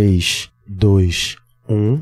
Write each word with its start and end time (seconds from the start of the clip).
3, 0.00 0.48
2, 0.66 1.36
1. 1.68 2.00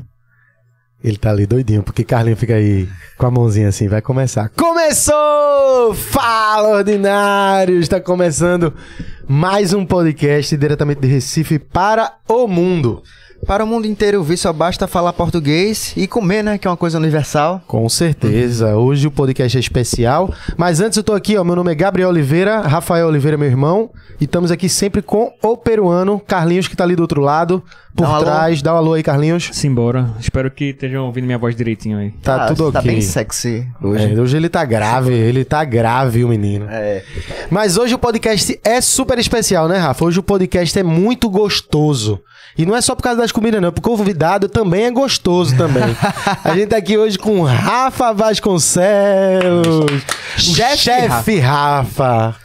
Ele 1.03 1.17
tá 1.17 1.31
ali 1.31 1.45
doidinho, 1.45 1.83
porque 1.83 2.05
Carlinho 2.05 2.37
fica 2.37 2.55
aí 2.55 2.87
com 3.17 3.25
a 3.25 3.31
mãozinha 3.31 3.67
assim, 3.67 3.89
vai 3.89 4.01
começar. 4.01 4.47
Começou! 4.55 5.93
Fala, 5.93 6.77
ordinários! 6.77 7.81
Está 7.81 7.99
começando 7.99 8.73
mais 9.27 9.73
um 9.73 9.85
podcast 9.85 10.55
diretamente 10.55 11.01
de 11.01 11.07
Recife 11.09 11.59
para 11.59 12.13
o 12.25 12.47
mundo. 12.47 13.03
Para 13.47 13.63
o 13.63 13.67
mundo 13.67 13.87
inteiro 13.87 14.19
ouvir, 14.19 14.37
só 14.37 14.53
basta 14.53 14.85
falar 14.85 15.11
português 15.13 15.93
e 15.97 16.05
comer, 16.05 16.43
né? 16.43 16.57
Que 16.57 16.67
é 16.67 16.71
uma 16.71 16.77
coisa 16.77 16.97
universal. 16.99 17.61
Com 17.65 17.87
certeza. 17.89 18.75
Hoje 18.75 19.07
o 19.07 19.11
podcast 19.11 19.57
é 19.57 19.59
especial. 19.59 20.31
Mas 20.55 20.79
antes 20.81 20.97
eu 20.97 21.03
tô 21.03 21.13
aqui, 21.13 21.35
ó. 21.37 21.43
Meu 21.43 21.55
nome 21.55 21.71
é 21.71 21.75
Gabriel 21.75 22.09
Oliveira, 22.09 22.61
Rafael 22.61 23.07
Oliveira, 23.07 23.37
meu 23.37 23.47
irmão. 23.47 23.89
E 24.21 24.25
estamos 24.25 24.51
aqui 24.51 24.67
sempre 24.69 25.01
com 25.01 25.31
o 25.41 25.57
peruano, 25.57 26.19
Carlinhos, 26.19 26.67
que 26.67 26.75
tá 26.75 26.83
ali 26.83 26.95
do 26.95 27.01
outro 27.01 27.21
lado, 27.21 27.63
por 27.95 28.03
Dá 28.03 28.09
um 28.09 28.15
alô. 28.15 28.25
trás. 28.25 28.61
Dá 28.61 28.73
um 28.73 28.77
alô 28.77 28.93
aí, 28.93 29.01
Carlinhos. 29.01 29.49
Simbora. 29.53 30.11
Espero 30.19 30.51
que 30.51 30.65
estejam 30.65 31.05
ouvindo 31.05 31.25
minha 31.25 31.37
voz 31.37 31.55
direitinho 31.55 31.97
aí. 31.97 32.11
Tá 32.21 32.43
Ah, 32.43 32.47
tudo 32.49 32.63
ok. 32.67 32.73
Tá 32.73 32.81
bem 32.81 33.01
sexy 33.01 33.65
hoje. 33.81 34.13
É, 34.13 34.19
hoje 34.21 34.35
ele 34.37 34.49
tá 34.49 34.63
grave, 34.65 35.13
ele 35.13 35.43
tá 35.45 35.63
grave, 35.63 36.23
o 36.23 36.27
menino. 36.27 36.67
É. 36.69 37.03
Mas 37.49 37.77
hoje 37.77 37.95
o 37.95 37.97
podcast 37.99 38.59
é 38.63 38.79
super 38.81 39.17
especial, 39.17 39.67
né, 39.67 39.77
Rafa? 39.77 40.05
Hoje 40.05 40.19
o 40.19 40.23
podcast 40.23 40.77
é 40.77 40.83
muito 40.83 41.29
gostoso. 41.29 42.21
E 42.57 42.65
não 42.65 42.75
é 42.75 42.81
só 42.81 42.95
por 42.95 43.03
causa 43.03 43.21
das 43.21 43.31
comidas, 43.31 43.61
não, 43.61 43.71
porque 43.71 43.89
o 43.89 43.97
convidado 43.97 44.49
também 44.49 44.85
é 44.85 44.91
gostoso 44.91 45.55
também. 45.55 45.83
A 46.43 46.53
gente 46.55 46.67
tá 46.67 46.77
aqui 46.77 46.97
hoje 46.97 47.17
com 47.17 47.41
Rafa 47.43 48.13
Vasconcelos, 48.13 49.85
Chefe 50.37 50.77
chefe 50.77 51.39
Rafa. 51.39 52.35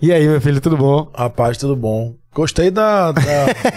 E 0.00 0.12
aí, 0.12 0.26
meu 0.26 0.40
filho, 0.40 0.60
tudo 0.60 0.76
bom? 0.76 1.10
Rapaz, 1.14 1.56
tudo 1.58 1.76
bom. 1.76 2.14
Gostei 2.34 2.70
da, 2.70 3.12
da, 3.12 3.22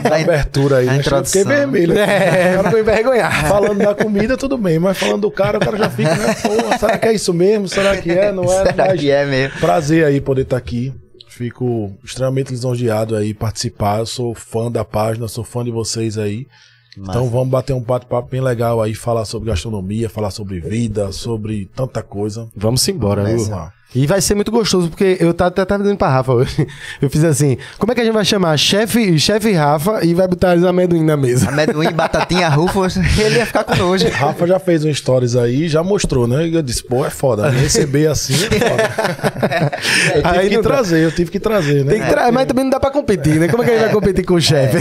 da 0.09 0.15
abertura 0.23 0.77
aí, 0.77 0.87
a 0.87 0.93
né? 0.93 0.97
introdução. 0.99 1.41
Fiquei 1.41 1.55
vermelho. 1.57 1.99
É, 1.99 2.53
Cara, 2.55 2.63
ficou 2.63 2.79
envergonhado. 2.79 3.47
Falando 3.47 3.77
da 3.79 3.93
comida, 3.93 4.37
tudo 4.37 4.57
bem, 4.57 4.79
mas 4.79 4.97
falando 4.97 5.23
do 5.23 5.31
cara, 5.31 5.57
o 5.57 5.61
cara 5.61 5.77
já 5.77 5.89
fica, 5.89 6.15
né? 6.15 6.33
Pô, 6.41 6.77
será 6.79 6.97
que 6.97 7.07
é 7.09 7.13
isso 7.13 7.33
mesmo? 7.33 7.67
Será 7.67 7.97
que 7.97 8.11
é? 8.11 8.31
Não 8.31 8.45
é? 8.45 8.47
Será 8.71 8.87
Mas 8.87 8.99
que 9.01 9.11
é 9.11 9.25
mesmo? 9.25 9.59
Prazer 9.59 10.05
aí 10.05 10.21
poder 10.21 10.43
estar 10.43 10.55
aqui. 10.55 10.93
Fico 11.35 11.91
extremamente 12.01 12.51
lisonjeado 12.51 13.13
aí 13.13 13.33
participar. 13.33 13.99
Eu 13.99 14.05
sou 14.05 14.33
fã 14.33 14.71
da 14.71 14.85
página, 14.85 15.27
sou 15.27 15.43
fã 15.43 15.65
de 15.65 15.71
vocês 15.71 16.17
aí. 16.17 16.47
Então 16.97 17.29
vamos 17.29 17.49
bater 17.49 17.73
um 17.73 17.81
bate-papo 17.81 18.29
bem 18.29 18.39
legal 18.39 18.81
aí, 18.81 18.95
falar 18.95 19.25
sobre 19.25 19.49
gastronomia, 19.49 20.09
falar 20.09 20.31
sobre 20.31 20.61
vida, 20.61 21.11
sobre 21.11 21.65
tanta 21.75 22.01
coisa. 22.01 22.47
Vamos 22.55 22.87
embora, 22.87 23.21
viu? 23.25 23.53
E 23.95 24.05
vai 24.05 24.19
ser 24.19 24.35
muito 24.35 24.51
gostoso, 24.51 24.89
porque 24.89 25.17
eu 25.21 25.33
tava 25.33 25.47
até 25.47 25.63
tava 25.63 25.81
dizendo 25.83 25.97
pra 25.97 26.09
Rafa 26.09 26.33
hoje. 26.33 26.67
Eu 27.01 27.09
fiz 27.09 27.23
assim: 27.23 27.57
como 27.79 27.91
é 27.91 27.95
que 27.95 28.01
a 28.01 28.03
gente 28.03 28.13
vai 28.13 28.25
chamar 28.25 28.57
chefe, 28.57 29.17
chefe 29.17 29.53
Rafa 29.53 30.03
e 30.05 30.13
vai 30.13 30.27
botar 30.27 30.55
os 30.57 30.63
amendoim 30.65 31.03
na 31.03 31.15
mesa? 31.15 31.47
Amendoim, 31.49 31.91
batatinha, 31.91 32.49
rufos, 32.49 32.97
ele 33.17 33.37
ia 33.37 33.45
ficar 33.45 33.63
com 33.63 33.75
nojo. 33.75 34.07
Rafa 34.09 34.45
já 34.47 34.59
fez 34.59 34.83
um 34.83 34.93
stories 34.93 35.35
aí, 35.35 35.67
já 35.69 35.81
mostrou, 35.81 36.27
né? 36.27 36.45
E 36.47 36.53
Eu 36.55 36.61
disse, 36.61 36.83
pô, 36.83 37.05
é 37.05 37.09
foda. 37.09 37.49
Me 37.51 37.59
receber 37.61 38.07
assim 38.07 38.33
é 38.33 38.49
foda. 38.59 39.71
Eu 40.15 40.23
tive 40.23 40.37
Aí 40.39 40.49
que 40.49 40.55
não 40.55 40.61
dá. 40.63 40.69
trazer, 40.69 41.03
eu 41.03 41.11
tive 41.11 41.31
que 41.31 41.39
trazer, 41.39 41.83
né? 41.85 41.91
Tem 41.93 42.01
que 42.01 42.09
tra- 42.09 42.31
Mas 42.31 42.45
também 42.47 42.63
não 42.65 42.71
dá 42.71 42.79
pra 42.79 42.89
competir, 42.91 43.35
né? 43.39 43.47
Como 43.47 43.63
é 43.63 43.65
que 43.65 43.71
a 43.71 43.75
gente 43.75 43.83
vai 43.85 43.93
competir 43.93 44.25
com 44.25 44.33
o 44.35 44.41
chefe? 44.41 44.77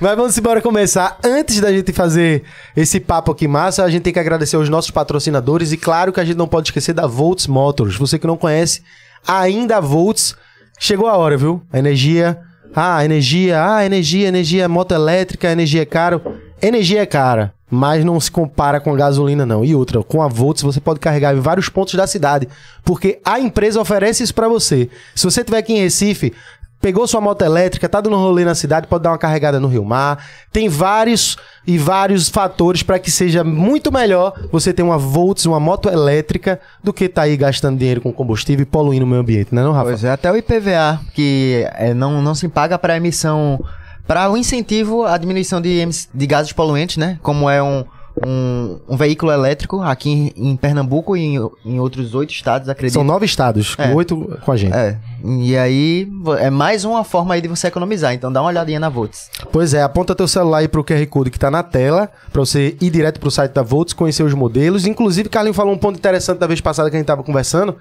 mas 0.00 0.16
vamos 0.16 0.36
embora 0.36 0.60
começar. 0.60 1.18
Antes 1.24 1.60
da 1.60 1.72
gente 1.72 1.92
fazer 1.92 2.42
esse 2.76 3.00
papo 3.00 3.32
aqui 3.32 3.46
massa, 3.48 3.84
a 3.84 3.90
gente 3.90 4.02
tem 4.02 4.12
que 4.12 4.18
agradecer 4.18 4.56
aos 4.56 4.68
nossos 4.68 4.90
patrocinadores 4.90 5.72
e 5.72 5.76
claro 5.76 6.12
que 6.12 6.20
a 6.20 6.24
gente 6.24 6.36
não 6.36 6.48
pode 6.48 6.68
esquecer 6.68 6.92
da 6.92 7.06
Volts 7.06 7.46
Você 7.84 8.18
que 8.18 8.26
não 8.26 8.36
conhece 8.36 8.82
ainda 9.26 9.80
Volts, 9.80 10.34
chegou 10.78 11.06
a 11.06 11.16
hora, 11.16 11.36
viu? 11.36 11.62
A 11.72 11.78
energia, 11.78 12.38
ah, 12.74 13.04
energia, 13.04 13.62
ah, 13.64 13.84
energia, 13.84 14.28
energia, 14.28 14.68
moto 14.68 14.92
elétrica, 14.92 15.50
energia 15.50 15.82
é 15.82 15.86
caro. 15.86 16.20
Energia 16.60 17.02
é 17.02 17.06
cara, 17.06 17.54
mas 17.70 18.04
não 18.04 18.18
se 18.18 18.30
compara 18.30 18.80
com 18.80 18.94
gasolina 18.94 19.46
não. 19.46 19.64
E 19.64 19.74
outra, 19.74 20.02
com 20.02 20.22
a 20.22 20.28
Volts 20.28 20.62
você 20.62 20.80
pode 20.80 20.98
carregar 20.98 21.36
em 21.36 21.40
vários 21.40 21.68
pontos 21.68 21.94
da 21.94 22.06
cidade, 22.06 22.48
porque 22.84 23.20
a 23.24 23.38
empresa 23.38 23.80
oferece 23.80 24.22
isso 24.22 24.34
pra 24.34 24.48
você. 24.48 24.88
Se 25.14 25.24
você 25.24 25.40
estiver 25.40 25.58
aqui 25.58 25.72
em 25.72 25.80
Recife, 25.80 26.32
pegou 26.80 27.06
sua 27.06 27.20
moto 27.20 27.42
elétrica, 27.42 27.88
tá 27.88 28.00
dando 28.00 28.16
um 28.16 28.20
rolê 28.20 28.44
na 28.44 28.54
cidade, 28.54 28.86
pode 28.86 29.04
dar 29.04 29.10
uma 29.10 29.18
carregada 29.18 29.58
no 29.58 29.68
Rio 29.68 29.84
Mar. 29.84 30.24
Tem 30.52 30.68
vários 30.68 31.36
e 31.66 31.76
vários 31.76 32.28
fatores 32.28 32.82
para 32.82 32.98
que 32.98 33.10
seja 33.10 33.42
muito 33.42 33.92
melhor 33.92 34.32
você 34.50 34.72
ter 34.72 34.82
uma 34.82 34.98
Volts, 34.98 35.46
uma 35.46 35.60
moto 35.60 35.88
elétrica, 35.88 36.60
do 36.82 36.92
que 36.92 37.08
tá 37.08 37.22
aí 37.22 37.36
gastando 37.36 37.78
dinheiro 37.78 38.00
com 38.00 38.12
combustível 38.12 38.62
e 38.62 38.66
poluindo 38.66 39.04
o 39.04 39.08
meio 39.08 39.20
ambiente, 39.20 39.54
né, 39.54 39.62
não, 39.62 39.72
Rafa? 39.72 39.90
Pois 39.90 40.04
é, 40.04 40.10
até 40.10 40.30
o 40.30 40.36
IPVA, 40.36 41.00
que 41.14 41.66
é, 41.74 41.92
não, 41.92 42.22
não 42.22 42.34
se 42.34 42.48
paga 42.48 42.78
para 42.78 42.96
emissão, 42.96 43.62
para 44.06 44.30
o 44.30 44.36
incentivo 44.36 45.04
à 45.04 45.18
diminuição 45.18 45.60
de, 45.60 45.86
de 46.14 46.26
gases 46.26 46.52
poluentes, 46.52 46.96
né? 46.96 47.18
Como 47.22 47.50
é 47.50 47.62
um, 47.62 47.84
um, 48.26 48.78
um 48.88 48.96
veículo 48.96 49.30
elétrico 49.32 49.80
aqui 49.80 50.32
em, 50.36 50.50
em 50.50 50.56
Pernambuco 50.56 51.16
e 51.16 51.20
em, 51.20 51.50
em 51.64 51.78
outros 51.80 52.14
oito 52.14 52.32
estados, 52.32 52.68
acredito. 52.68 52.94
São 52.94 53.04
nove 53.04 53.26
estados, 53.26 53.74
É. 53.78 53.92
oito 53.94 54.38
com 54.44 54.52
a 54.52 54.56
gente. 54.56 54.74
É, 54.74 54.96
e 55.24 55.56
aí 55.56 56.08
é 56.40 56.50
mais 56.50 56.84
uma 56.84 57.04
forma 57.04 57.34
aí 57.34 57.40
de 57.40 57.48
você 57.48 57.66
economizar, 57.68 58.12
então 58.14 58.32
dá 58.32 58.40
uma 58.40 58.48
olhadinha 58.48 58.80
na 58.80 58.88
Volts. 58.88 59.30
Pois 59.52 59.74
é, 59.74 59.82
aponta 59.82 60.14
teu 60.14 60.28
celular 60.28 60.58
aí 60.58 60.68
pro 60.68 60.84
QR 60.84 61.06
Code 61.06 61.30
que 61.30 61.38
tá 61.38 61.50
na 61.50 61.62
tela, 61.62 62.10
pra 62.32 62.40
você 62.40 62.76
ir 62.80 62.90
direto 62.90 63.20
pro 63.20 63.30
site 63.30 63.52
da 63.52 63.62
Volts, 63.62 63.92
conhecer 63.94 64.22
os 64.22 64.34
modelos. 64.34 64.86
Inclusive, 64.86 65.28
Carlinho 65.28 65.54
falou 65.54 65.72
um 65.74 65.78
ponto 65.78 65.96
interessante 65.98 66.38
da 66.38 66.46
vez 66.46 66.60
passada 66.60 66.90
que 66.90 66.96
a 66.96 66.98
gente 66.98 67.06
tava 67.06 67.22
conversando, 67.22 67.76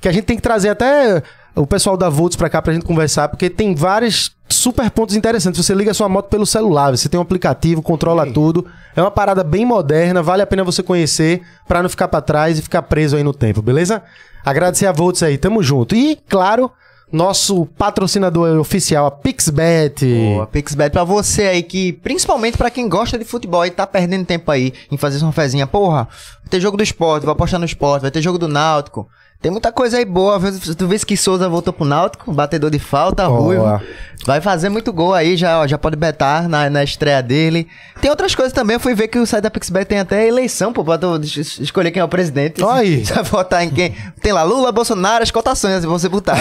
que 0.00 0.08
a 0.08 0.12
gente 0.12 0.24
tem 0.24 0.36
que 0.36 0.42
trazer 0.42 0.68
até 0.70 1.22
o 1.54 1.66
pessoal 1.66 1.96
da 1.96 2.08
Volts 2.08 2.36
pra 2.36 2.50
cá 2.50 2.60
pra 2.60 2.72
gente 2.72 2.84
conversar, 2.84 3.28
porque 3.28 3.48
tem 3.48 3.74
vários 3.74 4.34
super 4.48 4.90
pontos 4.90 5.14
interessantes. 5.14 5.64
Você 5.64 5.74
liga 5.74 5.90
a 5.90 5.94
sua 5.94 6.08
moto 6.08 6.28
pelo 6.28 6.46
celular, 6.46 6.96
você 6.96 7.08
tem 7.08 7.18
um 7.18 7.22
aplicativo, 7.22 7.82
controla 7.82 8.30
tudo. 8.30 8.66
É 8.96 9.00
uma 9.00 9.10
parada 9.10 9.44
bem 9.44 9.64
moderna, 9.64 10.22
vale 10.22 10.42
a 10.42 10.46
pena 10.46 10.64
você 10.64 10.82
conhecer 10.82 11.42
pra 11.66 11.82
não 11.82 11.88
ficar 11.88 12.08
pra 12.08 12.20
trás 12.20 12.58
e 12.58 12.62
ficar 12.62 12.82
preso 12.82 13.16
aí 13.16 13.22
no 13.22 13.32
tempo, 13.32 13.62
beleza? 13.62 14.02
Agradecer 14.44 14.86
a 14.86 14.92
Volts 14.92 15.22
aí, 15.22 15.38
tamo 15.38 15.62
junto. 15.62 15.94
E, 15.94 16.16
claro, 16.28 16.70
nosso 17.10 17.66
patrocinador 17.78 18.58
oficial, 18.58 19.06
a 19.06 19.10
Pixbet. 19.10 20.04
Boa, 20.04 20.46
PixBet 20.46 20.90
pra 20.90 21.04
você 21.04 21.42
aí 21.44 21.62
que, 21.62 21.92
principalmente 21.92 22.58
pra 22.58 22.70
quem 22.70 22.88
gosta 22.88 23.16
de 23.16 23.24
futebol 23.24 23.64
e 23.64 23.70
tá 23.70 23.86
perdendo 23.86 24.26
tempo 24.26 24.50
aí 24.50 24.72
em 24.90 24.96
fazer 24.96 25.18
sua 25.18 25.32
fezinha, 25.32 25.66
porra, 25.66 26.08
vai 26.40 26.50
ter 26.50 26.60
jogo 26.60 26.76
do 26.76 26.82
esporte, 26.82 27.24
vai 27.24 27.32
apostar 27.32 27.60
no 27.60 27.66
esporte, 27.66 28.02
vai 28.02 28.10
ter 28.10 28.20
jogo 28.20 28.38
do 28.38 28.48
Náutico. 28.48 29.08
Tem 29.44 29.50
muita 29.50 29.70
coisa 29.70 29.98
aí 29.98 30.06
boa. 30.06 30.40
Tu 30.74 30.88
vês 30.88 31.04
que 31.04 31.18
Souza 31.18 31.46
voltou 31.50 31.70
pro 31.70 31.84
Náutico, 31.84 32.32
batedor 32.32 32.70
de 32.70 32.78
falta, 32.78 33.28
Boa. 33.28 33.38
ruivo. 33.40 33.80
Vai 34.24 34.40
fazer 34.40 34.70
muito 34.70 34.90
gol 34.90 35.12
aí, 35.12 35.36
já, 35.36 35.60
ó, 35.60 35.66
já 35.66 35.76
pode 35.76 35.96
betar 35.96 36.48
na, 36.48 36.70
na 36.70 36.82
estreia 36.82 37.22
dele. 37.22 37.68
Tem 38.00 38.10
outras 38.10 38.34
coisas 38.34 38.54
também, 38.54 38.74
eu 38.76 38.80
fui 38.80 38.94
ver 38.94 39.08
que 39.08 39.18
o 39.18 39.26
site 39.26 39.42
da 39.42 39.50
PixBet 39.50 39.84
tem 39.86 39.98
até 39.98 40.26
eleição, 40.26 40.72
pô, 40.72 40.82
pra 40.82 40.96
tu 40.96 41.16
es- 41.22 41.58
escolher 41.60 41.90
quem 41.90 42.00
é 42.00 42.04
o 42.04 42.08
presidente. 42.08 42.62
Olha 42.64 42.80
aí. 42.80 43.04
Você 43.04 43.12
vai 43.12 43.22
votar 43.22 43.62
em 43.64 43.68
quem? 43.68 43.94
Tem 44.22 44.32
lá 44.32 44.42
Lula, 44.44 44.72
Bolsonaro, 44.72 45.22
as 45.22 45.30
cotações, 45.30 45.82
se 45.82 45.86
você 45.86 46.08
botar. 46.08 46.38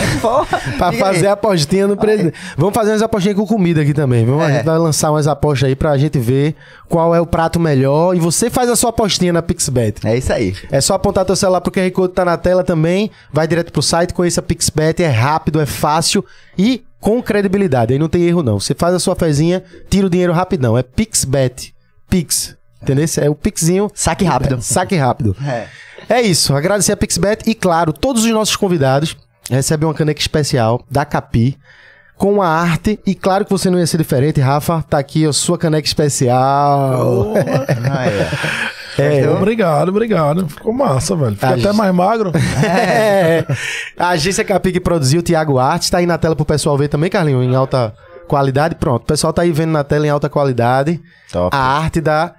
Pra 0.78 0.94
fazer 0.94 1.28
a 1.28 1.34
apostinha 1.34 1.86
no 1.88 1.98
presidente. 1.98 2.36
Vamos 2.56 2.74
fazer 2.74 2.92
umas 2.92 3.02
apostinhas 3.02 3.36
com 3.38 3.46
comida 3.46 3.82
aqui 3.82 3.94
também, 3.94 4.24
viu? 4.24 4.40
A 4.40 4.50
É. 4.50 4.54
gente 4.56 4.66
vai 4.66 4.78
lançar 4.78 5.12
umas 5.12 5.28
apostas 5.28 5.68
aí 5.68 5.76
pra 5.76 5.98
gente 5.98 6.18
ver 6.20 6.56
qual 6.88 7.14
é 7.14 7.20
o 7.20 7.26
prato 7.26 7.60
melhor. 7.60 8.16
E 8.16 8.20
você 8.20 8.50
faz 8.50 8.70
a 8.70 8.78
sua 8.78 8.92
apostinha 8.92 9.34
na 9.34 9.42
Pixbet. 9.42 9.96
É 10.08 10.16
isso 10.18 10.32
aí. 10.32 10.56
É 10.72 10.80
só 10.80 10.94
apontar 10.94 11.26
teu 11.26 11.36
celular 11.36 11.60
pro 11.60 11.72
QR 11.72 11.92
Code 11.92 12.14
tá 12.14 12.24
na 12.24 12.38
tela 12.38 12.64
também. 12.64 12.93
Vai 13.32 13.48
direto 13.48 13.72
pro 13.72 13.82
site, 13.82 14.14
conheça 14.14 14.40
a 14.40 14.44
Pixbet. 14.44 15.02
É 15.02 15.10
rápido, 15.10 15.60
é 15.60 15.66
fácil 15.66 16.26
e 16.58 16.84
com 17.00 17.22
credibilidade. 17.22 17.94
Aí 17.94 18.00
não 18.00 18.10
tem 18.10 18.24
erro 18.24 18.44
não. 18.44 18.60
Você 18.60 18.74
faz 18.74 18.96
a 18.96 19.00
sua 19.00 19.16
fezinha, 19.16 19.64
tira 19.90 20.08
o 20.08 20.10
dinheiro 20.10 20.34
rapidão. 20.34 20.78
É 20.78 20.84
Pixbet. 20.84 21.74
Pix. 22.10 22.56
Entendeu? 22.82 23.06
É 23.22 23.30
o 23.30 23.36
Pixinho. 23.36 23.90
Saque 23.94 24.26
rápido. 24.26 24.60
Saque 24.64 24.96
rápido. 24.96 25.36
É. 25.46 25.68
É 26.10 26.22
isso, 26.22 26.54
agradecer 26.54 26.92
a 26.92 26.98
Pixbet 26.98 27.50
e, 27.50 27.56
claro, 27.56 27.94
todos 27.94 28.26
os 28.26 28.32
nossos 28.32 28.56
convidados 28.56 29.16
recebem 29.50 29.88
uma 29.88 29.94
caneca 29.94 30.20
especial 30.20 30.84
da 30.92 31.06
Capi 31.06 31.58
com 32.18 32.42
a 32.42 32.48
arte 32.48 33.00
e 33.06 33.16
claro 33.16 33.46
que 33.46 33.52
você 33.52 33.70
não 33.70 33.80
ia 33.80 33.88
ser 33.88 33.98
diferente, 33.98 34.40
Rafa, 34.40 34.84
tá 34.84 34.98
aqui 35.00 35.26
a 35.26 35.34
sua 35.34 35.58
caneca 35.58 35.88
especial. 35.88 37.34
Ah, 37.36 38.06
é. 38.08 38.30
É, 38.98 39.30
Obrigado, 39.30 39.90
obrigado. 39.90 40.48
Ficou 40.48 40.74
massa, 40.74 41.16
velho. 41.16 41.38
Ah, 41.42 41.50
até 41.50 41.58
gente. 41.62 41.76
mais 41.76 41.94
magro. 41.94 42.32
É. 42.64 43.46
A 43.98 44.10
agência 44.10 44.44
Capi 44.44 44.72
que 44.72 44.80
produziu 44.80 45.20
o 45.20 45.24
Thiago 45.24 45.58
Arte, 45.58 45.90
tá 45.90 45.98
aí 45.98 46.06
na 46.06 46.18
tela 46.18 46.36
pro 46.36 46.46
pessoal 46.46 46.78
ver 46.78 46.88
também, 46.88 47.10
Carlinho, 47.10 47.42
em 47.44 47.56
alta 47.56 47.94
qualidade. 48.28 48.76
Pronto, 48.76 49.04
o 49.04 49.06
pessoal 49.06 49.34
tá 49.34 49.42
aí 49.42 49.52
vendo 49.52 49.72
na 49.72 49.84
tela 49.84 50.06
em 50.06 50.10
alta 50.10 50.30
qualidade 50.30 51.02
Top. 51.32 51.56
a 51.56 51.60
arte 51.60 52.00
da 52.02 52.34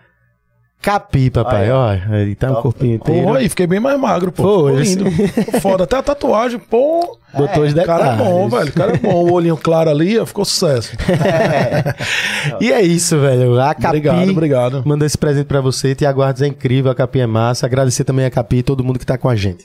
Capi, 0.84 1.30
papai. 1.30 1.70
Olha, 1.70 2.08
ele 2.20 2.34
tá 2.34 2.50
um 2.50 2.60
corpinho 2.60 2.96
inteiro. 2.96 3.26
Pô, 3.26 3.34
aí, 3.34 3.48
fiquei 3.48 3.66
bem 3.66 3.80
mais 3.80 3.98
magro, 3.98 4.30
pô. 4.30 4.42
Foi, 4.42 4.84
Ficou 4.84 5.08
lindo. 5.08 5.60
Foda. 5.60 5.84
Até 5.84 5.96
a 5.96 6.02
tatuagem, 6.02 6.58
pô. 6.58 7.18
Botou 7.32 7.64
os 7.64 7.72
O 7.72 7.84
cara 7.84 8.12
é 8.12 8.16
bom, 8.16 8.48
velho. 8.50 8.68
O 8.68 8.72
cara 8.72 8.92
é 8.92 8.98
bom. 8.98 9.24
O 9.24 9.32
olhinho 9.32 9.56
claro 9.56 9.88
ali, 9.90 10.18
ó, 10.18 10.26
ficou 10.26 10.44
sucesso. 10.44 10.92
E 12.60 12.70
é 12.72 12.82
isso, 12.82 13.18
velho. 13.18 13.58
A 13.60 13.74
Capi 13.74 13.86
Obrigado, 13.86 14.30
obrigado. 14.30 14.82
manda 14.84 15.06
esse 15.06 15.16
presente 15.16 15.46
pra 15.46 15.60
você. 15.60 15.94
Tiago 15.94 16.22
Artes 16.22 16.42
é 16.42 16.46
incrível, 16.46 16.90
a 16.90 16.94
Capi 16.94 17.20
é 17.20 17.26
massa. 17.26 17.66
Agradecer 17.66 18.04
também 18.04 18.24
a 18.26 18.30
Capi 18.30 18.56
e 18.58 18.62
todo 18.62 18.84
mundo 18.84 18.98
que 18.98 19.06
tá 19.06 19.16
com 19.16 19.28
a 19.28 19.34
gente. 19.34 19.64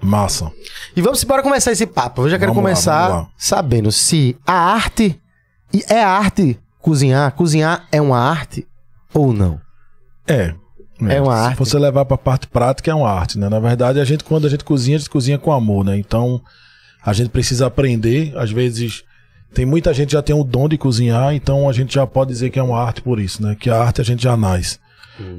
Massa. 0.00 0.50
E 0.96 1.02
vamos 1.02 1.22
embora 1.22 1.42
começar 1.42 1.70
esse 1.70 1.86
papo. 1.86 2.22
Eu 2.22 2.30
já 2.30 2.38
quero 2.38 2.52
Vamos 2.52 2.64
lá, 2.64 2.70
começar 2.70 3.08
vamos 3.08 3.22
lá. 3.24 3.28
sabendo 3.36 3.92
se 3.92 4.36
a 4.46 4.54
arte 4.54 5.20
é 5.88 6.02
arte 6.02 6.58
cozinhar, 6.80 7.30
cozinhar 7.32 7.84
é 7.92 8.00
uma 8.00 8.18
arte 8.18 8.66
ou 9.12 9.32
não? 9.32 9.60
É. 10.26 10.54
É 11.00 11.20
uma 11.20 11.36
Se 11.36 11.46
arte. 11.48 11.58
você 11.58 11.78
levar 11.78 12.04
pra 12.06 12.16
parte 12.16 12.46
prática, 12.46 12.90
é 12.90 12.94
uma 12.94 13.10
arte, 13.10 13.38
né? 13.38 13.48
Na 13.48 13.60
verdade, 13.60 14.00
a 14.00 14.04
gente, 14.04 14.24
quando 14.24 14.46
a 14.46 14.50
gente 14.50 14.64
cozinha, 14.64 14.96
a 14.96 14.98
gente 14.98 15.10
cozinha 15.10 15.38
com 15.38 15.52
amor, 15.52 15.84
né? 15.84 15.98
Então, 15.98 16.40
a 17.04 17.12
gente 17.12 17.28
precisa 17.28 17.66
aprender. 17.66 18.32
Às 18.36 18.50
vezes, 18.50 19.04
tem 19.52 19.66
muita 19.66 19.92
gente 19.92 20.08
que 20.08 20.12
já 20.14 20.22
tem 20.22 20.34
o 20.34 20.42
dom 20.42 20.68
de 20.68 20.78
cozinhar, 20.78 21.34
então 21.34 21.68
a 21.68 21.72
gente 21.72 21.94
já 21.94 22.06
pode 22.06 22.30
dizer 22.30 22.50
que 22.50 22.58
é 22.58 22.62
uma 22.62 22.80
arte 22.80 23.02
por 23.02 23.20
isso, 23.20 23.42
né? 23.42 23.54
Que 23.58 23.68
a 23.68 23.78
arte 23.78 24.00
a 24.00 24.04
gente 24.04 24.22
já 24.22 24.36
nasce. 24.36 24.78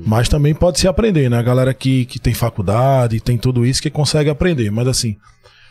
Mas 0.06 0.28
também 0.28 0.56
pode 0.56 0.80
se 0.80 0.88
aprender, 0.88 1.30
né? 1.30 1.38
A 1.38 1.44
galera 1.44 1.72
que, 1.72 2.06
que 2.06 2.20
tem 2.20 2.34
faculdade, 2.34 3.20
tem 3.20 3.38
tudo 3.38 3.64
isso, 3.66 3.82
que 3.82 3.92
consegue 3.92 4.30
aprender. 4.30 4.72
Mas 4.72 4.88
assim, 4.88 5.18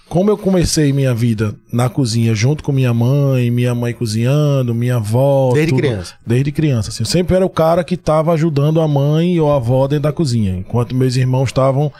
como 0.09 0.31
eu 0.31 0.39
comecei 0.39 0.93
minha 0.93 1.13
vida 1.13 1.55
na 1.73 1.89
cozinha 1.89 2.35
junto 2.35 2.63
com 2.63 2.71
minha 2.71 2.95
mãe, 2.95 3.51
minha 3.51 3.75
mãe 3.75 3.93
cozinhando, 3.93 4.75
minha 4.75 4.97
avó. 4.97 5.53
Desde 5.53 5.75
criança? 5.75 6.15
Desde 6.25 6.53
criança, 6.53 6.91
assim. 6.91 7.03
Eu 7.03 7.07
sempre 7.07 7.35
era 7.35 7.45
o 7.45 7.51
cara 7.51 7.83
que 7.83 7.95
estava 7.95 8.33
ajudando 8.33 8.81
a 8.81 8.87
mãe 8.87 9.39
ou 9.41 9.53
a 9.53 9.57
avó 9.57 9.87
dentro 9.89 10.05
da 10.05 10.13
cozinha. 10.13 10.57
Enquanto 10.57 10.95
meus 10.95 11.17
irmãos 11.17 11.47
estavam 11.47 11.93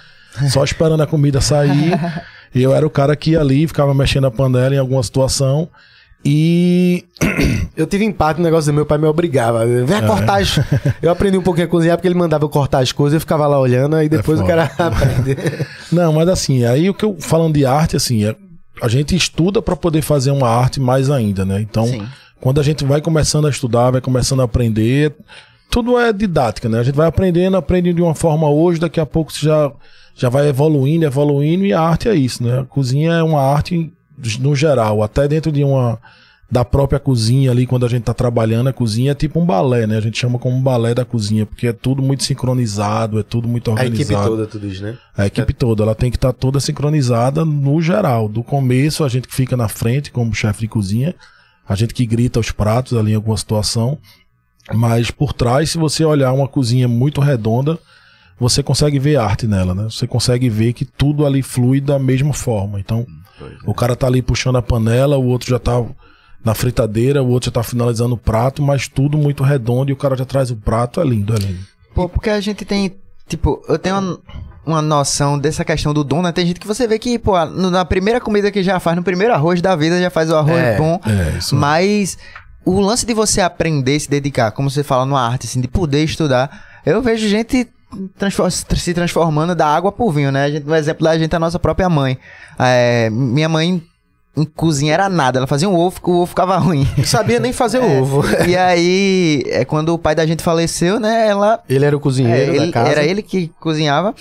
só 0.51 0.63
esperando 0.63 1.03
a 1.03 1.07
comida 1.07 1.41
sair. 1.41 1.93
eu 2.55 2.75
era 2.75 2.87
o 2.87 2.91
cara 2.91 3.17
que 3.17 3.33
ia 3.33 3.41
ali, 3.41 3.67
ficava 3.67 3.93
mexendo 3.93 4.27
a 4.27 4.31
panela 4.31 4.75
em 4.75 4.79
alguma 4.79 5.03
situação. 5.03 5.69
E 6.29 7.05
Eu 7.77 7.87
tive 7.87 8.05
empate 8.05 8.39
no 8.39 8.45
negócio 8.45 8.73
do 8.73 8.75
meu 8.75 8.85
pai 8.85 8.99
me 8.99 9.07
obrigava. 9.07 9.65
Vem 9.67 9.99
É. 9.99 10.03
cortar 10.03 10.41
as... 10.41 10.59
Eu 11.01 11.11
aprendi 11.11 11.39
um 11.39 11.43
pouquinho 11.43 11.67
a 11.67 11.71
cozinhar 11.71 11.97
porque 11.97 12.09
ele 12.09 12.15
mandava 12.15 12.45
eu 12.45 12.49
cortar 12.49 12.79
as 12.81 12.91
coisas, 12.91 13.15
eu 13.15 13.21
ficava 13.21 13.47
lá 13.47 13.61
olhando, 13.61 13.95
aí 13.97 14.09
depois 14.09 14.41
É 14.41 14.43
o 14.43 14.47
cara 14.47 14.65
aprende. 14.79 15.37
Não, 15.93 16.13
mas 16.13 16.29
assim, 16.29 16.65
aí 16.65 16.91
o 16.91 16.95
que 16.95 17.05
eu 17.05 17.17
falando 17.21 17.55
de 17.55 17.65
arte, 17.65 17.97
assim, 17.97 18.25
é, 18.25 18.35
a 18.83 18.89
gente 18.89 19.15
estuda 19.15 19.63
para 19.63 19.77
poder 19.77 20.03
fazer 20.03 20.31
uma 20.31 20.49
arte 20.49 20.81
mais 20.81 21.11
ainda, 21.11 21.45
né? 21.45 21.61
Então, 21.61 21.87
Sim. 21.87 22.03
quando 22.41 22.61
a 22.61 22.63
gente 22.65 22.85
vai 22.85 23.01
começando 23.01 23.47
a 23.47 23.51
estudar, 23.51 23.91
vai 23.93 24.01
começando 24.01 24.41
a 24.41 24.45
aprender, 24.45 25.15
tudo 25.71 25.99
é 25.99 26.13
didática, 26.13 26.69
né? 26.69 26.81
A 26.81 26.83
gente 26.83 26.95
vai 26.97 27.07
aprendendo, 27.07 27.57
aprende 27.57 27.93
de 27.93 28.03
uma 28.03 28.15
forma 28.15 28.49
hoje, 28.49 28.81
daqui 28.81 28.99
a 28.99 29.07
pouco 29.07 29.33
você 29.33 29.47
já, 29.47 29.71
já 30.15 30.29
vai 30.29 30.49
evoluindo, 30.49 31.05
evoluindo, 31.05 31.65
e 31.65 31.73
a 31.73 31.81
arte 31.81 32.09
é 32.09 32.15
isso, 32.15 32.43
né? 32.43 32.61
A 32.61 32.65
cozinha 32.65 33.13
é 33.13 33.23
uma 33.23 33.41
arte 33.43 33.93
no 34.41 34.55
geral, 34.55 35.03
até 35.03 35.27
dentro 35.29 35.51
de 35.53 35.63
uma 35.65 35.99
da 36.49 36.65
própria 36.65 37.01
cozinha 37.01 37.51
ali, 37.51 37.67
quando 37.67 37.85
a 37.85 37.89
gente 37.89 38.05
tá 38.05 38.15
trabalhando, 38.15 38.69
a 38.69 38.73
cozinha 38.73 39.11
é 39.11 39.15
tipo 39.15 39.41
um 39.41 39.45
balé, 39.45 39.85
né? 39.85 39.97
A 39.97 40.01
gente 40.01 40.17
chama 40.17 40.39
como 40.39 40.57
um 40.57 40.63
balé 40.63 40.95
da 40.95 41.05
cozinha, 41.05 41.45
porque 41.45 41.67
é 41.67 41.73
tudo 41.73 42.01
muito 42.01 42.23
sincronizado, 42.23 43.19
é 43.19 43.23
tudo 43.25 43.49
muito 43.49 43.69
A 43.71 43.75
organizado. 43.75 44.03
equipe 44.13 44.29
toda, 44.29 44.47
tudo 44.47 44.67
isso, 44.69 44.83
né? 44.83 44.97
A 45.17 45.27
equipe 45.27 45.53
toda, 45.53 45.83
ela 45.83 45.95
tem 45.95 46.09
que 46.09 46.17
estar 46.17 46.33
toda 46.33 46.61
sincronizada 46.61 47.45
no 47.45 47.83
geral. 47.83 48.29
Do 48.29 48.45
começo, 48.45 49.03
a 49.03 49.09
gente 49.09 49.27
que 49.27 49.35
fica 49.35 49.57
na 49.57 49.67
frente 49.67 50.13
como 50.13 50.33
chefe 50.33 50.61
de 50.61 50.69
cozinha, 50.69 51.17
a 51.69 51.75
gente 51.75 51.93
que 51.93 52.07
grita 52.07 52.39
os 52.39 52.53
pratos 52.53 52.97
ali 52.97 53.11
em 53.11 53.17
alguma 53.17 53.37
situação. 53.37 53.99
Mas 54.73 55.11
por 55.11 55.33
trás, 55.33 55.71
se 55.71 55.79
você 55.79 56.05
olhar 56.05 56.33
uma 56.33 56.47
cozinha 56.47 56.87
muito 56.87 57.21
redonda, 57.21 57.77
você 58.39 58.63
consegue 58.63 59.01
ver 59.01 59.17
arte 59.17 59.49
nela, 59.49 59.75
né? 59.75 59.85
Você 59.85 60.07
consegue 60.07 60.49
ver 60.49 60.73
que 60.75 60.85
tudo 60.85 61.27
ali 61.27 61.43
flui 61.43 61.81
da 61.81 61.99
mesma 61.99 62.33
forma. 62.33 62.79
Então, 62.79 63.05
o 63.65 63.75
cara 63.75 63.97
tá 63.97 64.07
ali 64.07 64.23
puxando 64.23 64.57
a 64.57 64.63
panela, 64.63 65.17
o 65.17 65.27
outro 65.27 65.51
já 65.51 65.59
tá 65.59 65.85
na 66.45 66.55
fritadeira, 66.55 67.23
o 67.23 67.29
outro 67.29 67.51
já 67.51 67.53
tá 67.53 67.63
finalizando 67.63 68.15
o 68.15 68.19
prato, 68.19 68.63
mas 68.63 68.89
tudo 68.89 69.19
muito 69.19 69.43
redondo 69.43 69.91
e 69.91 69.93
o 69.93 69.97
cara 69.97 70.17
já 70.17 70.25
traz 70.25 70.51
o 70.51 70.57
prato, 70.57 71.01
é 71.01 71.05
lindo, 71.05 71.35
é 71.35 71.39
lindo. 71.39 71.59
Pô, 71.95 72.09
porque 72.09 72.31
a 72.31 72.41
gente 72.41 72.65
tem, 72.65 72.95
tipo, 73.27 73.63
eu 73.69 73.79
tenho 73.79 73.99
uma, 73.99 74.19
uma 74.65 74.83
noção 74.83 75.39
dessa 75.39 75.65
questão 75.65 75.93
do 75.93 76.05
dom, 76.05 76.23
né? 76.23 76.31
Tem 76.31 76.47
gente 76.47 76.61
que 76.61 76.67
você 76.67 76.87
vê 76.87 76.99
que, 76.99 77.19
pô, 77.19 77.33
na 77.47 77.85
primeira 77.85 78.21
comida 78.21 78.51
que 78.51 78.63
já 78.63 78.79
faz, 78.79 78.97
no 78.97 79.03
primeiro 79.03 79.33
arroz 79.33 79.61
da 79.61 79.75
vida, 79.75 80.01
já 80.01 80.11
faz 80.11 80.31
o 80.31 80.37
arroz 80.37 80.59
É, 80.59 80.77
bom. 80.77 81.01
É, 81.05 81.39
isso. 81.39 81.57
Mas 81.57 82.19
o 82.65 82.81
lance 82.81 83.07
de 83.07 83.15
você 83.15 83.41
aprender, 83.41 83.99
se 83.99 84.11
dedicar, 84.11 84.51
como 84.51 84.71
você 84.71 84.83
fala 84.83 85.07
numa 85.07 85.27
arte, 85.27 85.47
assim, 85.47 85.61
de 85.61 85.69
poder 85.69 86.05
estudar, 86.05 86.81
eu 86.85 87.01
vejo 87.01 87.29
gente 87.29 87.69
transfor- 88.19 88.51
se 88.51 88.95
transformando 88.95 89.55
da 89.55 89.67
água 89.67 89.91
pro 89.93 90.11
vinho, 90.11 90.31
né? 90.33 90.45
A 90.45 90.51
gente, 90.51 90.69
um 90.69 90.75
exemplo 90.75 91.05
da 91.05 91.17
gente 91.19 91.33
é 91.33 91.37
a 91.37 91.41
nossa 91.41 91.59
própria 91.59 91.89
mãe. 91.89 92.19
É, 92.59 93.09
minha 93.11 93.49
mãe 93.49 93.83
em 94.37 94.45
cozinha 94.45 94.93
era 94.93 95.09
nada, 95.09 95.39
ela 95.39 95.47
fazia 95.47 95.67
um 95.69 95.75
ovo, 95.75 95.99
o 96.05 96.11
ovo 96.19 96.27
ficava 96.27 96.59
ruim. 96.59 96.87
Não 96.99 97.05
sabia 97.05 97.41
nem 97.41 97.53
fazer 97.55 97.79
É. 97.83 98.01
ovo. 98.01 98.23
e 98.47 98.55
aí, 98.57 99.43
é, 99.47 99.65
quando 99.65 99.95
o 99.95 99.99
pai 99.99 100.15
da 100.15 100.27
gente 100.27 100.43
faleceu, 100.43 101.01
né, 101.01 101.27
ela 101.27 101.59
Ele 101.69 101.85
era 101.87 101.97
o 101.97 102.01
cozinheiro 102.01 102.53
é, 102.55 102.57
da 102.59 102.63
ele- 102.65 102.73
casa. 102.73 102.91
Era 102.91 103.03
ele 103.05 103.23
que 103.23 103.51
cozinhava. 103.59 104.15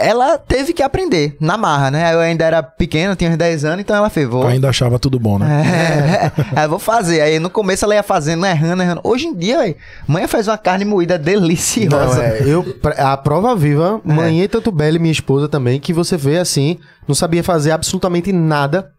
Ela 0.00 0.38
teve 0.38 0.72
que 0.72 0.82
aprender 0.82 1.36
na 1.40 1.56
marra, 1.56 1.90
né? 1.90 2.14
Eu 2.14 2.20
ainda 2.20 2.44
era 2.44 2.62
pequeno, 2.62 3.14
tinha 3.16 3.30
uns 3.30 3.36
10 3.36 3.64
anos, 3.64 3.80
então 3.80 3.94
ela 3.96 4.08
fez, 4.10 4.28
vou. 4.28 4.46
Ainda 4.46 4.68
achava 4.68 4.98
tudo 4.98 5.18
bom, 5.18 5.38
né? 5.38 6.32
É, 6.32 6.32
aí 6.60 6.68
vou 6.68 6.78
fazer. 6.78 7.20
Aí 7.20 7.38
no 7.38 7.50
começo 7.50 7.84
ela 7.84 7.94
ia 7.94 8.02
fazendo, 8.02 8.44
errando, 8.46 8.82
errando. 8.82 9.00
Hoje 9.04 9.26
em 9.26 9.34
dia, 9.34 9.58
véi, 9.58 9.76
mãe 10.06 10.26
faz 10.26 10.48
uma 10.48 10.58
carne 10.58 10.84
moída 10.84 11.16
Não, 11.18 11.24
deliciosa. 11.24 12.22
é, 12.22 12.42
eu, 12.44 12.64
a 12.96 13.16
prova 13.16 13.54
viva, 13.54 14.00
É. 14.06 14.12
mãe 14.12 14.48
tanto 14.48 14.70
Bela 14.70 14.96
e 14.96 15.00
minha 15.00 15.12
esposa 15.12 15.48
também, 15.48 15.78
que 15.80 15.92
você 15.92 16.16
vê 16.16 16.38
assim, 16.38 16.78
não 17.06 17.14
sabia 17.14 17.42
fazer 17.42 17.70
absolutamente 17.70 18.32
nada. 18.32 18.92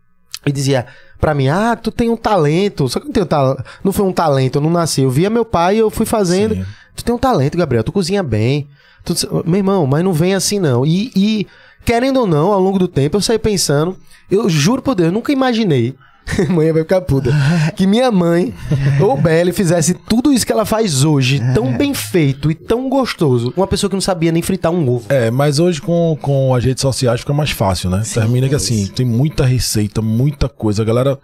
E 0.46 0.52
dizia 0.52 0.86
pra 1.20 1.34
mim, 1.34 1.50
ah, 1.50 1.76
tu 1.76 1.92
tem 1.92 2.10
um 2.10 2.16
talento. 2.16 2.88
Só 2.88 3.00
que 3.00 3.06
eu 3.06 3.08
não 3.08 3.14
tenho 3.14 3.26
talento. 3.26 3.64
Não 3.84 3.92
foi 3.92 4.06
um 4.06 4.14
talento, 4.14 4.56
eu 4.56 4.62
não 4.62 4.70
nasci. 4.70 5.02
Eu 5.02 5.10
via 5.10 5.30
meu 5.30 5.44
pai 5.44 5.76
e 5.76 5.80
eu 5.80 5.90
fui 5.90 6.06
fazendo. 6.06 6.56
Sim. 6.56 6.66
Tu 6.96 7.04
tem 7.04 7.14
um 7.14 7.18
talento, 7.18 7.58
Gabriel, 7.58 7.84
tu 7.84 7.92
cozinha 7.92 8.24
bem. 8.24 8.68
Tu- 9.04 9.44
meu 9.46 9.58
irmão, 9.58 9.86
mas 9.88 10.04
não 10.04 10.14
vem 10.14 10.34
assim 10.34 10.60
não. 10.60 10.86
E, 10.86 11.12
e, 11.16 11.48
querendo 11.86 12.20
ou 12.22 12.28
não, 12.28 12.52
ao 12.52 12.60
longo 12.60 12.80
do 12.80 12.88
tempo, 12.88 13.18
eu 13.18 13.22
saí 13.22 13.40
pensando, 13.40 13.98
eu 14.30 14.50
juro 14.50 14.82
por 14.82 14.96
Deus, 14.96 15.08
eu 15.08 15.14
nunca 15.14 15.32
imaginei. 15.32 15.96
Mãe 16.50 16.72
vai 16.72 16.84
ficar 16.84 17.02
puta. 17.02 17.32
Que 17.76 17.88
minha 17.88 18.12
mãe 18.12 18.54
ou 19.02 19.18
Belle 19.18 19.52
fizesse 19.52 19.96
tudo 19.96 20.32
isso 20.32 20.46
que 20.46 20.52
ela 20.52 20.64
faz 20.64 21.04
hoje, 21.04 21.42
tão 21.56 21.76
bem 21.76 21.92
feito 21.92 22.52
e 22.52 22.56
tão 22.56 22.88
gostoso. 22.88 23.52
Uma 23.58 23.66
pessoa 23.66 23.90
que 23.90 23.96
não 23.96 24.02
sabia 24.02 24.32
nem 24.32 24.44
fritar 24.44 24.72
um 24.72 24.88
ovo. 24.88 25.06
É, 25.10 25.32
mas 25.32 25.58
hoje 25.58 25.82
com, 25.82 26.16
com 26.22 26.54
as 26.54 26.64
redes 26.64 26.82
sociais 26.82 27.22
fica 27.22 27.34
mais 27.34 27.50
fácil, 27.50 27.90
né? 27.90 28.04
Termina 28.14 28.48
que 28.48 28.54
assim, 28.54 28.86
tem 28.88 29.06
muita 29.08 29.44
receita, 29.44 30.04
muita 30.04 30.48
coisa. 30.48 30.84
A 30.84 30.86
galera, 30.86 31.18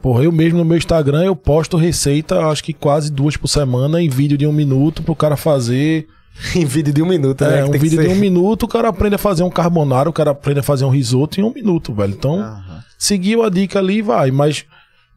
porra, 0.00 0.22
eu 0.22 0.30
mesmo 0.30 0.58
no 0.58 0.64
meu 0.64 0.76
Instagram 0.76 1.24
eu 1.24 1.34
posto 1.34 1.76
receita, 1.76 2.46
acho 2.46 2.62
que 2.62 2.72
quase 2.72 3.10
duas 3.10 3.36
por 3.36 3.48
semana 3.48 4.00
em 4.00 4.08
vídeo 4.08 4.38
de 4.38 4.46
um 4.46 4.52
minuto 4.52 5.02
pro 5.02 5.16
cara 5.16 5.36
fazer. 5.36 6.06
em 6.54 6.64
vídeo 6.64 6.92
de 6.92 7.02
um 7.02 7.06
minuto, 7.06 7.44
né? 7.44 7.60
É, 7.60 7.64
um 7.64 7.70
vídeo 7.70 8.02
de 8.02 8.08
um 8.08 8.16
minuto, 8.16 8.64
o 8.64 8.68
cara 8.68 8.88
aprende 8.88 9.14
a 9.14 9.18
fazer 9.18 9.42
um 9.42 9.50
carbonara, 9.50 10.08
o 10.08 10.12
cara 10.12 10.30
aprende 10.30 10.60
a 10.60 10.62
fazer 10.62 10.84
um 10.84 10.90
risoto 10.90 11.40
em 11.40 11.44
um 11.44 11.52
minuto, 11.52 11.94
velho. 11.94 12.12
Então, 12.12 12.62
seguiu 12.98 13.42
a 13.42 13.50
dica 13.50 13.78
ali 13.78 13.98
e 13.98 14.02
vai, 14.02 14.30
mas 14.30 14.64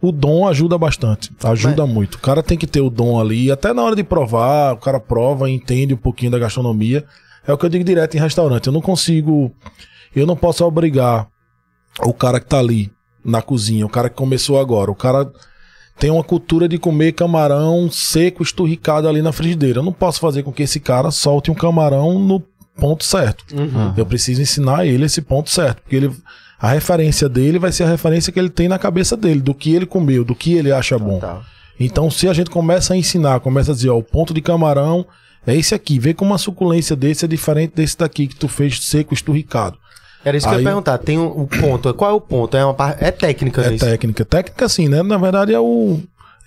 o 0.02 0.12
dom 0.12 0.48
ajuda 0.48 0.78
bastante, 0.78 1.32
ajuda 1.44 1.86
muito. 1.86 2.16
O 2.16 2.20
cara 2.20 2.44
tem 2.44 2.58
que 2.58 2.68
ter 2.68 2.82
o 2.82 2.90
dom 2.90 3.20
ali, 3.20 3.52
até 3.52 3.74
na 3.74 3.82
hora 3.82 3.96
de 3.96 4.04
provar, 4.04 4.74
o 4.74 4.78
cara 4.78 5.00
prova, 5.00 5.50
entende 5.50 5.94
um 5.94 5.98
pouquinho 5.98 6.32
da 6.32 6.40
gastronomia. 6.40 7.04
É 7.48 7.54
o 7.54 7.58
que 7.58 7.66
eu 7.66 7.70
digo 7.70 7.84
direto 7.84 8.16
em 8.16 8.20
restaurante. 8.20 8.68
Eu 8.68 8.74
não 8.74 8.82
consigo, 8.82 9.52
eu 10.16 10.26
não 10.26 10.36
posso 10.36 10.66
obrigar 10.66 11.28
o 12.02 12.14
cara 12.14 12.40
que 12.40 12.48
tá 12.48 12.60
ali 12.60 12.92
na 13.24 13.42
cozinha, 13.42 13.86
o 13.86 13.90
cara 13.90 14.10
que 14.10 14.16
começou 14.16 14.60
agora, 14.60 14.92
o 14.92 14.96
cara 14.96 15.32
tem 15.98 16.10
uma 16.12 16.24
cultura 16.24 16.68
de 16.68 16.78
comer 16.78 17.14
camarão 17.14 17.90
seco, 17.90 18.44
esturricado 18.44 19.08
ali 19.08 19.22
na 19.22 19.32
frigideira. 19.32 19.80
Eu 19.80 19.84
não 19.84 19.94
posso 19.94 20.20
fazer 20.20 20.44
com 20.44 20.52
que 20.52 20.64
esse 20.64 20.80
cara 20.80 21.12
solte 21.12 21.50
um 21.50 21.56
camarão 21.56 22.20
no 22.20 22.44
ponto 22.78 23.04
certo. 23.04 23.46
Uhum. 23.56 23.94
Eu 23.96 24.06
preciso 24.06 24.42
ensinar 24.42 24.86
ele 24.86 25.06
esse 25.06 25.22
ponto 25.22 25.50
certo, 25.50 25.82
porque 25.82 25.96
ele 25.96 26.12
a 26.60 26.70
referência 26.70 27.28
dele 27.28 27.60
vai 27.60 27.72
ser 27.72 27.84
a 27.84 27.90
referência 27.90 28.32
que 28.32 28.40
ele 28.40 28.50
tem 28.50 28.68
na 28.68 28.80
cabeça 28.80 29.16
dele, 29.18 29.42
do 29.42 29.54
que 29.54 29.74
ele 29.74 29.86
comeu, 29.86 30.24
do 30.24 30.34
que 30.34 30.54
ele 30.54 30.72
acha 30.72 30.98
bom. 30.98 31.20
Total. 31.20 31.44
Então, 31.80 32.10
se 32.10 32.28
a 32.28 32.34
gente 32.34 32.50
começa 32.50 32.94
a 32.94 32.98
ensinar, 32.98 33.42
começa 33.42 33.72
a 33.72 33.75
dizer, 33.75 33.90
ó, 33.90 33.98
o 33.98 34.04
ponto 34.04 34.34
de 34.34 34.42
camarão 34.42 35.06
é 35.46 35.56
esse 35.56 35.75
aqui, 35.75 36.00
vê 36.00 36.14
como 36.14 36.34
a 36.34 36.38
suculência 36.38 36.96
desse 36.96 37.25
é 37.25 37.28
diferente 37.28 37.74
desse 37.75 37.98
daqui 37.98 38.28
que 38.28 38.36
tu 38.36 38.48
fez 38.48 38.80
seco, 38.82 39.14
esturricado. 39.14 39.78
Era 40.25 40.36
isso 40.36 40.48
que 40.48 40.53
eu 40.53 40.58
Aí- 40.58 40.63
ia 40.63 40.70
perguntar. 40.70 40.98
Tem 40.98 41.17
o, 41.20 41.27
o 41.44 41.48
ponto. 41.48 41.94
Qual 41.94 42.10
é 42.12 42.13
o 42.13 42.20
ponto? 42.20 42.58
É, 42.58 42.65
uma 42.65 42.75
é 43.00 43.12
técnica, 43.12 43.62
É 43.62 43.70
né? 43.70 43.77
técnica. 43.77 44.25
Técnica, 44.25 44.67
sim, 44.67 44.89
né? 44.89 45.01
Na 45.03 45.17
verdade, 45.17 45.53
é 45.53 45.60
o. 45.60 46.00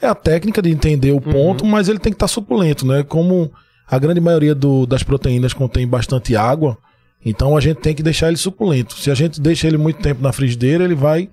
É 0.03 0.07
a 0.09 0.15
técnica 0.15 0.61
de 0.61 0.71
entender 0.71 1.13
o 1.13 1.21
ponto, 1.21 1.65
mas 1.65 1.89
ele 1.89 1.99
tem 1.99 2.13
que 2.13 2.17
estar 2.17 2.29
suculento, 2.29 2.85
né? 2.87 3.03
Como 3.03 3.51
a 3.91 3.99
grande 3.99 4.21
maioria 4.21 4.55
do- 4.55 4.85
das 4.87 5.03
proteínas 5.03 5.53
contém 5.53 5.87
bastante 5.89 6.37
água, 6.37 6.77
então 7.25 7.57
a 7.57 7.61
gente 7.61 7.79
tem 7.79 7.95
que 7.95 8.03
deixar 8.03 8.29
ele 8.29 8.37
suculento. 8.37 8.95
Se 8.99 9.11
a 9.11 9.15
gente 9.15 9.41
deixa 9.41 9.67
ele 9.67 9.77
muito 9.79 10.01
tempo 10.03 10.23
na 10.23 10.33
frigideira, 10.33 10.85
ele 10.85 10.95
vai 10.95 11.29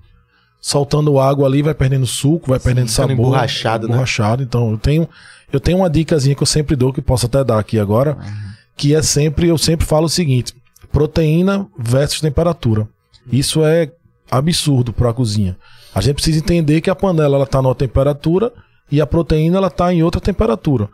soltando 0.62 1.20
água 1.20 1.48
ali, 1.48 1.62
vai 1.62 1.74
perdendo 1.74 2.06
suco, 2.08 2.50
vai 2.50 2.60
perdendo 2.60 2.90
ficando 2.90 3.10
sabor. 3.10 3.14
emborrachado, 3.28 3.88
né? 3.88 3.94
emborrachado. 3.94 4.42
Então, 4.44 4.72
eu 4.72 4.78
tenho, 4.78 5.08
eu 5.54 5.60
tenho 5.60 5.78
uma 5.78 5.90
dicasinha 5.90 6.36
que 6.36 6.42
eu 6.42 6.48
sempre 6.48 6.76
dou, 6.76 6.92
que 6.92 7.02
posso 7.02 7.26
até 7.28 7.44
dar 7.44 7.60
aqui 7.60 7.78
agora, 7.80 8.18
que 8.76 8.96
é 8.96 9.02
sempre, 9.02 9.48
eu 9.48 9.58
sempre 9.58 9.86
falo 9.86 10.06
o 10.06 10.10
seguinte: 10.10 10.54
proteína 10.96 11.68
versus 11.78 12.22
temperatura. 12.22 12.88
Isso 13.30 13.66
é 13.66 13.92
absurdo 14.32 14.94
para 14.94 15.10
a 15.10 15.14
cozinha. 15.14 15.58
A 15.94 16.00
gente 16.00 16.16
precisa 16.16 16.40
entender 16.40 16.80
que 16.80 16.90
a 16.90 16.96
panela 16.96 17.36
ela 17.36 17.46
tá 17.46 17.62
numa 17.62 17.76
temperatura 17.76 18.50
e 18.90 19.02
a 19.02 19.06
proteína 19.06 19.58
ela 19.58 19.70
tá 19.70 19.94
em 19.94 20.04
outra 20.04 20.22
temperatura. 20.22 20.88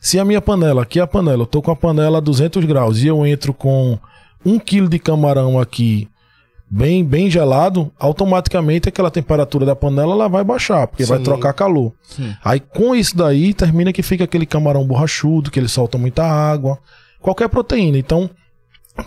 Se 0.00 0.18
a 0.18 0.24
minha 0.24 0.40
panela, 0.40 0.82
aqui 0.82 0.98
é 0.98 1.02
a 1.02 1.06
panela, 1.06 1.42
eu 1.42 1.46
tô 1.46 1.60
com 1.60 1.70
a 1.70 1.76
panela 1.76 2.16
a 2.16 2.20
200 2.20 2.64
graus 2.64 3.02
e 3.02 3.08
eu 3.08 3.26
entro 3.26 3.52
com 3.52 3.98
um 4.42 4.58
quilo 4.58 4.88
de 4.88 4.98
camarão 4.98 5.60
aqui 5.60 6.08
bem, 6.70 7.04
bem 7.04 7.30
gelado, 7.30 7.92
automaticamente 7.98 8.88
aquela 8.88 9.10
temperatura 9.10 9.66
da 9.66 9.76
panela 9.76 10.14
ela 10.14 10.28
vai 10.28 10.42
baixar, 10.42 10.86
porque 10.86 11.04
vai 11.04 11.18
Sim. 11.18 11.24
trocar 11.24 11.52
calor. 11.52 11.92
Sim. 12.02 12.34
Aí 12.42 12.58
com 12.58 12.94
isso 12.94 13.14
daí 13.14 13.52
termina 13.52 13.92
que 13.92 14.02
fica 14.02 14.24
aquele 14.24 14.46
camarão 14.46 14.86
borrachudo, 14.86 15.50
que 15.50 15.60
ele 15.60 15.68
solta 15.68 15.98
muita 15.98 16.24
água, 16.24 16.78
qualquer 17.20 17.50
proteína. 17.50 17.98
Então, 17.98 18.30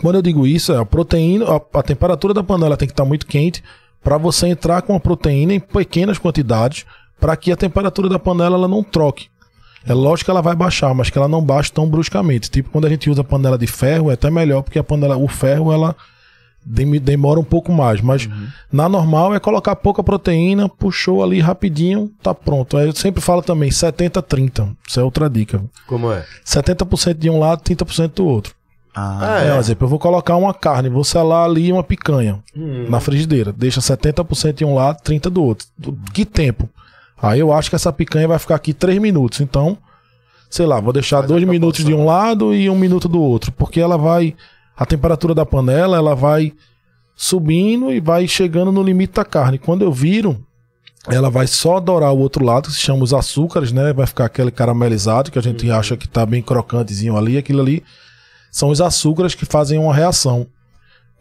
quando 0.02 0.16
eu 0.16 0.22
digo 0.22 0.46
isso, 0.48 0.74
é 0.74 0.78
a 0.78 0.86
proteína, 0.86 1.46
a, 1.46 1.80
a 1.80 1.84
temperatura 1.84 2.34
da 2.34 2.44
panela 2.44 2.76
tem 2.78 2.88
que 2.88 2.94
estar 2.94 3.06
muito 3.06 3.26
quente 3.28 3.64
para 4.04 4.18
você 4.18 4.48
entrar 4.48 4.82
com 4.82 4.96
a 4.96 5.00
proteína 5.00 5.54
em 5.54 5.60
pequenas 5.60 6.18
quantidades, 6.18 6.86
para 7.20 7.36
que 7.36 7.52
a 7.52 7.56
temperatura 7.56 8.08
da 8.10 8.20
panela 8.20 8.56
ela 8.56 8.68
não 8.68 8.84
troque. 8.84 9.28
É 9.88 9.94
lógico 9.94 10.26
que 10.26 10.32
ela 10.32 10.42
vai 10.42 10.56
baixar, 10.56 10.94
mas 10.94 11.10
que 11.10 11.18
ela 11.18 11.28
não 11.28 11.44
baixe 11.44 11.72
tão 11.72 11.88
bruscamente. 11.88 12.50
Tipo, 12.50 12.70
quando 12.72 12.86
a 12.86 12.90
gente 12.90 13.10
usa 13.10 13.24
panela 13.24 13.58
de 13.58 13.68
ferro, 13.68 14.10
é 14.10 14.14
até 14.16 14.30
melhor, 14.32 14.64
porque 14.64 14.80
a 14.80 14.84
panela, 14.84 15.16
o 15.16 15.28
ferro, 15.28 15.72
ela 15.72 15.96
dem- 16.66 17.00
demora 17.00 17.40
um 17.40 17.44
pouco 17.44 17.72
mais. 17.72 18.02
Mas 18.02 18.28
na 18.72 18.90
normal 18.90 19.34
é 19.36 19.40
colocar 19.40 19.76
pouca 19.76 20.04
proteína, 20.04 20.68
puxou 20.68 21.24
ali 21.24 21.40
rapidinho, 21.40 22.12
tá 22.22 22.34
pronto. 22.34 22.78
Eu 22.80 22.94
sempre 22.96 23.22
falo 23.22 23.42
também 23.44 23.70
70-30. 23.70 24.76
Isso 24.88 25.00
é 25.00 25.04
outra 25.04 25.30
dica. 25.30 25.64
Como 25.88 26.12
é? 26.12 26.26
70% 26.44 27.14
de 27.18 27.30
um 27.30 27.40
lado, 27.40 27.62
30% 27.64 28.14
do 28.16 28.26
outro. 28.26 28.56
Ah, 28.96 29.40
É, 29.42 29.52
por 29.52 29.60
exemplo, 29.60 29.86
eu 29.86 29.90
vou 29.90 30.00
colocar 30.00 30.36
uma 30.38 30.54
carne, 30.54 30.88
vou 30.90 31.04
selar 31.04 31.46
ali 31.46 31.72
uma 31.72 31.84
picanha 31.84 32.40
Hum. 32.56 32.86
na 32.90 33.00
frigideira. 33.00 33.52
Deixa 33.52 33.82
70% 33.82 34.54
de 34.60 34.66
um 34.66 34.74
lado, 34.74 35.02
30% 35.04 35.30
do 35.30 35.44
outro. 35.44 35.68
Do- 35.78 35.98
Que 36.14 36.24
tempo? 36.26 36.70
Aí 37.22 37.40
eu 37.40 37.52
acho 37.52 37.70
que 37.70 37.76
essa 37.76 37.92
picanha 37.92 38.28
vai 38.28 38.40
ficar 38.40 38.56
aqui 38.56 38.74
3 38.74 39.00
minutos. 39.00 39.42
Então, 39.42 39.78
sei 40.50 40.66
lá, 40.66 40.80
vou 40.80 40.94
deixar 40.94 41.22
2 41.22 41.44
minutos 41.44 41.84
de 41.84 41.94
um 41.94 42.06
lado 42.06 42.54
e 42.54 42.70
um 42.70 42.78
minuto 42.78 43.08
do 43.10 43.22
outro. 43.22 43.52
Porque 43.52 43.80
ela 43.82 43.98
vai. 43.98 44.34
A 44.78 44.86
temperatura 44.86 45.34
da 45.34 45.46
panela, 45.46 45.98
ela 45.98 46.14
vai 46.16 46.52
subindo 47.16 47.92
e 47.92 48.00
vai 48.00 48.28
chegando 48.28 48.72
no 48.72 48.84
limite 48.84 49.14
da 49.14 49.24
carne. 49.26 49.58
Quando 49.58 49.84
eu 49.84 49.92
viro, 49.92 50.38
ela 51.08 51.30
vai 51.30 51.48
só 51.48 51.80
dourar 51.80 52.12
o 52.14 52.20
outro 52.20 52.44
lado, 52.44 52.68
que 52.68 52.74
se 52.76 52.82
chama 52.82 53.04
os 53.04 53.14
açúcares, 53.14 53.72
né? 53.72 53.94
Vai 53.94 54.06
ficar 54.06 54.26
aquele 54.26 54.52
caramelizado 54.52 55.32
que 55.32 55.40
a 55.40 55.42
gente 55.42 55.70
acha 55.72 55.96
que 55.96 56.08
tá 56.08 56.26
bem 56.26 56.42
crocantezinho 56.42 57.16
ali. 57.18 57.38
Aquilo 57.38 57.62
ali 57.62 57.84
são 58.56 58.70
os 58.70 58.80
açúcares 58.80 59.36
que 59.36 59.44
fazem 59.46 59.78
uma 59.78 59.94
reação 59.94 60.48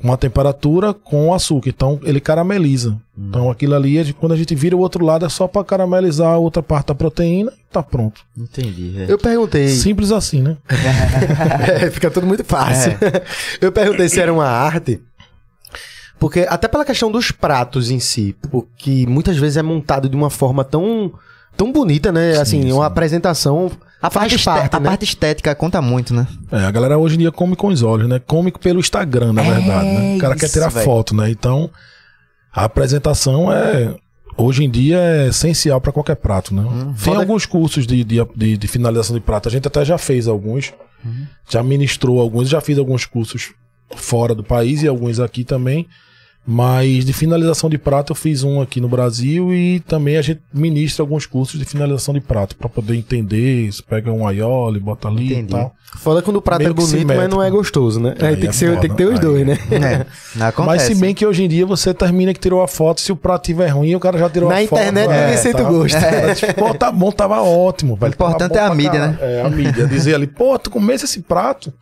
com 0.01 0.13
a 0.13 0.17
temperatura 0.17 0.95
com 0.95 1.31
o 1.31 1.35
açúcar. 1.35 1.69
Então 1.69 1.99
ele 2.05 2.21
carameliza. 2.21 2.97
Então 3.19 3.51
aquilo 3.51 3.75
ali, 3.75 3.99
é 3.99 4.05
de- 4.05 4.13
quando 4.15 4.31
a 4.31 4.37
gente 4.37 4.55
vira 4.55 4.77
o 4.77 4.79
outro 4.79 5.05
lado, 5.05 5.27
é 5.27 5.29
só 5.29 5.49
para 5.49 5.65
caramelizar 5.65 6.29
a 6.29 6.39
outra 6.39 6.63
parte 6.63 6.87
da 6.89 6.95
proteína 6.95 7.53
e 7.59 7.73
tá 7.73 7.83
pronto. 7.83 8.21
entendi. 8.39 8.95
é. 9.01 9.07
Eu 9.13 9.19
perguntei. 9.19 9.67
Simples 9.69 10.13
assim, 10.13 10.43
né? 10.43 10.57
É, 11.83 11.91
fica 11.91 12.09
tudo 12.09 12.25
muito 12.25 12.45
fácil. 12.45 12.93
Eu 13.61 13.73
perguntei 13.73 14.09
se 14.09 14.21
era 14.21 14.33
uma 14.33 14.47
arte. 14.47 15.03
Porque, 16.21 16.47
até 16.49 16.69
pela 16.69 16.85
questão 16.85 17.11
dos 17.11 17.33
pratos 17.33 17.91
em 17.91 17.99
si, 17.99 18.37
porque 18.49 19.05
muitas 19.09 19.37
vezes 19.37 19.57
é 19.57 19.63
montado 19.63 20.09
de 20.09 20.15
uma 20.15 20.31
forma 20.31 20.63
tão, 20.63 21.13
tão 21.57 21.73
bonita, 21.73 22.13
né? 22.13 22.39
assim, 22.39 22.63
sim. 22.63 22.71
uma 22.73 22.87
apresentação 22.87 23.73
A 24.07 24.11
parte, 24.11 24.39
parte, 24.45 24.77
a 24.77 24.81
né? 24.81 24.89
parte 24.89 25.05
estética 25.05 25.55
conta 25.55 25.81
muito, 25.81 26.13
né? 26.13 26.27
É, 26.53 26.59
a 26.59 26.71
galera 26.71 26.99
hoje 26.99 27.15
em 27.15 27.19
dia 27.21 27.33
come 27.33 27.57
com 27.57 27.69
os 27.69 27.83
olhos, 27.83 28.07
né? 28.09 28.19
Come 28.19 28.53
pelo 28.53 28.79
Instagram, 28.79 29.33
na 29.33 29.43
É 29.43 29.51
verdade, 29.51 29.87
né? 29.89 30.17
O 30.17 30.19
cara 30.19 30.35
quer 30.37 30.45
isso, 30.45 30.53
tirar 30.55 30.69
velho. 30.69 30.85
foto, 30.85 31.15
né? 31.17 31.31
Então, 31.31 31.71
a 32.53 32.65
apresentação 32.65 33.51
é 33.51 33.95
hoje 34.37 34.63
em 34.65 34.71
dia 34.71 34.99
é 34.99 35.29
essencial 35.29 35.81
para 35.81 35.91
qualquer 35.93 36.17
prato, 36.17 36.55
né? 36.55 36.63
Tem 36.63 36.71
Hum, 36.73 36.95
Foda- 36.95 37.21
alguns 37.21 37.47
cursos 37.47 37.87
de, 37.87 38.05
de, 38.05 38.19
de, 38.37 38.57
de 38.59 38.69
finalização 38.69 39.15
de 39.17 39.23
prato. 39.23 39.49
A 39.49 39.53
gente 39.53 39.67
até 39.67 39.85
já 39.85 39.97
fez 39.97 40.29
alguns, 40.29 40.73
Uhum. 41.05 41.27
já 41.49 41.63
ministrou 41.63 42.21
alguns, 42.21 42.49
já 42.49 42.61
fiz 42.61 42.79
alguns 42.79 43.07
cursos 43.07 43.53
fora 43.97 44.35
do 44.35 44.43
país 44.45 44.83
e 44.83 44.89
alguns 44.89 45.19
aqui 45.21 45.45
também. 45.45 45.87
Mas 46.47 47.07
de 47.07 47.13
finalização 47.15 47.71
de 47.71 47.79
prato 47.79 48.13
eu 48.13 48.15
fiz 48.15 48.43
um 48.45 48.61
aqui 48.61 48.79
no 48.79 48.87
Brasil 48.89 49.51
e 49.55 49.81
também 49.81 50.19
a 50.19 50.23
gente 50.23 50.43
ministra 50.53 51.03
alguns 51.03 51.25
cursos 51.25 51.59
de 51.59 51.65
finalização 51.65 52.13
de 52.13 52.21
prato 52.21 52.55
para 52.55 52.69
poder 52.69 52.95
entender. 52.97 53.73
Você 53.73 53.83
pega 53.83 54.13
um 54.13 54.27
aioli, 54.27 54.79
bota 54.79 55.09
ali 55.09 55.27
Entendi. 55.33 55.43
e 55.55 55.57
tal. 55.57 55.75
Foda 55.97 56.21
quando 56.21 56.37
o 56.37 56.43
prato 56.43 56.59
Meio 56.59 56.73
é 56.73 56.75
bonito, 56.75 57.07
mas 57.07 57.31
não 57.31 57.43
é 57.43 57.51
gostoso, 57.51 57.99
né? 57.99 58.15
Aí 58.21 58.27
Aí 58.29 58.37
tem, 58.37 58.45
é 58.45 58.49
que 58.49 58.57
ser, 58.57 58.69
foda. 58.69 58.81
tem 58.83 58.91
que 58.91 58.97
ter 58.97 59.07
os 59.07 59.15
Aí- 59.15 59.21
dois, 59.21 59.47
né? 59.47 59.59
É, 59.71 60.07
Mas 60.35 60.49
acontece. 60.49 60.95
se 60.95 61.01
bem 61.01 61.15
que 61.15 61.25
hoje 61.25 61.45
em 61.45 61.49
dia 61.49 61.65
você 61.65 61.95
termina 61.95 62.35
que 62.35 62.41
tirou 62.41 62.63
a 62.63 62.69
foto, 62.69 63.01
se 63.01 63.11
o 63.11 63.17
prato 63.17 63.45
tiver 63.45 63.69
ruim, 63.69 63.95
o 63.95 64.01
cara 64.01 64.19
já 64.19 64.29
tirou 64.29 64.51
Na 64.51 64.57
a 64.59 64.67
foto. 64.67 64.79
internet 64.81 65.09
ninguém 65.09 65.37
sente 65.39 65.63
o 65.63 65.67
gosto. 65.67 65.97
É, 65.97 66.35
tipo, 66.35 66.53
pô, 66.55 66.75
tá 66.75 66.93
bom, 66.93 67.11
tava 67.11 67.41
ótimo, 67.41 67.97
velho. 67.97 68.13
O 68.13 68.15
importante 68.15 68.59
é 68.59 68.61
a 68.61 68.75
mídia, 68.75 68.91
caralho. 68.93 69.19
É, 69.21 69.43
a 69.43 69.49
mídia. 69.49 69.87
Dizer 69.87 70.15
ali, 70.15 70.27
pô, 70.27 70.59
tu 70.59 70.69
comesse 70.71 71.07
esse 71.07 71.21
prato. 71.23 71.73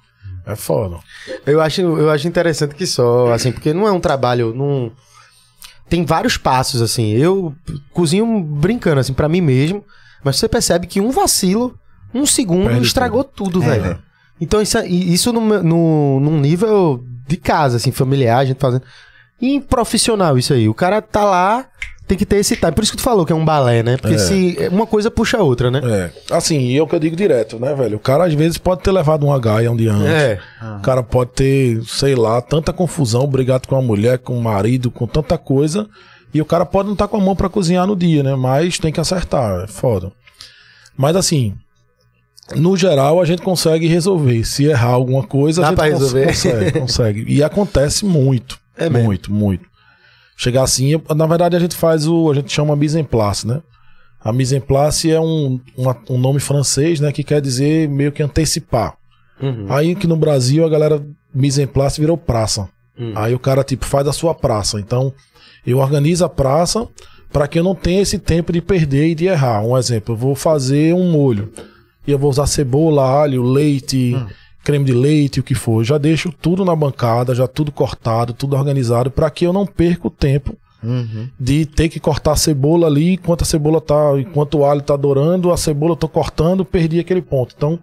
É 0.44 0.56
foda. 0.56 0.98
Eu 1.46 1.60
acho, 1.60 1.80
eu 1.80 2.10
acho 2.10 2.26
interessante 2.26 2.74
que 2.74 2.86
só, 2.86 3.32
assim, 3.32 3.52
porque 3.52 3.72
não 3.72 3.86
é 3.86 3.92
um 3.92 4.00
trabalho, 4.00 4.54
não... 4.54 4.92
Tem 5.88 6.04
vários 6.04 6.36
passos, 6.36 6.80
assim. 6.80 7.10
Eu 7.10 7.54
cozinho 7.92 8.40
brincando, 8.42 9.00
assim, 9.00 9.12
pra 9.12 9.28
mim 9.28 9.40
mesmo, 9.40 9.84
mas 10.24 10.36
você 10.36 10.48
percebe 10.48 10.86
que 10.86 11.00
um 11.00 11.10
vacilo, 11.10 11.78
um 12.14 12.24
segundo, 12.24 12.68
Perde 12.68 12.86
estragou 12.86 13.22
tudo, 13.22 13.62
É, 13.62 13.66
velho. 13.78 13.98
Então 14.40 14.60
isso, 14.62 14.78
isso 14.86 15.32
no, 15.32 15.62
no, 15.62 16.20
num 16.20 16.40
nível 16.40 17.04
de 17.28 17.36
casa, 17.36 17.76
assim, 17.76 17.92
familiar, 17.92 18.38
a 18.38 18.44
gente 18.44 18.58
fazendo. 18.58 18.82
E 19.40 19.60
profissional, 19.60 20.38
isso 20.38 20.52
aí. 20.52 20.68
O 20.68 20.74
cara 20.74 21.02
tá 21.02 21.24
lá, 21.24 21.66
tem 22.12 22.18
que 22.18 22.26
ter 22.26 22.36
esse 22.36 22.54
time. 22.56 22.72
Por 22.72 22.82
isso 22.82 22.92
que 22.92 22.98
tu 22.98 23.02
falou 23.02 23.24
que 23.24 23.32
é 23.32 23.36
um 23.36 23.44
balé, 23.44 23.82
né? 23.82 23.96
Porque 23.96 24.16
É. 24.16 24.18
se 24.18 24.56
uma 24.70 24.86
coisa 24.86 25.10
puxa 25.10 25.38
a 25.38 25.42
outra, 25.42 25.70
né? 25.70 25.80
É. 25.82 26.34
Assim, 26.34 26.58
e 26.58 26.76
é 26.76 26.82
o 26.82 26.86
que 26.86 26.94
eu 26.94 27.00
digo 27.00 27.16
direto, 27.16 27.58
né, 27.58 27.74
velho? 27.74 27.96
O 27.96 28.00
cara 28.00 28.24
às 28.26 28.34
vezes 28.34 28.58
pode 28.58 28.82
ter 28.82 28.90
levado 28.92 29.24
uma 29.24 29.38
gaia 29.38 29.70
um 29.70 29.76
dia 29.76 29.92
antes. 29.92 30.08
É. 30.12 30.38
O 30.78 30.82
cara 30.82 31.02
pode 31.02 31.30
ter, 31.32 31.82
sei 31.84 32.14
lá, 32.14 32.40
tanta 32.40 32.72
confusão, 32.72 33.26
brigado 33.26 33.66
com 33.66 33.76
a 33.76 33.82
mulher, 33.82 34.18
com 34.18 34.36
o 34.38 34.42
marido, 34.42 34.90
com 34.90 35.06
tanta 35.06 35.36
coisa. 35.38 35.86
E 36.34 36.40
o 36.40 36.44
cara 36.44 36.64
pode 36.64 36.86
não 36.86 36.94
estar 36.94 37.08
com 37.08 37.16
a 37.16 37.20
mão 37.20 37.34
pra 37.36 37.48
cozinhar 37.48 37.86
no 37.86 37.94
dia, 37.96 38.22
né? 38.22 38.34
Mas 38.34 38.78
tem 38.78 38.92
que 38.92 39.00
acertar, 39.00 39.64
é 39.64 39.66
foda. 39.66 40.10
Mas 40.96 41.16
assim, 41.16 41.54
no 42.56 42.76
geral 42.76 43.20
a 43.20 43.24
gente 43.24 43.42
consegue 43.42 43.86
resolver. 43.86 44.44
Se 44.44 44.64
errar 44.64 44.88
alguma 44.90 45.22
coisa, 45.22 45.60
Dá 45.62 45.66
a 45.68 45.70
gente 45.70 45.78
pra 45.78 45.90
cons- 45.90 46.00
resolver? 46.00 46.26
consegue, 46.26 46.80
consegue. 46.80 47.24
E 47.28 47.42
acontece 47.42 48.04
muito. 48.04 48.58
É 48.76 48.88
mesmo? 48.88 49.06
muito, 49.06 49.32
muito. 49.32 49.71
Chegar 50.36 50.62
assim, 50.62 50.88
eu- 50.92 51.02
na 51.14 51.26
verdade 51.26 51.56
a 51.56 51.60
gente 51.60 51.76
faz 51.76 52.06
o, 52.06 52.30
a 52.30 52.34
gente 52.34 52.50
chama 52.52 52.74
mise 52.76 52.98
en 52.98 53.04
place, 53.04 53.46
né? 53.46 53.60
A 54.24 54.32
mise 54.32 54.56
en 54.56 54.60
place 54.60 55.10
é 55.10 55.20
um, 55.20 55.60
uma- 55.76 55.96
um 56.08 56.18
nome 56.18 56.38
francês, 56.40 57.00
né, 57.00 57.10
que 57.12 57.24
quer 57.24 57.40
dizer 57.40 57.88
meio 57.88 58.12
que 58.12 58.22
antecipar. 58.22 58.94
Uhum. 59.40 59.66
Aí 59.68 59.94
que 59.96 60.06
no 60.06 60.16
Brasil 60.16 60.64
a 60.64 60.68
galera 60.68 61.04
mise 61.34 61.60
en 61.62 61.66
place 61.66 62.00
virou 62.00 62.16
praça. 62.16 62.68
Hum. 62.98 63.12
Aí 63.16 63.34
o 63.34 63.38
cara 63.38 63.64
tipo 63.64 63.84
faz 63.84 64.06
a 64.06 64.12
sua 64.12 64.34
praça. 64.34 64.78
Então 64.78 65.12
eu 65.66 65.78
organizo 65.78 66.24
a 66.24 66.28
praça 66.28 66.86
para 67.32 67.48
que 67.48 67.58
eu 67.58 67.64
não 67.64 67.74
tenha 67.74 68.02
esse 68.02 68.18
tempo 68.18 68.52
de 68.52 68.60
perder 68.60 69.08
e 69.08 69.14
de 69.14 69.26
errar. 69.26 69.62
Um 69.64 69.76
exemplo, 69.76 70.14
eu 70.14 70.18
vou 70.18 70.34
fazer 70.34 70.94
um 70.94 71.10
molho 71.10 71.50
e 72.06 72.10
eu 72.12 72.18
vou 72.18 72.30
usar 72.30 72.46
cebola, 72.46 73.02
alho, 73.04 73.42
leite, 73.42 74.14
creme 74.64 74.84
de 74.84 74.92
leite, 74.92 75.40
o 75.40 75.42
que 75.42 75.54
for. 75.54 75.84
Já 75.84 75.98
deixo 75.98 76.32
tudo 76.32 76.64
na 76.64 76.74
bancada, 76.74 77.34
já 77.34 77.46
tudo 77.46 77.72
cortado, 77.72 78.32
tudo 78.32 78.56
organizado 78.56 79.10
para 79.10 79.30
que 79.30 79.44
eu 79.46 79.52
não 79.52 79.66
perca 79.66 80.06
o 80.06 80.10
tempo 80.10 80.56
Uhum. 80.82 81.28
de 81.38 81.64
ter 81.64 81.88
que 81.88 82.00
cortar 82.00 82.32
a 82.32 82.36
cebola 82.36 82.88
ali, 82.88 83.12
enquanto 83.12 83.42
a 83.42 83.44
cebola 83.44 83.80
tá, 83.80 84.18
enquanto 84.18 84.58
o 84.58 84.64
alho 84.64 84.82
tá 84.82 84.96
dourando, 84.96 85.52
a 85.52 85.56
cebola 85.56 85.92
eu 85.92 85.96
tô 85.96 86.08
cortando, 86.08 86.64
perdi 86.64 86.98
aquele 86.98 87.22
ponto. 87.22 87.54
Então, 87.56 87.78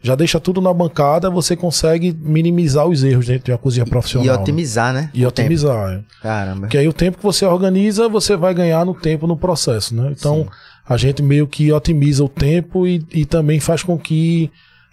já 0.00 0.14
deixa 0.14 0.38
tudo 0.38 0.60
na 0.60 0.72
bancada, 0.72 1.28
você 1.28 1.56
consegue 1.56 2.16
minimizar 2.20 2.86
os 2.86 3.02
erros 3.02 3.26
dentro 3.26 3.46
de 3.46 3.50
uma 3.50 3.58
cozinha 3.58 3.84
profissional. 3.84 4.26
E 4.26 4.28
né? 4.28 4.42
otimizar, 4.42 4.94
né? 4.94 5.10
E 5.12 5.26
o 5.26 5.30
tempo. 5.32 5.46
otimizar. 5.46 5.94
é. 5.94 6.00
Caramba. 6.22 6.60
Porque 6.60 6.78
aí 6.78 6.86
o 6.86 6.92
tempo 6.92 7.18
que 7.18 7.24
você 7.24 7.44
organiza, 7.44 8.08
você 8.08 8.36
vai 8.36 8.54
ganhar 8.54 8.84
no 8.86 8.94
tempo 8.94 9.26
no 9.26 9.36
processo, 9.36 9.92
né? 9.96 10.14
Então, 10.16 10.48
a 10.88 10.96
gente 10.96 11.20
meio 11.22 11.48
que 11.48 11.72
otimiza 11.72 12.22
o 12.22 12.28
tempo 12.28 12.86
e, 12.86 13.04
e 13.12 13.24
também 13.24 13.58
faz 13.58 13.82
com 13.82 13.98
que 13.98 14.48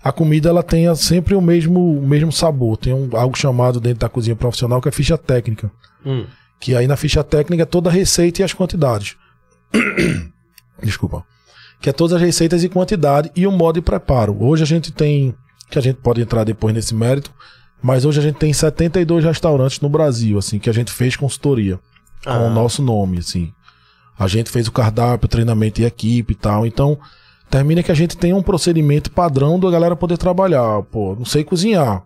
a 0.05 0.11
comida 0.11 0.49
ela 0.49 0.61
tenha 0.61 0.93
sempre 0.93 1.33
o 1.33 1.41
mesmo, 1.41 1.97
o 1.97 2.05
mesmo 2.05 2.31
sabor. 2.31 2.77
Tem 2.77 2.93
um, 2.93 3.09
algo 3.17 3.35
chamado 3.35 3.79
dentro 3.79 4.01
da 4.01 4.07
cozinha 4.07 4.35
profissional 4.35 4.79
que 4.79 4.87
é 4.87 4.91
ficha 4.91 5.17
técnica. 5.17 5.71
Hum. 6.05 6.27
Que 6.59 6.75
aí 6.75 6.85
na 6.85 6.95
ficha 6.95 7.23
técnica 7.23 7.63
é 7.63 7.65
toda 7.65 7.89
a 7.89 7.91
receita 7.91 8.39
e 8.39 8.45
as 8.45 8.53
quantidades. 8.53 9.15
Desculpa. 10.83 11.25
Que 11.81 11.89
é 11.89 11.91
todas 11.91 12.13
as 12.17 12.21
receitas 12.21 12.63
e 12.63 12.69
quantidade 12.69 13.31
e 13.35 13.47
o 13.47 13.51
modo 13.51 13.75
de 13.75 13.81
preparo. 13.81 14.37
Hoje 14.39 14.61
a 14.61 14.67
gente 14.67 14.91
tem, 14.91 15.33
que 15.71 15.79
a 15.79 15.81
gente 15.81 15.97
pode 15.97 16.21
entrar 16.21 16.43
depois 16.43 16.75
nesse 16.75 16.93
mérito, 16.93 17.33
mas 17.81 18.05
hoje 18.05 18.19
a 18.19 18.23
gente 18.23 18.35
tem 18.35 18.53
72 18.53 19.25
restaurantes 19.25 19.79
no 19.79 19.89
Brasil, 19.89 20.37
assim, 20.37 20.59
que 20.59 20.69
a 20.69 20.73
gente 20.73 20.91
fez 20.91 21.15
consultoria 21.15 21.79
com 22.23 22.29
Ah. 22.29 22.41
o 22.41 22.49
nosso 22.51 22.83
nome, 22.83 23.17
assim. 23.17 23.51
A 24.19 24.27
gente 24.27 24.51
fez 24.51 24.67
o 24.67 24.71
cardápio, 24.71 25.27
treinamento 25.27 25.81
e 25.81 25.85
equipe 25.85 26.33
e 26.33 26.35
tal. 26.35 26.63
Então, 26.63 26.95
termina 27.49 27.83
que 27.83 27.91
a 27.91 27.95
gente 27.95 28.17
tem 28.17 28.33
um 28.33 28.41
procedimento 28.41 29.11
padrão 29.11 29.59
da 29.59 29.69
galera 29.69 29.95
poder 29.95 30.17
trabalhar. 30.17 30.81
Pô, 30.83 31.15
não 31.17 31.25
sei 31.25 31.43
cozinhar. 31.43 32.03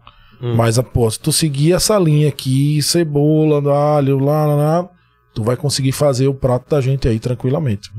Mas, 0.56 0.80
pô, 0.80 1.10
se 1.12 1.20
tu 1.20 1.32
seguir 1.32 1.74
essa 1.74 1.98
linha 2.00 2.30
aqui, 2.30 2.82
cebola, 2.82 3.62
alho, 3.98 4.20
lá, 4.20 4.46
lá, 4.46 4.56
lá, 4.56 4.90
tu 5.34 5.44
vai 5.44 5.58
conseguir 5.58 5.92
fazer 5.92 6.28
o 6.28 6.34
prato 6.34 6.70
da 6.70 6.80
gente 6.80 7.08
aí 7.08 7.20
tranquilamente. 7.20 7.92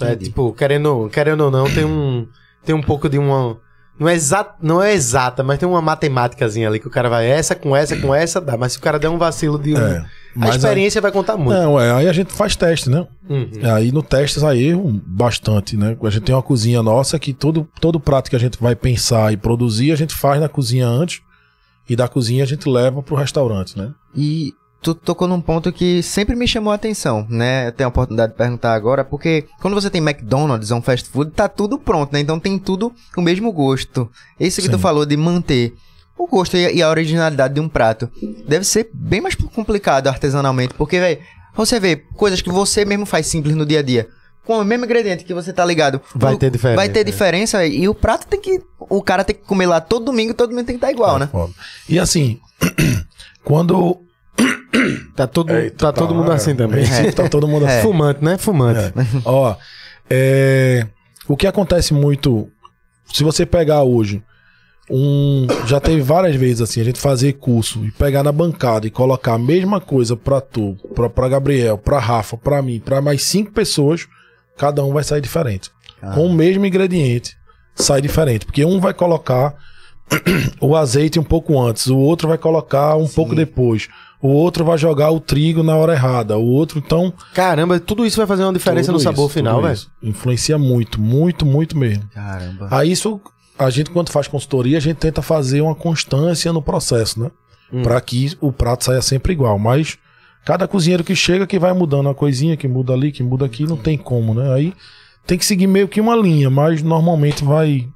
É, 0.00 0.16
tipo, 0.16 0.52
querendo, 0.52 1.08
querendo 1.12 1.42
ou 1.42 1.50
não, 1.50 1.70
tem 1.70 1.84
um, 1.84 2.26
tem 2.64 2.74
um 2.74 2.82
pouco 2.82 3.08
de 3.08 3.18
uma. 3.18 3.56
Não 3.98 4.08
é, 4.08 4.14
exata, 4.14 4.54
não 4.62 4.82
é 4.82 4.94
exata, 4.94 5.42
mas 5.42 5.58
tem 5.58 5.68
uma 5.68 5.82
matemáticazinha 5.82 6.66
ali 6.66 6.80
que 6.80 6.88
o 6.88 6.90
cara 6.90 7.08
vai 7.10 7.28
essa 7.28 7.54
com 7.54 7.76
essa 7.76 7.94
com 7.98 8.14
essa, 8.14 8.40
dá. 8.40 8.56
Mas 8.56 8.72
se 8.72 8.78
o 8.78 8.80
cara 8.80 8.98
der 8.98 9.10
um 9.10 9.18
vacilo 9.18 9.58
de 9.58 9.74
um, 9.74 9.78
É. 9.78 10.06
A 10.36 10.38
Mas 10.38 10.56
experiência 10.56 11.00
vai 11.00 11.10
contar 11.10 11.36
muito. 11.36 11.58
Não, 11.58 11.78
é, 11.80 11.90
aí 11.92 12.08
a 12.08 12.12
gente 12.12 12.32
faz 12.32 12.54
teste, 12.54 12.88
né? 12.88 13.06
Uhum. 13.28 13.50
Aí 13.74 13.90
no 13.90 14.02
teste 14.02 14.38
sai 14.38 14.58
erro 14.58 15.00
bastante, 15.04 15.76
né? 15.76 15.96
A 16.02 16.10
gente 16.10 16.22
tem 16.22 16.34
uma 16.34 16.42
cozinha 16.42 16.82
nossa 16.82 17.18
que 17.18 17.32
todo, 17.32 17.68
todo 17.80 17.98
prato 17.98 18.30
que 18.30 18.36
a 18.36 18.40
gente 18.40 18.58
vai 18.60 18.76
pensar 18.76 19.32
e 19.32 19.36
produzir, 19.36 19.92
a 19.92 19.96
gente 19.96 20.14
faz 20.14 20.40
na 20.40 20.48
cozinha 20.48 20.86
antes 20.86 21.20
e 21.88 21.96
da 21.96 22.06
cozinha 22.06 22.44
a 22.44 22.46
gente 22.46 22.68
leva 22.68 23.02
pro 23.02 23.16
restaurante, 23.16 23.76
né? 23.76 23.92
E 24.14 24.54
tu 24.82 24.94
tocou 24.94 25.28
num 25.28 25.40
ponto 25.40 25.72
que 25.72 26.02
sempre 26.02 26.34
me 26.34 26.46
chamou 26.46 26.72
a 26.72 26.76
atenção, 26.76 27.26
né? 27.28 27.68
Eu 27.68 27.72
tenho 27.72 27.88
a 27.88 27.90
oportunidade 27.90 28.32
de 28.32 28.38
perguntar 28.38 28.74
agora, 28.74 29.04
porque 29.04 29.46
quando 29.60 29.74
você 29.74 29.90
tem 29.90 30.00
McDonald's, 30.00 30.70
um 30.70 30.80
fast 30.80 31.08
food, 31.08 31.32
tá 31.32 31.48
tudo 31.48 31.78
pronto, 31.78 32.12
né? 32.12 32.20
Então 32.20 32.38
tem 32.38 32.58
tudo 32.58 32.92
o 33.16 33.20
mesmo 33.20 33.52
gosto. 33.52 34.08
Esse 34.38 34.60
que 34.60 34.68
Sim. 34.68 34.72
tu 34.72 34.78
falou 34.78 35.04
de 35.04 35.16
manter 35.16 35.74
o 36.24 36.26
gosto 36.26 36.56
e 36.56 36.82
a 36.82 36.88
originalidade 36.88 37.54
de 37.54 37.60
um 37.60 37.68
prato. 37.68 38.10
Deve 38.46 38.64
ser 38.64 38.90
bem 38.92 39.20
mais 39.20 39.34
complicado 39.34 40.08
artesanalmente, 40.08 40.74
porque, 40.74 40.98
velho, 41.00 41.18
você 41.54 41.78
vê 41.80 41.96
coisas 41.96 42.40
que 42.42 42.50
você 42.50 42.84
mesmo 42.84 43.06
faz 43.06 43.26
simples 43.26 43.54
no 43.54 43.64
dia 43.66 43.80
a 43.80 43.82
dia. 43.82 44.08
Com 44.44 44.58
o 44.58 44.64
mesmo 44.64 44.84
ingrediente 44.84 45.24
que 45.24 45.34
você 45.34 45.52
tá 45.52 45.64
ligado. 45.64 46.00
Vai 46.14 46.34
o- 46.34 46.38
ter 46.38 46.50
diferença, 46.50 46.76
Vai 46.76 46.88
ter 46.88 47.00
né? 47.00 47.04
diferença 47.04 47.66
e 47.66 47.88
o 47.88 47.94
prato 47.94 48.26
tem 48.26 48.40
que. 48.40 48.60
O 48.78 49.02
cara 49.02 49.22
tem 49.22 49.36
que 49.36 49.42
comer 49.42 49.66
lá 49.66 49.80
todo 49.80 50.06
domingo, 50.06 50.32
todo 50.34 50.48
domingo 50.50 50.66
tem 50.66 50.76
que 50.76 50.84
estar 50.84 50.90
igual, 50.90 51.18
né? 51.18 51.28
Foda. 51.30 51.52
E 51.88 51.98
assim, 51.98 52.38
quando. 53.44 54.00
Tá 55.16 55.26
todo, 55.26 55.52
Eita, 55.52 55.76
tá 55.76 55.92
todo 55.92 56.14
mundo 56.14 56.32
é, 56.32 56.36
assim 56.36 56.54
também. 56.54 56.82
esse- 56.82 57.12
Tá 57.12 57.28
todo 57.28 57.46
mundo 57.46 57.66
assim. 57.66 57.82
Fumante, 57.82 58.24
né? 58.24 58.38
Fumante. 58.38 58.80
É. 58.80 58.92
Ó, 59.24 59.54
é, 60.08 60.86
o 61.28 61.36
que 61.36 61.46
acontece 61.46 61.92
muito, 61.92 62.48
se 63.12 63.22
você 63.22 63.44
pegar 63.44 63.82
hoje, 63.82 64.22
um, 64.90 65.46
já 65.66 65.78
teve 65.78 66.00
várias 66.00 66.34
vezes 66.34 66.60
assim, 66.60 66.80
a 66.80 66.84
gente 66.84 66.98
fazer 66.98 67.34
curso 67.34 67.84
e 67.84 67.92
pegar 67.92 68.22
na 68.22 68.32
bancada 68.32 68.86
e 68.86 68.90
colocar 68.90 69.34
a 69.34 69.38
mesma 69.38 69.80
coisa 69.80 70.16
pra 70.16 70.40
tu, 70.40 70.76
pra, 70.94 71.08
pra 71.08 71.28
Gabriel, 71.28 71.78
pra 71.78 71.98
Rafa, 71.98 72.36
pra 72.36 72.60
mim, 72.60 72.80
pra 72.80 73.00
mais 73.00 73.22
cinco 73.22 73.52
pessoas, 73.52 74.06
cada 74.56 74.84
um 74.84 74.92
vai 74.92 75.04
sair 75.04 75.20
diferente. 75.20 75.70
Com 76.14 76.26
o 76.26 76.32
mesmo 76.32 76.64
ingrediente, 76.64 77.36
sai 77.74 78.00
diferente, 78.00 78.46
porque 78.46 78.64
um 78.64 78.80
vai 78.80 78.94
colocar 78.94 79.54
o 80.60 80.74
azeite 80.74 81.18
um 81.20 81.24
pouco 81.24 81.60
antes, 81.60 81.86
o 81.86 81.96
outro 81.96 82.28
vai 82.28 82.38
colocar 82.38 82.96
um 82.96 83.06
pouco 83.06 83.34
depois. 83.34 83.88
O 84.22 84.28
outro 84.28 84.66
vai 84.66 84.76
jogar 84.76 85.10
o 85.10 85.18
trigo 85.18 85.62
na 85.62 85.74
hora 85.74 85.94
errada. 85.94 86.36
O 86.36 86.46
outro, 86.46 86.78
então, 86.78 87.12
Caramba, 87.32 87.80
tudo 87.80 88.04
isso 88.04 88.18
vai 88.18 88.26
fazer 88.26 88.42
uma 88.42 88.52
diferença 88.52 88.88
tudo 88.88 88.98
no 88.98 89.00
sabor 89.00 89.26
isso, 89.26 89.34
final, 89.34 89.56
tudo 89.56 89.68
velho. 89.68 89.80
Influencia 90.02 90.58
muito, 90.58 91.00
muito, 91.00 91.46
muito 91.46 91.76
mesmo. 91.76 92.04
Caramba. 92.12 92.68
Aí 92.70 92.92
isso, 92.92 93.18
a 93.66 93.70
gente 93.70 93.90
quando 93.90 94.10
faz 94.10 94.26
consultoria, 94.26 94.78
a 94.78 94.80
gente 94.80 94.96
tenta 94.96 95.22
fazer 95.22 95.60
uma 95.60 95.74
constância 95.74 96.52
no 96.52 96.62
processo, 96.62 97.20
né? 97.20 97.30
Hum. 97.72 97.82
Pra 97.82 98.00
que 98.00 98.36
o 98.40 98.52
prato 98.52 98.84
saia 98.84 99.02
sempre 99.02 99.32
igual. 99.32 99.58
Mas 99.58 99.98
cada 100.44 100.66
cozinheiro 100.66 101.04
que 101.04 101.14
chega 101.14 101.46
que 101.46 101.58
vai 101.58 101.72
mudando 101.72 102.06
uma 102.06 102.14
coisinha, 102.14 102.56
que 102.56 102.66
muda 102.66 102.92
ali, 102.92 103.12
que 103.12 103.22
muda 103.22 103.46
aqui, 103.46 103.66
não 103.66 103.76
tem 103.76 103.96
como, 103.96 104.34
né? 104.34 104.52
Aí 104.52 104.74
tem 105.26 105.38
que 105.38 105.44
seguir 105.44 105.66
meio 105.66 105.88
que 105.88 106.00
uma 106.00 106.16
linha, 106.16 106.50
mas 106.50 106.82
normalmente 106.82 107.44
vai 107.44 107.88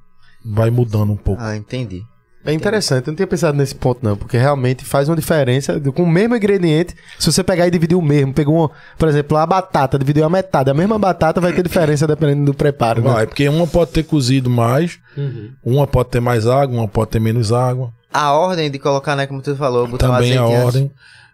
vai 0.45 0.71
mudando 0.71 1.13
um 1.13 1.17
pouco. 1.17 1.43
Ah, 1.43 1.57
entendi. 1.57 2.05
É 2.47 2.53
interessante, 2.53 3.07
eu 3.07 3.13
não 3.13 3.17
tinha 3.17 3.27
pensado 3.27 3.57
nesse 3.57 3.75
ponto 3.75 4.01
não, 4.03 4.17
porque 4.17 4.37
realmente 4.37 4.85
faz 4.85 5.09
uma 5.09 5.17
diferença 5.17 5.81
com 5.81 6.03
o 6.03 6.07
mesmo 6.07 6.37
ingrediente. 6.37 6.95
Se 7.19 7.33
você 7.33 7.43
pegar 7.43 7.67
e 7.67 7.71
dividir 7.71 7.97
o 7.97 8.03
mesmo, 8.03 8.35
pegou, 8.35 8.67
um, 8.67 8.69
por 8.99 9.09
exemplo, 9.09 9.37
a 9.39 9.47
batata, 9.47 9.99
dividiu 9.99 10.25
a 10.25 10.29
metade, 10.29 10.71
a 10.71 10.75
mesma 10.75 10.99
batata 10.99 11.41
vai 11.41 11.53
ter 11.55 11.63
diferença 11.63 12.07
dependendo 12.07 12.45
do 12.45 12.55
preparo, 12.55 13.03
né? 13.03 13.11
Vai, 13.11 13.27
porque 13.27 13.49
uma 13.49 13.67
pode 13.67 13.93
ter 13.93 14.03
cozido 14.03 14.51
mais, 14.51 14.99
Uhum. 15.17 15.51
uma 15.65 15.87
pode 15.87 16.11
ter 16.11 16.21
mais 16.21 16.47
água, 16.47 16.77
uma 16.77 16.89
pode 16.89 17.13
ter 17.13 17.19
menos 17.21 17.51
água. 17.51 17.93
A 18.13 18.33
ordem 18.33 18.71
de 18.71 18.79
colocar, 18.79 19.17
né, 19.17 19.27
como 19.27 19.41
tu 19.41 19.57
falou, 19.57 19.87
botar 19.89 20.09
Também 20.09 20.39
o 20.39 20.43
a 20.43 20.47
antes. 20.47 20.65
ordem. 20.65 20.91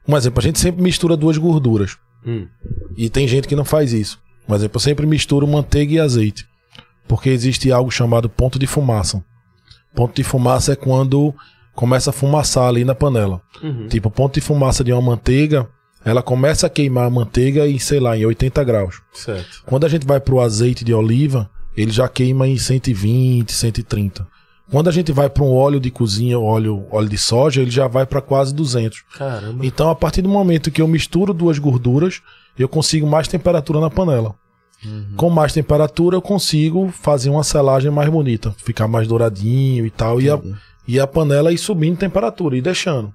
Um 0.07 0.17
exemplo, 0.17 0.39
a 0.39 0.43
gente 0.43 0.59
sempre 0.61 0.81
mistura 0.83 1.17
duas 1.17 1.37
gorduras. 1.37 1.97
Hum. 2.25 2.47
E 2.97 3.11
tem 3.11 3.27
gente 3.27 3.49
que 3.49 3.57
não 3.57 3.65
faz 3.65 3.93
isso. 3.93 4.19
Por 4.47 4.55
exemplo, 4.55 4.77
eu 4.77 4.81
sempre 4.81 5.07
misturo 5.07 5.47
manteiga 5.47 5.93
e 5.95 5.99
azeite. 6.01 6.47
Porque 7.09 7.31
existe 7.31 7.71
algo 7.73 7.91
chamado 7.91 8.29
ponto 8.29 8.59
de 8.59 8.67
fumaça. 8.67 9.23
Ponto 9.95 10.15
de 10.15 10.23
fumaça 10.23 10.73
é 10.73 10.77
quando 10.77 11.35
começa 11.75 12.11
a 12.11 12.13
fumaçar 12.13 12.69
ali 12.69 12.85
na 12.85 12.95
panela. 12.95 13.41
Uhum. 13.63 13.89
Tipo, 13.89 14.09
o 14.09 14.11
ponto 14.11 14.35
de 14.35 14.41
fumaça 14.41 14.85
de 14.85 14.93
uma 14.93 15.03
manteiga, 15.03 15.69
ela 16.05 16.23
começa 16.23 16.67
a 16.67 16.71
queimar 16.71 17.07
a 17.07 17.11
manteiga 17.11 17.67
em, 17.67 17.79
sei 17.79 18.01
lá, 18.01 18.17
em 18.17 18.25
80 18.25 18.63
graus. 18.65 19.03
Certo. 19.13 19.63
Quando 19.67 19.87
a 19.87 19.89
gente 19.89 20.07
vai 20.07 20.21
pro 20.21 20.41
azeite 20.41 20.85
de 20.85 20.95
oliva, 20.95 21.51
ele 21.77 21.91
já 21.91 22.09
queima 22.09 22.47
em 22.47 22.57
120, 22.57 23.53
130. 23.53 24.27
Quando 24.71 24.89
a 24.89 24.93
gente 24.93 25.11
vai 25.11 25.29
para 25.29 25.43
um 25.43 25.53
óleo 25.53 25.81
de 25.81 25.91
cozinha, 25.91 26.39
óleo, 26.39 26.87
óleo 26.91 27.09
de 27.09 27.19
soja, 27.19 27.61
ele 27.61 27.71
já 27.71 27.89
vai 27.89 28.07
para 28.07 28.21
quase 28.21 28.55
200. 28.55 29.03
Caramba. 29.17 29.67
Então, 29.67 29.91
a 29.91 29.97
partir 29.97 30.23
do 30.23 30.29
momento 30.29 30.71
que 30.71 30.81
eu 30.81 30.87
misturo 30.87 31.35
duas 31.35 31.59
gorduras, 31.59 32.23
eu 32.57 32.69
consigo 32.69 33.07
mais 33.07 33.27
temperatura 33.27 33.81
na 33.81 33.91
panela. 33.91 34.35
Com 35.17 35.31
mais 35.31 35.53
temperatura, 35.53 36.17
eu 36.17 36.23
consigo 36.23 36.89
fazer 36.89 37.31
uma 37.31 37.45
selagem 37.45 37.91
mais 37.91 38.09
bonita, 38.09 38.55
ficar 38.59 38.89
mais 38.89 39.07
douradinho 39.07 39.85
e 39.85 39.91
tal, 39.91 40.21
e 40.21 40.31
a, 40.31 40.41
e 40.89 40.99
a 40.99 41.07
panela 41.07 41.53
ir 41.53 41.59
subindo 41.59 41.99
temperatura 41.99 42.57
e 42.57 42.63
deixando. 42.63 43.13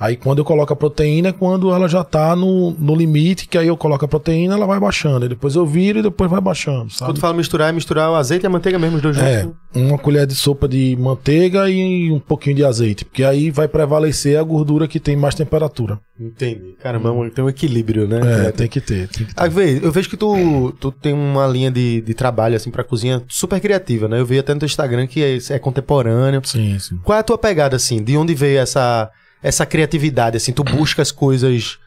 Aí, 0.00 0.16
quando 0.16 0.38
eu 0.38 0.44
coloco 0.46 0.72
a 0.72 0.76
proteína, 0.76 1.28
é 1.28 1.32
quando 1.32 1.70
ela 1.70 1.86
já 1.86 2.02
tá 2.02 2.34
no, 2.34 2.70
no 2.70 2.94
limite, 2.96 3.46
que 3.46 3.58
aí 3.58 3.66
eu 3.66 3.76
coloco 3.76 4.02
a 4.02 4.08
proteína, 4.08 4.54
ela 4.54 4.66
vai 4.66 4.80
baixando. 4.80 5.24
Aí 5.24 5.28
depois 5.28 5.54
eu 5.54 5.66
viro 5.66 5.98
e 5.98 6.02
depois 6.02 6.30
vai 6.30 6.40
baixando, 6.40 6.84
Quando 6.86 6.92
sabe? 6.92 7.14
tu 7.14 7.20
fala 7.20 7.34
misturar, 7.34 7.68
é 7.68 7.72
misturar 7.72 8.10
o 8.10 8.14
azeite 8.14 8.44
e 8.44 8.46
a 8.46 8.50
manteiga 8.50 8.78
mesmo, 8.78 8.96
os 8.96 9.02
dois 9.02 9.18
É, 9.18 9.42
juntos. 9.42 9.56
uma 9.74 9.98
colher 9.98 10.26
de 10.26 10.34
sopa 10.34 10.66
de 10.66 10.96
manteiga 10.98 11.68
e 11.68 12.10
um 12.10 12.18
pouquinho 12.18 12.56
de 12.56 12.64
azeite, 12.64 13.04
porque 13.04 13.22
aí 13.22 13.50
vai 13.50 13.68
prevalecer 13.68 14.38
a 14.38 14.42
gordura 14.42 14.88
que 14.88 14.98
tem 14.98 15.16
mais 15.16 15.34
temperatura. 15.34 16.00
Entendi. 16.18 16.74
Caramba, 16.82 17.10
tem 17.30 17.44
um 17.44 17.48
equilíbrio, 17.48 18.06
né? 18.08 18.46
É, 18.48 18.52
tem 18.52 18.68
que 18.68 18.80
ter. 18.80 19.08
Tem 19.08 19.26
que 19.26 19.34
ter. 19.34 19.84
Eu 19.84 19.92
vejo 19.92 20.08
que 20.08 20.16
tu, 20.16 20.72
tu 20.80 20.90
tem 20.92 21.12
uma 21.12 21.46
linha 21.46 21.70
de, 21.70 22.00
de 22.00 22.14
trabalho, 22.14 22.56
assim, 22.56 22.70
pra 22.70 22.84
cozinha 22.84 23.22
super 23.28 23.60
criativa, 23.60 24.08
né? 24.08 24.18
Eu 24.20 24.26
vi 24.26 24.38
até 24.38 24.52
no 24.54 24.60
teu 24.60 24.66
Instagram 24.66 25.06
que 25.06 25.22
é, 25.22 25.38
é 25.54 25.58
contemporâneo. 25.58 26.40
Sim, 26.44 26.78
sim. 26.78 26.98
Qual 27.02 27.16
é 27.16 27.20
a 27.20 27.24
tua 27.24 27.38
pegada, 27.38 27.76
assim? 27.76 28.02
De 28.02 28.16
onde 28.18 28.34
veio 28.34 28.58
essa, 28.58 29.10
essa 29.42 29.64
criatividade, 29.66 30.36
assim? 30.36 30.52
Tu 30.52 30.62
busca 30.64 31.02
as 31.02 31.10
coisas... 31.12 31.78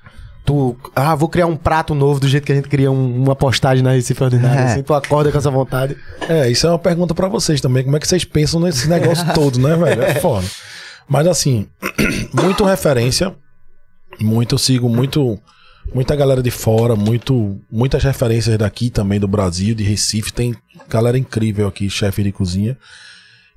Tu... 0.46 0.76
Ah, 0.94 1.16
vou 1.16 1.30
criar 1.30 1.46
um 1.46 1.56
prato 1.56 1.96
novo 1.96 2.20
do 2.20 2.28
jeito 2.28 2.44
que 2.46 2.52
a 2.52 2.56
gente 2.56 2.68
cria 2.68 2.92
um- 2.92 3.24
uma 3.24 3.34
postagem 3.36 3.82
na 3.82 3.92
Recife 3.92 4.22
Ordinária, 4.22 4.60
É. 4.60 4.64
assim. 4.74 4.84
Tu 4.84 4.94
acorda 4.94 5.32
com 5.32 5.38
essa 5.38 5.50
vontade. 5.50 5.96
É, 6.28 6.50
isso 6.52 6.68
é 6.68 6.70
uma 6.70 6.80
pergunta 6.80 7.16
pra 7.16 7.30
vocês 7.30 7.62
também. 7.62 7.84
Como 7.84 7.96
é 7.96 8.00
que 8.00 8.08
vocês 8.08 8.26
pensam 8.26 8.60
nesse 8.60 8.90
negócio 8.90 9.26
todo, 9.34 9.58
né, 9.58 9.74
velho? 9.78 10.02
É 10.02 10.16
foda. 10.16 10.46
Mas 11.08 11.28
assim, 11.28 11.68
muito 12.34 12.66
referência. 12.66 13.34
Muito, 14.20 14.56
eu 14.56 14.60
sigo 14.60 14.90
muito. 14.90 15.40
Muita 15.94 16.16
galera 16.16 16.42
de 16.42 16.50
fora, 16.52 16.96
muito, 16.96 17.60
muitas 17.72 18.04
referências 18.04 18.58
daqui 18.58 18.90
também, 18.90 19.20
do 19.20 19.28
Brasil, 19.28 19.74
de 19.76 19.84
Recife. 19.84 20.32
Tem 20.32 20.56
galera 20.90 21.18
incrível 21.18 21.68
aqui, 21.68 21.90
chefe 21.90 22.24
de 22.24 22.32
cozinha. 22.32 22.78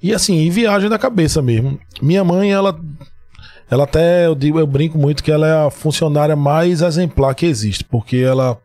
E 0.03 0.13
assim, 0.13 0.39
e 0.41 0.51
viagem 0.51 0.89
da 0.91 0.99
cabeça 0.99 1.41
mesmo. 1.43 1.79
Minha 2.03 2.23
mãe, 2.25 2.53
ela. 2.53 2.79
Ela 3.71 3.85
até, 3.85 4.27
eu 4.27 4.35
digo, 4.35 4.59
eu 4.59 4.67
brinco 4.67 4.97
muito 4.97 5.23
que 5.23 5.33
ela 5.33 5.47
é 5.47 5.67
a 5.67 5.71
funcionária 5.71 6.37
mais 6.37 6.83
exemplar 6.83 7.35
que 7.35 7.47
existe, 7.47 7.85
porque 7.85 8.19
ela 8.19 8.59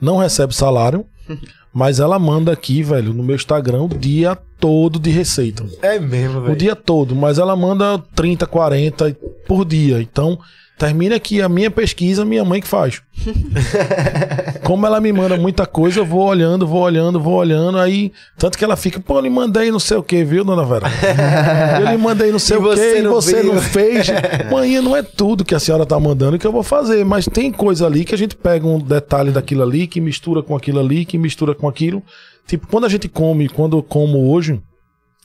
não 0.00 0.18
recebe 0.18 0.54
salário, 0.54 1.04
mas 1.72 2.00
ela 2.00 2.18
manda 2.18 2.52
aqui, 2.52 2.82
velho, 2.82 3.12
no 3.12 3.22
meu 3.22 3.36
Instagram 3.36 3.82
o 3.82 3.88
dia 3.88 4.36
todo 4.58 4.98
de 4.98 5.10
receita. 5.10 5.64
É 5.82 5.98
mesmo, 5.98 6.40
O 6.50 6.56
dia 6.56 6.76
todo, 6.76 7.14
mas 7.14 7.38
ela 7.38 7.56
manda 7.56 7.98
30, 8.14 8.46
40 8.46 9.16
por 9.46 9.64
dia. 9.64 10.00
Então, 10.00 10.38
termina 10.78 11.16
aqui 11.16 11.40
a 11.40 11.48
minha 11.48 11.70
pesquisa, 11.70 12.24
minha 12.24 12.44
mãe 12.44 12.60
que 12.60 12.68
faz. 12.68 13.00
Como 14.62 14.86
ela 14.86 15.00
me 15.00 15.12
manda 15.12 15.36
muita 15.36 15.66
coisa, 15.66 16.00
eu 16.00 16.04
vou 16.06 16.24
olhando, 16.26 16.66
vou 16.66 16.82
olhando, 16.82 17.20
vou 17.20 17.34
olhando. 17.34 17.78
Aí, 17.78 18.12
tanto 18.36 18.58
que 18.58 18.64
ela 18.64 18.76
fica, 18.76 19.00
pô, 19.00 19.18
eu 19.18 19.22
lhe 19.22 19.30
mandei 19.30 19.70
não 19.70 19.78
sei 19.78 19.96
o 19.96 20.02
que, 20.02 20.22
viu, 20.24 20.44
dona 20.44 20.64
Vera? 20.64 20.86
Eu 21.80 21.90
lhe 21.90 21.96
mandei 21.96 22.30
não 22.32 22.38
sei 22.38 22.56
E 22.56 22.60
o 22.60 22.62
que, 22.74 22.98
e 22.98 23.02
você 23.02 23.42
viu. 23.42 23.54
não 23.54 23.60
fez. 23.62 24.06
Mãe, 24.50 24.80
não 24.80 24.96
é 24.96 25.02
tudo 25.02 25.44
que 25.44 25.54
a 25.54 25.60
senhora 25.60 25.86
tá 25.86 25.98
mandando 25.98 26.38
que 26.38 26.46
eu 26.46 26.52
vou 26.52 26.62
fazer, 26.62 27.04
mas 27.04 27.26
tem 27.26 27.50
coisa 27.52 27.86
ali 27.86 28.04
que 28.04 28.14
a 28.14 28.18
gente 28.18 28.36
pega 28.36 28.66
um 28.66 28.78
detalhe 28.78 29.30
daquilo 29.30 29.62
ali, 29.62 29.86
que 29.86 30.00
mistura 30.00 30.42
com 30.42 30.56
aquilo 30.56 30.80
ali, 30.80 31.04
que 31.04 31.16
mistura 31.18 31.54
com 31.54 31.68
aquilo. 31.68 32.02
Tipo, 32.46 32.66
quando 32.66 32.84
a 32.84 32.88
gente 32.88 33.08
come, 33.08 33.48
quando 33.48 33.76
eu 33.78 33.82
como 33.82 34.30
hoje, 34.32 34.60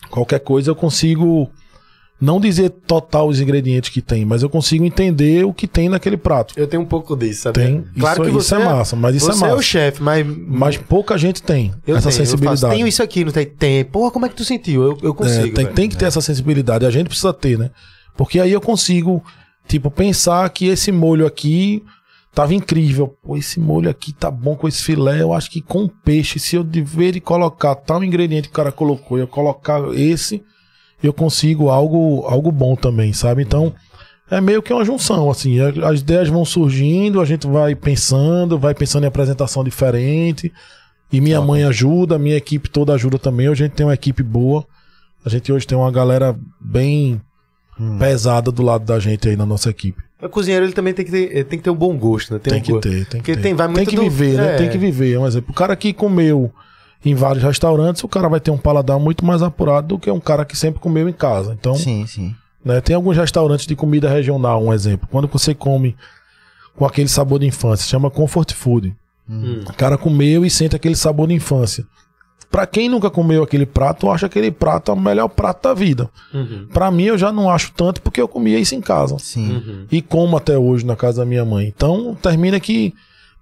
qualquer 0.10 0.40
coisa 0.40 0.72
eu 0.72 0.76
consigo 0.76 1.50
não 2.22 2.40
dizer 2.40 2.70
total 2.70 3.28
os 3.28 3.42
ingredientes 3.42 3.90
que 3.90 4.00
tem, 4.02 4.24
mas 4.24 4.44
eu 4.44 4.50
consigo 4.50 4.86
entender 4.86 5.44
o 5.44 5.52
que 5.52 5.68
tem 5.68 5.90
naquele 5.90 6.16
prato. 6.16 6.54
Eu 6.56 6.68
tenho 6.68 6.84
um 6.84 6.86
pouco 6.86 7.16
disso, 7.18 7.42
sabe? 7.42 7.60
Tem. 7.60 7.84
Claro 8.00 8.22
isso, 8.22 8.32
que 8.32 8.38
isso 8.38 8.48
você 8.50 8.56
é 8.56 8.64
massa, 8.64 8.96
mas 8.96 9.16
isso 9.16 9.26
você 9.26 9.44
é 9.44 9.48
é, 9.48 9.52
o 9.52 9.56
massa. 9.56 9.64
chefe, 9.64 10.04
mas... 10.04 10.28
Mas 10.28 10.78
pouca 10.78 11.18
gente 11.18 11.42
tem 11.42 11.74
eu 11.88 11.96
essa 11.98 12.10
tenho, 12.10 12.22
Eu 12.22 12.26
sensibilidade. 12.26 12.62
faço, 12.62 12.74
tenho 12.76 12.88
isso 12.88 13.02
aqui, 13.02 13.26
não 13.26 13.32
tem? 13.32 13.46
Tem. 13.48 13.84
Porra, 13.84 14.12
como 14.12 14.26
é 14.28 14.30
que 14.30 14.36
tu 14.36 14.46
sentiu? 14.46 14.84
Eu, 14.84 14.98
eu 15.02 15.12
É, 15.12 15.14
consigo, 15.16 15.56
tem, 15.56 15.64
velho. 15.66 15.76
tem 15.76 15.90
que 15.90 15.98
ter 15.98 16.06
essa 16.06 16.22
sensibilidade. 16.22 16.86
A 16.86 16.92
gente 16.92 17.08
precisa 17.08 17.34
ter, 17.34 17.58
né? 17.58 17.72
Porque 18.16 18.40
aí 18.40 18.52
eu 18.52 18.62
consigo, 18.62 19.24
tipo, 19.68 19.90
pensar 19.90 20.48
que 20.52 20.68
esse 20.68 20.92
molho 20.92 21.26
aqui 21.26 21.84
tava 22.36 22.54
incrível. 22.54 23.16
Pô, 23.24 23.36
esse 23.36 23.60
molho 23.60 23.90
aqui 23.90 24.14
tá 24.14 24.30
bom 24.30 24.56
com 24.56 24.68
esse 24.68 24.84
filé. 24.84 25.22
Eu 25.22 25.34
acho 25.34 25.50
que 25.50 25.60
com 25.62 25.88
peixe, 25.88 26.38
se 26.38 26.56
eu 26.56 26.64
dever 26.64 27.14
de 27.14 27.20
colocar 27.20 27.74
tal 27.74 28.04
ingrediente 28.04 28.48
que 28.48 28.54
o 28.54 28.56
cara 28.56 28.72
colocou 28.72 29.18
e 29.18 29.22
eu 29.22 29.28
colocar 29.28 29.82
esse, 29.96 30.44
eu 31.04 31.14
consigo 31.14 31.70
algo, 31.70 32.24
algo 32.28 32.52
bom 32.52 32.76
também, 32.76 33.12
sabe? 33.14 33.42
Então, 33.42 33.74
é 34.30 34.40
meio 34.40 34.62
que 34.62 34.72
uma 34.74 34.86
junção, 34.86 35.30
assim. 35.30 35.60
a- 35.60 35.90
As 35.90 36.00
ideias 36.02 36.30
vão 36.30 36.46
surgindo, 36.46 37.20
a 37.22 37.26
gente 37.26 37.48
vai 37.48 37.76
pensando, 37.76 38.58
vai 38.58 38.74
pensando 38.74 39.04
em 39.04 39.08
apresentação 39.08 39.64
diferente. 39.64 40.52
E 41.12 41.20
minha 41.20 41.42
mãe 41.42 41.64
ajuda, 41.66 42.18
minha 42.18 42.38
equipe 42.38 42.70
toda 42.70 42.94
ajuda 42.94 43.20
também. 43.20 43.50
Hoje 43.50 43.64
a 43.64 43.68
gente 43.68 43.76
tem 43.76 43.86
uma 43.86 43.94
equipe 43.94 44.24
boa. 44.24 44.66
A 45.26 45.30
gente 45.30 45.52
hoje 45.52 45.68
tem 45.68 45.78
uma 45.78 45.92
galera 45.92 46.36
bem 46.60 47.20
pesada 48.00 48.52
do 48.52 48.62
lado 48.62 48.86
da 48.86 49.00
gente 49.00 49.28
aí 49.28 49.36
na 49.36 49.46
nossa 49.46 49.70
equipe. 49.70 50.02
O 50.22 50.30
cozinheiro 50.30 50.66
ele 50.66 50.74
também 50.74 50.94
tem 50.94 51.04
que 51.04 51.12
ter, 51.12 51.44
tem 51.46 51.58
que 51.58 51.64
ter 51.64 51.70
um 51.72 51.76
bom 51.76 51.98
gosto, 51.98 52.34
né? 52.34 52.40
Tem, 52.40 52.60
um 52.60 52.62
que 52.62 52.72
go- 52.72 52.80
ter, 52.80 52.90
tem 52.90 53.04
que 53.06 53.18
Porque 53.18 53.36
ter. 53.36 53.42
tem, 53.42 53.54
vai 53.56 53.68
tem 53.68 53.76
muito 53.76 53.90
que 53.90 53.96
do- 53.96 54.04
viver, 54.04 54.38
né? 54.38 54.54
é. 54.54 54.58
Tem 54.58 54.70
que 54.70 54.78
viver. 54.78 55.18
Um 55.18 55.26
exemplo. 55.26 55.50
O 55.52 55.54
cara 55.54 55.76
que 55.76 55.92
comeu 55.92 56.52
em 57.04 57.16
vários 57.16 57.44
restaurantes, 57.44 58.04
o 58.04 58.08
cara 58.08 58.30
vai 58.30 58.40
ter 58.40 58.52
um 58.52 58.58
paladar 58.58 59.00
muito 59.00 59.26
mais 59.26 59.42
apurado 59.42 59.88
do 59.88 60.00
que 60.00 60.10
um 60.12 60.20
cara 60.20 60.46
que 60.46 60.56
sempre 60.56 60.80
comeu 60.80 61.10
em 61.10 61.14
casa. 61.14 61.56
Então, 61.60 61.74
Sim, 61.76 62.06
sim. 62.06 62.36
né, 62.64 62.80
tem 62.82 62.96
alguns 62.96 63.18
restaurantes 63.18 63.66
de 63.66 63.76
comida 63.76 64.10
regional, 64.10 64.64
um 64.64 64.72
exemplo. 64.74 65.08
Quando 65.12 65.28
você 65.28 65.54
come 65.56 65.96
com 66.76 66.86
aquele 66.86 67.10
sabor 67.10 67.40
de 67.40 67.48
infância, 67.48 67.88
chama 67.88 68.12
comfort 68.12 68.54
food. 68.54 68.96
Hum. 69.30 69.62
O 69.68 69.74
cara 69.74 69.98
comeu 69.98 70.46
e 70.46 70.50
sente 70.50 70.76
aquele 70.76 70.96
sabor 70.96 71.28
de 71.28 71.34
infância. 71.34 71.86
Pra 72.52 72.68
quem 72.68 72.90
nunca 72.90 73.10
comeu 73.10 73.44
aquele 73.44 73.66
prato, 73.66 74.12
acha 74.12 74.26
aquele 74.26 74.52
prato 74.52 74.92
o 74.92 74.96
melhor 75.00 75.30
prato 75.30 75.70
da 75.70 75.74
vida. 75.74 76.10
Uhum. 76.34 76.68
Pra 76.74 76.92
mim, 76.92 77.04
eu 77.04 77.18
já 77.18 77.32
não 77.32 77.50
acho 77.50 77.72
tanto 77.72 78.02
porque 78.02 78.22
eu 78.22 78.28
comia 78.28 78.60
isso 78.60 78.76
em 78.76 78.82
casa 78.82 79.18
Sim. 79.20 79.54
Uhum. 79.54 79.86
e 79.90 80.02
como 80.02 80.36
até 80.36 80.58
hoje 80.58 80.86
na 80.86 80.98
casa 80.98 81.22
da 81.22 81.26
minha 81.26 81.46
mãe. 81.46 81.66
Então, 81.74 82.14
termina 82.22 82.60
que 82.60 82.94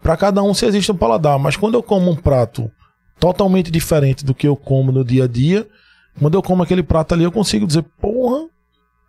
para 0.02 0.16
cada 0.16 0.44
um 0.44 0.54
se 0.54 0.64
existe 0.68 0.92
um 0.92 0.96
paladar, 0.96 1.40
mas 1.40 1.58
quando 1.58 1.74
eu 1.74 1.82
como 1.82 2.12
um 2.12 2.16
prato 2.16 2.70
totalmente 3.20 3.70
diferente 3.72 4.24
do 4.24 4.34
que 4.34 4.48
eu 4.48 4.56
como 4.56 4.92
no 4.92 5.04
dia 5.04 5.26
a 5.26 5.28
dia, 5.28 5.68
quando 6.20 6.36
eu 6.36 6.42
como 6.42 6.64
aquele 6.64 6.84
prato 6.84 7.14
ali, 7.14 7.24
eu 7.24 7.32
consigo 7.32 7.68
dizer, 7.68 7.84
porra, 8.02 8.48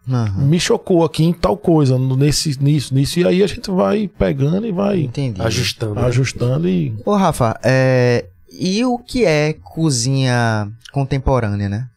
Aham. 0.09 0.43
me 0.47 0.59
chocou 0.59 1.05
aqui 1.05 1.25
em 1.25 1.33
tal 1.33 1.57
coisa, 1.57 1.99
nesse, 1.99 2.63
nisso, 2.63 2.95
nisso, 2.95 3.21
e 3.21 3.27
aí 3.27 3.43
a 3.43 3.47
gente 3.47 3.71
vai 3.71 4.09
pegando 4.09 4.67
e 4.67 4.73
vai 4.73 5.01
Entendi. 5.01 5.41
Ajustando. 5.43 5.95
né? 5.95 6.07
ajustando 6.07 6.69
e 6.69 6.95
Ô, 7.05 7.15
Rafa, 7.15 7.59
é... 7.63 8.27
e 8.51 8.85
o 8.85 8.99
que 8.99 9.25
é 9.25 9.53
cozinha 9.53 10.71
contemporânea, 10.93 11.69
né? 11.69 11.89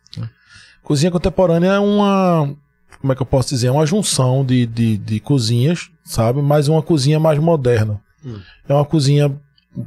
Cozinha 0.83 1.09
contemporânea 1.09 1.69
é 1.69 1.79
uma. 1.79 2.53
Como 2.99 3.13
é 3.13 3.15
que 3.15 3.21
eu 3.21 3.25
posso 3.25 3.49
dizer? 3.49 3.67
É 3.67 3.71
uma 3.71 3.85
junção 3.85 4.45
de, 4.45 4.65
de, 4.65 4.97
de 4.97 5.19
cozinhas, 5.21 5.89
sabe? 6.03 6.41
Mas 6.41 6.67
uma 6.67 6.81
cozinha 6.81 7.19
mais 7.19 7.39
moderna. 7.39 8.01
Hum. 8.23 8.39
É 8.67 8.73
uma 8.73 8.83
cozinha 8.83 9.33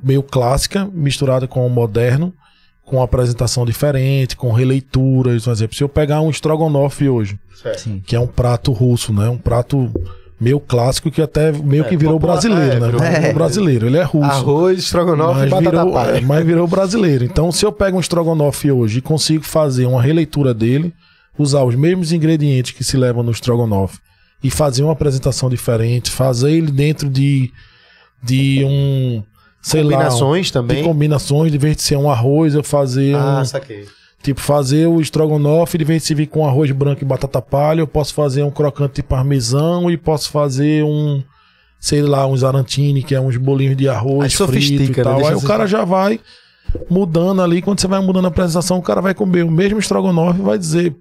meio 0.02 0.22
clássica, 0.22 0.88
misturada 0.92 1.46
com 1.46 1.66
o 1.66 1.70
moderno, 1.70 2.32
com 2.84 3.02
apresentação 3.02 3.64
diferente, 3.64 4.36
com 4.36 4.52
releituras. 4.52 5.44
Por 5.44 5.50
exemplo, 5.52 5.76
se 5.76 5.82
eu 5.82 5.88
pegar 5.88 6.20
um 6.20 6.30
estrogonofe 6.30 7.08
hoje, 7.08 7.38
Sim. 7.76 8.02
que 8.06 8.14
é 8.14 8.20
um 8.20 8.26
prato 8.26 8.72
russo, 8.72 9.12
né? 9.12 9.28
Um 9.28 9.38
prato 9.38 9.90
meio 10.38 10.60
clássico 10.60 11.10
que 11.10 11.22
até 11.22 11.50
meio 11.50 11.84
É, 11.84 11.88
que 11.88 11.96
virou 11.96 12.14
popular- 12.14 12.34
brasileiro, 12.34 12.72
é, 12.76 12.80
né? 12.80 12.86
virou- 12.86 13.00
Virou 13.00 13.32
brasileiro. 13.34 13.86
Ele 13.86 13.96
é 13.96 14.02
russo. 14.02 14.30
Arroz, 14.30 14.78
estrogonofe 14.78 15.38
e 15.38 15.40
Mas 15.42 15.50
batata 15.50 15.70
virou, 15.70 15.92
palha. 15.92 16.18
é, 16.18 16.20
mas 16.20 16.44
virou 16.46 16.66
brasileiro. 16.68 17.24
Então, 17.24 17.50
se 17.50 17.64
eu 17.64 17.72
pego 17.72 17.96
um 17.96 18.00
estrogonofe 18.00 18.70
hoje 18.70 18.98
e 18.98 19.02
consigo 19.02 19.44
fazer 19.44 19.86
uma 19.86 20.00
releitura 20.02 20.52
dele, 20.52 20.92
usar 21.38 21.64
os 21.64 21.74
mesmos 21.74 22.12
ingredientes 22.12 22.72
que 22.72 22.84
se 22.84 22.96
levam 22.96 23.22
no 23.22 23.30
estrogonofe 23.32 23.98
e 24.44 24.50
fazer 24.50 24.82
uma 24.82 24.92
apresentação 24.92 25.48
diferente, 25.48 26.10
fazer 26.10 26.52
ele 26.52 26.70
dentro 26.70 27.08
de, 27.08 27.50
de 28.22 28.62
um. 28.64 29.22
Sei 29.66 29.82
Combinações 29.82 30.46
lá. 30.48 30.52
também. 30.52 30.76
De 30.76 30.82
combinações, 30.84 31.50
de 31.50 31.58
vez 31.58 31.74
de 31.76 31.82
ser 31.82 31.96
um 31.96 32.08
arroz, 32.08 32.54
eu 32.54 32.62
fazer 32.62 33.16
Ah, 33.16 33.40
um. 33.40 33.44
saquei. 33.44 33.84
Tipo, 34.22 34.40
fazer 34.40 34.86
o 34.86 35.00
estrogonofe, 35.00 35.76
de 35.76 35.84
vez 35.84 36.02
de 36.02 36.06
servir 36.08 36.28
com 36.28 36.46
arroz 36.46 36.70
branco 36.70 37.02
e 37.02 37.04
batata 37.04 37.42
palha, 37.42 37.80
eu 37.80 37.86
posso 37.86 38.14
fazer 38.14 38.44
um 38.44 38.50
crocante 38.50 38.94
de 38.96 39.02
parmesão 39.02 39.90
e 39.90 39.96
posso 39.96 40.30
fazer 40.30 40.84
um, 40.84 41.20
sei 41.80 42.00
lá, 42.02 42.26
uns 42.28 42.44
arantini, 42.44 43.02
que 43.02 43.12
é 43.12 43.20
uns 43.20 43.36
bolinhos 43.36 43.76
de 43.76 43.88
arroz 43.88 44.22
Aí 44.24 44.30
frito 44.30 44.36
sofistica, 44.46 44.84
e 44.84 44.88
né? 44.98 45.02
tal. 45.02 45.16
Deixa 45.16 45.30
Aí 45.30 45.36
o 45.36 45.42
cara 45.42 45.66
já 45.66 45.84
vai 45.84 46.20
mudando 46.88 47.42
ali, 47.42 47.60
quando 47.60 47.80
você 47.80 47.88
vai 47.88 48.00
mudando 48.00 48.26
a 48.26 48.28
apresentação, 48.28 48.78
o 48.78 48.82
cara 48.82 49.00
vai 49.00 49.14
comer 49.14 49.44
o 49.44 49.50
mesmo 49.50 49.80
estrogonofe 49.80 50.38
e 50.38 50.42
vai 50.44 50.58
dizer, 50.58 50.94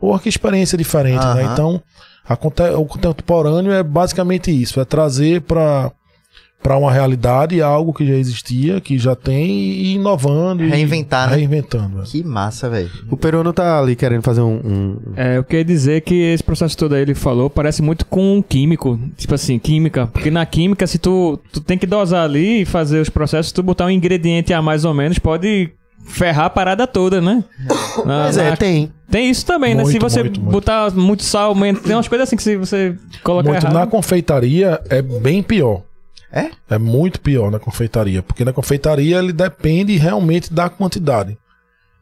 porra, 0.00 0.18
que 0.18 0.30
experiência 0.30 0.78
diferente, 0.78 1.24
né? 1.26 1.42
Aham. 1.44 1.52
Então, 1.52 1.82
a 2.26 2.34
o 2.78 2.86
contemporâneo 2.86 3.70
é 3.72 3.82
basicamente 3.82 4.50
isso, 4.50 4.80
é 4.80 4.84
trazer 4.86 5.42
para 5.42 5.90
para 6.62 6.76
uma 6.76 6.92
realidade 6.92 7.60
algo 7.60 7.92
que 7.92 8.06
já 8.06 8.14
existia, 8.14 8.80
que 8.80 8.96
já 8.98 9.16
tem, 9.16 9.50
e 9.50 9.94
inovando. 9.94 10.62
e 10.64 10.68
Reinventar, 10.68 11.28
né? 11.30 11.36
Reinventando. 11.36 12.00
é. 12.00 12.04
Que 12.04 12.22
massa, 12.22 12.70
velho. 12.70 12.88
O 13.10 13.16
Peruano 13.16 13.52
tá 13.52 13.78
ali 13.80 13.96
querendo 13.96 14.22
fazer 14.22 14.40
um. 14.42 14.54
um- 14.64 14.96
É, 15.16 15.36
eu 15.38 15.44
queria 15.44 15.64
dizer 15.64 16.02
que 16.02 16.14
esse 16.14 16.42
processo 16.42 16.76
todo 16.76 16.94
aí 16.94 17.02
ele 17.02 17.14
falou 17.14 17.50
parece 17.50 17.82
muito 17.82 18.06
com 18.06 18.36
um 18.36 18.42
químico. 18.42 18.98
Tipo 19.16 19.34
assim, 19.34 19.58
química. 19.58 20.06
Porque 20.06 20.30
na 20.30 20.46
química, 20.46 20.86
se 20.86 20.98
tu, 20.98 21.38
tu 21.52 21.60
tem 21.60 21.76
que 21.76 21.86
dosar 21.86 22.24
ali 22.24 22.62
e 22.62 22.64
fazer 22.64 23.00
os 23.00 23.08
processos, 23.08 23.50
tu 23.52 23.62
botar 23.62 23.86
um 23.86 23.90
ingrediente 23.90 24.52
a 24.54 24.62
mais 24.62 24.84
ou 24.84 24.94
menos, 24.94 25.18
pode 25.18 25.70
ferrar 26.04 26.46
a 26.46 26.50
parada 26.50 26.86
toda, 26.86 27.20
né? 27.20 27.42
Na- 28.04 28.24
Mas 28.24 28.36
é, 28.36 28.50
na- 28.50 28.56
tem. 28.56 28.90
Tem 29.10 29.28
isso 29.30 29.44
também, 29.44 29.74
né? 29.74 29.84
Se 29.84 29.90
Muito, 29.92 30.02
você 30.10 30.22
muito, 30.22 30.40
muito. 30.40 30.52
botar 30.52 30.90
muito 30.92 31.22
sal, 31.22 31.54
men- 31.54 31.74
tem 31.74 31.94
umas 31.94 32.08
coisas 32.08 32.26
assim 32.28 32.36
que 32.36 32.42
se 32.42 32.56
você 32.56 32.94
colocar 33.22 33.50
Muito. 33.50 33.62
errado... 33.64 33.74
Na 33.74 33.86
confeitaria 33.86 34.80
é 34.88 35.02
bem 35.02 35.42
pior. 35.42 35.82
É? 36.32 36.50
É 36.70 36.78
muito 36.78 37.20
pior 37.20 37.50
na 37.50 37.58
confeitaria. 37.58 38.22
Porque 38.22 38.44
na 38.44 38.52
confeitaria 38.52 39.18
ele 39.18 39.32
depende 39.32 39.96
realmente 39.96 40.52
da 40.52 40.70
quantidade. 40.70 41.36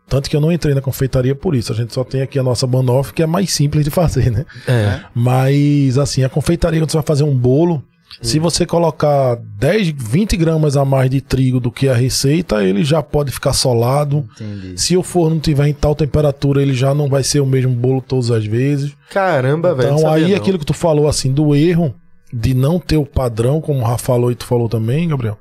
Tanto 0.09 0.29
que 0.29 0.37
eu 0.37 0.41
não 0.41 0.53
entrei 0.53 0.75
na 0.75 0.81
confeitaria 0.81 1.35
por 1.35 1.55
isso. 1.55 1.73
A 1.73 1.77
gente 1.77 1.93
só 1.93 2.03
tem 2.03 2.23
aqui 2.23 2.39
a 2.39 2.43
nossa 2.43 2.67
banoffee, 2.67 3.15
que 3.15 3.23
é 3.23 3.27
mais 3.27 3.53
simples 3.53 3.85
de 3.85 3.91
fazer, 3.91 4.31
né? 4.31 4.45
É. 4.67 5.01
Mas, 5.15 5.99
assim, 5.99 6.25
a 6.25 6.29
confeitaria, 6.29 6.81
quando 6.81 6.91
você 6.91 6.97
vai 6.97 7.07
fazer 7.07 7.23
um 7.23 7.35
bolo, 7.35 7.83
se 8.21 8.39
você 8.39 8.67
colocar 8.67 9.37
10, 9.37 9.95
20 9.97 10.37
gramas 10.37 10.77
a 10.77 10.85
mais 10.85 11.09
de 11.09 11.21
trigo 11.21 11.61
do 11.61 11.71
que 11.71 11.89
a 11.89 11.95
receita, 11.95 12.63
ele 12.63 12.85
já 12.85 13.03
pode 13.03 13.31
ficar 13.31 13.53
solado. 13.53 14.29
Entendi. 14.35 14.81
Se 14.81 14.97
o 14.97 15.03
forno 15.03 15.39
tiver 15.39 15.69
em 15.69 15.73
tal 15.73 15.95
temperatura, 15.95 16.61
ele 16.61 16.75
já 16.75 16.93
não 16.93 17.09
vai 17.09 17.23
ser 17.23 17.41
o 17.41 17.47
mesmo 17.47 17.73
bolo 17.73 18.03
todas 18.03 18.31
as 18.31 18.45
vezes. 18.45 18.93
Caramba, 19.11 19.75
velho. 19.75 19.97
Então 19.97 20.11
aí 20.11 20.31
não. 20.31 20.37
aquilo 20.37 20.59
que 20.59 20.67
tu 20.67 20.75
falou 20.75 21.09
assim 21.09 21.33
do 21.33 21.55
erro 21.55 21.95
de 22.33 22.55
não 22.55 22.79
ter 22.79 22.97
o 22.97 23.07
padrão, 23.07 23.61
como 23.61 23.81
o 23.81 23.85
Rafa 23.85 24.05
falou 24.07 24.31
e 24.31 24.35
tu 24.35 24.47
falou 24.47 24.69
também, 24.69 25.09
Gabriel. 25.09 25.39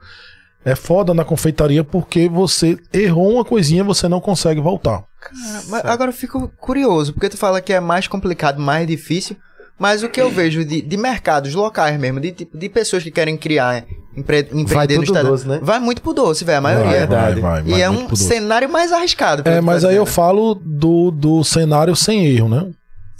É 0.66 0.76
foda 0.76 1.14
na 1.14 1.24
confeitaria 1.24 1.84
porque 1.84 2.28
você 2.28 2.78
errou 2.92 3.34
uma 3.34 3.46
coisinha, 3.46 3.84
você 3.84 4.08
não 4.08 4.20
consegue 4.20 4.60
voltar. 4.60 5.04
Mas 5.70 5.86
agora 5.86 6.10
eu 6.10 6.14
fico 6.14 6.52
curioso, 6.60 7.14
porque 7.14 7.30
tu 7.30 7.38
fala 7.38 7.62
que 7.62 7.72
é 7.74 7.80
mais 7.80 8.08
complicado, 8.08 8.60
mais 8.60 8.86
difícil, 8.86 9.38
mas 9.78 10.04
o 10.04 10.10
que 10.10 10.20
eu 10.20 10.30
vejo 10.30 10.66
de, 10.66 10.82
de 10.82 10.98
mercados 10.98 11.56
locais 11.56 11.98
mesmo, 11.98 12.20
de, 12.20 12.34
tipo, 12.34 12.58
de 12.58 12.68
pessoas 12.68 13.02
que 13.02 13.10
querem 13.10 13.38
criar, 13.38 13.86
empre, 14.16 14.46
empreender 14.52 14.96
pro 14.96 14.98
no 14.98 15.04
estado, 15.04 15.28
doce, 15.30 15.48
né? 15.48 15.60
vai 15.64 15.80
muito 15.80 16.02
pro 16.02 16.14
doce, 16.14 16.44
velho, 16.44 16.58
a 16.58 16.62
Vai, 16.62 16.76
maioria. 16.76 17.08
vai, 17.08 17.36
vai, 17.36 17.64
e 17.66 17.82
é 17.82 17.90
um 17.90 18.14
cenário 18.14 18.70
mais 18.70 18.92
arriscado. 18.92 19.44
É, 19.46 19.62
mas 19.62 19.84
tá 19.84 19.90
aí 19.90 19.96
eu 19.96 20.06
falo 20.06 20.54
do, 20.56 21.10
do 21.12 21.44
cenário 21.46 21.96
sem 21.96 22.26
erro, 22.26 22.50
né? 22.50 22.68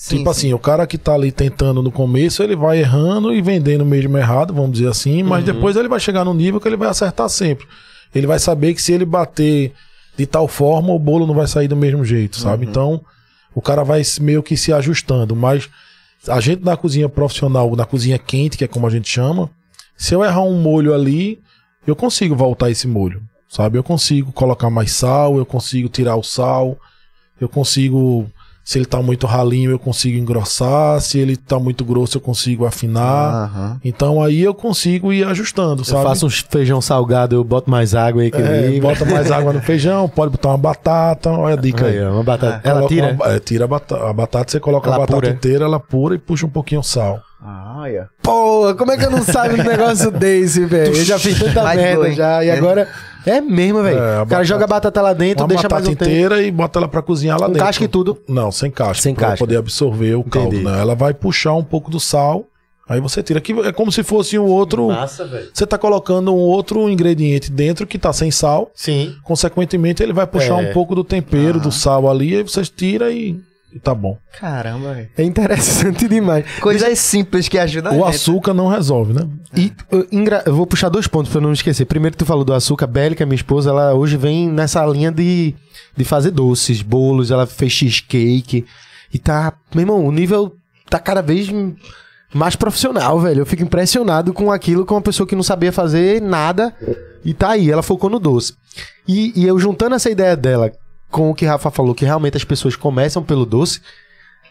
Sim, 0.02 0.20
tipo 0.20 0.34
sim. 0.34 0.40
assim, 0.48 0.54
o 0.54 0.58
cara 0.60 0.88
que 0.88 0.98
tá 0.98 1.14
ali 1.14 1.30
tentando 1.30 1.84
no 1.84 1.92
começo, 1.92 2.42
ele 2.42 2.56
vai 2.56 2.80
errando 2.80 3.34
e 3.34 3.42
vendendo 3.42 3.86
mesmo 3.86 4.18
errado, 4.18 4.54
vamos 4.54 4.72
dizer 4.72 4.88
assim, 4.88 5.24
mas 5.24 5.46
Uhum. 5.46 5.54
depois 5.54 5.76
ele 5.76 5.90
vai 5.90 6.00
chegar 6.00 6.24
no 6.24 6.34
nível 6.34 6.58
que 6.62 6.70
ele 6.70 6.78
vai 6.78 6.88
acertar 6.88 7.28
sempre. 7.28 7.68
Ele 8.16 8.26
vai 8.26 8.40
saber 8.40 8.74
que 8.74 8.82
se 8.82 8.94
ele 8.94 9.04
bater 9.04 9.74
de 10.18 10.26
tal 10.26 10.48
forma, 10.48 10.94
o 10.94 10.98
bolo 11.00 11.28
não 11.28 11.34
vai 11.34 11.48
sair 11.48 11.68
do 11.68 11.76
mesmo 11.76 12.06
jeito, 12.06 12.40
sabe? 12.40 12.64
Uhum. 12.64 12.72
Então, 12.72 13.02
o 13.54 13.62
cara 13.62 13.84
vai 13.84 14.02
meio 14.22 14.42
que 14.42 14.56
se 14.56 14.72
ajustando, 14.72 15.36
mas 15.36 15.70
a 16.30 16.40
gente 16.40 16.64
na 16.64 16.78
cozinha 16.78 17.10
profissional, 17.10 17.76
na 17.76 17.86
cozinha 17.86 18.18
quente, 18.18 18.58
que 18.58 18.64
é 18.64 18.68
como 18.70 18.88
a 18.88 18.90
gente 18.90 19.10
chama, 19.10 19.50
se 19.98 20.16
eu 20.16 20.24
errar 20.24 20.44
um 20.44 20.62
molho 20.62 20.94
ali, 20.94 21.40
eu 21.86 21.94
consigo 21.94 22.38
voltar 22.38 22.72
esse 22.72 22.88
molho, 22.88 23.22
sabe? 23.50 23.78
Eu 23.78 23.84
consigo 23.84 24.32
colocar 24.32 24.70
mais 24.70 24.94
sal, 24.94 25.38
eu 25.38 25.46
consigo 25.46 25.90
tirar 25.90 26.16
o 26.16 26.24
sal, 26.24 26.78
eu 27.40 27.50
consigo, 27.50 28.30
se 28.70 28.78
ele 28.78 28.86
tá 28.86 29.02
muito 29.02 29.26
ralinho, 29.26 29.72
eu 29.72 29.80
consigo 29.80 30.16
engrossar, 30.16 31.02
se 31.02 31.18
ele 31.18 31.36
tá 31.36 31.58
muito 31.58 31.84
grosso, 31.84 32.18
eu 32.18 32.22
consigo 32.22 32.68
afinar. 32.68 33.46
Aham. 33.46 33.80
Então 33.84 34.22
aí 34.22 34.42
eu 34.44 34.54
consigo 34.54 35.12
ir 35.12 35.24
ajustando, 35.26 35.82
Eu 35.82 35.86
sabe? 35.86 36.04
faço 36.04 36.28
um 36.28 36.30
feijão 36.30 36.80
salgado, 36.80 37.36
eu 37.36 37.44
boto 37.44 37.68
mais 37.68 37.96
água 37.96 38.22
aí 38.22 38.30
que 38.30 38.38
É, 38.40 38.66
ele 38.66 38.80
bota 38.80 39.04
mais 39.06 39.32
água 39.32 39.52
no 39.54 39.60
feijão, 39.60 40.08
pode 40.08 40.32
botar 40.34 40.50
uma 40.50 40.58
batata, 40.60 41.32
olha 41.32 41.56
a 41.56 41.58
dica 41.60 41.88
aí. 41.88 41.98
Aí, 41.98 42.06
ó, 42.06 42.12
uma 42.14 42.24
batata. 42.24 42.62
Ela 42.64 42.76
Coloca 42.82 42.94
tira. 42.94 43.12
uma- 43.14 43.26
é, 43.34 43.40
tira 43.40 43.66
a 43.66 43.68
batata, 43.68 44.08
a 44.08 44.14
batata, 44.14 44.52
você 44.52 44.60
coloca 44.60 44.88
Ela 44.88 44.96
a 44.98 45.00
batata 45.00 45.20
pura. 45.20 45.30
inteira, 45.32 45.66
ela 45.66 45.80
pura 45.80 46.14
e 46.14 46.20
puxa 46.20 46.46
um 46.46 46.50
pouquinho 46.50 46.82
o 46.82 46.84
sal. 46.84 47.20
Ah, 47.42 47.76
olha. 47.80 48.08
Pô, 48.22 48.76
como 48.78 48.92
é 48.92 48.98
que 48.98 49.06
eu 49.06 49.10
não 49.12 49.24
sabe 49.24 49.60
um 49.60 49.64
negócio 49.64 50.12
desse, 50.12 50.66
velho? 50.66 50.94
Eu 50.96 51.06
já 51.06 51.18
fiz 51.18 51.40
tanta 51.40 51.64
Mais 51.64 51.80
merda 51.82 52.02
dois. 52.04 52.16
já. 52.16 52.44
E 52.44 52.50
É. 52.50 52.52
agora. 52.58 52.88
É 53.26 53.42
mesmo, 53.42 53.82
velho. 53.84 53.98
É, 53.98 54.00
o 54.00 54.04
cara 54.04 54.26
batata- 54.26 54.44
joga 54.46 54.64
a 54.64 54.68
batata 54.68 55.02
lá 55.02 55.14
dentro, 55.14 55.44
Uma 55.44 55.48
deixa 55.50 55.68
mais 55.70 55.84
batata 55.84 55.90
um 55.92 55.96
tempo. 55.96 56.04
inteira 56.12 56.42
e 56.42 56.52
bota 56.52 56.80
ela 56.80 56.88
pra 56.88 57.02
cozinhar 57.02 57.40
lá 57.40 57.48
Com 57.48 57.54
dentro. 57.54 57.66
casca 57.68 57.84
e 57.84 57.88
tudo. 57.88 58.18
Não, 58.28 58.52
sem 58.52 58.72
casca. 58.72 59.02
Sem 59.04 59.14
pra 59.14 59.28
casca. 59.30 59.40
poder 59.40 59.58
absorver 59.58 60.16
o 60.16 60.24
caldo, 60.24 60.56
Entendi. 60.56 60.64
né? 60.66 60.80
Ela 60.80 60.96
vai 60.96 61.14
puxar 61.14 61.54
um 61.54 61.64
pouco 61.64 61.92
do 61.92 62.00
sal, 62.00 62.46
aí 62.88 63.00
você 63.00 63.22
tira. 63.22 63.40
Que 63.42 63.52
é 63.60 63.72
como 63.72 63.92
se 63.92 64.04
fosse 64.04 64.38
um 64.40 64.46
outro... 64.46 64.88
Massa, 64.88 65.26
velho. 65.26 65.50
Você 65.54 65.66
tá 65.68 65.78
colocando 65.78 66.34
um 66.34 66.38
outro 66.40 66.90
ingrediente 66.90 67.52
dentro 67.52 67.86
que 67.86 67.98
tá 68.00 68.12
sem 68.14 68.32
sal. 68.32 68.72
Sim. 68.74 69.16
Consequentemente, 69.24 70.02
ele 70.02 70.14
vai 70.14 70.26
puxar 70.26 70.64
É. 70.64 70.70
um 70.70 70.74
pouco 70.74 70.96
do 70.96 71.04
tempero, 71.04 71.60
Ah. 71.60 71.62
do 71.64 71.72
sal 71.72 72.10
ali, 72.10 72.36
aí 72.36 72.44
você 72.44 72.64
tira 72.64 73.12
e 73.12 73.40
tá 73.78 73.94
bom. 73.94 74.18
Caramba, 74.40 74.94
velho. 74.96 75.10
É 75.18 75.24
interessante 75.24 76.08
demais. 76.10 76.46
Coisas 76.60 76.98
simples 76.98 77.48
que 77.48 77.58
ajudam 77.58 77.98
O 78.00 78.06
açúcar 78.06 78.54
não 78.54 78.68
resolve, 78.68 79.14
né? 79.14 79.28
E 79.56 79.72
eu, 79.92 80.08
engra- 80.12 80.44
eu 80.46 80.56
vou 80.56 80.66
puxar 80.66 80.90
dois 80.90 81.06
pontos 81.08 81.32
pra 81.32 81.40
não 81.42 81.54
esquecer. 81.54 81.86
Primeiro, 81.86 82.16
tu 82.18 82.26
falou 82.26 82.44
do 82.44 82.54
açúcar. 82.54 82.90
É 83.20 83.26
minha 83.26 83.36
esposa, 83.36 83.70
ela 83.70 83.94
hoje 83.94 84.18
vem 84.18 84.50
nessa 84.50 84.86
linha 84.86 85.12
de, 85.12 85.54
de 85.96 86.04
fazer 86.04 86.32
doces, 86.32 86.82
bolos. 86.82 87.30
Ela 87.32 87.46
fez 87.46 87.72
cheesecake. 87.72 88.66
E 89.14 89.20
tá. 89.20 89.54
Meu 89.76 89.84
irmão, 89.84 90.06
o 90.06 90.12
nível 90.12 90.56
tá 90.90 91.00
cada 91.00 91.22
vez 91.22 91.50
mais 92.34 92.56
profissional, 92.56 93.20
velho. 93.20 93.42
Eu 93.42 93.46
fico 93.46 93.64
impressionado 93.64 94.34
com 94.34 94.52
aquilo 94.52 94.86
com 94.86 94.96
uma 94.96 95.02
pessoa 95.02 95.28
que 95.28 95.36
não 95.36 95.44
sabia 95.44 95.72
fazer 95.72 96.22
nada. 96.22 96.74
E 97.24 97.34
tá 97.34 97.50
aí, 97.52 97.70
ela 97.70 97.84
focou 97.84 98.10
no 98.10 98.20
doce. 98.20 98.54
E, 99.08 99.34
e 99.36 99.46
eu 99.46 99.60
juntando 99.60 99.96
essa 99.96 100.10
ideia 100.10 100.36
dela 100.36 100.72
com 101.12 101.30
o 101.30 101.36
que 101.36 101.46
Rafa 101.46 101.72
falou, 101.72 101.94
que 101.96 102.06
realmente 102.06 102.38
as 102.38 102.44
pessoas 102.44 102.76
começam 102.76 103.24
pelo 103.24 103.46
doce. 103.46 103.82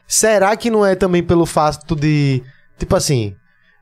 Será 0.07 0.57
que 0.57 0.71
não 0.71 0.85
é 0.85 0.95
também 0.95 1.23
pelo 1.23 1.47
fato 1.47 1.95
de. 1.95 2.43
Tipo 2.79 2.97
assim. 2.97 3.35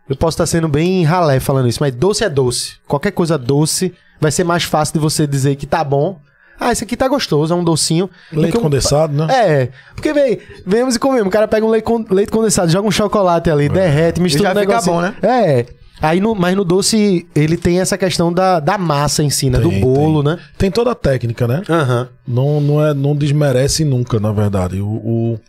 Eu 0.08 0.14
posso 0.14 0.34
estar 0.36 0.46
sendo 0.46 0.68
bem 0.68 1.02
ralé 1.02 1.40
falando 1.40 1.66
isso, 1.68 1.78
mas 1.80 1.92
doce 1.92 2.22
é 2.22 2.28
doce. 2.28 2.74
Qualquer 2.86 3.10
coisa 3.10 3.36
doce 3.36 3.92
vai 4.20 4.30
ser 4.30 4.44
mais 4.44 4.62
fácil 4.62 4.92
de 4.94 5.00
você 5.00 5.26
dizer 5.26 5.56
que 5.56 5.66
tá 5.66 5.82
bom. 5.82 6.20
Ah, 6.60 6.70
esse 6.70 6.84
aqui 6.84 6.96
tá 6.96 7.08
gostoso, 7.08 7.52
é 7.52 7.56
um 7.56 7.64
docinho. 7.64 8.08
Leite 8.32 8.56
um- 8.56 8.60
condensado, 8.62 9.12
né? 9.12 9.26
É, 9.34 9.68
porque 9.96 10.12
vem, 10.12 10.38
vemos 10.64 10.94
e 10.94 10.98
comemos. 11.00 11.26
O 11.26 11.30
cara 11.30 11.48
pega 11.48 11.66
um 11.66 11.68
leite, 11.68 11.84
con- 11.84 12.04
leite 12.08 12.30
condensado, 12.30 12.70
joga 12.70 12.86
um 12.86 12.90
chocolate 12.92 13.50
ali, 13.50 13.68
derrete, 13.68 14.20
mistura 14.20 14.54
já 14.54 14.60
um 14.60 14.60
fica 14.62 14.80
bom, 14.82 15.00
né? 15.00 15.14
É. 15.22 15.66
Aí 16.00 16.20
no, 16.20 16.35
mas 16.35 16.54
no 16.54 16.64
doce 16.64 17.26
ele 17.35 17.56
tem 17.56 17.80
essa 17.80 17.96
questão 17.96 18.32
da, 18.32 18.61
da 18.61 18.76
massa 18.76 19.22
em 19.22 19.30
si, 19.30 19.48
né? 19.48 19.59
do 19.59 19.70
Tem, 19.70 19.80
bolo, 19.80 20.22
né? 20.22 20.38
Tem 20.59 20.70
toda 20.70 20.90
a 20.90 20.94
técnica, 20.94 21.48
né? 21.48 21.62
Aham. 21.68 22.09
Não, 22.26 22.61
não, 22.61 22.87
é, 22.87 22.92
não 22.92 23.16
desmerece 23.16 23.85
nunca, 23.85 24.20
na 24.20 24.30
verdade. 24.32 24.80
O, 24.80 24.87
o, 24.87 25.40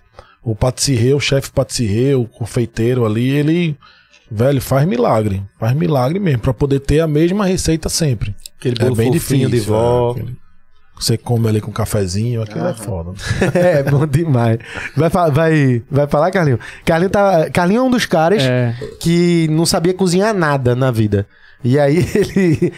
o 0.44 0.56
patisserie, 0.56 1.14
o 1.14 1.20
chefe 1.20 1.52
patisserie, 1.52 2.16
o 2.16 2.26
confeiteiro 2.26 3.06
ali, 3.06 3.28
ele, 3.30 3.76
velho, 4.32 4.62
faz 4.62 4.88
milagre. 4.88 5.44
Faz 5.60 5.76
milagre 5.76 6.18
mesmo, 6.20 6.40
pra 6.40 6.54
poder 6.54 6.80
ter 6.80 7.02
a 7.02 7.08
mesma 7.08 7.46
receita 7.46 7.90
sempre. 7.90 8.34
Aquele 8.58 8.76
bolo 8.76 8.96
fofinho 9.14 9.50
de 9.50 9.60
vó. 9.60 10.10
é, 10.10 10.12
aquele- 10.22 10.38
você 11.00 11.18
come 11.18 11.48
ali 11.48 11.62
com 11.62 11.70
um 11.72 11.74
cafezinho, 11.74 12.42
aquilo 12.42 12.68
é 12.68 12.74
foda. 12.74 13.12
é, 13.54 13.84
bom 13.84 14.06
demais. 14.06 14.58
Vai, 14.96 15.10
vai, 15.32 15.84
vai 15.90 16.08
falar, 16.08 16.32
Carlinho? 16.32 16.60
Carlinho, 16.86 17.10
tá, 17.10 17.50
Carlinho 17.52 17.80
é 17.80 17.84
um 17.84 17.92
dos 17.92 18.06
caras 18.06 18.42
É. 18.44 18.74
que 19.00 19.48
não 19.50 19.66
sabia 19.66 19.94
cozinhar 19.94 20.34
nada 20.34 20.76
na 20.76 20.92
vida. 20.92 21.28
E 21.64 21.80
aí 21.80 21.98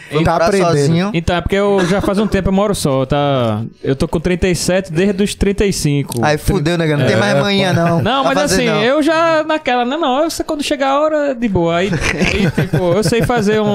ele 0.09 0.23
tá 0.23 0.37
aprendendo. 0.37 0.67
sozinho. 0.67 1.11
Então, 1.13 1.35
é 1.35 1.41
porque 1.41 1.55
eu 1.55 1.85
já 1.85 2.01
faz 2.01 2.17
um 2.17 2.25
tempo 2.27 2.47
eu 2.49 2.53
moro 2.53 2.73
só, 2.73 3.05
tá? 3.05 3.61
Eu 3.83 3.95
tô 3.95 4.07
com 4.07 4.19
37 4.19 4.91
desde 4.91 5.21
os 5.21 5.35
35. 5.35 6.23
Aí 6.23 6.37
fudeu, 6.37 6.77
né? 6.77 6.87
Não 6.95 7.05
tem 7.05 7.17
mais 7.17 7.37
manhã, 7.39 7.73
não. 7.73 8.01
Não, 8.01 8.23
mas 8.23 8.37
assim, 8.37 8.65
não. 8.65 8.81
eu 8.81 9.03
já 9.03 9.43
naquela, 9.43 9.83
não, 9.83 9.99
não, 9.99 10.23
eu 10.23 10.29
sei 10.29 10.45
quando 10.45 10.63
chegar 10.63 10.91
a 10.91 10.99
hora 11.01 11.35
de 11.35 11.47
boa. 11.49 11.77
Aí, 11.77 11.91
aí, 11.91 12.49
tipo, 12.51 12.77
eu 12.77 13.03
sei 13.03 13.21
fazer 13.21 13.59
um, 13.59 13.67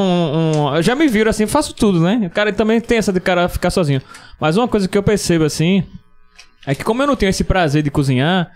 um- 0.72 0.82
Já 0.82 0.94
me 0.94 1.06
viram 1.06 1.30
assim, 1.30 1.46
faço 1.46 1.74
tudo, 1.74 2.00
né? 2.00 2.22
O 2.26 2.30
cara 2.30 2.52
também 2.52 2.80
tem 2.80 2.98
essa 2.98 3.12
de 3.12 3.20
cara 3.20 3.48
ficar 3.48 3.70
sozinho. 3.70 4.00
Mas 4.40 4.56
uma 4.56 4.66
coisa 4.66 4.88
que 4.88 4.96
eu 4.96 5.02
percebo 5.02 5.44
assim 5.44 5.84
é 6.66 6.74
que 6.74 6.82
como 6.82 7.02
eu 7.02 7.06
não 7.06 7.14
tenho 7.16 7.30
esse 7.30 7.44
prazer 7.44 7.82
de 7.82 7.90
cozinhar, 7.90 8.50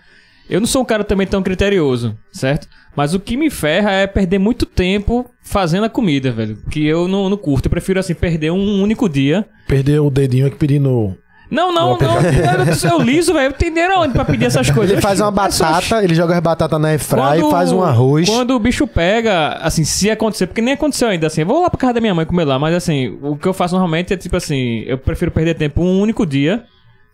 eu 0.49 0.59
não 0.59 0.67
sou 0.67 0.81
um 0.81 0.85
cara 0.85 1.03
também 1.03 1.27
tão 1.27 1.43
criterioso, 1.43 2.17
certo? 2.31 2.67
Mas 2.95 3.13
o 3.13 3.19
que 3.19 3.37
me 3.37 3.49
ferra 3.49 3.91
é 3.91 4.07
perder 4.07 4.39
muito 4.39 4.65
tempo 4.65 5.29
fazendo 5.43 5.85
a 5.85 5.89
comida, 5.89 6.31
velho. 6.31 6.57
Que 6.69 6.85
eu 6.85 7.07
não, 7.07 7.29
não 7.29 7.37
curto. 7.37 7.67
Eu 7.67 7.69
prefiro, 7.69 7.99
assim, 7.99 8.13
perder 8.13 8.51
um 8.51 8.81
único 8.81 9.07
dia. 9.07 9.45
Perder 9.67 9.99
o 9.99 10.09
dedinho 10.09 10.47
aqui 10.47 10.57
pedindo. 10.57 11.15
Não, 11.51 11.73
não, 11.73 11.97
não. 11.97 12.17
Eu, 12.91 13.01
liso, 13.01 13.33
velho. 13.33 13.49
Entenderam 13.49 14.01
onde 14.01 14.13
pra 14.13 14.23
pedir 14.23 14.45
essas 14.45 14.69
coisas? 14.69 14.91
Ele 14.91 15.01
faz 15.01 15.19
uma 15.19 15.29
É 15.29 15.31
batata, 15.31 16.03
ele 16.03 16.13
joga 16.13 16.35
as 16.35 16.41
batatas 16.41 16.79
na 16.79 16.89
airfry, 16.89 17.17
faz 17.49 17.71
um 17.71 17.81
arroz. 17.81 18.29
Quando 18.29 18.51
o 18.51 18.59
bicho 18.59 18.85
pega, 18.85 19.53
assim, 19.61 19.83
se 19.83 20.11
acontecer, 20.11 20.47
porque 20.47 20.61
nem 20.61 20.73
aconteceu 20.75 21.07
ainda, 21.07 21.27
assim, 21.27 21.41
eu 21.41 21.47
vou 21.47 21.61
lá 21.61 21.69
pra 21.69 21.79
casa 21.79 21.93
da 21.93 22.01
minha 22.01 22.13
mãe 22.13 22.25
comer 22.25 22.45
lá, 22.45 22.59
mas 22.59 22.75
assim, 22.75 23.17
o 23.21 23.35
que 23.35 23.47
eu 23.47 23.53
faço 23.53 23.73
normalmente 23.73 24.13
é 24.13 24.17
tipo 24.17 24.35
assim, 24.35 24.83
eu 24.85 24.97
prefiro 24.97 25.31
perder 25.31 25.55
tempo 25.55 25.81
um 25.81 25.99
único 25.99 26.25
dia, 26.25 26.63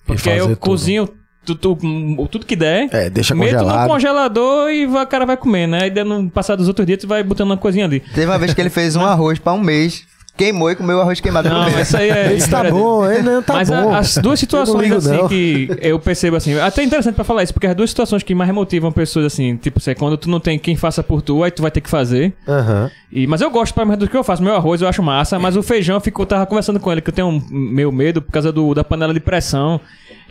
porque 0.05 0.29
aí 0.29 0.37
eu 0.37 0.47
tudo. 0.47 0.57
cozinho 0.57 1.07
tu- 1.45 1.55
tu- 1.55 2.27
tudo 2.31 2.45
que 2.45 2.55
der. 2.55 2.89
É, 2.91 3.09
deixa 3.09 3.35
Meto 3.35 3.53
no 3.53 3.59
congelado. 3.59 3.87
congelador 3.89 4.69
e 4.71 4.85
vai- 4.85 5.03
o 5.03 5.07
cara 5.07 5.25
vai 5.25 5.37
comer, 5.37 5.67
né? 5.67 5.83
Aí 5.83 5.89
daí 5.89 6.03
no 6.03 6.29
passar 6.29 6.55
dos 6.55 6.67
outros 6.67 6.85
dias 6.87 6.99
tu 6.99 7.07
vai 7.07 7.23
botando 7.23 7.47
uma 7.49 7.57
coisinha 7.57 7.85
ali. 7.85 7.99
Teve 7.99 8.25
uma 8.27 8.37
vez 8.37 8.53
que 8.53 8.61
ele 8.61 8.69
fez 8.69 8.95
um 8.95 9.01
arroz 9.05 9.39
pra 9.39 9.53
um 9.53 9.59
mês, 9.61 10.03
queimou 10.37 10.69
e 10.69 10.75
comeu 10.75 10.97
o 10.97 11.01
arroz 11.01 11.21
queimado 11.21 11.47
Não, 11.47 11.67
isso 11.79 11.95
aí 11.95 12.09
é. 12.09 12.33
Esse 12.33 12.49
tá 12.49 12.63
bom, 12.69 13.09
ele 13.09 13.21
não 13.21 13.41
tá 13.41 13.53
Mas 13.53 13.71
a- 13.71 13.81
bom. 13.81 13.93
as 13.95 14.17
duas 14.17 14.37
situações 14.39 14.91
assim 14.91 15.11
não. 15.15 15.27
que 15.29 15.69
eu 15.81 15.97
percebo 15.97 16.35
assim, 16.35 16.59
até 16.59 16.83
interessante 16.83 17.15
pra 17.15 17.23
falar 17.23 17.43
isso, 17.43 17.53
porque 17.53 17.67
as 17.67 17.75
duas 17.75 17.89
situações 17.89 18.21
que 18.21 18.35
mais 18.35 18.51
motivam 18.53 18.91
pessoas 18.91 19.25
assim, 19.27 19.55
tipo, 19.55 19.79
assim, 19.79 19.91
é 19.91 19.95
quando 19.95 20.17
tu 20.17 20.29
não 20.29 20.39
tem 20.41 20.59
quem 20.59 20.75
faça 20.75 21.01
por 21.01 21.21
tu, 21.21 21.41
aí 21.43 21.51
tu 21.51 21.61
vai 21.61 21.71
ter 21.71 21.79
que 21.79 21.89
fazer. 21.89 22.33
Aham. 22.47 22.91
E, 23.11 23.25
mas 23.27 23.39
eu 23.39 23.49
gosto 23.49 23.73
pelo 23.73 23.85
menos 23.87 23.99
do 24.03 24.09
que 24.09 24.17
eu 24.17 24.25
faço. 24.25 24.43
Meu 24.43 24.53
arroz 24.55 24.81
eu 24.81 24.89
acho 24.89 25.01
massa, 25.01 25.39
mas 25.39 25.55
o 25.55 25.63
feijão 25.63 25.95
eu 25.95 26.01
fico, 26.01 26.21
eu 26.21 26.25
tava 26.25 26.45
conversando 26.45 26.81
com 26.81 26.91
ele 26.91 26.99
que 26.99 27.09
eu 27.09 27.13
tenho 27.13 27.27
um 27.29 27.41
meu 27.49 27.89
medo 27.89 28.21
por 28.21 28.29
causa 28.33 28.51
do, 28.51 28.73
da 28.73 28.83
panela 28.83 29.13
de 29.13 29.21
pressão. 29.21 29.79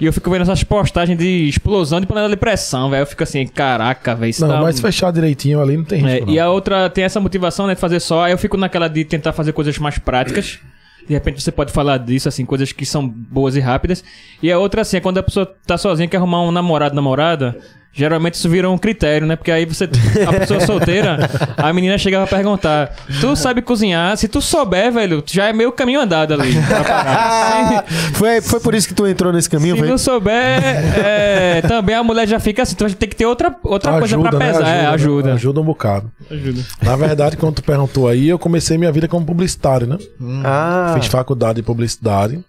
E 0.00 0.06
eu 0.06 0.12
fico 0.12 0.28
vendo 0.28 0.42
essas 0.42 0.64
postagens 0.64 1.16
de 1.16 1.48
explosão 1.48 2.00
de 2.00 2.06
panela 2.06 2.28
de 2.28 2.36
pressão, 2.36 2.90
velho. 2.90 3.02
Eu 3.02 3.06
fico 3.06 3.22
assim, 3.22 3.46
caraca, 3.46 4.14
velho. 4.14 4.30
isso 4.30 4.44
Não, 4.46 4.54
tá- 4.56 4.60
mas 4.62 4.80
fechar 4.80 5.12
direitinho 5.12 5.60
ali 5.60 5.76
não 5.76 5.84
tem 5.84 6.04
É, 6.04 6.14
risco. 6.16 6.30
e 6.30 6.36
não. 6.36 6.44
a 6.44 6.50
outra 6.50 6.90
tem 6.90 7.04
essa 7.04 7.20
motivação, 7.20 7.66
né, 7.68 7.74
de 7.74 7.80
fazer 7.80 8.00
só. 8.00 8.24
Aí 8.24 8.32
eu 8.32 8.38
fico 8.38 8.56
naquela 8.56 8.88
de 8.88 9.04
tentar 9.04 9.32
fazer 9.32 9.52
coisas 9.52 9.78
mais 9.78 9.96
práticas. 9.98 10.58
De 11.06 11.12
repente 11.12 11.40
você 11.42 11.52
pode 11.52 11.70
falar 11.70 11.98
disso, 11.98 12.28
assim, 12.28 12.44
coisas 12.46 12.72
que 12.72 12.84
são 12.86 13.06
boas 13.06 13.54
e 13.56 13.60
rápidas. 13.60 14.02
E 14.42 14.50
a 14.50 14.58
outra, 14.58 14.80
assim, 14.80 14.96
é 14.96 15.00
quando 15.00 15.18
a 15.18 15.22
pessoa 15.22 15.46
tá 15.66 15.76
sozinha 15.78 16.06
e 16.06 16.08
quer 16.08 16.16
arrumar 16.16 16.42
um 16.42 16.50
namorado, 16.50 16.94
namorada. 16.94 17.56
Geralmente 17.96 18.34
isso 18.34 18.48
vira 18.48 18.68
um 18.68 18.76
critério, 18.76 19.24
né? 19.24 19.36
Porque 19.36 19.52
aí 19.52 19.64
você, 19.64 19.84
a 20.26 20.32
pessoa 20.32 20.58
solteira, 20.66 21.30
a 21.56 21.72
menina 21.72 21.96
chega 21.96 22.18
pra 22.26 22.36
perguntar: 22.36 22.92
Tu 23.20 23.36
sabe 23.36 23.62
cozinhar? 23.62 24.16
Se 24.16 24.26
tu 24.26 24.40
souber, 24.40 24.90
velho, 24.92 25.22
já 25.26 25.46
é 25.46 25.52
meio 25.52 25.70
caminho 25.70 26.00
andado 26.00 26.34
ali. 26.34 26.52
Se- 26.58 28.12
foi, 28.18 28.40
foi 28.40 28.58
por 28.60 28.74
isso 28.74 28.88
que 28.88 28.94
tu 28.94 29.06
entrou 29.06 29.32
nesse 29.32 29.48
caminho, 29.48 29.74
se 29.76 29.80
foi? 29.80 29.88
não 29.88 29.96
souber, 29.96 30.34
é, 30.34 31.62
também 31.68 31.94
a 31.94 32.02
mulher 32.02 32.26
já 32.26 32.40
fica 32.40 32.62
assim, 32.62 32.74
tu 32.74 32.84
vai 32.84 32.92
ter 32.94 33.06
que 33.06 33.14
ter 33.14 33.26
outra, 33.26 33.54
outra 33.62 33.98
coisa 34.00 34.18
pra 34.18 34.38
né? 34.38 34.52
pesar. 34.52 34.66
é, 34.68 34.86
ajuda. 34.86 35.28
né? 35.28 35.34
Ajuda 35.34 35.60
um 35.60 35.64
bocado. 35.64 36.10
Ajuda. 36.28 36.62
Na 36.82 36.96
verdade, 36.96 37.36
quando 37.36 37.54
tu 37.54 37.62
perguntou 37.62 38.08
aí, 38.08 38.28
eu 38.28 38.38
comecei 38.40 38.76
minha 38.76 38.90
vida 38.90 39.06
como 39.06 39.24
publicitário, 39.24 39.86
né? 39.86 39.98
Ah, 40.44 40.94
Fiz 40.98 41.06
faculdade 41.06 41.56
de 41.56 41.62
publicidade. 41.62 42.44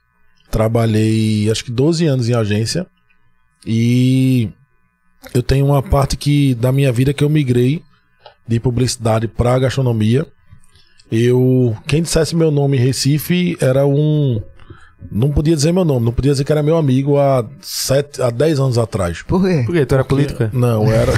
Trabalhei 0.50 1.50
acho 1.52 1.64
que 1.66 1.72
12 1.72 2.06
anos 2.08 2.30
em 2.30 2.34
agência. 2.34 2.88
E 3.66 4.50
eu 5.34 5.44
tenho 5.44 5.66
uma 5.66 5.82
parte 5.82 6.16
que 6.16 6.56
da 6.56 6.72
minha 6.72 6.92
vida 6.92 7.14
que 7.14 7.24
eu 7.24 7.30
migrei 7.30 7.82
de 8.48 8.60
publicidade 8.60 9.28
para 9.28 9.60
gastronomia. 9.60 10.26
Eu, 11.12 11.76
quem 11.88 12.02
dissesse 12.02 12.36
meu 12.36 12.50
nome 12.52 12.78
em 12.78 12.80
Recife 12.80 13.58
era 13.62 13.86
um 13.86 14.42
não 15.12 15.30
podia 15.30 15.56
dizer 15.56 15.72
meu 15.72 15.86
nome, 15.86 16.06
não 16.06 16.12
podia 16.12 16.32
dizer 16.32 16.44
que 16.44 16.52
era 16.52 16.64
meu 16.64 16.78
amigo 16.78 17.18
há 17.18 17.46
sete, 17.62 18.22
há 18.22 18.30
10 18.30 18.60
anos 18.60 18.78
atrás. 18.78 19.22
Por 19.22 19.44
quê? 19.44 19.64
por 19.66 19.74
quê? 19.74 19.86
Tu 19.86 19.94
era 19.96 20.04
política? 20.04 20.50
Não, 20.54 20.84
eu 20.84 20.92
era. 20.92 21.12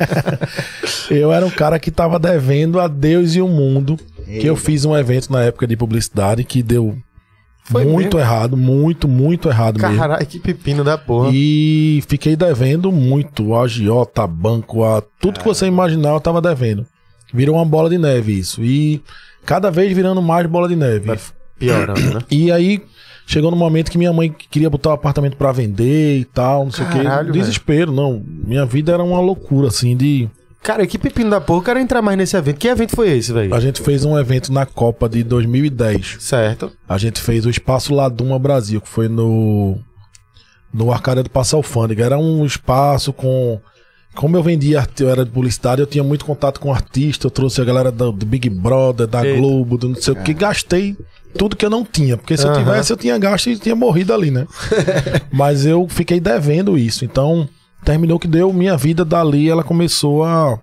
eu 1.10 1.32
era 1.32 1.46
um 1.46 1.50
cara 1.50 1.78
que 1.78 1.90
tava 1.90 2.18
devendo 2.18 2.78
a 2.78 2.88
Deus 2.88 3.34
e 3.34 3.40
o 3.40 3.48
mundo. 3.48 3.98
Que 4.26 4.46
eu 4.46 4.54
fiz 4.54 4.84
um 4.84 4.96
evento 4.96 5.32
na 5.32 5.42
época 5.42 5.66
de 5.66 5.76
publicidade 5.76 6.44
que 6.44 6.62
deu 6.62 6.96
Foi 7.70 7.84
muito 7.84 8.16
mesmo? 8.16 8.28
errado, 8.28 8.56
muito, 8.56 9.06
muito 9.06 9.48
errado 9.48 9.80
mesmo. 9.80 9.96
Caralho, 9.96 10.26
que 10.26 10.40
pepino 10.40 10.82
da 10.82 10.98
porra. 10.98 11.30
E 11.32 12.02
fiquei 12.08 12.34
devendo 12.34 12.90
muito. 12.90 13.54
A 13.54 13.62
agiota, 13.62 14.26
banco, 14.26 14.84
a 14.84 15.02
tudo 15.20 15.38
que 15.38 15.46
você 15.46 15.66
imaginar 15.66 16.10
eu 16.10 16.20
tava 16.20 16.40
devendo. 16.40 16.84
Virou 17.32 17.56
uma 17.56 17.64
bola 17.64 17.88
de 17.88 17.96
neve 17.96 18.38
isso. 18.38 18.64
E 18.64 19.00
cada 19.46 19.70
vez 19.70 19.94
virando 19.94 20.20
mais 20.20 20.46
bola 20.46 20.68
de 20.68 20.74
neve. 20.74 21.06
Vai 21.06 21.18
piorando, 21.58 22.14
né? 22.14 22.20
E 22.30 22.50
aí 22.50 22.82
chegou 23.26 23.50
no 23.50 23.56
momento 23.56 23.90
que 23.90 23.98
minha 23.98 24.12
mãe 24.12 24.34
queria 24.50 24.68
botar 24.68 24.90
o 24.90 24.94
apartamento 24.94 25.36
pra 25.36 25.52
vender 25.52 26.18
e 26.18 26.24
tal, 26.24 26.64
não 26.64 26.72
sei 26.72 26.84
o 26.84 26.88
quê. 26.88 27.32
Desespero, 27.32 27.92
não. 27.92 28.20
Minha 28.26 28.66
vida 28.66 28.92
era 28.92 29.02
uma 29.02 29.20
loucura, 29.20 29.68
assim, 29.68 29.96
de. 29.96 30.28
Cara, 30.62 30.86
que 30.86 30.98
pepino 30.98 31.30
da 31.30 31.40
porra. 31.40 31.60
Eu 31.60 31.64
quero 31.64 31.78
entrar 31.80 32.02
mais 32.02 32.18
nesse 32.18 32.36
evento. 32.36 32.58
Que 32.58 32.68
evento 32.68 32.94
foi 32.94 33.10
esse, 33.16 33.32
velho? 33.32 33.54
A 33.54 33.60
gente 33.60 33.80
fez 33.80 34.04
um 34.04 34.18
evento 34.18 34.52
na 34.52 34.66
Copa 34.66 35.08
de 35.08 35.22
2010. 35.24 36.18
Certo. 36.20 36.70
A 36.88 36.98
gente 36.98 37.20
fez 37.20 37.46
o 37.46 37.50
Espaço 37.50 37.94
Laduma 37.94 38.38
Brasil, 38.38 38.80
que 38.80 38.88
foi 38.88 39.08
no. 39.08 39.78
No 40.72 40.92
Arcádia 40.92 41.22
do 41.24 41.30
Passo 41.30 41.56
Alfândega. 41.56 42.04
Era 42.04 42.18
um 42.18 42.44
espaço 42.44 43.12
com. 43.12 43.60
Como 44.14 44.36
eu 44.36 44.42
vendia, 44.42 44.86
eu 44.98 45.08
era 45.08 45.24
de 45.24 45.30
publicidade, 45.30 45.80
eu 45.80 45.86
tinha 45.86 46.02
muito 46.02 46.24
contato 46.24 46.58
com 46.58 46.72
artista, 46.72 47.26
eu 47.28 47.30
trouxe 47.30 47.60
a 47.60 47.64
galera 47.64 47.92
do, 47.92 48.10
do 48.10 48.26
Big 48.26 48.50
Brother, 48.50 49.06
da 49.06 49.24
Eita. 49.24 49.38
Globo, 49.38 49.78
do 49.78 49.88
não 49.90 49.94
sei 49.94 50.12
o 50.12 50.16
que, 50.16 50.34
gastei 50.34 50.96
tudo 51.36 51.56
que 51.56 51.64
eu 51.64 51.70
não 51.70 51.84
tinha. 51.84 52.16
Porque 52.16 52.36
se 52.36 52.44
eu 52.44 52.50
Aham. 52.50 52.58
tivesse, 52.58 52.92
eu 52.92 52.96
tinha 52.96 53.16
gasto 53.18 53.48
e 53.50 53.56
tinha 53.56 53.74
morrido 53.74 54.12
ali, 54.12 54.30
né? 54.30 54.46
Mas 55.32 55.64
eu 55.64 55.86
fiquei 55.88 56.18
devendo 56.18 56.76
isso. 56.76 57.04
Então, 57.04 57.48
terminou 57.84 58.18
que 58.18 58.28
deu 58.28 58.52
minha 58.52 58.76
vida 58.76 59.04
dali, 59.04 59.48
ela 59.48 59.64
começou 59.64 60.24
a, 60.24 60.58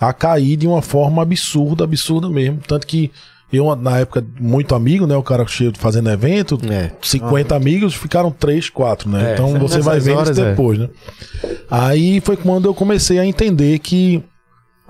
a 0.00 0.12
cair 0.12 0.56
de 0.56 0.66
uma 0.66 0.82
forma 0.82 1.22
absurda, 1.22 1.84
absurda 1.84 2.28
mesmo. 2.28 2.60
Tanto 2.66 2.86
que 2.86 3.10
Eu, 3.50 3.74
na 3.74 3.98
época, 3.98 4.24
muito 4.38 4.74
amigo, 4.74 5.06
né? 5.06 5.16
O 5.16 5.22
cara 5.22 5.46
cheio 5.46 5.72
de 5.72 5.78
fazendo 5.78 6.10
evento, 6.10 6.58
É. 6.70 6.92
50 7.00 7.56
amigos, 7.56 7.94
ficaram 7.94 8.30
3, 8.30 8.68
4, 8.68 9.08
né? 9.08 9.30
É, 9.30 9.32
então 9.32 9.58
você 9.58 9.80
vai 9.80 9.98
horas, 10.10 10.30
isso 10.30 10.42
é. 10.42 10.50
depois, 10.50 10.78
né? 10.78 10.88
Aí 11.70 12.20
foi 12.20 12.36
quando 12.36 12.66
eu 12.66 12.74
comecei 12.74 13.18
a 13.18 13.24
entender 13.24 13.78
que 13.78 14.22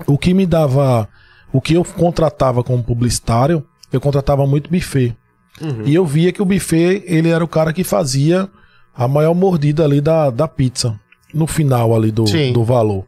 o 0.06 0.18
que 0.18 0.34
me 0.34 0.44
dava. 0.44 1.08
O 1.52 1.60
que 1.60 1.74
eu 1.74 1.84
contratava 1.84 2.62
como 2.62 2.82
publicitário, 2.82 3.64
eu 3.92 4.00
contratava 4.00 4.46
muito 4.46 4.70
buffet. 4.70 5.16
Uhum. 5.60 5.82
E 5.86 5.94
eu 5.94 6.04
via 6.04 6.30
que 6.30 6.42
o 6.42 6.44
buffet, 6.44 7.02
ele 7.06 7.30
era 7.30 7.42
o 7.42 7.48
cara 7.48 7.72
que 7.72 7.82
fazia 7.82 8.48
a 8.94 9.08
maior 9.08 9.34
mordida 9.34 9.84
ali 9.84 10.00
da, 10.00 10.30
da 10.30 10.46
pizza. 10.46 10.98
No 11.32 11.46
final 11.46 11.94
ali 11.94 12.10
do, 12.10 12.26
Sim. 12.26 12.52
do 12.52 12.64
valor. 12.64 13.04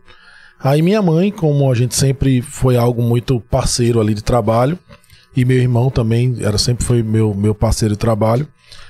Aí 0.63 0.83
minha 0.83 1.01
mãe, 1.01 1.31
como 1.31 1.71
a 1.71 1.75
gente 1.75 1.95
sempre 1.95 2.43
foi 2.43 2.77
algo 2.77 3.03
muito 3.03 3.41
parceiro 3.41 3.99
ali 4.01 4.13
de 4.13 4.23
trabalho, 4.23 4.79
e 5.35 5.45
meu 5.45 5.57
irmão 5.57 5.91
também 5.91 6.37
era 6.41 6.59
sempre 6.59 6.85
foi 6.85 7.03
meu, 7.03 7.33
meu 7.35 7.55
parceiro 7.55 7.95
de 7.95 7.99
trabalho. 7.99 8.47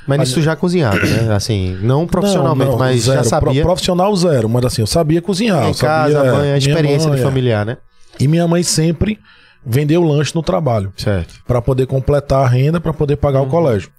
Mas 0.07 0.29
isso 0.31 0.43
já 0.43 0.57
cozinhado, 0.57 0.99
né? 1.07 1.33
Assim, 1.35 1.79
não 1.83 2.07
profissionalmente, 2.07 2.65
Não, 2.71 2.73
não, 2.73 2.79
mas 2.79 3.03
zero. 3.03 3.19
já 3.19 3.25
sabia. 3.25 3.53
Pro- 3.63 3.63
profissional 3.63 4.15
zero, 4.17 4.49
mas 4.49 4.65
assim, 4.65 4.83
eu 4.83 4.87
sabia 4.87 5.23
cozinhar. 5.23 5.65
em 5.65 5.69
eu 5.69 5.75
casa, 5.75 6.13
sabia, 6.15 6.31
a 6.31 6.35
mãe, 6.35 6.53
a 6.53 6.59
experiência 6.59 7.09
mãe, 7.09 7.17
de 7.17 7.23
é. 7.23 7.25
familiar, 7.27 7.65
né? 7.65 7.77
E 8.19 8.27
minha 8.27 8.49
mãe 8.49 8.63
sempre 8.65 9.19
vendeu 9.65 10.03
lanche 10.03 10.35
no 10.35 10.43
trabalho. 10.43 10.93
Certo. 10.97 11.35
Pra 11.47 11.63
poder 11.63 11.87
completar 11.87 12.45
a 12.45 12.49
renda, 12.49 12.81
pra 12.81 12.93
poder 12.93 13.17
pagar 13.17 13.43
o 13.43 13.47
colégio. 13.47 13.91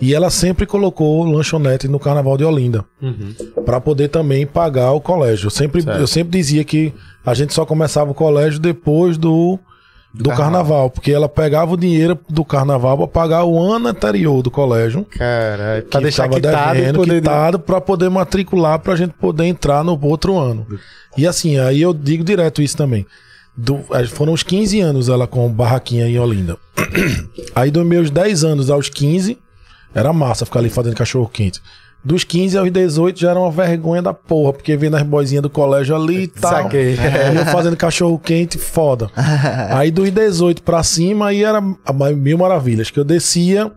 E 0.00 0.14
ela 0.14 0.30
sempre 0.30 0.64
colocou 0.64 1.24
lanchonete 1.24 1.86
no 1.88 1.98
Carnaval 1.98 2.36
de 2.38 2.44
Olinda, 2.44 2.84
Pra 3.64 3.80
poder 3.80 4.08
também 4.08 4.46
pagar 4.46 4.92
o 4.92 5.00
colégio. 5.00 5.46
Eu 5.46 5.50
sempre, 5.50 5.82
Certo. 5.82 5.98
eu 6.00 6.06
sempre 6.06 6.38
dizia 6.38 6.64
que 6.64 6.92
a 7.24 7.34
gente 7.34 7.52
só 7.52 7.66
começava 7.66 8.10
o 8.10 8.14
colégio 8.14 8.58
depois 8.60 9.18
do, 9.18 9.58
do 10.14 10.30
carnaval. 10.30 10.88
porque 10.88 11.10
ela 11.12 11.28
pegava 11.28 11.74
o 11.74 11.76
dinheiro 11.76 12.18
do 12.30 12.44
carnaval 12.44 12.96
pra 12.96 13.06
pagar 13.08 13.44
o 13.44 13.60
ano 13.60 13.88
anterior 13.88 14.40
do 14.42 14.50
colégio. 14.50 15.04
Caralho, 15.10 15.82
pra 15.84 16.00
deixar 16.00 16.28
quitado 16.28 16.74
devendo, 16.78 16.96
poder... 16.96 17.14
quitado 17.20 17.58
pra 17.58 17.80
poder 17.80 18.08
matricular 18.08 18.78
pra 18.78 18.94
gente 18.96 19.12
poder 19.14 19.44
entrar 19.44 19.82
no 19.84 19.98
outro 20.06 20.38
ano. 20.38 20.66
E 21.18 21.26
assim, 21.26 21.58
aí 21.58 21.82
eu 21.82 21.92
digo 21.92 22.22
direto 22.24 22.62
isso 22.62 22.76
também. 22.76 23.04
Do- 23.56 23.80
aí 23.90 24.06
foram 24.06 24.32
uns 24.34 24.42
15 24.42 24.80
anos 24.80 25.08
ela 25.08 25.26
com 25.26 25.48
barraquinha 25.50 26.06
em 26.06 26.18
Olinda. 26.18 26.56
Aí 27.54 27.70
dos 27.70 27.84
meus 27.86 28.10
10 28.10 28.44
anos 28.44 28.70
aos 28.70 28.88
15, 28.90 29.38
era 29.96 30.12
massa 30.12 30.44
ficar 30.44 30.58
ali 30.60 30.68
fazendo 30.68 30.94
cachorro 30.94 31.26
quente. 31.26 31.60
Dos 32.04 32.22
15 32.22 32.58
aos 32.58 32.70
18 32.70 33.18
já 33.18 33.30
era 33.30 33.40
uma 33.40 33.50
vergonha 33.50 34.02
da 34.02 34.12
porra, 34.12 34.52
porque 34.52 34.76
vendo 34.76 34.94
as 34.96 35.02
boizinhas 35.02 35.42
do 35.42 35.50
colégio 35.50 35.96
ali 35.96 36.24
e 36.24 36.28
tal. 36.28 36.64
Saquei. 36.64 36.96
Fazendo 37.50 37.76
cachorro 37.76 38.18
quente, 38.18 38.58
foda. 38.58 39.10
Aí 39.72 39.90
dos 39.90 40.10
18 40.10 40.62
pra 40.62 40.82
cima, 40.82 41.28
aí 41.28 41.42
era 41.42 41.60
mil 42.14 42.38
maravilhas, 42.38 42.90
que 42.90 43.00
eu 43.00 43.04
descia 43.04 43.72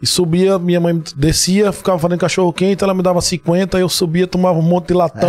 e 0.00 0.06
subia, 0.06 0.58
minha 0.60 0.78
mãe 0.78 1.02
descia, 1.16 1.72
ficava 1.72 1.98
fazendo 1.98 2.20
cachorro 2.20 2.52
quente, 2.52 2.84
ela 2.84 2.94
me 2.94 3.02
dava 3.02 3.20
50, 3.20 3.78
eu 3.78 3.88
subia, 3.88 4.28
tomava 4.28 4.56
um 4.56 4.62
monte 4.62 4.88
de 4.88 4.94
latão, 4.94 5.28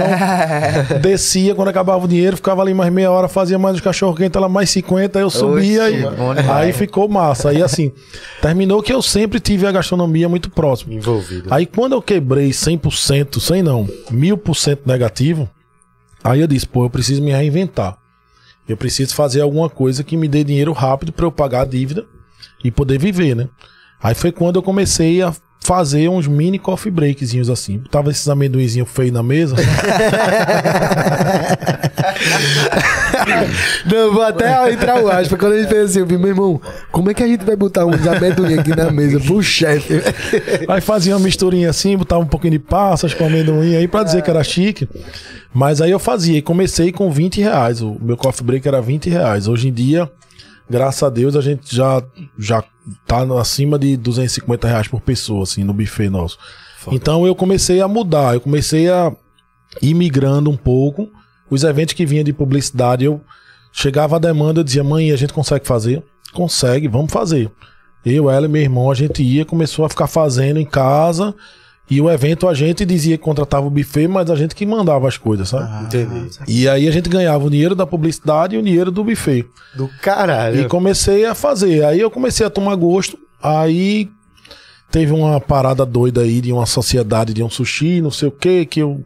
descia, 1.02 1.56
quando 1.56 1.70
acabava 1.70 2.06
o 2.06 2.08
dinheiro, 2.08 2.36
ficava 2.36 2.62
ali 2.62 2.72
mais 2.72 2.94
meia 2.94 3.10
hora, 3.10 3.28
fazia 3.28 3.58
mais 3.58 3.76
os 3.76 3.82
cachorro 3.82 4.16
quente, 4.16 4.38
ela 4.38 4.48
mais 4.48 4.70
50, 4.70 5.20
eu 5.20 5.30
subia 5.30 5.86
Oxi, 5.86 5.96
e 5.96 6.04
bom 6.04 6.34
aí 6.54 6.72
ficou 6.72 7.10
massa. 7.10 7.50
Aí 7.50 7.64
assim, 7.64 7.92
terminou 8.42 8.84
que 8.84 8.94
eu 8.94 9.02
sempre 9.02 9.40
tive 9.40 9.66
a 9.66 9.72
gastronomia 9.72 10.30
muito 10.30 10.52
próxima. 10.52 10.94
Envolvido. 10.94 11.52
Aí 11.52 11.66
quando 11.66 11.94
eu 11.94 12.02
quebrei 12.02 12.52
100%, 12.52 13.40
100 13.40 13.64
não, 13.64 13.90
1000% 14.12 14.82
negativo, 14.86 15.50
aí 16.24 16.42
eu 16.42 16.48
disse, 16.48 16.68
pô, 16.68 16.86
eu 16.86 16.90
preciso 16.92 17.24
me 17.24 17.32
reinventar. 17.32 17.98
Eu 18.68 18.78
preciso 18.78 19.16
fazer 19.16 19.42
alguma 19.42 19.68
coisa 19.68 20.04
que 20.04 20.16
me 20.16 20.28
dê 20.28 20.44
dinheiro 20.44 20.72
rápido 20.74 21.12
para 21.12 21.26
eu 21.26 21.32
pagar 21.32 21.62
a 21.62 21.66
dívida 21.66 22.06
e 22.64 22.70
poder 22.70 23.00
viver, 23.00 23.36
né? 23.36 23.50
Aí 24.02 24.16
foi 24.16 24.32
quando 24.32 24.56
eu 24.58 24.64
comecei 24.64 25.22
a 25.22 25.34
fazer 25.62 26.10
uns 26.10 26.26
mini 26.28 26.58
coffee 26.58 26.92
breakzinhos 26.92 27.50
assim. 27.50 27.82
Tava 27.92 28.10
esses 28.10 28.28
amendoinzinhos 28.28 28.90
feios 28.90 29.12
na 29.12 29.22
mesa. 29.22 29.56
Não, 33.86 34.14
vou 34.14 34.24
até 34.24 34.72
entrar 34.72 35.04
o 35.04 35.10
aspa. 35.10 35.38
Quando 35.38 35.54
a 35.54 35.60
gente 35.60 35.70
fez 35.70 35.92
assim, 35.92 36.00
eu 36.00 36.06
vi, 36.06 36.18
meu 36.18 36.30
irmão, 36.30 36.60
como 36.92 37.12
é 37.12 37.14
que 37.14 37.22
a 37.24 37.28
gente 37.28 37.44
vai 37.46 37.56
botar 37.56 37.86
uns 37.86 38.08
amendoim 38.08 38.58
aqui 38.58 38.76
na 38.76 38.90
mesa 38.90 39.20
pro 39.20 39.44
chefe? 39.44 40.02
Aí 40.68 40.82
fazia 40.82 41.16
uma 41.16 41.24
misturinha 41.24 41.70
assim, 41.70 41.96
botava 41.98 42.22
um 42.22 42.28
pouquinho 42.28 42.54
de 42.54 42.60
passas 42.60 43.14
com 43.14 43.26
amendoim 43.26 43.76
aí 43.76 43.88
pra 43.88 44.04
dizer 44.04 44.24
que 44.24 44.30
era 44.30 44.44
chique. 44.44 44.88
Mas 45.54 45.82
aí 45.82 45.92
eu 45.92 46.00
fazia 46.00 46.38
e 46.38 46.42
comecei 46.42 46.92
com 46.92 47.12
20 47.12 47.42
reais. 47.42 47.82
O 47.82 47.98
meu 48.02 48.18
coffee 48.18 48.46
break 48.46 48.68
era 48.68 48.82
20 48.82 49.10
reais. 49.10 49.48
Hoje 49.48 49.68
em 49.68 49.74
dia, 49.74 50.10
graças 50.70 51.04
a 51.04 51.10
Deus, 51.10 51.36
a 51.36 51.42
gente 51.42 51.76
já, 51.76 52.04
já 52.38 52.64
tá 53.06 53.24
acima 53.40 53.80
de 53.80 53.98
250 53.98 54.68
reais 54.68 54.88
por 54.88 55.02
pessoa, 55.02 55.44
assim, 55.44 55.64
no 55.64 55.74
buffet 55.74 56.10
nosso. 56.10 56.38
Então 56.92 57.26
eu 57.26 57.36
comecei 57.36 57.82
a 57.82 57.88
mudar, 57.88 58.36
eu 58.36 58.42
comecei 58.42 58.90
a 58.90 59.12
ir 59.82 59.94
migrando 59.94 60.50
um 60.50 60.58
pouco. 60.58 61.10
Os 61.50 61.64
eventos 61.64 61.94
que 61.94 62.06
vinham 62.06 62.24
de 62.24 62.32
publicidade, 62.32 63.06
eu 63.06 63.22
chegava 63.72 64.16
a 64.16 64.20
demanda, 64.20 64.60
eu 64.60 64.64
dizia, 64.64 64.84
mãe, 64.84 65.12
a 65.12 65.16
gente 65.16 65.34
consegue 65.34 65.68
fazer? 65.68 66.04
Consegue, 66.34 66.88
vamos 66.88 67.12
fazer. 67.12 67.52
Eu, 68.06 68.30
ela 68.30 68.46
e 68.46 68.50
meu 68.50 68.62
irmão, 68.62 68.90
a 68.90 68.96
gente 68.96 69.22
ia, 69.22 69.44
começou 69.44 69.84
a 69.84 69.90
ficar 69.90 70.08
fazendo 70.08 70.60
em 70.60 70.66
casa. 70.66 71.36
E 71.90 72.00
o 72.00 72.10
evento 72.10 72.48
a 72.48 72.54
gente 72.54 72.86
dizia 72.86 73.18
que 73.18 73.24
contratava 73.24 73.66
o 73.66 73.70
buffet, 73.70 74.08
mas 74.08 74.30
a 74.30 74.36
gente 74.36 74.54
que 74.54 74.66
mandava 74.66 75.08
as 75.08 75.18
coisas, 75.18 75.50
sabe? 75.50 75.86
Entendi. 75.86 76.30
E 76.48 76.70
aí 76.70 76.88
a 76.88 76.92
gente 76.92 77.10
ganhava 77.10 77.44
o 77.46 77.50
dinheiro 77.50 77.74
da 77.74 77.86
publicidade 77.86 78.56
e 78.56 78.60
o 78.60 78.62
dinheiro 78.62 78.92
do 78.92 79.04
buffet. 79.04 79.46
Do 79.76 79.90
caralho. 80.02 80.62
E 80.62 80.68
comecei 80.68 81.26
a 81.26 81.34
fazer. 81.34 81.84
Aí 81.84 82.00
eu 82.00 82.12
comecei 82.12 82.46
a 82.46 82.50
tomar 82.50 82.76
gosto. 82.76 83.18
Aí 83.42 84.08
teve 84.92 85.12
uma 85.12 85.40
parada 85.42 85.86
doida 85.86 86.22
aí 86.22 86.42
de 86.42 86.52
uma 86.54 86.66
sociedade 86.66 87.34
de 87.34 87.42
um 87.44 87.50
sushi, 87.50 88.02
não 88.02 88.12
sei 88.12 88.28
o 88.28 88.32
que, 88.32 88.66
que 88.66 88.82
eu. 88.82 89.04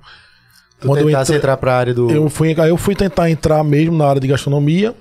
Tu 0.79 0.87
quando 0.87 0.99
eu 0.99 1.05
tentasse 1.07 1.31
entrei- 1.31 1.37
entrar 1.37 1.55
pra 1.57 1.77
área 1.77 1.93
do... 1.93 2.11
eu 2.11 2.29
fui, 2.29 2.53
aí 2.59 2.69
eu 2.69 2.75
fui 2.77 2.93
tentar 2.95 3.29
entrar 3.29 3.63
mesmo 3.63 3.97
na 3.97 4.05
área 4.05 4.19
de 4.19 4.27
gastronomia. 4.27 4.93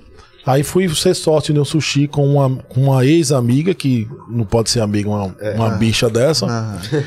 Aí 0.45 0.61
fui 0.63 0.87
ser 0.93 1.13
sócio 1.13 1.53
de 1.53 1.59
um 1.59 1.65
sushi 1.65 2.07
com 2.07 2.27
uma, 2.27 2.59
uma 2.75 3.05
ex-amiga, 3.05 3.73
que 3.73 4.07
não 4.29 4.43
pode 4.45 4.69
ser 4.69 4.81
amiga, 4.81 5.07
uma, 5.09 5.35
uma 5.55 5.69
bicha 5.77 6.09
dessa. 6.09 6.45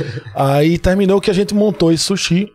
Aí 0.35 0.79
terminou 0.79 1.21
que 1.21 1.31
a 1.31 1.35
gente 1.35 1.55
montou 1.55 1.93
esse 1.93 2.05
sushi. 2.05 2.51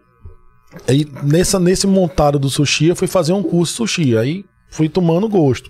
Aí 0.87 1.05
nessa, 1.23 1.59
nesse 1.59 1.85
montado 1.85 2.39
do 2.39 2.49
sushi, 2.49 2.87
eu 2.87 2.95
fui 2.95 3.07
fazer 3.07 3.33
um 3.33 3.43
curso 3.43 3.73
de 3.73 3.77
sushi. 3.77 4.17
Aí 4.17 4.43
fui 4.69 4.89
tomando 4.89 5.29
gosto. 5.29 5.69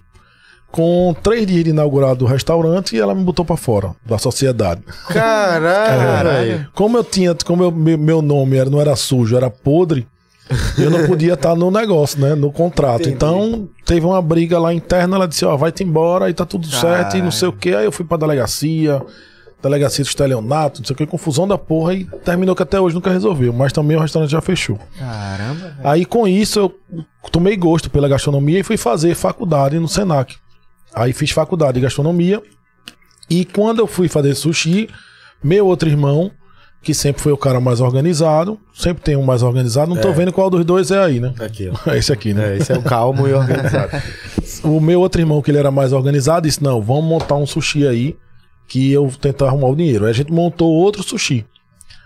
Com 0.72 1.14
três 1.22 1.46
dias 1.46 1.66
de 1.66 1.72
inaugurado 1.72 2.24
o 2.24 2.28
restaurante, 2.28 2.98
ela 2.98 3.14
me 3.14 3.22
botou 3.26 3.44
pra 3.44 3.58
fora 3.58 3.94
da 4.06 4.18
sociedade. 4.18 4.82
Caralho, 5.10 6.30
velho. 6.48 6.68
Como 6.74 6.98
eu 6.98 7.04
tinha, 7.04 7.36
como 7.44 7.62
eu- 7.64 7.72
meu, 7.72 7.98
meu 7.98 8.22
nome 8.22 8.56
era, 8.56 8.70
não 8.70 8.80
era 8.80 8.96
sujo, 8.96 9.36
era 9.36 9.50
podre, 9.50 10.08
eu 10.78 10.90
não 10.90 11.06
podia 11.06 11.34
estar 11.34 11.56
no 11.56 11.72
negócio, 11.72 12.20
né? 12.20 12.36
No 12.36 12.52
contrato. 12.52 13.10
Então, 13.10 13.70
teve 13.86 14.06
uma 14.06 14.22
briga 14.22 14.60
lá 14.60 14.74
interna, 14.74 15.16
ela 15.16 15.28
disse, 15.28 15.46
ó, 15.46 15.56
vai-te 15.56 15.84
embora, 15.84 16.26
aí 16.26 16.34
tá 16.34 16.46
tudo 16.46 16.68
certo, 16.68 17.18
e 17.18 17.22
não 17.22 17.32
sei 17.32 17.48
o 17.48 17.54
que. 17.54 17.74
Aí 17.74 17.86
eu 17.86 17.92
fui 17.92 18.06
pra 18.06 18.18
delegacia, 18.18 19.02
delegacia 19.62 20.04
do 20.04 20.08
estelionato, 20.08 20.80
não 20.80 20.86
sei 20.86 20.94
o 20.94 20.98
que, 20.98 21.06
confusão 21.06 21.48
da 21.48 21.58
porra, 21.58 21.94
e 21.94 22.06
terminou 22.24 22.56
que 22.56 22.64
até 22.64 22.80
hoje 22.80 22.96
nunca 22.96 23.12
resolveu. 23.12 23.54
Mas 23.54 23.72
também 23.72 23.96
o 23.98 24.00
restaurante 24.00 24.32
já 24.32 24.42
fechou. 24.42 24.80
Caramba, 24.98 25.70
velho. 25.70 25.76
Aí 25.84 26.06
com 26.06 26.28
isso 26.28 26.60
eu 26.60 26.76
tomei 27.32 27.56
gosto 27.56 27.90
pela 27.90 28.08
gastronomia 28.08 28.60
e 28.60 28.64
fui 28.64 28.78
fazer 28.78 29.16
faculdade 29.16 29.78
no 29.80 29.88
Senac. 29.88 30.36
Aí 30.94 31.14
fiz 31.14 31.32
faculdade 31.32 31.74
de 31.74 31.82
gastronomia. 31.82 32.42
E 33.30 33.46
quando 33.46 33.80
eu 33.80 33.88
fui 33.88 34.08
fazer 34.10 34.36
sushi, 34.36 34.90
meu 35.42 35.66
outro 35.66 35.88
irmão, 35.88 36.32
que 36.84 36.94
sempre 36.94 37.22
foi 37.22 37.32
o 37.32 37.38
cara 37.38 37.60
mais 37.60 37.80
organizado, 37.80 38.60
sempre 38.74 39.04
tem 39.04 39.16
um 39.16 39.22
mais 39.24 39.44
organizado, 39.44 39.94
não 39.94 40.02
tô 40.02 40.12
vendo 40.14 40.34
qual 40.34 40.50
dos 40.50 40.66
dois 40.66 40.90
é 40.90 40.98
aí, 41.04 41.20
né? 41.20 41.34
Aqui, 41.40 41.70
ó. 41.86 41.92
É 41.92 41.98
esse 42.00 42.12
aqui, 42.12 42.34
né? 42.34 42.54
É, 42.54 42.58
esse 42.58 42.72
é 42.72 42.78
o 42.78 42.82
calmo 42.82 43.28
e 43.28 43.34
organizado. 43.34 43.92
O 44.64 44.80
meu 44.80 45.00
outro 45.00 45.20
irmão, 45.22 45.42
que 45.42 45.50
ele 45.50 45.58
era 45.58 45.72
mais 45.72 45.92
organizado, 45.94 46.48
disse: 46.48 46.62
Não, 46.62 46.82
vamos 46.82 47.04
montar 47.06 47.36
um 47.36 47.48
sushi 47.48 47.88
aí, 47.88 48.16
que 48.68 48.92
eu 48.92 49.12
tentar 49.20 49.48
arrumar 49.48 49.68
o 49.70 49.76
dinheiro. 49.76 50.06
Aí 50.06 50.12
a 50.12 50.14
gente 50.14 50.32
montou 50.32 50.72
outro 50.72 51.02
sushi. 51.02 51.46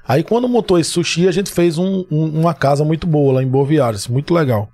Aí 0.08 0.24
quando 0.24 0.48
montou 0.48 0.78
esse 0.80 0.92
sushi, 0.92 1.28
a 1.28 1.32
gente 1.32 1.52
fez 1.52 1.78
um- 1.78 2.06
um- 2.12 2.40
uma 2.40 2.54
casa 2.54 2.86
muito 2.86 3.08
boa 3.08 3.34
lá 3.34 3.44
em 3.44 3.48
Boa 3.48 3.66
Viagem, 3.66 4.00
muito 4.10 4.34
legal. 4.34 4.70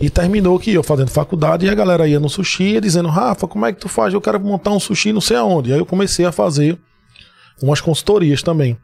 E 0.00 0.08
terminou 0.08 0.58
que 0.58 0.72
eu 0.72 0.82
fazendo 0.82 1.10
faculdade 1.10 1.66
e 1.66 1.68
a 1.68 1.74
galera 1.74 2.06
ia 2.08 2.20
no 2.20 2.28
sushi 2.30 2.80
dizendo: 2.80 3.08
Rafa, 3.08 3.46
como 3.48 3.66
é 3.66 3.72
que 3.72 3.80
tu 3.80 3.88
faz? 3.88 4.14
Eu 4.14 4.20
quero 4.20 4.38
montar 4.40 4.70
um 4.70 4.80
sushi 4.80 5.12
não 5.12 5.20
sei 5.20 5.36
aonde. 5.36 5.72
Aí 5.72 5.78
eu 5.78 5.84
comecei 5.86 6.24
a 6.24 6.32
fazer 6.32 6.78
umas 7.62 7.80
consultorias 7.80 8.42
também. 8.42 8.78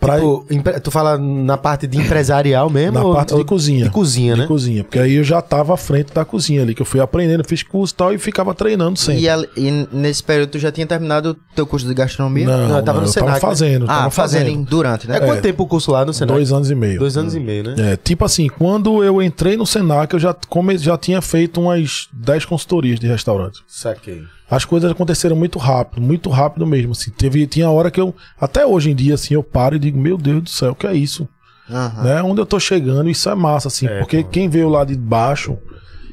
Pra, 0.00 0.16
Tipo, 0.16 0.44
tu 0.82 0.90
fala 0.90 1.16
na 1.16 1.56
parte 1.56 1.86
de 1.86 1.96
empresarial 1.98 2.68
mesmo? 2.70 2.92
na 2.98 3.04
ou- 3.04 3.14
parte 3.14 3.34
de 3.36 3.44
cozinha. 3.44 3.84
De 3.84 3.90
cozinha, 3.90 4.34
né? 4.36 4.42
De 4.42 4.48
cozinha. 4.48 4.82
Porque 4.84 4.98
aí 4.98 5.14
eu 5.14 5.24
já 5.24 5.40
tava 5.40 5.74
à 5.74 5.76
frente 5.76 6.12
da 6.12 6.24
cozinha 6.24 6.62
ali, 6.62 6.74
que 6.74 6.82
eu 6.82 6.86
fui 6.86 6.98
aprendendo, 7.00 7.44
fiz 7.46 7.62
curso 7.62 7.94
e 7.94 7.96
tal, 7.96 8.12
e 8.12 8.18
ficava 8.18 8.52
treinando 8.54 8.98
sempre. 8.98 9.22
E, 9.22 9.28
al- 9.28 9.44
e 9.56 9.88
nesse 9.92 10.22
período 10.22 10.50
tu 10.50 10.58
já 10.58 10.72
tinha 10.72 10.86
terminado 10.86 11.30
o 11.30 11.36
teu 11.54 11.66
curso 11.66 11.86
de 11.86 11.94
gastronomia? 11.94 12.46
Não, 12.46 12.68
Não, 12.68 12.76
eu 12.78 12.82
tava 12.82 13.00
no 13.00 13.06
Senac, 13.08 13.32
né? 13.32 13.38
tava 13.40 13.50
fazendo, 13.52 13.84
ah, 13.84 13.88
tava 13.88 14.10
fazendo 14.10 14.44
fazendo. 14.46 14.64
durante, 14.68 15.08
né? 15.08 15.16
É 15.16 15.20
quanto 15.20 15.40
tempo 15.42 15.62
o 15.62 15.66
curso 15.66 15.92
lá 15.92 16.04
no 16.04 16.12
Senac? 16.12 16.32
Dois 16.34 16.52
anos 16.52 16.70
e 16.70 16.74
meio. 16.74 16.98
Dois 16.98 17.16
anos 17.16 17.34
e 17.34 17.40
meio, 17.40 17.62
né? 17.64 17.92
É, 17.92 17.96
tipo 17.96 18.24
assim, 18.24 18.48
quando 18.48 19.02
eu 19.04 19.22
entrei 19.22 19.56
no 19.56 19.66
Senac, 19.66 20.12
eu 20.12 20.20
já, 20.20 20.34
come, 20.48 20.76
já 20.78 20.98
tinha 20.98 21.20
feito 21.22 21.60
umas 21.60 22.08
10 22.12 22.44
consultorias 22.44 22.98
de 22.98 23.06
restaurante. 23.06 23.60
Saquei. 23.68 24.22
As 24.54 24.66
coisas 24.66 24.90
aconteceram 24.90 25.34
muito 25.34 25.58
rápido, 25.58 26.02
muito 26.02 26.28
rápido 26.28 26.66
mesmo, 26.66 26.92
assim. 26.92 27.10
Teve, 27.10 27.46
tinha 27.46 27.70
hora 27.70 27.90
que 27.90 27.98
eu, 27.98 28.14
até 28.38 28.66
hoje 28.66 28.90
em 28.90 28.94
dia, 28.94 29.14
assim, 29.14 29.32
eu 29.32 29.42
paro 29.42 29.76
e 29.76 29.78
digo, 29.78 29.98
meu 29.98 30.18
Deus 30.18 30.42
do 30.42 30.50
céu, 30.50 30.72
o 30.72 30.74
que 30.74 30.86
é 30.86 30.94
isso? 30.94 31.26
Aham. 31.70 32.02
Né? 32.02 32.22
Onde 32.22 32.40
eu 32.42 32.44
tô 32.46 32.60
chegando, 32.60 33.08
isso 33.08 33.30
é 33.30 33.34
massa, 33.34 33.68
assim, 33.68 33.86
É, 33.86 33.98
porque 34.00 34.22
pô. 34.22 34.28
quem 34.28 34.50
veio 34.50 34.68
lá 34.68 34.84
de 34.84 34.94
baixo 34.94 35.56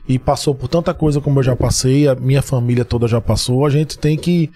e 0.07 0.17
passou 0.17 0.55
por 0.55 0.69
tanta 0.69 0.93
coisa 0.93 1.19
como 1.19 1.39
eu 1.39 1.43
já 1.43 1.55
passei, 1.55 2.07
a 2.07 2.15
minha 2.15 2.41
família 2.41 2.85
toda 2.85 3.07
já 3.09 3.19
passou, 3.19 3.65
a 3.65 3.69
gente 3.69 3.97
tem 3.97 4.15
que 4.17 4.49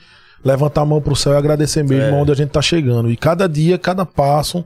levantar 0.45 0.81
a 0.81 0.86
mão 0.86 1.01
pro 1.01 1.15
céu 1.15 1.34
e 1.34 1.36
agradecer 1.38 1.84
mesmo 1.84 2.15
É. 2.15 2.21
onde 2.21 2.31
a 2.31 2.36
gente 2.36 2.51
tá 2.51 2.61
chegando. 2.61 3.11
E 3.11 3.17
cada 3.17 3.47
dia, 3.49 3.77
cada 3.77 4.05
passo, 4.05 4.63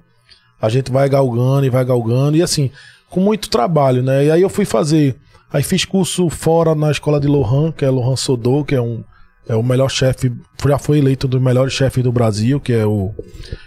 a 0.62 0.70
gente 0.70 0.92
vai 0.92 1.10
galgando 1.10 1.66
e 1.66 1.70
vai 1.72 1.84
galgando, 1.84 2.38
e 2.38 2.42
assim, 2.44 2.70
com 3.10 3.20
muito 3.20 3.50
trabalho, 3.50 4.04
né? 4.04 4.26
E 4.26 4.32
aí 4.32 4.42
eu 4.44 4.50
fui 4.50 4.66
fazer, 4.66 5.16
aí 5.52 5.64
fiz 5.64 5.86
curso 5.86 6.30
fora 6.30 6.76
na 6.76 6.92
escola 6.92 7.20
de 7.20 7.28
Lohan, 7.28 7.72
que 7.72 7.86
é 7.86 7.90
Lohan 7.90 8.16
Sodô, 8.16 8.64
que 8.64 8.76
é 8.76 8.82
um 8.82 9.04
é 9.50 9.56
o 9.56 9.64
melhor 9.64 9.90
chefe, 9.90 10.32
já 10.68 10.78
foi 10.78 10.98
eleito 10.98 11.26
um 11.26 11.30
dos 11.30 11.42
melhores 11.42 11.72
chefes 11.72 12.04
do 12.04 12.12
Brasil, 12.12 12.60
que 12.60 12.74
é 12.74 12.86
o. 12.86 13.14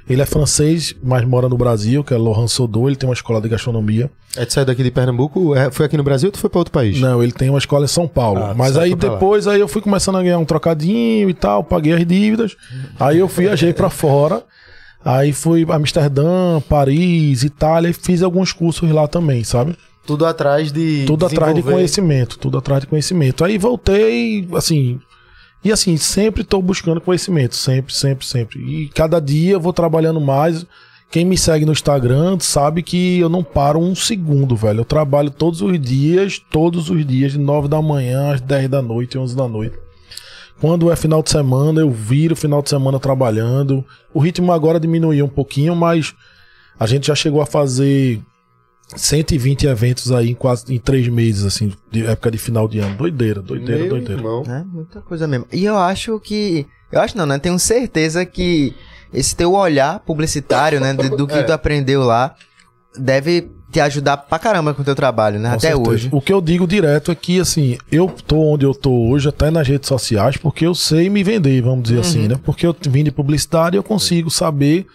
Ele 0.08 0.20
é 0.20 0.26
francês, 0.26 0.94
mas 1.02 1.24
mora 1.24 1.48
no 1.48 1.56
Brasil, 1.56 2.04
que 2.04 2.12
é 2.12 2.18
Laurent 2.18 2.48
Sodô, 2.48 2.86
ele 2.86 2.96
tem 2.96 3.08
uma 3.08 3.14
escola 3.14 3.40
de 3.40 3.48
gastronomia. 3.48 4.10
É 4.36 4.44
de 4.44 4.52
sair 4.52 4.66
daqui 4.66 4.82
de 4.82 4.90
Pernambuco? 4.90 5.56
É, 5.56 5.70
foi 5.70 5.86
aqui 5.86 5.96
no 5.96 6.02
Brasil 6.02 6.28
ou 6.28 6.32
tu 6.32 6.38
foi 6.38 6.50
pra 6.50 6.58
outro 6.58 6.72
país? 6.72 7.00
Não, 7.00 7.22
ele 7.22 7.32
tem 7.32 7.48
uma 7.48 7.58
escola 7.58 7.86
em 7.86 7.88
São 7.88 8.06
Paulo. 8.06 8.44
Ah, 8.44 8.54
mas 8.54 8.76
aí 8.76 8.90
lá. 8.90 8.96
depois 8.96 9.48
aí 9.48 9.58
eu 9.58 9.66
fui 9.66 9.80
começando 9.80 10.18
a 10.18 10.22
ganhar 10.22 10.38
um 10.38 10.44
trocadinho 10.44 11.30
e 11.30 11.34
tal, 11.34 11.64
paguei 11.64 11.94
as 11.94 12.06
dívidas. 12.06 12.56
Aí 12.98 13.18
eu 13.18 13.26
viajei 13.26 13.72
pra 13.72 13.88
fora. 13.88 14.42
Aí 15.02 15.32
fui 15.32 15.66
Amsterdã, 15.70 16.60
Paris, 16.68 17.42
Itália 17.42 17.88
e 17.88 17.94
fiz 17.94 18.22
alguns 18.22 18.52
cursos 18.52 18.90
lá 18.90 19.08
também, 19.08 19.42
sabe? 19.42 19.74
Tudo 20.10 20.26
atrás 20.26 20.72
de. 20.72 21.04
Tudo 21.06 21.24
atrás 21.24 21.54
de 21.54 21.62
conhecimento, 21.62 22.36
tudo 22.36 22.58
atrás 22.58 22.80
de 22.80 22.88
conhecimento. 22.88 23.44
Aí 23.44 23.56
voltei, 23.56 24.44
assim, 24.54 24.98
e 25.62 25.70
assim, 25.70 25.96
sempre 25.96 26.42
estou 26.42 26.60
buscando 26.60 27.00
conhecimento, 27.00 27.54
sempre, 27.54 27.94
sempre, 27.94 28.26
sempre. 28.26 28.58
E 28.58 28.88
cada 28.88 29.20
dia 29.20 29.52
eu 29.52 29.60
vou 29.60 29.72
trabalhando 29.72 30.20
mais. 30.20 30.66
Quem 31.12 31.24
me 31.24 31.38
segue 31.38 31.64
no 31.64 31.70
Instagram 31.70 32.38
sabe 32.40 32.82
que 32.82 33.20
eu 33.20 33.28
não 33.28 33.44
paro 33.44 33.78
um 33.78 33.94
segundo, 33.94 34.56
velho. 34.56 34.80
Eu 34.80 34.84
trabalho 34.84 35.30
todos 35.30 35.62
os 35.62 35.78
dias, 35.78 36.40
todos 36.50 36.90
os 36.90 37.06
dias, 37.06 37.32
de 37.32 37.38
9 37.38 37.68
da 37.68 37.80
manhã 37.80 38.32
às 38.32 38.40
10 38.40 38.68
da 38.68 38.82
noite, 38.82 39.16
11 39.16 39.36
da 39.36 39.46
noite. 39.46 39.78
Quando 40.60 40.90
é 40.90 40.96
final 40.96 41.22
de 41.22 41.30
semana, 41.30 41.80
eu 41.80 41.90
viro 41.90 42.34
final 42.34 42.62
de 42.62 42.68
semana 42.68 42.98
trabalhando. 42.98 43.84
O 44.12 44.18
ritmo 44.18 44.50
agora 44.50 44.80
diminuiu 44.80 45.24
um 45.26 45.28
pouquinho, 45.28 45.76
mas 45.76 46.14
a 46.78 46.86
gente 46.86 47.06
já 47.06 47.14
chegou 47.14 47.40
a 47.40 47.46
fazer 47.46 48.20
120 48.96 49.66
eventos 49.66 50.10
aí 50.12 50.30
em 50.30 50.34
quase 50.34 50.72
em 50.74 50.78
três 50.78 51.08
meses, 51.08 51.44
assim, 51.44 51.72
de 51.90 52.06
época 52.06 52.30
de 52.30 52.38
final 52.38 52.66
de 52.68 52.78
ano. 52.78 52.96
Doideira, 52.96 53.40
doideira, 53.40 53.80
Meu 53.82 53.90
doideira. 53.90 54.14
irmão. 54.20 54.42
É, 54.48 54.64
muita 54.64 55.00
coisa 55.00 55.26
mesmo. 55.26 55.46
E 55.52 55.64
eu 55.64 55.76
acho 55.78 56.18
que. 56.20 56.66
Eu 56.90 57.00
acho 57.00 57.16
não, 57.16 57.26
né? 57.26 57.38
Tenho 57.38 57.58
certeza 57.58 58.24
que 58.26 58.74
esse 59.12 59.34
teu 59.36 59.52
olhar 59.54 60.00
publicitário, 60.00 60.80
né? 60.80 60.92
Do, 60.92 61.16
do 61.16 61.26
que 61.26 61.34
É. 61.34 61.42
tu 61.42 61.52
aprendeu 61.52 62.02
lá, 62.02 62.34
deve 62.98 63.50
te 63.70 63.78
ajudar 63.78 64.16
pra 64.16 64.38
caramba 64.38 64.74
com 64.74 64.82
o 64.82 64.84
teu 64.84 64.96
trabalho, 64.96 65.38
né? 65.38 65.50
Com 65.50 65.54
Até 65.54 65.68
certeza. 65.68 65.88
hoje. 65.90 66.08
O 66.10 66.20
que 66.20 66.32
eu 66.32 66.40
digo 66.40 66.66
direto 66.66 67.12
é 67.12 67.14
que, 67.14 67.38
assim, 67.38 67.78
eu 67.92 68.08
tô 68.26 68.38
onde 68.52 68.66
eu 68.66 68.74
tô 68.74 68.90
hoje, 69.08 69.28
até 69.28 69.48
nas 69.48 69.68
redes 69.68 69.88
sociais, 69.88 70.36
porque 70.36 70.66
eu 70.66 70.74
sei 70.74 71.08
me 71.08 71.22
vender, 71.22 71.62
vamos 71.62 71.84
dizer 71.84 72.00
assim, 72.00 72.26
né? 72.26 72.34
Porque 72.44 72.66
eu 72.66 72.74
vim 72.88 73.04
de 73.04 73.12
publicidade 73.12 73.76
e 73.76 73.78
eu 73.78 73.82
consigo 73.84 74.28
saber 74.28 74.86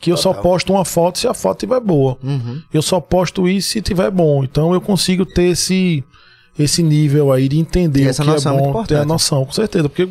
que 0.00 0.12
eu 0.12 0.16
só 0.16 0.32
posto 0.32 0.72
uma 0.72 0.84
foto 0.84 1.18
se 1.18 1.26
a 1.26 1.34
foto 1.34 1.56
estiver 1.58 1.80
boa. 1.80 2.16
Uhum. 2.22 2.60
Eu 2.72 2.82
só 2.82 3.00
posto 3.00 3.48
isso 3.48 3.70
se 3.70 3.80
tiver 3.80 4.10
bom. 4.10 4.44
Então 4.44 4.72
eu 4.74 4.80
consigo 4.80 5.24
ter 5.24 5.50
esse, 5.50 6.04
esse 6.58 6.82
nível 6.82 7.32
aí 7.32 7.48
de 7.48 7.58
entender 7.58 8.04
E 8.04 8.10
o 8.10 8.14
que 8.14 8.20
é 8.20 8.24
noção 8.24 8.58
é 8.58 8.60
bom, 8.60 8.84
ter 8.84 8.96
a 8.96 9.04
noção, 9.04 9.44
com 9.44 9.52
certeza. 9.52 9.88
Porque 9.88 10.08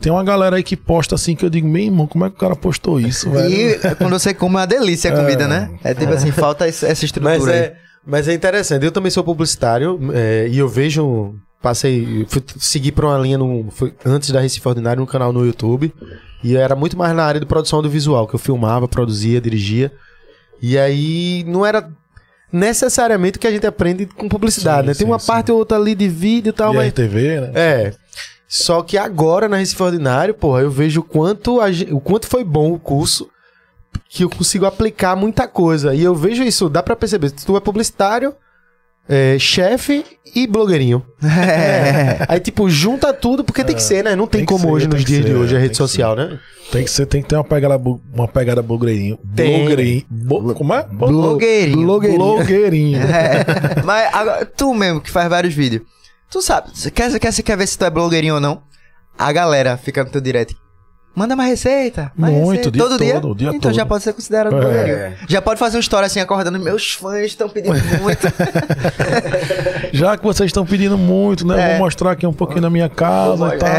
tem 0.00 0.12
uma 0.12 0.24
galera 0.24 0.56
aí 0.56 0.62
que 0.62 0.76
posta 0.76 1.14
assim 1.14 1.34
que 1.34 1.44
eu 1.44 1.50
digo, 1.50 1.66
meu 1.66 1.82
irmão, 1.82 2.06
como 2.06 2.24
é 2.24 2.30
que 2.30 2.36
o 2.36 2.38
cara 2.38 2.56
postou 2.56 3.00
isso, 3.00 3.30
velho? 3.30 3.52
E 3.52 3.94
quando 3.96 4.12
você 4.12 4.32
come 4.32 4.54
é 4.54 4.58
uma 4.58 4.66
delícia 4.66 5.12
a 5.12 5.16
comida, 5.16 5.48
né? 5.48 5.70
É 5.82 5.94
tipo 5.94 6.12
assim, 6.12 6.30
falta 6.30 6.66
essa 6.66 6.90
estrutura 6.92 7.38
Mas 7.38 7.48
aí. 7.48 7.56
é, 7.56 7.76
mas 8.06 8.28
é 8.28 8.34
interessante. 8.34 8.84
Eu 8.84 8.92
também 8.92 9.10
sou 9.10 9.22
publicitário 9.22 9.98
é, 10.12 10.48
e 10.48 10.58
eu 10.58 10.68
vejo. 10.68 11.34
Passei. 11.60 12.26
Fui 12.28 12.42
seguir 12.58 12.90
pra 12.90 13.06
uma 13.06 13.18
linha 13.18 13.38
no, 13.38 13.70
foi 13.70 13.94
antes 14.04 14.30
da 14.30 14.40
Recife 14.40 14.66
Ordinário 14.66 15.00
no 15.00 15.06
canal 15.06 15.32
no 15.32 15.46
YouTube. 15.46 15.94
E 16.42 16.56
era 16.56 16.74
muito 16.74 16.96
mais 16.96 17.14
na 17.14 17.24
área 17.24 17.40
de 17.40 17.46
produção 17.46 17.78
audiovisual, 17.78 18.26
que 18.26 18.34
eu 18.34 18.38
filmava, 18.38 18.88
produzia, 18.88 19.40
dirigia. 19.40 19.92
E 20.60 20.78
aí 20.78 21.44
não 21.46 21.64
era 21.64 21.88
necessariamente 22.52 23.38
o 23.38 23.40
que 23.40 23.46
a 23.46 23.50
gente 23.50 23.66
aprende 23.66 24.06
com 24.06 24.28
publicidade, 24.28 24.82
Sim, 24.82 24.86
né? 24.88 24.94
Tem 24.94 25.06
sim, 25.06 25.12
uma 25.12 25.18
sim. 25.18 25.26
parte 25.26 25.50
ou 25.50 25.58
outra 25.58 25.78
ali 25.78 25.94
de 25.94 26.08
vídeo 26.08 26.50
e 26.50 26.52
tal, 26.52 26.72
E 26.74 26.76
mas. 26.76 26.88
RTV, 26.88 27.40
né? 27.40 27.50
É. 27.54 27.94
Só 28.46 28.82
que 28.82 28.98
agora 28.98 29.48
na 29.48 29.56
Recife 29.56 29.82
Ordinário, 29.82 30.34
porra, 30.34 30.60
eu 30.60 30.70
vejo 30.70 31.00
o 31.00 31.04
quanto, 31.04 31.60
a 31.60 31.66
o 31.90 32.00
quanto 32.00 32.26
foi 32.26 32.44
bom 32.44 32.72
o 32.72 32.78
curso, 32.78 33.30
que 34.08 34.24
eu 34.24 34.28
consigo 34.28 34.66
aplicar 34.66 35.16
muita 35.16 35.48
coisa. 35.48 35.94
E 35.94 36.02
eu 36.02 36.14
vejo 36.14 36.42
isso, 36.42 36.68
dá 36.68 36.82
pra 36.82 36.94
perceber. 36.94 37.30
Tu 37.30 37.56
é 37.56 37.60
publicitário, 37.60 38.34
é, 39.08 39.38
chefe 39.38 40.04
e 40.34 40.46
blogueirinho. 40.46 41.04
É. 41.22 42.24
Aí, 42.28 42.40
tipo, 42.40 42.68
junta 42.70 43.12
tudo, 43.12 43.44
porque 43.44 43.64
tem 43.64 43.74
que 43.74 43.82
ser, 43.82 44.02
né? 44.04 44.14
Não 44.16 44.26
tem, 44.26 44.40
Tem 44.40 44.46
como 44.46 44.64
ser, 44.66 44.70
hoje, 44.72 44.88
tem 44.88 44.98
nos 44.98 45.04
dias 45.04 45.22
de 45.24 45.30
ser, 45.30 45.36
hoje, 45.36 45.56
a 45.56 45.58
rede 45.58 45.76
social, 45.76 46.16
né? 46.16 46.38
Tem 46.70 46.84
que 46.84 46.90
ser, 46.90 47.04
tem 47.06 47.20
que 47.22 47.28
ter 47.28 47.36
uma 47.36 47.44
pegada, 47.44 47.78
uma 48.14 48.26
pegada 48.28 48.62
blogueirinho. 48.62 49.18
Tem. 49.36 49.58
Blogueirinho. 49.66 50.04
Bo- 50.08 50.54
como 50.54 50.72
é? 50.72 50.82
Blogueirinho. 50.90 51.82
Blogueirinho. 51.86 52.18
Blogueirinho. 52.18 52.98
É. 53.12 53.82
Mas 53.84 54.14
agora, 54.14 54.46
tu 54.46 54.72
mesmo 54.72 55.00
que 55.00 55.10
faz 55.10 55.28
vários 55.28 55.52
vídeos, 55.52 55.82
tu 56.30 56.40
sabe, 56.40 56.70
você 56.72 56.90
quer, 56.90 57.18
quer, 57.18 57.32
quer 57.42 57.56
ver 57.56 57.66
se 57.66 57.76
tu 57.76 57.84
é 57.84 57.90
blogueirinho 57.90 58.34
ou 58.36 58.40
não? 58.40 58.62
A 59.18 59.30
galera 59.32 59.76
fica 59.76 60.02
no 60.02 60.08
teu 60.10 60.20
direct. 60.20 60.56
Manda 61.14 61.36
mais 61.36 61.50
receita. 61.50 62.10
Mais 62.16 62.32
Muito, 62.32 62.48
receita. 62.48 62.70
dia 62.70 62.82
todo 62.82 62.98
dia. 62.98 63.20
todo, 63.20 63.34
dia 63.34 63.48
então 63.48 63.60
todo. 63.60 63.74
já 63.74 63.84
pode 63.84 64.02
ser 64.02 64.14
considerado 64.14 64.56
É. 64.56 65.14
Já 65.28 65.42
pode 65.42 65.60
fazer 65.60 65.76
uma 65.76 65.80
história 65.80 66.06
assim, 66.06 66.20
acordando. 66.20 66.58
Meus 66.58 66.94
fãs 66.94 67.26
estão 67.26 67.50
pedindo 67.50 67.74
muito. 68.00 68.26
Já 69.92 70.16
que 70.16 70.24
vocês 70.24 70.48
estão 70.48 70.64
pedindo 70.64 70.96
muito, 70.96 71.46
né? 71.46 71.60
É. 71.60 71.70
vou 71.72 71.84
mostrar 71.84 72.12
aqui 72.12 72.26
um 72.26 72.32
pouquinho 72.32 72.62
da 72.62 72.70
minha 72.70 72.88
casa 72.88 73.54
e 73.54 73.58
tal. 73.58 73.70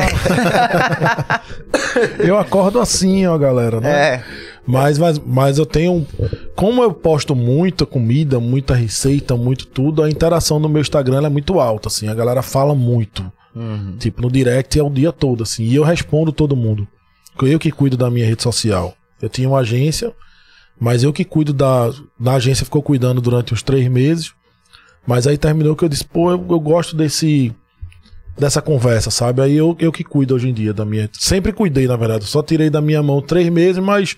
eu 2.20 2.38
acordo 2.38 2.80
assim, 2.80 3.26
ó, 3.26 3.36
galera, 3.38 3.82
né? 3.82 3.90
é. 3.90 4.24
Mas, 4.66 4.98
mas, 4.98 5.20
mas 5.20 5.58
eu 5.58 5.66
tenho. 5.66 6.08
Como 6.56 6.84
eu 6.84 6.94
posto 6.94 7.36
muita 7.36 7.86
comida, 7.86 8.40
muita 8.40 8.74
receita, 8.74 9.36
muito 9.36 9.68
tudo, 9.68 10.04
a 10.04 10.10
interação 10.10 10.60
no 10.60 10.70
meu 10.70 10.82
Instagram 10.82 11.26
é 11.26 11.30
muito 11.30 11.60
alta, 11.60 11.90
assim. 11.90 12.08
A 12.08 12.14
galera 12.14 12.42
fala 12.42 12.74
muito. 12.74 13.30
Tipo, 14.00 14.22
no 14.22 14.32
direct 14.32 14.80
é 14.80 14.84
o 14.84 14.90
dia 14.90 15.12
todo, 15.12 15.44
assim. 15.44 15.64
E 15.64 15.76
eu 15.76 15.84
respondo 15.84 16.32
todo 16.32 16.56
mundo. 16.56 16.88
Eu 17.42 17.60
que 17.60 17.72
cuido 17.72 17.98
da 17.98 18.10
minha 18.10 18.26
rede 18.26 18.44
social. 18.44 18.96
Eu 19.22 19.30
tinha 19.30 19.48
uma 19.48 19.60
agência, 19.60 20.14
mas 20.80 21.04
eu 21.04 21.14
que 21.14 21.26
cuido 21.26 21.54
da. 21.54 21.92
Da 22.20 22.34
agência 22.36 22.66
ficou 22.66 22.82
cuidando 22.82 23.22
durante 23.22 23.54
uns 23.54 23.64
três 23.64 23.88
meses. 23.88 24.34
Mas 25.06 25.28
aí 25.28 25.38
terminou 25.38 25.76
que 25.76 25.84
eu 25.84 25.90
disse, 25.90 26.06
pô, 26.06 26.32
eu, 26.32 26.46
eu 26.50 26.60
gosto 26.60 26.96
desse. 26.96 27.54
Dessa 28.38 28.62
conversa, 28.62 29.12
sabe? 29.12 29.44
Aí 29.44 29.56
eu, 29.56 29.76
eu 29.80 29.92
que 29.92 30.04
cuido 30.04 30.34
hoje 30.34 30.50
em 30.50 30.54
dia 30.54 30.74
da 30.74 30.84
minha. 30.84 31.08
Sempre 31.14 31.54
cuidei, 31.54 31.88
na 31.88 31.96
verdade. 31.96 32.26
Só 32.26 32.42
tirei 32.42 32.70
da 32.70 32.82
minha 32.82 33.02
mão 33.04 33.22
três 33.22 33.48
meses, 33.50 33.82
mas. 33.82 34.18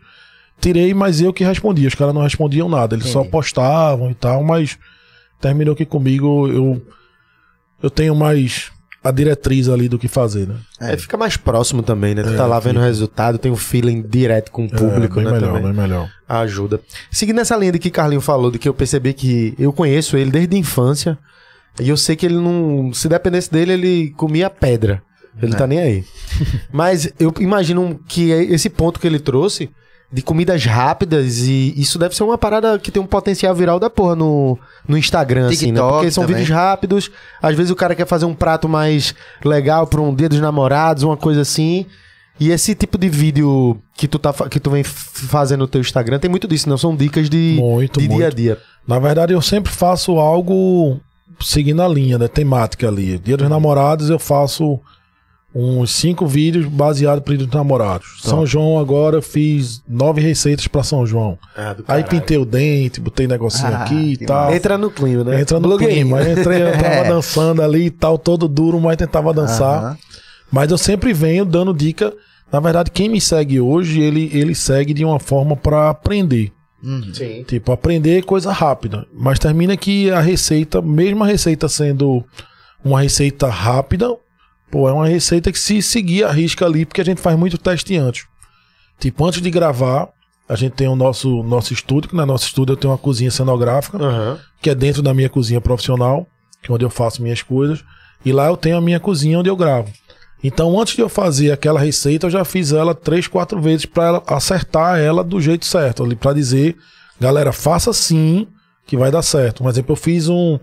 Tirei, 0.60 0.94
mas 0.94 1.20
eu 1.20 1.34
que 1.34 1.44
respondia. 1.44 1.88
Os 1.88 1.96
caras 1.96 2.14
não 2.14 2.22
respondiam 2.22 2.70
nada. 2.70 2.96
Eles 2.96 3.08
só 3.08 3.24
postavam 3.24 4.10
e 4.10 4.16
tal, 4.16 4.44
mas. 4.44 4.78
Terminou 5.40 5.76
que 5.76 5.86
comigo 5.86 6.48
eu. 6.48 6.82
Eu 7.84 7.90
tenho 7.90 8.16
mais 8.16 8.72
a 9.06 9.12
diretriz 9.12 9.70
ali 9.70 9.88
do 9.88 10.00
que 10.00 10.08
fazer, 10.08 10.48
né? 10.48 10.56
É, 10.82 10.98
fica 10.98 11.16
mais 11.16 11.38
próximo 11.38 11.84
também, 11.84 12.16
né? 12.16 12.24
Tu 12.24 12.30
É, 12.30 12.36
tá 12.36 12.48
lá 12.48 12.60
vendo 12.60 12.78
o 12.80 12.82
resultado, 12.84 13.38
tem 13.38 13.52
um 13.52 13.56
feeling 13.56 14.02
direto 14.02 14.52
com 14.52 14.66
o 14.66 14.70
público, 14.70 15.20
é, 15.20 15.24
bem 15.24 15.32
né? 15.32 15.40
melhor, 15.40 15.54
também. 15.54 15.64
bem 15.64 15.74
melhor. 15.74 16.10
ajuda. 16.28 16.82
Seguindo 17.12 17.40
essa 17.40 17.56
linha 17.56 17.72
de 17.72 17.78
que 17.80 17.92
Carlinho 17.92 18.20
falou, 18.20 18.50
de 18.50 18.58
que 18.58 18.68
eu 18.68 18.74
percebi 18.74 19.14
que 19.14 19.54
eu 19.60 19.72
conheço 19.72 20.18
ele 20.18 20.32
desde 20.32 20.56
a 20.56 20.60
infância, 20.60 21.18
e 21.80 21.88
eu 21.88 21.96
sei 21.98 22.16
que 22.16 22.26
ele 22.26 22.36
não. 22.36 22.92
Se 22.94 23.08
dependesse 23.08 23.52
dele, 23.52 23.74
ele 23.74 24.10
comia 24.18 24.50
pedra. 24.50 25.04
Ele 25.42 25.54
É. 25.54 25.58
tá 25.58 25.68
nem 25.68 25.80
aí. 25.80 26.04
Mas 26.74 27.12
eu 27.20 27.32
imagino 27.40 28.00
que 28.08 28.32
é 28.32 28.42
esse 28.44 28.70
ponto 28.70 29.00
que 29.00 29.06
ele 29.06 29.20
trouxe 29.20 29.70
de 30.12 30.22
comidas 30.22 30.64
rápidas, 30.66 31.40
e 31.40 31.74
isso 31.76 32.00
deve 32.00 32.16
ser 32.16 32.24
uma 32.24 32.38
parada 32.38 32.78
que 32.80 32.92
tem 32.92 33.02
um 33.02 33.06
potencial 33.08 33.54
viral 33.54 33.80
da 33.80 33.90
porra 33.90 34.16
no, 34.16 34.58
no 34.88 34.98
Instagram, 34.98 35.48
assim, 35.48 35.68
né? 35.68 35.80
TikTok 35.80 35.94
Porque 35.94 36.12
são 36.12 36.24
também. 36.24 36.38
vídeos 36.38 36.56
rápidos, 36.56 37.12
às 37.42 37.56
vezes 37.56 37.72
o 37.72 37.76
cara 37.76 37.96
quer 37.96 38.08
fazer 38.08 38.26
um 38.26 38.34
prato 38.34 38.70
mais 38.70 39.14
legal 39.44 39.88
pra 39.88 40.00
um 40.02 40.14
dia 40.16 40.30
dos 40.30 40.40
namorados, 40.40 41.04
uma 41.04 41.18
coisa 41.18 41.42
assim. 41.42 41.86
E 42.40 42.50
esse 42.52 42.76
tipo 42.76 42.98
de 42.98 43.08
vídeo 43.10 43.78
que 43.96 44.08
tu, 44.08 44.20
tá, 44.20 44.34
que 44.50 44.60
tu 44.60 44.70
vem 44.70 44.84
fazendo 44.84 45.62
no 45.62 45.68
teu 45.68 45.80
Instagram 45.82 46.20
tem 46.20 46.30
muito 46.30 46.48
disso, 46.48 46.68
não? 46.70 46.78
São 46.78 46.96
dicas 46.96 47.30
de, 47.30 47.58
Muito, 47.60 48.00
de 48.00 48.08
muito. 48.08 48.18
dia 48.20 48.28
a 48.28 48.30
dia. 48.30 48.58
Na 48.88 49.00
verdade, 49.00 49.34
eu 49.34 49.42
sempre 49.42 49.72
faço 49.72 50.20
algo 50.20 51.00
seguindo 51.40 51.82
a 51.82 51.88
linha, 51.88 52.18
né? 52.18 52.28
Temática 52.28 52.88
ali. 52.90 53.18
Dia 53.20 53.38
dos 53.38 53.50
namorados 53.50 54.10
eu 54.10 54.20
faço 54.20 54.80
uns 55.58 55.92
cinco 55.92 56.28
vídeos 56.28 56.66
baseados 56.66 57.24
para 57.24 57.38
dos 57.38 57.48
namorados. 57.48 58.20
São 58.22 58.46
João 58.46 58.78
agora 58.78 59.16
eu 59.16 59.22
fiz 59.22 59.82
nove 59.88 60.20
receitas 60.20 60.68
para 60.68 60.84
São 60.84 61.06
João. 61.08 61.40
Aí 61.88 62.04
pintei 62.04 62.38
o 62.38 62.44
dente, 62.44 63.00
botei 63.00 63.26
negocinho 63.26 63.74
Ah, 63.74 63.84
aqui 63.84 64.14
e 64.14 64.18
tal. 64.18 64.54
Entra 64.54 64.78
no 64.78 64.92
clima, 64.92 65.24
né? 65.24 65.40
Entra 65.40 65.58
no 65.58 65.78
clima. 65.78 66.20
Aí 66.20 66.34
entrei, 66.34 66.62
eu 66.62 66.72
tava 66.74 66.86
É. 67.06 67.08
dançando 67.08 67.62
ali 67.62 67.86
e 67.86 67.90
tal, 67.90 68.18
todo 68.18 68.50
duro, 68.50 68.82
mas 68.82 68.98
tentava 68.98 69.34
dançar. 69.34 69.98
Mas 70.52 70.70
eu 70.72 70.78
sempre 70.78 71.14
venho 71.14 71.46
dando 71.46 71.74
dica. 71.74 72.14
Na 72.52 72.60
verdade, 72.60 72.92
quem 72.92 73.08
me 73.08 73.22
segue 73.22 73.60
hoje, 73.62 74.02
ele, 74.02 74.30
ele 74.34 74.54
segue 74.54 74.94
de 74.94 75.06
uma 75.06 75.20
forma 75.22 75.56
pra 75.56 75.90
aprender. 75.90 76.52
Sim. 77.14 77.44
Tipo, 77.48 77.72
aprender 77.72 78.24
coisa 78.24 78.52
rápida. 78.52 79.08
Mas 79.14 79.40
termina 79.40 79.76
que 79.78 80.12
a 80.12 80.20
receita, 80.20 80.82
mesmo 80.82 81.24
a 81.24 81.28
receita 81.28 81.68
sendo 81.70 82.24
uma 82.84 83.02
receita 83.02 83.48
rápida, 83.48 84.16
pô, 84.72 84.88
é 84.90 84.94
uma 84.94 85.08
receita 85.08 85.52
que 85.52 85.60
se 85.60 85.82
seguir 85.82 86.24
a 86.24 86.32
risca 86.32 86.66
ali, 86.66 86.86
porque 86.86 87.02
a 87.02 87.06
gente 87.06 87.22
faz 87.22 87.38
muito 87.38 87.58
teste 87.58 87.96
antes. 87.98 88.26
Tipo, 89.00 89.26
antes 89.26 89.42
de 89.42 89.50
gravar, 89.52 90.10
a 90.48 90.56
gente 90.56 90.74
tem 90.74 90.88
o 90.88 90.96
nosso, 90.96 91.44
nosso 91.44 91.74
estúdio, 91.74 92.10
que 92.10 92.16
na 92.16 92.26
nosso 92.26 92.46
estúdio 92.46 92.74
eu 92.74 92.78
tenho 92.78 92.92
uma 92.92 92.98
cozinha 92.98 93.32
cenográfica, 93.32 93.98
Aham. 93.98 94.40
que 94.62 94.70
é 94.70 94.76
dentro 94.76 95.02
da 95.02 95.14
minha 95.14 95.30
cozinha 95.30 95.60
profissional, 95.60 96.28
que 96.62 96.72
é 96.72 96.74
onde 96.76 96.86
eu 96.86 96.90
faço 96.90 97.22
minhas 97.22 97.42
coisas. 97.42 97.84
E 98.24 98.32
lá 98.32 98.48
eu 98.48 98.58
tenho 98.58 98.78
a 98.78 98.82
minha 98.82 99.00
cozinha 99.00 99.40
onde 99.40 99.50
eu 99.50 99.56
gravo. 99.56 99.92
Então, 100.44 100.80
antes 100.80 100.96
de 100.96 101.02
eu 101.02 101.10
fazer 101.10 101.52
aquela 101.52 101.80
receita, 101.80 102.28
eu 102.28 102.32
já 102.32 102.46
fiz 102.46 102.72
ela 102.72 102.94
três, 102.94 103.28
quatro 103.28 103.60
vezes 103.60 103.86
para 103.86 104.22
acertar 104.28 105.00
ela 105.00 105.24
do 105.24 105.42
jeito 105.42 105.66
certo, 105.66 106.04
ali 106.04 106.16
para 106.16 106.34
dizer, 106.34 106.76
galera, 107.20 107.52
faça 107.52 107.90
assim 107.90 108.48
que 108.86 108.96
vai 108.96 109.10
dar 109.10 109.24
certo. 109.24 109.64
Um 109.64 109.70
exemplo, 109.70 109.94
eu 109.94 109.96
fiz 109.96 110.28
um, 110.30 110.60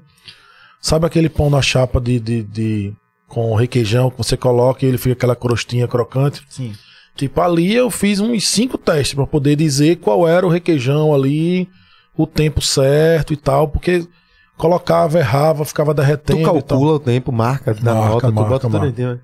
sabe 0.80 1.06
aquele 1.06 1.28
pão 1.28 1.50
na 1.50 1.60
chapa 1.60 2.00
de, 2.00 2.20
de, 2.20 2.42
de- 2.44 2.92
com 3.32 3.54
requeijão 3.54 4.10
que 4.10 4.18
você 4.18 4.36
coloca 4.36 4.84
e 4.84 4.88
ele 4.88 4.98
fica 4.98 5.14
aquela 5.14 5.34
crostinha 5.34 5.88
crocante? 5.88 6.42
Sim. 6.50 6.74
Tipo, 7.16 7.40
ali 7.40 7.74
eu 7.74 7.90
fiz 7.90 8.20
uns 8.20 8.46
cinco 8.46 8.76
testes 8.76 9.14
para 9.14 9.26
poder 9.26 9.56
dizer 9.56 9.96
qual 9.96 10.28
era 10.28 10.46
o 10.46 10.50
requeijão 10.50 11.14
ali, 11.14 11.66
o 12.14 12.26
tempo 12.26 12.60
certo 12.60 13.32
e 13.32 13.36
tal, 13.36 13.68
porque 13.68 14.06
colocava, 14.58 15.18
errava, 15.18 15.64
ficava 15.64 15.94
Tu 15.94 15.96
derretendo 16.02 16.40
e 16.40 16.44
tal. 16.44 16.54
calcula 16.62 16.92
o 16.92 17.00
tempo, 17.00 17.32
marca, 17.32 17.72
dá 17.72 17.94
Marca, 17.94 18.08
nota, 18.10 18.26
tu 18.28 18.34
marca, 18.34 18.50
bota 18.50 18.66
tudo 18.68 18.78
marca. 18.78 19.14
né? 19.14 19.20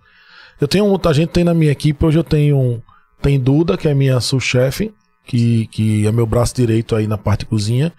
Eu 0.59 0.67
tenho 0.67 1.01
a 1.05 1.13
gente 1.13 1.29
tem 1.29 1.45
na 1.45 1.53
minha 1.53 1.71
equipe, 1.71 2.03
hoje 2.05 2.19
eu 2.19 2.25
tenho 2.25 2.57
um, 2.59 2.81
tem 3.21 3.39
Duda, 3.39 3.77
que 3.77 3.87
é 3.89 3.93
minha 3.95 4.19
sous-chefe, 4.21 4.91
que, 5.27 5.67
que 5.67 6.07
é 6.07 6.13
meu 6.13 6.25
braço 6.27 6.55
direito 6.55 6.97
aí 6.97 7.07
na 7.07 7.19
parte 7.19 7.41
de 7.41 7.47
cozinha. 7.47 7.93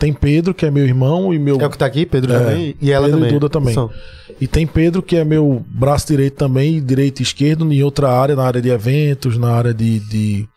Tem 0.00 0.12
Pedro, 0.14 0.54
que 0.54 0.64
é 0.64 0.70
meu 0.70 0.84
irmão 0.84 1.32
e 1.32 1.38
meu 1.38 1.60
É 1.60 1.66
o 1.66 1.70
que 1.70 1.76
tá 1.76 1.84
aqui, 1.84 2.06
Pedro 2.06 2.32
É. 2.32 2.38
também? 2.38 2.74
E 2.80 2.90
ela 2.90 3.04
Pedro 3.04 3.18
e 3.18 3.20
também. 3.22 3.38
Duda 3.38 3.48
também. 3.50 3.74
São. 3.74 3.90
E 4.40 4.46
tem 4.46 4.66
Pedro, 4.66 5.02
que 5.02 5.14
é 5.14 5.24
meu 5.24 5.62
braço 5.68 6.06
direito 6.06 6.36
também, 6.38 6.82
direito 6.82 7.20
e 7.20 7.22
esquerdo, 7.22 7.70
em 7.70 7.82
outra 7.82 8.08
área, 8.10 8.34
na 8.34 8.42
área 8.42 8.62
de 8.62 8.70
eventos, 8.70 9.36
na 9.36 9.52
área 9.52 9.74
de. 9.74 10.00
de- 10.00 10.48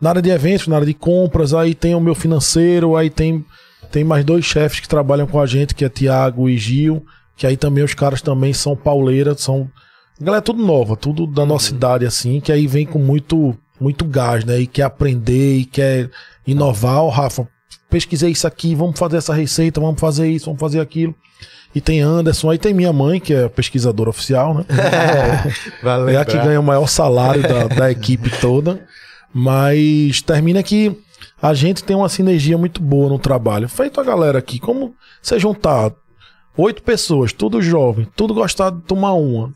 na 0.00 0.08
área 0.10 0.20
de 0.20 0.30
eventos, 0.30 0.66
na 0.66 0.74
área 0.76 0.86
de 0.86 0.94
compras. 0.94 1.54
Aí 1.54 1.74
tem 1.74 1.94
o 1.94 2.00
meu 2.00 2.14
financeiro, 2.14 2.96
aí 2.96 3.08
tem, 3.08 3.44
tem 3.92 4.02
mais 4.02 4.24
dois 4.24 4.44
chefes 4.44 4.80
que 4.80 4.88
trabalham 4.88 5.26
com 5.28 5.38
a 5.40 5.46
gente, 5.46 5.74
que 5.74 5.84
é 5.84 5.88
Tiago 5.88 6.48
e 6.48 6.58
Gil, 6.58 7.04
que 7.36 7.46
aí 7.46 7.56
também 7.56 7.84
os 7.84 7.94
caras 7.94 8.20
também 8.20 8.52
são 8.52 8.74
pauleiras, 8.74 9.40
são. 9.42 9.68
Galera, 10.20 10.42
tudo 10.42 10.60
nova, 10.62 10.96
tudo 10.96 11.24
da 11.26 11.46
nossa 11.46 11.72
idade, 11.72 12.04
assim, 12.04 12.40
que 12.40 12.50
aí 12.50 12.66
vem 12.66 12.84
com 12.84 12.98
muito, 12.98 13.56
muito 13.80 14.04
gás, 14.04 14.44
né? 14.44 14.58
E 14.58 14.66
quer 14.66 14.82
aprender 14.82 15.58
e 15.58 15.64
quer 15.64 16.10
inovar. 16.46 17.02
Ó, 17.04 17.08
Rafa, 17.08 17.46
pesquisei 17.90 18.30
isso 18.30 18.46
aqui, 18.46 18.74
vamos 18.74 18.98
fazer 18.98 19.16
essa 19.16 19.34
receita, 19.34 19.80
vamos 19.80 20.00
fazer 20.00 20.28
isso, 20.28 20.46
vamos 20.46 20.60
fazer 20.60 20.80
aquilo. 20.80 21.14
E 21.74 21.80
tem 21.80 22.00
Anderson, 22.00 22.50
aí 22.50 22.58
tem 22.58 22.74
minha 22.74 22.92
mãe, 22.92 23.20
que 23.20 23.32
é 23.32 23.48
pesquisadora 23.48 24.10
oficial, 24.10 24.54
né? 24.54 24.64
Vale 25.82 26.14
É 26.14 26.16
a 26.16 26.24
que 26.24 26.36
ganha 26.36 26.58
o 26.58 26.64
maior 26.64 26.86
salário 26.88 27.42
da, 27.42 27.68
da 27.68 27.90
equipe 27.92 28.30
toda. 28.40 28.84
Mas 29.32 30.20
termina 30.22 30.62
que 30.62 30.96
a 31.40 31.54
gente 31.54 31.84
tem 31.84 31.94
uma 31.94 32.08
sinergia 32.08 32.58
muito 32.58 32.82
boa 32.82 33.08
no 33.08 33.18
trabalho. 33.18 33.68
Feito 33.68 34.00
a 34.00 34.04
galera 34.04 34.38
aqui, 34.38 34.58
como 34.58 34.94
você 35.22 35.38
juntar 35.38 35.92
oito 36.56 36.82
pessoas, 36.82 37.32
tudo 37.32 37.62
jovem, 37.62 38.06
tudo 38.16 38.34
gostar 38.34 38.70
de 38.70 38.80
tomar 38.82 39.12
uma. 39.12 39.54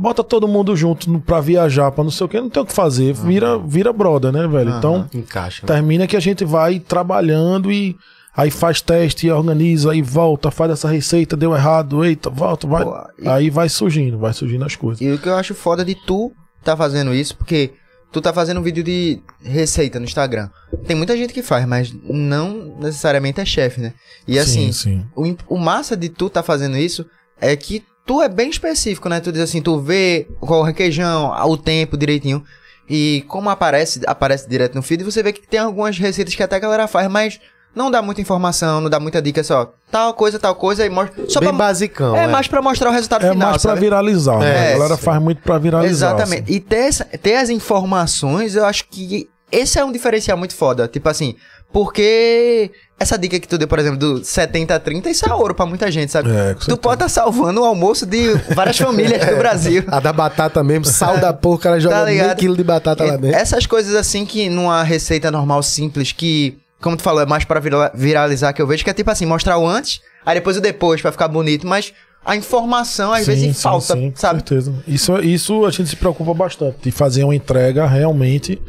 Bota 0.00 0.24
todo 0.24 0.48
mundo 0.48 0.74
junto 0.74 1.10
no- 1.10 1.20
pra 1.20 1.40
viajar, 1.40 1.90
pra 1.92 2.02
não 2.02 2.10
sei 2.10 2.24
o 2.24 2.28
que, 2.28 2.40
não 2.40 2.48
tem 2.50 2.62
o 2.62 2.66
que 2.66 2.72
fazer. 2.72 3.12
Vira, 3.12 3.58
vira 3.58 3.92
brother, 3.92 4.32
né, 4.32 4.46
velho? 4.48 4.70
Então, 4.78 5.06
Encaixa. 5.12 5.66
termina 5.66 6.06
que 6.06 6.16
a 6.16 6.20
gente 6.20 6.44
vai 6.44 6.78
trabalhando 6.78 7.70
e 7.70 7.96
aí 8.36 8.50
faz 8.50 8.80
teste, 8.80 9.30
organiza, 9.30 9.90
aí 9.92 10.00
volta, 10.00 10.50
faz 10.50 10.70
essa 10.72 10.88
receita, 10.88 11.36
deu 11.36 11.54
errado, 11.54 12.04
eita, 12.04 12.30
volta, 12.30 12.66
vai. 12.66 12.84
Pô, 12.84 12.96
e- 13.18 13.28
Aí 13.28 13.50
vai 13.50 13.68
surgindo, 13.68 14.18
vai 14.18 14.32
surgindo 14.32 14.64
as 14.64 14.74
coisas. 14.76 15.00
E 15.00 15.10
o 15.10 15.18
que 15.18 15.28
eu 15.28 15.34
acho 15.36 15.54
foda 15.54 15.84
de 15.84 15.94
tu 15.94 16.32
tá 16.64 16.76
fazendo 16.76 17.12
isso, 17.12 17.36
porque 17.36 17.72
tu 18.12 18.20
tá 18.20 18.32
fazendo 18.32 18.60
um 18.60 18.62
vídeo 18.62 18.82
de 18.82 19.20
receita 19.42 19.98
no 19.98 20.04
Instagram. 20.04 20.48
Tem 20.86 20.96
muita 20.96 21.16
gente 21.16 21.34
que 21.34 21.42
faz, 21.42 21.66
mas 21.66 21.92
não 22.04 22.76
necessariamente 22.80 23.40
é 23.40 23.44
chefe, 23.44 23.80
né? 23.80 23.92
E 24.26 24.38
assim, 24.38 24.72
sim, 24.72 25.04
sim. 25.12 25.36
o, 25.48 25.54
o 25.54 25.58
massa 25.58 25.96
de 25.96 26.08
tu 26.08 26.30
tá 26.30 26.42
fazendo 26.42 26.76
isso 26.76 27.04
é 27.40 27.54
que 27.56 27.82
tu 28.10 28.20
é 28.20 28.28
bem 28.28 28.50
específico, 28.50 29.08
né? 29.08 29.20
Tu 29.20 29.30
diz 29.30 29.40
assim, 29.40 29.62
tu 29.62 29.78
vê 29.78 30.26
qual 30.40 30.62
o 30.62 30.64
requeijão, 30.64 31.32
o 31.48 31.56
tempo 31.56 31.96
direitinho. 31.96 32.42
E 32.88 33.24
como 33.28 33.48
aparece, 33.48 34.00
aparece 34.04 34.48
direto 34.48 34.74
no 34.74 34.82
feed, 34.82 35.04
você 35.04 35.22
vê 35.22 35.32
que 35.32 35.46
tem 35.46 35.60
algumas 35.60 35.96
receitas 35.96 36.34
que 36.34 36.42
até 36.42 36.56
a 36.56 36.58
galera 36.58 36.88
faz, 36.88 37.08
mas 37.08 37.38
não 37.72 37.88
dá 37.88 38.02
muita 38.02 38.20
informação, 38.20 38.80
não 38.80 38.90
dá 38.90 38.98
muita 38.98 39.22
dica, 39.22 39.44
só 39.44 39.72
tal 39.92 40.12
coisa, 40.14 40.40
tal 40.40 40.56
coisa, 40.56 40.84
e 40.84 40.90
mostra. 40.90 41.30
Só 41.30 41.38
Bem 41.38 41.50
pra, 41.50 41.58
basicão. 41.58 42.16
é, 42.16 42.24
é. 42.24 42.26
mais 42.26 42.48
pra 42.48 42.60
mostrar 42.60 42.90
o 42.90 42.92
resultado 42.92 43.26
É 43.26 43.30
final. 43.30 43.50
mais 43.50 43.62
pra 43.62 43.70
sabe? 43.70 43.80
viralizar, 43.80 44.38
né? 44.40 44.70
É, 44.70 44.74
A 44.74 44.78
galera 44.78 44.96
faz 44.96 45.22
muito 45.22 45.40
pra 45.42 45.56
viralizar. 45.58 46.08
Exatamente. 46.16 46.42
assim. 46.42 46.52
E 46.54 46.58
ter, 46.58 46.76
essa- 46.88 47.04
ter 47.04 47.36
as 47.36 47.48
informações, 47.48 48.56
eu 48.56 48.64
acho 48.64 48.86
que 48.88 49.30
esse 49.52 49.78
é 49.78 49.84
um 49.84 49.92
diferencial 49.92 50.36
muito 50.38 50.54
foda. 50.54 50.86
Tipo 50.88 51.08
assim, 51.08 51.34
porque 51.72 52.70
essa 52.98 53.16
dica 53.18 53.38
que 53.40 53.48
tu 53.48 53.56
deu, 53.56 53.66
por 53.68 53.78
exemplo, 53.78 53.98
do 53.98 54.20
70-30, 54.20 55.06
isso 55.06 55.26
é 55.28 55.32
ouro 55.34 55.54
pra 55.54 55.64
muita 55.66 55.90
gente, 55.90 56.12
sabe? 56.12 56.30
É, 56.30 56.54
com 56.54 56.60
tu 56.60 56.76
pode 56.76 56.96
estar 56.96 57.08
salvando 57.08 57.62
o 57.62 57.64
almoço 57.64 58.04
de 58.06 58.34
várias 58.54 58.76
famílias 58.78 59.24
do 59.24 59.36
Brasil. 59.38 59.84
A 59.88 60.00
da 60.00 60.12
batata 60.12 60.62
mesmo, 60.62 60.84
sal 60.84 61.18
da 61.18 61.32
porra, 61.32 61.54
o 61.56 61.58
cara 61.58 61.80
joga 61.80 61.96
Tá 62.00 62.04
meio 62.06 62.36
quilo 62.36 62.56
de 62.56 62.64
batata 62.64 63.04
lá 63.04 63.14
E- 63.14 63.18
dentro. 63.18 63.36
Essas 63.38 63.66
coisas 63.66 63.94
assim 63.94 64.24
que 64.26 64.48
numa 64.50 64.82
receita 64.82 65.30
normal, 65.30 65.62
simples, 65.62 66.12
que, 66.12 66.58
como 66.80 66.96
tu 66.96 67.02
falou, 67.02 67.22
é 67.22 67.26
mais 67.26 67.44
pra 67.44 67.58
vira- 67.60 67.90
viralizar 67.94 68.52
que 68.52 68.60
eu 68.60 68.66
vejo, 68.66 68.84
que 68.84 68.90
é 68.90 68.94
tipo 68.94 69.10
assim, 69.10 69.24
mostrar 69.26 69.56
o 69.58 69.66
antes, 69.66 70.00
aí 70.26 70.34
depois 70.34 70.56
o 70.56 70.60
depois 70.60 71.00
pra 71.00 71.10
ficar 71.12 71.28
bonito, 71.28 71.66
mas 71.66 71.92
a 72.24 72.36
informação 72.36 73.12
às 73.12 73.20
Sim, 73.20 73.26
vezes 73.32 73.56
sim, 73.56 73.62
falta, 73.62 73.94
sim, 73.94 74.10
com 74.10 74.16
sabe? 74.16 74.40
certeza. 74.40 74.74
Isso, 74.86 75.18
isso 75.20 75.64
a 75.64 75.70
gente 75.70 75.88
se 75.88 75.96
preocupa 75.96 76.34
bastante, 76.34 76.76
de 76.82 76.90
fazer 76.90 77.24
uma 77.24 77.34
entrega 77.34 77.86
realmente 77.86 78.60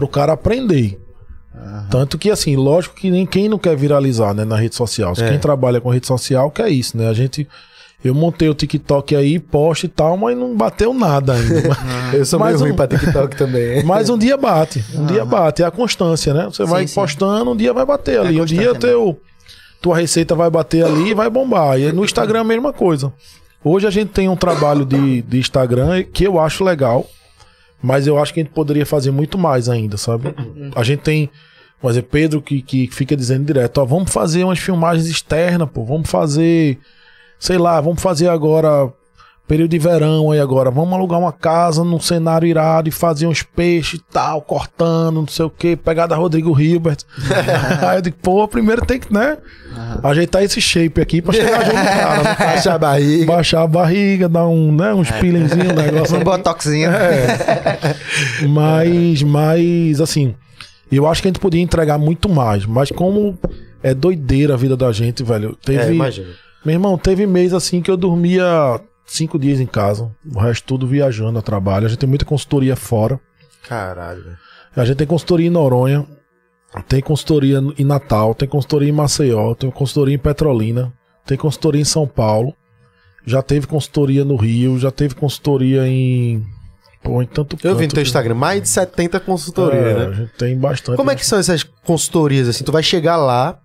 pro 0.00 0.08
cara 0.08 0.32
aprender. 0.32 0.98
Tanto 1.90 2.16
que, 2.16 2.30
assim, 2.30 2.56
lógico 2.56 2.94
que 2.94 3.10
nem 3.10 3.26
quem 3.26 3.48
não 3.48 3.58
quer 3.58 3.76
viralizar, 3.76 4.32
né, 4.32 4.44
na 4.46 4.56
rede 4.56 4.74
social. 4.74 5.12
É. 5.18 5.28
Quem 5.28 5.38
trabalha 5.38 5.80
com 5.80 5.90
rede 5.90 6.06
social 6.06 6.50
quer 6.50 6.70
isso, 6.70 6.96
né? 6.96 7.08
A 7.08 7.12
gente. 7.12 7.46
Eu 8.02 8.14
montei 8.14 8.48
o 8.48 8.54
TikTok 8.54 9.14
aí, 9.14 9.38
posto 9.38 9.84
e 9.84 9.88
tal, 9.88 10.16
mas 10.16 10.34
não 10.34 10.56
bateu 10.56 10.94
nada 10.94 11.34
ainda. 11.34 11.76
Eu 12.16 12.24
sou 12.24 12.38
mais 12.38 12.54
meio 12.54 12.64
ruim 12.64 12.72
um- 12.72 12.76
pra 12.76 12.86
TikTok 12.86 13.36
também. 13.36 13.84
Mas 13.84 14.08
um 14.08 14.16
dia 14.16 14.38
bate. 14.38 14.82
Um 14.94 15.04
dia 15.04 15.22
bate. 15.22 15.62
É 15.62 15.66
a 15.66 15.70
constância, 15.70 16.32
né? 16.32 16.46
Você 16.46 16.64
vai 16.64 16.86
sim. 16.86 16.94
postando, 16.94 17.50
um 17.50 17.56
dia 17.56 17.74
vai 17.74 17.84
bater 17.84 18.18
ali. 18.18 18.40
um 18.40 18.44
dia 18.46 18.58
mesmo. 18.58 18.76
teu, 18.76 19.20
tua 19.82 19.98
receita 19.98 20.34
vai 20.34 20.48
bater 20.48 20.82
ali 20.82 21.10
e 21.10 21.14
vai 21.14 21.28
bombar. 21.28 21.78
E 21.78 21.92
no 21.92 22.02
Instagram 22.02 22.38
é 22.38 22.40
a 22.40 22.44
mesma 22.44 22.72
coisa. 22.72 23.12
Hoje 23.62 23.86
a 23.86 23.90
gente 23.90 24.08
tem 24.08 24.30
um 24.30 24.36
trabalho 24.36 24.86
de, 24.86 25.20
de 25.20 25.38
Instagram 25.38 26.02
que 26.10 26.24
eu 26.24 26.40
acho 26.40 26.64
legal. 26.64 27.06
Mas 27.82 28.06
eu 28.06 28.18
acho 28.18 28.34
que 28.34 28.40
a 28.40 28.42
gente 28.42 28.52
poderia 28.52 28.84
fazer 28.84 29.10
muito 29.10 29.38
mais 29.38 29.68
ainda, 29.68 29.96
sabe? 29.96 30.34
A 30.74 30.82
gente 30.82 31.00
tem, 31.00 31.30
por 31.80 31.90
exemplo, 31.90 32.10
Pedro 32.10 32.42
que, 32.42 32.60
que 32.60 32.88
fica 32.88 33.16
dizendo 33.16 33.44
direto, 33.46 33.78
ó, 33.78 33.84
vamos 33.84 34.12
fazer 34.12 34.44
umas 34.44 34.58
filmagens 34.58 35.06
externas, 35.06 35.68
pô, 35.72 35.84
vamos 35.84 36.10
fazer, 36.10 36.78
sei 37.38 37.56
lá, 37.58 37.80
vamos 37.80 38.02
fazer 38.02 38.28
agora 38.28 38.92
período 39.50 39.72
de 39.72 39.80
verão 39.80 40.30
aí 40.30 40.38
agora, 40.38 40.70
vamos 40.70 40.94
alugar 40.94 41.18
uma 41.18 41.32
casa 41.32 41.82
num 41.82 41.98
cenário 41.98 42.46
irado 42.46 42.88
e 42.88 42.92
fazer 42.92 43.26
uns 43.26 43.42
peixes 43.42 43.98
e 43.98 44.02
tal, 44.12 44.40
cortando, 44.42 45.16
não 45.16 45.26
sei 45.26 45.44
o 45.44 45.50
que, 45.50 45.74
pegar 45.74 46.06
da 46.06 46.14
Rodrigo 46.14 46.58
Hilbert. 46.58 46.98
aí 47.82 47.98
eu 47.98 48.00
digo, 48.00 48.16
pô, 48.22 48.46
primeiro 48.46 48.86
tem 48.86 49.00
que, 49.00 49.12
né, 49.12 49.38
ajeitar 50.04 50.44
esse 50.44 50.60
shape 50.60 51.00
aqui 51.00 51.20
pra 51.20 51.32
chegar 51.32 51.64
junto 51.64 51.74
cara, 51.74 52.22
né? 52.22 52.36
Baixa 52.38 52.74
a 52.74 52.78
barriga. 52.78 53.26
baixar 53.26 53.62
a 53.62 53.66
barriga, 53.66 54.28
dar 54.28 54.46
um, 54.46 54.72
né, 54.72 54.94
uns 54.94 55.10
peelingzinhos, 55.10 55.72
um 55.72 55.74
negócio 55.82 56.16
Um 56.16 56.22
botoxinho. 56.22 56.88
É. 56.88 57.96
Mas, 58.48 59.20
mas, 59.24 60.00
assim, 60.00 60.32
eu 60.92 61.08
acho 61.08 61.20
que 61.20 61.26
a 61.26 61.30
gente 61.30 61.40
podia 61.40 61.60
entregar 61.60 61.98
muito 61.98 62.28
mais. 62.28 62.64
Mas 62.64 62.92
como 62.92 63.36
é 63.82 63.92
doideira 63.94 64.54
a 64.54 64.56
vida 64.56 64.76
da 64.76 64.92
gente, 64.92 65.24
velho. 65.24 65.58
É, 65.62 65.66
Teve, 65.66 65.92
imagina. 65.92 66.28
meu 66.64 66.74
irmão, 66.74 66.96
teve 66.96 67.26
mês 67.26 67.52
assim 67.52 67.82
que 67.82 67.90
eu 67.90 67.96
dormia 67.96 68.80
cinco 69.12 69.38
dias 69.38 69.60
em 69.60 69.66
casa. 69.66 70.10
O 70.34 70.38
resto 70.38 70.64
tudo 70.66 70.86
viajando 70.86 71.38
a 71.38 71.42
trabalho. 71.42 71.86
A 71.86 71.88
gente 71.88 71.98
tem 71.98 72.08
muita 72.08 72.24
consultoria 72.24 72.76
fora. 72.76 73.18
Caralho, 73.68 74.22
velho. 74.22 74.36
A 74.76 74.84
gente 74.84 74.96
tem 74.98 75.06
consultoria 75.06 75.46
em 75.46 75.50
Noronha. 75.50 76.06
Tem 76.88 77.00
consultoria 77.00 77.58
em 77.76 77.84
Natal. 77.84 78.34
Tem 78.34 78.48
consultoria 78.48 78.88
em 78.88 78.92
Maceió. 78.92 79.54
Tem 79.54 79.70
consultoria 79.70 80.14
em 80.14 80.18
Petrolina. 80.18 80.92
Tem 81.26 81.36
consultoria 81.36 81.80
em 81.80 81.84
São 81.84 82.06
Paulo. 82.06 82.54
Já 83.26 83.42
teve 83.42 83.66
consultoria 83.66 84.24
no 84.24 84.36
Rio. 84.36 84.78
Já 84.78 84.90
teve 84.90 85.14
consultoria 85.14 85.86
em. 85.86 86.42
Pô, 87.02 87.22
em 87.22 87.26
tanto 87.26 87.56
Eu 87.64 87.74
vi 87.76 87.86
no 87.86 87.92
teu 87.94 88.02
que- 88.02 88.08
Instagram 88.08 88.34
mais 88.34 88.60
de 88.62 88.68
70 88.68 89.18
consultorias, 89.20 89.84
é, 89.84 89.94
né? 89.98 90.06
A 90.06 90.12
gente 90.12 90.32
tem 90.34 90.56
bastante. 90.56 90.96
Como 90.96 91.10
é 91.10 91.16
que 91.16 91.24
são 91.26 91.38
essas 91.38 91.62
consultorias, 91.62 92.46
assim? 92.46 92.62
Tu 92.62 92.70
vai 92.70 92.82
chegar 92.82 93.16
lá, 93.16 93.58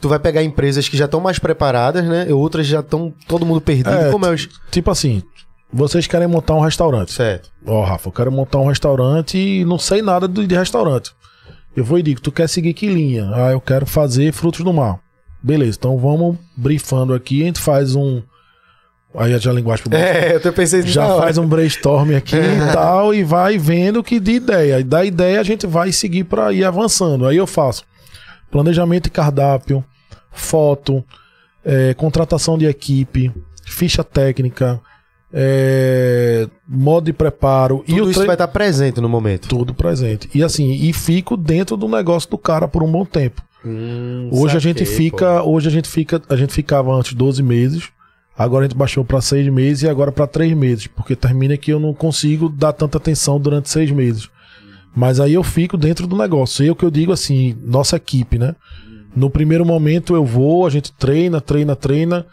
tu 0.00 0.08
vai 0.08 0.18
pegar 0.18 0.42
empresas 0.42 0.88
que 0.88 0.96
já 0.96 1.04
estão 1.06 1.20
mais 1.20 1.38
preparadas, 1.38 2.04
né? 2.04 2.26
E 2.28 2.32
outras 2.32 2.66
já 2.66 2.80
estão 2.80 3.12
todo 3.26 3.44
mundo 3.44 3.60
perdido. 3.60 3.90
É, 3.90 4.10
Como 4.10 4.26
é 4.26 4.30
os... 4.30 4.48
Tipo 4.70 4.90
assim, 4.90 5.22
vocês 5.72 6.06
querem 6.06 6.26
montar 6.26 6.54
um 6.54 6.60
restaurante. 6.60 7.12
Certo. 7.12 7.50
Ó, 7.66 7.84
Rafa, 7.84 8.08
eu 8.08 8.12
quero 8.12 8.32
montar 8.32 8.58
um 8.58 8.68
restaurante 8.68 9.36
e 9.36 9.64
não 9.64 9.78
sei 9.78 10.02
nada 10.02 10.26
de, 10.26 10.54
restaurante. 10.54 11.12
Eu 11.76 11.84
vou 11.84 11.98
e 11.98 12.02
digo, 12.02 12.20
tu 12.20 12.32
quer 12.32 12.48
seguir 12.48 12.74
que 12.74 12.88
linha? 12.88 13.30
Ah, 13.32 13.52
eu 13.52 13.60
quero 13.60 13.86
fazer 13.86 14.32
frutos 14.32 14.64
do 14.64 14.72
mar. 14.72 14.98
Beleza, 15.42 15.76
então 15.78 15.96
vamos 15.96 16.36
brifando 16.56 17.14
aqui, 17.14 17.42
a 17.42 17.46
gente 17.46 17.60
faz 17.60 17.94
um. 17.94 18.20
Aí 19.14 19.38
já 19.38 19.50
a 19.50 19.54
linguagem 19.54 19.84
pro 19.84 19.94
É, 19.96 20.34
eu 20.34 20.40
tô 20.40 20.52
pensando 20.52 20.86
já 20.86 21.06
faz 21.16 21.38
um 21.38 21.46
brainstorm 21.46 22.14
aqui 22.16 22.36
e 22.36 22.72
tal, 22.72 23.14
e 23.14 23.22
vai 23.22 23.56
vendo 23.56 24.02
que 24.02 24.18
de 24.18 24.32
ideia. 24.32 24.80
E 24.80 24.84
da 24.84 25.04
ideia 25.04 25.40
a 25.40 25.44
gente 25.44 25.66
vai 25.66 25.92
seguir 25.92 26.24
para 26.24 26.52
ir 26.52 26.64
avançando. 26.64 27.26
Aí 27.26 27.36
eu 27.36 27.46
faço 27.46 27.84
planejamento 28.50 29.04
de 29.04 29.10
cardápio, 29.10 29.84
foto, 30.30 31.04
eh, 31.64 31.94
contratação 31.94 32.56
de 32.58 32.66
equipe, 32.66 33.32
ficha 33.64 34.02
técnica, 34.04 34.80
eh, 35.32 36.48
modo 36.66 37.04
de 37.06 37.12
preparo 37.12 37.84
e 37.86 37.92
Tudo 37.92 38.06
o 38.06 38.10
isso 38.10 38.20
tre- 38.20 38.26
vai 38.26 38.34
estar 38.34 38.48
presente 38.48 39.00
no 39.00 39.08
momento. 39.08 39.48
tudo 39.48 39.74
presente. 39.74 40.28
E 40.34 40.42
assim, 40.42 40.70
e 40.72 40.92
fico 40.92 41.36
dentro 41.36 41.76
do 41.76 41.88
negócio 41.88 42.28
do 42.30 42.38
cara 42.38 42.66
por 42.66 42.82
um 42.82 42.90
bom 42.90 43.04
tempo. 43.04 43.42
Hum, 43.64 44.28
Hoje 44.32 44.56
a 44.56 44.60
saquei, 44.60 44.72
gente 44.72 44.84
fica, 44.86 45.42
hoje 45.42 45.68
a 45.68 45.70
gente 45.70 45.88
fica, 45.88 46.22
a 46.28 46.36
gente 46.36 46.52
ficava 46.52 46.92
antes 46.94 47.12
12 47.14 47.42
meses. 47.42 47.88
Agora 48.36 48.64
a 48.64 48.68
gente 48.68 48.76
baixou 48.78 49.04
para 49.04 49.20
seis 49.20 49.48
meses 49.52 49.82
e 49.82 49.88
agora 49.88 50.12
para 50.12 50.24
três 50.26 50.52
meses, 50.56 50.86
porque 50.86 51.16
termina 51.16 51.56
que 51.56 51.72
eu 51.72 51.80
não 51.80 51.92
consigo 51.92 52.48
dar 52.48 52.72
tanta 52.72 52.96
atenção 52.96 53.38
durante 53.40 53.68
seis 53.68 53.90
meses. 53.90 54.28
Mas 54.94 55.20
aí 55.20 55.34
eu 55.34 55.42
fico 55.42 55.76
dentro 55.76 56.06
do 56.06 56.16
negócio. 56.16 56.64
Eu 56.64 56.74
que 56.74 56.84
eu 56.84 56.90
digo 56.90 57.12
assim, 57.12 57.56
nossa 57.62 57.96
equipe, 57.96 58.38
né? 58.38 58.54
No 59.14 59.30
primeiro 59.30 59.64
momento 59.64 60.14
eu 60.14 60.24
vou, 60.24 60.66
a 60.66 60.70
gente 60.70 60.92
treina, 60.92 61.40
treina, 61.40 61.76
treina. 61.76 62.26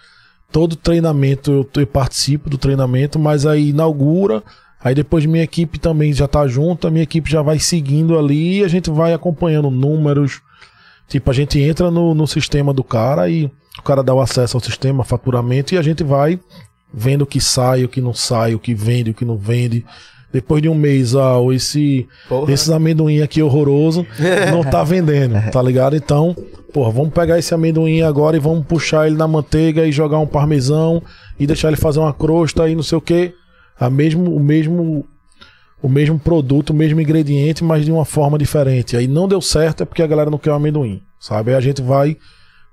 Todo 0.51 0.75
treinamento 0.75 1.51
eu, 1.51 1.81
eu 1.81 1.87
participo 1.87 2.49
do 2.49 2.57
treinamento, 2.57 3.19
mas 3.19 3.45
aí 3.45 3.69
inaugura. 3.69 4.43
Aí 4.83 4.93
depois 4.93 5.25
minha 5.25 5.43
equipe 5.43 5.79
também 5.79 6.13
já 6.13 6.27
tá 6.27 6.47
junto, 6.47 6.87
a 6.87 6.91
minha 6.91 7.03
equipe 7.03 7.29
já 7.29 7.41
vai 7.41 7.57
seguindo 7.57 8.17
ali 8.17 8.59
e 8.59 8.63
a 8.63 8.67
gente 8.67 8.91
vai 8.91 9.13
acompanhando 9.13 9.71
números. 9.71 10.41
Tipo, 11.07 11.31
a 11.31 11.33
gente 11.33 11.59
entra 11.59 11.89
no, 11.89 12.13
no 12.13 12.27
sistema 12.27 12.73
do 12.73 12.83
cara 12.83 13.29
e 13.29 13.45
o 13.79 13.81
cara 13.83 14.03
dá 14.03 14.13
o 14.13 14.21
acesso 14.21 14.57
ao 14.57 14.61
sistema, 14.61 15.03
faturamento, 15.03 15.73
e 15.73 15.77
a 15.77 15.81
gente 15.81 16.03
vai 16.03 16.39
vendo 16.93 17.23
o 17.23 17.25
que 17.25 17.41
sai, 17.41 17.83
o 17.83 17.89
que 17.89 17.99
não 17.99 18.13
sai, 18.13 18.55
o 18.55 18.59
que 18.59 18.73
vende, 18.73 19.11
o 19.11 19.13
que 19.13 19.25
não 19.25 19.37
vende. 19.37 19.85
Depois 20.35 20.61
de 20.61 20.67
um 20.67 20.75
mês, 20.75 21.15
ah, 21.15 21.37
esse, 21.53 22.07
Porra. 22.27 22.51
esses 22.51 22.69
amendoim 22.69 23.21
aqui 23.21 23.41
horroroso 23.41 24.05
não 24.51 24.63
tá 24.63 24.83
vendendo, 24.83 25.35
tá 25.49 25.61
ligado? 25.61 25.95
Então, 25.95 26.35
porra, 26.73 26.91
vamos 26.91 27.13
pegar 27.13 27.39
esse 27.39 27.53
amendoim 27.53 28.01
agora 28.01 28.35
e 28.35 28.39
vamos 28.39 28.65
puxar 28.65 29.07
ele 29.07 29.15
na 29.15 29.27
manteiga 29.27 29.85
e 29.87 29.91
jogar 29.93 30.19
um 30.19 30.27
parmesão 30.27 31.01
e 31.39 31.47
deixar 31.47 31.69
ele 31.69 31.77
fazer 31.77 31.99
uma 31.99 32.13
crosta 32.13 32.67
e 32.69 32.75
não 32.75 32.83
sei 32.83 32.97
o 32.97 33.01
que. 33.01 33.33
A 33.79 33.89
mesmo, 33.89 34.35
o 34.35 34.39
mesmo 34.39 35.05
o 35.81 35.87
mesmo 35.89 36.17
produto, 36.17 36.71
o 36.71 36.73
mesmo 36.73 36.99
ingrediente, 36.99 37.63
mas 37.63 37.85
de 37.85 37.91
uma 37.91 38.05
forma 38.05 38.37
diferente. 38.37 38.97
Aí 38.97 39.07
não 39.07 39.27
deu 39.27 39.39
certo 39.39 39.83
é 39.83 39.85
porque 39.85 40.01
a 40.01 40.07
galera 40.07 40.29
não 40.31 40.37
quer 40.37 40.49
o 40.51 40.55
amendoim, 40.55 41.01
sabe? 41.19 41.51
Aí 41.51 41.57
a 41.57 41.61
gente 41.61 41.81
vai 41.81 42.17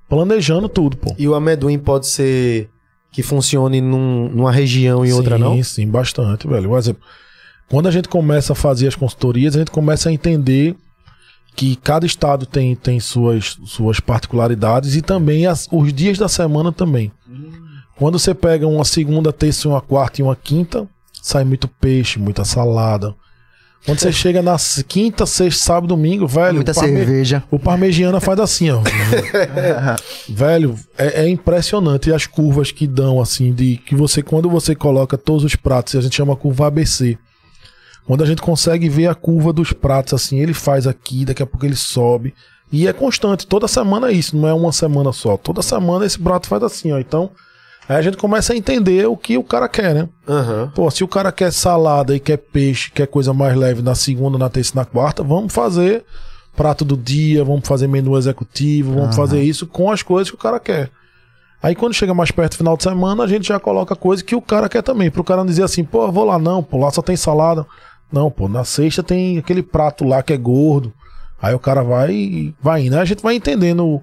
planejando 0.09 0.69
tudo, 0.69 0.97
pô. 0.97 1.15
E 1.19 1.29
o 1.29 1.35
amendoim 1.35 1.79
pode 1.79 2.07
ser 2.09 2.69
que 3.11 3.23
funcione 3.23 3.81
num- 3.81 4.29
numa 4.31 4.51
região 4.51 5.05
e 5.05 5.13
outra 5.13 5.37
sim, 5.37 5.43
não? 5.43 5.63
Sim, 5.63 5.87
bastante, 5.89 6.49
velho. 6.49 6.69
Por 6.71 6.79
exemplo, 6.79 7.03
quando 7.73 7.89
a 7.89 7.91
gente 7.91 8.07
começa 8.07 8.53
a 8.53 8.57
fazer 8.57 8.87
as 8.87 8.95
consultorias, 8.95 9.57
a 9.57 9.61
gente 9.61 9.71
começa 9.71 10.11
a 10.11 10.13
entender 10.13 10.77
que 11.57 11.75
cada 11.77 12.05
estado 12.05 12.45
tem, 12.45 12.77
tem 12.77 13.01
suas, 13.01 13.57
suas 13.65 13.99
particularidades 13.99 14.95
e 14.95 15.01
também 15.01 15.47
as- 15.47 15.67
os 15.73 15.91
dias 15.91 16.19
da 16.19 16.29
semana 16.29 16.71
também. 16.71 17.11
Quando 17.97 18.19
você 18.19 18.35
pega 18.35 18.67
uma 18.69 18.85
segunda, 18.85 19.33
terça, 19.33 19.69
uma 19.69 19.81
quarta 19.81 20.21
e 20.21 20.25
uma 20.25 20.37
quinta, 20.37 20.87
sai 21.23 21.45
muito 21.45 21.67
peixe, 21.67 22.19
muita 22.19 22.45
salada. 22.45 23.15
Quando 23.87 23.99
você 24.01 24.13
chega 24.13 24.43
na 24.43 24.57
quinta, 24.87 25.25
sexta, 25.27 25.65
sábado, 25.65 25.89
domingo, 25.89 26.27
velho, 26.27 26.57
Muita 26.57 26.73
o 26.73 26.75
parme- 26.75 26.97
cerveja. 26.97 27.43
o 27.51 27.59
parmegiana 27.59 28.21
faz 28.21 28.39
assim, 28.39 28.71
ó. 28.71 28.81
Velho, 30.29 30.77
é, 30.97 31.25
é 31.25 31.29
impressionante 31.29 32.13
as 32.13 32.27
curvas 32.27 32.71
que 32.71 32.87
dão, 32.87 33.21
assim, 33.21 33.53
de 33.53 33.79
que 33.79 33.95
você, 33.95 34.23
quando 34.23 34.49
você 34.49 34.75
coloca 34.75 35.17
todos 35.19 35.43
os 35.45 35.57
pratos, 35.57 35.97
a 35.97 36.01
gente 36.01 36.15
chama 36.17 36.37
curva 36.37 36.67
ABC. 36.69 37.19
Quando 38.07 38.23
a 38.23 38.27
gente 38.27 38.43
consegue 38.43 38.89
ver 38.89 39.07
a 39.07 39.15
curva 39.15 39.53
dos 39.53 39.73
pratos, 39.73 40.13
assim, 40.15 40.41
ele 40.41 40.55
faz 40.55 40.87
aqui, 40.87 41.25
daqui 41.25 41.43
a 41.43 41.47
pouco 41.47 41.65
ele 41.65 41.77
sobe. 41.77 42.35
E 42.71 42.89
é 42.89 42.93
constante, 42.93 43.47
toda 43.47 43.69
semana 43.69 44.09
é 44.09 44.13
isso, 44.13 44.37
não 44.37 44.49
é 44.49 44.55
uma 44.55 44.73
semana 44.73 45.13
só. 45.13 45.37
Toda 45.37 45.63
semana 45.63 46.07
esse 46.07 46.19
prato 46.19 46.47
faz 46.47 46.63
assim, 46.63 46.91
ó. 46.91 46.99
Então, 46.99 47.31
aí 47.89 47.97
a 47.97 48.03
gente 48.03 48.17
começa 48.17 48.53
a 48.53 48.57
entender 48.57 49.07
o 49.07 49.17
que 49.17 49.37
o 49.37 49.45
cara 49.45 49.69
quer, 49.69 49.95
né? 49.95 50.09
Aham. 50.27 50.73
Pô, 50.75 50.91
se 50.91 51.05
o 51.05 51.09
cara 51.09 51.31
quer 51.31 51.53
salada 51.53 52.17
e 52.17 52.21
quer 52.21 52.39
peixe, 52.39 52.91
quer 52.91 53.07
coisa 53.07 53.33
mais 53.33 53.57
leve 53.57 53.83
na 53.83 53.95
segunda, 53.95 54.39
na 54.39 54.49
terça 54.49 54.73
e 54.75 54.77
na 54.77 54.85
quarta, 54.85 55.23
vamos 55.23 55.53
fazer 55.53 56.05
prato 56.57 56.85
do 56.85 56.97
dia, 56.97 57.45
vamos 57.45 57.67
fazer 57.67 57.87
menu 57.87 58.17
executivo, 58.17 58.95
vamos 58.95 59.17
fazer 59.17 59.43
isso 59.43 59.67
com 59.67 59.91
as 59.91 60.03
coisas 60.03 60.31
que 60.31 60.37
o 60.37 60.39
cara 60.39 60.61
quer. 60.61 60.91
Aí 61.63 61.75
quando 61.75 61.95
chega 61.95 62.13
mais 62.13 62.31
perto 62.31 62.53
do 62.53 62.59
final 62.59 62.77
de 62.77 62.83
semana, 62.83 63.23
a 63.23 63.27
gente 63.27 63.47
já 63.47 63.61
coloca 63.61 63.95
coisa 63.95 64.25
que 64.25 64.35
o 64.35 64.43
cara 64.43 64.69
quer 64.69 64.83
também. 64.83 65.11
Pro 65.11 65.23
cara 65.23 65.43
não 65.43 65.47
dizer 65.47 65.63
assim, 65.63 65.85
pô, 65.85 66.11
vou 66.11 66.25
lá 66.25 66.39
não, 66.39 66.63
pô, 66.63 66.79
lá 66.79 66.91
só 66.91 67.01
tem 67.01 67.17
salada. 67.17 67.65
Não, 68.13 68.31
pô, 68.31 68.49
na 68.49 68.65
sexta 68.65 69.03
tem 69.03 69.39
aquele 69.39 69.63
prato 69.63 70.05
lá 70.05 70.23
que 70.23 70.33
é 70.33 70.37
gordo. 70.37 70.93
Aí 71.41 71.55
o 71.55 71.59
cara 71.59 71.83
vai 71.83 72.13
e 72.13 72.55
vai 72.63 72.87
indo. 72.87 72.95
Aí 72.95 73.01
a 73.03 73.05
gente 73.05 73.23
vai 73.23 73.35
entendendo 73.35 73.85
o, 73.87 74.03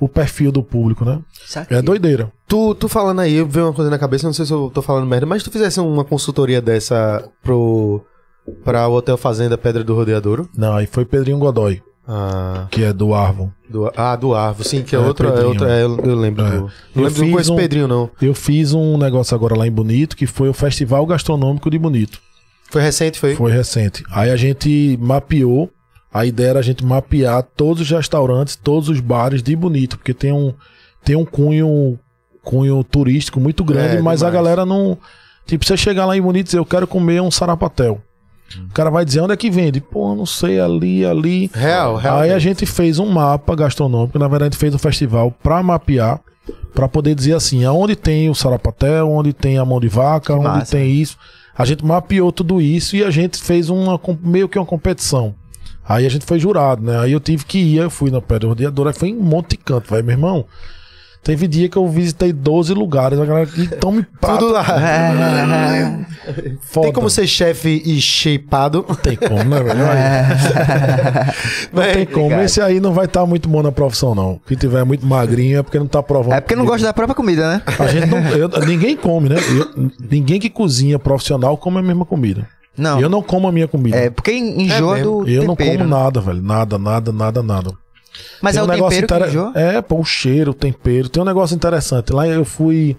o 0.00 0.08
perfil 0.08 0.50
do 0.52 0.62
público, 0.62 1.04
né? 1.04 1.18
É 1.68 1.82
doideira. 1.82 2.30
Tu, 2.46 2.74
tu 2.76 2.88
falando 2.88 3.20
aí, 3.20 3.42
veio 3.42 3.66
uma 3.66 3.72
coisa 3.74 3.90
na 3.90 3.98
cabeça, 3.98 4.26
não 4.26 4.32
sei 4.32 4.46
se 4.46 4.52
eu 4.52 4.70
tô 4.72 4.80
falando 4.80 5.06
merda, 5.06 5.26
mas 5.26 5.42
tu 5.42 5.50
fizesse 5.50 5.80
uma 5.80 6.04
consultoria 6.04 6.62
dessa 6.62 7.28
pro 7.42 8.00
pra 8.64 8.88
o 8.88 8.94
Hotel 8.94 9.18
Fazenda 9.18 9.58
Pedra 9.58 9.84
do 9.84 9.94
Rodeadouro? 9.94 10.48
Não, 10.56 10.74
aí 10.74 10.86
foi 10.86 11.04
Pedrinho 11.04 11.36
Godoy, 11.36 11.82
Ah, 12.06 12.66
que 12.70 12.82
é 12.82 12.90
do 12.94 13.12
Arvon. 13.12 13.50
do, 13.68 13.92
ah, 13.94 14.16
do 14.16 14.34
Arvo, 14.34 14.64
sim, 14.64 14.82
que 14.82 14.96
é, 14.96 14.98
É, 14.98 15.02
outro, 15.02 15.26
é 15.28 15.30
Pedrinho. 15.32 15.48
outro, 15.50 15.66
é, 15.66 15.82
eu, 15.82 16.14
lembro 16.14 16.42
É. 16.46 16.50
do... 16.52 16.56
Não 16.56 16.62
Eu 16.62 17.02
lembro, 17.02 17.10
fiz 17.10 17.30
conheço 17.32 17.52
um- 17.52 17.56
Pedrinho, 17.56 17.86
não. 17.86 18.10
Eu 18.22 18.32
fiz 18.32 18.72
um 18.72 18.96
negócio 18.96 19.34
agora 19.34 19.54
lá 19.54 19.66
em 19.66 19.70
Bonito, 19.70 20.16
que 20.16 20.26
foi 20.26 20.48
o 20.48 20.54
Festival 20.54 21.04
Gastronômico 21.04 21.68
de 21.70 21.78
Bonito. 21.78 22.18
Foi 22.70 22.82
recente, 22.82 23.18
foi? 23.18 23.34
Foi 23.34 23.50
recente. 23.52 24.04
Aí 24.10 24.30
a 24.30 24.36
gente 24.36 24.98
mapeou, 25.00 25.70
a 26.12 26.24
ideia 26.26 26.48
era 26.50 26.58
a 26.58 26.62
gente 26.62 26.84
mapear 26.84 27.42
todos 27.56 27.82
os 27.82 27.90
restaurantes, 27.90 28.56
todos 28.56 28.88
os 28.88 29.00
bares 29.00 29.42
de 29.42 29.54
Bonito, 29.56 29.96
porque 29.98 30.12
tem 30.14 30.32
um, 30.32 30.52
tem 31.04 31.16
um 31.16 31.24
cunho, 31.24 31.98
cunho 32.42 32.82
turístico 32.84 33.40
muito 33.40 33.64
grande, 33.64 33.96
É, 33.96 34.02
mas 34.02 34.22
a 34.22 34.26
demais. 34.28 34.32
galera 34.44 34.66
não. 34.66 34.98
Tipo, 35.46 35.64
você 35.64 35.76
chegar 35.76 36.04
lá 36.06 36.16
em 36.16 36.20
Bonito 36.22 36.44
e 36.44 36.48
dizer, 36.48 36.58
eu 36.58 36.66
quero 36.66 36.86
comer 36.86 37.22
um 37.22 37.30
sarapatel. 37.30 38.00
O 38.70 38.72
cara 38.72 38.88
vai 38.90 39.04
dizer 39.04 39.20
onde 39.20 39.32
é 39.34 39.36
que 39.36 39.50
vende? 39.50 39.78
Pô, 39.80 40.14
não 40.14 40.24
sei, 40.24 40.58
ali, 40.58 41.04
ali. 41.04 41.50
Real, 41.52 41.96
real. 41.96 42.18
Aí 42.20 42.32
a 42.32 42.38
gente 42.38 42.64
fez 42.64 42.98
um 42.98 43.06
mapa 43.06 43.54
gastronômico, 43.54 44.18
na 44.18 44.26
verdade 44.26 44.48
a 44.48 44.50
gente 44.52 44.58
fez 44.60 44.74
um 44.74 44.78
festival 44.78 45.30
pra 45.42 45.62
mapear, 45.62 46.18
pra 46.74 46.88
poder 46.88 47.14
dizer 47.14 47.34
assim, 47.34 47.64
aonde 47.66 47.94
tem 47.94 48.30
o 48.30 48.34
sarapatel, 48.34 49.10
onde 49.10 49.34
tem 49.34 49.58
a 49.58 49.64
mão 49.66 49.78
de 49.78 49.88
vaca, 49.88 50.34
onde 50.34 50.44
massa. 50.44 50.76
tem 50.78 50.90
isso. 50.90 51.18
A 51.58 51.64
gente 51.64 51.84
mapeou 51.84 52.30
tudo 52.30 52.62
isso 52.62 52.94
e 52.94 53.02
a 53.02 53.10
gente 53.10 53.42
fez 53.42 53.68
uma 53.68 54.00
meio 54.22 54.48
que 54.48 54.56
uma 54.56 54.64
competição. 54.64 55.34
Aí 55.86 56.06
a 56.06 56.08
gente 56.08 56.24
foi 56.24 56.38
jurado, 56.38 56.84
né? 56.84 57.00
Aí 57.00 57.10
eu 57.10 57.18
tive 57.18 57.44
que 57.44 57.58
ir, 57.58 57.78
eu 57.78 57.90
fui 57.90 58.12
na 58.12 58.20
Pedra 58.20 58.48
Rodeadora, 58.48 58.92
foi 58.92 59.08
em 59.08 59.16
um 59.16 59.22
monte 59.22 59.50
de 59.50 59.56
canto, 59.56 59.90
vai, 59.90 60.00
meu 60.00 60.12
irmão. 60.12 60.46
Teve 61.22 61.46
dia 61.46 61.68
que 61.68 61.76
eu 61.76 61.86
visitei 61.86 62.32
12 62.32 62.72
lugares, 62.72 63.18
a 63.18 63.24
galera 63.26 63.46
que 63.46 63.66
tome 63.76 64.02
prato. 64.20 64.38
Tudo 64.38 64.52
lá. 64.52 64.64
Foda. 66.62 66.84
Tem 66.86 66.92
como 66.92 67.10
ser 67.10 67.26
chefe 67.26 67.82
e 67.84 68.00
shapeado. 68.00 68.82
Tem 69.02 69.16
como, 69.16 69.44
né, 69.44 69.60
velho? 69.62 69.78
Não 71.72 71.82
tem 71.92 72.06
como. 72.06 72.40
Esse 72.40 72.60
aí 72.60 72.80
não 72.80 72.92
vai 72.92 73.04
estar 73.06 73.26
muito 73.26 73.48
bom 73.48 73.62
na 73.62 73.72
profissão, 73.72 74.14
não. 74.14 74.40
Quem 74.46 74.56
tiver 74.56 74.84
muito 74.84 75.04
magrinho 75.06 75.58
é 75.58 75.62
porque 75.62 75.78
não 75.78 75.86
tá 75.86 76.02
provando. 76.02 76.34
É 76.34 76.40
porque 76.40 76.56
não 76.56 76.64
gosta 76.64 76.86
da 76.86 76.92
própria 76.92 77.14
comida, 77.14 77.48
né? 77.48 77.62
A 77.78 77.86
gente 77.88 78.06
não, 78.06 78.18
eu- 78.30 78.48
ninguém 78.66 78.96
come, 78.96 79.28
né? 79.28 79.36
Eu- 79.36 79.90
ninguém 80.10 80.40
que 80.40 80.48
cozinha 80.48 80.98
profissional 80.98 81.56
come 81.56 81.78
a 81.78 81.82
mesma 81.82 82.04
comida. 82.04 82.46
Não. 82.76 83.00
Eu 83.00 83.08
não 83.08 83.20
como 83.22 83.48
a 83.48 83.52
minha 83.52 83.66
comida. 83.66 83.96
É 83.96 84.08
porque 84.08 84.32
enjoa 84.32 84.98
É 85.00 85.02
do 85.02 85.28
eu 85.28 85.42
não 85.44 85.56
tempero. 85.56 85.78
como 85.78 85.90
nada, 85.90 86.20
velho. 86.20 86.40
Nada, 86.40 86.78
nada, 86.78 87.10
nada, 87.12 87.42
nada. 87.42 87.72
Mas 88.42 88.54
Tem 88.54 88.60
é 88.60 88.62
um 88.62 88.66
o 88.66 88.68
negócio 88.68 89.00
tempero 89.00 89.24
que 89.24 89.36
inter-? 89.36 89.62
É, 89.62 89.82
pô, 89.82 90.00
o 90.00 90.04
cheiro, 90.04 90.50
o 90.52 90.54
tempero. 90.54 91.08
Tem 91.08 91.22
um 91.22 91.26
negócio 91.26 91.54
interessante. 91.54 92.12
Lá 92.12 92.26
eu 92.26 92.44
fui. 92.44 92.96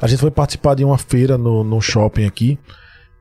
A 0.00 0.06
gente 0.06 0.20
foi 0.20 0.30
participar 0.30 0.74
de 0.74 0.84
uma 0.84 0.96
feira 0.98 1.36
no, 1.36 1.62
no 1.62 1.80
shopping 1.80 2.24
aqui. 2.24 2.58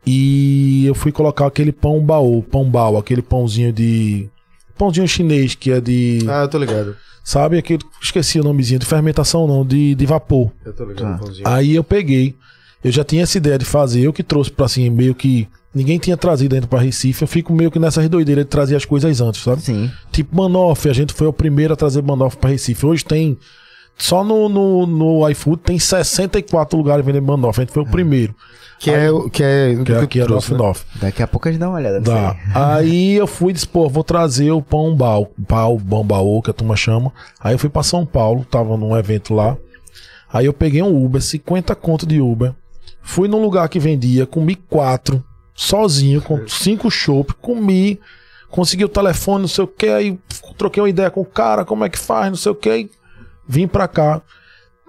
E 0.06 0.86
eu 0.86 0.96
fui 0.96 1.12
colocar 1.12 1.46
aquele 1.46 1.72
pão 1.72 2.02
baú, 2.02 2.42
pão 2.42 2.64
bao, 2.70 2.98
aquele 2.98 3.22
pãozinho 3.22 3.72
de. 3.72 4.30
Pãozinho 4.78 5.08
chinês 5.08 5.56
que 5.56 5.72
é 5.72 5.82
de. 5.82 6.20
Ah, 6.28 6.42
eu 6.42 6.48
tô 6.48 6.58
ligado. 6.58 6.96
Sabe 7.24 7.58
aquele. 7.58 7.84
Esqueci 8.02 8.40
o 8.40 8.44
nomezinho, 8.44 8.80
de 8.80 8.86
fermentação 8.86 9.46
não, 9.46 9.66
de, 9.66 9.94
de 9.94 10.06
vapor. 10.06 10.52
Eu 10.66 10.74
tô 10.74 10.86
ligado. 10.86 11.20
pãozinho. 11.20 11.48
Aí 11.48 11.76
eu 11.76 11.84
peguei. 11.84 12.36
Eu 12.84 12.92
já 12.92 13.04
tinha 13.04 13.24
essa 13.24 13.38
ideia 13.38 13.58
de 13.58 13.66
fazer, 13.66 14.02
eu 14.02 14.14
que 14.14 14.24
trouxe 14.24 14.50
pra 14.52 14.66
assim, 14.66 14.90
meio 14.90 15.14
que. 15.14 15.48
Ninguém 15.74 16.00
tinha 16.00 16.18
trazido 16.18 16.56
ainda 16.56 16.66
pra 16.68 16.80
Recife. 16.80 17.22
Eu 17.22 17.28
fico 17.28 17.54
meio 17.54 17.70
que 17.70 17.78
nessa 17.78 18.08
doideira 18.10 18.44
de 18.44 18.50
trazer 18.50 18.76
as 18.76 18.86
coisas 18.86 19.22
antes, 19.22 19.42
sabe? 19.44 19.62
Sim. 19.62 19.92
Tipo 20.12 20.36
Manoff, 20.36 20.90
a 20.90 20.94
gente 20.94 21.14
foi 21.14 21.28
o 21.28 21.34
primeiro 21.34 21.74
a 21.74 21.78
trazer 21.78 22.02
Manoff 22.02 22.38
pra 22.38 22.50
Recife. 22.50 22.86
Hoje 22.86 23.06
tem 23.06 23.38
só 23.98 24.24
no, 24.24 24.48
no, 24.50 24.88
no 24.88 25.30
iFood 25.30 25.62
tem 25.62 25.78
64 25.78 26.78
lugares 26.78 27.06
vendendo 27.06 27.26
banoffee. 27.26 27.62
A 27.64 27.66
gente 27.66 27.74
foi 27.74 27.84
o 27.84 27.86
primeiro. 27.86 28.34
Que 28.80 28.90
é, 28.90 29.12
o- 29.12 29.30
que 29.30 29.44
é, 29.44 29.76
Que 29.84 29.92
é 29.92 30.00
aqui 30.00 30.22
é 30.22 30.24
trouxe, 30.24 30.54
né? 30.54 30.74
Daqui 31.02 31.22
a 31.22 31.28
pouco 31.28 31.50
a 31.50 31.52
gente 31.52 31.60
dá 31.60 31.68
uma 31.68 31.78
olhada. 31.78 32.00
Dá. 32.00 32.32
aí. 32.32 32.38
Aí 32.56 33.14
eu 33.16 33.28
fui 33.28 33.52
e 33.52 33.54
disse, 33.54 33.68
pô, 33.68 33.90
vou 33.90 34.04
trazer 34.06 34.52
o 34.52 34.62
pão 34.62 34.96
bal, 34.96 35.30
pau, 35.48 35.78
bom 35.78 36.02
baú, 36.04 36.42
que 36.42 36.50
a 36.50 36.54
turma 36.54 36.78
chama. 36.78 37.12
Aí 37.42 37.54
eu 37.54 37.60
fui 37.60 37.70
pra 37.70 37.84
São 37.84 38.06
Paulo, 38.06 38.46
tava 38.50 38.78
num 38.78 38.98
evento 38.98 39.34
lá. 39.34 39.58
Aí 40.32 40.46
eu 40.46 40.54
peguei 40.54 40.82
um 40.82 41.04
Uber, 41.06 41.22
50 41.22 41.76
conto 41.76 42.06
de 42.06 42.22
Uber. 42.22 42.54
Fui 43.02 43.28
num 43.28 43.42
lugar 43.42 43.68
que 43.68 43.80
vendia, 43.80 44.26
comi 44.26 44.56
quatro, 44.56 45.22
sozinho, 45.60 46.22
com 46.22 46.48
cinco 46.48 46.90
chopp, 46.90 47.34
comi, 47.42 48.00
consegui 48.50 48.86
o 48.86 48.90
telefone, 48.90 49.42
não 49.42 49.48
sei 49.50 49.66
o 49.66 49.68
que, 49.68 49.88
aí 49.88 50.18
troquei 50.58 50.82
uma 50.82 50.90
ideia 50.90 51.12
com 51.12 51.20
o 51.22 51.26
cara, 51.26 51.66
como 51.66 51.84
é 51.84 51.90
que 51.90 52.00
faz, 52.00 52.30
não 52.30 52.38
sei 52.38 52.52
o 52.52 52.56
que, 52.56 52.70
aí 52.70 52.90
vim 53.48 53.68
pra 53.68 53.86
cá. 53.88 54.22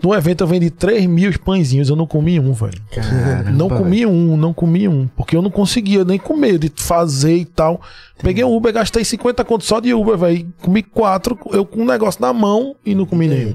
No 0.02 0.14
evento 0.14 0.42
eu 0.42 0.46
vendi 0.46 0.70
3 0.70 1.04
mil 1.06 1.30
pãezinhos, 1.40 1.90
eu 1.90 1.96
não 1.96 2.06
comi 2.06 2.40
um, 2.40 2.52
velho. 2.54 2.80
não 3.52 3.68
comi 3.68 4.06
um, 4.06 4.36
não 4.36 4.54
comi 4.54 4.88
um. 4.88 5.06
Porque 5.08 5.36
eu 5.36 5.42
não 5.42 5.50
conseguia 5.50 6.04
nem 6.06 6.18
comer, 6.18 6.56
de 6.58 6.72
fazer 6.74 7.36
e 7.36 7.44
tal. 7.44 7.82
Peguei 8.22 8.42
um 8.42 8.56
Uber, 8.56 8.72
gastei 8.72 9.04
50 9.04 9.44
conto 9.44 9.62
só 9.64 9.78
de 9.78 9.92
Uber, 9.92 10.16
velho. 10.16 10.48
Comi 10.62 10.82
quatro, 10.82 11.38
eu 11.52 11.66
com 11.66 11.82
um 11.82 11.84
negócio 11.84 12.18
na 12.22 12.32
mão 12.32 12.74
e 12.86 12.94
não 12.94 13.04
comi 13.04 13.28
nenhum. 13.28 13.54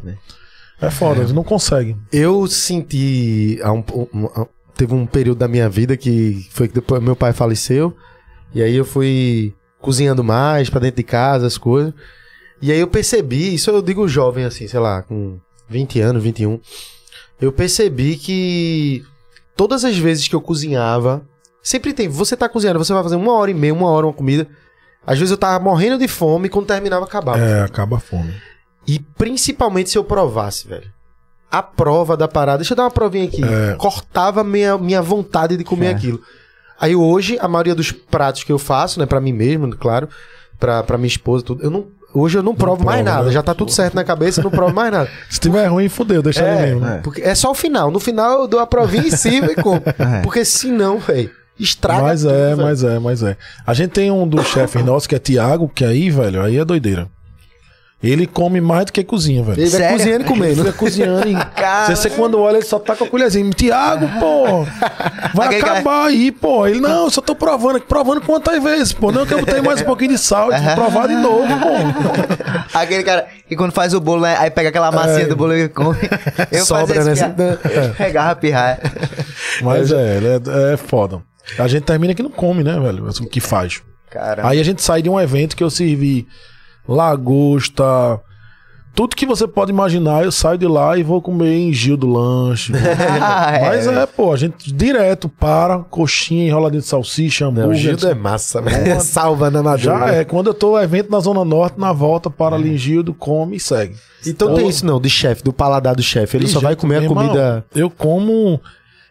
É 0.80 0.92
foda, 0.92 1.22
eles 1.22 1.32
não 1.32 1.44
conseguem. 1.44 1.98
Eu 2.14 2.46
senti. 2.46 3.58
há 3.64 3.72
um- 3.72 3.84
um- 4.14 4.46
teve 4.76 4.94
um 4.94 5.06
período 5.06 5.40
da 5.40 5.48
minha 5.48 5.70
vida 5.70 5.98
que 5.98 6.48
foi 6.52 6.68
que 6.68 6.76
depois 6.76 7.02
meu 7.02 7.16
pai 7.16 7.34
faleceu. 7.34 7.96
E 8.54 8.62
aí 8.62 8.76
eu 8.76 8.86
fui 8.86 9.54
cozinhando 9.82 10.24
mais 10.24 10.70
pra 10.70 10.80
dentro 10.80 10.98
de 10.98 11.04
casa, 11.04 11.48
as 11.48 11.58
coisas. 11.58 11.94
E 12.62 12.72
aí 12.72 12.80
eu 12.80 12.88
percebi, 12.88 13.54
isso 13.54 13.70
eu 13.70 13.82
digo 13.82 14.08
jovem 14.08 14.46
assim, 14.46 14.68
sei 14.68 14.80
lá, 14.80 15.02
com 15.02 15.40
20 15.68 16.00
anos, 16.02 16.24
21. 16.24 16.60
Eu 17.40 17.52
percebi 17.52 18.16
que 18.16 19.04
todas 19.56 19.84
as 19.84 19.98
vezes 19.98 20.28
que 20.28 20.36
eu 20.36 20.42
cozinhava, 20.42 21.26
sempre 21.62 21.94
tem, 21.94 22.08
você 22.08 22.36
tá 22.36 22.48
cozinhando, 22.48 22.80
você 22.80 22.94
vai 22.94 23.04
fazer 23.04 23.16
uma 23.16 23.34
hora 23.34 23.52
e 23.52 23.54
meia, 23.54 23.74
uma 23.74 23.90
hora 23.90 24.06
uma 24.08 24.14
comida. 24.14 24.48
Às 25.06 25.20
vezes 25.20 25.32
eu 25.32 25.38
tava 25.38 25.64
morrendo 25.64 25.98
de 25.98 26.08
fome 26.08 26.48
e 26.48 26.50
quando 26.50 26.68
terminava 26.68 27.06
acabava. 27.06 27.40
É, 27.40 27.62
acaba 27.62 27.98
a 27.98 28.00
fome. 28.00 28.34
E 28.88 29.00
principalmente 29.00 29.90
se 29.90 29.98
eu 29.98 30.04
provasse, 30.04 30.68
velho. 30.68 30.95
A 31.58 31.64
prova 31.64 32.18
da 32.18 32.28
parada. 32.28 32.58
Deixa 32.60 32.74
eu 32.74 32.78
dar 32.78 32.84
uma 32.84 32.92
provinha 32.92 33.26
aqui. 33.26 33.42
É. 33.44 33.76
Cortava 33.76 34.44
minha, 34.44 34.78
minha 34.78 35.02
vontade 35.02 35.56
de 35.58 35.64
comer 35.64 35.88
É. 35.88 35.92
aquilo. 35.92 36.20
Aí 36.80 36.96
hoje, 36.96 37.38
a 37.40 37.48
maioria 37.48 37.74
dos 37.76 37.92
pratos 37.92 38.44
que 38.44 38.52
eu 38.52 38.60
faço, 38.60 39.00
né, 39.00 39.06
pra 39.06 39.22
mim 39.22 39.32
mesmo, 39.32 39.74
claro, 39.78 40.10
pra, 40.60 40.84
pra 40.84 40.98
minha 40.98 41.08
esposa, 41.08 41.44
tudo, 41.46 41.64
eu 41.64 41.70
não. 41.70 41.86
Hoje 42.14 42.38
eu 42.38 42.44
não 42.44 42.56
provo 42.56 42.84
mais 42.86 43.02
prova, 43.02 43.16
nada. 43.18 43.28
né? 43.28 43.34
Já 43.34 43.44
tá 43.44 43.54
tudo 43.54 43.72
certo 43.72 43.94
na 43.94 44.04
cabeça, 44.04 44.40
eu 44.40 44.44
não 44.46 44.52
provo 44.52 44.74
mais 44.74 44.90
nada. 44.92 45.10
Se 45.30 45.38
tiver 45.40 45.66
ruim, 45.68 45.90
fudeu, 45.90 46.22
deixa 46.22 46.42
ele 46.42 46.50
É, 46.50 46.62
mesmo. 46.68 46.80
né? 46.82 47.02
porque 47.04 47.22
é 47.22 47.36
só 47.36 47.52
o 47.52 47.54
final. 47.54 47.92
No 47.92 48.00
final 48.00 48.42
eu 48.42 48.48
dou 48.48 48.60
a 48.62 48.66
provinha 48.68 49.08
em 49.08 49.12
cima 49.12 49.52
e 49.52 49.56
como. 49.56 49.82
É. 50.00 50.22
Porque 50.22 50.46
senão, 50.46 50.98
velho, 51.00 51.30
estraga 51.60 52.04
Mas 52.04 52.22
tudo, 52.22 52.34
é, 52.34 52.50
velho. 52.56 52.58
mas 52.62 52.84
é, 52.84 53.00
mas 53.00 53.24
é. 53.24 53.36
A 53.68 53.74
gente 53.74 53.92
tem 53.92 54.12
um 54.12 54.26
dos 54.28 54.48
chefes 54.48 54.84
nossos 54.86 55.08
que 55.08 55.16
é 55.16 55.20
Tiago, 55.20 55.68
que 55.74 55.84
aí, 55.84 56.10
velho, 56.10 56.42
aí 56.42 56.58
é 56.58 56.64
doideira. 56.66 57.08
Ele 58.04 58.28
come 58.28 58.62
mais 58.62 58.86
do 58.86 58.92
que 58.92 59.04
cozinha, 59.04 59.42
velho. 59.42 59.60
Ele 59.60 59.70
vai 59.70 59.80
Sério? 59.80 59.98
cozinhando 59.98 60.22
e 60.22 60.26
Ele 60.28 60.30
comendo. 60.30 60.66
fica 60.66 60.74
cozinhando 60.78 61.28
e 61.28 61.34
Cara. 61.56 61.96
você, 61.96 62.10
quando 62.12 62.38
olha, 62.40 62.58
ele 62.58 62.66
só 62.66 62.78
tá 62.78 62.96
com 62.96 63.06
a 63.06 63.08
colherzinha. 63.08 63.50
Tiago, 63.52 64.08
pô, 64.20 64.64
vai 65.34 65.48
Aquele 65.48 65.62
cara- 65.62 65.74
acabar 65.80 66.06
aí, 66.08 66.32
pô. 66.32 66.68
Ele, 66.68 66.80
não, 66.82 67.06
eu 67.06 67.10
só 67.10 67.20
tô 67.22 67.34
provando 67.34 67.78
aqui. 67.78 67.88
Provando 67.88 68.22
quantas 68.22 68.62
vezes, 68.62 68.94
pô. 68.94 69.12
Não, 69.12 69.26
que 69.26 69.34
eu 69.34 69.40
botei 69.40 69.60
mais 69.62 69.82
um 69.82 69.86
pouquinho 69.86 70.12
de 70.12 70.18
sal. 70.20 70.52
Eu 70.52 70.58
tive 70.58 70.70
que 70.70 70.76
provar 70.76 71.08
de 71.08 71.16
novo, 71.16 71.48
pô. 71.48 72.78
Aquele 72.78 73.04
cara 73.04 73.26
que 73.48 73.56
quando 73.56 73.72
faz 73.72 73.94
o 73.94 74.00
bolo, 74.02 74.22
né, 74.22 74.36
aí 74.38 74.52
pega 74.52 74.70
aquela 74.70 74.92
massinha 74.92 75.24
É. 75.24 75.28
do 75.28 75.36
bolo 75.36 75.56
e 75.58 75.68
come. 75.70 75.98
Eu 76.52 76.66
Sobra, 76.66 76.94
fazia 76.96 77.28
né? 77.30 77.58
Eu 77.88 77.94
pegava 77.96 78.32
a 78.32 78.36
pirraia. 78.36 78.80
Mas 79.64 79.90
é, 79.94 80.18
ele 80.18 80.28
é, 80.28 80.74
é 80.74 80.78
foda. 80.78 81.22
A 81.58 81.68
gente 81.68 81.84
termina 81.84 82.14
que 82.14 82.22
não 82.22 82.30
come, 82.30 82.64
né, 82.64 82.78
velho? 82.80 83.08
O 83.08 83.26
que 83.28 83.40
faz. 83.40 83.82
Caramba. 84.12 84.50
Aí 84.50 84.60
a 84.60 84.64
gente 84.64 84.82
sai 84.84 85.02
de 85.02 85.10
um 85.10 85.20
evento 85.20 85.56
que 85.56 85.64
eu 85.64 85.70
servi 85.72 86.28
lagosta. 86.88 88.20
Tudo 88.94 89.14
que 89.14 89.26
você 89.26 89.46
pode 89.46 89.72
imaginar, 89.72 90.24
eu 90.24 90.32
saio 90.32 90.58
de 90.58 90.66
lá 90.66 90.98
e 90.98 91.04
vou 91.04 91.22
comer 91.22 91.54
em 91.54 91.74
Gil 91.74 91.98
do 91.98 92.08
lanche. 92.08 92.72
Ah, 93.22 93.52
é. 93.58 93.62
Mas 93.68 93.88
é, 93.88 94.06
pô, 94.06 94.32
a 94.32 94.38
gente 94.38 94.72
direto 94.74 95.28
para, 95.28 95.80
coxinha, 95.80 96.48
enroladinho 96.48 96.82
de 96.82 96.88
salsicha, 96.88 97.44
Não, 97.46 97.52
o 97.52 97.60
hambúrguer. 97.66 97.78
Gildo 97.82 98.08
é 98.08 98.14
massa, 98.14 98.62
velho. 98.62 99.00
Salva 99.04 99.52
na 99.52 99.62
madrugada. 99.62 100.08
Já 100.14 100.18
é, 100.20 100.24
quando 100.24 100.48
eu 100.48 100.54
tô 100.54 100.80
evento 100.80 101.12
na 101.12 101.20
Zona 101.20 101.44
Norte, 101.44 101.78
na 101.78 101.92
volta, 101.92 102.30
para 102.30 102.56
ali 102.56 102.74
em 102.74 102.78
Gildo, 102.78 103.14
come 103.14 103.58
e 103.58 103.60
segue. 103.60 103.96
Então 104.26 104.48
Então- 104.48 104.54
tem 104.56 104.70
isso 104.70 104.86
não, 104.86 105.02
de 105.02 105.10
chefe, 105.10 105.44
do 105.44 105.52
paladar 105.52 105.94
do 105.94 106.02
chefe. 106.02 106.38
Ele 106.38 106.48
só 106.48 106.62
vai 106.62 106.76
comer 106.78 107.04
a 107.04 107.08
comida. 107.08 107.34
irmão. 107.48 107.64
Eu 107.76 107.90
como. 107.90 108.62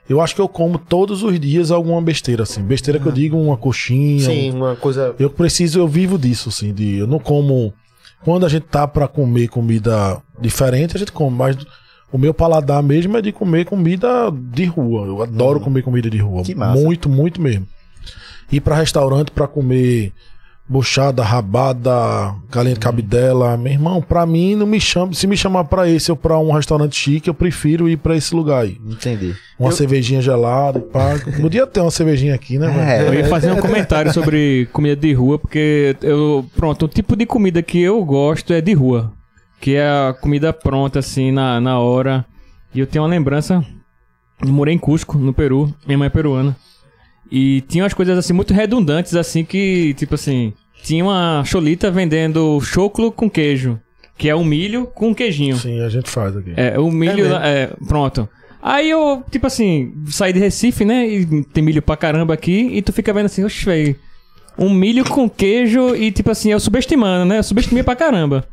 Eu 0.08 0.20
acho 0.20 0.34
que 0.34 0.40
eu 0.40 0.48
como 0.48 0.78
todos 0.78 1.22
os 1.22 1.40
dias 1.40 1.70
alguma 1.70 2.00
besteira, 2.02 2.42
assim. 2.42 2.62
Besteira 2.62 3.00
que 3.00 3.06
eu 3.06 3.12
digo, 3.12 3.38
uma 3.38 3.56
coxinha. 3.56 4.24
Sim, 4.24 4.50
uma 4.50 4.76
coisa. 4.76 5.14
Eu 5.18 5.30
preciso, 5.30 5.78
eu 5.78 5.88
vivo 5.88 6.18
disso, 6.18 6.50
assim, 6.50 6.72
de 6.72 6.96
eu 6.96 7.06
não 7.06 7.18
como. 7.18 7.72
Quando 8.22 8.46
a 8.46 8.48
gente 8.48 8.64
tá 8.64 8.86
pra 8.86 9.06
comer 9.06 9.48
comida 9.48 10.20
diferente, 10.40 10.96
a 10.96 10.98
gente 10.98 11.12
come, 11.12 11.36
mas 11.36 11.56
o 12.10 12.16
meu 12.16 12.32
paladar 12.32 12.82
mesmo 12.82 13.16
é 13.16 13.22
de 13.22 13.32
comer 13.32 13.64
comida 13.64 14.30
de 14.30 14.64
rua. 14.64 15.06
Eu 15.06 15.22
adoro 15.22 15.60
comer 15.60 15.82
comida 15.82 16.08
de 16.08 16.18
rua. 16.18 16.42
Que 16.42 16.54
massa. 16.54 16.82
Muito, 16.82 17.08
muito 17.08 17.40
mesmo. 17.40 17.66
Ir 18.52 18.60
pra 18.60 18.76
restaurante 18.76 19.30
pra 19.30 19.46
comer 19.46 20.12
buchada, 20.66 21.22
rabada, 21.22 22.34
galinha 22.50 22.74
de 22.74 22.80
cabidela, 22.80 23.56
meu 23.56 23.72
irmão, 23.72 24.00
pra 24.00 24.24
mim 24.24 24.54
não 24.54 24.66
me 24.66 24.80
chama, 24.80 25.12
se 25.12 25.26
me 25.26 25.36
chamar 25.36 25.64
pra 25.64 25.88
esse 25.88 26.10
ou 26.10 26.16
pra 26.16 26.38
um 26.38 26.52
restaurante 26.52 26.96
chique, 26.96 27.28
eu 27.28 27.34
prefiro 27.34 27.88
ir 27.88 27.98
pra 27.98 28.16
esse 28.16 28.34
lugar 28.34 28.62
aí. 28.62 28.80
Entendi. 28.86 29.34
Uma 29.58 29.70
cervejinha 29.70 30.22
gelada, 30.22 30.80
pá. 30.80 31.16
Podia 31.40 31.66
ter 31.66 31.80
uma 31.80 31.90
cervejinha 31.90 32.34
aqui, 32.34 32.58
né, 32.58 32.66
velho? 32.68 32.80
É. 32.80 33.08
Eu 33.08 33.14
ia 33.14 33.28
fazer 33.28 33.52
um 33.52 33.60
comentário 33.60 34.12
sobre 34.12 34.66
comida 34.72 34.96
de 34.96 35.12
rua, 35.12 35.38
porque 35.38 35.96
eu. 36.02 36.44
Pronto, 36.56 36.86
o 36.86 36.88
tipo 36.88 37.14
de 37.14 37.26
comida 37.26 37.62
que 37.62 37.80
eu 37.80 38.02
gosto 38.04 38.52
é 38.52 38.60
de 38.60 38.72
rua. 38.72 39.12
Que 39.60 39.76
é 39.76 39.86
a 39.86 40.14
comida 40.18 40.52
pronta, 40.52 40.98
assim, 40.98 41.30
na, 41.30 41.60
na 41.60 41.78
hora. 41.78 42.24
E 42.74 42.80
eu 42.80 42.86
tenho 42.86 43.04
uma 43.04 43.10
lembrança. 43.10 43.64
Eu 44.42 44.52
morei 44.52 44.74
em 44.74 44.78
Cusco, 44.78 45.16
no 45.16 45.32
Peru. 45.32 45.72
Minha 45.86 45.98
mãe 45.98 46.06
é 46.06 46.10
peruana. 46.10 46.56
E 47.30 47.62
tinha 47.62 47.84
umas 47.84 47.94
coisas 47.94 48.16
assim 48.16 48.32
muito 48.32 48.54
redundantes, 48.54 49.14
assim, 49.14 49.44
que, 49.44 49.94
tipo 49.94 50.14
assim, 50.14 50.52
tinha 50.82 51.04
uma 51.04 51.42
cholita 51.44 51.90
vendendo 51.90 52.60
choclo 52.60 53.10
com 53.10 53.28
queijo. 53.28 53.80
Que 54.16 54.28
é 54.28 54.34
o 54.34 54.44
milho 54.44 54.86
com 54.86 55.14
queijinho. 55.14 55.56
Sim, 55.56 55.80
a 55.80 55.88
gente 55.88 56.08
faz 56.08 56.36
aqui. 56.36 56.52
É, 56.56 56.78
o 56.78 56.90
milho. 56.90 57.16
mesmo? 57.16 57.34
É, 57.34 57.70
pronto. 57.88 58.28
Aí 58.62 58.88
eu, 58.88 59.22
tipo 59.30 59.46
assim, 59.46 59.92
saí 60.06 60.32
de 60.32 60.38
Recife, 60.38 60.84
né? 60.84 61.06
E 61.06 61.44
tem 61.44 61.62
milho 61.62 61.82
pra 61.82 61.96
caramba 61.96 62.32
aqui. 62.32 62.70
E 62.72 62.80
tu 62.80 62.92
fica 62.92 63.12
vendo 63.12 63.26
assim, 63.26 63.44
oxe, 63.44 63.64
velho. 63.64 63.96
Um 64.56 64.72
milho 64.72 65.04
com 65.04 65.28
queijo 65.28 65.96
e, 65.96 66.12
tipo 66.12 66.30
assim, 66.30 66.52
eu 66.52 66.60
subestimando, 66.60 67.24
né? 67.24 67.38
Eu 67.38 67.42
subestimei 67.42 67.82
pra 67.82 67.96
caramba. 67.96 68.46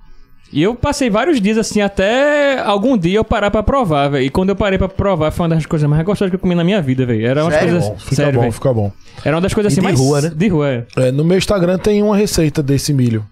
E 0.54 0.62
eu 0.62 0.76
passei 0.76 1.10
vários 1.10 1.40
dias 1.40 1.58
assim, 1.58 1.80
até 1.82 2.60
algum 2.60 2.98
dia 2.98 3.18
eu 3.20 3.24
parar 3.24 3.50
pra 3.50 3.64
provar, 3.64 4.10
velho. 4.10 4.26
E 4.26 4.30
quando 4.30 4.50
eu 4.50 4.56
parei 4.56 4.78
pra 4.78 4.90
provar, 4.90 5.32
foi 5.32 5.46
uma 5.46 5.56
das 5.56 5.66
coisas 5.66 5.90
mais 5.90 6.04
gostosas 6.06 6.30
que 6.30 6.36
eu 6.36 6.40
comi 6.40 6.56
na 6.56 6.64
minha 6.64 6.82
vida, 6.82 7.06
velho. 7.06 7.26
Era 7.26 7.44
uma 7.44 7.52
Sério? 7.52 7.70
coisas. 7.70 7.90
Bom, 7.90 7.98
fica 7.98 8.16
sério, 8.16 8.34
bom, 8.34 8.42
velho. 8.42 8.52
fica 8.54 8.74
bom. 8.74 8.92
Era 9.24 9.36
uma 9.36 9.42
das 9.42 9.54
coisas 9.54 9.72
E 9.72 9.80
assim 9.80 9.82
de 9.82 9.88
mais. 9.88 10.00
rua, 10.00 10.22
né? 10.22 10.32
De 10.36 10.48
rua, 10.50 10.70
é. 10.70 10.86
É, 10.98 11.12
no 11.12 11.24
meu 11.24 11.38
Instagram 11.38 11.78
tem 11.78 12.04
uma 12.04 12.18
receita 12.18 12.62
desse 12.62 12.94
milho. 12.94 13.26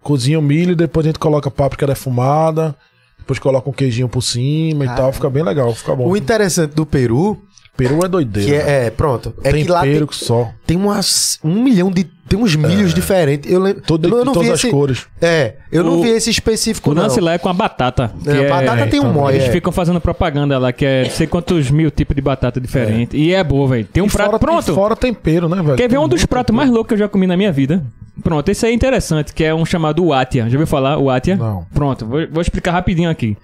Cozinha 0.00 0.38
o 0.38 0.42
milho, 0.42 0.76
depois 0.76 1.04
a 1.04 1.08
gente 1.08 1.18
coloca 1.18 1.50
páprica 1.50 1.86
defumada, 1.86 2.74
depois 3.18 3.38
coloca 3.38 3.68
um 3.68 3.72
queijinho 3.72 4.08
por 4.08 4.22
cima 4.22 4.84
e 4.84 4.88
tal, 4.88 5.12
fica 5.12 5.28
bem 5.28 5.42
legal, 5.42 5.74
fica 5.74 5.94
bom. 5.94 6.06
O 6.08 6.16
interessante 6.16 6.74
do 6.74 6.86
Peru, 6.86 7.36
Peru 7.76 8.04
é 8.04 8.08
doideira. 8.08 8.48
que 8.48 8.54
é, 8.54 8.86
é, 8.86 8.90
pronto, 8.90 9.34
é 9.42 9.50
tem 9.52 9.64
que 9.64 9.70
lá 9.70 9.82
tem, 9.82 10.06
só. 10.10 10.50
tem 10.66 10.76
umas, 10.76 11.38
um 11.44 11.62
milhão 11.62 11.90
de. 11.90 12.08
Tem 12.30 12.38
uns 12.38 12.54
milhos 12.54 12.94
diferentes. 12.94 13.50
Eu 13.50 13.58
lembro. 13.60 13.82
Todo, 13.82 14.06
eu, 14.06 14.20
de 14.20 14.24
não 14.24 14.32
todas 14.32 14.46
vi 14.46 14.52
as 14.54 14.60
esse. 14.60 14.70
cores. 14.70 15.06
É, 15.20 15.54
eu 15.72 15.82
não 15.82 15.98
O- 15.98 16.02
vi 16.02 16.10
esse 16.10 16.30
específico, 16.30 16.92
O 16.92 16.94
não. 16.94 17.02
lance 17.02 17.20
lá 17.20 17.32
é 17.34 17.38
com 17.38 17.48
a 17.48 17.52
batata. 17.52 18.12
É, 18.24 18.46
a 18.46 18.48
batata 18.48 18.86
tem 18.86 19.00
um 19.00 19.02
então, 19.02 19.12
mói, 19.12 19.34
Eles 19.34 19.48
é. 19.48 19.50
ficam 19.50 19.72
fazendo 19.72 20.00
propaganda 20.00 20.56
lá, 20.56 20.72
que 20.72 20.86
é 20.86 21.02
não 21.02 21.10
sei 21.10 21.26
quantos 21.26 21.70
mil 21.72 21.90
tipos 21.90 22.14
de 22.14 22.22
batata 22.22 22.60
diferente. 22.60 23.16
E 23.16 23.34
é 23.34 23.42
boa, 23.42 23.66
velho. 23.66 23.84
Tem 23.92 24.00
um 24.00 24.06
E 24.06 24.10
prato 24.10 24.26
fora, 24.30 24.38
pronto. 24.38 24.72
fora 24.74 24.94
tempero, 24.94 25.48
né, 25.48 25.60
velho? 25.60 25.76
Quer 25.76 25.90
ver 25.90 25.98
um 25.98 26.06
dos 26.06 26.24
pratos 26.24 26.46
tempero. 26.46 26.56
mais 26.56 26.70
loucos 26.70 26.86
que 26.88 26.94
eu 26.94 26.98
já 26.98 27.08
comi 27.08 27.26
na 27.26 27.36
minha 27.36 27.50
vida? 27.50 27.82
Pronto, 28.22 28.48
esse 28.48 28.64
aí 28.64 28.70
é 28.72 28.74
interessante, 28.76 29.32
que 29.34 29.42
é 29.42 29.52
um 29.52 29.64
chamado 29.66 30.06
Watia. 30.06 30.42
Já 30.48 30.54
ouviu 30.56 30.66
falar 30.68 30.98
Watia? 30.98 31.34
Não. 31.36 31.66
Pronto, 31.74 32.06
vou, 32.06 32.20
vou 32.30 32.42
explicar 32.42 32.70
rapidinho 32.70 33.10
aqui. 33.10 33.36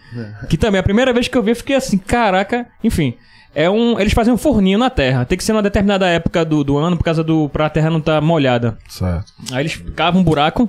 Que 0.48 0.56
também, 0.56 0.78
a 0.78 0.82
primeira 0.82 1.12
vez 1.12 1.26
que 1.26 1.36
eu 1.36 1.42
vi, 1.42 1.50
eu 1.52 1.56
fiquei 1.56 1.74
assim, 1.74 1.98
caraca, 1.98 2.66
enfim. 2.84 3.14
É 3.58 3.70
um, 3.70 3.98
eles 3.98 4.12
fazem 4.12 4.34
um 4.34 4.36
forninho 4.36 4.78
na 4.78 4.90
terra. 4.90 5.24
Tem 5.24 5.38
que 5.38 5.42
ser 5.42 5.54
numa 5.54 5.62
determinada 5.62 6.06
época 6.06 6.44
do, 6.44 6.62
do 6.62 6.76
ano, 6.76 6.94
por 6.94 7.02
causa 7.02 7.24
do. 7.24 7.48
pra 7.48 7.70
terra 7.70 7.88
não 7.88 8.00
estar 8.00 8.20
molhada. 8.20 8.76
Certo. 8.86 9.32
Aí 9.50 9.62
eles 9.62 9.76
cavam 9.94 10.20
um 10.20 10.24
buraco, 10.24 10.68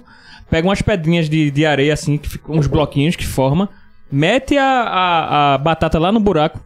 pegam 0.50 0.70
umas 0.70 0.82
pedrinhas 0.82 1.28
de, 1.30 1.52
de 1.52 1.66
areia 1.66 1.94
assim, 1.94 2.18
que 2.18 2.30
ficam 2.30 2.56
uns 2.56 2.66
bloquinhos 2.66 3.18
que 3.18 3.26
forma, 3.26 3.68
mete 4.10 4.58
a, 4.58 4.64
a, 4.64 5.54
a 5.56 5.58
batata 5.58 6.00
lá 6.00 6.14
no 6.14 6.20
buraco, 6.22 6.62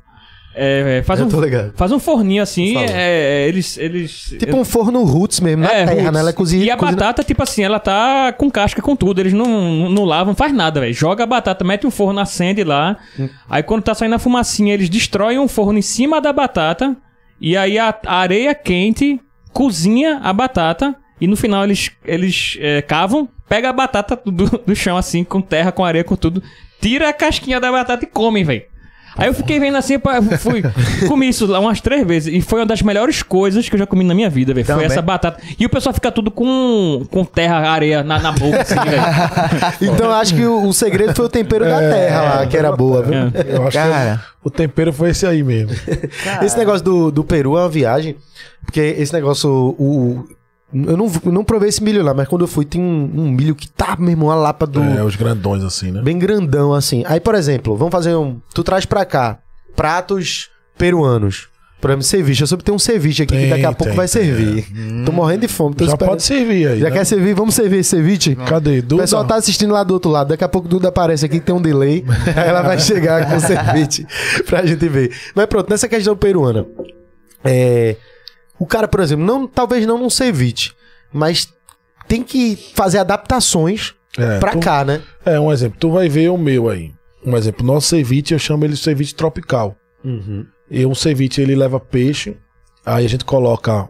é, 0.54 0.98
é, 1.00 1.04
faz, 1.04 1.22
um, 1.22 1.30
faz 1.76 1.92
um 1.92 2.00
forninho 2.00 2.44
assim, 2.44 2.78
é, 2.78 2.92
é, 2.92 3.48
eles... 3.48 3.78
eles 3.78 4.36
Tipo 4.38 4.58
um 4.58 4.66
forno 4.66 5.04
roots 5.04 5.40
mesmo, 5.40 5.64
na 5.64 5.70
é, 5.70 5.86
terra, 5.86 5.92
roots. 5.92 6.12
né? 6.12 6.20
Ela 6.20 6.30
é 6.30 6.34
cozinha. 6.34 6.66
E 6.66 6.70
a 6.70 6.76
cozinha- 6.76 6.98
batata, 6.98 7.24
tipo 7.24 7.42
assim, 7.42 7.64
ela 7.64 7.80
tá 7.80 8.34
com 8.34 8.52
casca 8.52 8.82
com 8.82 8.96
tudo. 8.96 9.20
Eles 9.22 9.34
não, 9.34 9.46
não, 9.46 9.90
não 9.90 10.06
lavam, 10.06 10.36
faz 10.36 10.54
nada, 10.54 10.82
velho. 10.82 10.94
Joga 10.94 11.24
a 11.24 11.28
batata, 11.28 11.64
mete 11.64 11.88
um 11.88 11.92
forno, 11.92 12.20
acende 12.20 12.64
lá. 12.64 12.98
Hum. 13.20 13.30
Aí 13.50 13.64
quando 13.64 13.84
tá 13.84 13.96
saindo 13.96 14.16
a 14.16 14.20
fumacinha, 14.20 14.74
eles 14.74 14.90
destroem 14.90 15.40
um 15.40 15.48
forno 15.48 15.80
em 15.80 15.84
cima 15.84 16.20
da 16.20 16.34
batata. 16.34 16.96
E 17.40 17.56
aí 17.56 17.80
a, 17.80 17.96
a 18.06 18.16
areia 18.18 18.54
quente 18.54 19.20
cozinha 19.54 20.20
a 20.22 20.34
batata. 20.34 20.96
E 21.20 21.28
no 21.28 21.38
final 21.38 21.64
eles, 21.64 21.92
eles 22.04 22.58
é, 22.60 22.82
cavam, 22.82 23.30
pega 23.48 23.70
a 23.70 23.74
batata 23.74 24.20
do, 24.26 24.46
do 24.66 24.76
chão 24.76 24.98
assim, 24.98 25.24
com 25.24 25.40
terra, 25.40 25.72
com 25.72 25.86
areia, 25.86 26.04
com 26.04 26.16
tudo. 26.16 26.42
Tira 26.82 27.10
a 27.10 27.14
casquinha 27.14 27.60
da 27.60 27.72
batata 27.72 28.04
e 28.04 28.08
comem, 28.08 28.44
velho. 28.44 28.64
Aí 29.18 29.28
eu 29.28 29.34
fiquei 29.34 29.60
vendo 29.60 29.76
assim, 29.76 30.00
pá, 30.00 30.22
fui, 30.40 30.64
comi 31.08 31.28
isso 31.28 31.46
lá 31.46 31.60
umas 31.60 31.82
três 31.82 32.06
vezes. 32.06 32.34
E 32.34 32.42
foi 32.42 32.62
uma 32.62 32.66
das 32.66 32.82
melhores 32.82 33.22
coisas 33.22 33.68
que 33.68 33.76
eu 33.76 33.80
já 33.80 33.86
comi 33.86 34.04
na 34.04 34.14
minha 34.14 34.30
vida, 34.30 34.54
velho. 34.54 34.66
Foi 34.66 34.86
essa 34.86 35.02
batata. 35.02 35.42
E 35.60 35.66
o 35.66 35.70
pessoal 35.70 35.94
fica 35.94 36.12
tudo 36.12 36.32
com, 36.32 37.06
com 37.12 37.26
terra, 37.26 37.70
areia 37.70 38.04
na, 38.04 38.20
na 38.20 38.32
boca, 38.32 38.62
assim, 38.62 38.76
velho. 38.80 39.94
Então 39.94 40.08
eu 40.08 40.14
acho 40.14 40.36
que 40.36 40.46
o, 40.46 40.68
o 40.68 40.74
segredo 40.74 41.14
foi 41.16 41.26
o 41.26 41.30
tempero 41.30 41.66
da 41.66 41.80
terra 41.80 42.22
lá, 42.22 42.48
que 42.48 42.58
era 42.58 42.72
boa, 42.72 43.02
viu? 43.04 43.14
É. 43.16 43.56
Eu 43.56 43.68
acho 43.68 43.78
Cara. 43.78 44.18
que 44.18 44.48
o 44.48 44.50
tempero 44.50 44.94
foi 44.94 45.10
esse 45.10 45.26
aí 45.26 45.44
mesmo. 45.44 45.72
Esse 46.42 46.58
negócio 46.58 46.84
do, 46.84 47.12
do 47.12 47.24
Peru 47.24 47.58
é 47.58 47.62
uma 47.62 47.70
viagem, 47.70 48.16
porque 48.66 48.80
esse 48.80 49.14
negócio, 49.14 49.50
o, 49.50 50.28
eu 50.74 50.98
não, 50.98 51.12
eu 51.26 51.32
não 51.32 51.44
provei 51.44 51.70
esse 51.70 51.84
milho 51.84 52.04
lá, 52.04 52.14
mas 52.14 52.28
quando 52.28 52.42
eu 52.44 52.48
fui, 52.48 52.66
tem 52.66 52.82
um, 52.82 53.12
um 53.16 53.32
milho 53.32 53.56
que 53.56 53.68
tá, 53.68 53.96
meu 54.00 54.10
irmão, 54.10 54.32
a 54.32 54.36
lapa 54.36 54.66
do... 54.66 54.82
É, 54.82 55.04
os 55.04 55.16
grandões 55.16 55.64
assim, 55.64 55.92
né? 55.92 56.02
Bem 56.02 56.18
grandão, 56.18 56.74
assim. 56.74 57.04
Aí, 57.06 57.20
por 57.20 57.36
exemplo, 57.36 57.76
vamos 57.76 57.92
fazer 57.92 58.16
um... 58.16 58.40
Tu 58.54 58.64
traz 58.64 58.86
pra 58.86 59.06
cá 59.06 59.40
pratos 59.76 60.50
peruanos. 60.78 61.50
Por 61.82 61.90
exemplo, 61.90 62.04
ceviche. 62.04 62.44
Eu 62.44 62.48
soube 62.48 62.62
que 62.62 62.66
tem 62.66 62.76
um 62.76 62.80
ceviche 62.80 63.24
aqui 63.24 63.34
que 63.34 63.40
Tem, 63.40 63.50
daqui 63.50 63.66
a 63.66 63.72
pouco 63.72 63.86
tem, 63.86 63.96
vai 63.96 64.08
tem, 64.08 64.22
servir. 64.22 64.68
Tô 65.04 65.12
morrendo 65.12 65.42
de 65.42 65.48
fome. 65.48 65.76
Já 65.80 65.86
esperando. 65.88 66.10
pode 66.10 66.24
servir 66.24 66.68
aí. 66.68 66.80
Já 66.80 66.90
né? 66.90 66.96
quer 66.96 67.06
servir? 67.06 67.34
Vamos 67.34 67.56
servir 67.56 67.78
esse 67.78 67.90
ceviche? 67.90 68.36
Cadê? 68.36 68.80
O 68.80 68.84
Duda? 68.84 69.02
pessoal 69.02 69.26
tá 69.26 69.36
assistindo 69.36 69.72
lá 69.72 69.84
do 69.84 69.96
outro 69.96 70.12
lado. 70.12 70.28
Daqui 70.28 70.44
a 70.44 70.48
pouco 70.48 70.68
Duda 70.68 70.90
aparece 70.90 71.26
aqui 71.26 71.40
que 71.40 71.46
tem 71.46 71.56
um 71.56 71.62
delay. 71.62 72.06
aí 72.36 72.48
ela 72.48 72.62
vai 72.62 72.78
chegar 72.80 73.28
com 73.28 73.36
o 73.36 73.40
ceviche 73.42 74.06
pra 74.46 74.64
gente 74.64 74.88
ver. 74.88 75.12
Mas 75.34 75.48
pronto, 75.48 75.72
nessa 75.72 75.90
questão 75.90 76.16
peruana. 76.16 76.68
É, 77.44 77.96
o 78.62 78.66
cara, 78.68 78.88
por 78.88 79.00
exemplo, 79.00 79.26
não, 79.26 79.48
talvez 79.48 79.86
não 79.86 79.98
num 79.98 80.10
ceviche, 80.10 80.72
mas 81.12 81.52
tem 82.08 82.22
que 82.24 82.56
fazer 82.76 83.00
adaptações 83.00 83.94
É, 84.18 84.40
pra 84.40 84.52
tu- 84.52 84.60
cá, 84.60 84.84
né? 84.86 85.02
É, 85.26 85.40
um 85.40 85.52
exemplo. 85.52 85.78
Tu 85.80 85.90
vai 85.90 86.08
ver 86.10 86.30
o 86.30 86.38
meu 86.38 86.70
aí. 86.70 86.92
Um 87.26 87.36
exemplo. 87.38 87.66
Nosso 87.66 87.88
ceviche, 87.88 88.34
eu 88.34 88.40
chamo 88.40 88.64
ele 88.66 88.74
de 88.74 88.80
ceviche 88.80 89.14
tropical. 89.16 89.76
E 90.70 90.86
o 90.86 90.94
ceviche, 90.96 91.42
ele 91.42 91.56
leva 91.56 91.80
peixe. 91.80 92.36
Aí 92.86 93.06
a 93.06 93.08
gente 93.10 93.24
coloca 93.24 93.88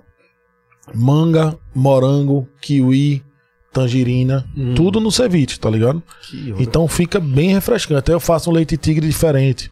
manga, 0.93 1.57
morango, 1.73 2.47
kiwi, 2.61 3.23
tangerina. 3.71 4.45
Tudo 4.75 4.99
no 4.99 5.11
ceviche, 5.11 5.59
tá 5.59 5.69
ligado? 5.69 6.03
Então 6.59 6.87
fica 6.87 7.19
bem 7.19 7.53
refrescante. 7.53 8.11
Aí 8.11 8.15
eu 8.15 8.19
faço 8.19 8.49
um 8.49 8.53
leite 8.53 8.75
tigre 8.77 9.07
diferente. 9.07 9.69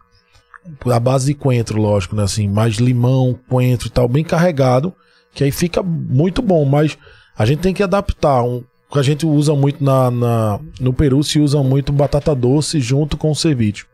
A 0.90 1.00
base 1.00 1.26
de 1.26 1.34
coentro, 1.34 1.80
lógico, 1.80 2.14
né? 2.14 2.22
Assim, 2.22 2.46
mais 2.48 2.74
limão, 2.76 3.38
coentro 3.48 3.88
e 3.88 3.90
tal, 3.90 4.06
bem 4.08 4.22
carregado. 4.24 4.92
Que 5.34 5.44
aí 5.44 5.50
fica 5.50 5.82
muito 5.82 6.42
bom. 6.42 6.64
Mas 6.64 6.98
a 7.36 7.46
gente 7.46 7.60
tem 7.60 7.72
que 7.74 7.82
adaptar. 7.82 8.42
Um, 8.42 8.62
o 8.88 8.92
que 8.92 8.98
a 8.98 9.02
gente 9.02 9.24
usa 9.24 9.54
muito 9.54 9.82
na, 9.82 10.10
na- 10.10 10.60
no 10.80 10.92
Peru, 10.92 11.22
se 11.22 11.38
usa 11.38 11.62
muito 11.62 11.92
batata 11.92 12.34
doce 12.34 12.80
junto 12.80 13.16
com 13.16 13.30
o 13.30 13.36
ceviche. 13.36 13.84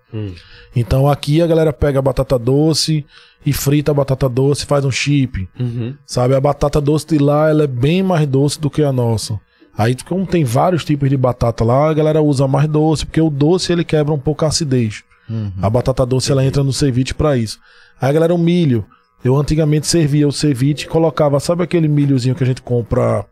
Então 0.74 1.08
aqui 1.08 1.42
a 1.42 1.46
galera 1.46 1.72
pega 1.72 1.98
a 1.98 2.02
batata 2.02 2.38
doce 2.38 3.04
e 3.44 3.52
frita 3.52 3.90
a 3.90 3.94
batata 3.94 4.28
doce 4.28 4.64
faz 4.64 4.84
um 4.84 4.90
chip. 4.90 5.48
Sabe? 6.06 6.34
A 6.34 6.40
batata 6.40 6.80
doce 6.80 7.06
de 7.06 7.18
lá 7.18 7.48
ela 7.50 7.64
é 7.64 7.66
bem 7.66 8.02
mais 8.02 8.26
doce 8.26 8.60
do 8.60 8.70
que 8.70 8.82
a 8.82 8.92
nossa. 8.92 9.38
Aí, 9.76 9.94
como 10.08 10.26
tem 10.26 10.42
vários 10.42 10.84
tipos 10.86 11.10
de 11.10 11.16
batata 11.18 11.62
lá, 11.62 11.90
a 11.90 11.92
galera 11.94 12.22
usa 12.22 12.48
mais 12.48 12.66
doce, 12.66 13.04
porque 13.04 13.20
o 13.20 13.28
doce 13.28 13.70
ele 13.72 13.84
quebra 13.84 14.14
um 14.14 14.18
pouco 14.18 14.42
a 14.44 14.48
acidez. 14.48 15.02
A 15.60 15.68
batata 15.70 16.04
doce 16.06 16.30
ela 16.30 16.44
entra 16.44 16.62
no 16.62 16.72
ceviche 16.72 17.12
pra 17.14 17.36
isso. 17.36 17.58
Aí 18.00 18.10
a 18.10 18.12
galera, 18.12 18.34
o 18.34 18.38
milho. 18.38 18.84
Eu 19.24 19.34
antigamente 19.36 19.86
servia 19.86 20.28
o 20.28 20.32
ceviche 20.32 20.84
e 20.84 20.88
colocava, 20.88 21.40
sabe 21.40 21.62
aquele 21.64 21.88
milhozinho 21.88 22.34
que 22.34 22.44
a 22.44 22.46
gente 22.46 22.62
compra? 22.62 23.24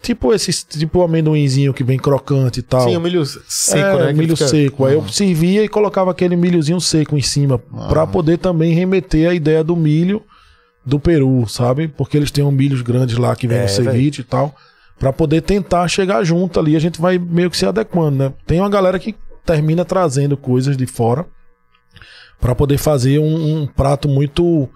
Tipo 0.00 0.32
esse, 0.32 0.52
tipo 0.66 1.02
amendoinzinho 1.02 1.74
que 1.74 1.82
vem 1.82 1.98
crocante 1.98 2.60
e 2.60 2.62
tal. 2.62 2.88
Sim, 2.88 2.96
o 2.96 3.00
milho 3.00 3.24
seco, 3.26 3.78
É, 3.98 4.06
né? 4.06 4.12
milho 4.12 4.36
fica- 4.36 4.48
seco. 4.48 4.84
Aí 4.84 4.94
eu 4.94 5.06
servia 5.08 5.64
e 5.64 5.68
colocava 5.68 6.10
aquele 6.12 6.36
milhozinho 6.36 6.80
seco 6.80 7.16
em 7.16 7.20
cima, 7.22 7.58
pra 7.88 8.06
poder 8.06 8.38
também 8.38 8.72
remeter 8.72 9.28
a 9.28 9.34
ideia 9.34 9.62
do 9.64 9.74
milho 9.76 10.22
do 10.86 10.98
Peru, 11.00 11.46
sabe? 11.48 11.88
Porque 11.88 12.16
eles 12.16 12.30
têm 12.30 12.44
um 12.44 12.50
milhos 12.52 12.80
grandes 12.80 13.18
lá 13.18 13.34
que 13.36 13.46
vem 13.48 13.58
É, 13.58 13.62
no 13.62 13.68
ceviche 13.68 14.20
e 14.20 14.24
tal, 14.24 14.54
Pra 14.98 15.12
poder 15.12 15.42
tentar 15.42 15.86
chegar 15.86 16.24
junto 16.24 16.58
ali, 16.58 16.74
a 16.74 16.80
gente 16.80 17.00
vai 17.00 17.18
meio 17.20 17.48
que 17.48 17.56
se 17.56 17.64
adequando, 17.64 18.16
né? 18.18 18.32
Tem 18.44 18.58
uma 18.58 18.68
galera 18.68 18.98
que 18.98 19.14
termina 19.48 19.82
trazendo 19.82 20.36
coisas 20.36 20.76
de 20.76 20.86
fora 20.86 21.26
pra 22.38 22.54
poder 22.54 22.76
fazer 22.76 23.18
um, 23.18 23.62
um 23.62 23.66
prato 23.66 24.06
muito 24.06 24.68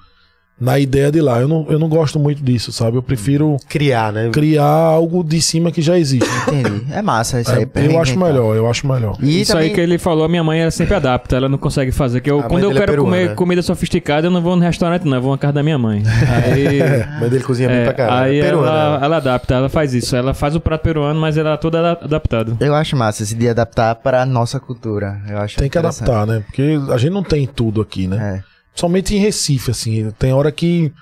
na 0.61 0.79
ideia 0.79 1.11
de 1.11 1.21
lá. 1.21 1.41
Eu 1.41 1.49
não, 1.49 1.67
eu 1.69 1.79
não 1.79 1.89
gosto 1.89 2.19
muito 2.19 2.43
disso, 2.43 2.71
sabe? 2.73 2.97
Eu 2.97 3.03
prefiro 3.03 3.57
Criar, 3.69 4.13
né? 4.13 4.31
criar 4.33 4.65
algo 4.65 5.25
de 5.25 5.41
cima 5.43 5.73
que 5.73 5.83
já 5.83 5.99
existe. 5.99 6.29
Entendi. 6.49 6.87
É 6.93 7.03
massa 7.03 7.41
isso 7.41 7.51
aí. 7.51 7.63
É, 7.63 7.67
pra 7.67 7.83
eu 7.83 8.01
acho 8.01 8.19
melhor, 8.19 8.55
eu 8.57 8.69
acho 8.71 8.87
melhor. 8.87 9.17
E 9.21 9.41
Isso 9.41 9.53
também... 9.53 9.69
aí 9.69 9.75
que 9.75 9.81
ele 9.81 9.99
falou, 9.99 10.25
a 10.25 10.29
minha 10.29 10.45
mãe 10.45 10.61
ela 10.61 10.71
sempre 10.71 10.95
adapta, 10.95 11.37
ela 11.37 11.49
não 11.49 11.59
consegue 11.59 11.91
fazer. 11.91 12.21
Que 12.21 12.31
eu, 12.31 12.41
A 12.41 12.43
quando 12.45 12.63
eu 12.65 12.71
é 12.71 12.75
quero 12.75 12.93
peruana, 12.93 13.11
comer 13.17 13.29
né? 13.31 13.35
comida 13.35 13.63
sofisticada, 13.63 14.27
eu 14.27 14.31
não 14.31 14.41
vou 14.41 14.55
no 14.57 14.63
restaurante, 14.63 15.05
não, 15.05 15.17
eu 15.17 15.23
vou 15.23 15.33
na 15.33 15.39
casa 15.39 15.55
da 15.55 15.63
minha 15.63 15.79
mãe. 15.79 16.03
Aí, 16.07 16.81
A 17.17 17.21
mãe 17.21 17.29
dele 17.29 17.43
cozinha 17.45 17.69
bem 17.69 17.79
é, 17.79 17.85
pra 17.85 17.95
caralho. 17.95 18.25
aí 18.33 18.41
Peruana, 18.41 18.69
ela, 18.69 18.95
ela. 18.97 19.05
ela 19.05 19.17
adapta, 19.17 19.55
ela 19.55 19.69
faz 19.69 19.95
isso. 19.95 20.15
Ela 20.15 20.33
faz 20.35 20.55
o 20.55 20.61
prato 20.61 20.83
peruano, 20.83 21.21
mas 21.21 21.37
ela 21.37 21.55
é 21.55 21.57
toda 21.57 21.79
ada- 21.81 22.05
adaptado. 22.05 22.57
Eu 22.61 22.75
acho 22.75 22.97
massa 22.97 23.23
esse 23.23 23.35
de 23.35 23.49
adaptar 23.49 23.95
para 23.97 24.23
a 24.23 24.27
nossa 24.27 24.61
cultura. 24.61 25.21
Eu 25.29 25.39
acho 25.39 25.57
Tem 25.57 25.69
que 25.69 25.79
adaptar, 25.79 26.27
né? 26.27 26.43
Porque 26.47 26.79
a 26.91 26.97
gente 26.99 27.13
não 27.13 27.23
tem 27.23 27.47
tudo 27.47 27.81
aqui, 27.81 28.07
né? 28.07 28.43
É. 28.49 28.52
Somente 28.75 29.15
em 29.15 29.19
Recife, 29.19 29.71
assim. 29.71 30.11
Tem 30.19 30.33
hora 30.33 30.51
que 30.51 30.93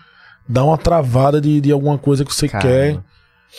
dá 0.49 0.64
uma 0.64 0.77
travada 0.77 1.41
de, 1.41 1.61
de 1.61 1.71
alguma 1.71 1.97
coisa 1.97 2.25
que 2.25 2.35
você 2.35 2.49
Caramba. 2.49 2.68
quer. 2.68 3.01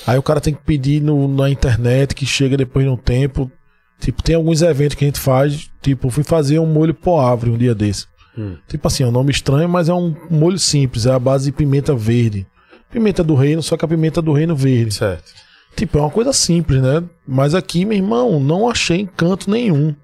Aí 0.07 0.17
o 0.17 0.23
cara 0.23 0.39
tem 0.39 0.53
que 0.53 0.61
pedir 0.61 1.01
no, 1.01 1.27
na 1.27 1.49
internet, 1.49 2.15
que 2.15 2.25
chega 2.25 2.57
depois 2.57 2.85
de 2.85 2.91
um 2.91 2.97
tempo. 2.97 3.51
Tipo, 3.99 4.23
tem 4.23 4.35
alguns 4.35 4.61
eventos 4.61 4.95
que 4.95 5.05
a 5.05 5.07
gente 5.07 5.19
faz. 5.19 5.69
Tipo, 5.81 6.09
fui 6.09 6.23
fazer 6.23 6.59
um 6.59 6.65
molho 6.65 6.93
poavre 6.93 7.49
um 7.49 7.57
dia 7.57 7.75
desse. 7.75 8.07
Hum. 8.37 8.57
Tipo 8.67 8.87
assim, 8.87 9.03
é 9.03 9.07
um 9.07 9.11
nome 9.11 9.31
estranho, 9.31 9.69
mas 9.69 9.89
é 9.89 9.93
um 9.93 10.15
molho 10.29 10.57
simples. 10.57 11.05
É 11.05 11.11
a 11.11 11.19
base 11.19 11.45
de 11.45 11.51
pimenta 11.51 11.93
verde. 11.93 12.47
Pimenta 12.89 13.23
do 13.23 13.35
reino, 13.35 13.61
só 13.61 13.77
que 13.77 13.85
a 13.85 13.87
pimenta 13.87 14.21
do 14.21 14.33
reino 14.33 14.55
verde. 14.55 14.93
Certo. 14.93 15.31
Tipo, 15.75 15.99
é 15.99 16.01
uma 16.01 16.09
coisa 16.09 16.33
simples, 16.33 16.81
né? 16.81 17.03
Mas 17.25 17.55
aqui, 17.55 17.85
meu 17.85 17.97
irmão, 17.97 18.39
não 18.39 18.69
achei 18.69 19.07
canto 19.15 19.49
nenhum. 19.49 19.95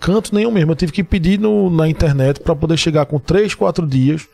Canto 0.00 0.34
nenhum 0.34 0.50
mesmo. 0.50 0.72
Eu 0.72 0.76
tive 0.76 0.92
que 0.92 1.02
pedir 1.02 1.38
no, 1.38 1.68
na 1.70 1.88
internet 1.88 2.40
pra 2.40 2.54
poder 2.54 2.76
chegar 2.76 3.06
com 3.06 3.18
3, 3.18 3.54
4 3.54 3.86
dias. 3.86 4.26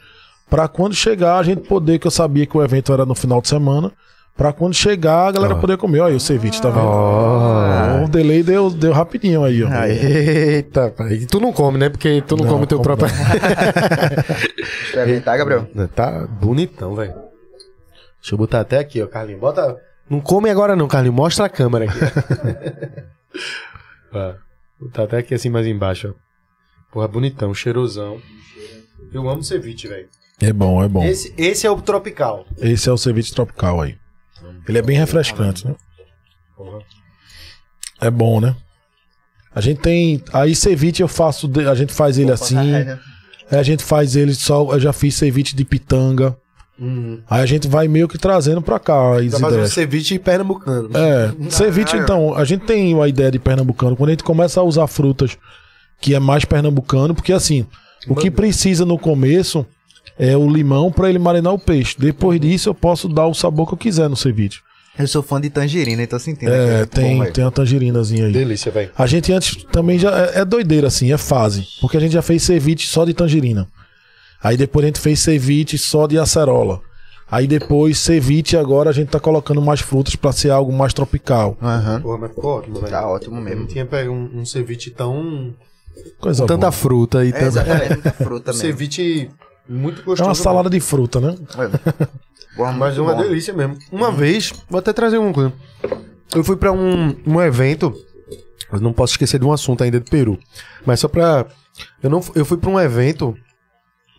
Pra 0.49 0.69
quando 0.69 0.95
chegar, 0.95 1.39
a 1.39 1.43
gente 1.43 1.62
poder, 1.67 1.99
que 1.99 2.07
eu 2.07 2.11
sabia 2.11 2.45
que 2.47 2.57
o 2.57 2.62
evento 2.62 2.93
era 2.93 3.07
no 3.07 3.15
final 3.15 3.41
de 3.41 3.49
semana. 3.49 3.91
Pra 4.37 4.53
quando 4.53 4.75
chegar, 4.75 5.29
a 5.29 5.33
galera 5.33 5.55
Ó. 5.55 5.59
poder 5.59 5.77
comer. 5.77 6.01
Olha 6.01 6.11
aí 6.11 6.17
o 6.17 6.21
ceviche, 6.21 6.61
tá 6.61 6.69
vendo? 6.69 6.85
Ó. 6.85 8.05
O 8.05 8.09
delay 8.09 8.43
deu, 8.43 8.69
deu 8.69 8.93
rapidinho 8.93 9.45
aí, 9.45 9.62
ó. 9.62 9.69
Eita, 9.85 10.91
pai. 10.91 11.12
E 11.15 11.27
tu 11.27 11.39
não 11.39 11.53
come, 11.53 11.79
né? 11.79 11.89
Porque 11.89 12.21
tu 12.27 12.37
não, 12.37 12.45
Não, 12.45 12.53
come 12.53 12.65
o 12.65 12.67
teu 12.67 12.81
próprio. 12.81 13.09
Experimentar, 14.87 15.39
Gabriel? 15.39 15.67
tá 15.95 16.27
bonitão, 16.29 16.95
velho. 16.97 17.15
Deixa 18.21 18.35
eu 18.35 18.39
botar 18.39 18.61
até 18.61 18.79
aqui, 18.79 19.01
ó, 19.03 19.07
Carlinhos. 19.07 19.41
Bota. 19.41 19.77
Não 20.11 20.21
come 20.21 20.51
agora, 20.51 20.75
não, 20.75 20.89
Carlinhos. 20.89 21.17
Mostra 21.17 21.47
a 21.47 21.49
câmera 21.49 21.85
aqui. 21.85 21.99
Ó, 24.12 24.33
botar 24.85 25.05
até 25.05 25.18
aqui 25.18 25.35
assim 25.35 25.49
mais 25.51 25.66
embaixo, 25.66 26.14
ó. 26.16 26.24
Porra, 26.93 27.09
bonitão, 27.09 27.53
cheirosão. 27.53 28.20
Eu 29.12 29.28
amo 29.28 29.43
ceviche, 29.43 29.89
velho. 29.89 30.09
É 30.41 30.53
bom, 30.53 30.82
é 30.82 30.89
bom. 30.89 31.05
Esse, 31.05 31.35
esse 31.37 31.66
é 31.66 31.70
o 31.70 31.80
tropical. 31.80 32.47
Esse 32.59 32.89
é 32.89 32.93
o 32.93 32.97
ceviche 32.99 33.35
tropical 33.35 33.80
aí. 33.80 33.97
Ele 34.68 34.78
é 34.78 34.82
bem 34.82 34.97
refrescante, 34.97 35.66
né? 35.66 35.74
Porra. 36.57 36.78
É 38.01 38.11
bom, 38.11 38.41
né? 38.41 38.57
A 39.55 39.61
gente 39.61 39.80
tem. 39.80 40.22
Aí 40.32 40.55
ceviche 40.55 41.03
eu 41.03 41.09
faço. 41.09 41.51
A 41.70 41.74
gente 41.74 41.93
faz 41.93 42.18
ele 42.18 42.32
assim. 42.32 42.57
né? 42.57 42.99
Aí 43.51 43.59
a 43.59 43.62
gente 43.62 43.82
faz 43.85 44.16
ele 44.16 44.35
só. 44.35 44.72
Eu 44.72 44.80
já 44.80 44.93
fiz 44.93 45.14
ceviche 45.14 45.55
de 45.55 45.64
pitanga. 45.64 46.37
Uhum. 46.79 47.20
Aí 47.31 47.41
a 47.43 47.47
gente 47.47 47.68
vai 47.68 47.87
meio 47.87 48.09
que 48.09 48.18
trazendo 48.18 48.61
pra 48.61 48.79
cá 48.81 49.16
as 49.16 49.35
um 49.35 49.49
ideias. 49.49 49.72
ceviche 49.72 50.18
pernambucano. 50.18 50.91
É, 50.97 51.33
ceviche, 51.51 51.97
então, 51.97 52.35
a 52.35 52.45
gente 52.45 52.64
tem 52.64 52.93
uma 52.95 53.09
ideia 53.09 53.31
de 53.31 53.39
pernambucano. 53.39 53.97
Quando 53.97 54.09
a 54.09 54.12
gente 54.12 54.25
começa 54.25 54.61
a 54.61 54.64
usar 54.64 54.87
frutas 54.87 55.37
que 56.01 56.14
é 56.14 56.18
mais 56.18 56.45
pernambucano, 56.45 57.14
porque 57.14 57.33
assim, 57.33 57.64
o 58.09 58.14
que 58.14 58.31
precisa 58.31 58.85
no 58.85 58.99
começo 58.99 59.64
é 60.18 60.37
o 60.37 60.49
limão 60.49 60.91
pra 60.91 61.09
ele 61.09 61.18
marinar 61.18 61.53
o 61.55 61.59
peixe. 61.59 61.95
Depois 61.99 62.41
disso 62.41 62.68
eu 62.68 62.75
posso 62.75 63.09
dar 63.09 63.27
o 63.27 63.35
sabor 63.35 63.66
que 63.68 63.75
eu 63.75 63.79
quiser 63.79 64.09
no 64.09 64.16
ceviche. 64.16 64.61
Eu 64.97 65.09
sou 65.09 65.22
fã 65.22 65.41
de 65.41 65.51
tangerina 65.51 66.03
e 66.03 66.07
tô 66.07 66.18
sentindo. 66.20 66.53
aqui, 66.53 66.61
É, 66.61 66.77
muito 66.79 66.91
tem, 66.91 67.18
bom, 67.18 67.25
tem 67.33 67.45
uma 67.45 67.51
tangerinazinha 67.51 68.27
aí. 68.27 68.33
Delícia, 68.33 68.70
velho. 68.70 68.91
A 68.97 69.07
gente 69.07 69.33
antes 69.33 69.64
também 69.72 69.99
já 69.99 70.11
é, 70.16 70.41
é 70.41 70.45
doideira 70.45 70.87
assim, 70.87 71.12
é 71.12 71.18
fase, 71.18 71.66
porque 71.81 71.97
a 71.97 72.01
gente 72.01 72.12
já 72.12 72.22
fez 72.22 72.43
ceviche 72.45 72.87
só 72.87 73.05
de 73.05 73.12
tangerina. 73.12 73.66
Aí 74.45 74.57
depois 74.57 74.84
a 74.84 74.86
gente 74.88 75.01
fez 75.01 75.18
ceviche 75.20 75.76
só 75.78 76.07
de 76.07 76.18
acerola. 76.18 76.80
Aí 77.30 77.47
depois 77.47 77.99
ceviche 77.99 78.57
agora 78.57 78.90
a 78.90 78.92
gente 78.92 79.09
tá 79.09 79.18
colocando 79.18 79.61
mais 79.62 79.80
frutas 79.80 80.14
pra 80.14 80.30
ser 80.30 80.51
algo 80.51 80.70
mais 80.72 80.92
tropical. 80.92 81.57
Aham. 81.61 82.01
Porra, 82.03 82.18
mas 82.18 82.30
ficou 82.30 82.59
ótimo, 82.59 82.74
velho. 82.80 82.90
Tá 82.92 83.09
ótimo 83.09 83.32
Eu 83.36 83.36
não 83.36 83.42
mesmo. 83.42 83.66
tinha 83.66 83.86
pego 83.86 84.12
um, 84.12 84.40
um 84.40 84.45
ceviche 84.45 84.90
tão. 84.90 85.55
Coisa 86.20 86.42
com 86.42 86.47
tanta 86.47 86.61
boa. 86.66 86.72
fruta 86.72 87.24
e 87.24 87.28
É, 87.28 87.32
tanta. 87.32 87.47
exatamente, 87.47 87.88
muita 87.95 88.12
fruta 88.12 88.51
Um 88.51 88.55
mesmo. 88.55 88.61
ceviche 88.68 89.30
muito 89.66 90.03
É 90.03 90.05
gostoso. 90.05 90.28
uma 90.28 90.34
salada 90.34 90.68
de 90.68 90.78
fruta, 90.80 91.18
né? 91.20 91.34
Porra, 92.57 92.72
Mas 92.72 92.95
é 92.95 92.99
muito 93.01 93.03
uma 93.03 93.14
bom. 93.14 93.22
delícia 93.22 93.55
mesmo. 93.55 93.78
Uma 93.90 94.12
vez, 94.12 94.53
vou 94.68 94.78
até 94.78 94.92
trazer 94.92 95.16
uma 95.18 95.32
coisa. 95.32 95.53
Eu 96.34 96.45
fui 96.45 96.57
pra 96.57 96.70
um, 96.70 97.16
um 97.26 97.40
evento. 97.40 97.95
Eu 98.72 98.80
não 98.80 98.92
posso 98.92 99.14
esquecer 99.14 99.38
de 99.40 99.47
um 99.47 99.53
assunto 99.53 99.82
ainda 99.82 99.99
do 99.99 100.11
Peru. 100.11 100.38
Mas 100.84 101.01
só 101.01 101.09
pra. 101.09 101.47
Eu, 102.03 102.11
não, 102.11 102.20
eu 102.34 102.45
fui 102.45 102.57
pra 102.59 102.70
um 102.70 102.78
evento 102.78 103.36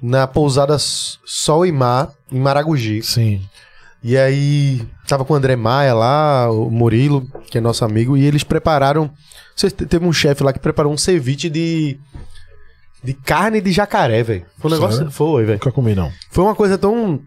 na 0.02 0.28
pousada 0.28 0.78
Sol 0.80 1.66
e 1.66 1.72
Mar, 1.72 2.12
em 2.32 2.39
Maragogi. 2.39 3.02
Sim. 3.02 3.41
E 4.04 4.16
aí, 4.18 4.86
tava 5.08 5.26
com 5.26 5.34
o 5.34 5.36
André 5.36 5.56
Maia 5.56 5.93
lá, 5.93 6.52
o 6.52 6.70
Murilo, 6.70 7.28
que 7.50 7.58
é 7.58 7.62
nosso 7.62 7.84
amigo, 7.84 8.16
e 8.16 8.24
eles 8.26 8.43
prepararam. 8.43 9.10
Teve 9.89 10.06
um 10.06 10.14
chefe 10.14 10.43
lá 10.43 10.54
que 10.54 10.60
preparou 10.60 10.93
um 10.93 10.98
ceviche 10.98 11.50
de. 11.50 11.98
de 13.04 13.14
carne 13.14 13.62
de 13.62 13.72
jacaré, 13.72 14.22
velho. 14.22 14.46
Foi 14.60 14.70
um 14.70 14.74
negócio. 14.74 14.98
Sério? 14.98 15.12
Foi, 15.12 15.43
velho. 15.43 15.58
Nunca 15.58 15.72
comi, 15.72 15.96
não. 15.96 16.12
Foi 16.30 16.43
uma 16.43 16.54
coisa 16.54 16.78
tão. 16.78 17.20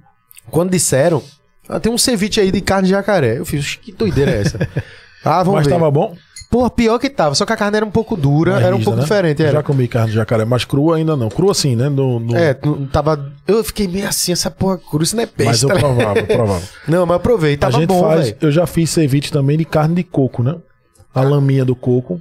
Quando 0.50 0.70
disseram, 0.70 1.22
ah, 1.68 1.80
tem 1.80 1.90
um 1.92 1.98
ceviche 1.98 2.40
aí 2.40 2.50
de 2.52 2.60
carne 2.60 2.86
de 2.86 2.90
jacaré. 2.94 3.38
Eu 3.38 3.44
fiz, 3.44 3.60
"Oxe, 3.60 3.78
que 3.78 3.92
doideira 3.92 4.30
é 4.30 4.40
essa? 4.42 4.58
ah, 5.24 5.42
vamos 5.42 5.60
Mas 5.60 5.66
ver. 5.66 5.72
tava 5.72 5.90
bom? 5.90 6.16
Porra, 6.50 6.70
pior 6.70 6.98
que 6.98 7.10
tava, 7.10 7.34
só 7.34 7.44
que 7.44 7.52
a 7.52 7.56
carne 7.56 7.76
era 7.76 7.84
um 7.84 7.90
pouco 7.90 8.16
dura, 8.16 8.52
Mais 8.52 8.64
era 8.64 8.74
um 8.74 8.78
rígida, 8.78 8.90
pouco 8.90 8.96
né? 8.96 9.02
diferente. 9.04 9.40
Eu 9.42 9.48
Era. 9.48 9.56
Já 9.58 9.62
comi 9.62 9.86
carne 9.86 10.08
de 10.08 10.14
jacaré, 10.14 10.44
mas 10.46 10.64
crua 10.64 10.96
ainda 10.96 11.14
não. 11.14 11.28
Crua 11.28 11.52
assim, 11.52 11.76
né? 11.76 11.90
No, 11.90 12.18
no- 12.18 12.34
É, 12.36 12.54
tava. 12.90 13.32
Eu 13.46 13.62
fiquei 13.62 13.86
meio 13.86 14.08
assim, 14.08 14.32
essa 14.32 14.50
porra 14.50 14.78
crua, 14.78 15.02
isso 15.02 15.14
não 15.14 15.22
é 15.22 15.26
peixe. 15.26 15.50
Mas 15.50 15.62
eu 15.62 15.68
provava, 15.68 16.18
eu 16.20 16.26
provava. 16.26 16.62
Não, 16.88 17.04
mas 17.04 17.14
eu 17.16 17.20
provei, 17.20 17.54
a 17.54 17.58
tava 17.58 17.72
gente 17.80 17.88
bom, 17.88 18.00
faz. 18.00 18.34
Eu 18.40 18.50
já 18.50 18.66
fiz 18.66 18.88
ceviche 18.88 19.30
também 19.30 19.58
de 19.58 19.66
carne 19.66 19.94
de 19.96 20.04
coco, 20.04 20.42
né? 20.42 20.56
A 21.14 21.20
laminha 21.20 21.64
do 21.66 21.76
coco 21.76 22.18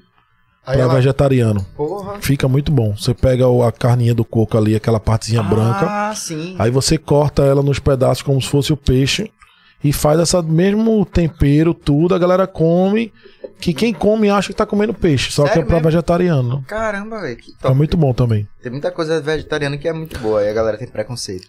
Aí 0.65 0.75
pra 0.75 0.83
ela- 0.83 0.95
vegetariano. 0.95 1.65
Porra. 1.77 2.15
Fica 2.19 2.49
muito 2.49 2.69
bom. 2.69 2.93
Você 2.97 3.13
pega 3.13 3.45
a 3.65 3.71
carninha 3.71 4.13
do 4.13 4.25
coco 4.25 4.57
ali, 4.57 4.75
aquela 4.75 4.99
partezinha 4.99 5.41
branca. 5.41 5.85
Ah, 5.89 6.13
sim. 6.13 6.53
Aí 6.59 6.69
você 6.69 6.97
corta 6.97 7.43
ela 7.43 7.63
nos 7.63 7.79
pedaços 7.79 8.21
como 8.23 8.41
se 8.41 8.49
fosse 8.49 8.73
o 8.73 8.77
peixe 8.77 9.31
e 9.83 9.93
faz 9.93 10.19
essa 10.19 10.41
mesmo 10.41 11.05
tempero, 11.05 11.73
tudo, 11.73 12.15
a 12.15 12.19
galera 12.19 12.47
come, 12.47 13.11
que 13.59 13.73
quem 13.73 13.93
come 13.93 14.29
acha 14.29 14.49
que 14.49 14.53
tá 14.55 14.65
comendo 14.65 14.93
peixe, 14.93 15.31
só 15.31 15.43
que 15.43 15.49
é 15.49 15.53
Sério 15.53 15.67
pra 15.67 15.75
mesmo? 15.77 15.89
vegetariano. 15.89 16.55
né? 16.57 16.61
Caramba, 16.67 17.21
velho. 17.21 17.37
Que 17.37 17.53
É 17.63 17.73
muito 17.73 17.95
bom 17.97 18.13
também. 18.13 18.47
Tem 18.61 18.71
muita 18.71 18.91
coisa 18.91 19.21
vegetariana 19.21 19.77
que 19.77 19.87
é 19.87 19.93
muito 19.93 20.17
boa. 20.19 20.43
E 20.43 20.49
a 20.49 20.53
galera 20.53 20.77
tem 20.77 20.87
preconceito. 20.87 21.47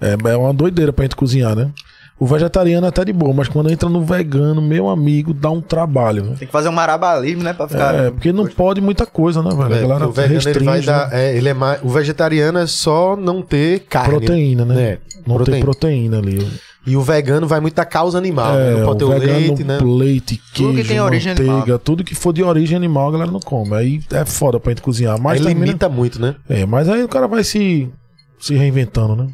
É, 0.00 0.16
é 0.30 0.36
uma 0.36 0.52
doideira 0.52 0.92
pra 0.92 1.04
gente 1.04 1.16
cozinhar, 1.16 1.54
né? 1.56 1.70
O 2.18 2.26
vegetariano 2.26 2.84
é 2.84 2.90
até 2.90 3.02
de 3.02 3.14
boa, 3.14 3.32
mas 3.32 3.48
quando 3.48 3.70
entra 3.70 3.88
no 3.88 4.04
vegano, 4.04 4.60
meu 4.60 4.90
amigo, 4.90 5.32
dá 5.32 5.48
um 5.50 5.60
trabalho. 5.62 6.22
né? 6.24 6.36
Tem 6.38 6.46
que 6.46 6.52
fazer 6.52 6.68
um 6.68 6.72
marabalismo, 6.72 7.42
né? 7.42 7.54
Pra 7.54 7.66
ficar. 7.66 7.94
É, 7.94 8.10
porque 8.10 8.30
não 8.30 8.46
pode 8.46 8.78
muita 8.82 9.06
coisa, 9.06 9.42
né, 9.42 9.48
velho? 9.50 9.72
A 9.74 9.76
É, 9.78 9.80
galera 9.80 10.06
o 10.06 10.12
vegano 10.12 10.34
ele 10.34 10.44
restringe, 10.44 10.64
vai 10.66 10.80
né? 10.80 10.84
dar. 10.86 11.12
É, 11.14 11.34
ele 11.34 11.48
é 11.48 11.54
mais, 11.54 11.82
o 11.82 11.88
vegetariano 11.88 12.58
é 12.58 12.66
só 12.66 13.16
não 13.16 13.40
ter 13.40 13.80
carne. 13.88 14.10
proteína, 14.18 14.66
né? 14.66 14.82
É, 14.82 14.98
não 15.26 15.36
proteína. 15.36 15.56
tem 15.56 15.60
proteína 15.64 16.18
ali. 16.18 16.46
E 16.86 16.96
o 16.96 17.02
vegano 17.02 17.46
vai 17.46 17.60
muito 17.60 17.74
da 17.74 17.84
causa 17.84 18.16
animal. 18.16 18.54
né? 18.54 18.72
É, 18.72 18.76
Não 18.78 18.86
pode 18.86 18.98
ter 19.00 19.04
o 19.04 19.08
leite, 19.18 19.64
né? 19.64 19.78
leite, 19.82 20.40
queijo, 20.54 20.70
Tudo 20.72 20.82
que 20.82 20.88
tem 20.88 21.00
origem 21.00 21.32
manteiga, 21.32 21.52
animal. 21.52 21.78
tudo 21.78 22.04
que 22.04 22.14
for 22.14 22.32
de 22.32 22.42
origem 22.42 22.76
animal, 22.76 23.08
a 23.08 23.12
galera 23.12 23.30
não 23.30 23.40
come. 23.40 23.74
Aí 23.74 24.00
é 24.10 24.24
foda 24.24 24.58
pra 24.58 24.70
gente 24.72 24.80
cozinhar. 24.82 25.14
Aí 25.16 25.20
Mas 25.20 25.40
termina- 25.42 25.66
limita 25.66 25.88
muito, 25.90 26.20
né? 26.20 26.36
É, 26.48 26.64
mas 26.64 26.88
aí 26.88 27.04
o 27.04 27.08
cara 27.08 27.28
vai 27.28 27.44
se, 27.44 27.88
se 28.38 28.54
reinventando, 28.54 29.14
né? 29.14 29.28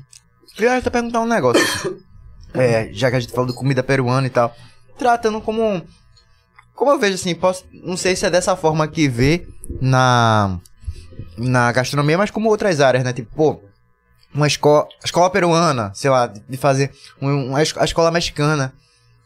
Eu 0.59 0.65
ia 0.65 0.77
até 0.79 0.91
perguntar 0.91 1.21
um 1.21 1.27
negócio. 1.27 1.63
é, 2.53 2.89
já 2.93 3.11
que 3.11 3.17
a 3.17 3.21
gente 3.21 3.33
falou 3.33 3.47
de 3.51 3.57
comida 3.57 3.83
peruana 3.83 4.27
e 4.27 4.31
tal. 4.31 4.53
Tratando 4.99 5.41
como. 5.41 5.63
um- 5.63 5.83
Como 6.75 6.91
eu 6.91 6.99
vejo 6.99 7.15
assim, 7.15 7.35
posso. 7.35 7.65
Não 7.85 7.97
sei 7.97 8.17
se 8.17 8.27
é 8.27 8.31
dessa 8.31 8.57
forma 8.57 8.89
que 8.89 9.09
vê 9.09 9.47
na. 9.81 10.59
Na 11.39 11.71
gastronomia, 11.73 12.17
mas 12.19 12.31
como 12.31 12.49
outras 12.49 12.81
áreas, 12.81 13.05
né? 13.05 13.13
Tipo, 13.13 13.31
pô, 13.37 13.61
uma 14.37 14.47
escola. 14.47 14.87
Escola 15.05 15.31
peruana, 15.31 15.91
sei 15.95 16.11
lá, 16.11 16.27
de 16.27 16.57
fazer 16.57 16.91
um- 17.21 17.49
uma 17.51 17.59
a 17.59 17.85
escola 17.85 18.11
mexicana. 18.11 18.73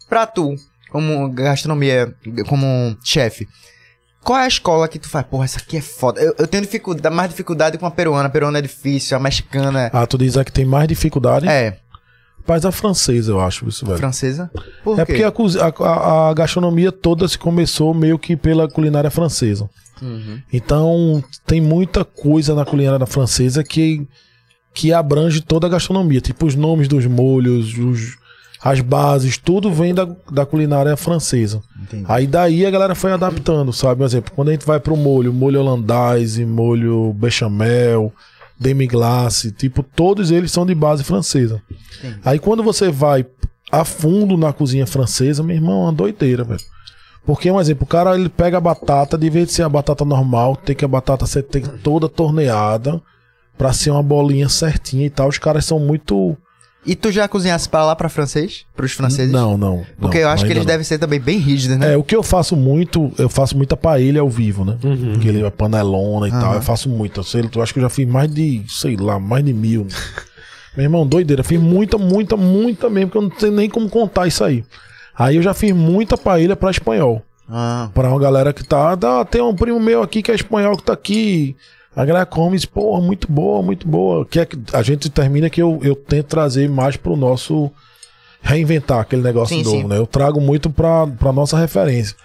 Pra 0.09 0.27
tu, 0.27 0.55
como 0.91 1.29
gastronomia, 1.31 2.15
como 2.49 2.97
chefe. 3.05 3.47
Qual 4.23 4.39
é 4.39 4.45
a 4.45 4.49
escola 4.49 4.87
que 4.89 4.99
tu 4.99 5.09
faz? 5.09 5.25
Porra, 5.27 5.45
essa 5.47 5.59
aqui 5.59 5.77
é 5.79 5.81
foda. 5.81 6.21
Eu, 6.21 6.35
eu 6.39 6.47
tenho 6.47 6.63
dificuldade, 6.63 7.15
mais 7.15 7.31
dificuldade 7.31 7.79
com 7.79 7.87
a 7.87 7.91
peruana. 7.91 8.27
A 8.27 8.31
peruana 8.31 8.59
é 8.59 8.63
difícil, 8.63 9.17
a 9.17 9.21
mexicana 9.21 9.91
Ah, 9.93 10.07
tu 10.07 10.19
diz 10.19 10.37
a 10.37 10.45
que 10.45 10.53
tem 10.53 10.65
mais 10.65 10.87
dificuldade. 10.89 11.49
é. 11.49 11.79
Mas 12.47 12.65
a 12.65 12.73
francesa, 12.73 13.31
eu 13.31 13.41
acho, 13.41 13.69
isso, 13.69 13.87
velho. 13.87 13.99
Francesa? 13.99 14.51
Por 14.83 14.99
É 14.99 15.05
quê? 15.05 15.13
porque 15.31 15.59
a- 15.61 15.87
a- 15.87 16.31
a 16.31 16.35
gastronomia 16.35 16.91
toda 16.91 17.29
se 17.29 17.39
começou 17.39 17.95
meio 17.95 18.19
que 18.19 18.35
pela 18.37 18.67
culinária 18.69 19.11
francesa. 19.11 19.71
Uhum. 20.03 20.41
Então, 20.53 21.23
tem 21.47 21.61
muita 21.61 22.05
coisa 22.05 22.53
na 22.55 22.65
culinária 22.65 23.07
francesa 23.07 23.63
que, 23.63 24.05
que 24.73 24.93
abrange 24.93 25.41
toda 25.41 25.67
a 25.67 25.71
gastronomia. 25.71 26.21
Tipo, 26.21 26.47
os 26.47 26.55
nomes 26.55 26.87
dos 26.89 27.07
molhos, 27.07 27.77
os- 27.77 28.19
as 28.63 28.81
bases, 28.81 29.39
tudo 29.39 29.73
vem 29.73 29.95
da, 29.95 30.07
da 30.31 30.45
culinária 30.45 30.95
francesa. 30.97 31.63
Entendi. 31.83 32.05
Aí 32.07 32.27
daí 32.27 32.67
a 32.67 32.71
galera 32.71 32.95
foi 32.95 33.11
adaptando, 33.13 33.73
sabe? 33.73 33.99
Por 34.01 34.05
exemplo, 34.05 34.33
quando 34.37 34.49
a 34.51 34.53
gente 34.53 34.67
vai 34.67 34.79
pro 34.79 34.97
molho, 34.97 35.33
molho 35.33 35.61
holandese, 35.61 36.45
molho 36.45 37.13
bechamel, 37.15 38.13
demi-glace, 38.59 39.51
tipo, 39.53 39.83
todos 39.83 40.31
eles 40.31 40.53
são 40.53 40.67
de 40.67 40.75
base 40.75 41.03
francesa. 41.03 41.63
Entendi. 41.99 42.21
Aí 42.25 42.39
quando 42.39 42.63
você 42.63 42.91
vai 42.91 43.25
a 43.73 43.85
fundo 43.85 44.37
na 44.37 44.53
cozinha 44.53 44.87
francesa, 44.87 45.43
meu 45.43 45.57
irmão, 45.57 45.81
é 45.81 45.85
uma 45.87 45.93
doideira, 45.93 46.45
velho. 46.45 46.61
Porque, 47.25 47.51
um 47.51 47.61
exemplo, 47.61 47.85
o 47.85 47.87
cara 47.87 48.15
ele 48.15 48.29
pega 48.29 48.59
a 48.59 48.61
batata, 48.61 49.17
de 49.17 49.31
vez 49.31 49.47
de 49.49 49.53
ser 49.55 49.63
a 49.63 49.69
batata 49.69 50.05
normal, 50.05 50.57
tem 50.57 50.75
que 50.75 50.85
a 50.85 50.89
batata 50.89 51.27
ser 51.27 51.43
tem 51.45 51.63
toda 51.63 52.09
torneada 52.09 53.01
pra 53.61 53.75
ser 53.75 53.91
uma 53.91 54.03
bolinha 54.03 54.49
certinha 54.49 55.05
e 55.05 55.11
tal. 55.11 55.29
Os 55.29 55.37
caras 55.37 55.67
são 55.67 55.79
muito. 55.79 56.35
E 56.87 56.95
tu 56.97 57.13
já 57.13 57.29
cozinhasse 57.29 57.69
pra 57.69 57.85
lá 57.85 57.95
pra 57.95 58.09
francês? 58.09 58.65
Pros 58.75 58.93
franceses? 58.93 59.31
Não, 59.31 59.59
não. 59.59 59.85
Porque 60.01 60.17
não, 60.17 60.23
eu 60.25 60.29
acho 60.31 60.47
que 60.47 60.51
eles 60.51 60.63
não. 60.63 60.67
devem 60.67 60.83
ser 60.83 60.97
também 60.99 61.21
bem 61.21 61.37
rígidos, 61.39 61.77
né? 61.77 61.93
É, 61.93 61.97
o 61.99 62.03
que 62.03 62.17
eu 62.17 62.23
faço 62.23 62.57
muito, 62.57 63.13
eu 63.19 63.29
faço 63.29 63.55
muita 63.55 63.77
paella 63.77 64.21
ao 64.21 64.31
vivo, 64.31 64.65
né? 64.65 64.79
Aquele 65.15 65.51
panelona 65.51 66.27
e 66.29 66.31
tal, 66.31 66.45
Aham. 66.45 66.55
eu 66.55 66.63
faço 66.63 66.89
muito. 66.89 67.21
Eu, 67.21 67.25
sei, 67.25 67.43
eu 67.55 67.63
acho 67.63 67.75
que 67.75 67.81
eu 67.81 67.83
já 67.83 67.91
fiz 67.91 68.09
mais 68.09 68.33
de, 68.33 68.63
sei 68.67 68.97
lá, 68.97 69.21
mais 69.21 69.45
de 69.45 69.53
mil. 69.53 69.87
Meu 70.75 70.85
irmão, 70.85 71.07
doideira, 71.07 71.45
fiz 71.45 71.61
muita, 71.61 71.99
muita, 71.99 72.39
muita 72.39 72.89
mesmo, 72.89 73.11
que 73.11 73.19
eu 73.19 73.23
não 73.23 73.33
sei 73.39 73.51
nem 73.51 73.69
como 73.69 73.91
contar 73.91 74.27
isso 74.27 74.43
aí. 74.43 74.65
Aí 75.15 75.37
eu 75.37 75.43
já 75.43 75.53
fiz 75.53 75.75
muita 75.75 76.17
paella 76.17 76.57
pra 76.57 76.71
espanhol. 76.71 77.23
Ah, 77.47 77.91
Pra 77.93 78.09
uma 78.09 78.19
galera 78.19 78.55
que 78.55 78.65
tá. 78.65 78.95
Dá, 78.95 79.23
tem 79.23 79.43
um 79.43 79.55
primo 79.55 79.79
meu 79.79 80.03
aqui 80.03 80.23
que 80.23 80.31
é 80.31 80.35
espanhol 80.35 80.79
que 80.79 80.85
tá 80.85 80.95
aqui. 80.95 81.55
A 81.95 82.05
galera 82.05 82.25
come 82.27 82.55
e 82.55 82.59
diz, 82.59 82.65
porra, 82.65 83.01
muito 83.03 83.31
boa, 83.31 83.63
muito 83.63 83.87
boa. 83.87 84.25
Que 84.25 84.41
é 84.41 84.47
que 84.47 84.57
a 84.73 84.83
gente 84.83 85.11
termina 85.11 85.51
que 85.51 85.61
eu, 85.61 85.81
eu 85.83 85.95
tento 85.97 86.27
trazer 86.27 86.69
mais 86.69 86.97
pro 86.97 87.17
nosso. 87.17 87.71
Reinventar 88.43 89.01
aquele 89.01 89.21
negócio 89.21 89.55
Sim, 89.55 89.63
novo, 89.63 89.77
sim. 89.83 89.87
né? 89.87 89.99
Eu 89.99 90.07
trago 90.07 90.41
muito 90.41 90.71
pra, 90.71 91.07
pra 91.07 91.31
nossa 91.31 91.59
referência. 91.59 92.17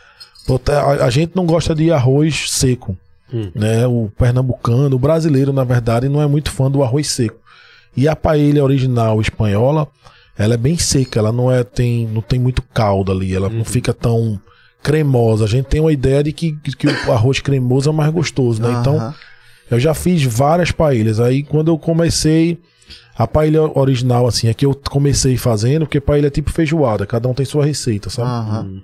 Tá- 0.63 0.81
A, 0.81 1.05
a 1.05 1.09
gente 1.09 1.35
não 1.35 1.45
gosta 1.45 1.75
de 1.75 1.91
arroz 1.91 2.51
seco. 2.51 2.97
Hum. 3.33 3.51
Né? 3.53 3.85
O 3.85 4.09
pernambucano, 4.17 4.95
o 4.95 4.99
brasileiro, 4.99 5.51
na 5.51 5.65
verdade, 5.65 6.07
não 6.07 6.21
é 6.21 6.27
muito 6.27 6.51
fã 6.51 6.71
do 6.71 6.81
arroz 6.83 7.07
seco. 7.09 7.35
E 7.97 8.07
a 8.07 8.15
paella 8.15 8.63
original 8.63 9.19
espanhola, 9.19 9.87
ela 10.37 10.53
é 10.53 10.57
bem 10.57 10.77
seca, 10.77 11.19
ela 11.19 11.33
não 11.33 11.51
é 11.51 11.63
tem 11.65 12.07
não 12.07 12.21
tem 12.21 12.39
muito 12.39 12.61
caldo 12.61 13.11
ali, 13.11 13.33
ela 13.35 13.49
não 13.49 13.65
fica 13.65 13.93
tão 13.93 14.39
cremosa. 14.81 15.43
A 15.43 15.47
gente 15.47 15.65
tem 15.65 15.81
uma 15.81 15.91
ideia 15.91 16.23
de 16.23 16.31
que, 16.31 16.53
que 16.53 16.87
o 16.87 17.11
arroz 17.11 17.41
cremoso 17.41 17.89
é 17.89 17.93
mais 17.93 18.13
gostoso, 18.13 18.61
né? 18.61 18.69
Então. 18.79 19.13
Eu 19.69 19.79
já 19.79 19.93
fiz 19.93 20.23
várias 20.23 20.71
paelhas. 20.71 21.19
Aí 21.19 21.43
quando 21.43 21.69
eu 21.69 21.77
comecei 21.77 22.59
a 23.17 23.25
paella 23.25 23.71
original 23.77 24.27
assim, 24.27 24.47
é 24.47 24.53
que 24.53 24.65
eu 24.65 24.75
comecei 24.89 25.37
fazendo, 25.37 25.85
porque 25.85 26.01
paella 26.01 26.27
é 26.27 26.29
tipo 26.29 26.51
feijoada, 26.51 27.05
cada 27.05 27.27
um 27.27 27.33
tem 27.33 27.45
sua 27.45 27.65
receita, 27.65 28.09
sabe? 28.09 28.29
Aham. 28.29 28.81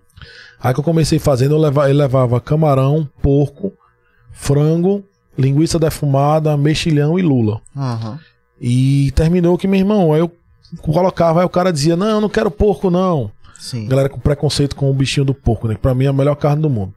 Aí 0.64 0.74
que 0.74 0.80
eu 0.80 0.84
comecei 0.84 1.18
fazendo, 1.20 1.56
eu 1.56 1.60
levava, 1.60 1.90
eu 1.90 1.96
levava 1.96 2.40
camarão, 2.40 3.10
porco, 3.22 3.74
frango, 4.32 5.04
linguiça 5.38 5.80
defumada, 5.80 6.56
mexilhão 6.56 7.18
e 7.18 7.22
lula. 7.22 7.60
Aham. 7.76 8.20
E 8.60 9.12
terminou 9.16 9.58
que, 9.58 9.68
meu 9.68 9.80
irmão, 9.80 10.14
aí 10.14 10.20
eu 10.20 10.32
colocava, 10.82 11.42
aí 11.42 11.46
o 11.46 11.50
cara 11.50 11.74
dizia, 11.74 11.96
não, 11.96 12.08
eu 12.08 12.22
não 12.22 12.30
quero 12.30 12.52
porco, 12.52 12.92
não. 12.92 13.32
Sim. 13.60 13.88
Galera 13.88 14.08
com 14.08 14.20
preconceito 14.20 14.76
com 14.76 14.90
o 14.90 14.94
bichinho 14.94 15.26
do 15.26 15.34
porco, 15.34 15.68
né? 15.68 15.74
Que 15.74 15.82
pra 15.82 15.96
mim 15.96 16.06
é 16.06 16.10
a 16.10 16.14
melhor 16.14 16.36
carne 16.36 16.62
do 16.62 16.70
mundo. 16.70 16.94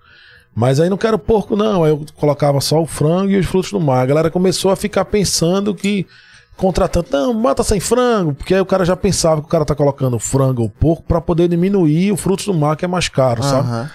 Mas 0.55 0.79
aí 0.79 0.89
não 0.89 0.97
quero 0.97 1.19
porco, 1.19 1.57
não. 1.57 1.85
Aí 1.85 1.91
eu 1.91 2.05
colocava 2.15 2.61
só 2.61 2.81
o 2.81 2.87
frango 2.87 3.31
e 3.31 3.39
os 3.39 3.47
frutos 3.47 3.73
do 3.73 3.81
mar. 3.81 4.03
A 4.03 4.07
galera 4.07 4.31
começou 4.31 4.71
a 4.71 4.77
ficar 4.77 5.05
pensando 5.05 5.75
que 5.75 6.07
contratando, 6.57 7.09
não, 7.11 7.35
mata 7.35 7.65
sem 7.65 7.81
frango, 7.81 8.33
porque 8.33 8.55
aí 8.55 8.61
o 8.61 8.67
cara 8.67 8.85
já 8.85 8.95
pensava 8.95 9.41
que 9.41 9.49
o 9.49 9.51
cara 9.51 9.65
tá 9.65 9.75
colocando 9.75 10.19
frango 10.21 10.63
ou 10.63 10.71
porco 10.71 11.03
pra 11.03 11.21
poder 11.21 11.49
diminuir 11.49 12.13
o 12.13 12.17
frutos 12.17 12.45
do 12.47 12.55
mar, 12.55 12.77
que 12.77 12.85
é 12.85 12.89
mais 12.89 13.09
caro, 13.09 13.43
sabe? 13.43 13.69
Aham. 13.69 13.91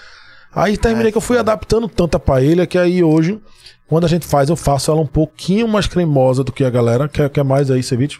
Aí 0.53 0.77
terminei 0.77 1.11
que 1.11 1.17
eu 1.17 1.21
fui 1.21 1.37
adaptando 1.37 1.87
tanta 1.87 2.19
paella 2.19 2.65
que 2.65 2.77
aí 2.77 3.03
hoje, 3.03 3.39
Quando 3.87 4.05
a 4.05 4.07
gente 4.07 4.25
faz, 4.25 4.49
eu 4.49 4.55
faço 4.55 4.91
ela 4.91 5.01
um 5.01 5.07
pouquinho 5.07 5.67
mais 5.67 5.87
cremosa 5.87 6.43
do 6.43 6.51
que 6.51 6.63
a 6.63 6.69
galera. 6.69 7.07
Quer, 7.07 7.27
quer 7.29 7.43
mais 7.43 7.71
aí, 7.71 7.81
ceviche? 7.81 8.19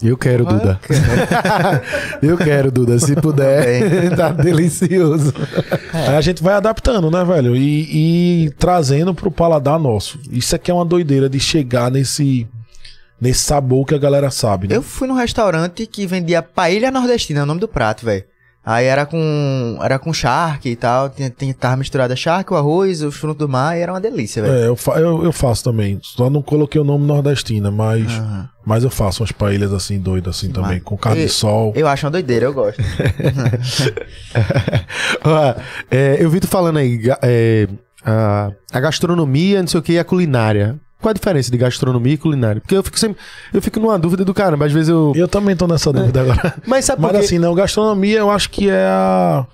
Eu 0.00 0.16
quero, 0.16 0.44
Duda. 0.44 0.80
eu 2.20 2.36
quero, 2.36 2.72
Duda. 2.72 2.98
Se 2.98 3.14
puder, 3.14 4.16
tá 4.16 4.30
delicioso. 4.34 5.32
Aí 5.92 6.16
a 6.16 6.20
gente 6.20 6.42
vai 6.42 6.54
adaptando, 6.54 7.10
né, 7.10 7.24
velho? 7.24 7.56
E, 7.56 8.46
e 8.46 8.50
trazendo 8.58 9.14
pro 9.14 9.30
paladar 9.30 9.78
nosso. 9.78 10.18
Isso 10.30 10.56
aqui 10.56 10.70
é 10.70 10.74
uma 10.74 10.84
doideira 10.84 11.28
de 11.28 11.38
chegar 11.38 11.90
nesse, 11.90 12.48
nesse 13.20 13.40
sabor 13.40 13.86
que 13.86 13.94
a 13.94 13.98
galera 13.98 14.30
sabe, 14.30 14.66
né? 14.66 14.76
Eu 14.76 14.82
fui 14.82 15.06
num 15.06 15.14
restaurante 15.14 15.86
que 15.86 16.04
vendia 16.04 16.42
paella 16.42 16.90
nordestina, 16.90 17.40
é 17.40 17.42
o 17.44 17.46
nome 17.46 17.60
do 17.60 17.68
prato, 17.68 18.04
velho. 18.04 18.24
Aí 18.64 18.86
era 18.86 19.04
com 19.04 19.76
era 19.82 19.98
com 19.98 20.12
charque 20.12 20.68
e 20.70 20.76
tal, 20.76 21.10
tinha, 21.10 21.28
tinha, 21.28 21.52
tava 21.52 21.76
misturada 21.78 22.14
charque, 22.14 22.52
o 22.52 22.56
arroz, 22.56 23.02
os 23.02 23.16
frutos 23.16 23.38
do 23.38 23.48
mar, 23.48 23.76
e 23.76 23.80
era 23.80 23.92
uma 23.92 24.00
delícia, 24.00 24.40
velho. 24.40 24.54
É, 24.54 24.68
eu, 24.68 24.76
fa- 24.76 25.00
eu, 25.00 25.24
eu 25.24 25.32
faço 25.32 25.64
também. 25.64 25.98
Só 26.00 26.30
não 26.30 26.40
coloquei 26.42 26.80
o 26.80 26.84
nome 26.84 27.04
nordestina, 27.04 27.72
mas, 27.72 28.06
Aham. 28.06 28.48
mas 28.64 28.84
eu 28.84 28.90
faço 28.90 29.22
umas 29.22 29.32
paelhas 29.32 29.72
assim, 29.72 29.98
doidas 29.98 30.36
assim 30.36 30.50
também, 30.52 30.74
Mas- 30.74 30.82
com 30.84 30.96
carne 30.96 31.22
E- 31.22 31.26
de 31.26 31.32
sol. 31.32 31.72
Eu 31.74 31.88
acho 31.88 32.06
uma 32.06 32.12
doideira, 32.12 32.46
eu 32.46 32.54
gosto. 32.54 32.80
É, 35.90 36.16
eu 36.20 36.30
vi 36.30 36.40
tu 36.40 36.46
falando 36.48 36.78
aí, 36.78 37.00
é, 37.22 37.68
a, 38.04 38.50
a 38.72 38.80
gastronomia, 38.80 39.60
não 39.60 39.66
sei 39.68 39.80
o 39.80 39.82
que, 39.82 39.92
e 39.94 39.98
a 39.98 40.04
culinária. 40.04 40.78
Qual 41.02 41.10
a 41.10 41.12
diferença 41.12 41.50
de 41.50 41.58
gastronomia 41.58 42.14
e 42.14 42.16
culinária? 42.16 42.60
Porque 42.60 42.76
eu 42.76 42.82
fico 42.82 42.96
sempre. 42.96 43.20
Eu 43.52 43.60
fico 43.60 43.80
numa 43.80 43.98
dúvida 43.98 44.24
do 44.24 44.32
caramba. 44.32 44.66
Às 44.66 44.72
vezes 44.72 44.88
eu. 44.88 45.12
Eu 45.16 45.26
também 45.26 45.56
tô 45.56 45.66
nessa 45.66 45.92
dúvida 45.92 46.20
agora. 46.20 46.54
Mas 46.64 46.84
sabe 46.84 47.02
Mas 47.02 47.10
quê? 47.10 47.16
assim, 47.18 47.38
não, 47.40 47.52
gastronomia 47.54 48.20
eu 48.20 48.30
acho 48.30 48.48
que 48.48 48.70
é 48.70 48.86
a. 48.86 49.44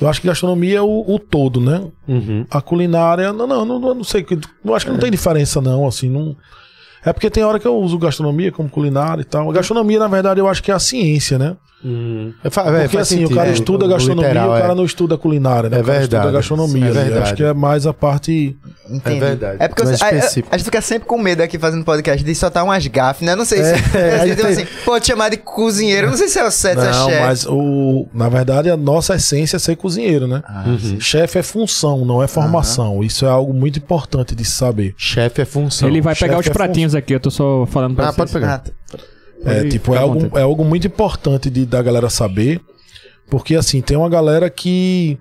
Eu 0.00 0.08
acho 0.08 0.20
que 0.20 0.26
gastronomia 0.26 0.78
é 0.78 0.82
o, 0.82 1.04
o 1.06 1.18
todo, 1.20 1.60
né? 1.60 1.80
Uhum. 2.08 2.44
A 2.50 2.60
culinária, 2.60 3.32
não, 3.32 3.46
não, 3.46 3.64
não, 3.64 3.78
não 3.78 4.04
sei. 4.04 4.26
Eu 4.64 4.74
acho 4.74 4.84
que 4.84 4.90
não 4.90 4.98
tem 4.98 5.12
diferença, 5.12 5.60
não, 5.60 5.86
assim, 5.86 6.10
não. 6.10 6.36
É 7.04 7.12
porque 7.12 7.30
tem 7.30 7.44
hora 7.44 7.60
que 7.60 7.66
eu 7.66 7.76
uso 7.76 7.96
gastronomia 7.96 8.50
como 8.50 8.68
culinária 8.68 9.22
e 9.22 9.24
tal. 9.24 9.48
A 9.48 9.52
gastronomia, 9.52 10.00
na 10.00 10.08
verdade, 10.08 10.40
eu 10.40 10.48
acho 10.48 10.60
que 10.60 10.72
é 10.72 10.74
a 10.74 10.80
ciência, 10.80 11.38
né? 11.38 11.56
É, 12.42 12.48
fa- 12.48 12.62
é, 12.62 12.64
Porque 12.82 12.96
faz 12.96 13.08
assim, 13.08 13.16
o 13.16 13.18
sentido, 13.20 13.36
cara 13.36 13.50
é, 13.50 13.52
estuda 13.52 13.84
o 13.84 13.88
gastronomia, 13.88 14.28
literal, 14.30 14.50
o 14.50 14.58
cara 14.60 14.72
é. 14.72 14.74
não 14.74 14.84
estuda 14.86 15.18
culinária, 15.18 15.68
né? 15.68 15.76
É 15.76 15.80
o 15.80 15.84
cara 15.84 15.98
verdade. 15.98 16.14
estuda 16.22 16.32
gastronomia. 16.38 16.80
Sim, 16.80 16.86
é? 16.86 16.88
Eu 16.88 16.94
verdade. 17.04 17.22
acho 17.24 17.34
que 17.34 17.44
é 17.44 17.52
mais 17.52 17.86
a 17.86 17.92
parte. 17.92 18.56
Entendi. 18.88 19.20
verdade. 19.20 19.56
É 19.60 19.68
porque 19.68 19.82
você- 19.84 20.02
a, 20.02 20.06
a, 20.08 20.14
específico. 20.14 20.48
a 20.54 20.56
gente 20.56 20.64
fica 20.64 20.80
sempre 20.80 21.06
com 21.08 21.18
medo 21.18 21.42
aqui 21.42 21.58
fazendo 21.58 21.84
podcast 21.84 22.24
de 22.24 22.34
soltar 22.34 22.64
umas 22.64 22.86
gafes, 22.86 23.26
né? 23.26 23.34
Não 23.36 23.44
sei 23.44 23.62
se. 23.62 23.74
É, 23.94 24.12
a 24.12 24.16
assim, 24.16 24.26
gente 24.28 24.36
tipo 24.36 24.46
tem- 24.48 24.56
assim, 24.64 24.66
pode 24.84 25.06
chamar 25.06 25.28
de 25.28 25.36
cozinheiro, 25.36 26.08
não 26.08 26.16
sei 26.16 26.28
se 26.28 26.38
é 26.38 26.44
o 26.46 26.50
certo, 26.50 26.80
se 26.80 26.86
é 26.86 26.90
Não, 26.90 27.08
chefe. 27.08 27.20
mas 27.22 27.46
o, 27.46 28.08
na 28.14 28.28
verdade 28.28 28.70
a 28.70 28.76
nossa 28.76 29.14
essência 29.16 29.56
é 29.56 29.58
ser 29.58 29.76
cozinheiro, 29.76 30.26
né? 30.26 30.42
Ah, 30.46 30.64
Uhum. 30.66 31.00
Chefe 31.00 31.38
é 31.38 31.42
função, 31.42 32.04
não 32.04 32.22
é 32.22 32.26
formação. 32.26 33.02
Isso 33.04 33.24
é 33.26 33.28
algo 33.28 33.52
muito 33.52 33.78
importante 33.78 34.34
de 34.34 34.44
se 34.44 34.52
saber. 34.52 34.94
Chefe 34.96 35.42
é 35.42 35.44
função. 35.44 35.88
Ele 35.88 36.00
vai 36.00 36.14
pegar 36.14 36.38
os 36.38 36.46
é 36.46 36.50
pratinhos 36.50 36.94
aqui, 36.94 37.14
eu 37.14 37.20
tô 37.20 37.30
só 37.30 37.66
falando 37.66 37.94
pra 37.94 38.08
Ah, 38.08 38.12
pode 38.12 38.30
vocês. 38.30 38.42
pegar. 38.42 38.54
Ah, 38.54 38.58
t- 38.58 38.72
É, 39.44 39.68
tipo, 39.68 39.94
é 39.94 39.98
algo, 39.98 40.38
é 40.38 40.42
algo 40.42 40.64
muito 40.64 40.86
importante 40.86 41.50
de, 41.50 41.66
da 41.66 41.82
galera 41.82 42.10
saber. 42.10 42.60
Porque, 43.28 43.54
assim, 43.54 43.80
tem 43.80 43.96
uma 43.96 44.08
galera 44.08 44.50
que. 44.50 45.18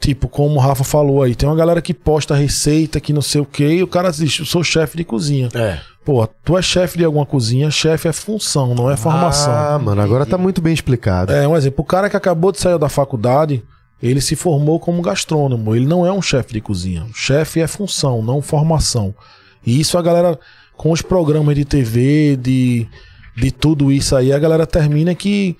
Tipo, 0.00 0.28
como 0.28 0.56
o 0.56 0.58
Rafa 0.58 0.84
falou 0.84 1.24
aí, 1.24 1.34
tem 1.34 1.48
uma 1.48 1.56
galera 1.56 1.82
que 1.82 1.92
posta 1.92 2.34
receita, 2.34 3.00
que 3.00 3.12
não 3.12 3.20
sei 3.20 3.40
o 3.40 3.44
que, 3.44 3.64
e 3.64 3.82
o 3.82 3.88
cara 3.88 4.12
diz, 4.12 4.38
eu 4.38 4.44
sou 4.44 4.62
chefe 4.62 4.96
de 4.96 5.02
cozinha. 5.02 5.48
É. 5.52 5.80
Pô, 6.04 6.24
tu 6.44 6.56
é 6.56 6.62
chefe 6.62 6.96
de 6.96 7.04
alguma 7.04 7.26
cozinha, 7.26 7.68
chefe 7.68 8.06
é 8.06 8.12
função, 8.12 8.76
não 8.76 8.88
é 8.88 8.96
formação. 8.96 9.52
Ah, 9.52 9.78
mano, 9.78 10.00
agora 10.00 10.24
tá 10.24 10.38
muito 10.38 10.62
bem 10.62 10.72
explicado. 10.72 11.32
É, 11.32 11.48
um 11.48 11.56
exemplo, 11.56 11.82
o 11.82 11.84
cara 11.84 12.08
que 12.08 12.16
acabou 12.16 12.52
de 12.52 12.60
sair 12.60 12.78
da 12.78 12.88
faculdade, 12.88 13.62
ele 14.02 14.20
se 14.20 14.36
formou 14.36 14.78
como 14.78 15.02
gastrônomo, 15.02 15.74
ele 15.74 15.84
não 15.84 16.06
é 16.06 16.12
um 16.12 16.22
chefe 16.22 16.54
de 16.54 16.60
cozinha. 16.60 17.04
Chefe 17.12 17.60
é 17.60 17.66
função, 17.66 18.22
não 18.22 18.40
formação. 18.40 19.14
E 19.66 19.80
isso 19.80 19.98
a 19.98 20.02
galera, 20.02 20.38
com 20.76 20.92
os 20.92 21.02
programas 21.02 21.56
de 21.56 21.64
TV, 21.64 22.38
de, 22.40 22.86
de 23.38 23.50
tudo 23.50 23.92
isso 23.92 24.16
aí, 24.16 24.32
a 24.32 24.38
galera 24.38 24.66
termina 24.66 25.14
que 25.14 25.56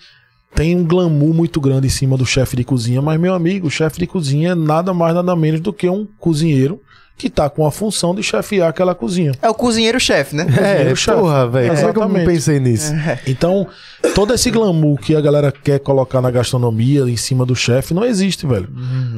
tem 0.54 0.74
um 0.74 0.84
glamour 0.84 1.32
muito 1.34 1.60
grande 1.60 1.86
em 1.86 1.90
cima 1.90 2.16
do 2.16 2.26
chefe 2.26 2.56
de 2.56 2.64
cozinha, 2.64 3.00
mas 3.00 3.20
meu 3.20 3.34
amigo, 3.34 3.68
o 3.68 3.70
chefe 3.70 3.98
de 4.00 4.06
cozinha 4.06 4.50
é 4.50 4.54
nada 4.54 4.92
mais, 4.92 5.14
nada 5.14 5.36
menos 5.36 5.60
do 5.60 5.72
que 5.72 5.88
um 5.88 6.06
cozinheiro 6.18 6.80
que 7.16 7.28
tá 7.28 7.50
com 7.50 7.66
a 7.66 7.70
função 7.72 8.14
de 8.14 8.22
chefiar 8.22 8.68
aquela 8.68 8.94
cozinha. 8.94 9.32
É 9.42 9.50
o 9.50 9.54
cozinheiro-chefe, 9.54 10.36
né? 10.36 10.44
É, 10.48 10.52
cozinheiro 10.52 10.96
chefe. 10.96 11.18
porra, 11.18 11.48
velho. 11.48 11.72
É 11.72 11.74
que 11.74 11.80
eu 11.80 11.82
não 11.82 11.90
Exatamente. 11.90 12.26
pensei 12.26 12.60
nisso? 12.60 12.92
Então, 13.26 13.66
todo 14.14 14.32
esse 14.32 14.50
glamour 14.52 14.98
que 14.98 15.16
a 15.16 15.20
galera 15.20 15.50
quer 15.52 15.80
colocar 15.80 16.20
na 16.20 16.30
gastronomia 16.30 17.00
em 17.02 17.16
cima 17.16 17.44
do 17.44 17.56
chefe 17.56 17.92
não 17.92 18.04
existe, 18.04 18.46
velho. 18.46 18.68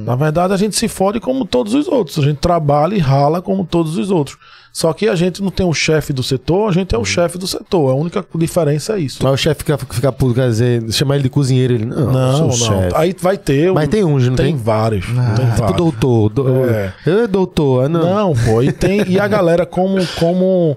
Na 0.05 0.17
verdade, 0.17 0.55
a 0.55 0.57
gente 0.57 0.77
se 0.77 0.89
fode 0.89 1.21
como 1.21 1.45
todos 1.45 1.75
os 1.75 1.87
outros. 1.87 2.19
A 2.19 2.23
gente 2.23 2.39
trabalha 2.39 2.95
e 2.95 2.99
rala 2.99 3.43
como 3.43 3.67
todos 3.67 3.99
os 3.99 4.11
outros. 4.11 4.39
Só 4.73 4.93
que 4.93 5.09
a 5.09 5.17
gente 5.17 5.43
não 5.43 5.51
tem 5.51 5.67
um 5.67 5.75
chefe 5.75 6.13
do 6.13 6.23
setor, 6.23 6.69
a 6.69 6.73
gente 6.73 6.95
é 6.95 6.99
o 6.99 7.05
chefe 7.05 7.37
do 7.37 7.47
setor. 7.47 7.91
A 7.91 7.95
única 7.95 8.25
diferença 8.37 8.97
é 8.97 9.01
isso. 9.01 9.19
Mas 9.23 9.33
o 9.33 9.37
chefe 9.37 9.59
fica, 9.61 9.77
fica 9.79 10.13
puto, 10.13 10.35
quer 10.35 10.49
dizer, 10.49 10.93
chamar 10.93 11.17
ele 11.17 11.25
de 11.25 11.31
cozinheiro, 11.31 11.75
ele. 11.75 11.85
Não, 11.85 12.13
Não, 12.13 12.39
não. 12.47 12.53
chefe. 12.53 12.95
Aí 12.95 13.15
vai 13.19 13.37
ter. 13.37 13.73
Mas 13.73 13.89
tem 13.89 14.05
uns, 14.05 14.29
não 14.29 14.37
tem? 14.37 14.47
tem? 14.47 14.57
vários. 14.57 15.07
tem 15.07 15.15
Tipo 15.47 15.57
vários. 15.59 15.77
doutor. 15.77 16.29
Do... 16.31 16.65
É. 16.71 16.95
Eu 17.05 17.25
é 17.25 17.27
doutor, 17.27 17.85
ah, 17.85 17.89
não. 17.89 18.15
Não, 18.15 18.33
pô, 18.45 18.63
e 18.63 18.71
tem 18.73 19.03
e 19.09 19.19
a 19.19 19.27
galera 19.27 19.67
como 19.67 19.99
como 20.19 20.77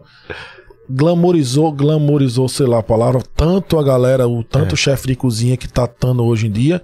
glamorizou, 0.89 1.71
glamorizou, 1.71 2.47
sei 2.49 2.65
lá 2.65 2.79
a 2.79 2.83
palavra, 2.83 3.21
tanto 3.35 3.79
a 3.79 3.83
galera, 3.83 4.27
o 4.27 4.43
tanto 4.43 4.75
chefe 4.75 5.07
de 5.07 5.15
cozinha 5.15 5.55
que 5.57 5.67
tá 5.67 5.87
tando 5.87 6.23
hoje 6.23 6.47
em 6.47 6.51
dia, 6.51 6.81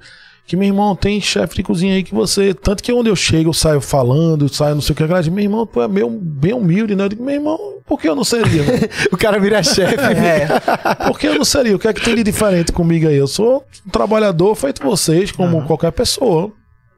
que 0.50 0.58
meu 0.58 0.68
irmão 0.68 0.95
tem 0.95 1.22
chefe 1.22 1.58
de 1.58 1.62
cozinha 1.62 1.93
aí 1.93 2.02
que 2.02 2.12
você, 2.12 2.56
tanto 2.56 2.82
que 2.82 2.91
onde 2.91 3.08
eu 3.08 3.16
chego, 3.16 3.52
eu 3.52 3.54
saio 3.54 3.80
falando, 3.80 4.45
eu 4.45 4.50
saio 4.50 4.74
não 4.74 4.82
sei 4.82 4.93
o 4.93 4.95
que, 4.95 5.04
a 5.04 5.06
galera 5.06 5.24
diz, 5.24 5.32
meu 5.32 5.43
irmão, 5.43 5.64
tu 5.64 5.80
é 5.80 5.88
meio, 5.88 6.10
bem 6.10 6.54
humilde, 6.54 6.95
né? 6.95 7.04
Eu 7.04 7.10
digo, 7.10 7.24
meu 7.24 7.36
irmão, 7.36 7.76
por 7.86 8.02
que 8.02 8.10
eu 8.10 8.16
não 8.16 8.24
seria? 8.24 8.64
né? 8.64 8.80
O 9.14 9.18
cara 9.18 9.38
vira 9.38 9.62
chefe. 9.62 9.95
Por 11.06 11.20
que 11.20 11.28
eu 11.28 11.36
não 11.36 11.45
seria? 11.45 11.76
O 11.76 11.78
que 11.78 11.88
é 11.88 11.93
que 11.93 12.02
tem 12.02 12.16
de 12.16 12.24
diferente 12.24 12.72
comigo 12.72 13.08
aí? 13.08 13.16
Eu 13.16 13.28
sou 13.28 13.64
um 13.86 13.91
trabalhador 13.91 14.56
feito 14.56 14.82
vocês, 14.82 15.32
como 15.32 15.64
qualquer 15.68 15.91
pessoa. 15.91 16.52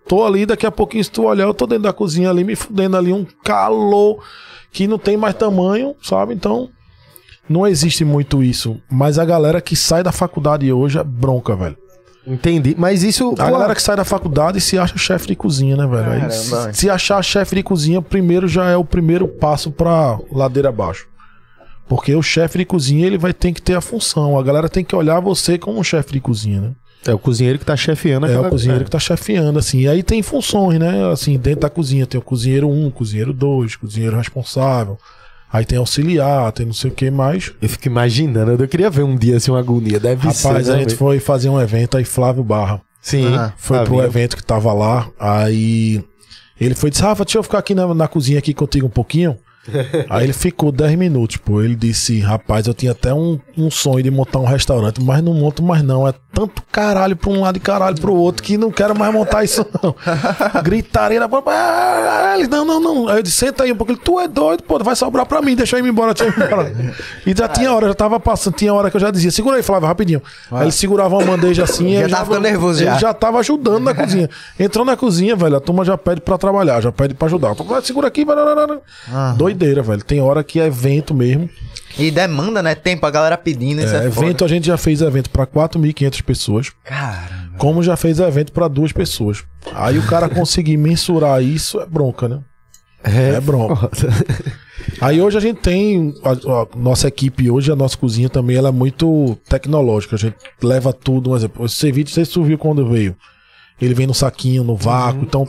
Tô 0.07 0.23
ali, 0.23 0.45
daqui 0.45 0.65
a 0.65 0.71
pouquinho, 0.71 1.03
se 1.03 1.11
tu 1.11 1.25
olhar, 1.25 1.43
eu 1.43 1.53
tô 1.53 1.67
dentro 1.67 1.83
da 1.83 1.91
cozinha 1.91 2.29
ali, 2.29 2.45
me 2.45 2.55
fudendo 2.55 2.95
ali, 2.95 3.11
um 3.11 3.25
calor 3.43 4.23
que 4.71 4.87
não 4.87 4.97
tem 4.97 5.17
mais 5.17 5.35
tamanho, 5.35 5.93
sabe? 6.01 6.33
Então, 6.33 6.69
não 7.49 7.67
existe 7.67 8.05
muito 8.05 8.41
isso. 8.41 8.79
Mas 8.89 9.19
a 9.19 9.25
galera 9.25 9.59
que 9.59 9.75
sai 9.75 10.03
da 10.03 10.13
faculdade 10.13 10.71
hoje 10.71 10.97
é 10.97 11.03
bronca, 11.03 11.53
velho. 11.53 11.75
Entendi. 12.25 12.75
Mas 12.77 13.03
isso. 13.03 13.29
A 13.39 13.45
pô, 13.45 13.51
galera 13.51 13.75
que 13.75 13.81
sai 13.81 13.95
da 13.95 14.05
faculdade 14.05 14.61
se 14.61 14.77
acha 14.77 14.97
chefe 14.97 15.27
de 15.27 15.35
cozinha, 15.35 15.75
né, 15.75 15.87
velho? 15.87 16.03
Caramba, 16.03 16.29
se, 16.29 16.73
se 16.73 16.89
achar 16.89 17.21
chefe 17.23 17.55
de 17.55 17.63
cozinha, 17.63 18.01
primeiro 18.01 18.47
já 18.47 18.69
é 18.69 18.77
o 18.77 18.85
primeiro 18.85 19.27
passo 19.27 19.71
pra 19.71 20.19
ladeira 20.31 20.69
abaixo. 20.69 21.07
Porque 21.87 22.15
o 22.15 22.21
chefe 22.21 22.59
de 22.59 22.65
cozinha, 22.65 23.05
ele 23.05 23.17
vai 23.17 23.33
ter 23.33 23.51
que 23.51 23.61
ter 23.61 23.75
a 23.75 23.81
função. 23.81 24.39
A 24.39 24.43
galera 24.43 24.69
tem 24.69 24.83
que 24.83 24.95
olhar 24.95 25.19
você 25.19 25.57
como 25.57 25.79
um 25.79 25.83
chefe 25.83 26.13
de 26.13 26.21
cozinha, 26.21 26.61
né? 26.61 26.71
É 27.05 27.13
o 27.13 27.19
cozinheiro 27.19 27.57
que 27.57 27.65
tá 27.65 27.75
chefiando 27.75 28.27
É 28.27 28.39
o 28.39 28.47
cozinheiro 28.47 28.85
que 28.85 28.91
tá 28.91 28.99
chefiando, 28.99 29.57
assim. 29.57 29.79
E 29.79 29.87
aí 29.87 30.03
tem 30.03 30.21
funções, 30.21 30.79
né? 30.79 31.11
Assim, 31.11 31.37
dentro 31.37 31.61
da 31.61 31.69
cozinha 31.69 32.05
tem 32.05 32.19
o 32.19 32.23
cozinheiro 32.23 32.69
1, 32.69 32.85
um, 32.85 32.91
cozinheiro 32.91 33.33
2, 33.33 33.75
cozinheiro 33.75 34.15
responsável. 34.15 34.97
Aí 35.51 35.65
tem 35.65 35.77
auxiliar, 35.77 36.51
tem 36.53 36.65
não 36.65 36.73
sei 36.73 36.89
o 36.89 36.93
que 36.93 37.11
mais. 37.11 37.51
Eu 37.61 37.67
fico 37.67 37.87
imaginando. 37.87 38.51
Eu 38.63 38.67
queria 38.67 38.89
ver 38.89 39.03
um 39.03 39.15
dia 39.15 39.35
assim 39.37 39.51
uma 39.51 39.59
agonia. 39.59 39.99
Deve 39.99 40.31
ser. 40.33 40.47
Rapaz, 40.47 40.67
né, 40.67 40.73
a 40.73 40.77
gente 40.77 40.85
velho? 40.87 40.97
foi 40.97 41.19
fazer 41.19 41.49
um 41.49 41.59
evento 41.59 41.97
aí, 41.97 42.05
Flávio 42.05 42.43
Barra. 42.43 42.81
Sim. 43.01 43.33
Ah, 43.35 43.51
Foi 43.57 43.77
pro 43.79 43.87
Flavinho. 43.87 44.05
evento 44.07 44.37
que 44.37 44.43
tava 44.43 44.71
lá. 44.71 45.09
Aí 45.19 46.03
ele 46.59 46.75
foi 46.75 46.87
e 46.87 46.91
disse: 46.91 47.03
Rafa, 47.03 47.25
deixa 47.25 47.37
eu 47.39 47.43
ficar 47.43 47.57
aqui 47.57 47.73
na, 47.75 47.93
na 47.93 48.07
cozinha 48.07 48.39
aqui 48.39 48.53
contigo 48.53 48.87
um 48.87 48.91
pouquinho. 48.91 49.37
Aí 50.09 50.23
ele 50.25 50.33
ficou 50.33 50.71
10 50.71 50.95
minutos, 50.97 51.37
pô. 51.37 51.61
Ele 51.61 51.75
disse: 51.75 52.19
Rapaz, 52.19 52.65
eu 52.67 52.73
tinha 52.73 52.91
até 52.93 53.13
um, 53.13 53.39
um 53.57 53.69
sonho 53.69 54.01
de 54.03 54.09
montar 54.09 54.39
um 54.39 54.45
restaurante, 54.45 55.01
mas 55.01 55.21
não 55.23 55.33
monto 55.33 55.61
mais 55.61 55.83
não. 55.83 56.07
É 56.07 56.13
tanto 56.33 56.63
caralho 56.71 57.15
pra 57.15 57.29
um 57.29 57.41
lado 57.41 57.57
e 57.57 57.59
caralho 57.59 57.95
pro 57.99 58.13
outro 58.15 58.41
que 58.41 58.57
não 58.57 58.71
quero 58.71 58.97
mais 58.97 59.13
montar 59.13 59.43
isso 59.43 59.65
não. 59.83 59.95
Gritaria 60.63 61.19
na 61.19 61.29
porta. 61.29 61.51
"Ah!" 61.51 62.35
Ele, 62.37 62.47
não, 62.47 62.65
não, 62.65 62.79
não. 62.79 63.07
Aí 63.07 63.17
eu 63.17 63.23
disse: 63.23 63.37
Senta 63.37 63.63
aí 63.63 63.71
um 63.71 63.75
pouco. 63.75 63.91
Ele, 63.91 63.99
tu 64.03 64.19
é 64.19 64.27
doido, 64.27 64.63
pô, 64.63 64.79
vai 64.79 64.95
sobrar 64.95 65.25
pra 65.25 65.41
mim, 65.41 65.55
deixa 65.55 65.77
eu 65.77 65.85
ir 65.85 65.89
embora, 65.89 66.13
deixa 66.13 66.33
eu 66.33 66.43
ir 66.43 66.47
embora. 66.47 66.71
E 67.25 67.35
já 67.37 67.47
tinha 67.47 67.71
hora, 67.71 67.87
já 67.87 67.93
tava 67.93 68.19
passando, 68.19 68.55
tinha 68.55 68.73
hora 68.73 68.89
que 68.89 68.97
eu 68.97 69.01
já 69.01 69.11
dizia: 69.11 69.29
Segura 69.31 69.57
aí, 69.57 69.63
Flávio, 69.63 69.87
rapidinho. 69.87 70.21
Aí 70.51 70.63
ele 70.63 70.71
segurava 70.71 71.15
uma 71.15 71.25
bandeja 71.25 71.63
assim. 71.63 71.93
Já 72.01 72.09
tava 72.09 72.25
ficando 72.25 72.41
nervoso 72.41 72.81
ele 72.81 72.91
já. 72.91 72.97
já 72.97 73.13
tava 73.13 73.39
ajudando 73.39 73.83
na 73.83 73.93
cozinha. 73.93 74.29
Entrou 74.59 74.83
na 74.85 74.97
cozinha, 74.97 75.35
velho, 75.35 75.55
a 75.57 75.59
turma 75.59 75.85
já 75.85 75.97
pede 75.97 76.21
pra 76.21 76.37
trabalhar, 76.37 76.81
já 76.81 76.91
pede 76.91 77.13
pra 77.13 77.27
ajudar. 77.27 77.55
Segura 77.83 78.07
aqui, 78.07 78.25
vai, 78.25 78.35
vai. 78.35 79.50
Doideira, 79.53 79.81
velho. 79.81 80.03
Tem 80.03 80.21
hora 80.21 80.43
que 80.43 80.59
é 80.59 80.65
evento 80.65 81.13
mesmo. 81.13 81.49
E 81.97 82.09
demanda, 82.09 82.63
né? 82.63 82.73
Tempo, 82.73 83.05
a 83.05 83.11
galera 83.11 83.37
pedindo, 83.37 83.81
isso 83.81 83.95
É, 83.95 84.03
é, 84.03 84.07
evento, 84.07 84.45
a 84.45 84.47
gente 84.47 84.65
já 84.65 84.77
fez 84.77 85.01
evento 85.01 85.29
pra 85.29 85.45
4.500 85.45 86.23
pessoas, 86.23 86.71
Caramba. 86.83 87.57
como 87.57 87.83
já 87.83 87.97
fez 87.97 88.19
evento 88.19 88.51
pra 88.51 88.67
duas 88.67 88.91
pessoas. 88.91 89.43
Aí 89.73 89.97
o 89.97 90.07
cara 90.07 90.27
conseguir 90.29 90.77
mensurar 90.77 91.43
isso 91.43 91.79
é 91.79 91.85
bronca, 91.85 92.29
né? 92.29 92.39
É, 93.03 93.39
bronca. 93.41 93.89
Aí 94.99 95.21
hoje 95.21 95.37
a 95.37 95.41
gente 95.41 95.59
tem 95.59 96.13
a, 96.23 96.31
a 96.31 96.67
nossa 96.75 97.07
equipe 97.07 97.49
hoje, 97.49 97.71
a 97.71 97.75
nossa 97.75 97.97
cozinha 97.97 98.29
também, 98.29 98.55
ela 98.55 98.69
é 98.69 98.71
muito 98.71 99.37
tecnológica. 99.47 100.15
A 100.15 100.19
gente 100.19 100.35
leva 100.61 100.93
tudo, 100.93 101.31
um 101.31 101.35
exemplo. 101.35 101.63
O 101.63 101.69
ceviche, 101.69 102.13
você 102.13 102.23
viu 102.41 102.57
quando 102.57 102.87
veio. 102.87 103.15
Ele 103.81 103.93
vem 103.93 104.07
no 104.07 104.13
saquinho, 104.13 104.63
no 104.63 104.75
vácuo. 104.75 105.23
então, 105.23 105.45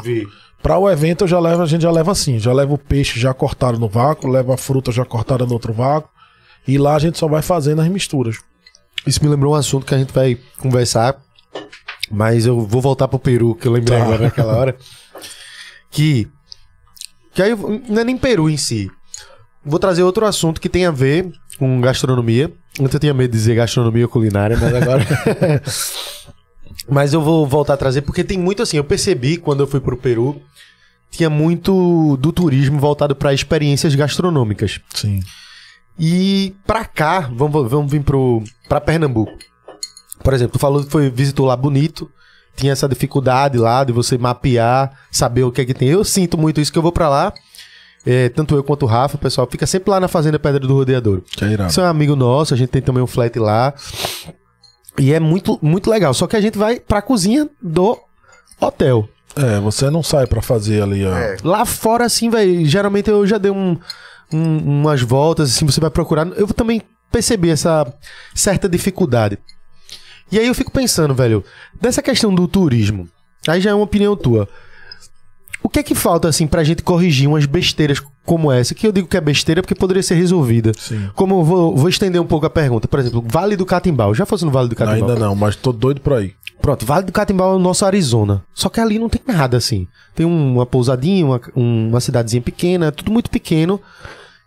Para 0.63 0.79
o 0.79 0.89
evento 0.89 1.25
eu 1.25 1.29
já 1.29 1.41
levo, 1.41 1.63
a 1.63 1.67
gente 1.67 1.83
já 1.83 1.91
leva 1.91 2.13
assim, 2.13 2.39
já 2.39 2.53
leva 2.53 2.73
o 2.73 2.79
peixe 2.79 3.19
já 3.19 3.35
cortado 3.35 3.79
no 3.79 3.89
vácuo, 3.89 4.31
leva 4.31 4.55
a 4.55 4.57
fruta 4.57 4.93
já 4.93 5.05
cortada 5.05 5.45
no 5.45 5.53
outro 5.53 5.73
vácuo, 5.73 6.09
e 6.69 6.79
lá 6.79 6.95
a 6.95 6.99
gente 6.99 7.19
só 7.19 7.27
vai 7.27 7.43
fazendo 7.43 7.83
as 7.83 7.89
misturas. 7.89 8.37
Isso 9.05 9.23
me 9.25 9.29
lembrou 9.29 9.55
um 9.55 9.57
assunto 9.57 9.85
que 9.85 9.95
a 9.95 9.99
gente 9.99 10.13
vai 10.13 10.39
conversar, 10.59 11.17
mas 12.11 12.47
eu 12.47 12.61
vou 12.65 12.81
voltar 12.81 13.09
pro 13.09 13.19
Peru, 13.19 13.55
que 13.57 13.67
eu 13.67 13.73
lembrei 13.73 13.99
Tá. 13.99 14.05
agora 14.05 14.23
naquela 14.23 14.57
hora. 14.57 14.77
Que. 15.91 16.29
Que 17.35 17.43
aí 17.43 17.57
não 17.89 18.01
é 18.01 18.05
nem 18.05 18.17
Peru 18.17 18.49
em 18.49 18.57
si. 18.57 18.89
Vou 19.65 19.79
trazer 19.81 20.03
outro 20.05 20.25
assunto 20.27 20.61
que 20.61 20.69
tem 20.69 20.87
a 20.87 20.91
ver 20.91 21.33
com 21.59 21.81
gastronomia. 21.81 22.53
Antes 22.81 22.95
eu 22.95 23.01
tinha 23.01 23.15
medo 23.15 23.33
de 23.33 23.39
dizer 23.39 23.55
gastronomia 23.57 24.07
culinária, 24.07 24.57
mas 24.57 24.75
agora. 24.75 25.05
mas 26.89 27.13
eu 27.13 27.21
vou 27.21 27.47
voltar 27.47 27.75
a 27.75 27.77
trazer 27.77 28.03
porque 28.03 28.25
tem 28.25 28.39
muito 28.39 28.63
assim. 28.63 28.77
Eu 28.77 28.85
percebi 28.85 29.37
quando 29.37 29.61
eu 29.61 29.67
fui 29.67 29.81
pro 29.81 29.97
Peru, 29.97 30.41
tinha 31.11 31.29
muito 31.29 32.17
do 32.19 32.33
turismo 32.33 32.79
voltado 32.79 33.15
para 33.15 33.35
experiências 33.35 33.95
gastronômicas. 33.95 34.81
Sim. 34.95 35.21
E 35.99 36.55
pra 36.67 36.85
cá, 36.85 37.31
vamos, 37.33 37.71
vamos 37.71 37.91
vir 37.91 38.03
pro, 38.03 38.43
pra 38.69 38.81
Pernambuco. 38.81 39.33
Por 40.23 40.33
exemplo, 40.33 40.55
tu 40.55 40.59
falou 40.59 40.83
que 40.83 40.91
foi, 40.91 41.11
visitou 41.11 41.47
lá 41.47 41.57
bonito, 41.57 42.11
tinha 42.57 42.73
essa 42.73 42.89
dificuldade 42.89 43.59
lá 43.59 43.85
de 43.85 43.93
você 43.93 44.17
mapear, 44.17 44.93
saber 45.11 45.43
o 45.43 45.53
que 45.53 45.61
é 45.61 45.65
que 45.65 45.75
tem. 45.75 45.89
Eu 45.89 46.05
sinto 46.05 46.39
muito 46.39 46.61
isso 46.61 46.73
que 46.73 46.79
eu 46.79 46.83
vou 46.83 46.93
pra 46.93 47.09
lá, 47.09 47.33
é, 48.05 48.29
tanto 48.29 48.57
eu 48.57 48.65
quanto 48.65 48.85
o 48.85 48.87
Rafa, 48.87 49.17
o 49.17 49.19
pessoal 49.19 49.47
fica 49.51 49.67
sempre 49.67 49.91
lá 49.91 50.01
na 50.01 50.09
Fazenda 50.09 50.39
Pedra 50.39 50.61
do 50.61 50.75
Rodeador. 50.75 51.23
Que 51.23 51.45
é 51.45 51.49
irado. 51.49 51.71
Isso 51.71 51.81
é 51.81 51.85
um 51.85 51.89
amigo 51.89 52.17
nosso, 52.17 52.55
a 52.55 52.57
gente 52.57 52.71
tem 52.71 52.83
também 52.83 53.03
um 53.03 53.07
flat 53.07 53.39
lá. 53.39 53.75
E 54.99 55.13
é 55.13 55.19
muito, 55.21 55.59
muito 55.63 55.89
legal. 55.91 56.13
Só 56.15 56.27
que 56.27 56.37
a 56.37 56.41
gente 56.41 56.59
vai 56.59 56.79
pra 56.81 57.01
cozinha 57.03 57.49
do 57.61 57.99
hotel. 58.61 59.09
É, 59.35 59.59
você 59.61 59.89
não 59.91 60.03
sai 60.03 60.27
pra 60.27 60.43
fazer 60.43 60.83
ali, 60.83 61.05
ó. 61.07 61.11
Lá 61.43 61.65
fora, 61.65 62.05
assim, 62.05 62.29
velho, 62.29 62.65
geralmente 62.67 63.09
eu 63.09 63.27
já 63.27 63.39
dei 63.39 63.51
um, 63.51 63.79
um- 64.33 64.59
umas 64.81 65.01
voltas, 65.01 65.51
assim, 65.51 65.65
você 65.65 65.81
vai 65.81 65.89
procurar. 65.91 66.27
Eu 66.37 66.47
também 66.49 66.83
percebi 67.11 67.49
essa 67.51 67.91
certa 68.35 68.69
dificuldade. 68.69 69.39
E 70.31 70.39
aí 70.39 70.47
eu 70.47 70.55
fico 70.55 70.71
pensando, 70.71 71.15
velho, 71.15 71.45
dessa 71.81 72.03
questão 72.03 72.35
do 72.35 72.47
turismo, 72.49 73.09
aí 73.47 73.61
já 73.61 73.71
é 73.71 73.75
uma 73.75 73.85
opinião 73.85 74.17
tua. 74.17 74.49
O 75.63 75.69
que 75.69 75.79
é 75.79 75.83
que 75.83 75.95
falta, 75.95 76.29
assim, 76.29 76.47
pra 76.47 76.65
gente 76.65 76.83
corrigir 76.83 77.29
umas 77.29 77.47
besteiras 77.47 78.03
como 78.25 78.51
essa? 78.53 78.75
Que 78.75 78.87
eu 78.87 78.93
digo 78.93 79.09
que 79.09 79.17
é 79.17 79.21
besteira 79.21 79.63
porque 79.63 79.75
poderia 79.75 80.03
ser 80.03 80.15
resolvida. 80.15 80.73
Sim. 80.79 81.11
Como 81.15 81.41
eu 81.41 81.45
vou, 81.45 81.77
vou 81.77 81.89
estender 81.89 82.21
um 82.21 82.27
pouco 82.27 82.47
a 82.47 82.51
pergunta. 82.51 82.87
Por 82.89 82.99
exemplo, 83.01 83.25
Vale 83.27 83.57
do 83.57 83.67
Catimbau. 83.67 84.15
Já 84.15 84.25
fosse 84.25 84.45
no 84.45 84.51
Vale 84.51 84.69
do 84.69 84.77
Catimbau? 84.77 85.11
Ainda 85.11 85.21
não, 85.21 85.35
mas 85.35 85.57
tô 85.57 85.73
doido 85.73 86.01
pra 86.01 86.21
ir. 86.23 86.35
Pronto, 86.61 86.87
Vale 86.87 87.05
do 87.07 87.13
Catimbau 87.13 87.53
é 87.55 87.57
o 87.57 87.59
nosso 87.59 87.85
Arizona. 87.85 88.43
Só 88.55 88.69
que 88.69 88.79
ali 88.81 88.99
não 88.99 89.09
tem 89.09 89.21
nada 89.27 89.57
assim. 89.57 89.89
Tem 90.15 90.25
um- 90.25 90.55
uma 90.55 90.65
pousadinha, 90.67 91.27
uma, 91.27 91.41
um- 91.57 91.89
uma 91.89 92.01
cidadezinha 92.01 92.41
pequena, 92.43 92.87
é 92.87 92.91
tudo 92.93 93.11
muito 93.11 93.29
pequeno, 93.31 93.81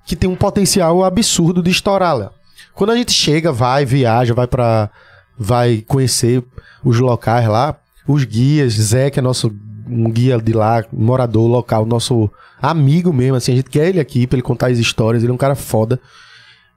que 0.06 0.16
tem 0.16 0.30
um 0.30 0.36
potencial 0.36 1.04
absurdo 1.04 1.62
de 1.62 1.72
estourar 1.72 2.16
lá. 2.18 2.32
Quando 2.74 2.92
a 2.92 2.96
gente 2.96 3.12
chega, 3.12 3.52
vai, 3.52 3.86
viaja, 3.86 4.34
vai 4.34 4.48
para 4.48 4.90
vai 5.38 5.84
conhecer 5.86 6.42
os 6.84 6.98
locais 7.00 7.46
lá, 7.48 7.76
os 8.08 8.24
guias, 8.24 8.74
Zé, 8.74 9.10
que 9.10 9.20
é 9.20 9.22
nosso 9.22 9.52
um 9.88 10.10
guia 10.10 10.38
de 10.40 10.54
lá, 10.54 10.84
morador 10.92 11.48
local, 11.48 11.86
nosso 11.86 12.30
amigo 12.62 13.14
mesmo, 13.14 13.36
assim, 13.36 13.54
a 13.54 13.56
gente 13.56 13.70
quer 13.70 13.90
ele 13.90 14.00
aqui 14.00 14.26
pra 14.26 14.36
ele 14.36 14.44
contar 14.44 14.68
as 14.68 14.80
histórias, 14.80 15.24
ele 15.24 15.32
é 15.32 15.36
um 15.36 15.38
cara 15.38 15.56
foda. 15.56 16.00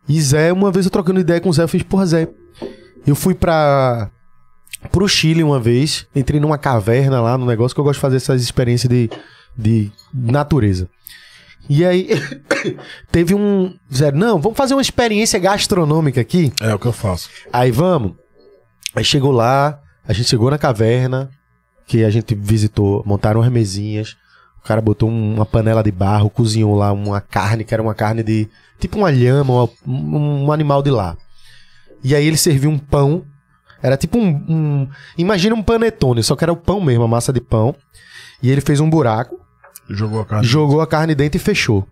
E 0.09 0.21
Zé, 0.21 0.53
uma 0.53 0.71
vez 0.71 0.87
eu 0.87 0.91
trocando 0.91 1.21
ideia 1.21 1.41
com 1.41 1.49
o 1.49 1.53
Zé, 1.53 1.63
eu 1.63 1.69
fiz, 1.69 1.83
porra, 1.83 2.07
Zé, 2.07 2.29
eu 3.07 3.15
fui 3.15 3.35
pra 3.35 4.11
pro 4.93 5.09
Chile 5.09 5.43
uma 5.43 5.59
vez, 5.59 6.07
entrei 6.15 6.39
numa 6.39 6.57
caverna 6.57 7.21
lá, 7.21 7.37
no 7.37 7.47
negócio 7.47 7.75
que 7.75 7.81
eu 7.81 7.85
gosto 7.85 7.99
de 7.99 8.03
fazer 8.03 8.17
essas 8.17 8.43
experiências 8.43 8.89
de, 8.89 9.11
de 9.57 9.91
natureza. 10.15 10.89
E 11.69 11.85
aí, 11.85 12.09
teve 13.11 13.35
um. 13.35 13.75
Disseram, 13.91 14.19
não, 14.19 14.41
vamos 14.41 14.57
fazer 14.57 14.75
uma 14.75 14.83
experiência 14.83 15.39
gastronômica 15.39 16.21
aqui. 16.21 16.53
É 16.61 16.75
o 16.75 16.79
que 16.79 16.87
eu 16.87 16.93
faço. 16.93 17.29
Aí 17.53 17.71
vamos. 17.71 18.15
Aí 18.95 19.05
chegou 19.05 19.33
lá, 19.33 19.79
a 20.07 20.13
gente 20.13 20.29
chegou 20.29 20.51
na 20.51 20.57
caverna, 20.57 21.29
que 21.89 22.05
a 22.05 22.11
gente 22.11 22.35
visitou, 22.35 23.03
montaram 23.07 23.41
umas 23.41 23.51
mesinhas. 23.51 24.17
O 24.63 24.67
cara 24.69 24.81
botou 24.81 25.09
um- 25.09 25.35
uma 25.37 25.47
panela 25.47 25.83
de 25.83 25.91
barro, 25.91 26.29
cozinhou 26.29 26.77
lá 26.77 26.93
uma 26.93 27.21
carne, 27.21 27.65
que 27.65 27.73
era 27.75 27.83
uma 27.83 27.95
carne 27.95 28.23
de. 28.23 28.47
Tipo 28.79 28.99
uma 28.99 29.11
lhama, 29.11 29.65
um, 29.87 30.45
um 30.45 30.53
animal 30.53 30.83
de 30.83 30.91
lá. 30.91 31.17
E 32.05 32.15
aí 32.15 32.27
ele 32.27 32.37
serviu 32.37 32.71
um 32.71 32.79
pão. 32.79 33.25
Era 33.83 33.97
tipo 33.97 34.19
um. 34.19 34.29
um 34.49 34.89
imagina 35.17 35.55
um 35.55 35.63
panetone, 35.63 36.23
só 36.23 36.37
que 36.37 36.45
era 36.45 36.53
o 36.53 36.57
pão 36.57 36.81
mesmo, 36.81 37.05
a 37.05 37.09
massa 37.09 37.33
de 37.33 37.41
pão. 37.41 37.75
E 38.43 38.51
ele 38.51 38.61
fez 38.61 38.79
um 38.79 38.89
buraco, 38.91 39.41
Jogou 39.89 40.21
a 40.21 40.25
carne. 40.27 40.47
jogou 40.47 40.81
a 40.81 40.87
carne 40.87 41.15
dentro 41.15 41.39
e 41.39 41.41
fechou. 41.41 41.89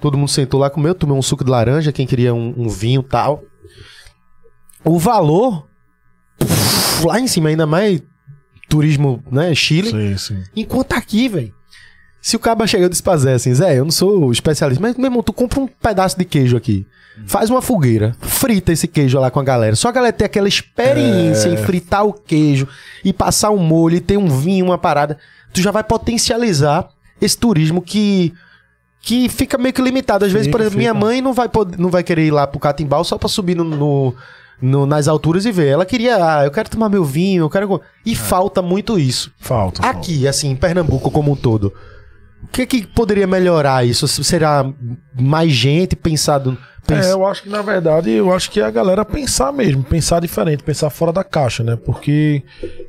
Todo 0.00 0.16
mundo 0.18 0.28
sentou 0.30 0.58
lá, 0.58 0.70
comeu, 0.70 0.94
tomou 0.94 1.16
um 1.18 1.22
suco 1.22 1.44
de 1.44 1.50
laranja, 1.50 1.92
quem 1.92 2.06
queria 2.06 2.34
um, 2.34 2.54
um 2.56 2.68
vinho 2.68 3.02
e 3.02 3.04
tal. 3.04 3.44
O 4.84 4.98
valor, 4.98 5.68
pff, 6.38 7.06
lá 7.06 7.20
em 7.20 7.28
cima, 7.28 7.50
ainda 7.50 7.66
mais 7.66 8.02
turismo, 8.76 9.22
né, 9.30 9.54
Chile. 9.54 9.90
Sim, 9.90 10.16
sim. 10.18 10.42
Enquanto 10.56 10.92
aqui, 10.94 11.28
velho, 11.28 11.52
se 12.20 12.36
o 12.36 12.38
caba 12.38 12.66
chega 12.66 12.86
e 12.86 12.88
disse 12.88 13.02
pra 13.02 13.16
Zé 13.16 13.34
assim, 13.34 13.54
Zé, 13.54 13.78
eu 13.78 13.84
não 13.84 13.90
sou 13.90 14.30
especialista, 14.32 14.80
mas, 14.82 14.96
meu 14.96 15.06
irmão, 15.06 15.22
tu 15.22 15.32
compra 15.32 15.60
um 15.60 15.66
pedaço 15.66 16.16
de 16.18 16.24
queijo 16.24 16.56
aqui. 16.56 16.86
Faz 17.26 17.50
uma 17.50 17.60
fogueira, 17.60 18.16
frita 18.20 18.72
esse 18.72 18.88
queijo 18.88 19.20
lá 19.20 19.30
com 19.30 19.38
a 19.38 19.44
galera. 19.44 19.76
Só 19.76 19.88
a 19.88 19.92
galera 19.92 20.12
ter 20.14 20.24
aquela 20.24 20.48
experiência 20.48 21.48
em 21.50 21.56
fritar 21.58 22.06
o 22.06 22.12
queijo 22.14 22.66
e 23.04 23.12
passar 23.12 23.50
um 23.50 23.58
molho 23.58 23.96
e 23.96 24.00
ter 24.00 24.16
um 24.16 24.28
vinho, 24.28 24.64
uma 24.66 24.78
parada. 24.78 25.18
Tu 25.52 25.60
já 25.60 25.70
vai 25.70 25.84
potencializar 25.84 26.88
esse 27.20 27.36
turismo 27.36 27.82
que 27.82 28.32
que 29.04 29.28
fica 29.28 29.58
meio 29.58 29.72
que 29.74 29.82
limitado. 29.82 30.24
Às 30.24 30.30
vezes, 30.32 30.46
por 30.46 30.58
Fica, 30.58 30.62
exemplo, 30.68 30.78
minha 30.78 30.94
fica. 30.94 31.04
mãe 31.06 31.20
não 31.20 31.32
vai, 31.32 31.48
poder, 31.48 31.76
não 31.76 31.90
vai 31.90 32.04
querer 32.04 32.24
ir 32.24 32.30
lá 32.30 32.46
pro 32.46 32.60
Catimbau 32.60 33.02
só 33.04 33.18
pra 33.18 33.28
subir 33.28 33.56
no, 33.56 33.64
no- 33.64 34.14
no- 34.62 34.86
nas 34.86 35.08
alturas 35.08 35.44
e 35.44 35.52
ver. 35.52 35.66
Ela 35.68 35.84
queria, 35.84 36.16
ah, 36.16 36.44
eu 36.44 36.50
quero 36.50 36.70
tomar 36.70 36.88
meu 36.88 37.04
vinho, 37.04 37.42
eu 37.44 37.50
quero. 37.50 37.80
E 38.06 38.14
falta 38.14 38.62
muito 38.62 38.98
isso. 38.98 39.30
Falta. 39.38 39.82
falta. 39.82 39.98
Aqui, 39.98 40.26
assim, 40.28 40.50
em 40.50 40.56
Pernambuco 40.56 41.10
como 41.10 41.32
um 41.32 41.36
todo, 41.36 41.72
o 42.44 42.46
que 42.46 42.64
que 42.66 42.86
poderia 42.86 43.26
melhorar 43.26 43.84
isso? 43.86 44.06
Será 44.08 44.64
mais 45.20 45.52
gente 45.52 45.94
pensado... 45.96 46.56
pens- 46.86 47.06
É, 47.06 47.12
eu 47.12 47.26
acho 47.26 47.42
que 47.44 47.48
na 47.48 47.62
verdade, 47.62 48.10
eu 48.10 48.32
acho 48.32 48.50
que 48.50 48.60
é 48.60 48.64
a 48.64 48.70
galera 48.70 49.04
pensar 49.04 49.52
mesmo, 49.52 49.82
pensar 49.84 50.20
diferente, 50.20 50.62
pensar 50.62 50.90
fora 50.90 51.12
da 51.12 51.22
caixa, 51.24 51.62
né? 51.62 51.76
Porque 51.76 52.42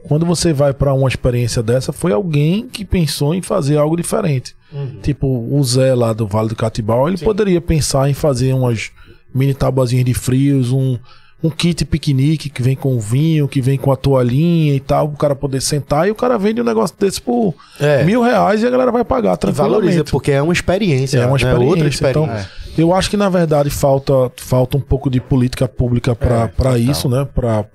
quando 0.08 0.26
você 0.26 0.52
vai 0.54 0.74
pra 0.74 0.94
uma 0.94 1.08
experiência 1.08 1.62
dessa, 1.62 1.92
foi 1.94 2.12
alguém 2.12 2.68
que 2.68 2.84
pensou 2.86 3.34
em 3.36 3.42
fazer 3.42 3.78
algo 3.78 3.96
diferente. 3.96 4.56
Tipo, 5.04 5.28
o 5.28 5.64
Zé 5.64 5.94
lá 5.94 6.14
do 6.14 6.26
Vale 6.28 6.50
do 6.50 6.56
Catibau, 6.56 7.08
ele 7.08 7.20
poderia 7.20 7.62
pensar 7.62 8.10
em 8.10 8.14
fazer 8.16 8.54
umas 8.54 8.90
mini 9.32 9.54
tabuazinhas 9.54 10.04
de 10.06 10.16
frios, 10.16 10.72
um, 10.72 10.98
um 11.44 11.50
kit 11.50 11.84
piquenique 11.84 12.50
que 12.50 12.64
vem 12.64 12.74
com 12.76 12.98
vinho, 13.00 13.48
que 13.50 13.60
vem 13.62 13.78
com 13.78 13.92
a 13.92 13.98
toalhinha 13.98 14.74
e 14.74 14.80
tal, 14.80 15.08
o 15.08 15.18
cara 15.18 15.36
poder 15.36 15.62
sentar 15.62 16.08
e 16.08 16.12
o 16.12 16.16
cara 16.16 16.38
vende 16.38 16.62
um 16.62 16.64
negócio 16.64 16.96
desse 16.98 17.22
por 17.22 17.54
É. 17.80 18.04
mil 18.06 18.22
reais 18.22 18.64
e 18.64 18.66
a 18.66 18.70
galera 18.70 18.92
vai 18.94 19.04
pagar 19.04 19.34
E 19.34 19.38
tranquilamente. 19.38 19.76
valoriza, 19.82 20.04
porque 20.06 20.32
é 20.32 20.42
uma 20.42 20.54
experiência. 20.54 21.18
É 21.20 21.26
uma 21.26 21.32
né? 21.32 21.36
experiência. 21.38 21.68
Outra 21.68 21.88
experiência. 21.90 22.50
Então, 22.72 22.84
eu 22.86 22.94
acho 22.94 23.10
que 23.10 23.18
na 23.18 23.28
verdade 23.30 23.70
falta, 23.70 24.14
falta 24.38 24.78
um 24.78 24.82
pouco 24.82 25.10
de 25.10 25.20
política 25.20 25.68
pública 25.68 26.16
para 26.16 26.48
para 26.48 26.78
isso, 26.78 27.10
né? 27.10 27.28
Para 27.36 27.66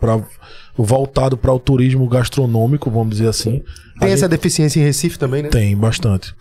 voltado 0.76 1.36
para 1.36 1.52
o 1.52 1.58
turismo 1.58 2.08
gastronômico, 2.08 2.90
vamos 2.90 3.10
dizer 3.10 3.28
assim. 3.28 3.62
A 3.96 4.00
Tem 4.00 4.08
gente 4.08 4.18
essa 4.18 4.28
deficiência 4.28 4.80
em 4.80 4.84
Recife 4.84 5.18
também, 5.18 5.42
né? 5.42 5.48
tem 5.48 5.76
bastante. 5.76 6.32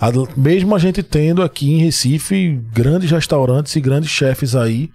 A- 0.00 0.10
mesmo 0.36 0.74
a 0.74 0.78
gente 0.78 1.02
tendo 1.02 1.42
aqui 1.42 1.70
em 1.70 1.78
Recife 1.78 2.60
grandes 2.72 3.10
restaurantes 3.10 3.76
e 3.76 3.80
grandes 3.80 4.10
chefes 4.10 4.56
aí, 4.56 4.90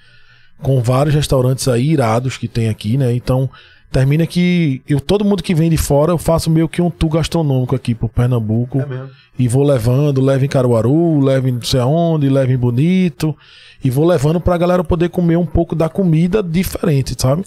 com 0.62 0.82
vários 0.82 1.16
restaurantes 1.16 1.68
aí 1.68 1.92
irados 1.92 2.38
que 2.38 2.48
tem 2.48 2.70
aqui, 2.70 2.98
né? 2.98 3.14
Então, 3.14 3.50
termina 3.92 4.26
que 4.26 4.82
eu 4.88 5.00
todo 5.00 5.24
mundo 5.24 5.44
que 5.44 5.54
vem 5.56 5.70
de 5.70 5.78
fora, 5.78 6.12
eu 6.12 6.18
faço 6.18 6.50
meio 6.50 6.68
que 6.68 6.82
um 6.82 6.90
tour 6.90 7.12
gastronômico 7.12 7.76
aqui 7.76 7.94
pro 7.94 8.10
Pernambuco. 8.10 8.80
mesmo. 8.80 9.10
E 9.40 9.48
vou 9.48 9.64
levando, 9.64 10.20
levo 10.20 10.46
em 10.46 10.48
Caruaru, 10.48 11.20
levo 11.20 11.48
em 11.48 11.52
não 11.54 11.62
sei 11.62 11.80
aonde, 11.80 12.28
levo 12.28 12.52
em 12.52 12.58
Bonito. 12.58 13.38
E 13.84 13.90
vou 13.90 14.06
levando 14.06 14.42
pra 14.42 14.58
galera 14.58 14.84
poder 14.84 15.10
comer 15.10 15.38
um 15.38 15.46
pouco 15.46 15.76
da 15.76 15.88
comida 15.88 16.42
diferente, 16.42 17.16
sabe? 17.18 17.44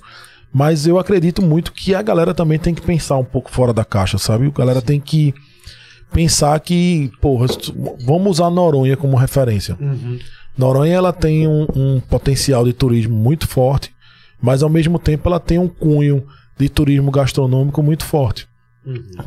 Mas 0.52 0.86
eu 0.86 0.98
acredito 0.98 1.42
muito 1.42 1.72
que 1.72 1.94
a 1.94 2.02
galera 2.02 2.32
também 2.32 2.58
tem 2.58 2.74
que 2.74 2.82
pensar 2.82 3.16
um 3.16 3.24
pouco 3.24 3.50
fora 3.50 3.72
da 3.72 3.84
caixa, 3.84 4.18
sabe? 4.18 4.46
A 4.46 4.58
galera 4.58 4.80
tem 4.80 5.00
que 5.00 5.34
pensar 6.12 6.58
que, 6.60 7.10
porra, 7.20 7.46
vamos 8.04 8.32
usar 8.38 8.50
Noronha 8.50 8.96
como 8.96 9.16
referência. 9.16 9.76
Noronha 10.60 10.94
ela 10.94 11.12
tem 11.12 11.48
um, 11.48 11.66
um 11.74 12.00
potencial 12.00 12.64
de 12.64 12.72
turismo 12.72 13.16
muito 13.16 13.48
forte, 13.48 13.92
mas 14.40 14.62
ao 14.62 14.68
mesmo 14.68 14.98
tempo 14.98 15.28
ela 15.28 15.40
tem 15.40 15.58
um 15.58 15.66
cunho 15.68 16.24
de 16.58 16.68
turismo 16.68 17.10
gastronômico 17.10 17.82
muito 17.82 18.04
forte. 18.04 18.46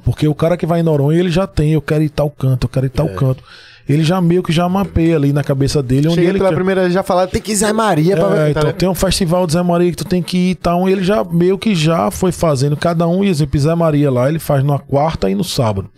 Porque 0.04 0.28
o 0.28 0.36
cara 0.36 0.56
que 0.56 0.66
vai 0.66 0.80
em 0.80 0.84
Noronha, 0.84 1.20
ele 1.20 1.32
já 1.32 1.48
tem, 1.48 1.74
eu 1.74 1.82
quero 1.82 2.04
ir 2.04 2.10
tal 2.10 2.30
canto, 2.30 2.66
eu 2.66 2.70
quero 2.70 2.86
ir 2.86 2.90
tal 2.90 3.08
canto. 3.16 3.44
Ele 3.88 4.04
já 4.04 4.22
meio 4.22 4.42
que 4.42 4.52
já 4.52 4.68
mapeia 4.70 5.16
ali 5.16 5.34
na 5.34 5.44
cabeça 5.44 5.84
dele 5.84 6.08
onde 6.08 6.16
Chega 6.16 6.30
ele 6.30 6.38
pela 6.38 6.50
quer. 6.50 6.56
primeira 6.56 6.82
vez 6.82 6.94
já 6.94 7.04
falar, 7.04 7.28
tem 7.28 7.42
que 7.42 7.52
ir 7.52 7.56
Zé 7.56 7.74
Maria 7.74 8.16
pra 8.16 8.26
É, 8.28 8.30
ver. 8.30 8.36
tá 8.36 8.50
então 8.50 8.62
ligado? 8.64 8.76
tem 8.78 8.90
um 8.90 8.96
festival 8.96 9.46
de 9.46 9.54
Zé 9.54 9.62
Maria 9.62 9.92
que 9.92 9.98
tu 9.98 10.06
tem 10.06 10.22
que 10.24 10.38
ir 10.38 10.50
e 10.52 10.56
tal. 10.56 10.88
Ele 10.88 11.04
já 11.04 11.24
meio 11.24 11.58
que 11.58 11.76
já 11.76 12.10
foi 12.10 12.32
fazendo. 12.32 12.78
Cada 12.78 13.08
um, 13.08 13.24
exemplo, 13.24 13.60
Zé 13.60 13.76
Maria 13.76 14.10
lá, 14.12 14.30
ele 14.30 14.40
faz 14.40 14.64
na 14.64 14.80
quarta 14.80 15.30
e 15.30 15.36
no 15.36 15.44
sábado. 15.44 15.90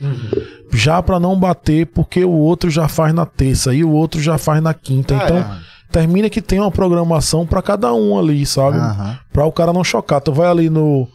Já 0.73 1.01
pra 1.01 1.19
não 1.19 1.39
bater, 1.39 1.85
porque 1.87 2.25
o 2.25 2.31
outro 2.31 2.69
já 2.69 2.87
faz 2.87 3.13
na 3.13 3.25
terça 3.25 3.73
e 3.73 3.83
o 3.83 3.91
outro 3.91 4.19
já 4.21 4.37
faz 4.37 4.61
na 4.61 4.73
quinta. 4.73 5.15
Ah, 5.15 5.23
então, 5.23 5.37
é. 5.37 5.45
termina 5.91 6.29
que 6.29 6.41
tem 6.41 6.59
uma 6.59 6.71
programação 6.71 7.45
pra 7.45 7.61
cada 7.61 7.93
um 7.93 8.17
ali, 8.17 8.45
sabe? 8.45 8.77
Aham. 8.77 9.17
Pra 9.31 9.45
o 9.45 9.51
cara 9.51 9.71
não 9.71 9.83
chocar. 9.83 10.19
Tu 10.21 10.33
vai 10.33 10.47
ali 10.47 10.69
no. 10.69 11.07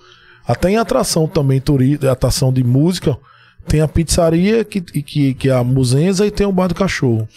Até 0.47 0.71
em 0.71 0.77
atração 0.79 1.27
também, 1.27 1.61
turismo, 1.61 2.09
atração 2.09 2.53
de 2.53 2.65
música. 2.65 3.17
Tem 3.67 3.81
a 3.81 3.87
pizzaria, 3.87 4.65
que, 4.65 4.81
que, 4.81 5.35
que 5.35 5.49
é 5.49 5.53
a 5.53 5.63
Muzenza, 5.63 6.27
e 6.27 6.31
tem 6.31 6.45
o 6.47 6.51
bar 6.51 6.67
do 6.67 6.75
cachorro. 6.75 7.29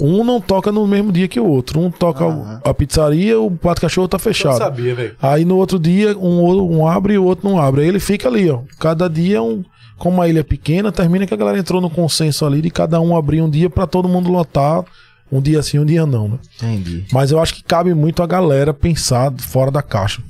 Um 0.00 0.24
não 0.24 0.40
toca 0.40 0.72
no 0.72 0.86
mesmo 0.86 1.12
dia 1.12 1.28
que 1.28 1.38
o 1.38 1.44
outro. 1.46 1.80
Um 1.80 1.90
toca 1.90 2.24
a 2.64 2.72
pizzaria, 2.72 3.38
o 3.38 3.50
bar 3.50 3.74
do 3.74 3.80
cachorro 3.82 4.08
tá 4.08 4.16
Eu 4.16 4.20
fechado. 4.20 4.56
sabia, 4.56 4.94
velho. 4.94 5.16
Aí 5.20 5.44
no 5.44 5.56
outro 5.56 5.78
dia, 5.78 6.16
um, 6.16 6.76
um 6.78 6.86
abre 6.86 7.14
e 7.14 7.18
o 7.18 7.24
outro 7.24 7.48
não 7.48 7.60
abre. 7.60 7.82
Aí 7.82 7.88
ele 7.88 8.00
fica 8.00 8.26
ali, 8.28 8.48
ó. 8.48 8.60
Cada 8.78 9.06
dia, 9.08 9.42
um, 9.42 9.62
como 9.98 10.22
a 10.22 10.28
ilha 10.28 10.40
é 10.40 10.42
pequena, 10.42 10.90
termina 10.90 11.26
que 11.26 11.34
a 11.34 11.36
galera 11.36 11.58
entrou 11.58 11.80
no 11.80 11.90
consenso 11.90 12.46
ali 12.46 12.62
de 12.62 12.70
cada 12.70 12.98
um 13.00 13.14
abrir 13.16 13.42
um 13.42 13.50
dia 13.50 13.68
pra 13.68 13.86
todo 13.86 14.08
mundo 14.08 14.30
lotar. 14.30 14.82
Um 15.30 15.42
dia 15.42 15.62
sim, 15.62 15.78
um 15.78 15.84
dia 15.84 16.06
não, 16.06 16.28
né? 16.28 16.38
Entendi. 16.56 17.04
Mas 17.12 17.32
eu 17.32 17.40
acho 17.40 17.52
que 17.52 17.62
cabe 17.62 17.92
muito 17.92 18.22
a 18.22 18.26
galera 18.26 18.72
pensar 18.72 19.30
fora 19.40 19.70
da 19.70 19.82
caixa. 19.82 20.22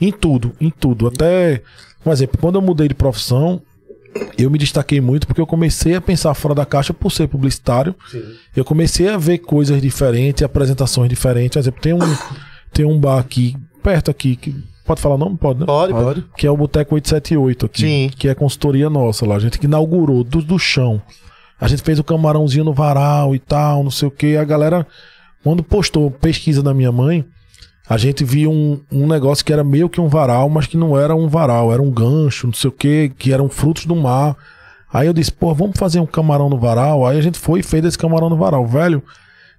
Em 0.00 0.12
tudo, 0.12 0.52
em 0.60 0.70
tudo. 0.70 1.06
Até, 1.08 1.62
por 2.04 2.12
exemplo, 2.12 2.38
quando 2.40 2.56
eu 2.56 2.62
mudei 2.62 2.86
de 2.86 2.94
profissão, 2.94 3.60
eu 4.36 4.50
me 4.50 4.58
destaquei 4.58 5.00
muito 5.00 5.26
porque 5.26 5.40
eu 5.40 5.46
comecei 5.46 5.94
a 5.94 6.00
pensar 6.00 6.34
fora 6.34 6.54
da 6.54 6.66
caixa 6.66 6.92
por 6.92 7.10
ser 7.10 7.28
publicitário. 7.28 7.94
Eu 8.54 8.64
comecei 8.64 9.08
a 9.08 9.16
ver 9.16 9.38
coisas 9.38 9.80
diferentes, 9.80 10.42
apresentações 10.42 11.08
diferentes. 11.08 11.54
Por 11.54 11.60
exemplo, 11.60 11.80
tem 11.80 11.92
um, 11.92 12.16
tem 12.72 12.84
um 12.84 12.98
bar 12.98 13.18
aqui, 13.18 13.56
perto 13.82 14.10
aqui, 14.10 14.36
que 14.36 14.54
pode 14.84 15.00
falar 15.00 15.14
o 15.14 15.18
nome? 15.18 15.36
Pode, 15.36 15.60
né? 15.60 15.66
Pode, 15.66 15.92
pode. 15.92 16.24
Que 16.36 16.46
é 16.46 16.50
o 16.50 16.56
Boteco 16.56 16.94
878 16.94 17.66
aqui. 17.66 17.80
Sim. 17.82 18.10
Que 18.16 18.28
é 18.28 18.34
consultoria 18.34 18.90
nossa 18.90 19.26
lá. 19.26 19.36
A 19.36 19.40
gente 19.40 19.58
que 19.58 19.66
inaugurou 19.66 20.24
do, 20.24 20.42
do 20.42 20.58
chão. 20.58 21.00
A 21.60 21.68
gente 21.68 21.82
fez 21.82 21.98
o 21.98 22.04
camarãozinho 22.04 22.64
no 22.64 22.72
varal 22.72 23.34
e 23.34 23.38
tal, 23.38 23.84
não 23.84 23.90
sei 23.90 24.08
o 24.08 24.10
que. 24.10 24.36
A 24.36 24.44
galera, 24.44 24.86
quando 25.44 25.62
postou 25.62 26.10
pesquisa 26.10 26.62
da 26.62 26.72
minha 26.72 26.90
mãe, 26.90 27.24
a 27.90 27.96
gente 27.96 28.22
viu 28.22 28.52
um, 28.52 28.80
um 28.92 29.08
negócio 29.08 29.44
que 29.44 29.52
era 29.52 29.64
meio 29.64 29.88
que 29.88 30.00
um 30.00 30.06
varal, 30.06 30.48
mas 30.48 30.64
que 30.64 30.76
não 30.76 30.96
era 30.96 31.12
um 31.12 31.26
varal, 31.26 31.72
era 31.72 31.82
um 31.82 31.90
gancho, 31.90 32.46
não 32.46 32.54
sei 32.54 32.68
o 32.68 32.72
que, 32.72 33.08
que 33.18 33.32
eram 33.32 33.48
frutos 33.48 33.84
do 33.84 33.96
mar. 33.96 34.36
Aí 34.92 35.08
eu 35.08 35.12
disse, 35.12 35.32
pô, 35.32 35.52
vamos 35.52 35.76
fazer 35.76 35.98
um 35.98 36.06
camarão 36.06 36.48
no 36.48 36.56
varal. 36.56 37.04
Aí 37.04 37.18
a 37.18 37.20
gente 37.20 37.36
foi 37.36 37.58
e 37.58 37.62
fez 37.64 37.84
esse 37.84 37.98
camarão 37.98 38.30
no 38.30 38.36
varal. 38.36 38.64
Velho, 38.64 39.02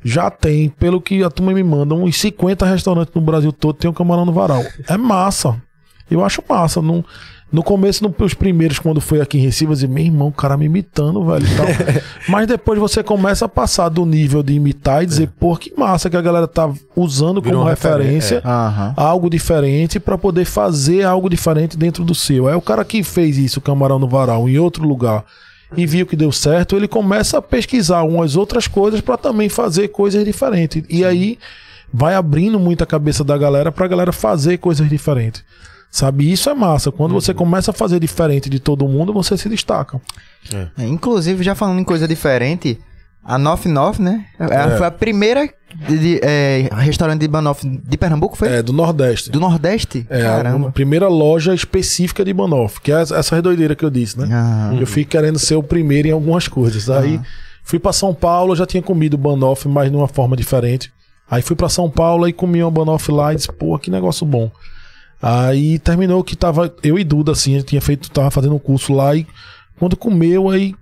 já 0.02 0.32
tem, 0.32 0.70
pelo 0.70 1.02
que 1.02 1.22
a 1.22 1.30
turma 1.30 1.52
me 1.52 1.62
manda, 1.62 1.94
uns 1.94 2.16
50 2.22 2.66
restaurantes 2.66 3.14
no 3.14 3.20
Brasil 3.20 3.52
todo 3.52 3.76
tem 3.76 3.91
um 3.91 3.94
camarão 3.94 4.24
no 4.24 4.32
varal. 4.32 4.64
É 4.88 4.95
massa. 4.95 5.62
Eu 6.10 6.24
acho 6.24 6.41
massa. 6.48 6.82
Não, 6.82 7.03
no 7.52 7.61
começo, 7.61 8.03
no, 8.03 8.15
os 8.23 8.34
primeiros, 8.34 8.80
quando 8.80 9.02
foi 9.02 9.19
aqui 9.19 9.38
em 9.38 9.41
Recife, 9.41 9.65
eu 9.65 9.73
dizia, 9.73 9.90
meu 9.90 10.03
irmão, 10.03 10.30
o 10.30 10.32
cara 10.32 10.56
me 10.56 10.65
imitando, 10.65 11.26
velho. 11.26 11.45
tal. 11.57 11.65
Mas 12.30 12.48
depois 12.48 12.80
você 12.80 13.03
começa 13.03 13.45
a 13.45 13.49
passar 13.49 13.90
do 13.90 14.06
nível 14.06 14.41
de 14.41 14.53
imitar 14.53 15.03
e 15.03 15.06
dizer, 15.06 15.30
pô, 15.40 15.56
que 15.57 15.73
massa 15.78 16.10
que 16.10 16.15
a 16.15 16.22
galera 16.22 16.48
tá 16.48 16.72
usando 16.95 17.41
Virou 17.41 17.60
como 17.60 17.69
referência 17.69 18.41
Aham. 18.45 18.94
algo 18.95 19.30
diferente 19.30 19.99
pra 19.99 20.18
poder 20.18 20.45
fazer 20.45 21.03
algo 21.03 21.30
diferente 21.30 21.78
dentro 21.78 22.06
do 22.06 22.15
seu. 22.15 22.48
É 22.48 22.56
o 22.56 22.61
cara 22.61 22.86
que 22.86 23.03
fez 23.03 23.38
isso, 23.38 23.60
o 23.60 23.61
Camarão 23.61 23.99
no 23.99 24.07
Varal, 24.07 24.48
em 24.48 24.57
outro 24.57 24.88
lugar 24.88 25.26
e 25.76 25.86
viu 25.86 26.06
que 26.06 26.15
deu 26.15 26.32
certo, 26.32 26.76
ele 26.76 26.88
começa 26.88 27.38
a 27.38 27.41
pesquisar 27.41 28.03
umas 28.03 28.36
outras 28.36 28.68
coisas 28.68 28.99
pra 28.99 29.18
também 29.18 29.48
fazer 29.49 29.88
coisas 29.88 30.23
diferentes. 30.26 30.84
E 30.90 31.06
aí 31.06 31.38
vai 31.94 32.15
abrindo 32.15 32.60
muito 32.60 32.84
a 32.84 32.88
cabeça 32.88 33.23
da 33.23 33.38
galera 33.38 33.72
pra 33.72 33.88
galera 33.88 34.11
fazer 34.11 34.57
coisas 34.57 34.88
diferentes. 34.90 35.44
Sabe, 35.91 36.31
isso 36.31 36.49
é 36.49 36.53
massa. 36.53 36.89
Quando 36.91 37.13
você 37.13 37.34
começa 37.34 37.72
a 37.72 37.73
fazer 37.73 37.99
diferente 37.99 38.49
de 38.49 38.59
todo 38.59 38.88
mundo, 38.88 39.11
você 39.11 39.38
se 39.38 39.49
destaca. 39.49 39.99
É, 40.77 40.85
inclusive, 40.88 41.43
já 41.43 41.53
falando 41.53 41.80
em 41.80 41.84
coisa 41.84 42.07
diferente, 42.07 42.80
a 43.23 43.38
Nof 43.38 43.68
Nof, 43.68 44.01
né? 44.01 44.26
Ela 44.39 44.73
É. 44.73 44.77
Foi 44.77 44.88
a 44.88 44.91
primeira 44.91 45.49
de, 45.88 45.97
de- 45.99 46.19
é, 46.23 46.69
restaurante 46.77 47.19
de 47.19 47.27
Banoff 47.27 47.68
de 47.68 47.97
Pernambuco, 47.97 48.38
foi? 48.38 48.47
É, 48.47 48.61
do 48.63 48.72
Nordeste. 48.72 49.30
Do 49.31 49.39
Nordeste? 49.39 50.07
É 50.09 50.22
a 50.26 50.38
Caramba. 50.38 50.72
primeira 50.72 51.09
loja 51.09 51.53
específica 51.53 52.23
de 52.23 52.34
Banoff, 52.34 52.80
que 52.80 52.91
é 52.91 53.01
essa 53.01 53.41
doideira 53.41 53.76
que 53.76 53.84
eu 53.84 53.89
disse, 53.89 54.18
né? 54.18 54.30
Ah, 54.31 54.73
Eu 54.80 54.88
fui 54.88 55.03
querendo 55.03 55.38
ser 55.39 55.55
o 55.55 55.63
primeiro 55.63 56.07
em 56.07 56.11
algumas 56.11 56.47
coisas. 56.47 56.89
Aí 56.89 57.19
fui 57.63 57.80
pra 57.80 57.91
São 57.91 58.13
Paulo, 58.13 58.55
já 58.55 58.65
tinha 58.65 58.81
comido 58.81 59.18
banoffee, 59.18 59.69
mas 59.72 59.91
de 59.91 59.95
uma 59.97 60.07
forma 60.07 60.38
diferente. 60.38 60.89
Aí 61.30 61.41
fui 61.41 61.55
pra 61.55 61.68
São 61.69 61.89
Paulo 61.89 62.27
e 62.27 62.34
comi 62.34 62.61
uma 62.63 62.72
banoffee 62.72 63.13
lá 63.13 63.34
e 63.34 63.35
disse, 63.35 63.51
pô, 63.51 63.77
que 63.77 63.91
negócio 63.91 64.26
bom. 64.26 64.49
Aí 65.22 65.77
terminou 65.80 66.23
que 66.23 66.35
tava 66.35 66.73
eu 66.81 66.98
e 66.98 67.03
Duda 67.03 67.34
assim, 67.34 67.53
a 67.56 67.60
gente 67.60 67.68
tinha 67.68 67.81
feito, 67.81 68.10
tava 68.10 68.31
fazendo 68.31 68.56
um 68.56 68.60
curso 68.60 68.91
lá 68.93 69.15
e 69.15 69.27
quando 69.77 69.95
comeu 69.95 70.49
aí 70.49 70.73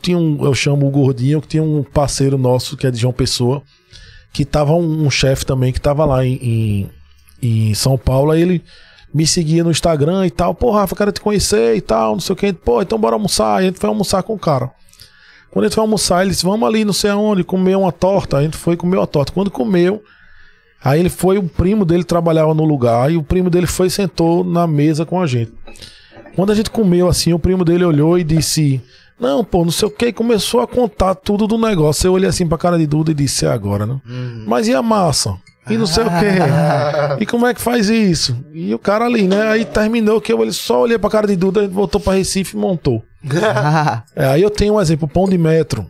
tinha 0.00 0.18
um, 0.18 0.44
eu 0.44 0.54
chamo 0.54 0.86
o 0.86 0.90
gordinho, 0.90 1.40
que 1.40 1.48
tinha 1.48 1.62
um 1.62 1.82
parceiro 1.82 2.38
nosso 2.38 2.76
que 2.76 2.86
é 2.86 2.90
de 2.90 2.98
João 2.98 3.12
Pessoa, 3.12 3.62
que 4.32 4.44
tava 4.44 4.72
um, 4.72 5.06
um 5.06 5.10
chefe 5.10 5.44
também 5.46 5.72
que 5.72 5.80
tava 5.80 6.04
lá 6.04 6.24
em, 6.24 6.34
em, 6.42 6.90
em 7.42 7.74
São 7.74 7.96
Paulo, 7.96 8.32
aí 8.32 8.42
ele 8.42 8.64
me 9.12 9.26
seguia 9.26 9.62
no 9.62 9.70
Instagram 9.70 10.26
e 10.26 10.30
tal, 10.30 10.54
pô, 10.54 10.72
Rafa, 10.72 10.96
quero 10.96 11.12
te 11.12 11.20
conhecer 11.20 11.76
e 11.76 11.80
tal, 11.80 12.14
não 12.14 12.20
sei 12.20 12.32
o 12.32 12.36
que, 12.36 12.52
pô, 12.52 12.82
então 12.82 12.98
bora 12.98 13.14
almoçar, 13.14 13.58
aí 13.58 13.64
a 13.64 13.68
gente 13.68 13.78
foi 13.78 13.88
almoçar 13.88 14.22
com 14.24 14.34
o 14.34 14.38
cara. 14.38 14.72
Quando 15.52 15.66
a 15.66 15.68
gente 15.68 15.76
foi 15.76 15.82
almoçar, 15.82 16.22
ele 16.22 16.32
disse, 16.32 16.44
vamos 16.44 16.68
ali, 16.68 16.84
não 16.84 16.92
sei 16.92 17.10
aonde, 17.10 17.44
comer 17.44 17.76
uma 17.76 17.92
torta, 17.92 18.38
a 18.38 18.42
gente 18.42 18.56
foi 18.56 18.76
comer 18.76 18.96
uma 18.96 19.06
torta. 19.06 19.30
Quando 19.30 19.52
comeu, 19.52 20.02
aí 20.84 21.00
ele 21.00 21.08
foi, 21.08 21.38
o 21.38 21.42
primo 21.42 21.84
dele 21.84 22.04
trabalhava 22.04 22.54
no 22.54 22.64
lugar, 22.64 23.10
e 23.10 23.16
o 23.16 23.22
primo 23.22 23.48
dele 23.48 23.66
foi 23.66 23.86
e 23.86 23.90
sentou 23.90 24.44
na 24.44 24.66
mesa 24.66 25.04
com 25.06 25.20
a 25.20 25.26
gente. 25.26 25.52
Quando 26.36 26.52
a 26.52 26.54
gente 26.54 26.70
comeu 26.70 27.08
assim, 27.08 27.32
o 27.32 27.38
primo 27.38 27.64
dele 27.64 27.84
olhou 27.84 28.18
e 28.18 28.24
disse: 28.24 28.82
Não, 29.18 29.44
pô, 29.44 29.64
não 29.64 29.70
sei 29.70 29.88
o 29.88 29.90
que, 29.90 30.06
e 30.06 30.12
começou 30.12 30.60
a 30.60 30.66
contar 30.66 31.14
tudo 31.14 31.46
do 31.46 31.56
negócio. 31.56 32.06
Eu 32.08 32.12
olhei 32.12 32.28
assim 32.28 32.46
pra 32.46 32.58
cara 32.58 32.76
de 32.76 32.86
Duda 32.86 33.12
e 33.12 33.14
disse: 33.14 33.46
É 33.46 33.50
agora, 33.50 33.86
né? 33.86 34.00
Mas 34.46 34.66
e 34.68 34.74
a 34.74 34.82
massa? 34.82 35.36
E 35.70 35.78
não 35.78 35.86
sei 35.86 36.04
o 36.04 36.08
que. 36.08 37.20
E 37.22 37.26
como 37.26 37.46
é 37.46 37.54
que 37.54 37.60
faz 37.60 37.88
isso? 37.88 38.36
E 38.52 38.74
o 38.74 38.78
cara 38.78 39.04
ali, 39.04 39.28
né? 39.28 39.46
Aí 39.46 39.64
terminou 39.64 40.20
que 40.20 40.32
eu 40.32 40.42
ele 40.42 40.52
só 40.52 40.82
olhei 40.82 40.98
pra 40.98 41.08
cara 41.08 41.26
de 41.26 41.36
Duda, 41.36 41.66
voltou 41.68 42.00
pra 42.00 42.14
Recife 42.14 42.56
e 42.56 42.60
montou. 42.60 43.02
É, 44.14 44.26
aí 44.26 44.42
eu 44.42 44.50
tenho 44.50 44.74
um 44.74 44.80
exemplo, 44.80 45.08
pão 45.08 45.28
de 45.28 45.38
metro. 45.38 45.86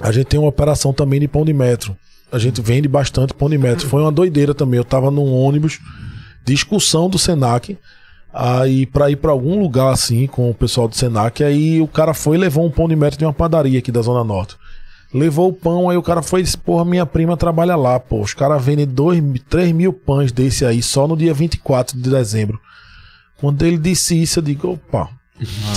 A 0.00 0.10
gente 0.10 0.26
tem 0.26 0.40
uma 0.40 0.48
operação 0.48 0.92
também 0.92 1.20
de 1.20 1.28
pão 1.28 1.44
de 1.44 1.52
metro. 1.52 1.96
A 2.30 2.38
gente 2.38 2.62
vende 2.62 2.88
bastante 2.88 3.34
pão 3.34 3.48
de 3.48 3.58
metro. 3.58 3.86
Foi 3.86 4.00
uma 4.00 4.12
doideira 4.12 4.54
também. 4.54 4.78
Eu 4.78 4.84
tava 4.84 5.10
num 5.10 5.32
ônibus 5.34 5.80
de 6.44 6.54
excursão 6.54 7.08
do 7.08 7.18
Senac. 7.18 7.76
Aí 8.32 8.86
pra 8.86 9.10
ir 9.10 9.16
pra 9.16 9.30
algum 9.30 9.60
lugar 9.60 9.92
assim 9.92 10.26
com 10.26 10.48
o 10.48 10.54
pessoal 10.54 10.88
do 10.88 10.96
Senac, 10.96 11.44
aí 11.44 11.82
o 11.82 11.86
cara 11.86 12.14
foi 12.14 12.36
e 12.36 12.40
levou 12.40 12.64
um 12.64 12.70
pão 12.70 12.88
de 12.88 12.96
metro 12.96 13.18
de 13.18 13.26
uma 13.26 13.32
padaria 13.32 13.78
aqui 13.78 13.92
da 13.92 14.00
Zona 14.00 14.24
Norte. 14.24 14.56
Levou 15.12 15.50
o 15.50 15.52
pão, 15.52 15.90
aí 15.90 15.98
o 15.98 16.02
cara 16.02 16.22
foi 16.22 16.40
e 16.40 16.42
disse: 16.42 16.56
Porra, 16.56 16.86
minha 16.86 17.04
prima 17.04 17.36
trabalha 17.36 17.76
lá, 17.76 18.00
pô. 18.00 18.22
Os 18.22 18.32
caras 18.32 18.64
vendem 18.64 18.88
3 19.50 19.72
mil 19.72 19.92
pães 19.92 20.32
desse 20.32 20.64
aí 20.64 20.82
só 20.82 21.06
no 21.06 21.14
dia 21.14 21.34
24 21.34 22.00
de 22.00 22.08
dezembro. 22.08 22.58
Quando 23.36 23.62
ele 23.62 23.76
disse 23.76 24.20
isso, 24.22 24.38
eu 24.38 24.42
digo: 24.42 24.70
opa, 24.70 25.10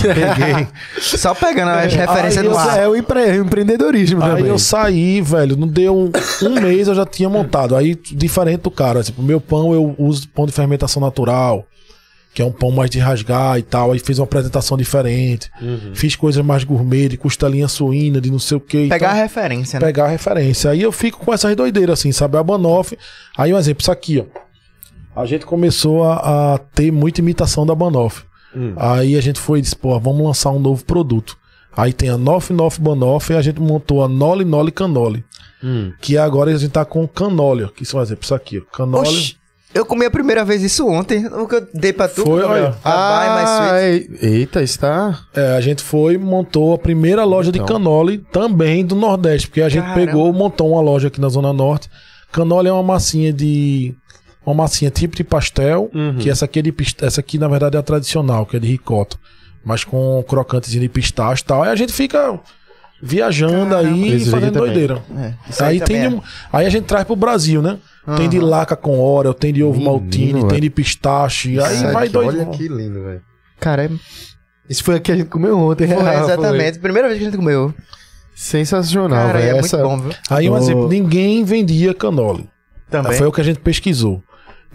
peguei. 0.02 0.68
Só 1.00 1.34
pegando 1.34 1.70
as 1.70 1.92
referências 1.94 2.38
Aí 2.38 2.42
do 2.44 2.50
eu- 2.50 2.58
ar. 2.58 2.78
É 2.78 2.88
o 2.88 2.96
empre- 2.96 3.36
empreendedorismo 3.36 4.22
Aí 4.22 4.30
também. 4.30 4.46
eu 4.46 4.58
saí, 4.58 5.20
velho, 5.20 5.56
não 5.56 5.68
deu 5.68 5.96
um, 5.96 6.10
um 6.46 6.54
mês 6.60 6.88
eu 6.88 6.94
já 6.94 7.06
tinha 7.06 7.28
montado. 7.28 7.74
Aí, 7.76 7.94
diferente 7.94 8.60
do 8.62 8.70
cara, 8.70 9.02
tipo, 9.02 9.22
meu 9.22 9.40
pão 9.40 9.72
eu 9.72 9.94
uso 9.98 10.28
pão 10.28 10.46
de 10.46 10.52
fermentação 10.52 11.00
natural, 11.00 11.66
que 12.34 12.42
é 12.42 12.44
um 12.44 12.52
pão 12.52 12.70
mais 12.70 12.90
de 12.90 12.98
rasgar 12.98 13.58
e 13.58 13.62
tal. 13.62 13.92
Aí 13.92 13.98
fiz 13.98 14.18
uma 14.18 14.24
apresentação 14.24 14.76
diferente. 14.76 15.50
Fiz 15.94 16.14
coisas 16.16 16.44
mais 16.44 16.64
gourmet, 16.64 17.08
de 17.08 17.16
costelinha 17.16 17.66
suína, 17.68 18.20
de 18.20 18.30
não 18.30 18.38
sei 18.38 18.56
o 18.58 18.60
que. 18.60 18.88
Pegar 18.88 19.10
a 19.10 19.14
referência, 19.14 19.80
né? 19.80 19.86
pegar 19.86 20.04
a 20.04 20.08
referência. 20.08 20.70
Aí 20.70 20.82
eu 20.82 20.92
fico 20.92 21.18
com 21.24 21.32
essas 21.32 21.56
doideiras, 21.56 21.98
assim, 21.98 22.12
sabe? 22.12 22.36
A 22.36 22.42
Banoff. 22.42 22.96
Aí 23.36 23.54
um 23.54 23.58
exemplo, 23.58 23.80
isso 23.82 23.90
aqui, 23.92 24.20
ó. 24.22 24.46
A 25.18 25.24
gente 25.24 25.46
começou 25.46 26.04
a, 26.04 26.54
a 26.54 26.58
ter 26.58 26.92
muita 26.92 27.22
imitação 27.22 27.64
da 27.64 27.74
Banoff. 27.74 28.22
Aí 28.76 29.16
a 29.16 29.20
gente 29.20 29.38
foi 29.40 29.58
e 29.58 29.62
disse, 29.62 29.76
pô, 29.76 29.98
vamos 30.00 30.24
lançar 30.24 30.50
um 30.50 30.58
novo 30.58 30.84
produto. 30.84 31.36
Aí 31.76 31.92
tem 31.92 32.08
a 32.08 32.16
Noff 32.16 32.52
Noff 32.52 32.80
Banoff 32.80 33.30
e 33.32 33.36
a 33.36 33.42
gente 33.42 33.60
montou 33.60 34.02
a 34.02 34.08
Noli 34.08 34.44
Noli 34.44 34.70
Canoli. 34.72 35.24
Que 36.00 36.16
agora 36.16 36.50
a 36.54 36.56
gente 36.56 36.70
tá 36.70 36.84
com 36.84 37.06
canole, 37.08 37.64
ó. 37.64 37.68
Que 37.68 37.82
isso 37.82 37.96
é 37.96 38.00
um 38.00 38.02
exemplo, 38.02 38.24
isso 38.24 38.34
aqui, 38.34 38.58
ó. 38.58 38.76
Canole. 38.76 39.08
Oxi, 39.08 39.36
eu 39.74 39.84
comi 39.84 40.06
a 40.06 40.10
primeira 40.10 40.44
vez 40.44 40.62
isso 40.62 40.86
ontem. 40.86 41.26
O 41.26 41.46
que 41.48 41.56
eu 41.56 41.66
dei 41.74 41.92
pra 41.92 42.06
tu. 42.08 42.22
Foi, 42.22 42.40
Gabriel. 42.40 42.66
olha. 42.66 42.76
A 42.84 43.18
Buy 43.18 43.28
My 43.34 43.98
Sweet. 44.06 44.24
ei- 44.24 44.30
eita, 44.38 44.62
isso 44.62 44.78
tá. 44.78 45.18
É, 45.34 45.56
a 45.56 45.60
gente 45.60 45.82
foi 45.82 46.14
e 46.14 46.18
montou 46.18 46.72
a 46.72 46.78
primeira 46.78 47.24
loja 47.24 47.50
de 47.50 47.58
Então. 47.58 47.76
canole 47.76 48.18
também 48.32 48.86
do 48.86 48.94
Nordeste, 48.94 49.48
porque 49.48 49.60
a 49.62 49.68
gente 49.68 49.82
Caramba. 49.84 50.06
pegou, 50.06 50.32
montou 50.32 50.70
uma 50.72 50.80
loja 50.80 51.08
aqui 51.08 51.20
na 51.20 51.28
Zona 51.28 51.52
Norte. 51.52 51.90
Canole 52.32 52.68
é 52.68 52.72
uma 52.72 52.82
massinha 52.82 53.32
de 53.32 53.92
uma 54.46 54.54
massinha 54.54 54.90
tipo 54.90 55.16
de 55.16 55.24
pastel, 55.24 55.90
que 56.20 56.30
essa 56.30 56.44
aqui 56.44 56.60
é 56.60 56.62
de 56.62 56.74
essa 57.02 57.20
aqui 57.20 57.36
na 57.38 57.48
verdade 57.48 57.76
é 57.76 57.80
a 57.80 57.82
tradicional, 57.82 58.46
que 58.46 58.56
é 58.56 58.60
de 58.60 58.68
ricota, 58.68 59.16
mas 59.64 59.82
com 59.84 60.22
crocantezinho 60.26 60.82
de 60.82 60.88
pistache 60.88 61.42
e 61.42 61.44
tal. 61.46 61.62
Aí 61.64 61.70
a 61.70 61.76
gente 61.76 61.92
fica 61.92 62.38
viajando 63.02 63.74
aí 63.76 64.14
Esse 64.14 64.28
e 64.28 64.30
fazendo 64.30 64.58
doideira. 64.58 65.02
É, 65.16 65.34
isso 65.50 65.62
Aí, 65.64 65.80
também 65.80 65.96
tem 66.00 66.06
é. 66.06 66.08
de- 66.10 66.22
aí 66.52 66.66
a 66.66 66.70
gente 66.70 66.84
traz 66.84 67.04
pro 67.04 67.14
Brasil, 67.16 67.60
né? 67.60 67.78
Tem 68.16 68.28
de 68.28 68.38
laca 68.38 68.76
com 68.76 69.00
Oreo, 69.00 69.34
tem 69.34 69.52
de 69.52 69.64
ovo 69.64 69.80
maltine, 69.80 70.46
tem 70.46 70.60
de 70.60 70.70
pistache. 70.70 71.58
Aí 71.60 71.74
Isso 71.74 71.92
vai 71.92 72.08
doido. 72.08 72.28
Olha 72.38 72.46
que 72.46 72.68
lindo, 72.68 73.02
velho. 73.02 73.20
Cara, 73.58 73.86
é... 73.86 73.90
Isso 74.68 74.82
foi 74.84 74.94
a 74.96 75.00
que 75.00 75.10
a 75.10 75.16
gente 75.16 75.28
comeu 75.28 75.58
ontem, 75.58 75.88
Foi, 75.88 76.02
real, 76.02 76.24
exatamente. 76.24 76.78
Primeira 76.78 77.08
vez 77.08 77.18
que 77.18 77.26
a 77.26 77.30
gente 77.30 77.36
comeu. 77.36 77.74
Sensacional, 78.34 79.26
Cara, 79.26 79.38
velho. 79.40 79.56
é 79.56 79.58
Essa... 79.58 79.78
muito 79.78 79.88
bom, 79.88 80.00
viu? 80.08 80.12
Aí 80.30 80.48
um 80.50 80.56
exemplo, 80.56 80.88
ninguém 80.88 81.42
vendia 81.44 81.92
canole. 81.94 82.48
Também. 82.90 83.12
Foi 83.14 83.26
o 83.26 83.32
que 83.32 83.40
a 83.40 83.44
gente 83.44 83.58
pesquisou. 83.60 84.22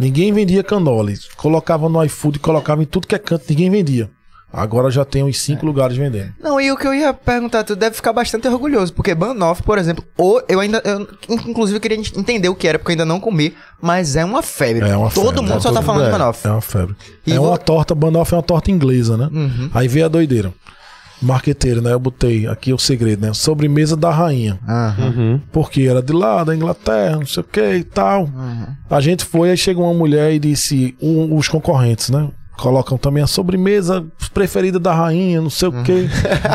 Ninguém 0.01 0.33
vendia 0.33 0.63
canole. 0.63 1.17
Colocava 1.37 1.87
no 1.87 2.03
iFood, 2.03 2.39
colocava 2.39 2.81
em 2.81 2.85
tudo 2.85 3.05
que 3.07 3.13
é 3.15 3.19
canto, 3.19 3.45
ninguém 3.49 3.69
vendia. 3.69 4.09
Agora 4.53 4.91
já 4.91 5.05
tem 5.05 5.23
uns 5.23 5.39
cinco 5.39 5.65
lugares 5.65 5.95
vendendo. 5.95 6.33
Não, 6.41 6.59
e 6.59 6.69
o 6.71 6.75
que 6.75 6.85
eu 6.85 6.93
ia 6.93 7.13
perguntar, 7.13 7.63
tu 7.63 7.73
deve 7.73 7.95
ficar 7.95 8.11
bastante 8.11 8.47
orgulhoso, 8.49 8.91
porque 8.93 9.15
Banoff, 9.15 9.63
por 9.63 9.77
exemplo, 9.77 10.03
ou 10.17 10.43
eu 10.49 10.59
ainda, 10.59 10.81
eu, 10.83 11.07
inclusive 11.47 11.77
eu 11.77 11.81
queria 11.81 11.97
entender 11.97 12.49
o 12.49 12.55
que 12.55 12.67
era, 12.67 12.77
porque 12.77 12.91
eu 12.91 12.93
ainda 12.93 13.05
não 13.05 13.17
comi, 13.19 13.55
mas 13.81 14.17
é 14.17 14.25
uma 14.25 14.41
febre. 14.41 14.89
É 14.89 14.97
uma 14.97 15.09
Todo 15.09 15.27
febre, 15.27 15.41
mundo 15.43 15.57
é 15.57 15.59
só 15.61 15.69
tá 15.69 15.75
todo- 15.75 15.85
falando 15.85 16.01
de 16.01 16.09
é, 16.09 16.11
Banoff. 16.11 16.45
É 16.47 16.51
uma 16.51 16.59
febre. 16.61 16.95
E 17.25 17.31
é 17.31 17.37
vo- 17.37 17.47
uma 17.47 17.57
torta, 17.57 17.95
banoffee 17.95 18.33
é 18.33 18.37
uma 18.37 18.43
torta 18.43 18.69
inglesa, 18.71 19.15
né? 19.15 19.29
Uhum. 19.31 19.69
Aí 19.73 19.87
veio 19.87 20.05
a 20.05 20.09
doideira. 20.09 20.51
Marqueteiro, 21.21 21.81
né? 21.81 21.93
Eu 21.93 21.99
botei 21.99 22.47
aqui 22.47 22.73
o 22.73 22.77
segredo, 22.77 23.25
né? 23.25 23.33
Sobremesa 23.33 23.95
da 23.95 24.09
rainha. 24.11 24.59
Uhum. 24.97 25.39
Porque 25.51 25.83
era 25.83 26.01
de 26.01 26.13
lá, 26.13 26.43
da 26.43 26.55
Inglaterra, 26.55 27.17
não 27.17 27.25
sei 27.25 27.41
o 27.41 27.45
que 27.45 27.75
e 27.75 27.83
tal. 27.83 28.27
A 28.89 28.99
gente 29.01 29.23
foi, 29.25 29.51
aí 29.51 29.57
chegou 29.57 29.85
uma 29.85 29.93
mulher 29.93 30.33
e 30.33 30.39
disse, 30.39 30.95
um- 31.01 31.35
os 31.37 31.47
concorrentes, 31.47 32.09
né? 32.09 32.27
Colocam 32.61 32.95
também 32.95 33.23
a 33.23 33.27
sobremesa 33.27 34.05
preferida 34.35 34.79
da 34.79 34.93
rainha, 34.93 35.41
não 35.41 35.49
sei 35.49 35.69
o 35.69 35.71
que. 35.83 36.07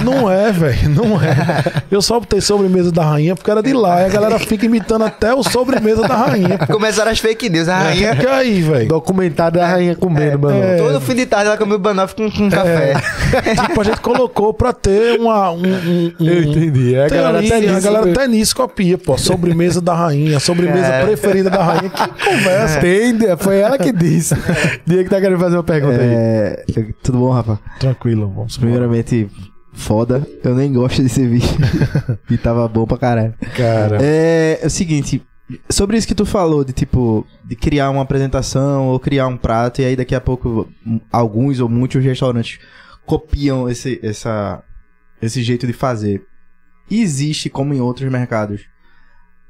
Não 0.04 0.30
é, 0.30 0.52
velho, 0.52 0.88
não 0.90 1.20
é. 1.20 1.82
Eu 1.90 2.00
só 2.00 2.20
botei 2.20 2.40
sobremesa 2.40 2.92
da 2.92 3.02
rainha 3.04 3.34
porque 3.34 3.50
era 3.50 3.60
de 3.60 3.72
lá. 3.72 4.02
E 4.02 4.04
a 4.04 4.08
galera 4.08 4.38
fica 4.38 4.64
imitando 4.66 5.02
até 5.04 5.34
o 5.34 5.42
sobremesa 5.42 6.02
da 6.06 6.14
rainha. 6.14 6.58
Começaram 6.70 7.10
as 7.10 7.18
fake 7.18 7.50
news, 7.50 7.68
a 7.68 7.76
rainha... 7.76 8.14
Fica 8.14 8.34
aí, 8.36 8.62
velho. 8.62 8.88
Documentário 8.88 9.58
da 9.58 9.66
rainha 9.66 9.96
comendo, 9.96 10.38
mano. 10.46 10.62
é. 10.62 10.76
Todo 10.76 11.00
fim 11.00 11.16
de 11.16 11.26
tarde 11.26 11.48
ela 11.48 11.56
comeu 11.56 11.76
Banoff 11.78 12.14
com, 12.14 12.30
com 12.30 12.48
café. 12.48 12.94
Tipo, 13.66 13.80
a 13.80 13.84
gente 13.84 14.00
colocou 14.00 14.54
pra 14.54 14.72
ter 14.72 15.18
uma, 15.18 15.50
um, 15.50 15.56
um, 15.66 16.12
um- 16.20 16.24
Eu 16.24 16.42
entendi. 16.44 16.94
É, 16.94 17.06
a 17.06 17.08
galera 17.08 17.38
até 17.40 17.56
a 17.56 17.60
nisso, 17.60 17.80
galera 17.82 18.04
velho. 18.04 18.16
até 18.16 18.28
nisso 18.28 18.54
copia, 18.54 18.96
pô. 18.96 19.18
Sobremesa 19.18 19.80
da 19.80 19.92
rainha, 19.94 20.38
sobremesa 20.38 20.86
Cara. 20.88 21.04
preferida 21.06 21.50
da 21.50 21.64
rainha. 21.64 21.90
Que 21.90 22.08
conversa. 22.24 22.78
Tem, 22.78 23.18
foi 23.38 23.58
ela 23.58 23.76
que 23.76 23.90
disse. 23.92 24.36
Diego 24.86 25.10
tá 25.10 25.20
querendo 25.20 25.40
fazer 25.40 25.56
uma 25.56 25.64
pergunta. 25.64 25.95
É, 26.02 26.64
tudo 27.02 27.18
bom, 27.18 27.30
Rafa? 27.30 27.58
Tranquilo, 27.78 28.28
vamos 28.28 28.56
embora. 28.56 28.60
Primeiramente, 28.60 29.30
foda. 29.72 30.26
Eu 30.42 30.54
nem 30.54 30.72
gosto 30.72 31.02
de 31.02 31.08
servir. 31.08 31.42
e 32.30 32.36
tava 32.36 32.66
bom 32.68 32.86
pra 32.86 32.98
caralho. 32.98 33.34
Cara. 33.56 33.98
É, 34.00 34.60
é 34.62 34.66
o 34.66 34.70
seguinte, 34.70 35.22
sobre 35.68 35.96
isso 35.96 36.08
que 36.08 36.14
tu 36.14 36.26
falou, 36.26 36.64
de 36.64 36.72
tipo, 36.72 37.26
de 37.44 37.54
criar 37.54 37.90
uma 37.90 38.02
apresentação 38.02 38.88
ou 38.88 38.98
criar 38.98 39.26
um 39.26 39.36
prato, 39.36 39.80
e 39.80 39.84
aí 39.84 39.96
daqui 39.96 40.14
a 40.14 40.20
pouco 40.20 40.68
alguns 41.12 41.60
ou 41.60 41.68
muitos 41.68 42.02
restaurantes 42.02 42.58
copiam 43.04 43.68
esse, 43.68 44.00
essa, 44.02 44.62
esse 45.20 45.42
jeito 45.42 45.66
de 45.66 45.72
fazer. 45.72 46.24
Existe, 46.90 47.50
como 47.50 47.74
em 47.74 47.80
outros 47.80 48.10
mercados, 48.10 48.62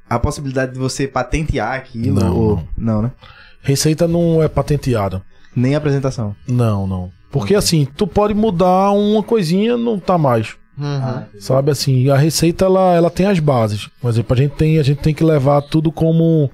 a 0.08 0.18
possibilidade 0.18 0.72
de 0.72 0.78
você 0.78 1.06
patentear 1.06 1.74
aquilo? 1.74 2.20
Não, 2.20 2.36
ou... 2.36 2.56
não. 2.76 2.94
não, 2.94 3.02
né? 3.02 3.12
Receita 3.60 4.06
não 4.06 4.42
é 4.42 4.48
patenteada. 4.48 5.22
Nem 5.56 5.74
a 5.74 5.78
apresentação. 5.78 6.36
Não, 6.46 6.86
não. 6.86 7.10
Porque 7.30 7.54
assim, 7.54 7.88
tu 7.96 8.06
pode 8.06 8.34
mudar 8.34 8.92
uma 8.92 9.22
coisinha, 9.22 9.76
não 9.76 9.98
tá 9.98 10.18
mais. 10.18 10.54
Uhum. 10.78 11.40
Sabe 11.40 11.70
assim, 11.70 12.10
a 12.10 12.16
receita 12.16 12.66
ela, 12.66 12.94
ela 12.94 13.10
tem 13.10 13.26
as 13.26 13.38
bases. 13.38 13.88
Por 14.00 14.10
exemplo, 14.10 14.34
a 14.34 14.36
gente 14.36 14.52
tem, 14.52 14.78
a 14.78 14.82
gente 14.82 14.98
tem 14.98 15.14
que 15.14 15.24
levar 15.24 15.62
tudo 15.62 15.90
como. 15.90 16.50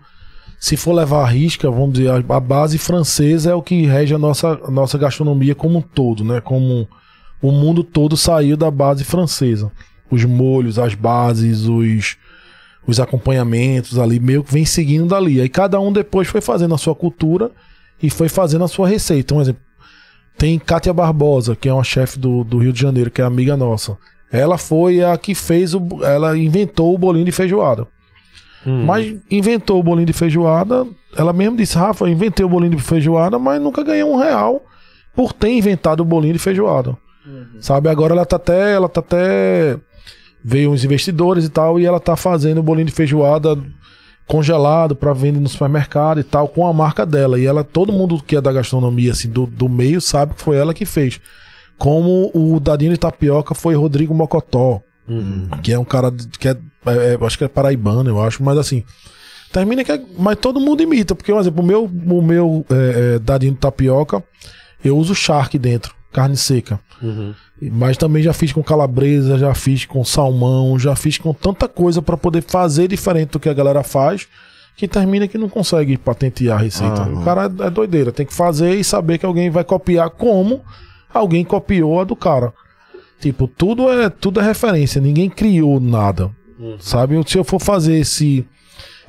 Se 0.58 0.76
for 0.76 0.92
levar 0.92 1.24
a 1.24 1.26
risca, 1.26 1.68
vamos 1.68 1.94
dizer, 1.94 2.08
a, 2.08 2.36
a 2.36 2.40
base 2.40 2.78
francesa 2.78 3.50
é 3.50 3.54
o 3.54 3.60
que 3.60 3.84
rege 3.84 4.14
a 4.14 4.18
nossa, 4.18 4.60
a 4.64 4.70
nossa 4.70 4.96
gastronomia 4.96 5.56
como 5.56 5.78
um 5.78 5.82
todo, 5.82 6.24
né? 6.24 6.40
Como 6.40 6.88
o 7.42 7.50
mundo 7.50 7.82
todo 7.82 8.16
saiu 8.16 8.56
da 8.56 8.70
base 8.70 9.02
francesa. 9.02 9.72
Os 10.08 10.24
molhos, 10.24 10.78
as 10.78 10.94
bases, 10.94 11.62
os, 11.66 12.16
os 12.86 13.00
acompanhamentos 13.00 13.98
ali, 13.98 14.20
meio 14.20 14.44
que 14.44 14.52
vem 14.52 14.64
seguindo 14.64 15.08
dali. 15.08 15.40
Aí 15.40 15.48
cada 15.48 15.80
um 15.80 15.92
depois 15.92 16.28
foi 16.28 16.40
fazendo 16.40 16.76
a 16.76 16.78
sua 16.78 16.94
cultura 16.94 17.50
e 18.02 18.10
foi 18.10 18.28
fazendo 18.28 18.64
a 18.64 18.68
sua 18.68 18.88
receita. 18.88 19.34
Um 19.34 19.40
exemplo, 19.40 19.62
tem 20.36 20.58
Kátia 20.58 20.92
Barbosa, 20.92 21.54
que 21.54 21.68
é 21.68 21.72
uma 21.72 21.84
chefe 21.84 22.18
do, 22.18 22.42
do 22.42 22.58
Rio 22.58 22.72
de 22.72 22.80
Janeiro, 22.80 23.10
que 23.10 23.22
é 23.22 23.24
amiga 23.24 23.56
nossa. 23.56 23.96
Ela 24.30 24.56
foi 24.56 25.04
a 25.04 25.16
que 25.16 25.34
fez 25.34 25.74
o. 25.74 25.80
Ela 26.02 26.36
inventou 26.36 26.94
o 26.94 26.98
bolinho 26.98 27.24
de 27.24 27.32
feijoada. 27.32 27.86
Hum. 28.66 28.84
Mas 28.84 29.14
inventou 29.30 29.78
o 29.78 29.82
bolinho 29.82 30.06
de 30.06 30.12
feijoada. 30.12 30.86
Ela 31.16 31.32
mesmo 31.32 31.56
disse: 31.56 31.76
Rafa, 31.76 32.08
inventei 32.08 32.44
o 32.44 32.48
bolinho 32.48 32.74
de 32.74 32.82
feijoada, 32.82 33.38
mas 33.38 33.60
nunca 33.60 33.84
ganhei 33.84 34.02
um 34.02 34.16
real 34.16 34.62
por 35.14 35.32
ter 35.34 35.50
inventado 35.50 36.00
o 36.00 36.04
bolinho 36.04 36.32
de 36.32 36.38
feijoada. 36.38 36.96
Sabe? 37.60 37.88
Agora 37.88 38.14
ela 38.14 38.24
tá 38.24 38.36
até. 38.36 38.72
Ela 38.72 38.88
tá 38.88 39.00
até. 39.00 39.78
Veio 40.42 40.72
uns 40.72 40.82
investidores 40.82 41.44
e 41.44 41.48
tal, 41.48 41.78
e 41.78 41.86
ela 41.86 42.00
tá 42.00 42.16
fazendo 42.16 42.58
o 42.58 42.62
bolinho 42.62 42.86
de 42.86 42.92
feijoada 42.92 43.56
congelado 44.26 44.94
para 44.96 45.12
vender 45.12 45.40
no 45.40 45.48
supermercado 45.48 46.20
e 46.20 46.24
tal, 46.24 46.48
com 46.48 46.66
a 46.66 46.72
marca 46.72 47.04
dela. 47.04 47.38
E 47.38 47.46
ela, 47.46 47.62
todo 47.64 47.92
mundo 47.92 48.22
que 48.22 48.36
é 48.36 48.40
da 48.40 48.52
gastronomia, 48.52 49.12
assim, 49.12 49.28
do, 49.28 49.46
do 49.46 49.68
meio, 49.68 50.00
sabe 50.00 50.34
que 50.34 50.42
foi 50.42 50.56
ela 50.56 50.72
que 50.72 50.84
fez. 50.84 51.20
Como 51.78 52.30
o 52.34 52.60
dadinho 52.60 52.92
de 52.92 52.98
tapioca 52.98 53.54
foi 53.54 53.74
Rodrigo 53.74 54.14
Mocotó, 54.14 54.80
Uhum. 55.08 55.48
que 55.62 55.72
é 55.72 55.78
um 55.78 55.84
cara 55.84 56.12
que 56.38 56.46
é, 56.48 56.56
é, 56.86 57.14
é, 57.14 57.18
acho 57.26 57.36
que 57.36 57.42
é 57.44 57.48
paraibano, 57.48 58.08
eu 58.08 58.22
acho, 58.22 58.42
mas 58.42 58.56
assim, 58.56 58.84
termina 59.52 59.82
que 59.82 59.90
é, 59.90 60.00
mas 60.16 60.36
todo 60.38 60.60
mundo 60.60 60.80
imita, 60.80 61.12
porque, 61.14 61.32
por 61.32 61.40
exemplo, 61.40 61.60
o 61.62 61.66
meu, 61.66 61.84
o 61.84 62.22
meu 62.22 62.64
é, 62.70 63.16
é, 63.16 63.18
dadinho 63.18 63.52
de 63.52 63.58
tapioca, 63.58 64.22
eu 64.84 64.96
uso 64.96 65.12
charque 65.12 65.58
dentro, 65.58 65.92
carne 66.12 66.36
seca. 66.36 66.78
Uhum. 67.02 67.34
Mas 67.60 67.96
também 67.96 68.22
já 68.22 68.32
fiz 68.32 68.52
com 68.52 68.62
calabresa, 68.62 69.38
já 69.38 69.54
fiz 69.54 69.84
com 69.84 70.04
salmão, 70.04 70.78
já 70.78 70.94
fiz 70.94 71.18
com 71.18 71.32
tanta 71.32 71.66
coisa 71.66 72.02
pra 72.02 72.16
poder 72.16 72.42
fazer 72.42 72.88
diferente 72.88 73.30
do 73.30 73.40
que 73.40 73.48
a 73.48 73.54
galera 73.54 73.82
faz, 73.82 74.28
que 74.76 74.86
termina 74.86 75.28
que 75.28 75.38
não 75.38 75.48
consegue 75.48 75.96
patentear 75.96 76.58
a 76.58 76.62
receita. 76.62 77.02
Aham. 77.02 77.20
O 77.20 77.24
cara 77.24 77.44
é 77.44 77.70
doideira, 77.70 78.12
tem 78.12 78.26
que 78.26 78.34
fazer 78.34 78.74
e 78.74 78.84
saber 78.84 79.18
que 79.18 79.26
alguém 79.26 79.50
vai 79.50 79.64
copiar 79.64 80.10
como 80.10 80.62
alguém 81.12 81.44
copiou 81.44 82.00
a 82.00 82.04
do 82.04 82.16
cara. 82.16 82.52
Tipo, 83.20 83.46
tudo 83.46 83.88
é 83.88 84.10
tudo 84.10 84.40
é 84.40 84.42
referência, 84.42 85.00
ninguém 85.00 85.30
criou 85.30 85.78
nada. 85.78 86.30
Sabe? 86.78 87.20
Se 87.26 87.36
eu 87.36 87.44
for 87.44 87.60
fazer 87.60 87.94
esse 87.94 88.46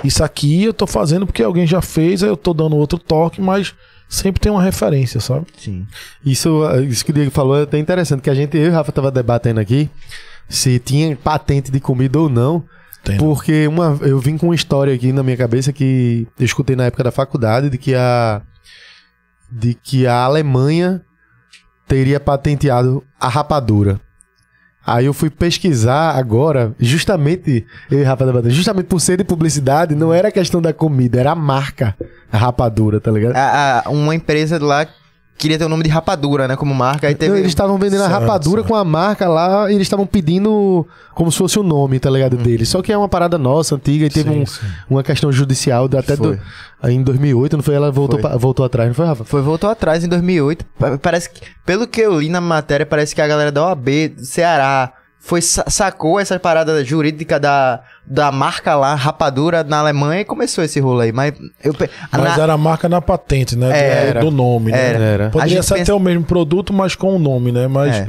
isso 0.04 0.24
aqui, 0.24 0.64
eu 0.64 0.74
tô 0.74 0.88
fazendo 0.88 1.26
porque 1.26 1.44
alguém 1.44 1.68
já 1.68 1.82
fez, 1.82 2.24
aí 2.24 2.30
eu 2.30 2.38
tô 2.38 2.54
dando 2.54 2.76
outro 2.76 2.98
toque, 2.98 3.42
mas 3.42 3.74
sempre 4.14 4.40
tem 4.40 4.52
uma 4.52 4.62
referência, 4.62 5.20
sabe? 5.20 5.48
Sim. 5.58 5.88
Isso, 6.26 6.62
isso 6.90 7.04
que 7.04 7.12
o 7.12 7.14
Diego 7.14 7.32
falou 7.32 7.58
é 7.58 7.64
até 7.64 7.78
interessante, 7.78 8.22
que 8.22 8.30
a 8.30 8.36
gente, 8.36 8.56
eu 8.58 8.66
e 8.66 8.70
o 8.70 8.72
Rafa 8.72 8.92
tava 8.92 9.12
debatendo 9.12 9.60
aqui 9.60 9.90
se 10.48 10.80
tinha 10.80 11.16
patente 11.16 11.72
de 11.72 11.80
comida 11.80 12.20
ou 12.20 12.30
não. 12.30 12.64
Tem, 13.04 13.16
né? 13.16 13.20
Porque 13.20 13.68
uma, 13.68 13.98
eu 14.02 14.20
vim 14.20 14.38
com 14.38 14.48
uma 14.48 14.56
história 14.56 14.94
aqui 14.94 15.12
na 15.12 15.24
minha 15.24 15.36
cabeça 15.36 15.74
que 15.74 16.28
eu 16.40 16.46
escutei 16.46 16.76
na 16.76 16.86
época 16.86 17.04
da 17.04 17.12
faculdade 17.12 17.70
de 17.70 17.78
que 17.78 17.96
a 17.96 18.42
de 19.52 19.74
que 19.74 20.08
a 20.08 20.24
Alemanha 20.24 21.02
teria 21.88 22.20
patenteado 22.20 23.04
a 23.20 23.28
rapadura. 23.28 24.00
Aí 24.86 25.06
eu 25.06 25.14
fui 25.14 25.30
pesquisar 25.30 26.12
agora, 26.18 26.74
justamente, 26.80 27.66
eu 27.90 28.00
e 28.00 28.04
Rafa 28.04 28.26
justamente 28.50 28.86
por 28.88 29.00
ser 29.00 29.18
de 29.18 29.24
publicidade, 29.24 29.96
não 29.96 30.14
era 30.14 30.32
questão 30.32 30.62
da 30.62 30.74
comida, 30.74 31.20
era 31.20 31.32
a 31.32 31.36
marca, 31.36 31.96
a 32.32 32.38
rapadura, 32.38 33.00
tá 33.00 33.10
ligado? 33.12 33.36
A- 33.36 33.84
a- 33.86 33.90
uma 33.90 34.14
empresa 34.14 34.62
lá 34.64 34.86
queria 35.38 35.58
ter 35.58 35.66
o 35.66 35.70
nome 35.70 35.84
de 35.84 35.90
Rapadura, 35.90 36.48
né? 36.48 36.56
Como 36.56 36.74
marca. 36.74 37.08
Aí 37.08 37.16
teve. 37.16 37.32
Não, 37.32 37.38
eles 37.38 37.50
estavam 37.52 37.78
vendendo 37.78 38.02
a 38.04 38.08
Certo, 38.10 38.22
rapadura 38.22 38.62
certo. 38.62 38.68
com 38.70 38.76
a 38.76 38.84
marca 38.84 39.28
lá 39.28 39.70
e 39.72 39.76
eles 39.76 39.86
estavam 39.86 40.06
pedindo 40.06 40.88
como 41.14 41.32
se 41.32 41.38
fosse 41.38 41.60
o 41.60 41.64
nome, 41.64 42.00
tá 42.00 42.10
ligado, 42.10 42.38
deles. 42.38 42.70
Só 42.70 42.82
que 42.82 42.92
é 42.92 42.98
uma 42.98 43.10
parada 43.10 43.38
nossa, 43.38 43.76
antiga, 43.76 44.06
e 44.06 44.10
teve 44.10 44.30
Sim, 44.32 44.42
um- 44.42 44.46
sim. 44.46 44.66
uma 44.90 45.04
questão 45.04 45.32
judicial 45.32 45.90
até 45.98 46.16
do, 46.16 46.40
aí 46.82 46.96
em 46.96 47.04
2008, 47.04 47.58
não 47.58 47.64
foi? 47.64 47.76
Ela 47.76 47.92
voltou, 47.92 48.20
Foi. 48.20 48.30
pa- 48.32 48.38
voltou 48.38 48.66
atrás, 48.66 48.88
não 48.88 48.96
foi, 48.96 49.06
Rafa? 49.06 49.24
Foi, 49.24 49.42
voltou 49.42 49.70
atrás 49.70 50.04
em 50.04 50.08
2008. 50.08 50.66
Pa- 50.80 50.98
Parece 50.98 51.30
que, 51.30 51.42
pelo 51.66 51.88
que 51.88 52.02
eu 52.02 52.20
li 52.20 52.30
na 52.30 52.40
matéria, 52.42 52.86
parece 52.86 53.14
que 53.14 53.22
a 53.22 53.28
galera 53.28 53.52
da 53.52 53.64
OAB, 53.68 54.10
do 54.10 54.26
Ceará, 54.26 54.94
foi, 55.26 55.42
sa- 55.42 55.64
sacou 55.70 56.20
essa 56.20 56.38
parada 56.38 56.84
jurídica 56.84 57.40
da, 57.40 57.80
da 58.06 58.30
marca 58.30 58.76
lá, 58.76 58.94
Rapadura, 58.94 59.64
na 59.64 59.80
Alemanha, 59.80 60.20
e 60.20 60.26
começou 60.26 60.62
esse 60.66 60.82
rolo 60.82 61.00
aí. 61.00 61.14
Mas 61.14 61.34
eu. 61.64 61.74
Mas 62.12 62.22
na- 62.38 62.44
era 62.44 62.54
a 62.54 62.58
marca 62.58 62.90
na 62.90 63.02
patente, 63.02 63.56
né? 63.56 63.68
Do- 63.68 63.74
Era. 63.74 64.20
Do 64.20 64.30
nome, 64.30 64.72
né? 64.72 64.94
Era. 65.14 65.30
Poderia 65.30 65.64
ser 65.64 65.76
pensa- 65.76 65.84
até 65.84 65.94
o 65.94 66.00
mesmo 66.00 66.26
produto, 66.26 66.74
mas 66.74 66.94
com 66.94 67.16
o 67.16 67.20
nome, 67.20 67.54
né? 67.54 67.70
Mas 67.70 67.96
É. 67.96 68.06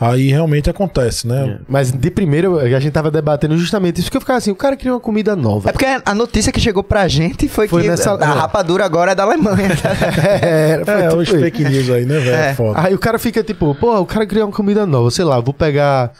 aí 0.00 0.28
realmente 0.30 0.70
acontece, 0.70 1.26
né? 1.26 1.58
Mas 1.68 1.90
de 1.90 2.10
primeiro 2.12 2.56
a 2.60 2.78
gente 2.78 2.92
tava 2.92 3.10
debatendo 3.10 3.58
justamente 3.58 3.96
isso, 3.96 4.04
porque 4.06 4.18
eu 4.18 4.20
ficava 4.20 4.38
assim, 4.38 4.52
o 4.52 4.56
cara 4.56 4.76
queria 4.76 4.94
uma 4.94 5.00
comida 5.00 5.34
nova. 5.34 5.68
É 5.68 5.72
porque 5.72 5.86
a 6.04 6.14
notícia 6.14 6.52
que 6.52 6.60
chegou 6.60 6.84
pra 6.84 7.08
gente 7.08 7.48
foi, 7.48 7.66
Foi 7.66 7.82
que 7.82 7.88
nessa- 7.88 8.12
a 8.14 8.34
Rapadura 8.34 8.84
agora 8.84 9.10
é 9.10 9.14
da 9.16 9.24
Alemanha. 9.24 9.68
Era, 10.40 10.84
foi 10.84 10.94
É, 10.94 11.08
tipo 11.08 11.20
os 11.22 11.28
fake 11.28 11.64
news 11.64 11.90
aí, 11.90 12.04
né, 12.06 12.18
velho? 12.20 12.36
É. 12.36 12.50
É. 12.50 12.56
Aí 12.76 12.94
o 12.94 12.98
cara 13.00 13.18
fica 13.18 13.42
tipo, 13.42 13.74
pô, 13.74 13.98
o 13.98 14.06
cara 14.06 14.24
queria 14.26 14.44
uma 14.46 14.52
comida 14.52 14.86
nova, 14.86 15.10
sei 15.10 15.24
lá, 15.24 15.40
vou 15.40 15.52
pegar 15.54 16.12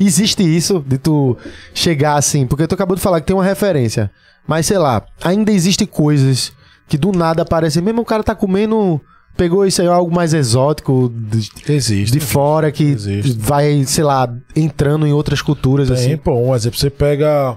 Existe 0.00 0.42
isso 0.42 0.84
de 0.86 0.98
tu 0.98 1.36
chegar 1.74 2.14
assim, 2.16 2.46
porque 2.46 2.66
tu 2.66 2.74
acabou 2.74 2.96
de 2.96 3.02
falar 3.02 3.20
que 3.20 3.26
tem 3.26 3.36
uma 3.36 3.44
referência. 3.44 4.10
Mas 4.46 4.66
sei 4.66 4.78
lá, 4.78 5.04
ainda 5.22 5.52
existe 5.52 5.86
coisas 5.86 6.52
que 6.88 6.98
do 6.98 7.12
nada 7.12 7.42
aparecem. 7.42 7.82
Mesmo 7.82 8.02
o 8.02 8.04
cara 8.04 8.22
tá 8.22 8.34
comendo. 8.34 9.00
Pegou 9.34 9.64
isso 9.64 9.80
aí, 9.80 9.88
algo 9.88 10.14
mais 10.14 10.34
exótico 10.34 11.10
de, 11.10 11.48
Existe. 11.72 12.12
de 12.12 12.20
fora, 12.20 12.70
que 12.70 12.84
Existe. 12.84 13.32
vai, 13.38 13.82
sei 13.84 14.04
lá, 14.04 14.28
entrando 14.54 15.06
em 15.06 15.12
outras 15.12 15.40
culturas 15.40 15.88
Tem, 15.88 15.96
assim. 15.96 16.16
pô, 16.18 16.34
um 16.34 16.54
exemplo. 16.54 16.78
Você 16.78 16.90
pega. 16.90 17.56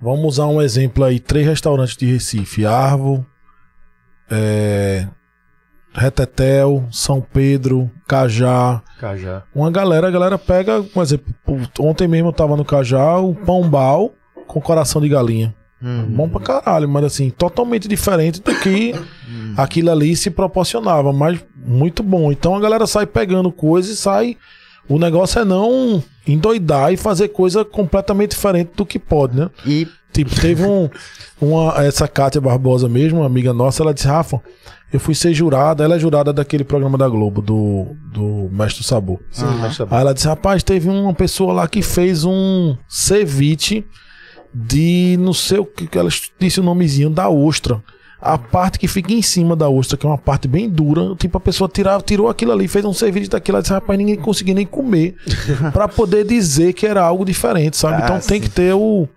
Vamos 0.00 0.24
usar 0.26 0.46
um 0.46 0.62
exemplo 0.62 1.02
aí: 1.02 1.18
três 1.18 1.44
restaurantes 1.46 1.96
de 1.96 2.06
Recife: 2.06 2.64
Arvo, 2.64 3.26
é, 4.30 5.08
Retetel, 5.94 6.84
São 6.90 7.20
Pedro, 7.20 7.90
Cajá. 8.08 8.82
Cajá. 8.98 9.42
Uma 9.54 9.70
galera, 9.70 10.08
a 10.08 10.10
galera 10.10 10.38
pega, 10.38 10.84
um 10.94 11.02
exemplo. 11.02 11.34
Ontem 11.78 12.08
mesmo 12.08 12.28
eu 12.28 12.32
tava 12.32 12.56
no 12.56 12.64
Cajá, 12.64 13.18
o 13.18 13.34
pão 13.34 13.68
bal 13.68 14.12
com 14.46 14.60
coração 14.60 15.00
de 15.00 15.08
galinha. 15.08 15.54
Bom 16.10 16.28
pra 16.28 16.40
caralho, 16.40 16.88
mas 16.88 17.04
assim, 17.04 17.28
totalmente 17.28 17.88
diferente 17.88 18.40
do 18.40 18.54
que 18.60 18.94
aquilo 19.56 19.90
ali 19.90 20.14
se 20.14 20.30
proporcionava, 20.30 21.12
mas 21.12 21.44
muito 21.56 22.04
bom. 22.04 22.30
Então 22.30 22.54
a 22.54 22.60
galera 22.60 22.86
sai 22.86 23.04
pegando 23.04 23.50
coisas 23.50 23.90
e 23.90 23.96
sai. 23.96 24.36
O 24.88 24.98
negócio 24.98 25.40
é 25.40 25.44
não 25.44 26.02
endoidar 26.26 26.92
e 26.92 26.96
fazer 26.96 27.28
coisa 27.28 27.64
completamente 27.64 28.30
diferente 28.30 28.70
do 28.76 28.86
que 28.86 28.98
pode, 28.98 29.36
né? 29.36 29.50
E 29.66 29.88
Tipo, 30.12 30.38
teve 30.40 30.64
um. 30.64 30.88
Uma, 31.40 31.84
essa 31.84 32.06
Kátia 32.06 32.40
Barbosa 32.40 32.88
mesmo, 32.88 33.20
uma 33.20 33.26
amiga 33.26 33.52
nossa, 33.52 33.82
ela 33.82 33.94
disse: 33.94 34.06
Rafa, 34.06 34.40
eu 34.92 35.00
fui 35.00 35.14
ser 35.14 35.32
jurada. 35.32 35.82
Ela 35.82 35.96
é 35.96 35.98
jurada 35.98 36.32
daquele 36.32 36.64
programa 36.64 36.98
da 36.98 37.08
Globo, 37.08 37.40
do, 37.40 37.96
do 38.12 38.48
Mestre 38.52 38.82
do 38.82 38.86
Sabor. 38.86 39.18
Sim, 39.30 39.44
bom. 39.46 39.86
Aí 39.90 40.00
ela 40.00 40.14
disse: 40.14 40.28
Rapaz, 40.28 40.62
teve 40.62 40.88
uma 40.88 41.14
pessoa 41.14 41.52
lá 41.52 41.66
que 41.66 41.82
fez 41.82 42.24
um 42.24 42.76
ceviche 42.88 43.84
de 44.54 45.16
não 45.18 45.32
sei 45.32 45.58
o 45.58 45.64
que, 45.64 45.88
ela 45.96 46.10
disse 46.38 46.60
o 46.60 46.62
nomezinho 46.62 47.10
da 47.10 47.28
ostra. 47.28 47.82
A 48.20 48.38
parte 48.38 48.78
que 48.78 48.86
fica 48.86 49.12
em 49.12 49.22
cima 49.22 49.56
da 49.56 49.68
ostra, 49.68 49.98
que 49.98 50.06
é 50.06 50.08
uma 50.08 50.18
parte 50.18 50.46
bem 50.46 50.70
dura, 50.70 51.16
tipo, 51.16 51.36
a 51.36 51.40
pessoa 51.40 51.68
tirava, 51.68 52.04
tirou 52.04 52.28
aquilo 52.28 52.52
ali, 52.52 52.68
fez 52.68 52.84
um 52.84 52.92
ceviche 52.92 53.28
daquilo, 53.28 53.56
ela 53.56 53.62
disse, 53.62 53.74
rapaz, 53.74 53.98
ninguém 53.98 54.14
conseguia 54.14 54.54
nem 54.54 54.64
comer 54.64 55.16
pra 55.72 55.88
poder 55.88 56.24
dizer 56.24 56.72
que 56.72 56.86
era 56.86 57.02
algo 57.02 57.24
diferente, 57.24 57.76
sabe? 57.76 57.94
Ah, 57.94 58.04
então 58.04 58.20
tem 58.20 58.40
sim. 58.40 58.46
que 58.46 58.48
ter 58.48 58.74
o. 58.74 59.08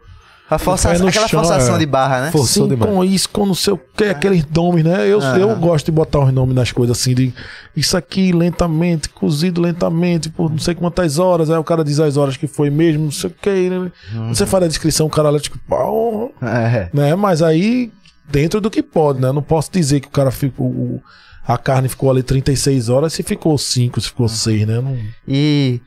a 0.48 0.60
força, 0.60 0.92
aquela 0.92 1.12
chão, 1.12 1.28
forçação 1.40 1.76
é. 1.76 1.80
de 1.80 1.86
barra, 1.88 2.22
né? 2.22 2.32
Forçou 2.32 2.64
Sim, 2.66 2.70
demais. 2.70 2.92
com 2.92 3.04
isso, 3.04 3.30
com 3.30 3.46
não 3.48 3.56
sei 3.56 3.74
o 3.74 3.78
que, 3.98 4.04
aqueles 4.04 4.46
nomes, 4.54 4.84
né? 4.84 5.08
Eu, 5.08 5.20
eu 5.22 5.56
gosto 5.56 5.88
de 5.88 5.92
botar 5.92 6.20
os 6.20 6.32
nomes 6.32 6.54
nas 6.56 6.72
coisas 6.72 6.98
assim, 7.00 7.16
de 7.16 7.34
isso 7.76 7.98
aqui 7.98 8.32
lentamente, 8.32 9.10
cozido 9.10 9.60
lentamente, 9.60 10.30
por 10.30 10.52
não 10.52 10.60
sei 10.60 10.76
quantas 10.76 11.18
horas. 11.18 11.50
Aí 11.50 11.58
o 11.58 11.64
cara 11.64 11.84
diz 11.84 12.00
as 12.00 12.16
horas 12.16 12.38
que 12.38 12.46
foi 12.46 12.70
mesmo, 12.70 13.06
não 13.06 13.12
sei 13.12 13.30
o 13.30 13.34
que. 13.42 13.70
Né? 13.70 13.92
Você 14.30 14.46
faz 14.46 14.64
a 14.64 14.68
descrição, 14.68 15.08
o 15.08 15.10
cara 15.10 15.30
lá, 15.32 15.40
tipo, 15.40 15.58
pau, 15.68 16.32
É. 16.42 16.90
né? 16.94 17.16
Mas 17.16 17.42
aí, 17.42 17.92
dentro 18.30 18.62
do 18.62 18.70
que 18.70 18.84
pode, 18.84 19.20
né? 19.20 19.30
Eu 19.30 19.34
não 19.34 19.42
posso 19.42 19.72
dizer 19.72 20.00
que 20.00 20.08
o 20.08 20.12
cara 20.12 20.30
ficou. 20.32 20.68
o- 20.68 21.02
A 21.48 21.58
carne 21.60 21.88
ficou 21.88 22.10
ali 22.10 22.24
36 22.24 22.90
horas, 22.90 23.14
se 23.14 23.22
ficou 23.22 23.56
5, 23.58 24.02
se 24.02 24.08
ficou 24.08 24.28
6, 24.28 24.66
né? 24.68 24.82
Não... 24.82 24.98
E 25.28 25.80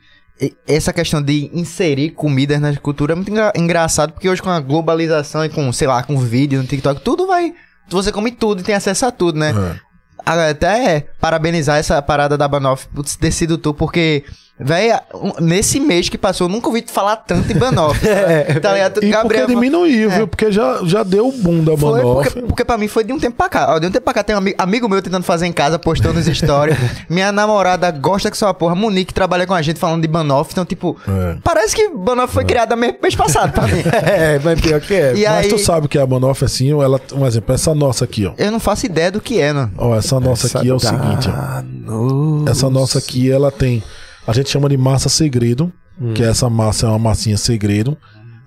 essa 0.67 0.93
questão 0.93 1.21
de 1.21 1.49
inserir 1.53 2.11
comidas 2.11 2.59
na 2.61 2.75
cultura 2.77 3.13
é 3.13 3.15
muito 3.15 3.29
engra- 3.31 3.51
engraçado, 3.55 4.13
porque 4.13 4.29
hoje 4.29 4.41
com 4.41 4.49
a 4.49 4.59
globalização 4.59 5.43
e 5.43 5.49
com, 5.49 5.71
sei 5.73 5.87
lá, 5.87 6.01
com 6.03 6.17
vídeo 6.17 6.61
no 6.61 6.67
TikTok, 6.67 7.01
tudo 7.01 7.27
vai. 7.27 7.53
Você 7.89 8.11
come 8.11 8.31
tudo 8.31 8.61
e 8.61 8.63
tem 8.63 8.75
acesso 8.75 9.05
a 9.05 9.11
tudo, 9.11 9.37
né? 9.39 9.49
É. 9.51 9.79
Ah, 10.25 10.49
Até 10.49 11.07
parabenizar 11.19 11.77
essa 11.77 12.01
parada 12.01 12.37
da 12.37 12.47
Banoff 12.47 12.87
por 12.89 13.03
ter 13.03 13.31
sido 13.31 13.57
tu, 13.57 13.73
porque, 13.73 14.23
velho, 14.59 14.99
nesse 15.39 15.79
mês 15.79 16.09
que 16.09 16.17
passou, 16.17 16.45
eu 16.47 16.51
nunca 16.51 16.67
ouvi 16.67 16.83
falar 16.87 17.15
tanto 17.17 17.51
em 17.51 17.55
Banoff. 17.55 17.99
tá 18.61 18.73
ligado? 18.73 19.03
E 19.03 19.11
porque 19.13 19.45
diminuiu, 19.45 20.11
É. 20.11 20.17
viu? 20.17 20.27
Porque 20.27 20.51
já, 20.51 20.79
já 20.83 21.03
deu 21.03 21.27
o 21.27 21.31
boom 21.31 21.63
da 21.63 21.77
Foi 21.77 22.01
Banoff. 22.01 22.29
porque, 22.29 22.41
porque 22.47 22.65
pra 22.65 22.77
mim 22.77 22.87
foi 22.87 23.03
de 23.03 23.13
um 23.13 23.19
tempo 23.19 23.37
pra 23.37 23.49
cá. 23.49 23.73
Ó, 23.75 23.79
de 23.79 23.87
um 23.87 23.91
tempo 23.91 24.03
pra 24.03 24.13
cá 24.13 24.23
tem 24.23 24.35
um 24.35 24.39
amigo, 24.39 24.55
amigo 24.61 24.89
meu 24.89 25.01
tentando 25.01 25.23
fazer 25.23 25.45
em 25.47 25.51
casa, 25.53 25.79
postando 25.79 26.15
nos 26.15 26.25
stories. 26.25 26.77
Minha 27.09 27.31
namorada 27.31 27.89
gosta 27.91 28.29
que 28.29 28.37
sua 28.37 28.53
porra. 28.53 28.75
Monique 28.75 29.13
trabalha 29.13 29.45
com 29.47 29.53
a 29.53 29.61
gente 29.61 29.79
falando 29.79 30.01
de 30.01 30.07
Banoff. 30.07 30.51
Então, 30.51 30.65
tipo, 30.65 30.97
É. 31.07 31.37
parece 31.43 31.75
que 31.75 31.89
Banoff 31.89 32.33
foi 32.33 32.45
criada 32.45 32.75
mês, 32.75 32.95
mês 33.01 33.15
passado 33.15 33.51
pra 33.53 33.67
mim. 33.67 33.81
É, 34.19 34.39
mas 34.43 34.59
pior 34.59 34.79
que 34.81 34.93
é. 34.93 35.13
E 35.15 35.23
Mas 35.25 35.45
aí, 35.45 35.49
tu 35.49 35.57
sabe 35.57 35.87
que 35.87 35.97
a 35.97 36.05
Banoff, 36.05 36.43
assim, 36.43 36.71
ela, 36.71 36.99
um 37.13 37.25
exemplo, 37.25 37.53
essa 37.53 37.73
nossa 37.75 38.05
aqui, 38.05 38.25
ó. 38.25 38.33
eu 38.37 38.51
não 38.51 38.59
faço 38.59 38.85
ideia 38.85 39.11
do 39.11 39.21
que 39.21 39.39
é, 39.39 39.53
não. 39.53 39.69
Ó, 39.77 39.95
essa 39.95 40.19
nossa 40.19 40.57
aqui 40.57 40.69
é 40.69 40.73
o 40.73 40.79
seguinte, 40.79 41.29
ó. 41.29 42.49
Essa 42.49 42.69
nossa 42.69 42.97
aqui, 42.99 43.31
ela 43.31 43.51
tem. 43.51 43.83
A 44.29 44.33
gente 44.33 44.47
chama 44.47 44.69
de 44.69 44.77
massa 44.77 45.09
segredo, 45.09 45.73
que 46.13 46.21
essa 46.21 46.47
massa 46.51 46.85
é 46.85 46.89
uma 46.89 46.99
massinha 46.99 47.35
segredo. 47.35 47.97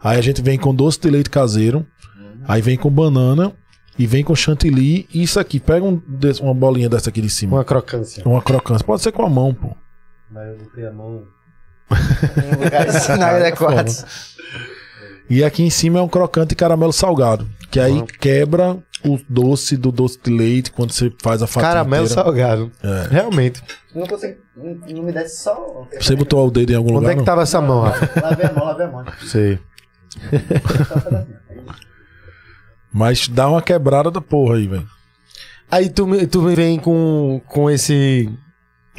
Aí 0.01 0.17
a 0.17 0.21
gente 0.23 0.41
vem 0.41 0.57
com 0.57 0.73
doce 0.73 1.01
de 1.01 1.11
leite 1.11 1.29
caseiro. 1.29 1.85
Aí 2.47 2.63
vem 2.63 2.77
com 2.79 2.89
banana. 2.89 3.53
E 3.99 4.07
vem 4.07 4.23
com 4.23 4.33
chantilly. 4.33 5.09
E 5.13 5.25
isso 5.25 5.41
aqui, 5.41 5.59
pega 5.59 5.85
um 5.85 6.01
uma 6.41 6.55
bolinha 6.55 6.89
dessa 6.89 7.11
aqui 7.11 7.21
de 7.21 7.29
cima. 7.29 7.57
Uma 7.57 7.65
crocância. 7.65 8.23
Uma 8.25 8.41
crocância. 8.41 8.87
Pode 8.87 9.03
ser 9.03 9.11
com 9.11 9.27
a 9.27 9.29
mão, 9.29 9.53
pô. 9.53 9.77
Mas 10.31 10.51
eu 10.51 10.59
botei 10.59 10.87
a 10.87 10.93
mão. 10.93 11.25
Sinais 13.05 13.43
adequados. 13.43 14.05
E 15.29 15.43
aqui 15.43 15.65
em 15.65 15.71
cima 15.71 15.99
é 15.99 16.03
um 16.03 16.09
crocante 16.09 16.55
caramelo 16.55 16.93
salgado. 16.93 17.51
Que 17.73 17.81
aí 17.81 18.05
quebra 18.21 18.79
o 19.05 19.19
doce 19.29 19.77
do 19.77 19.91
doce 19.93 20.19
de 20.23 20.31
leite 20.31 20.71
quando 20.73 20.93
você 20.93 21.13
faz 21.23 21.43
a 21.43 21.47
fatia 21.47 21.69
Caramelo 21.69 22.05
inteira. 22.05 22.23
salgado. 22.23 22.71
É. 22.83 23.09
Realmente. 23.11 23.63
Não 23.95 24.07
consigo. 24.07 24.37
Não 24.57 25.03
me 25.03 25.13
desce 25.13 25.43
só. 25.43 25.87
Você 26.01 26.15
botou 26.17 26.47
o 26.47 26.51
dedo 26.51 26.71
em 26.73 26.77
algum 26.77 26.91
Onde 26.91 26.97
lugar? 26.99 27.11
é 27.11 27.15
que 27.15 27.19
não? 27.19 27.25
tava 27.25 27.43
essa 27.43 27.61
mão, 27.61 27.83
Rafa? 27.83 28.21
Lavei 28.21 28.47
a 28.47 28.53
mão, 28.53 28.65
lavei 28.67 28.87
a 28.87 28.91
mão. 28.91 29.05
Sei. 29.27 29.59
Mas 32.93 33.29
dá 33.29 33.49
uma 33.49 33.63
quebrada 33.63 34.11
da 34.11 34.21
porra 34.21 34.57
aí, 34.57 34.67
velho. 34.67 34.87
Aí 35.71 35.89
tu, 35.89 36.07
me- 36.07 36.27
tu 36.27 36.43
vem 36.43 36.79
com, 36.79 37.41
com 37.47 37.71
esse. 37.71 38.29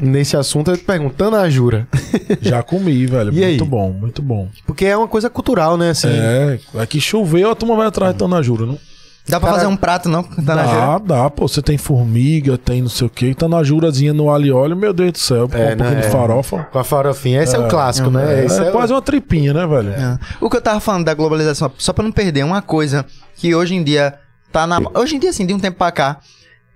Nesse 0.01 0.35
assunto, 0.35 0.71
eu 0.71 0.77
te 0.77 0.83
perguntando 0.83 1.35
a 1.35 1.47
Jura. 1.47 1.87
Já 2.41 2.63
comi, 2.63 3.05
velho. 3.05 3.29
E 3.31 3.35
muito 3.45 3.63
aí? 3.63 3.69
bom, 3.69 3.91
muito 3.93 4.23
bom. 4.23 4.49
Porque 4.65 4.85
é 4.85 4.97
uma 4.97 5.07
coisa 5.07 5.29
cultural, 5.29 5.77
né? 5.77 5.91
Assim. 5.91 6.07
É, 6.09 6.59
é 6.73 6.85
que 6.87 6.99
choveu, 6.99 7.51
a 7.51 7.55
turma 7.55 7.75
vai 7.75 7.85
atrás 7.85 8.11
de 8.13 8.17
Tanajura, 8.19 8.65
não? 8.65 8.79
Dá 9.27 9.39
pra 9.39 9.49
Cara- 9.49 9.61
fazer 9.61 9.71
um 9.71 9.77
prato, 9.77 10.09
não? 10.09 10.21
Tá 10.21 10.53
na 10.55 10.63
Dá, 10.63 10.97
dá, 10.97 11.29
pô. 11.29 11.47
Você 11.47 11.61
tem 11.61 11.77
formiga, 11.77 12.57
tem 12.57 12.81
não 12.81 12.89
sei 12.89 13.07
o 13.07 13.09
que. 13.09 13.33
Tanajurazinha 13.33 14.13
no 14.13 14.29
alho 14.29 14.45
e 14.45 14.51
óleo, 14.51 14.75
meu 14.75 14.91
Deus 14.93 15.13
do 15.13 15.17
céu. 15.17 15.37
É, 15.43 15.43
um 15.45 15.47
pouquinho 15.77 15.77
né? 15.77 16.01
de 16.01 16.09
farofa. 16.09 16.67
Com 16.71 16.79
a 16.79 16.83
farofinha. 16.83 17.41
Esse 17.41 17.55
é, 17.55 17.59
o 17.59 17.65
É. 17.65 17.69
clássico, 17.69 18.09
né? 18.09 18.41
É, 18.41 18.45
Esse 18.45 18.59
é, 18.59 18.69
o- 18.69 18.71
quase 18.73 18.91
uma 18.91 19.01
tripinha, 19.01 19.53
né, 19.53 19.65
velho? 19.65 19.91
É. 19.91 20.19
O 20.41 20.49
que 20.49 20.57
eu 20.57 20.61
tava 20.61 20.79
falando 20.81 21.05
da 21.05 21.13
globalização, 21.13 21.71
só 21.77 21.93
pra 21.93 22.03
não 22.03 22.11
perder, 22.11 22.43
uma 22.43 22.61
coisa 22.61 23.05
que 23.37 23.55
hoje 23.55 23.75
em 23.75 23.83
dia 23.83 24.13
tá 24.51 24.67
na. 24.67 24.79
Hoje 24.93 25.15
em 25.15 25.19
dia, 25.19 25.29
assim, 25.29 25.45
de 25.45 25.53
um 25.53 25.59
tempo 25.59 25.77
pra 25.77 25.91
cá, 25.91 26.17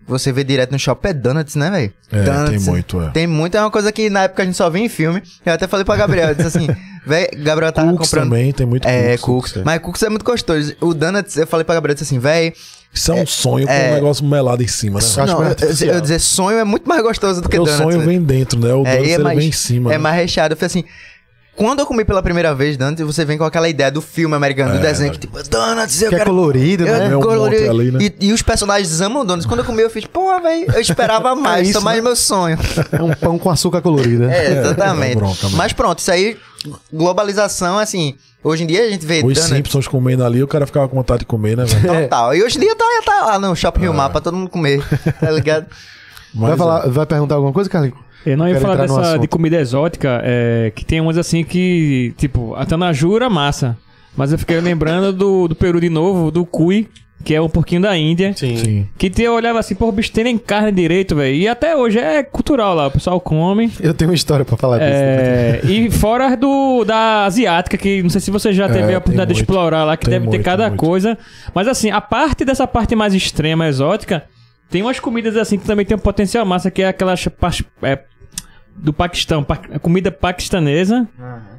você 0.07 0.31
vê 0.31 0.43
direto 0.43 0.71
no 0.71 0.79
shopping 0.79 1.09
é 1.09 1.13
donuts, 1.13 1.55
né, 1.55 1.69
velho? 1.69 1.93
É, 2.11 2.23
Donuts. 2.23 2.49
tem 2.49 2.59
muito, 2.59 3.01
é. 3.01 3.09
Tem 3.09 3.27
muito, 3.27 3.57
é 3.57 3.61
uma 3.61 3.71
coisa 3.71 3.91
que 3.91 4.09
na 4.09 4.23
época 4.23 4.43
a 4.43 4.45
gente 4.45 4.55
só 4.55 4.69
via 4.69 4.83
em 4.83 4.89
filme. 4.89 5.21
Eu 5.45 5.53
até 5.53 5.67
falei 5.67 5.83
pra 5.85 5.95
Gabriel, 5.95 6.29
eu 6.29 6.35
disse 6.35 6.47
assim, 6.57 6.67
velho, 7.05 7.29
Gabriel 7.43 7.71
tava 7.71 7.91
Cooks 7.91 8.09
comprando. 8.09 8.29
também, 8.29 8.51
tem 8.53 8.65
muito 8.65 8.87
É, 8.87 9.17
cookies, 9.17 9.57
é. 9.57 9.63
Mas 9.63 9.79
cookies 9.81 10.03
é 10.03 10.09
muito 10.09 10.23
gostoso. 10.23 10.73
O 10.81 10.93
donuts, 10.93 11.35
eu 11.35 11.45
falei 11.45 11.63
pra 11.63 11.75
Gabriel, 11.75 11.91
eu 11.93 11.95
disse 11.95 12.05
assim, 12.13 12.19
velho. 12.19 12.53
Isso 12.93 13.11
é 13.11 13.15
um 13.15 13.25
sonho 13.27 13.67
com 13.67 13.73
é. 13.73 13.91
um 13.91 13.93
negócio 13.95 14.25
melado 14.25 14.63
em 14.63 14.67
cima, 14.67 14.99
né? 14.99 15.05
Eu 15.05 15.23
acho 15.23 15.33
Não, 15.33 15.43
eu, 15.43 15.93
eu, 15.95 16.01
dizer 16.01 16.19
sonho 16.19 16.57
é 16.57 16.63
muito 16.63 16.87
mais 16.87 17.03
gostoso 17.03 17.41
do 17.41 17.49
que 17.49 17.57
Porque 17.57 17.59
o 17.59 17.65
donuts. 17.77 17.83
sonho 17.93 17.99
velho. 17.99 18.09
vem 18.09 18.21
dentro, 18.23 18.57
né? 18.59 18.73
O 18.73 18.87
É, 18.87 18.97
doce 18.97 19.09
e 19.09 19.11
é 19.11 19.13
ele 19.15 19.23
mais- 19.23 19.37
vem 19.37 19.49
em 19.49 19.51
cima. 19.51 19.89
É 19.91 19.97
né? 19.97 19.97
mais 19.99 20.15
recheado. 20.15 20.53
Eu 20.53 20.57
falei 20.57 20.67
assim. 20.67 20.83
Quando 21.57 21.79
eu 21.79 21.87
comi 21.87 22.05
pela 22.05 22.21
primeira 22.21 22.53
vez 22.53 22.77
Donuts, 22.77 23.03
você 23.03 23.25
vem 23.25 23.35
com 23.35 23.43
aquela 23.43 23.67
ideia 23.67 23.89
do 23.89 23.99
filme 23.99 24.35
americano, 24.35 24.73
do 24.75 24.79
desenho, 24.79 25.11
que 25.11 25.17
tipo, 25.17 25.41
Donuts, 25.41 26.01
eu 26.03 26.09
Que 26.09 26.15
é 26.15 26.17
quero... 26.19 26.29
colorido, 26.29 26.85
eu 26.85 26.97
né? 26.99 27.11
É 27.11 27.17
um 27.17 27.19
colorido. 27.19 27.69
ali, 27.71 27.91
né? 27.91 27.99
e, 28.21 28.27
e 28.27 28.31
os 28.31 28.43
personagens 28.43 29.01
amam 29.01 29.25
Donuts. 29.25 29.47
Quando 29.47 29.61
eu 29.61 29.65
comi, 29.65 29.81
eu 29.81 29.89
fiz, 29.89 30.05
pô, 30.05 30.39
velho, 30.39 30.71
eu 30.71 30.79
esperava 30.79 31.33
mais, 31.35 31.67
isso, 31.67 31.79
isso, 31.79 31.83
mais 31.85 31.97
né? 31.97 32.03
meu 32.03 32.15
sonho. 32.15 32.59
É 32.91 33.01
um 33.01 33.11
pão 33.11 33.39
com 33.39 33.49
açúcar 33.49 33.81
colorido, 33.81 34.27
né? 34.27 34.37
É, 34.37 34.51
exatamente. 34.61 35.13
é 35.13 35.15
bronca 35.15 35.43
mesmo. 35.43 35.57
Mas 35.57 35.73
pronto, 35.73 35.97
isso 35.97 36.11
aí, 36.11 36.37
globalização, 36.93 37.79
assim, 37.79 38.15
hoje 38.43 38.63
em 38.63 38.67
dia 38.67 38.85
a 38.85 38.89
gente 38.91 39.03
vê 39.05 39.15
Os 39.17 39.21
Donuts 39.23 39.43
Simpsons 39.43 39.87
comendo 39.87 40.23
ali, 40.23 40.43
o 40.43 40.47
cara 40.47 40.65
ficava 40.67 40.87
com 40.87 40.95
vontade 40.95 41.21
de 41.21 41.25
comer, 41.25 41.57
né, 41.57 41.65
velho? 41.65 42.03
total. 42.03 42.35
E 42.35 42.43
hoje 42.43 42.57
em 42.57 42.61
dia 42.61 42.75
tá, 42.75 42.85
tá 43.03 43.25
lá 43.25 43.39
no 43.39 43.55
Shopping 43.55 43.81
Rio 43.81 43.93
Mar 43.95 44.09
pra 44.11 44.21
todo 44.21 44.37
mundo 44.37 44.49
comer, 44.51 44.83
tá 45.19 45.31
ligado? 45.31 45.65
Mas, 46.35 46.41
Vai, 46.49 46.53
é. 46.53 46.57
falar, 46.57 46.87
vai 46.87 47.05
perguntar 47.07 47.33
alguma 47.35 47.51
coisa, 47.53 47.67
Carlinhos? 47.67 47.97
Eu 48.25 48.37
não 48.37 48.47
ia 48.47 48.59
falar 48.59 48.75
dessa 48.75 49.17
de 49.17 49.27
comida 49.27 49.57
exótica, 49.59 50.21
é, 50.23 50.71
que 50.75 50.83
tem 50.85 50.99
umas 50.99 51.17
assim 51.17 51.43
que, 51.43 52.13
tipo, 52.17 52.53
a 52.55 52.65
tanajura, 52.65 53.29
massa. 53.29 53.77
Mas 54.15 54.31
eu 54.31 54.37
fiquei 54.37 54.59
lembrando 54.59 55.13
do, 55.13 55.47
do 55.47 55.55
Peru 55.55 55.79
de 55.79 55.89
novo, 55.89 56.31
do 56.31 56.45
cui, 56.45 56.87
que 57.23 57.33
é 57.35 57.41
um 57.41 57.47
porquinho 57.47 57.81
da 57.81 57.95
Índia. 57.95 58.33
Sim. 58.35 58.87
Que 58.97 59.09
te, 59.09 59.21
eu 59.21 59.33
olhava 59.33 59.59
assim, 59.59 59.75
pô, 59.75 59.91
bicho, 59.91 60.11
tem 60.11 60.23
nem 60.23 60.37
carne 60.37 60.71
direito, 60.71 61.15
velho. 61.15 61.35
E 61.35 61.47
até 61.47 61.75
hoje 61.75 61.99
é 61.99 62.23
cultural 62.23 62.73
lá, 62.75 62.87
o 62.87 62.91
pessoal 62.91 63.19
come. 63.21 63.71
Eu 63.79 63.93
tenho 63.93 64.09
uma 64.09 64.15
história 64.15 64.43
pra 64.43 64.57
falar 64.57 64.79
disso. 64.79 64.89
É, 64.91 65.61
e 65.65 65.89
fora 65.91 66.35
do 66.35 66.83
da 66.83 67.25
asiática, 67.25 67.77
que 67.77 68.01
não 68.01 68.09
sei 68.09 68.19
se 68.21 68.31
você 68.31 68.51
já 68.51 68.67
teve 68.67 68.91
É, 68.91 68.95
a 68.95 68.97
oportunidade 68.97 69.33
de 69.33 69.39
explorar 69.39 69.83
lá, 69.83 69.95
que 69.95 70.05
Tem 70.05 70.13
deve 70.13 70.25
ter 70.25 70.37
muito, 70.37 70.43
cada 70.45 70.67
muito. 70.67 70.79
coisa. 70.79 71.17
Mas 71.53 71.67
assim, 71.67 71.91
a 71.91 72.01
parte 72.01 72.43
dessa 72.43 72.65
parte 72.67 72.95
mais 72.95 73.13
extrema, 73.13 73.67
exótica, 73.67 74.23
tem 74.69 74.81
umas 74.81 74.99
comidas 74.99 75.35
assim 75.37 75.57
que 75.57 75.65
também 75.65 75.85
tem 75.85 75.95
um 75.95 75.99
potencial 75.99 76.45
massa, 76.45 76.69
que 76.71 76.81
é 76.81 76.87
aquelas 76.87 77.27
pas- 77.27 77.63
é, 77.81 77.99
do 78.75 78.93
Paquistão, 78.93 79.43
pa- 79.43 79.57
comida 79.81 80.11
paquistanesa 80.11 81.07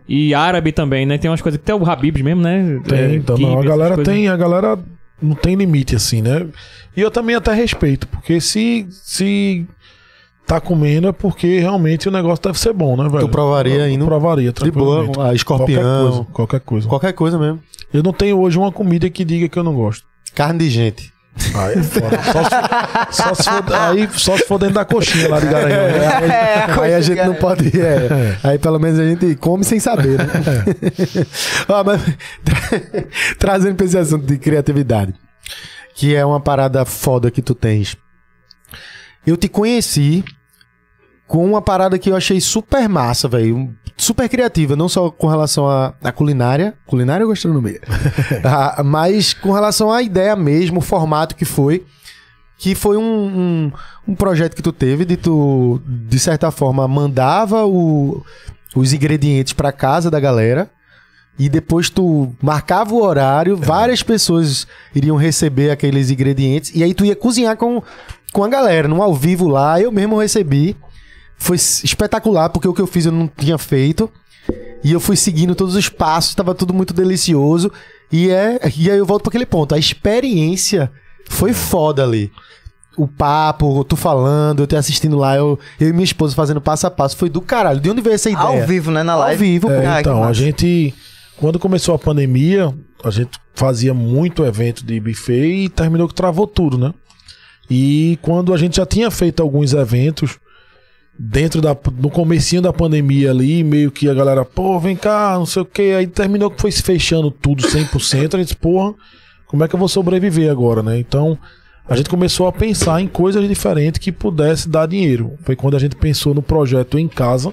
e 0.09 0.33
árabe 0.35 0.71
também, 0.73 1.05
né? 1.05 1.19
Tem 1.19 1.31
umas 1.31 1.43
coisas 1.43 1.59
que 1.59 1.65
tem 1.67 1.75
o 1.75 1.85
Habibs 1.91 2.23
mesmo, 2.23 2.43
né? 2.43 2.81
Tem, 2.87 2.99
É, 2.99 3.15
então, 3.17 3.37
kibe, 3.37 3.51
não, 3.51 3.61
a 3.61 3.65
galera 3.65 4.03
tem, 4.05 4.29
a 4.29 4.37
galera 4.37 4.79
não 5.21 5.35
tem 5.35 5.57
limite 5.57 5.97
assim, 5.97 6.23
né? 6.23 6.47
E 6.97 7.01
eu 7.01 7.11
também 7.11 7.35
até 7.35 7.53
respeito, 7.53 8.07
porque 8.09 8.41
se 8.41 8.87
se 8.91 9.67
tá 10.47 10.61
comendo 10.61 11.09
é 11.09 11.13
porque 11.13 11.59
realmente 11.59 12.09
o 12.09 12.11
negócio 12.13 12.43
deve 12.45 12.59
ser 12.59 12.73
bom, 12.73 12.97
né, 12.97 13.09
velho? 13.09 13.21
Tu 13.27 13.29
provaria 13.29 13.75
Eu 13.87 13.89
indo 13.91 14.07
Provaria, 14.07 14.53
de 14.53 14.71
boa, 14.71 15.29
a 15.31 15.35
escorpião, 15.35 15.83
Qualquer 15.83 16.11
coisa, 16.11 16.25
qualquer 16.33 16.61
coisa. 16.61 16.89
qualquer 16.89 17.13
coisa 17.13 17.39
mesmo. 17.39 17.61
Eu 17.93 18.03
não 18.03 18.13
tenho 18.13 18.39
hoje 18.39 18.57
uma 18.59 18.71
comida 18.73 19.11
que 19.11 19.25
diga 19.25 19.49
que 19.49 19.59
eu 19.59 19.65
não 19.65 19.75
gosto. 19.75 20.07
Carne 20.35 20.61
de 20.61 20.71
gente. 20.71 21.13
Aí 21.55 21.79
é 21.79 21.83
foda. 21.83 22.19
Só 22.33 22.45
se, 22.45 23.23
só 23.23 23.35
se 23.35 23.45
for, 23.51 23.75
aí 23.75 24.09
só 24.13 24.37
se 24.37 24.45
for 24.47 24.59
dentro 24.59 24.75
da 24.75 24.85
coxinha 24.85 25.29
lá 25.29 25.41
de 25.41 25.47
Garanhão. 25.47 25.89
né? 25.89 26.67
aí 26.83 26.95
a 26.95 27.01
gente 27.01 27.23
não 27.25 27.35
pode. 27.35 27.69
é. 27.81 28.37
Aí 28.43 28.59
pelo 28.59 28.79
menos 28.79 28.99
a 28.99 29.05
gente 29.09 29.35
come 29.37 29.65
sem 29.65 29.79
saber, 29.81 30.19
né? 30.19 30.27
Ó, 31.69 31.83
mas, 31.85 32.01
tra- 32.45 33.05
trazendo 33.39 33.77
pra 33.77 33.87
esse 33.87 33.97
assunto 33.99 34.27
de 34.27 34.37
criatividade, 34.39 35.15
que 35.95 36.15
é 36.15 36.25
uma 36.25 36.41
parada 36.41 36.85
foda 36.85 37.31
que 37.31 37.43
tu 37.43 37.55
tens. 37.55 37.97
Eu 39.27 39.37
te 39.37 39.49
conheci 39.49 40.25
com 41.29 41.45
uma 41.45 41.63
parada 41.63 41.99
que 41.99 42.11
eu 42.11 42.17
achei 42.17 42.41
super 42.41 42.89
massa, 42.89 43.29
velho. 43.29 43.73
Super 43.97 44.29
criativa, 44.29 44.75
não 44.77 44.89
só 44.89 45.11
com 45.11 45.27
relação 45.27 45.69
à 45.69 45.93
à 46.03 46.11
culinária, 46.13 46.75
culinária 46.87 47.25
ou 47.27 47.31
gastronomia, 47.31 47.81
Ah, 48.45 48.83
mas 48.85 49.35
com 49.35 49.53
relação 49.53 49.91
à 49.93 50.03
ideia 50.03 50.35
mesmo, 50.35 50.79
o 50.79 50.83
formato 50.83 51.37
que 51.37 51.45
foi. 51.45 51.85
Que 52.61 52.75
foi 52.75 52.97
um, 52.97 53.03
um, 53.03 53.73
um 54.09 54.15
projeto 54.17 54.57
que 54.57 54.63
tu 54.63 54.73
teve 54.73 55.05
de 55.05 55.17
tu, 55.17 55.81
de 55.87 56.19
certa 56.19 56.51
forma, 56.51 56.89
mandava 56.89 57.65
o- 57.67 58.25
os 58.75 58.93
ingredientes 58.93 59.53
pra 59.53 59.71
casa 59.71 60.11
da 60.11 60.19
galera 60.19 60.69
e 61.39 61.49
depois 61.49 61.89
tu 61.89 62.33
marcava 62.43 62.93
o 62.95 63.03
horário, 63.03 63.57
várias 63.57 64.03
pessoas 64.03 64.67
iriam 64.95 65.17
receber 65.17 65.71
aqueles 65.71 66.11
ingredientes 66.11 66.73
e 66.75 66.83
aí 66.83 66.93
tu 66.95 67.05
ia 67.05 67.15
cozinhar 67.15 67.57
com, 67.57 67.81
com 68.33 68.43
a 68.45 68.49
galera, 68.49 68.89
num 68.89 69.03
ao 69.03 69.15
vivo 69.15 69.47
lá. 69.49 69.81
Eu 69.81 69.93
mesmo 69.93 70.19
recebi. 70.21 70.77
Foi 71.39 71.57
espetacular, 71.57 72.51
porque 72.51 72.69
o 72.69 72.75
que 72.75 72.81
eu 72.83 72.87
fiz 72.87 73.07
eu 73.07 73.13
não 73.13 73.29
tinha 73.29 73.57
feito. 73.57 74.11
E 74.83 74.93
eu 74.93 75.01
fui 75.01 75.17
seguindo 75.17 75.55
todos 75.55 75.75
os 75.75 75.89
passos, 75.89 76.35
tava 76.35 76.55
tudo 76.55 76.73
muito 76.73 76.95
delicioso. 76.95 77.71
E, 78.13 78.31
é, 78.31 78.59
e 78.77 78.91
aí 78.91 78.99
eu 78.99 79.07
volto 79.07 79.23
para 79.23 79.31
aquele 79.31 79.47
ponto. 79.47 79.75
A 79.75 79.79
experiência 79.79 80.91
foi 81.29 81.53
foda 81.53 82.03
ali. 82.03 82.31
O 82.97 83.07
papo, 83.07 83.85
tu 83.85 83.95
falando, 83.97 84.61
eu 84.61 84.67
te 84.67 84.75
assistindo 84.75 85.17
lá, 85.17 85.37
eu, 85.37 85.59
eu 85.79 85.89
e 85.89 85.93
minha 85.93 86.05
esposa 86.05 86.35
fazendo 86.35 86.61
passo 86.61 86.87
a 86.87 86.91
passo. 86.91 87.17
Foi 87.17 87.29
do 87.29 87.41
caralho. 87.41 87.81
De 87.81 87.91
onde 87.91 88.01
veio 88.01 88.15
essa 88.15 88.31
ideia? 88.31 88.63
Ao 88.63 88.67
vivo, 88.67 88.91
né? 88.91 89.03
Na 89.03 89.13
Ao 89.13 89.21
live. 89.21 89.45
vivo, 89.45 89.71
É, 89.71 90.01
então, 90.01 90.25
a 90.25 90.33
gente, 90.33 90.93
quando 91.37 91.59
começou 91.59 91.95
a 91.95 91.99
pandemia, 91.99 92.75
a 93.05 93.11
gente 93.11 93.39
fazia 93.55 93.95
muito 93.95 94.45
evento 94.45 94.85
de 94.85 94.99
buffet 94.99 95.65
e 95.65 95.69
terminou 95.69 96.09
que 96.09 96.15
travou 96.15 96.47
tudo, 96.47 96.77
né? 96.79 96.93
E 97.71 98.19
quando 98.23 98.55
a 98.55 98.57
gente 98.57 98.77
já 98.77 98.87
tinha 98.87 99.11
feito 99.11 99.43
alguns 99.43 99.75
eventos 99.75 100.39
dentro 101.19 101.61
da 101.61 101.77
no 101.97 102.11
comecinho 102.11 102.63
da 102.63 102.73
pandemia 102.73 103.31
ali, 103.31 103.65
meio 103.65 103.91
que 103.91 104.09
a 104.09 104.15
galera, 104.15 104.45
pô, 104.45 104.79
vem 104.79 104.95
cá, 104.95 105.35
não 105.37 105.47
sei 105.47 105.63
o 105.63 105.67
que, 105.67 105.93
aí 105.93 106.07
terminou 106.07 106.51
que 106.51 106.61
foi 106.61 106.71
se 106.71 106.83
fechando 106.83 107.31
tudo 107.31 107.67
100%, 107.67 108.35
a 108.35 108.39
gente, 108.39 108.55
porra, 108.55 108.95
como 109.47 109.65
é 109.65 109.69
que 109.69 109.75
eu 109.75 109.79
vou 109.79 109.89
sobreviver 109.89 110.51
agora, 110.51 110.83
né? 110.83 110.99
Então, 110.99 111.37
a 111.89 111.97
gente 111.97 112.09
começou 112.09 112.47
a 112.47 112.53
pensar 112.53 113.01
em 113.01 113.09
coisas 113.09 113.49
diferentes 113.49 113.99
que 113.99 114.13
pudesse 114.13 114.69
dar 114.69 114.87
dinheiro. 114.87 115.33
Foi 115.43 115.57
quando 115.57 115.75
a 115.75 115.81
gente 115.81 115.97
pensou 115.97 116.35
no 116.35 116.43
projeto 116.43 116.99
Em 116.99 117.09
Casa, 117.09 117.53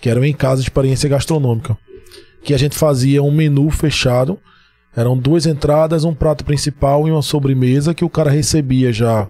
que 0.00 0.10
era 0.10 0.20
o 0.20 0.24
Em 0.24 0.34
Casa 0.34 0.60
Experiência 0.60 1.08
Gastronômica, 1.08 1.78
que 2.42 2.52
a 2.52 2.58
gente 2.58 2.76
fazia 2.76 3.22
um 3.22 3.30
menu 3.30 3.70
fechado, 3.70 4.38
eram 4.94 5.16
duas 5.16 5.46
entradas, 5.46 6.02
um 6.02 6.12
prato 6.12 6.44
principal 6.44 7.06
e 7.06 7.12
uma 7.12 7.22
sobremesa 7.22 7.94
que 7.94 8.04
o 8.04 8.10
cara 8.10 8.28
recebia 8.28 8.92
já 8.92 9.28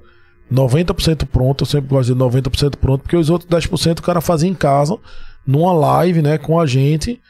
90% 0.53 1.27
pronto, 1.27 1.63
eu 1.63 1.67
sempre 1.67 1.89
gosto 1.89 2.13
de 2.13 2.15
dizer 2.15 2.41
90% 2.43 2.77
pronto, 2.77 3.03
porque 3.03 3.17
os 3.17 3.31
outros 3.31 3.51
10% 3.51 3.99
o 3.99 4.03
cara 4.03 4.21
fazia 4.21 4.49
em 4.49 4.55
casa, 4.55 4.99
numa 5.47 5.73
live, 5.73 6.23
né, 6.23 6.39
com 6.39 6.59
a 6.59 6.67
gente. 6.67 7.21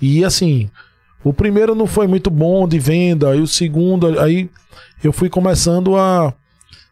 E 0.00 0.24
assim, 0.24 0.70
o 1.22 1.32
primeiro 1.32 1.74
não 1.74 1.86
foi 1.86 2.06
muito 2.06 2.30
bom 2.30 2.66
de 2.66 2.78
venda, 2.78 3.34
e 3.36 3.40
o 3.40 3.46
segundo, 3.46 4.18
aí 4.18 4.48
eu 5.04 5.12
fui 5.12 5.28
começando 5.28 5.96
a 5.96 6.32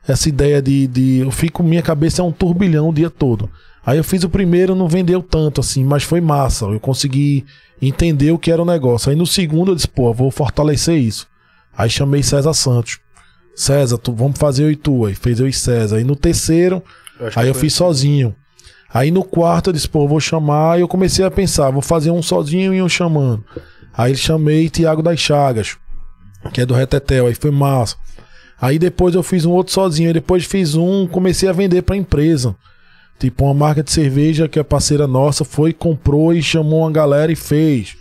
essa 0.06 0.28
ideia 0.28 0.62
de, 0.62 0.86
de 0.86 1.18
eu 1.18 1.30
fico 1.30 1.62
minha 1.62 1.82
cabeça 1.82 2.22
é 2.22 2.24
um 2.24 2.32
turbilhão 2.32 2.88
o 2.88 2.94
dia 2.94 3.10
todo. 3.10 3.50
Aí 3.84 3.96
eu 3.96 4.04
fiz 4.04 4.22
o 4.24 4.28
primeiro, 4.28 4.74
não 4.74 4.88
vendeu 4.88 5.22
tanto 5.22 5.60
assim, 5.60 5.84
mas 5.84 6.02
foi 6.02 6.20
massa. 6.20 6.66
Eu 6.66 6.80
consegui 6.80 7.44
entender 7.80 8.30
o 8.30 8.38
que 8.38 8.50
era 8.50 8.62
o 8.62 8.66
negócio. 8.66 9.10
Aí 9.10 9.16
no 9.16 9.26
segundo 9.26 9.70
eu 9.70 9.74
disse, 9.74 9.88
pô, 9.88 10.12
vou 10.12 10.30
fortalecer 10.30 10.98
isso. 10.98 11.26
Aí 11.76 11.88
chamei 11.88 12.22
César 12.22 12.52
Santos. 12.54 12.98
César, 13.58 13.98
tu, 13.98 14.12
vamos 14.12 14.38
fazer 14.38 14.62
eu 14.62 14.70
e 14.70 14.76
tu. 14.76 15.04
Aí 15.04 15.16
fez 15.16 15.40
eu 15.40 15.48
e 15.48 15.52
César. 15.52 15.96
Aí 15.96 16.04
no 16.04 16.14
terceiro, 16.14 16.80
aí 17.34 17.48
eu 17.48 17.54
fiz 17.54 17.74
sozinho. 17.74 18.32
Aí 18.94 19.10
no 19.10 19.24
quarto 19.24 19.70
eu 19.70 19.72
disse, 19.72 19.88
pô, 19.88 20.04
eu 20.04 20.08
vou 20.08 20.20
chamar. 20.20 20.78
E 20.78 20.82
eu 20.82 20.88
comecei 20.88 21.24
a 21.24 21.30
pensar, 21.30 21.70
vou 21.70 21.82
fazer 21.82 22.12
um 22.12 22.22
sozinho 22.22 22.72
e 22.72 22.80
um 22.80 22.88
chamando. 22.88 23.44
Aí 23.92 24.16
chamei 24.16 24.68
Tiago 24.68 25.02
das 25.02 25.18
Chagas, 25.18 25.76
que 26.52 26.60
é 26.60 26.66
do 26.66 26.72
Retetel. 26.72 27.26
Aí 27.26 27.34
foi 27.34 27.50
massa. 27.50 27.96
Aí 28.60 28.78
depois 28.78 29.16
eu 29.16 29.24
fiz 29.24 29.44
um 29.44 29.50
outro 29.50 29.72
sozinho. 29.72 30.08
Aí 30.08 30.14
depois 30.14 30.44
fiz 30.44 30.76
um, 30.76 31.08
comecei 31.08 31.48
a 31.48 31.52
vender 31.52 31.82
pra 31.82 31.96
empresa. 31.96 32.54
Tipo, 33.18 33.46
uma 33.46 33.54
marca 33.54 33.82
de 33.82 33.90
cerveja 33.90 34.46
que 34.46 34.60
é 34.60 34.62
parceira 34.62 35.08
nossa 35.08 35.44
foi, 35.44 35.72
comprou 35.72 36.32
e 36.32 36.40
chamou 36.40 36.82
uma 36.82 36.92
galera 36.92 37.32
e 37.32 37.36
fez. 37.36 37.96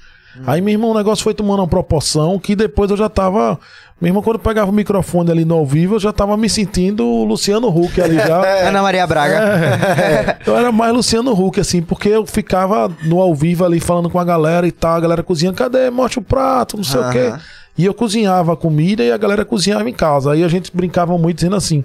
Aí, 0.45 0.61
meu 0.61 0.73
irmão, 0.73 0.91
o 0.91 0.93
negócio 0.93 1.23
foi 1.23 1.34
tomando 1.34 1.61
uma 1.61 1.67
proporção 1.67 2.38
que 2.38 2.55
depois 2.55 2.91
eu 2.91 2.97
já 2.97 3.09
tava. 3.09 3.59
Meu 3.99 4.09
irmão, 4.09 4.21
quando 4.21 4.35
eu 4.35 4.43
pegava 4.43 4.69
o 4.69 4.73
microfone 4.73 5.31
ali 5.31 5.43
no 5.43 5.55
ao 5.55 5.65
vivo, 5.65 5.95
eu 5.95 5.99
já 5.99 6.13
tava 6.13 6.37
me 6.37 6.47
sentindo 6.47 7.03
o 7.03 7.25
Luciano 7.25 7.67
Huck 7.67 7.99
ali 7.99 8.15
já. 8.15 8.41
Ana 8.69 8.81
Maria 8.81 9.07
Braga. 9.07 9.35
É, 9.35 10.37
eu 10.45 10.55
era 10.55 10.71
mais 10.71 10.93
Luciano 10.93 11.31
Huck, 11.31 11.59
assim, 11.59 11.81
porque 11.81 12.09
eu 12.09 12.25
ficava 12.25 12.91
no 13.03 13.19
ao 13.19 13.33
vivo 13.33 13.65
ali 13.65 13.79
falando 13.79 14.07
com 14.07 14.19
a 14.19 14.23
galera 14.23 14.67
e 14.67 14.71
tal, 14.71 14.97
a 14.97 14.99
galera 14.99 15.23
cozinhando, 15.23 15.57
cadê? 15.57 15.89
Mostra 15.89 16.19
o 16.19 16.23
prato, 16.23 16.77
não 16.77 16.83
sei 16.83 17.01
o 17.01 17.09
quê. 17.09 17.19
Aham. 17.19 17.41
E 17.75 17.85
eu 17.85 17.93
cozinhava 17.93 18.53
a 18.53 18.57
comida 18.57 19.03
e 19.03 19.11
a 19.11 19.17
galera 19.17 19.45
cozinhava 19.45 19.87
em 19.89 19.93
casa. 19.93 20.31
Aí 20.31 20.43
a 20.43 20.47
gente 20.47 20.75
brincava 20.75 21.17
muito 21.17 21.37
dizendo 21.37 21.55
assim, 21.55 21.83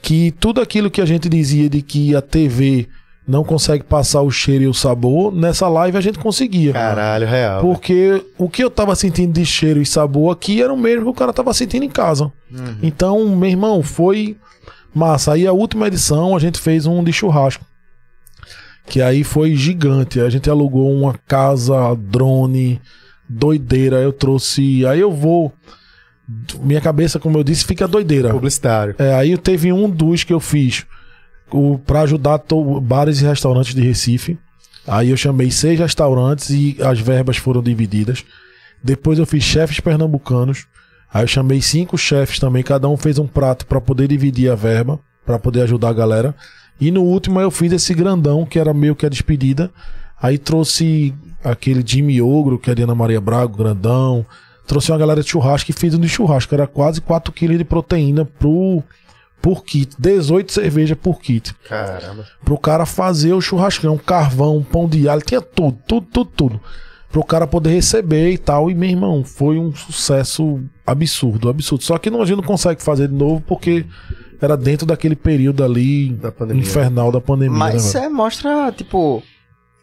que 0.00 0.32
tudo 0.40 0.60
aquilo 0.60 0.90
que 0.90 1.00
a 1.00 1.06
gente 1.06 1.28
dizia 1.28 1.68
de 1.68 1.82
que 1.82 2.14
a 2.14 2.22
TV 2.22 2.88
não 3.28 3.44
consegue 3.44 3.84
passar 3.84 4.22
o 4.22 4.30
cheiro 4.30 4.64
e 4.64 4.66
o 4.66 4.72
sabor, 4.72 5.30
nessa 5.30 5.68
live 5.68 5.98
a 5.98 6.00
gente 6.00 6.18
conseguia. 6.18 6.72
Caralho, 6.72 7.26
real. 7.26 7.60
Porque 7.60 8.24
o 8.38 8.48
que 8.48 8.64
eu 8.64 8.70
tava 8.70 8.96
sentindo 8.96 9.34
de 9.34 9.44
cheiro 9.44 9.82
e 9.82 9.86
sabor 9.86 10.32
aqui 10.32 10.62
era 10.62 10.72
o 10.72 10.78
mesmo 10.78 11.04
que 11.04 11.10
o 11.10 11.14
cara 11.14 11.30
tava 11.30 11.52
sentindo 11.52 11.84
em 11.84 11.90
casa. 11.90 12.32
Então, 12.82 13.28
meu 13.36 13.50
irmão, 13.50 13.82
foi 13.82 14.38
massa. 14.94 15.34
Aí 15.34 15.46
a 15.46 15.52
última 15.52 15.88
edição 15.88 16.34
a 16.34 16.38
gente 16.38 16.58
fez 16.58 16.86
um 16.86 17.04
de 17.04 17.12
churrasco. 17.12 17.62
Que 18.86 19.02
aí 19.02 19.22
foi 19.22 19.54
gigante. 19.54 20.18
A 20.20 20.30
gente 20.30 20.48
alugou 20.48 20.90
uma 20.90 21.14
casa, 21.26 21.94
drone, 21.94 22.80
doideira. 23.28 23.96
Eu 23.96 24.14
trouxe. 24.14 24.86
Aí 24.86 25.00
eu 25.00 25.12
vou. 25.12 25.52
Minha 26.60 26.80
cabeça, 26.80 27.18
como 27.18 27.36
eu 27.36 27.44
disse, 27.44 27.66
fica 27.66 27.86
doideira. 27.86 28.30
Publicitário. 28.30 28.94
É, 28.98 29.14
aí 29.14 29.36
teve 29.36 29.70
um 29.70 29.90
dos 29.90 30.24
que 30.24 30.32
eu 30.32 30.40
fiz 30.40 30.86
o, 31.50 31.78
pra 31.78 32.02
ajudar 32.02 32.42
bares 32.82 33.20
e 33.20 33.24
restaurantes 33.24 33.74
de 33.74 33.80
Recife. 33.80 34.38
Aí 34.86 35.10
eu 35.10 35.16
chamei 35.16 35.50
seis 35.50 35.78
restaurantes 35.78 36.50
e 36.50 36.76
as 36.82 36.98
verbas 36.98 37.36
foram 37.36 37.62
divididas. 37.62 38.24
Depois 38.82 39.18
eu 39.18 39.26
fiz 39.26 39.44
chefes 39.44 39.80
pernambucanos. 39.80 40.66
Aí 41.12 41.24
eu 41.24 41.28
chamei 41.28 41.60
cinco 41.60 41.96
chefes 41.96 42.38
também, 42.38 42.62
cada 42.62 42.88
um 42.88 42.96
fez 42.96 43.18
um 43.18 43.26
prato 43.26 43.66
para 43.66 43.80
poder 43.80 44.08
dividir 44.08 44.50
a 44.50 44.54
verba, 44.54 44.98
para 45.24 45.38
poder 45.38 45.62
ajudar 45.62 45.90
a 45.90 45.94
galera. 45.94 46.34
E 46.80 46.90
no 46.90 47.02
último 47.02 47.40
eu 47.40 47.50
fiz 47.50 47.72
esse 47.72 47.92
grandão, 47.92 48.46
que 48.46 48.58
era 48.58 48.72
meio 48.72 48.94
que 48.94 49.04
a 49.04 49.08
despedida. 49.08 49.70
Aí 50.20 50.38
trouxe 50.38 51.14
aquele 51.42 51.82
Jimmy 51.84 52.20
Ogro, 52.20 52.58
que 52.58 52.70
é 52.70 52.74
de 52.74 52.82
Ana 52.82 52.94
Maria 52.94 53.20
Braga, 53.20 53.56
grandão. 53.56 54.24
Trouxe 54.66 54.92
uma 54.92 54.98
galera 54.98 55.22
de 55.22 55.28
churrasco 55.28 55.70
e 55.70 55.74
fiz 55.74 55.94
um 55.94 56.00
de 56.00 56.08
churrasco. 56.08 56.54
Era 56.54 56.66
quase 56.66 57.00
4 57.00 57.32
kg 57.32 57.56
de 57.56 57.64
proteína 57.64 58.24
pro, 58.24 58.82
por 59.40 59.64
kit. 59.64 59.94
18 59.98 60.52
cerveja 60.52 60.96
por 60.96 61.20
kit. 61.20 61.54
Caramba. 61.68 62.26
Pro 62.44 62.58
cara 62.58 62.84
fazer 62.86 63.32
o 63.32 63.40
churrascão, 63.40 63.96
carvão, 63.98 64.62
pão 64.62 64.88
de 64.88 65.08
alho, 65.08 65.22
tinha 65.22 65.40
tudo, 65.40 65.78
tudo, 65.86 66.06
tudo, 66.12 66.30
tudo. 66.36 66.60
Pro 67.10 67.24
cara 67.24 67.46
poder 67.46 67.70
receber 67.70 68.32
e 68.32 68.38
tal. 68.38 68.70
E, 68.70 68.74
meu 68.74 68.90
irmão, 68.90 69.24
foi 69.24 69.58
um 69.58 69.74
sucesso 69.74 70.60
absurdo, 70.86 71.48
absurdo. 71.48 71.82
Só 71.84 71.96
que 71.96 72.10
não, 72.10 72.20
a 72.20 72.26
gente 72.26 72.36
não 72.36 72.44
consegue 72.44 72.82
fazer 72.82 73.08
de 73.08 73.14
novo 73.14 73.42
porque 73.46 73.86
era 74.40 74.56
dentro 74.56 74.86
daquele 74.86 75.16
período 75.16 75.64
ali 75.64 76.10
Da 76.10 76.30
pandemia. 76.30 76.62
infernal 76.62 77.10
da 77.10 77.20
pandemia. 77.20 77.56
Mas 77.58 77.74
né, 77.74 77.80
isso 77.80 77.98
é, 77.98 78.08
mostra, 78.08 78.70
tipo, 78.72 79.22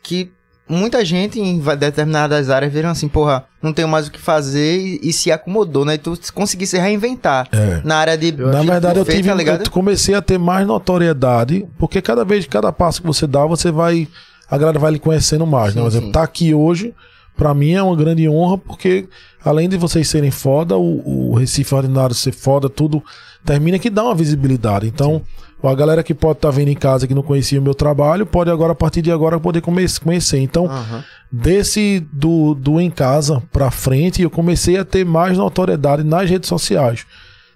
que 0.04 0.32
muita 0.68 1.04
gente 1.06 1.40
em 1.40 1.60
determinadas 1.78 2.50
áreas 2.50 2.74
viram 2.74 2.90
assim, 2.90 3.08
porra, 3.08 3.46
não 3.62 3.72
tenho 3.72 3.88
mais 3.88 4.08
o 4.08 4.12
que 4.12 4.20
fazer 4.20 4.78
e, 4.78 5.00
e 5.04 5.14
se 5.14 5.32
acomodou, 5.32 5.86
né? 5.86 5.96
E 5.96 5.98
tu 5.98 6.18
conseguir 6.34 6.68
se 6.68 6.78
reinventar. 6.78 7.48
É. 7.52 7.82
Na 7.84 7.98
área 7.98 8.18
de. 8.18 8.32
Na 8.32 8.62
de 8.62 8.68
verdade, 8.68 9.00
eu 9.00 9.06
tive, 9.06 9.30
tá 9.30 9.64
eu 9.64 9.72
comecei 9.72 10.16
a 10.16 10.22
ter 10.22 10.38
mais 10.40 10.66
notoriedade, 10.66 11.68
porque 11.78 12.02
cada 12.02 12.26
vez, 12.26 12.46
cada 12.48 12.72
passo 12.72 13.02
que 13.02 13.08
você 13.08 13.28
dá, 13.28 13.46
você 13.46 13.72
vai 13.72 14.08
a 14.50 14.58
galera 14.58 14.80
vai 14.80 14.92
lhe 14.92 15.00
conhecendo 15.00 15.46
mais, 15.46 15.74
né? 15.74 15.82
Sim, 15.82 15.82
Por 15.82 15.88
exemplo, 15.88 16.08
sim. 16.08 16.12
tá 16.12 16.24
aqui 16.24 16.54
hoje, 16.54 16.94
pra 17.36 17.54
mim 17.54 17.74
é 17.74 17.82
uma 17.82 17.96
grande 17.96 18.28
honra, 18.30 18.58
porque 18.58 19.08
além 19.44 19.68
de 19.68 19.78
vocês 19.78 20.08
serem 20.08 20.32
foda, 20.32 20.78
o, 20.78 21.32
o 21.32 21.36
Recife 21.36 21.74
Ordinário 21.74 22.16
ser 22.16 22.32
foda, 22.32 22.70
tudo 22.70 23.04
termina 23.44 23.80
que 23.80 23.90
dá 23.90 24.04
uma 24.04 24.16
visibilidade. 24.16 24.88
Então, 24.88 25.22
a 25.64 25.74
galera 25.74 26.04
que 26.04 26.14
pode 26.14 26.38
estar 26.38 26.52
vendo 26.52 26.70
em 26.70 26.76
casa 26.76 27.08
que 27.08 27.16
não 27.16 27.24
conhecia 27.24 27.60
o 27.60 27.64
meu 27.64 27.74
trabalho, 27.74 28.26
pode 28.26 28.52
agora, 28.52 28.74
a 28.74 28.76
partir 28.76 29.02
de 29.02 29.12
agora, 29.12 29.40
poder 29.40 29.62
conhecer. 29.62 30.38
Então, 30.40 30.66
Aham. 30.66 31.04
desse 31.32 32.06
do, 32.12 32.54
do 32.54 32.80
em 32.80 32.90
casa 32.92 33.42
pra 33.52 33.72
frente, 33.72 34.22
eu 34.22 34.30
comecei 34.30 34.78
a 34.78 34.86
ter 34.86 35.06
mais 35.06 35.38
notoriedade 35.38 36.04
nas 36.04 36.30
redes 36.30 36.48
sociais. 36.50 37.06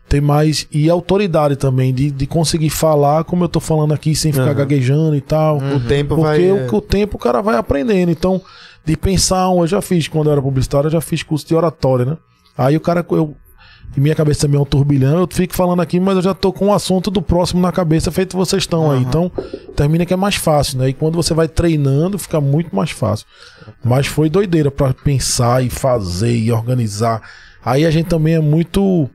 Ter 0.08 0.22
mais. 0.22 0.68
E 0.72 0.90
autoridade 0.90 1.56
também, 1.56 1.94
de, 1.94 2.10
de 2.10 2.26
conseguir 2.26 2.72
falar 2.72 3.24
como 3.26 3.44
eu 3.44 3.50
tô 3.50 3.60
falando 3.60 3.94
aqui, 3.94 4.16
sem 4.16 4.32
ficar 4.32 4.46
Aham. 4.46 4.56
gaguejando 4.56 5.16
e 5.16 5.22
tal. 5.22 5.58
O 5.58 5.80
tempo 5.82 6.16
Porque 6.16 6.24
vai. 6.24 6.52
o, 6.52 6.76
o 6.76 6.82
tempo 6.82 7.16
o 7.16 7.20
cara 7.20 7.42
vai 7.44 7.58
aprendendo. 7.58 8.10
Então, 8.10 8.42
de 8.84 8.98
pensar, 8.98 9.52
eu 9.56 9.68
já 9.68 9.84
fiz, 9.84 10.08
quando 10.08 10.28
eu 10.28 10.32
era 10.32 10.42
publicitário, 10.42 10.88
eu 10.88 10.92
já 10.92 11.02
fiz 11.02 11.22
curso 11.22 11.46
de 11.48 11.54
oratória, 11.54 12.06
né? 12.06 12.18
Aí 12.58 12.76
o 12.76 12.80
cara, 12.80 13.06
eu. 13.12 13.36
E 13.98 14.00
minha 14.00 14.14
cabeça 14.16 14.42
também 14.42 14.58
é 14.60 14.62
um 14.62 14.66
turbilhão, 14.66 15.20
eu 15.20 15.28
fico 15.30 15.56
falando 15.56 15.82
aqui, 15.82 16.00
mas 16.00 16.16
eu 16.16 16.22
já 16.22 16.34
tô 16.34 16.54
com 16.54 16.68
o 16.68 16.74
assunto 16.74 17.10
do 17.10 17.22
próximo 17.22 17.60
na 17.62 17.72
cabeça, 17.72 18.12
feito 18.12 18.38
vocês 18.38 18.64
estão 18.64 18.92
aí. 18.92 19.02
Então, 19.02 19.32
termina 19.76 20.06
que 20.06 20.14
é 20.14 20.18
mais 20.18 20.36
fácil, 20.36 20.78
né? 20.78 20.90
E 20.90 20.94
quando 20.94 21.16
você 21.16 21.34
vai 21.34 21.48
treinando, 21.48 22.18
fica 22.20 22.40
muito 22.40 22.74
mais 22.76 22.92
fácil. 22.92 23.26
Mas 23.84 24.06
foi 24.08 24.30
doideira 24.30 24.70
pra 24.70 24.94
pensar 24.94 25.64
e 25.66 25.70
fazer 25.70 26.36
e 26.36 26.52
organizar. 26.52 27.22
Aí 27.66 27.86
a 27.86 27.92
gente 27.92 28.06
também 28.08 28.36
é 28.36 28.40
muito 28.40 29.10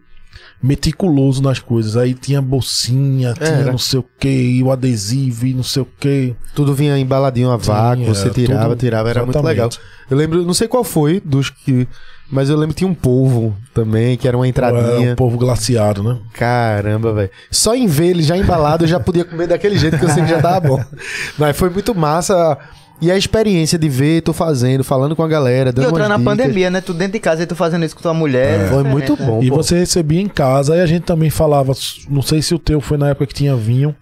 meticuloso 0.62 1.42
nas 1.42 1.58
coisas. 1.58 1.96
Aí 1.96 2.14
tinha 2.14 2.40
bolsinha, 2.42 3.34
tinha 3.34 3.48
Era. 3.48 3.70
não 3.70 3.78
sei 3.78 4.00
o 4.00 4.04
que, 4.18 4.28
e 4.28 4.62
o 4.62 4.70
adesivo 4.72 5.46
e 5.46 5.54
não 5.54 5.62
sei 5.62 5.82
o 5.82 5.88
que. 6.00 6.34
Tudo 6.54 6.74
vinha 6.74 6.98
embaladinho 6.98 7.50
a 7.50 7.56
vácuo, 7.56 8.04
você 8.06 8.30
tirava, 8.30 8.70
tudo- 8.70 8.78
tirava, 8.80 9.10
era 9.10 9.20
muito 9.24 9.36
exatamente. 9.36 9.54
legal. 9.54 9.70
Eu 10.10 10.16
lembro, 10.16 10.44
não 10.44 10.54
sei 10.54 10.66
qual 10.68 10.84
foi 10.84 11.20
dos 11.20 11.50
que. 11.50 11.86
Mas 12.30 12.48
eu 12.50 12.56
lembro 12.56 12.74
que 12.74 12.78
tinha 12.78 12.90
um 12.90 12.94
polvo 12.94 13.54
também, 13.74 14.16
que 14.16 14.26
era 14.26 14.36
uma 14.36 14.44
Era 14.46 14.48
entradinha. 14.48 15.12
um 15.12 15.16
povo 15.16 15.36
glaciado, 15.38 16.02
né? 16.02 16.16
Caramba, 16.32 17.12
velho. 17.12 17.30
Só 17.50 17.74
em 17.74 17.86
ver 17.86 18.06
ele 18.08 18.22
já 18.22 18.36
embalado, 18.36 18.84
eu 18.84 18.88
já 18.88 18.98
podia 18.98 19.24
comer 19.24 19.46
daquele 19.46 19.78
jeito 19.78 19.98
que 19.98 20.04
eu 20.04 20.08
sei 20.08 20.22
que 20.24 20.30
já 20.30 20.40
tava 20.40 20.66
bom. 20.68 20.84
Mas 21.38 21.56
foi 21.56 21.68
muito 21.70 21.94
massa. 21.94 22.56
E 23.00 23.10
a 23.10 23.16
experiência 23.16 23.78
de 23.78 23.88
ver, 23.88 24.22
tu 24.22 24.32
fazendo, 24.32 24.82
falando 24.84 25.14
com 25.14 25.22
a 25.22 25.28
galera, 25.28 25.70
E 25.70 25.72
dando 25.72 25.86
outra 25.86 26.02
umas 26.04 26.08
na 26.08 26.16
dicas. 26.16 26.32
pandemia, 26.32 26.70
né? 26.70 26.80
Tu 26.80 26.94
dentro 26.94 27.12
de 27.14 27.20
casa 27.20 27.42
e 27.42 27.46
tu 27.46 27.54
fazendo 27.54 27.84
isso 27.84 27.94
com 27.94 28.00
tua 28.02 28.14
mulher. 28.14 28.60
É, 28.60 28.66
Foi 28.68 28.82
muito 28.84 29.16
bom. 29.16 29.42
E 29.42 29.50
pô. 29.50 29.56
você 29.56 29.78
recebia 29.78 30.20
em 30.20 30.28
casa, 30.28 30.74
aí 30.74 30.80
a 30.80 30.86
gente 30.86 31.02
também 31.02 31.28
falava, 31.28 31.72
não 32.08 32.22
sei 32.22 32.40
se 32.40 32.54
o 32.54 32.58
teu 32.58 32.80
foi 32.80 32.96
na 32.96 33.08
época 33.10 33.26
que 33.26 33.34
tinha 33.34 33.54
vinho, 33.56 33.94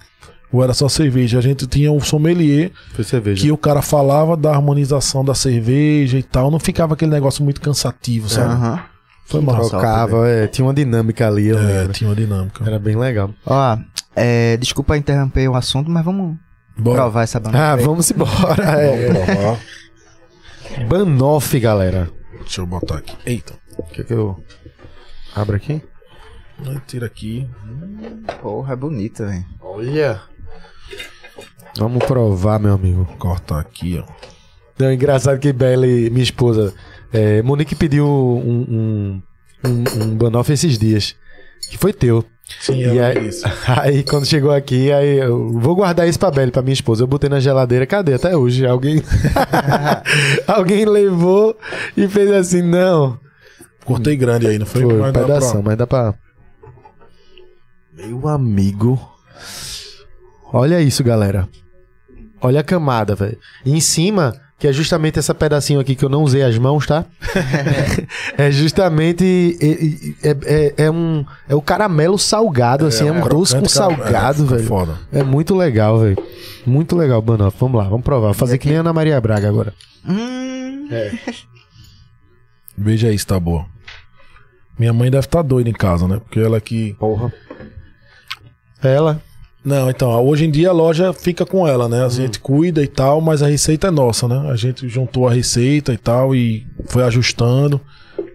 ou 0.52 0.62
era 0.62 0.74
só 0.74 0.88
cerveja. 0.88 1.38
A 1.38 1.42
gente 1.42 1.66
tinha 1.66 1.90
um 1.90 2.00
sommelier 2.00 2.70
Foi 2.94 3.04
cerveja. 3.04 3.40
que 3.42 3.50
o 3.50 3.56
cara 3.56 3.80
falava 3.82 4.36
da 4.36 4.50
harmonização 4.54 5.24
da 5.24 5.34
cerveja 5.34 6.18
e 6.18 6.22
tal, 6.22 6.50
não 6.50 6.58
ficava 6.60 6.94
aquele 6.94 7.10
negócio 7.10 7.42
muito 7.42 7.60
cansativo, 7.60 8.28
sabe? 8.28 8.52
Aham. 8.52 8.82
Foi 9.24 9.40
massa. 9.40 9.70
Trocava, 9.70 10.28
é, 10.28 10.46
tinha 10.46 10.64
uma 10.66 10.74
dinâmica 10.74 11.26
ali, 11.26 11.46
eu 11.48 11.58
É, 11.58 11.62
lembro. 11.62 11.92
tinha 11.94 12.10
uma 12.10 12.16
dinâmica. 12.16 12.62
Era 12.66 12.78
bem 12.78 12.96
legal. 12.96 13.30
Ó, 13.46 13.78
é, 14.14 14.56
desculpa 14.58 14.96
interromper 14.96 15.48
o 15.48 15.54
assunto, 15.54 15.90
mas 15.90 16.04
vamos 16.04 16.36
Bora. 16.76 16.96
provar 17.02 17.22
essa 17.22 17.40
banda. 17.40 17.56
Ah, 17.72 17.76
vamos 17.76 18.10
embora. 18.10 18.62
É. 18.64 19.08
Vamos 19.08 19.24
provar. 19.24 19.58
Banoff, 20.88 21.58
galera. 21.60 22.10
Deixa 22.40 22.60
eu 22.60 22.66
botar 22.66 22.96
aqui. 22.98 23.16
Eita. 23.24 23.54
Quer 23.92 24.04
que 24.04 24.12
eu 24.12 24.36
abra 25.34 25.56
aqui? 25.56 25.80
Aí 26.66 26.80
Tira 26.86 27.06
aqui. 27.06 27.48
Porra, 28.42 28.72
é 28.74 28.76
bonita, 28.76 29.26
velho. 29.26 29.44
Olha. 29.60 30.20
Vamos 31.78 32.04
provar, 32.04 32.58
meu 32.60 32.74
amigo. 32.74 33.06
Cortar 33.18 33.60
aqui, 33.60 33.98
ó. 33.98 34.12
Não, 34.78 34.88
é 34.88 34.94
engraçado 34.94 35.38
que 35.38 35.52
Belly, 35.52 36.10
minha 36.10 36.22
esposa, 36.22 36.74
é, 37.12 37.40
Monique 37.42 37.74
pediu 37.74 38.06
um, 38.06 38.66
um, 38.68 39.22
um, 39.68 39.84
um 40.02 40.16
Banoff 40.16 40.52
esses 40.52 40.78
dias. 40.78 41.14
Que 41.70 41.78
foi 41.78 41.92
teu. 41.92 42.24
Sim, 42.60 42.78
E 42.80 43.00
aí, 43.00 43.28
isso. 43.28 43.44
aí, 43.80 44.02
quando 44.02 44.26
chegou 44.26 44.50
aqui, 44.50 44.92
aí 44.92 45.18
eu 45.18 45.52
vou 45.58 45.74
guardar 45.76 46.06
isso 46.08 46.18
pra 46.18 46.30
Belly, 46.30 46.50
pra 46.50 46.60
minha 46.60 46.72
esposa. 46.74 47.02
Eu 47.02 47.06
botei 47.06 47.30
na 47.30 47.40
geladeira, 47.40 47.86
cadê? 47.86 48.14
Até 48.14 48.36
hoje. 48.36 48.66
Alguém. 48.66 49.02
Alguém 50.46 50.84
levou 50.84 51.56
e 51.96 52.06
fez 52.08 52.30
assim, 52.32 52.62
não. 52.62 53.18
Cortei 53.84 54.16
grande 54.16 54.46
aí, 54.46 54.58
não 54.58 54.66
foi? 54.66 54.82
Foi 54.82 54.94
Mas 54.98 55.12
dá 55.12 55.20
pra- 55.20 55.22
pedação, 55.34 55.62
mas 55.62 55.76
dá 55.78 55.86
pra. 55.86 56.14
Meu 57.92 58.28
amigo. 58.28 59.00
Olha 60.52 60.80
isso, 60.80 61.02
galera. 61.02 61.48
Olha 62.42 62.60
a 62.60 62.64
camada, 62.64 63.14
velho. 63.14 63.38
E 63.64 63.72
em 63.72 63.80
cima, 63.80 64.34
que 64.58 64.66
é 64.66 64.72
justamente 64.72 65.18
esse 65.18 65.32
pedacinho 65.32 65.78
aqui 65.80 65.94
que 65.94 66.04
eu 66.04 66.08
não 66.08 66.22
usei 66.22 66.42
as 66.42 66.58
mãos, 66.58 66.86
tá? 66.86 67.04
é 68.36 68.50
justamente. 68.50 69.56
É, 70.22 70.28
é, 70.30 70.36
é- 70.44 70.74
é 70.86 70.90
um. 70.90 71.24
É 71.48 71.54
o 71.54 71.62
caramelo 71.62 72.18
salgado, 72.18 72.86
assim. 72.86 73.06
É, 73.08 73.12
um 73.12 73.20
doce 73.28 73.56
com 73.58 73.68
salgado, 73.68 74.42
É, 74.44 74.46
velho. 74.46 74.64
Foda. 74.66 74.98
É 75.12 75.22
muito 75.22 75.54
legal, 75.54 76.00
velho. 76.00 76.16
Muito 76.66 76.96
legal, 76.96 77.20
Banoff. 77.22 77.56
Vamos 77.58 77.78
lá, 77.80 77.88
vamos 77.88 78.04
provar. 78.04 78.26
Vou 78.28 78.34
fazer 78.34 78.58
que 78.58 78.68
nem 78.68 78.76
a 78.76 78.80
Ana 78.80 78.92
Maria 78.92 79.20
Braga 79.20 79.48
agora. 79.48 79.72
Hum, 80.08 80.88
Veja 82.76 83.08
aí 83.08 83.18
se 83.18 83.26
tá 83.26 83.38
boa. 83.38 83.66
Minha 84.78 84.92
mãe 84.92 85.10
deve 85.10 85.26
estar 85.26 85.42
doida 85.42 85.68
em 85.68 85.72
casa, 85.74 86.08
né? 86.08 86.18
Porque 86.18 86.40
ela 86.40 86.60
que. 86.60 86.94
Porra. 86.94 87.32
Ela. 88.82 89.20
Não, 89.64 89.88
então, 89.88 90.10
hoje 90.24 90.44
em 90.44 90.50
dia 90.50 90.70
a 90.70 90.72
loja 90.72 91.12
fica 91.12 91.46
com 91.46 91.66
ela, 91.66 91.88
né? 91.88 92.04
A 92.04 92.08
gente 92.08 92.40
cuida 92.40 92.82
e 92.82 92.88
tal, 92.88 93.20
mas 93.20 93.42
a 93.42 93.46
receita 93.46 93.86
é 93.86 93.90
nossa, 93.90 94.26
né? 94.26 94.50
A 94.50 94.56
gente 94.56 94.88
juntou 94.88 95.28
a 95.28 95.32
receita 95.32 95.92
e 95.92 95.96
tal 95.96 96.34
e 96.34 96.66
foi 96.86 97.04
ajustando, 97.04 97.80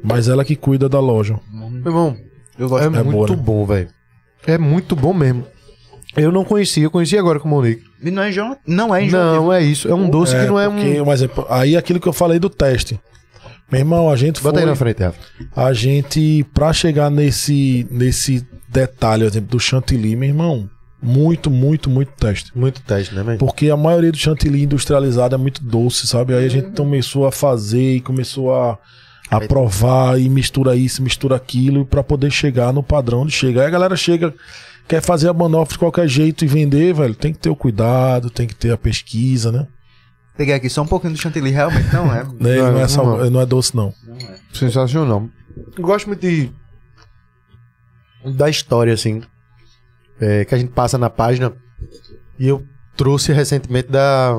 mas 0.02 0.30
ela 0.30 0.46
que 0.46 0.56
cuida 0.56 0.88
da 0.88 1.00
loja. 1.02 1.38
Meu 1.52 1.92
irmão, 1.92 2.18
eu 2.58 2.70
gosto. 2.70 2.84
é, 2.84 3.00
é 3.00 3.04
muito 3.04 3.12
boa, 3.12 3.30
né? 3.30 3.36
bom, 3.44 3.66
velho. 3.66 3.90
É 4.46 4.58
muito 4.58 4.96
bom 4.96 5.14
mesmo. 5.14 5.46
Eu 6.16 6.32
não 6.32 6.46
conhecia, 6.46 6.84
eu 6.84 6.92
conheci 6.92 7.18
agora 7.18 7.40
com 7.40 7.48
o 7.48 7.52
Monique. 7.52 7.84
E 8.02 8.10
não 8.10 8.24
é 8.24 8.30
enjoa... 8.30 8.58
Não 8.66 8.96
é 8.96 9.04
enjoa. 9.04 9.22
Não, 9.36 9.54
é 9.54 9.62
isso. 9.62 9.88
É 9.88 9.94
um 9.94 10.10
doce 10.10 10.36
que 10.36 10.46
não 10.46 10.60
é 10.60 10.68
porque, 10.70 11.02
um. 11.02 11.06
Mas 11.06 11.22
é- 11.22 11.30
aí 11.50 11.76
aquilo 11.76 12.00
que 12.00 12.08
eu 12.08 12.14
falei 12.14 12.40
do 12.40 12.50
teste. 12.50 13.00
Meu 13.70 13.82
irmão, 13.82 14.10
a 14.10 14.16
gente 14.16 14.42
Bota 14.42 14.56
foi, 14.56 14.64
aí 14.64 14.70
na 14.70 14.76
frente, 14.76 15.04
Rafa. 15.04 15.20
a 15.54 15.74
gente 15.74 16.46
pra 16.54 16.72
chegar 16.72 17.12
nesse 17.12 17.86
nesse 17.92 18.48
detalhe, 18.70 19.24
por 19.24 19.30
exemplo, 19.30 19.50
do 19.50 19.60
chantilly, 19.60 20.16
meu 20.16 20.30
irmão, 20.30 20.70
muito, 21.02 21.50
muito, 21.52 21.90
muito 21.90 22.12
teste. 22.14 22.52
Muito 22.58 22.82
teste, 22.82 23.14
né, 23.14 23.24
velho? 23.24 23.38
Porque 23.38 23.70
a 23.70 23.78
maioria 23.78 24.12
do 24.12 24.18
chantilly 24.18 24.64
industrializado 24.64 25.36
é 25.36 25.38
muito 25.38 25.64
doce, 25.64 26.08
sabe? 26.08 26.34
Aí 26.34 26.46
a 26.46 26.50
gente 26.50 26.72
começou 26.76 27.28
a 27.28 27.32
fazer 27.32 27.96
e 27.98 28.02
começou 28.02 28.54
a, 28.54 28.78
a 29.30 29.40
provar 29.42 30.20
e 30.20 30.28
mistura 30.30 30.76
isso, 30.76 31.04
mistura 31.04 31.36
aquilo 31.36 31.86
pra 31.86 32.04
poder 32.04 32.32
chegar 32.32 32.74
no 32.74 32.82
padrão 32.82 33.26
de 33.26 33.32
chegar. 33.32 33.62
Aí 33.62 33.68
a 33.68 33.72
galera 33.72 33.96
chega, 33.96 34.34
quer 34.88 35.02
fazer 35.02 35.30
a 35.30 35.34
banoffee 35.34 35.74
de 35.74 35.80
qualquer 35.80 36.08
jeito 36.08 36.44
e 36.44 36.48
vender, 36.48 36.94
velho. 36.94 37.14
Tem 37.16 37.32
que 37.32 37.40
ter 37.40 37.50
o 37.50 37.56
cuidado, 37.56 38.30
tem 38.30 38.48
que 38.48 38.56
ter 38.56 38.72
a 38.72 38.78
pesquisa, 38.78 39.52
né? 39.52 39.68
Peguei 40.36 40.54
aqui 40.54 40.70
só 40.70 40.84
um 40.84 40.88
pouquinho 40.88 41.14
do 41.14 41.20
chantilly, 41.20 41.50
realmente 41.52 41.92
não 41.94 42.14
é. 42.14 42.24
Né? 42.40 42.56
Não, 42.58 42.72
não, 42.72 42.78
é 42.78 42.82
não. 42.82 42.88
sal- 42.88 43.30
não 43.32 43.42
é 43.42 43.46
doce, 43.46 43.76
não. 43.76 43.94
Sensacional. 44.54 45.28
Eu 45.76 45.84
gosto 45.84 46.08
muito 46.08 46.22
de. 46.22 46.52
da 48.36 48.50
história, 48.50 48.94
assim. 48.94 49.22
É, 50.20 50.46
que 50.46 50.54
a 50.54 50.58
gente 50.58 50.72
passa 50.72 50.98
na 50.98 51.10
página. 51.10 51.54
E 52.40 52.48
eu 52.48 52.64
trouxe 52.96 53.32
recentemente 53.32 53.90
da 53.90 54.38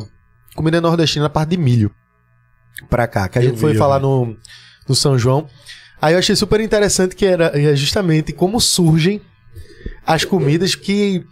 comida 0.55 0.81
nordestina 0.81 1.25
na 1.25 1.31
parte 1.31 1.51
de 1.51 1.57
milho. 1.57 1.91
Pra 2.89 3.07
cá. 3.07 3.29
Que 3.29 3.39
a 3.39 3.43
Eu 3.43 3.47
gente 3.49 3.57
vi, 3.57 3.61
foi 3.61 3.75
falar 3.75 3.99
vi. 3.99 4.03
no, 4.05 4.37
no 4.89 4.95
São 4.95 5.19
João. 5.19 5.47
Aí 6.01 6.15
eu 6.15 6.19
achei 6.19 6.37
super 6.37 6.61
interessante 6.61 7.17
que 7.17 7.27
era 7.27 7.51
é 7.61 7.75
justamente 7.75 8.33
como 8.33 8.61
surgem 8.61 9.21
as 10.07 10.25
comidas 10.25 10.75
que. 10.75 11.25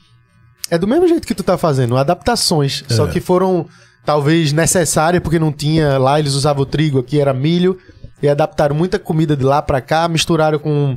É 0.69 0.77
do 0.77 0.89
mesmo 0.89 1.07
jeito 1.07 1.27
que 1.27 1.35
tu 1.35 1.45
tá 1.45 1.57
fazendo, 1.57 1.97
adaptações. 1.97 2.83
Só 2.89 3.07
É. 3.07 3.11
que 3.11 3.21
foram 3.21 3.69
talvez 4.05 4.53
necessárias, 4.53 5.23
porque 5.23 5.39
não 5.39 5.53
tinha. 5.53 5.97
Lá 5.99 6.19
eles 6.19 6.35
usavam 6.35 6.65
o 6.65 6.67
trigo, 6.67 6.99
aqui 6.99 7.21
era 7.21 7.33
milho. 7.33 7.79
E 8.21 8.29
adaptaram 8.29 8.75
muita 8.75 8.99
comida 8.99 9.37
de 9.37 9.45
lá 9.45 9.63
pra 9.63 9.81
cá, 9.81 10.09
misturaram 10.09 10.59
com, 10.59 10.97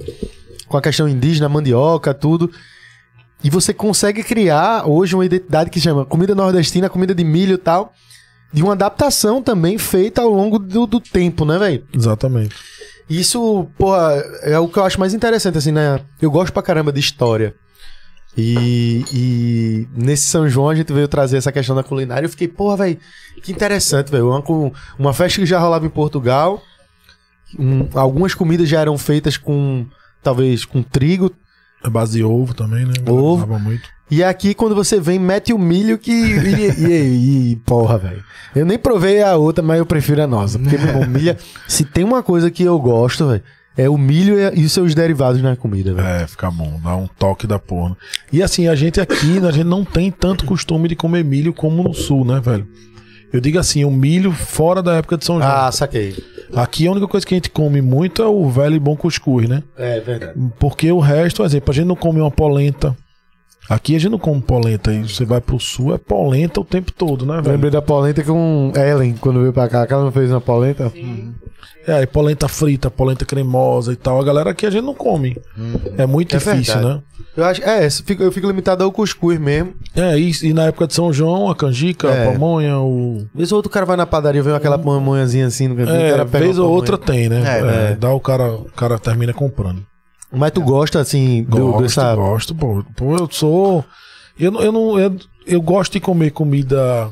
com 0.67 0.77
a 0.77 0.81
questão 0.81 1.07
indígena, 1.07 1.47
mandioca, 1.49 2.13
tudo. 2.13 2.49
E 3.43 3.49
você 3.49 3.73
consegue 3.73 4.23
criar 4.23 4.85
hoje 4.87 5.15
uma 5.15 5.25
identidade 5.25 5.69
que 5.69 5.79
chama 5.79 6.05
comida 6.05 6.35
nordestina, 6.35 6.89
comida 6.89 7.15
de 7.15 7.23
milho 7.23 7.53
e 7.55 7.57
tal. 7.57 7.93
De 8.51 8.63
uma 8.63 8.73
adaptação 8.73 9.41
também 9.43 9.77
feita 9.77 10.21
ao 10.21 10.29
longo 10.29 10.57
do, 10.57 10.85
do 10.87 10.99
tempo, 10.99 11.45
né, 11.45 11.57
velho? 11.57 11.85
Exatamente. 11.93 12.55
Isso, 13.09 13.67
porra, 13.77 14.15
é 14.41 14.57
o 14.59 14.67
que 14.67 14.77
eu 14.77 14.83
acho 14.83 14.99
mais 14.99 15.13
interessante, 15.13 15.57
assim, 15.57 15.71
né? 15.71 15.99
Eu 16.21 16.29
gosto 16.31 16.51
pra 16.51 16.61
caramba 16.63 16.91
de 16.91 16.99
história. 16.99 17.53
E, 18.37 19.03
e 19.13 19.87
nesse 19.95 20.23
São 20.23 20.47
João 20.49 20.69
a 20.69 20.75
gente 20.75 20.91
veio 20.93 21.07
trazer 21.07 21.37
essa 21.37 21.51
questão 21.51 21.75
da 21.75 21.83
culinária. 21.83 22.25
Eu 22.25 22.29
fiquei, 22.29 22.47
porra, 22.47 22.77
velho, 22.77 22.99
que 23.43 23.51
interessante, 23.51 24.11
velho. 24.11 24.29
Uma, 24.29 24.43
uma 24.97 25.13
festa 25.13 25.39
que 25.39 25.45
já 25.45 25.59
rolava 25.59 25.85
em 25.85 25.89
Portugal. 25.89 26.61
um- 27.57 27.87
algumas 27.95 28.33
comidas 28.33 28.67
já 28.69 28.79
eram 28.81 28.97
feitas 28.97 29.37
com, 29.37 29.85
talvez, 30.21 30.65
com 30.65 30.81
trigo. 30.83 31.31
É 31.83 31.89
base 31.89 32.13
de 32.17 32.23
ovo 32.23 32.53
também, 32.53 32.85
né? 32.85 32.93
Ovo. 33.07 33.57
Muito. 33.59 33.87
E 34.11 34.23
aqui, 34.23 34.53
quando 34.55 34.73
você 34.73 34.99
vem, 34.99 35.19
mete 35.19 35.53
o 35.53 35.57
milho 35.59 35.97
que. 35.97 36.11
E, 36.11 36.83
e- 36.87 37.51
e- 37.51 37.55
porra, 37.57 37.97
velho. 37.97 38.23
Eu 38.55 38.65
nem 38.65 38.77
provei 38.79 39.21
a 39.21 39.35
outra, 39.37 39.63
mas 39.63 39.77
eu 39.77 39.85
prefiro 39.85 40.21
a 40.23 40.27
nossa. 40.27 40.57
Porque, 40.57 40.77
meu 40.77 41.07
milho. 41.07 41.35
Se 41.67 41.85
tem 41.85 42.03
uma 42.03 42.23
coisa 42.23 42.49
que 42.49 42.63
eu 42.63 42.77
gosto, 42.79 43.27
velho, 43.27 43.43
é 43.77 43.87
o 43.87 43.97
milho 43.97 44.37
e, 44.39 44.61
e 44.61 44.65
os 44.65 44.71
seus 44.71 44.95
derivados 44.95 45.41
na 45.41 45.55
comida, 45.55 45.93
velho. 45.93 46.07
É, 46.07 46.27
fica 46.27 46.49
bom, 46.49 46.79
dá 46.83 46.95
um 46.95 47.07
toque 47.07 47.45
da 47.45 47.59
porra. 47.59 47.95
E 48.33 48.41
assim, 48.41 48.67
a 48.67 48.73
gente 48.75 48.99
aqui, 48.99 49.37
a 49.47 49.51
gente 49.51 49.65
não 49.67 49.85
tem 49.85 50.09
tanto 50.11 50.43
costume 50.45 50.87
de 50.89 50.95
comer 50.95 51.23
milho 51.23 51.53
como 51.53 51.83
no 51.83 51.93
sul, 51.93 52.25
né, 52.25 52.39
velho? 52.43 52.67
Eu 53.31 53.39
digo 53.39 53.59
assim, 53.59 53.85
o 53.85 53.91
milho 53.91 54.31
fora 54.31 54.81
da 54.81 54.95
época 54.95 55.17
de 55.17 55.25
São 55.25 55.39
João. 55.39 55.51
Ah, 55.51 55.71
saquei. 55.71 56.15
Aqui 56.55 56.87
a 56.87 56.91
única 56.91 57.07
coisa 57.07 57.25
que 57.25 57.33
a 57.33 57.37
gente 57.37 57.49
come 57.49 57.81
muito 57.81 58.23
é 58.23 58.27
o 58.27 58.49
velho 58.49 58.75
e 58.75 58.79
bom 58.79 58.95
cuscuz, 58.95 59.47
né? 59.47 59.61
É 59.77 59.99
verdade. 59.99 60.33
Porque 60.57 60.91
o 60.91 60.99
resto, 60.99 61.37
por 61.37 61.45
exemplo, 61.45 61.71
a 61.71 61.73
gente 61.73 61.85
não 61.85 61.95
come 61.95 62.19
uma 62.19 62.31
polenta. 62.31 62.95
Aqui 63.69 63.95
a 63.95 63.99
gente 63.99 64.11
não 64.11 64.17
come 64.19 64.41
polenta. 64.41 64.91
E 64.91 65.07
você 65.07 65.23
vai 65.25 65.39
pro 65.39 65.59
sul, 65.59 65.93
é 65.93 65.97
polenta 65.97 66.59
o 66.59 66.65
tempo 66.65 66.91
todo, 66.91 67.25
né, 67.25 67.35
velho? 67.35 67.51
Lembrei 67.51 67.69
da 67.71 67.81
polenta 67.81 68.23
com 68.23 68.71
Ellen, 68.75 69.15
quando 69.21 69.39
veio 69.41 69.53
pra 69.53 69.67
cá, 69.69 69.85
que 69.85 69.93
ela 69.93 70.03
não 70.03 70.11
fez 70.11 70.31
uma 70.31 70.41
polenta. 70.41 70.91
É, 71.87 71.93
aí 71.93 72.07
polenta 72.07 72.47
frita, 72.47 72.89
polenta 72.91 73.25
cremosa 73.25 73.93
e 73.93 73.95
tal. 73.95 74.19
A 74.19 74.23
galera 74.23 74.49
aqui 74.51 74.65
a 74.65 74.69
gente 74.69 74.83
não 74.83 74.93
come. 74.93 75.37
É 75.97 76.05
muito 76.05 76.35
É 76.35 76.39
difícil, 76.39 76.73
verdade. 76.75 76.95
né? 76.95 77.01
Eu 77.37 77.45
acho, 77.45 77.63
é, 77.63 77.85
eu 77.85 77.91
fico, 77.91 78.23
eu 78.23 78.31
fico 78.31 78.47
limitado 78.47 78.83
ao 78.83 78.91
cuscuz 78.91 79.39
mesmo. 79.39 79.73
É, 79.95 80.17
e, 80.17 80.31
e 80.43 80.53
na 80.53 80.63
época 80.65 80.87
de 80.87 80.93
São 80.93 81.11
João, 81.13 81.49
a 81.49 81.55
canjica, 81.55 82.07
É. 82.09 82.27
a 82.27 82.31
pamonha, 82.31 82.77
o. 82.79 83.25
Vez 83.33 83.51
ou 83.51 83.57
outro 83.57 83.71
cara 83.71 83.85
vai 83.85 83.95
na 83.97 84.05
padaria, 84.05 84.43
vê 84.43 84.53
aquela 84.53 84.77
pamonhazinha 84.77 85.47
assim 85.47 85.67
no 85.67 85.75
cantinho, 85.75 85.97
o 85.97 86.01
É, 86.01 86.09
cara 86.11 86.25
pega 86.25 86.43
vez 86.45 86.57
ou 86.59 86.69
outra 86.69 86.97
tem, 86.97 87.29
né? 87.29 87.43
É, 87.45 87.91
É, 87.91 87.95
Dá 87.95 88.11
o 88.11 88.19
cara, 88.19 88.51
o 88.53 88.65
cara 88.75 88.99
termina 88.99 89.33
comprando. 89.33 89.83
Mas 90.31 90.51
tu 90.51 90.61
gosta, 90.61 90.99
assim, 90.99 91.43
do, 91.43 91.71
Gosto, 91.71 91.81
dessa... 91.81 92.15
gosto, 92.15 92.55
pô. 92.55 92.83
Pô, 92.95 93.15
eu 93.17 93.27
sou. 93.31 93.83
Eu, 94.39 94.53
eu 94.61 94.71
não. 94.71 94.99
Eu, 94.99 95.15
eu 95.47 95.61
gosto 95.61 95.93
de 95.93 95.99
comer 95.99 96.31
comida, 96.31 97.09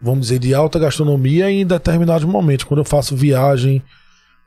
vamos 0.00 0.22
dizer, 0.28 0.38
de 0.38 0.54
alta 0.54 0.78
gastronomia 0.78 1.50
em 1.50 1.66
determinados 1.66 2.24
momentos. 2.24 2.64
Quando 2.64 2.78
eu 2.80 2.84
faço 2.84 3.14
viagem, 3.14 3.82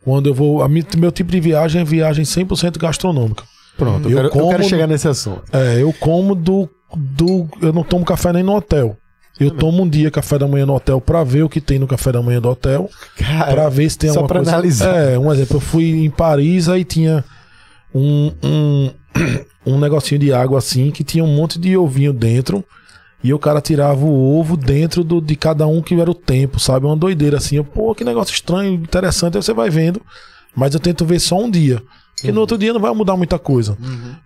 quando 0.03 0.27
eu 0.27 0.33
vou. 0.33 0.63
A 0.63 0.67
mi- 0.69 0.85
meu 0.97 1.11
tipo 1.11 1.31
de 1.31 1.39
viagem 1.39 1.81
é 1.81 1.85
viagem 1.85 2.25
100% 2.25 2.79
gastronômica. 2.79 3.43
Pronto, 3.77 4.09
eu, 4.09 4.11
Eu 4.11 4.15
quero, 4.17 4.27
eu 4.27 4.31
como 4.31 4.49
quero 4.49 4.63
no- 4.63 4.69
chegar 4.69 4.87
nesse 4.87 5.07
assunto. 5.07 5.43
É, 5.53 5.81
eu 5.81 5.93
como 5.93 6.33
do, 6.33 6.67
do. 6.95 7.47
Eu 7.61 7.71
não 7.71 7.83
tomo 7.83 8.03
café 8.03 8.33
nem 8.33 8.41
no 8.43 8.55
hotel. 8.55 8.97
Eu 9.39 9.51
tomo 9.51 9.83
um 9.83 9.89
dia 9.89 10.09
café 10.09 10.39
da 10.39 10.47
manhã 10.47 10.65
no 10.65 10.73
hotel 10.73 11.01
pra 11.01 11.21
ver 11.23 11.43
o 11.43 11.49
que 11.49 11.59
tem 11.59 11.77
no 11.77 11.85
café 11.85 12.09
da 12.11 12.21
manhã 12.21 12.39
do 12.41 12.49
hotel. 12.49 12.89
Pra 13.51 13.67
ver 13.67 13.89
se 13.89 13.97
tem 13.97 14.09
só 14.09 14.19
alguma 14.21 14.27
pra 14.29 14.37
coisa. 14.37 14.51
analisar. 14.53 14.95
É, 14.95 15.19
um 15.19 15.31
exemplo, 15.31 15.57
eu 15.57 15.61
fui 15.61 16.05
em 16.05 16.09
Paris, 16.09 16.69
aí 16.69 16.85
tinha 16.85 17.21
um, 17.95 18.31
um, 18.43 18.91
um 19.73 19.79
negocinho 19.79 20.19
de 20.19 20.33
água 20.33 20.59
assim, 20.59 20.91
que 20.91 21.03
tinha 21.03 21.23
um 21.23 21.33
monte 21.33 21.57
de 21.57 21.77
ovinho 21.77 22.11
dentro. 22.11 22.63
E 23.23 23.33
o 23.33 23.39
cara 23.39 23.61
tirava 23.61 24.05
o 24.05 24.37
ovo 24.37 24.55
dentro 24.55 25.03
do, 25.03 25.19
de 25.19 25.35
cada 25.35 25.65
um 25.65 25.81
que 25.81 25.99
era 25.99 26.11
o 26.11 26.13
tempo, 26.13 26.59
sabe? 26.59 26.85
Uma 26.85 26.95
doideira 26.95 27.37
assim. 27.37 27.55
Eu, 27.55 27.63
Pô, 27.63 27.95
que 27.95 28.03
negócio 28.03 28.33
estranho, 28.33 28.73
interessante. 28.73 29.37
Aí 29.37 29.41
você 29.41 29.53
vai 29.53 29.69
vendo. 29.69 29.99
Mas 30.55 30.73
eu 30.73 30.79
tento 30.79 31.05
ver 31.05 31.19
só 31.19 31.39
um 31.39 31.49
dia. 31.49 31.81
Porque 32.15 32.31
no 32.31 32.41
outro 32.41 32.57
dia 32.57 32.71
não 32.71 32.79
vai 32.79 32.93
mudar 32.93 33.17
muita 33.17 33.39
coisa. 33.39 33.77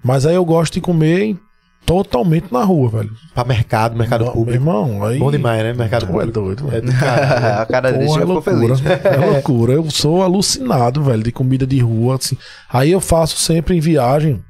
Mas 0.03 0.25
aí 0.25 0.35
eu 0.35 0.43
gosto 0.43 0.73
de 0.73 0.81
comer 0.81 1.37
totalmente 1.85 2.51
na 2.51 2.63
rua, 2.63 2.89
velho. 2.89 3.11
Pra 3.33 3.43
mercado, 3.43 3.97
mercado 3.97 4.25
Não, 4.25 4.31
público. 4.33 4.57
irmão, 4.57 5.03
aí. 5.03 5.17
Bom 5.17 5.31
demais, 5.31 5.63
né? 5.63 5.73
Mercado 5.73 6.01
Tu 6.01 6.09
é 6.09 6.11
público. 6.11 6.31
doido, 6.31 6.67
velho. 6.67 6.77
É 6.77 6.81
do 6.81 6.99
cara. 6.99 7.61
a 7.61 7.65
cara 7.65 7.91
dele 7.91 8.05
Porra, 8.05 8.21
é 8.21 8.25
loucura. 8.25 8.75
feliz. 8.75 9.05
É 9.05 9.17
loucura. 9.17 9.73
Eu 9.73 9.89
sou 9.89 10.21
alucinado, 10.21 11.03
velho, 11.03 11.23
de 11.23 11.31
comida 11.31 11.65
de 11.65 11.79
rua. 11.79 12.15
Assim. 12.15 12.37
Aí 12.71 12.91
eu 12.91 12.99
faço 13.01 13.37
sempre 13.37 13.75
em 13.75 13.79
viagem, 13.79 14.43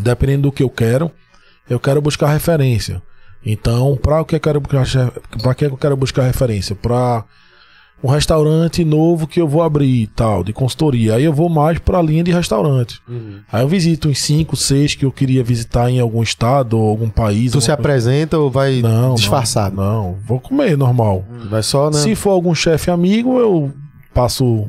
dependendo 0.00 0.42
do 0.42 0.52
que 0.52 0.62
eu 0.62 0.70
quero, 0.70 1.10
eu 1.68 1.78
quero 1.78 2.00
buscar 2.00 2.28
referência. 2.32 3.02
Então, 3.44 3.98
para 4.00 4.20
o 4.20 4.24
que 4.24 4.36
eu 4.36 4.40
quero 4.40 4.60
buscar, 4.60 5.10
para 5.42 5.54
que 5.54 5.64
eu 5.66 5.76
quero 5.76 5.96
buscar 5.96 6.22
referência? 6.22 6.74
Para 6.76 7.24
um 8.02 8.08
restaurante 8.08 8.84
novo 8.84 9.26
que 9.26 9.40
eu 9.40 9.46
vou 9.46 9.62
abrir 9.62 10.08
tal, 10.16 10.42
de 10.42 10.52
consultoria. 10.52 11.14
Aí 11.14 11.24
eu 11.24 11.32
vou 11.32 11.48
mais 11.48 11.78
para 11.78 11.98
a 11.98 12.02
linha 12.02 12.24
de 12.24 12.32
restaurante. 12.32 13.00
Aí 13.52 13.62
eu 13.62 13.68
visito 13.68 14.08
uns 14.08 14.18
5, 14.20 14.56
6 14.56 14.94
que 14.96 15.04
eu 15.04 15.12
queria 15.12 15.44
visitar 15.44 15.88
em 15.90 16.00
algum 16.00 16.22
estado 16.22 16.78
ou 16.78 16.88
algum 16.88 17.08
país. 17.08 17.52
Tu 17.52 17.60
se 17.60 17.66
coisa. 17.68 17.74
apresenta 17.74 18.38
ou 18.38 18.50
vai 18.50 18.80
Não, 18.82 19.14
disfarçado? 19.14 19.76
Não, 19.76 19.82
não, 19.84 20.16
vou 20.26 20.40
comer 20.40 20.76
normal. 20.76 21.24
Vai 21.48 21.62
só, 21.62 21.90
né? 21.90 21.98
Se 21.98 22.14
for 22.14 22.30
algum 22.30 22.54
chefe 22.54 22.90
amigo, 22.90 23.38
eu 23.38 23.72
passo 24.12 24.68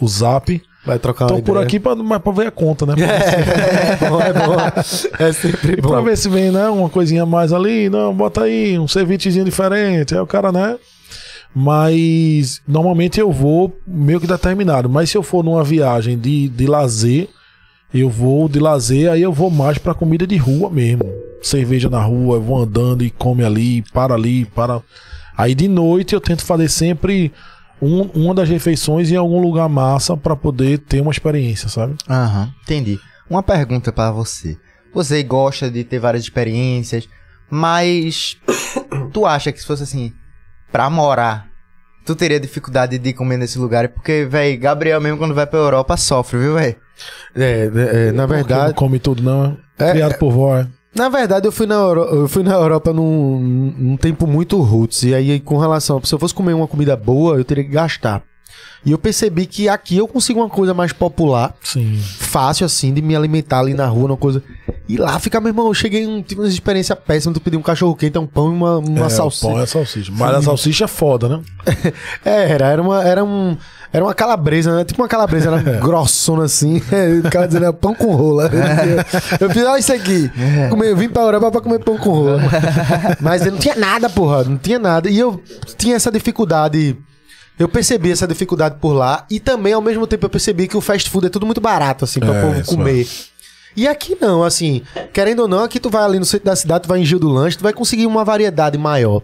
o 0.00 0.08
zap. 0.08 0.60
Vai 0.86 0.98
trocar 0.98 1.28
Tô 1.28 1.40
por 1.40 1.56
aqui 1.56 1.80
pra, 1.80 1.94
mas 1.96 2.20
pra 2.20 2.30
ver 2.32 2.46
a 2.48 2.50
conta, 2.50 2.84
né? 2.84 2.92
É 3.00 4.08
bom, 4.10 4.20
é 4.20 4.32
bom. 4.34 4.54
É 5.18 5.32
sempre 5.32 5.72
E 5.72 5.76
pra 5.80 5.96
bom. 5.96 6.02
ver 6.02 6.16
se 6.18 6.28
vem, 6.28 6.50
né? 6.50 6.68
Uma 6.68 6.90
coisinha 6.90 7.24
mais 7.24 7.54
ali. 7.54 7.88
Não, 7.88 8.12
bota 8.12 8.42
aí, 8.42 8.78
um 8.78 8.86
cevichezinho 8.86 9.46
diferente. 9.46 10.14
Aí 10.14 10.20
o 10.20 10.26
cara, 10.26 10.52
né? 10.52 10.76
Mas 11.54 12.60
normalmente 12.66 13.20
eu 13.20 13.30
vou 13.30 13.78
meio 13.86 14.20
que 14.20 14.26
determinado. 14.26 14.88
Mas 14.88 15.10
se 15.10 15.16
eu 15.16 15.22
for 15.22 15.44
numa 15.44 15.62
viagem 15.62 16.18
de, 16.18 16.48
de 16.48 16.66
lazer, 16.66 17.28
eu 17.92 18.10
vou 18.10 18.48
de 18.48 18.58
lazer, 18.58 19.10
aí 19.10 19.22
eu 19.22 19.32
vou 19.32 19.50
mais 19.50 19.78
pra 19.78 19.94
comida 19.94 20.26
de 20.26 20.36
rua 20.36 20.68
mesmo. 20.68 21.04
Cerveja 21.40 21.88
na 21.88 22.02
rua, 22.02 22.36
eu 22.36 22.42
vou 22.42 22.58
andando 22.60 23.04
e 23.04 23.10
come 23.10 23.44
ali, 23.44 23.82
para 23.92 24.14
ali, 24.14 24.44
para. 24.46 24.82
Aí 25.36 25.54
de 25.54 25.68
noite 25.68 26.14
eu 26.14 26.20
tento 26.20 26.44
fazer 26.44 26.68
sempre 26.68 27.32
um- 27.80 28.08
uma 28.14 28.34
das 28.34 28.48
refeições 28.48 29.10
em 29.12 29.16
algum 29.16 29.40
lugar 29.40 29.68
massa 29.68 30.16
pra 30.16 30.34
poder 30.34 30.78
ter 30.78 31.00
uma 31.00 31.10
experiência, 31.12 31.68
sabe? 31.68 31.94
Aham, 32.08 32.52
entendi. 32.62 32.98
Uma 33.30 33.42
pergunta 33.42 33.92
pra 33.92 34.10
você. 34.10 34.56
Você 34.92 35.22
gosta 35.22 35.70
de 35.70 35.82
ter 35.84 35.98
várias 35.98 36.22
experiências, 36.24 37.08
mas 37.50 38.36
tu 39.12 39.26
acha 39.26 39.52
que 39.52 39.60
se 39.60 39.66
fosse 39.66 39.82
assim, 39.82 40.12
pra 40.74 40.90
morar, 40.90 41.46
tu 42.04 42.16
teria 42.16 42.40
dificuldade 42.40 42.98
de 42.98 43.12
comer 43.12 43.36
nesse 43.36 43.60
lugar? 43.60 43.88
Porque, 43.90 44.26
véi, 44.28 44.56
Gabriel 44.56 45.00
mesmo 45.00 45.18
quando 45.18 45.32
vai 45.32 45.46
pra 45.46 45.56
Europa 45.60 45.96
sofre, 45.96 46.36
viu, 46.36 46.54
véi? 46.54 46.74
É, 47.36 47.70
é, 47.72 48.08
é, 48.08 48.12
na 48.12 48.24
Porque 48.26 48.38
verdade, 48.42 48.66
Não 48.68 48.74
come 48.74 48.98
tudo, 48.98 49.22
não. 49.22 49.56
É, 49.78 49.92
Criado 49.92 50.18
por 50.18 50.32
vó. 50.32 50.58
é. 50.58 50.66
Na 50.96 51.08
verdade, 51.08 51.46
eu 51.46 51.52
fui 51.52 51.64
na, 51.66 51.76
Euro- 51.76 52.02
eu 52.22 52.26
fui 52.28 52.42
na 52.42 52.54
Europa 52.54 52.92
num, 52.92 53.38
num 53.78 53.96
tempo 53.96 54.26
muito 54.26 54.60
roots. 54.60 55.04
E 55.04 55.14
aí, 55.14 55.38
com 55.38 55.58
relação. 55.58 56.00
Se 56.02 56.12
eu 56.12 56.18
fosse 56.18 56.34
comer 56.34 56.54
uma 56.54 56.66
comida 56.66 56.96
boa, 56.96 57.36
eu 57.36 57.44
teria 57.44 57.62
que 57.64 57.70
gastar. 57.70 58.20
E 58.84 58.92
eu 58.92 58.98
percebi 58.98 59.46
que 59.46 59.68
aqui 59.68 59.96
eu 59.96 60.06
consigo 60.06 60.40
uma 60.40 60.48
coisa 60.48 60.74
mais 60.74 60.92
popular, 60.92 61.54
Sim. 61.62 61.98
fácil 61.98 62.66
assim, 62.66 62.92
de 62.92 63.00
me 63.00 63.16
alimentar 63.16 63.60
ali 63.60 63.72
na 63.72 63.86
rua, 63.86 64.06
uma 64.06 64.16
coisa. 64.16 64.42
E 64.86 64.98
lá 64.98 65.18
fica, 65.18 65.40
meu 65.40 65.48
irmão, 65.48 65.68
eu 65.68 65.74
cheguei 65.74 66.04
tive 66.22 66.42
uma 66.42 66.48
experiência 66.48 66.94
péssima. 66.94 67.32
Tu 67.32 67.40
pedi 67.40 67.56
um 67.56 67.62
cachorro 67.62 67.96
quente, 67.96 68.18
um 68.18 68.26
pão 68.26 68.50
e 68.50 68.54
uma, 68.54 68.78
uma 68.78 69.06
é, 69.06 69.08
salsicha. 69.08 69.46
Pão 69.46 69.60
é 69.60 69.66
salsicha. 69.66 70.12
Mas 70.14 70.34
a 70.34 70.42
salsicha 70.42 70.84
é 70.84 70.88
foda, 70.88 71.28
né? 71.28 71.40
É, 72.24 72.50
era, 72.50 72.66
era 72.68 72.82
uma, 72.82 73.02
era 73.02 73.24
um, 73.24 73.56
era 73.92 74.04
uma 74.04 74.14
calabresa, 74.14 74.76
né? 74.76 74.84
Tipo 74.84 75.02
uma 75.02 75.08
calabresa, 75.08 75.50
era 75.50 75.60
grossona 75.80 76.44
assim. 76.44 76.82
o 77.24 77.30
cara 77.30 77.46
dizendo, 77.46 77.66
é 77.66 77.72
pão 77.72 77.94
com 77.94 78.14
rola. 78.14 78.50
Eu 79.40 79.50
fiz, 79.50 79.64
olha 79.64 79.78
isso 79.78 79.92
aqui. 79.92 80.30
Comer, 80.68 80.90
eu 80.90 80.96
vim 80.96 81.08
pra 81.08 81.22
Europa 81.22 81.50
pra 81.50 81.60
comer 81.60 81.78
pão 81.78 81.96
com 81.96 82.10
rola. 82.10 82.40
Mas 83.20 83.44
não 83.44 83.56
tinha 83.56 83.76
nada, 83.76 84.10
porra, 84.10 84.44
não 84.44 84.58
tinha 84.58 84.78
nada. 84.78 85.08
E 85.08 85.18
eu 85.18 85.42
tinha 85.78 85.96
essa 85.96 86.10
dificuldade. 86.10 86.96
Eu 87.58 87.68
percebi 87.68 88.10
essa 88.10 88.26
dificuldade 88.26 88.76
por 88.80 88.92
lá. 88.92 89.24
E 89.30 89.38
também, 89.38 89.72
ao 89.72 89.80
mesmo 89.82 90.06
tempo, 90.06 90.26
eu 90.26 90.30
percebi 90.30 90.66
que 90.66 90.76
o 90.76 90.80
fast 90.80 91.08
food 91.08 91.26
é 91.26 91.30
tudo 91.30 91.46
muito 91.46 91.60
barato, 91.60 92.04
assim, 92.04 92.18
pra 92.20 92.34
É, 92.34 92.42
povo 92.42 92.64
comer. 92.66 93.06
E 93.76 93.88
aqui 93.88 94.16
não, 94.20 94.44
assim, 94.44 94.82
querendo 95.12 95.40
ou 95.40 95.48
não, 95.48 95.64
aqui 95.64 95.80
tu 95.80 95.90
vai 95.90 96.04
ali 96.04 96.18
no 96.18 96.24
centro 96.24 96.46
da 96.46 96.54
cidade, 96.54 96.84
tu 96.84 96.88
vai 96.88 97.00
em 97.00 97.04
Gil 97.04 97.18
do 97.18 97.28
Lanche, 97.28 97.56
tu 97.58 97.62
vai 97.62 97.72
conseguir 97.72 98.06
uma 98.06 98.24
variedade 98.24 98.78
maior. 98.78 99.22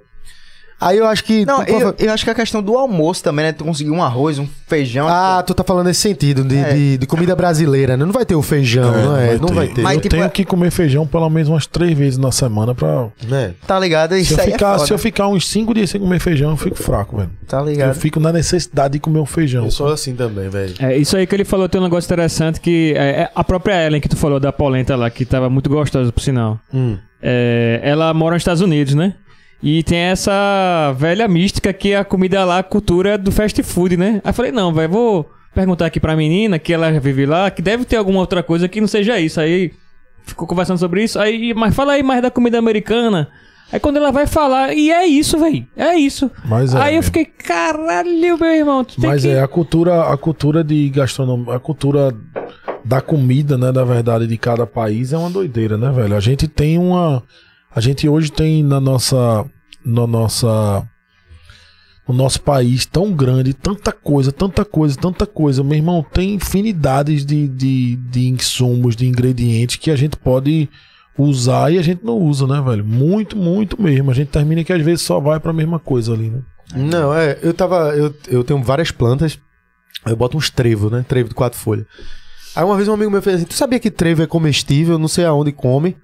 Aí 0.81 0.97
eu 0.97 1.07
acho 1.07 1.23
que. 1.24 1.44
Não, 1.44 1.62
tu- 1.65 1.70
eu, 1.73 1.94
eu 1.98 2.12
acho 2.12 2.24
que 2.24 2.31
a 2.31 2.35
questão 2.35 2.62
do 2.62 2.77
almoço 2.77 3.23
também, 3.23 3.44
né? 3.44 3.52
Tu 3.52 3.62
conseguir 3.65 3.90
um 3.90 4.02
arroz, 4.02 4.39
um 4.39 4.47
feijão. 4.66 5.07
Ah, 5.11 5.43
tu 5.47 5.52
tá 5.52 5.62
falando 5.62 5.86
nesse 5.89 6.01
sentido, 6.01 6.43
de, 6.43 6.57
É. 6.57 6.73
de, 6.73 6.98
de 6.98 7.07
comida 7.07 7.36
brasileira, 7.36 7.97
né? 7.98 8.05
Não 8.05 8.12
vai 8.12 8.24
ter 8.24 8.35
o 8.35 8.40
feijão, 8.40 8.90
não 8.90 9.16
é? 9.16 9.36
Não 9.36 9.48
vai 9.48 9.69
ter. 9.69 9.82
Mas, 9.82 9.97
eu 9.97 10.01
tipo, 10.01 10.15
tenho 10.15 10.24
é- 10.24 10.28
que 10.31 10.44
comer 10.44 10.70
feijão 10.70 11.07
pelo 11.07 11.28
menos 11.28 11.48
umas 11.51 11.66
três 11.66 11.97
vezes 11.98 12.19
na 12.19 12.32
semana 12.32 12.74
pra. 12.74 13.09
né? 13.28 13.52
tá 13.66 13.78
ligado? 13.78 14.15
Se 14.15 14.20
Isso 14.23 14.35
eu, 14.35 14.40
aí 14.44 14.52
ficar, 14.52 14.69
é 14.69 14.73
foda. 14.77 14.86
se 14.86 14.93
eu 14.94 14.98
ficar 14.98 15.28
uns 15.28 15.47
cinco 15.48 15.74
dias 15.74 15.90
sem 15.90 16.01
comer 16.01 16.19
feijão, 16.19 16.51
eu 16.51 16.57
fico 16.57 16.77
fraco, 16.77 17.16
velho. 17.19 17.31
Tá 17.47 17.59
Eu 17.59 17.66
ligado? 17.66 17.94
fico 17.94 18.19
na 18.19 18.32
necessidade 18.32 18.93
de 18.94 19.01
comer 19.01 19.19
um 19.19 19.27
feijão. 19.27 19.65
Eu 19.66 19.70
sou 19.70 19.89
assim 19.93 20.15
também, 20.15 20.48
velho. 20.48 20.74
É, 20.78 20.97
isso 20.97 21.15
aí 21.16 21.27
que 21.27 21.35
ele 21.35 21.44
falou 21.44 21.69
tem 21.69 21.78
um 21.81 21.85
negócio 21.85 22.07
interessante 22.09 22.59
que 22.61 22.94
é, 22.97 23.23
é 23.23 23.31
a 23.35 23.44
própria 23.44 23.86
Ellen 23.86 24.01
que 24.01 24.09
tu 24.09 24.16
falou 24.16 24.40
da 24.40 24.51
polenta 24.52 24.97
lá, 24.97 25.11
que 25.11 25.27
tava 25.27 25.51
muito 25.51 25.69
gostosa, 25.69 26.11
por 26.11 26.20
sinal. 26.23 26.59
Hum. 26.73 26.97
É, 27.23 27.81
ela 27.82 28.15
mora 28.15 28.35
nos 28.35 28.40
Estados 28.40 28.62
Unidos, 28.62 28.94
né? 28.94 29.12
E 29.62 29.82
tem 29.82 29.99
essa 29.99 30.95
velha 30.97 31.28
mística 31.28 31.73
que 31.73 31.95
a 31.95 32.05
comida 32.05 32.45
lá, 32.45 32.59
a 32.59 32.62
cultura 32.62 33.19
do 33.19 33.31
fast 33.31 33.62
food, 33.62 33.97
né? 33.97 34.20
Aí 34.24 34.32
falei, 34.32 34.53
não, 34.53 34.73
velho, 34.73 34.91
vou 34.91 35.31
perguntar 35.55 35.87
aqui 35.87 36.01
pra 36.01 36.16
menina 36.16 36.59
que 36.59 36.73
ela 36.73 36.91
vive 36.99 37.27
lá, 37.27 37.51
que 37.51 37.61
deve 37.61 37.85
ter 37.85 37.97
alguma 37.97 38.20
outra 38.20 38.43
coisa 38.43 38.69
que 38.69 38.81
não 38.81 38.89
seja 38.89 39.20
isso. 39.20 39.41
Aí 39.41 39.73
ficou 40.24 40.47
conversando 40.47 40.78
sobre 40.78 41.05
isso, 41.05 41.19
aí, 41.19 41.53
mas 41.55 41.74
fala 41.74 41.93
aí 41.93 42.03
mais 42.03 42.23
da 42.23 42.31
comida 42.31 42.59
americana. 42.59 43.28
Aí 43.73 43.78
quando 43.78 43.99
ela 43.99 44.11
vai 44.11 44.27
falar, 44.27 44.73
e 44.74 44.91
é 44.91 45.07
isso, 45.07 45.39
velho, 45.39 45.65
é 45.77 45.95
isso. 45.95 46.31
Mas 46.45 46.74
é, 46.74 46.78
aí 46.78 46.95
eu 46.95 46.97
mesmo. 46.97 47.03
fiquei, 47.05 47.24
caralho, 47.24 48.39
meu 48.39 48.51
irmão, 48.51 48.85
Mas 48.99 49.23
que... 49.23 49.28
é 49.28 49.41
a 49.41 49.47
cultura, 49.47 50.12
a 50.12 50.16
cultura 50.16 50.65
de 50.65 50.89
gastronomia, 50.89 51.55
a 51.55 51.61
cultura 51.61 52.12
da 52.85 53.01
comida, 53.01 53.57
né, 53.57 53.70
da 53.70 53.85
verdade, 53.85 54.27
de 54.27 54.37
cada 54.37 54.66
país 54.66 55.12
é 55.12 55.19
uma 55.19 55.31
doideira, 55.31 55.77
né, 55.78 55.91
velho? 55.91 56.16
A 56.16 56.20
gente 56.20 56.49
tem 56.49 56.78
uma. 56.78 57.23
A 57.74 57.80
gente 57.80 58.09
hoje 58.09 58.32
tem 58.32 58.62
na 58.62 58.80
nossa. 58.80 59.44
Na 59.84 60.06
nossa. 60.06 60.86
No 62.09 62.14
nosso 62.14 62.40
país 62.40 62.84
tão 62.86 63.12
grande, 63.12 63.55
tanta 63.55 63.92
coisa, 63.92 64.32
tanta 64.32 64.64
coisa, 64.64 64.97
tanta 64.97 65.26
coisa. 65.26 65.62
Meu 65.62 65.76
irmão, 65.76 66.05
tem 66.12 66.34
infinidades 66.34 67.24
de, 67.24 67.47
de, 67.47 67.94
de 67.97 68.28
insumos, 68.28 68.97
de 68.97 69.06
ingredientes 69.06 69.76
que 69.76 69.92
a 69.92 69.97
gente 69.97 70.16
pode 70.16 70.68
usar 71.16 71.72
e 71.72 71.78
a 71.78 71.82
gente 71.82 72.05
não 72.05 72.18
usa, 72.18 72.48
né, 72.48 72.60
velho? 72.60 72.84
Muito, 72.84 73.36
muito 73.36 73.80
mesmo. 73.80 74.10
A 74.10 74.14
gente 74.14 74.28
termina 74.28 74.64
que 74.64 74.72
às 74.72 74.82
vezes 74.82 75.02
só 75.02 75.20
vai 75.20 75.38
pra 75.38 75.52
mesma 75.52 75.78
coisa 75.78 76.12
ali, 76.12 76.30
né? 76.30 76.40
Não, 76.74 77.14
é, 77.14 77.38
eu 77.42 77.55
tava. 77.55 77.94
Eu, 77.94 78.12
eu 78.28 78.42
tenho 78.42 78.62
várias 78.62 78.90
plantas. 78.90 79.38
Eu 80.05 80.16
boto 80.16 80.36
uns 80.36 80.51
trevo, 80.51 80.90
né? 80.90 81.05
Trevo 81.06 81.28
de 81.28 81.34
quatro 81.34 81.59
folhas. 81.59 81.86
Aí 82.56 82.64
uma 82.64 82.76
vez 82.76 82.88
um 82.88 82.94
amigo 82.94 83.10
meu 83.10 83.22
fez 83.22 83.36
assim: 83.36 83.44
Tu 83.44 83.55
sabia 83.55 83.78
que 83.78 83.90
trevo 83.90 84.22
é 84.22 84.26
comestível? 84.26 84.98
Não 84.98 85.09
sei 85.09 85.24
aonde 85.24 85.52
come. 85.52 85.97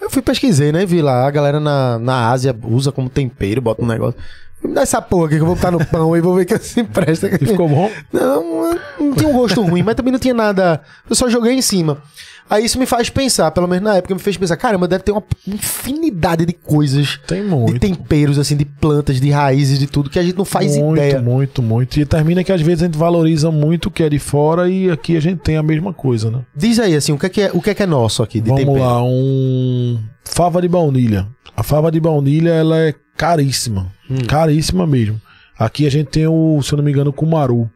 Eu 0.00 0.08
fui 0.10 0.22
pesquisei, 0.22 0.72
né? 0.72 0.86
Vi 0.86 1.02
lá, 1.02 1.26
a 1.26 1.30
galera 1.30 1.60
na, 1.60 1.98
na 1.98 2.30
Ásia 2.30 2.56
usa 2.64 2.90
como 2.90 3.08
tempero, 3.08 3.60
bota 3.60 3.82
um 3.82 3.86
negócio. 3.86 4.18
Me 4.62 4.74
dá 4.74 4.82
essa 4.82 5.00
porra 5.00 5.26
aqui 5.26 5.36
que 5.36 5.42
eu 5.42 5.46
vou 5.46 5.54
botar 5.54 5.70
no 5.70 5.84
pão 5.86 6.16
e 6.16 6.20
vou 6.20 6.34
ver 6.34 6.44
que 6.44 6.54
assim 6.54 6.84
presta. 6.86 7.28
E 7.28 7.38
ficou 7.46 7.68
bom? 7.68 7.90
Não, 8.12 8.78
não 8.98 9.14
tinha 9.14 9.28
um 9.28 9.32
gosto 9.32 9.62
ruim, 9.62 9.82
mas 9.82 9.94
também 9.94 10.12
não 10.12 10.18
tinha 10.18 10.34
nada. 10.34 10.82
Eu 11.08 11.16
só 11.16 11.28
joguei 11.28 11.54
em 11.54 11.62
cima. 11.62 12.02
Aí 12.50 12.64
isso 12.64 12.78
me 12.80 12.84
faz 12.86 13.08
pensar, 13.08 13.50
pelo 13.52 13.68
menos 13.68 13.84
na 13.84 13.96
época, 13.96 14.12
me 14.12 14.20
fez 14.20 14.36
pensar, 14.36 14.56
caramba, 14.56 14.88
deve 14.88 15.04
ter 15.04 15.12
uma 15.12 15.22
infinidade 15.46 16.44
de 16.44 16.52
coisas, 16.52 17.16
Tem 17.26 17.42
de 17.42 17.48
muito. 17.48 17.78
temperos, 17.78 18.38
assim, 18.40 18.56
de 18.56 18.64
plantas, 18.64 19.20
de 19.20 19.30
raízes, 19.30 19.78
de 19.78 19.86
tudo, 19.86 20.10
que 20.10 20.18
a 20.18 20.22
gente 20.22 20.36
não 20.36 20.44
faz 20.44 20.76
muito, 20.76 20.96
ideia. 20.98 21.22
muito, 21.22 21.62
muito. 21.62 22.00
E 22.00 22.04
termina 22.04 22.42
que 22.42 22.50
às 22.52 22.60
vezes 22.60 22.82
a 22.82 22.86
gente 22.86 22.98
valoriza 22.98 23.50
muito 23.52 23.86
o 23.86 23.90
que 23.90 24.02
é 24.02 24.08
de 24.08 24.18
fora 24.18 24.68
e 24.68 24.90
aqui 24.90 25.16
a 25.16 25.20
gente 25.20 25.38
tem 25.38 25.56
a 25.56 25.62
mesma 25.62 25.92
coisa, 25.92 26.28
né? 26.30 26.40
Diz 26.56 26.78
aí, 26.80 26.96
assim, 26.96 27.12
o 27.12 27.18
que 27.18 27.26
é 27.26 27.28
que 27.28 27.40
é, 27.42 27.50
o 27.54 27.62
que 27.62 27.70
é, 27.70 27.74
que 27.74 27.82
é 27.82 27.86
nosso 27.86 28.22
aqui 28.22 28.40
de 28.40 28.48
Vamos 28.48 28.64
tempero? 28.64 28.84
lá, 28.84 29.00
um 29.02 29.98
fava 30.24 30.60
de 30.60 30.66
baunilha. 30.68 31.28
A 31.56 31.62
fava 31.62 31.90
de 31.90 32.00
baunilha 32.00 32.50
ela 32.50 32.78
é 32.78 32.94
caríssima, 33.16 33.92
Hum. 34.10 34.18
caríssima 34.26 34.86
mesmo. 34.86 35.20
Aqui 35.58 35.86
a 35.86 35.90
gente 35.90 36.08
tem 36.08 36.26
o, 36.26 36.60
se 36.62 36.72
eu 36.72 36.78
não 36.78 36.84
me 36.84 36.90
engano, 36.90 37.10
o 37.10 37.12
cumaru. 37.12 37.70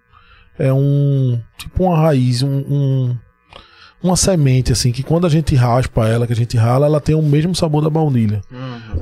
É 0.58 0.72
um 0.72 1.38
tipo 1.58 1.84
uma 1.84 1.96
raiz, 1.96 2.42
um, 2.42 2.48
um- 2.48 3.16
uma 4.04 4.16
semente 4.16 4.70
assim 4.70 4.92
que 4.92 5.02
quando 5.02 5.26
a 5.26 5.30
gente 5.30 5.54
raspa 5.54 6.06
ela, 6.06 6.26
que 6.26 6.32
a 6.32 6.36
gente 6.36 6.56
rala, 6.56 6.86
ela 6.86 7.00
tem 7.00 7.14
o 7.14 7.22
mesmo 7.22 7.54
sabor 7.54 7.82
da 7.82 7.90
baunilha. 7.90 8.42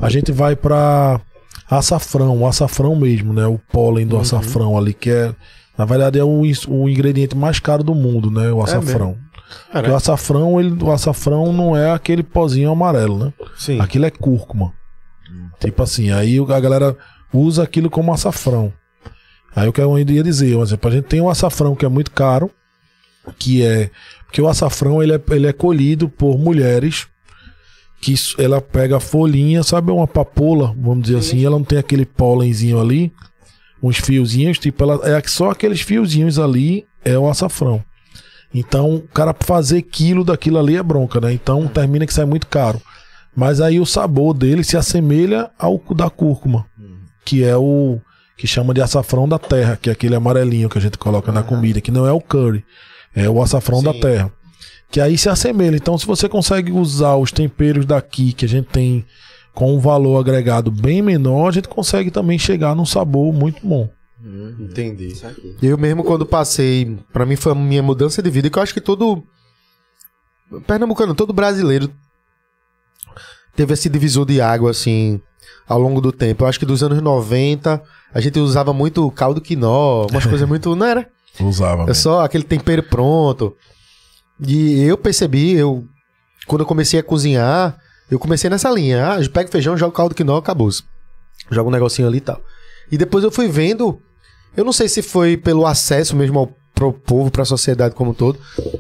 A 0.01 0.09
gente 0.09 0.31
vai 0.31 0.55
pra 0.55 1.21
açafrão, 1.69 2.41
o 2.41 2.47
açafrão 2.47 2.95
mesmo, 2.95 3.33
né? 3.33 3.47
O 3.47 3.59
pólen 3.59 4.07
do 4.07 4.19
açafrão 4.19 4.79
ali 4.79 4.95
que 4.95 5.11
é 5.11 5.35
na 5.77 5.85
verdade 5.85 6.19
é 6.19 6.25
o, 6.25 6.43
o 6.69 6.89
ingrediente 6.89 7.37
mais 7.37 7.59
caro 7.59 7.83
do 7.83 7.95
mundo, 7.95 8.31
né? 8.31 8.53
O 8.53 8.63
açafrão. 8.63 9.17
Porque 9.71 9.91
o 9.91 9.97
açafrão, 9.97 10.61
ele, 10.61 10.83
o 10.83 10.91
açafrão 10.91 11.53
não 11.53 11.77
é 11.77 11.91
aquele 11.91 12.23
pozinho 12.23 12.71
amarelo, 12.71 13.19
né? 13.19 13.33
Sim. 13.57 13.81
Aquilo 13.81 14.07
é 14.07 14.11
cúrcuma. 14.11 14.73
Tipo 15.59 15.83
assim, 15.83 16.11
aí 16.11 16.39
a 16.39 16.61
galera 16.61 16.97
usa 17.33 17.63
aquilo 17.63 17.89
como 17.89 18.13
açafrão. 18.13 18.73
Aí 19.55 19.69
o 19.69 19.73
que 19.73 19.81
eu 19.81 19.99
ia 19.99 20.23
dizer, 20.23 20.55
por 20.55 20.63
exemplo, 20.63 20.91
a 20.91 20.93
gente 20.93 21.05
tem 21.05 21.21
o 21.21 21.29
açafrão 21.29 21.75
que 21.75 21.85
é 21.85 21.89
muito 21.89 22.11
caro, 22.11 22.51
que 23.39 23.65
é. 23.65 23.91
Porque 24.33 24.41
o 24.41 24.49
açafrão 24.49 25.03
ele 25.03 25.13
é, 25.13 25.21
ele 25.33 25.47
é 25.47 25.53
colhido 25.53 26.09
por 26.09 26.39
mulheres 26.39 27.07
que 28.01 28.15
ela 28.39 28.63
pega 28.63 28.97
a 28.97 29.01
folhinha, 29.01 29.63
sabe, 29.63 29.93
uma 29.93 30.09
papoula, 30.09 30.75
vamos 30.75 31.03
dizer 31.03 31.19
assim, 31.19 31.45
ela 31.45 31.59
não 31.59 31.65
tem 31.65 31.79
aquele 31.79 32.07
pólenzinho 32.07 32.81
ali, 32.81 33.13
uns 33.83 33.99
fiozinhos, 33.99 34.59
tipo, 34.59 34.83
ela 34.83 34.99
é 35.07 35.23
só 35.27 35.51
aqueles 35.51 35.83
fiozinhos 35.83 36.39
ali 36.39 36.87
é 37.05 37.17
o 37.19 37.29
açafrão. 37.29 37.85
Então, 38.55 38.95
o 38.95 39.03
cara 39.03 39.37
fazer 39.39 39.83
quilo 39.83 40.25
daquilo 40.25 40.59
ali 40.59 40.79
é 40.79 40.83
bronca, 40.83 41.21
né? 41.21 41.31
Então 41.35 41.69
termina 41.69 42.07
que 42.07 42.15
sai 42.15 42.25
muito 42.25 42.47
caro. 42.47 42.81
Mas 43.37 43.61
aí 43.61 43.79
o 43.79 43.85
sabor 43.85 44.33
dele 44.33 44.65
se 44.65 44.79
assemelha 44.79 45.51
ao 45.59 45.79
da 45.95 46.09
cúrcuma, 46.09 46.65
que 47.23 47.45
é 47.45 47.55
o 47.55 48.01
que 48.39 48.47
chama 48.47 48.73
de 48.73 48.81
açafrão 48.81 49.29
da 49.29 49.39
terra, 49.39 49.77
que 49.77 49.91
é 49.91 49.93
aquele 49.93 50.15
amarelinho 50.15 50.71
que 50.71 50.79
a 50.79 50.81
gente 50.81 50.97
coloca 50.97 51.31
na 51.31 51.43
comida, 51.43 51.83
que 51.83 51.91
não 51.91 52.07
é 52.07 52.13
o 52.13 52.21
curry, 52.21 52.65
é 53.15 53.29
o 53.29 53.43
açafrão 53.43 53.83
da 53.83 53.93
Sim. 53.93 54.01
terra. 54.01 54.33
Que 54.91 55.01
aí 55.01 55.17
se 55.17 55.29
assemelha. 55.29 55.77
Então, 55.77 55.97
se 55.97 56.07
você 56.07 56.29
consegue 56.29 56.71
usar 56.73 57.17
os 57.17 57.33
temperos 57.33 57.87
daqui 57.87 58.33
que 58.33 58.45
a 58.45 58.49
gente 58.49 58.67
tem 58.67 59.05
com 59.55 59.75
um 59.75 59.81
valor 59.81 60.19
agregado 60.19 60.71
bem 60.71 61.03
menor, 61.03 61.49
a 61.49 61.53
gente 61.53 61.69
consegue 61.69 62.11
também 62.11 62.39
chegar 62.39 62.75
num 62.75 62.87
sabor 62.87 63.33
muito 63.33 63.67
bom. 63.67 63.89
Entendi. 64.59 65.15
Eu 65.61 65.77
mesmo 65.77 66.05
quando 66.05 66.25
passei, 66.25 66.97
pra 67.13 67.27
mim 67.27 67.37
foi 67.37 67.53
a 67.53 67.55
minha 67.55 67.83
mudança 67.83 68.23
de 68.23 68.31
vida, 68.31 68.49
que 68.49 68.59
eu 68.59 68.63
acho 68.63 68.73
que 68.73 68.81
todo 68.81 69.25
pernambucano, 70.67 71.15
todo 71.15 71.33
brasileiro 71.33 71.91
teve 73.57 73.75
esse 73.75 73.89
divisor 73.89 74.25
de 74.25 74.41
água 74.41 74.71
assim 74.71 75.21
ao 75.67 75.79
longo 75.79 76.01
do 76.01 76.13
tempo. 76.13 76.45
Eu 76.45 76.49
acho 76.49 76.59
que 76.59 76.67
dos 76.67 76.83
anos 76.83 77.01
90 77.01 77.83
a 78.15 78.21
gente 78.21 78.39
usava 78.39 78.73
muito 78.73 79.11
caldo 79.11 79.41
quinó, 79.41 80.07
umas 80.11 80.25
coisas 80.27 80.49
muito, 80.49 80.75
não 80.77 80.87
era? 80.87 81.09
Usava. 81.41 81.91
É 81.91 81.95
só 81.95 82.21
aquele 82.21 82.45
tempero 82.45 82.83
pronto. 82.83 83.57
E 84.41 84.83
eu 84.83 84.99
percebi, 84.99 85.53
eu 85.53 85.85
quando 86.47 86.63
eu 86.63 86.67
comecei 86.67 86.99
a 86.99 87.03
cozinhar, 87.03 87.79
eu 88.11 88.19
comecei 88.19 88.51
nessa 88.51 88.71
linha. 88.71 89.13
Ah, 89.13 89.21
eu 89.21 89.31
pego 89.31 89.51
feijão, 89.51 89.77
jogo 89.77 89.93
caldo 89.93 90.15
quinó, 90.15 90.37
acabou. 90.37 90.69
Joga 91.51 91.69
um 91.69 91.73
negocinho 91.73 92.09
ali 92.09 92.19
e 92.19 92.23
tal. 92.23 92.41
E 92.91 92.99
depois 92.99 93.25
eu 93.25 93.31
fui 93.31 93.49
vendo, 93.49 94.01
eu 94.57 94.65
não 94.65 94.73
sei 94.73 94.89
se 94.89 95.03
foi 95.03 95.37
pelo 95.37 95.67
acesso 95.67 96.15
mesmo 96.17 96.39
ao 96.39 96.62
pro 96.91 96.93
povo, 96.93 97.31
pra 97.31 97.45
sociedade 97.45 97.95
como 97.95 98.11
um 98.11 98.15
todo, 98.15 98.39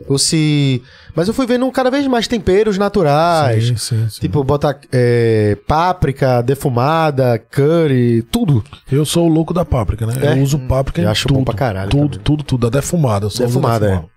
ou 0.08 0.18
se, 0.18 0.82
mas 1.14 1.28
eu 1.28 1.34
fui 1.34 1.46
vendo 1.46 1.70
cada 1.70 1.90
vez 1.90 2.06
mais 2.08 2.26
temperos 2.26 2.76
naturais. 2.78 3.66
Sim, 3.68 3.76
sim, 3.76 4.08
sim. 4.08 4.20
Tipo, 4.20 4.42
botar 4.42 4.78
é, 4.90 5.56
páprica 5.68 6.42
defumada, 6.42 7.38
curry, 7.38 8.22
tudo. 8.22 8.64
Eu 8.90 9.04
sou 9.04 9.26
o 9.26 9.32
louco 9.32 9.54
da 9.54 9.64
páprica, 9.64 10.04
né? 10.06 10.14
É? 10.20 10.32
Eu 10.38 10.42
uso 10.42 10.58
páprica 10.58 11.00
Eu 11.00 11.04
em 11.06 11.08
acho 11.10 11.28
tudo. 11.28 11.38
bom 11.38 11.44
pra 11.44 11.54
caralho 11.54 11.90
Tudo, 11.90 12.08
também. 12.10 12.24
tudo, 12.24 12.42
tudo. 12.42 12.66
A 12.66 12.70
defumada. 12.70 13.26
Eu 13.26 13.30
só 13.30 13.44
Defumada, 13.44 13.86
defumada. 13.86 14.08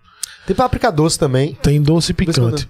Tem 0.48 0.56
páprica 0.56 0.92
doce 0.92 1.18
também. 1.20 1.58
Tem 1.62 1.82
doce 1.82 2.14
picante. 2.14 2.68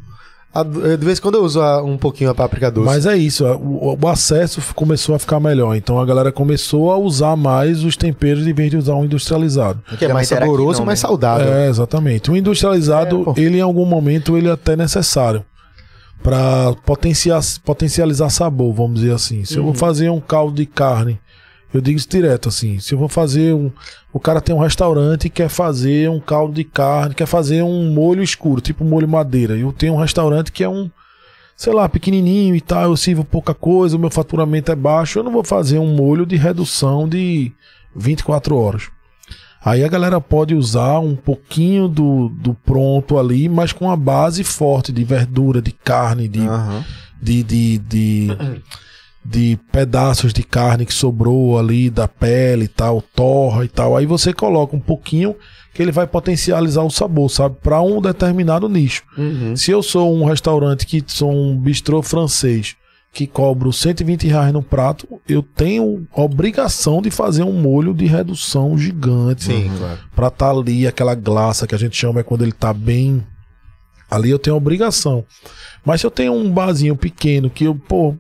A- 0.55 0.63
De 0.63 1.05
vez 1.05 1.19
em 1.19 1.21
quando 1.21 1.35
eu 1.35 1.43
uso 1.43 1.61
a- 1.61 1.83
um 1.83 1.97
pouquinho 1.97 2.29
a 2.29 2.35
páprica 2.35 2.71
doce. 2.71 2.85
Mas 2.87 3.05
é 3.05 3.15
isso, 3.17 3.45
o, 3.45 3.97
o 4.01 4.07
acesso 4.07 4.61
começou 4.73 5.13
a 5.15 5.19
ficar 5.19 5.39
melhor. 5.39 5.75
Então 5.75 5.99
a 5.99 6.05
galera 6.05 6.31
começou 6.31 6.91
a 6.91 6.97
usar 6.97 7.35
mais 7.35 7.83
os 7.83 7.95
temperos 7.97 8.47
em 8.47 8.53
vez 8.53 8.71
de 8.71 8.77
usar 8.77 8.95
um 8.95 9.05
industrializado. 9.05 9.81
que 9.97 10.05
é 10.05 10.13
mais 10.13 10.31
era 10.31 10.41
aqui, 10.45 10.51
saboroso 10.51 10.79
e 10.79 10.81
não, 10.81 10.85
mais 10.85 10.99
né? 11.01 11.07
saudável. 11.07 11.53
É, 11.53 11.67
exatamente. 11.69 12.31
O 12.31 12.35
industrializado, 12.37 13.33
É, 13.35 13.41
ele 13.41 13.57
em 13.57 13.61
algum 13.61 13.85
momento, 13.85 14.37
ele 14.37 14.47
é 14.47 14.51
até 14.51 14.75
necessário 14.75 15.43
para 16.23 16.73
potenciar, 16.85 17.41
potencializar 17.63 18.29
sabor, 18.29 18.73
vamos 18.73 18.99
dizer 19.01 19.13
assim. 19.13 19.45
Se 19.45 19.57
eu 19.57 19.61
Uhum. 19.63 19.67
vou 19.71 19.75
fazer 19.75 20.09
um 20.09 20.19
caldo 20.19 20.55
de 20.55 20.65
carne, 20.65 21.19
eu 21.77 21.81
digo 21.81 21.97
isso 21.97 22.09
direto 22.09 22.49
assim. 22.49 22.79
Se 22.79 22.93
eu 22.93 22.97
vou 22.97 23.09
fazer 23.09 23.53
um, 23.53 23.71
o 24.11 24.19
cara 24.19 24.41
tem 24.41 24.55
um 24.55 24.59
restaurante 24.59 25.25
e 25.25 25.29
quer 25.29 25.49
fazer 25.49 26.09
um 26.09 26.19
caldo 26.19 26.53
de 26.53 26.63
carne, 26.63 27.15
quer 27.15 27.25
fazer 27.25 27.63
um 27.63 27.93
molho 27.93 28.23
escuro, 28.23 28.61
tipo 28.61 28.83
molho 28.83 29.07
madeira. 29.07 29.57
Eu 29.57 29.71
tenho 29.71 29.93
um 29.93 29.99
restaurante 29.99 30.51
que 30.51 30.63
é 30.63 30.69
um 30.69 30.89
sei 31.57 31.71
lá, 31.71 31.87
pequenininho 31.87 32.53
e 32.55 32.61
tal, 32.61 32.83
eu 32.83 32.97
sirvo 32.97 33.23
pouca 33.23 33.53
coisa, 33.53 33.95
o 33.95 33.99
meu 33.99 34.09
faturamento 34.09 34.71
é 34.71 34.75
baixo, 34.75 35.19
eu 35.19 35.23
não 35.23 35.31
vou 35.31 35.43
fazer 35.43 35.79
um 35.79 35.95
molho 35.95 36.25
de 36.25 36.35
redução 36.35 37.07
de 37.07 37.51
24 37.95 38.57
horas. 38.57 38.89
Aí 39.63 39.83
a 39.83 39.87
galera 39.87 40.21
pode 40.21 40.53
usar 40.53 40.99
um 40.99 41.15
pouquinho 41.15 41.87
do, 41.87 42.29
do 42.29 42.53
pronto 42.53 43.17
ali, 43.17 43.49
mas 43.49 43.73
com 43.73 43.89
a 43.89 43.95
base 43.95 44.43
forte 44.43 44.91
de 44.91 45.03
verdura, 45.03 45.59
de 45.59 45.71
carne, 45.71 46.27
de, 46.27 46.41
Aham. 46.41 46.85
de, 47.19 47.41
de, 47.41 47.77
de, 47.79 48.27
de 49.25 49.57
pedaços 49.71 50.31
de 50.31 50.43
carne 50.43 50.85
que 50.85 50.93
sobrou 50.93 51.57
ali 51.57 51.89
da 51.89 52.07
pele 52.07 52.65
e 52.65 52.67
tal, 52.67 53.01
torra 53.01 53.65
e 53.65 53.67
tal. 53.67 53.97
Aí 53.97 54.05
você 54.05 54.31
coloca 54.31 54.75
um 54.75 54.79
pouquinho 54.79 55.35
que 55.73 55.81
ele 55.81 55.91
vai 55.91 56.07
potencializar 56.07 56.83
o 56.83 56.89
sabor, 56.89 57.29
sabe? 57.29 57.57
Para 57.61 57.81
um 57.81 57.99
determinado 57.99 58.69
nicho. 58.69 59.03
Uhum. 59.17 59.55
Se 59.55 59.71
eu 59.71 59.83
sou 59.83 60.15
um 60.15 60.23
restaurante 60.23 60.85
que 60.85 61.03
sou 61.05 61.31
um 61.31 61.57
bistrô 61.57 62.01
francês 62.01 62.75
que 63.11 63.25
cobro 63.25 63.71
120 63.71 64.27
reais 64.27 64.51
no 64.51 64.61
prato, 64.61 65.07
eu 65.27 65.41
tenho 65.41 66.05
obrigação 66.13 67.01
de 67.01 67.09
fazer 67.09 67.43
um 67.43 67.53
molho 67.53 67.93
de 67.93 68.05
redução 68.05 68.77
gigante. 68.77 69.45
Sim, 69.45 69.71
claro. 69.77 69.99
Pra 70.13 70.29
tá 70.29 70.49
ali, 70.49 70.85
aquela 70.85 71.15
glaça 71.15 71.65
que 71.65 71.73
a 71.73 71.77
gente 71.77 71.95
chama 71.95 72.19
é 72.19 72.23
quando 72.23 72.43
ele 72.43 72.51
tá 72.51 72.73
bem. 72.73 73.25
Ali 74.11 74.29
eu 74.29 74.37
tenho 74.37 74.57
obrigação. 74.57 75.25
Mas 75.83 76.01
se 76.01 76.07
eu 76.07 76.11
tenho 76.11 76.33
um 76.33 76.51
barzinho 76.51 76.95
pequeno 76.95 77.49
que 77.49 77.63
eu, 77.63 77.75
pô, 77.75 78.15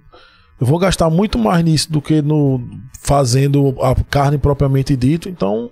eu 0.59 0.65
vou 0.67 0.79
gastar 0.79 1.09
muito 1.09 1.37
mais 1.37 1.63
nisso 1.63 1.91
do 1.91 2.01
que 2.01 2.21
no 2.21 2.61
fazendo 3.01 3.75
a 3.81 3.95
carne 4.09 4.37
propriamente 4.37 4.95
dito, 4.95 5.29
então 5.29 5.69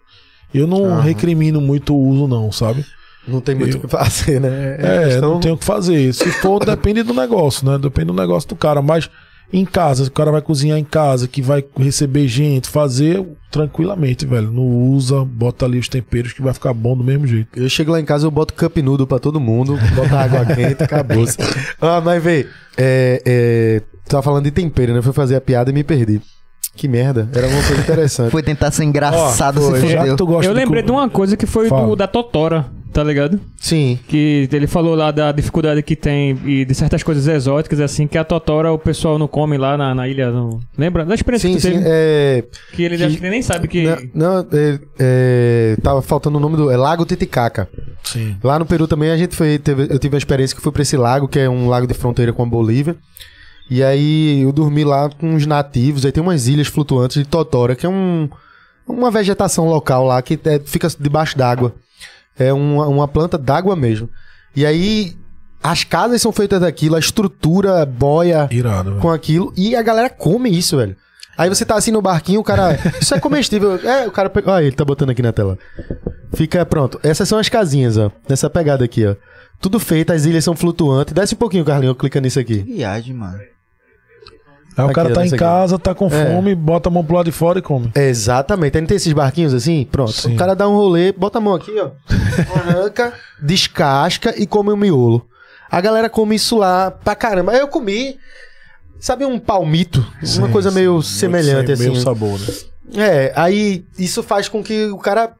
eu 0.53 0.67
não 0.67 0.99
recrimino 1.01 1.59
muito 1.59 1.95
o 1.95 2.07
uso, 2.09 2.27
não, 2.27 2.51
sabe? 2.51 2.85
Não 3.27 3.39
tem 3.39 3.55
muito 3.55 3.77
o 3.77 3.79
que 3.79 3.87
fazer, 3.87 4.39
né? 4.41 4.75
É, 4.79 5.05
questão- 5.05 5.33
não 5.35 5.39
tem 5.39 5.51
o 5.51 5.57
que 5.57 5.63
fazer. 5.65 6.13
Se 6.13 6.29
for, 6.33 6.59
depende 6.65 7.03
do 7.03 7.13
negócio, 7.13 7.65
né? 7.69 7.77
Depende 7.77 8.07
do 8.07 8.13
negócio 8.13 8.49
do 8.49 8.55
cara. 8.55 8.81
Mas 8.81 9.09
Em 9.51 9.65
casa, 9.65 10.03
o 10.05 10.11
cara 10.11 10.31
vai 10.31 10.41
cozinhar 10.41 10.79
em 10.79 10.83
casa, 10.83 11.27
que 11.27 11.39
vai 11.39 11.63
receber 11.77 12.27
gente, 12.27 12.67
fazer 12.67 13.23
tranquilamente, 13.51 14.25
velho. 14.25 14.49
Não 14.51 14.63
usa, 14.65 15.23
bota 15.23 15.65
ali 15.65 15.77
os 15.77 15.87
temperos 15.87 16.33
que 16.33 16.41
vai 16.41 16.53
ficar 16.55 16.73
bom 16.73 16.97
do 16.97 17.03
mesmo 17.03 17.27
jeito. 17.27 17.49
Eu 17.55 17.69
chego 17.69 17.91
lá 17.91 17.99
em 17.99 18.05
casa, 18.05 18.25
eu 18.25 18.31
boto 18.31 18.53
cup 18.55 18.75
noodle 18.77 19.05
pra 19.05 19.19
todo 19.19 19.39
mundo, 19.39 19.77
boto 19.95 20.15
água 20.15 20.43
quente, 20.55 20.81
acabou. 20.83 21.23
ah, 21.79 22.01
mas 22.01 22.23
vê, 22.23 22.47
é, 22.75 23.21
é, 23.25 23.81
tava 24.07 24.23
falando 24.23 24.43
de 24.45 24.51
tempero, 24.51 24.91
né? 24.93 24.99
Eu 24.99 25.03
fui 25.03 25.13
fazer 25.13 25.35
a 25.35 25.41
piada 25.41 25.69
e 25.71 25.73
me 25.73 25.83
perdi. 25.83 26.21
Que 26.75 26.87
merda, 26.87 27.29
era 27.35 27.45
uma 27.47 27.61
coisa 27.63 27.81
interessante. 27.81 28.31
Foi 28.31 28.41
tentar 28.41 28.71
ser 28.71 28.83
engraçado, 28.83 29.59
Ó, 29.61 29.75
se 29.75 29.81
fudeu. 29.81 30.41
Eu 30.41 30.53
lembrei 30.53 30.81
de 30.81 30.87
co- 30.87 30.95
uma 30.95 31.07
coisa 31.07 31.37
que 31.37 31.45
foi 31.45 31.69
do, 31.69 31.95
da 31.95 32.07
Totora, 32.07 32.65
tá 32.91 33.03
ligado? 33.03 33.39
Sim. 33.59 33.99
Que 34.07 34.49
ele 34.51 34.65
falou 34.65 34.95
lá 34.95 35.11
da 35.11 35.31
dificuldade 35.31 35.83
que 35.83 35.95
tem 35.95 36.31
e 36.43 36.65
de 36.65 36.73
certas 36.73 37.03
coisas 37.03 37.27
exóticas, 37.27 37.79
assim, 37.79 38.07
que 38.07 38.17
a 38.17 38.23
Totora 38.23 38.71
o 38.71 38.79
pessoal 38.79 39.19
não 39.19 39.27
come 39.27 39.55
lá 39.55 39.77
na, 39.77 39.93
na 39.93 40.07
ilha. 40.07 40.31
Não... 40.31 40.59
Lembra? 40.75 41.05
Da 41.05 41.13
experiência 41.13 41.47
Sim, 41.47 41.55
que 41.57 41.61
tu 41.61 41.67
sim. 41.67 41.73
teve? 41.73 41.83
É, 41.87 42.43
Que 42.73 42.81
ele 42.83 42.97
que- 42.97 43.03
acho 43.03 43.17
que 43.17 43.21
ele 43.23 43.29
nem 43.29 43.41
sabe 43.43 43.67
que. 43.67 43.83
Não, 44.15 44.37
não, 44.37 44.47
é, 44.51 44.79
é, 44.97 45.77
tava 45.83 46.01
faltando 46.01 46.39
o 46.39 46.41
nome 46.41 46.57
do. 46.57 46.71
É 46.71 46.77
Lago 46.77 47.05
Titicaca. 47.05 47.69
Sim. 48.03 48.35
Lá 48.43 48.57
no 48.57 48.65
Peru 48.65 48.87
também 48.87 49.11
a 49.11 49.17
gente 49.17 49.35
foi. 49.35 49.59
teve- 49.59 49.87
eu 49.91 49.99
tive 49.99 50.15
uma 50.15 50.17
experiência 50.17 50.55
que 50.55 50.61
fui 50.63 50.71
pra 50.71 50.81
esse 50.81 50.97
lago, 50.97 51.27
que 51.27 51.37
é 51.37 51.47
um 51.47 51.69
lago 51.69 51.85
de 51.85 51.93
fronteira 51.93 52.33
com 52.33 52.41
a 52.41 52.45
Bolívia. 52.47 52.95
E 53.69 53.83
aí 53.83 54.41
eu 54.41 54.51
dormi 54.51 54.83
lá 54.83 55.09
com 55.09 55.35
os 55.35 55.45
nativos. 55.45 56.05
Aí 56.05 56.11
tem 56.11 56.21
umas 56.21 56.47
ilhas 56.47 56.67
flutuantes 56.67 57.17
de 57.17 57.27
Totora, 57.27 57.75
que 57.75 57.85
é 57.85 57.89
um, 57.89 58.29
uma 58.87 59.09
vegetação 59.09 59.67
local 59.67 60.05
lá 60.05 60.21
que 60.21 60.39
é- 60.45 60.59
fica 60.63 60.87
debaixo 60.99 61.37
d'água. 61.37 61.73
É 62.37 62.51
uma, 62.53 62.87
uma 62.87 63.07
planta 63.07 63.37
d'água 63.37 63.75
mesmo. 63.75 64.09
E 64.55 64.65
aí 64.65 65.15
as 65.61 65.83
casas 65.83 66.21
são 66.21 66.31
feitas 66.31 66.59
daquilo, 66.61 66.95
a 66.95 66.99
estrutura 66.99 67.85
boia 67.85 68.47
Irado, 68.51 68.97
com 68.99 69.09
aquilo. 69.09 69.53
E 69.55 69.75
a 69.75 69.81
galera 69.81 70.09
come 70.09 70.49
isso, 70.49 70.77
velho. 70.77 70.95
Aí 71.37 71.49
você 71.49 71.65
tá 71.65 71.75
assim 71.75 71.89
no 71.89 72.01
barquinho, 72.01 72.41
o 72.41 72.43
cara. 72.43 72.77
Isso 73.01 73.15
é 73.15 73.19
comestível. 73.19 73.77
É, 73.77 74.05
o 74.07 74.11
cara. 74.11 74.31
Olha, 74.45 74.63
ele 74.65 74.75
tá 74.75 74.85
botando 74.85 75.09
aqui 75.09 75.21
na 75.23 75.31
tela. 75.33 75.57
Fica 76.35 76.63
pronto. 76.63 76.99
Essas 77.01 77.27
são 77.27 77.39
as 77.39 77.49
casinhas, 77.49 77.97
ó. 77.97 78.11
Nessa 78.29 78.51
pegada 78.51 78.85
aqui, 78.85 79.03
ó. 79.03 79.15
Tudo 79.59 79.79
feito, 79.79 80.13
as 80.13 80.25
ilhas 80.25 80.43
são 80.43 80.55
flutuantes. 80.55 81.11
Desce 81.11 81.33
um 81.33 81.37
pouquinho, 81.37 81.65
Carlinhos, 81.65 81.97
clica 81.97 82.21
nisso 82.21 82.39
aqui. 82.39 82.59
Viagem, 82.59 83.15
mano. 83.15 83.39
Aí 84.77 84.85
o 84.85 84.93
cara 84.93 85.13
tá 85.13 85.25
em 85.25 85.29
casa, 85.31 85.77
tá 85.77 85.93
com 85.93 86.07
É. 86.07 86.09
fome, 86.33 86.55
bota 86.55 86.89
a 86.89 86.91
mão 86.91 87.03
pro 87.03 87.15
lado 87.15 87.25
de 87.25 87.31
fora 87.31 87.59
e 87.59 87.61
come. 87.61 87.91
Exatamente. 87.95 88.75
Aí 88.77 88.81
não 88.81 88.87
tem 88.87 88.97
esses 88.97 89.13
barquinhos 89.13 89.53
assim? 89.53 89.87
Pronto. 89.91 90.11
Sim. 90.11 90.33
O 90.33 90.37
cara 90.37 90.55
dá 90.55 90.67
um 90.67 90.75
rolê, 90.75 91.11
bota 91.11 91.37
a 91.37 91.41
mão 91.41 91.53
aqui, 91.55 91.71
ó. 91.79 91.91
Arranca, 92.55 93.13
descasca 93.41 94.33
e 94.37 94.45
come 94.47 94.71
o 94.71 94.77
miolo. 94.77 95.27
A 95.69 95.79
galera 95.81 96.09
come 96.09 96.35
isso 96.35 96.57
lá 96.57 96.91
pra 96.91 97.15
caramba. 97.15 97.51
Aí 97.51 97.59
eu 97.59 97.67
comi. 97.67 98.17
Sabe 98.99 99.25
um 99.25 99.37
palmito? 99.37 99.99
uma 100.21 100.25
Sim, 100.47 100.51
coisa 100.51 100.69
sim. 100.69 100.75
meio 100.75 101.01
semelhante, 101.01 101.65
sem- 101.67 101.73
assim. 101.73 101.89
Meio 101.89 101.95
sabor, 102.01 102.39
né? 102.39 102.47
É, 102.95 103.33
aí 103.35 103.85
isso 103.97 104.21
faz 104.23 104.47
com 104.47 104.63
que 104.63 104.85
o 104.85 104.97
cara 104.97 105.33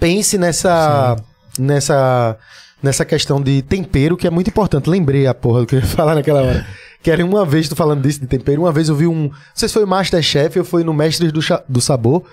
pense 0.00 0.38
nessa 0.38 1.16
nessa 1.58 2.36
nessa 2.82 3.04
questão 3.04 3.40
de 3.40 3.62
tempero 3.62 4.16
que 4.16 4.26
é 4.26 4.30
muito 4.30 4.48
importante. 4.48 4.88
Lembrei 4.90 5.26
a 5.26 5.34
porra 5.34 5.60
do 5.60 5.66
que 5.66 5.74
eu 5.76 5.80
ia 5.80 5.86
falar 5.86 6.14
naquela 6.14 6.42
hora. 6.42 6.66
Que 7.04 7.10
era 7.10 7.22
uma 7.24 7.44
vez, 7.44 7.68
tô 7.68 7.76
falando 7.76 8.00
disso 8.02 8.18
de 8.20 8.26
tempero, 8.26 8.62
uma 8.62 8.72
vez 8.72 8.88
eu 8.88 8.96
vi 8.96 9.06
um. 9.06 9.24
Não 9.24 9.30
sei 9.54 9.68
se 9.68 9.74
foi 9.74 9.84
o 9.84 9.86
Masterchef 9.86 10.58
ou 10.58 10.64
foi 10.64 10.82
no 10.82 10.94
Mestres 10.94 11.30
do, 11.30 11.42
Cha- 11.42 11.62
do 11.68 11.80
Sabor. 11.80 12.24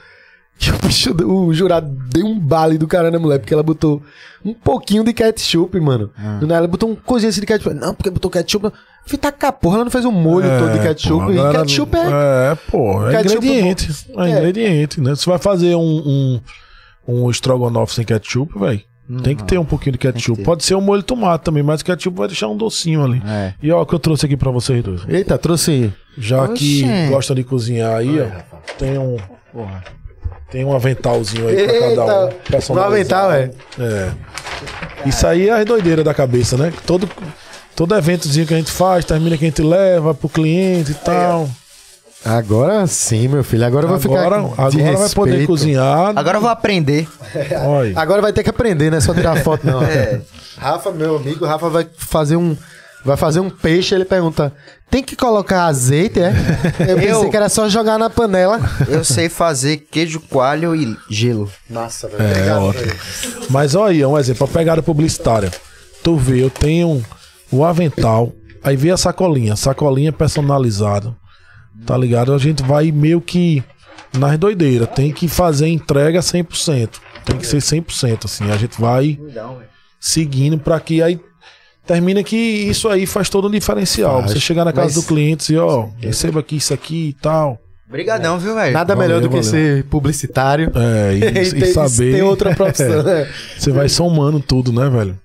Que 0.57 0.69
o, 0.72 0.77
bicho, 0.77 1.14
o 1.26 1.53
jurado 1.53 1.89
deu 2.10 2.26
um 2.26 2.39
bale 2.39 2.77
do 2.77 2.88
cara 2.88 3.10
na 3.11 3.18
mulher, 3.19 3.39
porque 3.39 3.53
ela 3.53 3.64
botou 3.64 4.02
um 4.45 4.53
pouquinho 4.53 5.03
de 5.03 5.11
ketchup, 5.11 5.80
mano. 5.80 6.11
Nada, 6.18 6.53
Ela 6.56 6.68
botou 6.68 6.89
um 6.89 6.95
coisinho 6.95 7.30
assim 7.31 7.41
de 7.41 7.48
ketchup. 7.48 7.73
Não, 7.76 7.93
porque 7.95 8.10
botou 8.11 8.30
ketchup. 8.31 8.72
Tá 9.19 9.31
cá, 9.31 9.52
porra, 9.52 9.76
ela 9.77 9.84
não 9.85 9.91
fez 9.91 10.06
um 10.06 10.11
molho 10.11 10.48
todo 10.60 10.72
de 10.73 10.80
É, 10.80 10.84
ketchup. 10.84 11.26
pô, 11.26 11.31
e 11.31 11.35
galera- 11.35 11.60
ketchup 11.60 11.98
é. 11.98 11.99
É, 12.52 12.56
pô, 12.69 13.07
é 13.10 13.11
Ketchup 13.23 13.45
ingrediente. 13.48 14.06
É, 14.15 14.22
É. 14.23 14.30
ingrediente, 14.30 15.02
né? 15.02 15.15
Você 15.15 15.27
vai 15.30 15.39
fazer 15.39 15.76
um, 15.76 15.81
um, 15.81 16.41
um 17.07 17.30
estrogonofe 17.30 17.95
sem 17.95 18.06
ketchup, 18.06 18.57
velho. 18.60 18.81
Tem 19.24 19.36
que 19.36 19.44
ter 19.44 19.58
um 19.58 19.66
pouquinho 19.66 19.94
de 19.94 19.98
ketchup. 19.98 20.44
Pode 20.44 20.64
ser 20.64 20.76
um 20.76 20.82
molho 20.82 21.02
de 21.02 21.08
tomate 21.08 21.44
também, 21.44 21.62
mas 21.64 21.82
o 21.82 21.86
ketchup 21.86 22.18
vai 22.18 22.28
deixar 22.28 22.48
um 22.48 22.56
docinho 22.56 23.04
ali. 23.04 23.22
É. 23.26 23.54
E 23.62 23.72
ó, 23.72 23.82
o 23.82 23.86
que 23.86 23.94
eu 23.94 24.00
trouxe 24.00 24.26
aqui 24.26 24.38
pra 24.38 24.52
vocês 24.52 24.84
dois. 24.84 25.02
Eita, 25.08 25.38
trouxe. 25.38 25.92
Já 26.18 26.48
que 26.48 26.84
Oxê. 26.84 27.08
gostam 27.10 27.36
de 27.36 27.44
cozinhar 27.44 27.96
aí, 27.96 28.22
ó, 28.22 28.28
tem 28.78 28.98
um. 28.98 29.18
Tem 30.50 30.66
um 30.66 30.76
aventalzinho 30.76 31.48
aí 31.48 31.56
pra 31.56 31.80
cada 31.80 32.06
um. 32.06 32.24
Eita, 32.28 32.36
personalizado. 32.50 32.80
um 32.80 32.84
avental, 32.84 33.32
é. 33.32 33.52
É. 33.80 34.12
Isso 35.06 35.26
aí 35.26 35.50
é 35.50 35.54
as 35.54 35.66
doideiras 35.66 36.04
da 36.04 36.14
cabeça, 36.14 36.58
né? 36.58 36.74
Todo, 36.86 37.10
todo 37.76 37.96
eventozinho 37.96 38.46
que 38.46 38.54
a 38.54 38.58
gente 38.58 38.72
faz, 38.72 39.06
termina 39.06 39.38
que 39.38 39.46
a 39.46 39.48
gente 39.48 39.62
leva 39.62 40.14
pro 40.14 40.28
cliente 40.30 40.92
e 40.92 40.96
tal. 40.96 41.50
Agora 42.23 42.85
sim, 42.85 43.27
meu 43.27 43.43
filho. 43.43 43.65
Agora 43.65 43.85
eu 43.85 43.89
vou 43.89 43.99
ficar. 43.99 44.26
Agora, 44.26 44.41
vai 44.98 45.10
poder 45.10 45.48
cozinhar. 45.48 46.14
Agora 46.15 46.38
eu 46.38 46.41
vou 46.41 46.49
aprender. 46.49 47.07
Olha. 47.65 47.99
Agora 47.99 48.22
vai 48.22 48.31
ter 48.31 48.43
que 48.43 48.49
aprender, 48.49 48.91
né? 48.91 48.99
Só 48.99 49.14
tirar 49.14 49.38
foto, 49.43 49.65
não. 49.65 49.81
É. 49.81 50.22
Rafa, 50.57 50.91
meu 50.91 51.15
amigo, 51.15 51.45
Rafa 51.45 51.69
vai 51.69 51.88
fazer 51.98 52.35
um. 52.35 52.56
Vai 53.03 53.18
fazer 53.18 53.39
um 53.39 53.49
peixe, 53.49 53.95
ele 53.95 54.06
pergunta: 54.06 54.53
tem 54.91 55.02
que 55.02 55.15
colocar 55.15 55.65
azeite, 55.65 56.19
é? 56.19 56.31
Eu 56.88 56.98
pensei 56.98 57.11
Eu- 57.11 57.30
que 57.31 57.35
era 57.35 57.49
só 57.49 57.68
jogar 57.68 57.98
na 57.98 58.11
panela. 58.11 58.60
Eu 58.88 59.03
sei 59.03 59.27
fazer 59.27 59.77
queijo 59.89 60.19
coalho 60.30 60.76
e 60.76 60.95
gelo. 61.10 61.49
Nossa, 61.68 62.07
velho. 62.07 62.22
É, 62.22 62.31
obrigado, 62.31 62.64
ótimo. 62.64 62.91
Mas 63.49 63.73
olha 63.73 63.91
aí, 63.91 64.06
um 64.06 64.19
exemplo, 64.19 64.45
a 64.45 64.48
pegada 64.48 64.84
publicitária. 64.84 65.49
Tu 66.03 66.15
vê, 66.15 66.43
eu 66.43 66.52
tenho 66.52 67.03
o 67.52 67.65
avental, 67.65 68.31
aí 68.64 68.76
vê 68.76 68.91
a 68.91 68.98
sacolinha, 68.98 69.56
sacolinha 69.56 70.14
personalizada. 70.14 71.15
Tá 71.85 71.98
ligado? 71.98 72.34
A 72.34 72.38
gente 72.38 72.61
vai 72.64 72.91
meio 72.91 73.19
que 73.22 73.64
nas 74.18 74.38
doideiras, 74.38 74.88
tem 74.89 75.11
que 75.11 75.27
fazer 75.27 75.68
entrega 75.68 76.19
100%. 76.19 76.89
Tem 77.26 77.38
que 77.38 77.45
ser 77.48 77.57
100%, 77.57 78.26
assim. 78.26 78.49
A 78.52 78.57
gente 78.57 78.80
vai 78.80 79.18
seguindo 79.99 80.57
pra 80.57 80.80
que 80.80 81.02
aí 81.02 81.19
termina 81.85 82.23
que 82.23 82.35
isso 82.35 82.88
aí 82.89 83.06
faz 83.06 83.30
todo 83.30 83.48
um 83.48 83.52
diferencial. 83.52 84.19
Faz. 84.22 84.31
Você 84.31 84.39
chegar 84.39 84.65
na 84.65 84.73
casa 84.73 84.88
Mas- 84.88 84.95
do 84.95 85.03
cliente 85.03 85.53
e 85.53 85.57
ó, 85.57 85.88
receba 85.99 86.39
aqui 86.39 86.56
isso 86.57 86.73
aqui 86.73 87.10
e 87.10 87.14
tal. 87.14 87.60
Obrigadão, 87.88 88.39
viu, 88.39 88.56
velho? 88.56 88.72
Nada 88.73 88.95
Valeu, 88.95 89.07
melhor 89.10 89.22
do 89.22 89.27
que 89.27 89.35
valeu. 89.35 89.49
ser 89.49 89.84
publicitário. 89.85 90.72
É, 90.73 91.14
e, 91.14 91.18
e 91.49 91.52
ter- 91.60 91.65
saber. 91.73 92.15
ter 92.15 92.22
outra 92.23 92.56
profissão, 92.56 93.03
né? 93.03 93.27
Você 93.57 93.72
vai 93.72 93.89
somando 93.89 94.39
tudo, 94.39 94.72
né, 94.72 94.89
velho? 94.89 95.19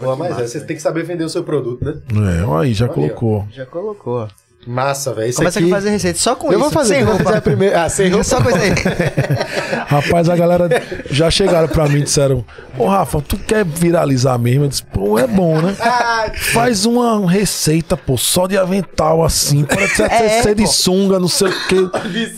Pô, 0.00 0.14
mas 0.16 0.38
é, 0.38 0.46
você 0.46 0.60
tem 0.60 0.76
que 0.76 0.82
saber 0.82 1.04
vender 1.04 1.24
o 1.24 1.28
seu 1.28 1.42
produto, 1.44 1.84
né? 1.84 1.94
É, 2.38 2.42
olha 2.44 2.68
aí, 2.68 2.72
já 2.74 2.88
colocou. 2.88 3.46
Já 3.52 3.66
colocou. 3.66 4.28
Massa, 4.66 5.12
velho. 5.12 5.34
Começa 5.34 5.58
aqui... 5.58 5.68
a 5.68 5.74
fazer 5.74 5.90
receita 5.90 6.18
só 6.18 6.34
com 6.34 6.46
Eu 6.46 6.52
isso. 6.52 6.60
vou 6.60 6.70
fazer. 6.70 6.94
Sem 6.94 7.04
vou 7.04 7.12
fazer 7.16 7.24
roupa. 7.24 7.38
a 7.38 7.42
primeira. 7.42 7.82
Ah, 7.84 7.88
sem 7.88 8.08
roupa. 8.10 8.24
Só 8.24 8.40
com 8.42 8.48
isso 8.50 8.58
aí. 8.58 8.72
Rapaz, 9.86 10.28
a 10.28 10.36
galera 10.36 10.82
já 11.10 11.30
chegaram 11.30 11.68
pra 11.68 11.86
mim 11.88 11.98
e 12.00 12.02
disseram: 12.04 12.44
Ô 12.78 12.86
Rafa, 12.86 13.20
tu 13.20 13.36
quer 13.36 13.64
viralizar 13.64 14.38
mesmo? 14.38 14.64
Eu 14.64 14.68
disse: 14.68 14.82
Pô, 14.84 15.18
é 15.18 15.26
bom, 15.26 15.60
né? 15.60 15.74
Ah, 15.84 16.30
Faz 16.34 16.86
uma 16.86 17.30
receita, 17.30 17.96
pô, 17.96 18.16
só 18.16 18.46
de 18.46 18.56
avental 18.56 19.22
assim. 19.24 19.64
Pode 19.64 19.88
ser, 19.94 20.10
É, 20.10 20.42
ser 20.42 20.54
de 20.54 20.62
pô. 20.62 20.68
sunga, 20.68 21.18
não 21.20 21.28
sei 21.28 21.48
o 21.48 21.66
quê. 21.68 21.76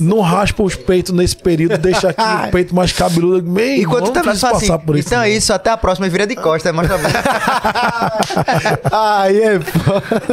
Não 0.00 0.20
raspa 0.20 0.62
os 0.62 0.74
peitos 0.74 1.12
nesse 1.12 1.36
período, 1.36 1.78
deixa 1.78 2.10
aqui 2.10 2.20
o 2.48 2.50
peito 2.50 2.74
mais 2.74 2.92
cabeludo. 2.92 3.48
Meio, 3.48 3.82
Enquanto 3.82 4.06
não 4.06 4.12
tá 4.22 4.30
assim, 4.32 4.40
passar 4.50 4.78
por 4.78 4.96
isso. 4.96 5.08
então 5.08 5.22
é 5.22 5.30
isso, 5.30 5.52
até 5.52 5.70
a 5.70 5.76
próxima, 5.76 6.08
vira 6.08 6.26
de 6.26 6.34
costa, 6.34 6.72
mostra 6.72 6.94
a 6.96 6.98
bunda. 6.98 7.22
Aí 8.92 9.40
é. 9.40 9.60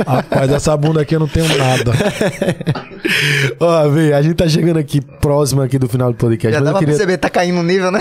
Rapaz, 0.08 0.52
essa 0.52 0.76
bunda 0.78 1.02
aqui 1.02 1.16
eu 1.16 1.20
não 1.20 1.28
tenho 1.28 1.48
nada. 1.58 1.83
Ó, 3.60 3.90
vê, 3.90 4.14
a 4.14 4.22
gente 4.22 4.36
tá 4.36 4.48
chegando 4.48 4.78
aqui 4.78 5.02
próximo 5.02 5.62
aqui 5.62 5.78
do 5.78 5.88
final 5.88 6.12
do 6.12 6.18
podcast. 6.18 6.54
Já 6.54 6.60
mas 6.60 6.66
dá 6.66 6.70
eu 6.70 6.74
pra 6.74 6.80
queria... 6.80 6.94
perceber, 6.94 7.18
tá 7.18 7.30
caindo 7.30 7.56
no 7.56 7.64
nível, 7.64 7.92
né? 7.92 8.00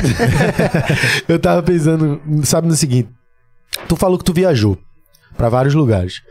eu 1.28 1.38
tava 1.38 1.62
pensando, 1.62 2.20
sabe, 2.44 2.68
no 2.68 2.74
seguinte. 2.74 3.08
Tu 3.88 3.96
falou 3.96 4.18
que 4.18 4.24
tu 4.24 4.32
viajou 4.32 4.78
pra 5.36 5.48
vários 5.48 5.74
lugares. 5.74 6.22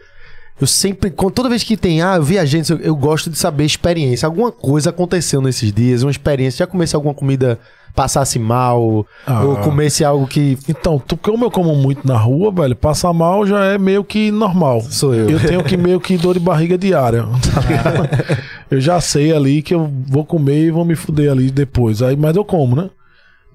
Eu 0.59 0.67
sempre, 0.67 1.09
com- 1.09 1.31
toda 1.31 1.49
vez 1.49 1.63
que 1.63 1.75
tem, 1.75 2.01
ah, 2.03 2.17
eu 2.17 2.23
viajei, 2.23 2.61
o 2.61 2.73
eu 2.81 2.95
gosto 2.95 3.29
de 3.29 3.37
saber 3.37 3.65
experiência. 3.65 4.27
Alguma 4.27 4.51
coisa 4.51 4.91
aconteceu 4.91 5.41
nesses 5.41 5.73
dias, 5.73 6.03
uma 6.03 6.11
experiência. 6.11 6.59
Já 6.59 6.67
comesse 6.67 6.95
alguma 6.95 7.15
comida 7.15 7.59
passasse 7.95 8.39
mal, 8.39 9.05
Ah. 9.25 9.43
ou 9.43 9.57
comesse 9.57 10.03
algo 10.03 10.25
que 10.27 10.57
Então, 10.67 10.97
tu, 10.99 11.15
como 11.17 11.45
eu 11.45 11.51
como 11.51 11.75
muito 11.75 12.07
na 12.07 12.17
rua, 12.17 12.51
velho, 12.51 12.75
passar 12.75 13.13
mal 13.13 13.45
já 13.45 13.63
é 13.65 13.77
meio 13.77 14.03
que 14.03 14.31
normal. 14.31 14.81
Sou 14.81 15.13
eu. 15.13 15.29
Eu 15.29 15.39
tenho 15.39 15.63
que 15.63 15.75
meio 15.77 15.99
que 15.99 16.17
dor 16.17 16.33
de 16.33 16.39
barriga 16.39 16.77
diária. 16.77 17.23
tá 17.23 18.37
eu 18.71 18.79
já 18.81 18.99
sei 19.01 19.33
ali 19.33 19.61
que 19.61 19.73
eu 19.73 19.91
vou 20.07 20.25
comer 20.25 20.65
e 20.65 20.71
vou 20.71 20.85
me 20.85 20.95
fuder 20.95 21.31
ali 21.31 21.51
depois. 21.51 22.01
Aí, 22.01 22.15
mas 22.15 22.35
eu 22.35 22.43
como, 22.45 22.75
né? 22.75 22.89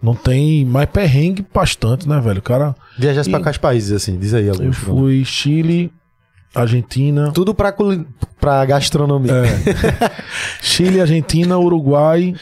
Não 0.03 0.15
tem 0.15 0.65
mais 0.65 0.89
perrengue 0.91 1.45
bastante, 1.53 2.07
né, 2.09 2.21
velho? 2.21 2.39
O 2.39 2.43
cara. 2.43 2.75
viajasse 2.99 3.31
pra 3.31 3.41
quais 3.41 3.57
países, 3.57 3.93
assim? 3.93 4.19
Diz 4.19 4.35
aí, 4.35 4.47
Eu 4.47 4.53
alguns. 4.53 4.77
fui 4.77 5.25
Chile, 5.25 5.91
Argentina. 6.55 7.33
Tudo 7.33 7.55
pra, 7.55 7.75
pra 8.39 8.65
gastronomia. 8.67 9.33
É. 9.33 10.11
Chile, 10.61 11.01
Argentina, 11.01 11.59
Uruguai, 11.59 12.35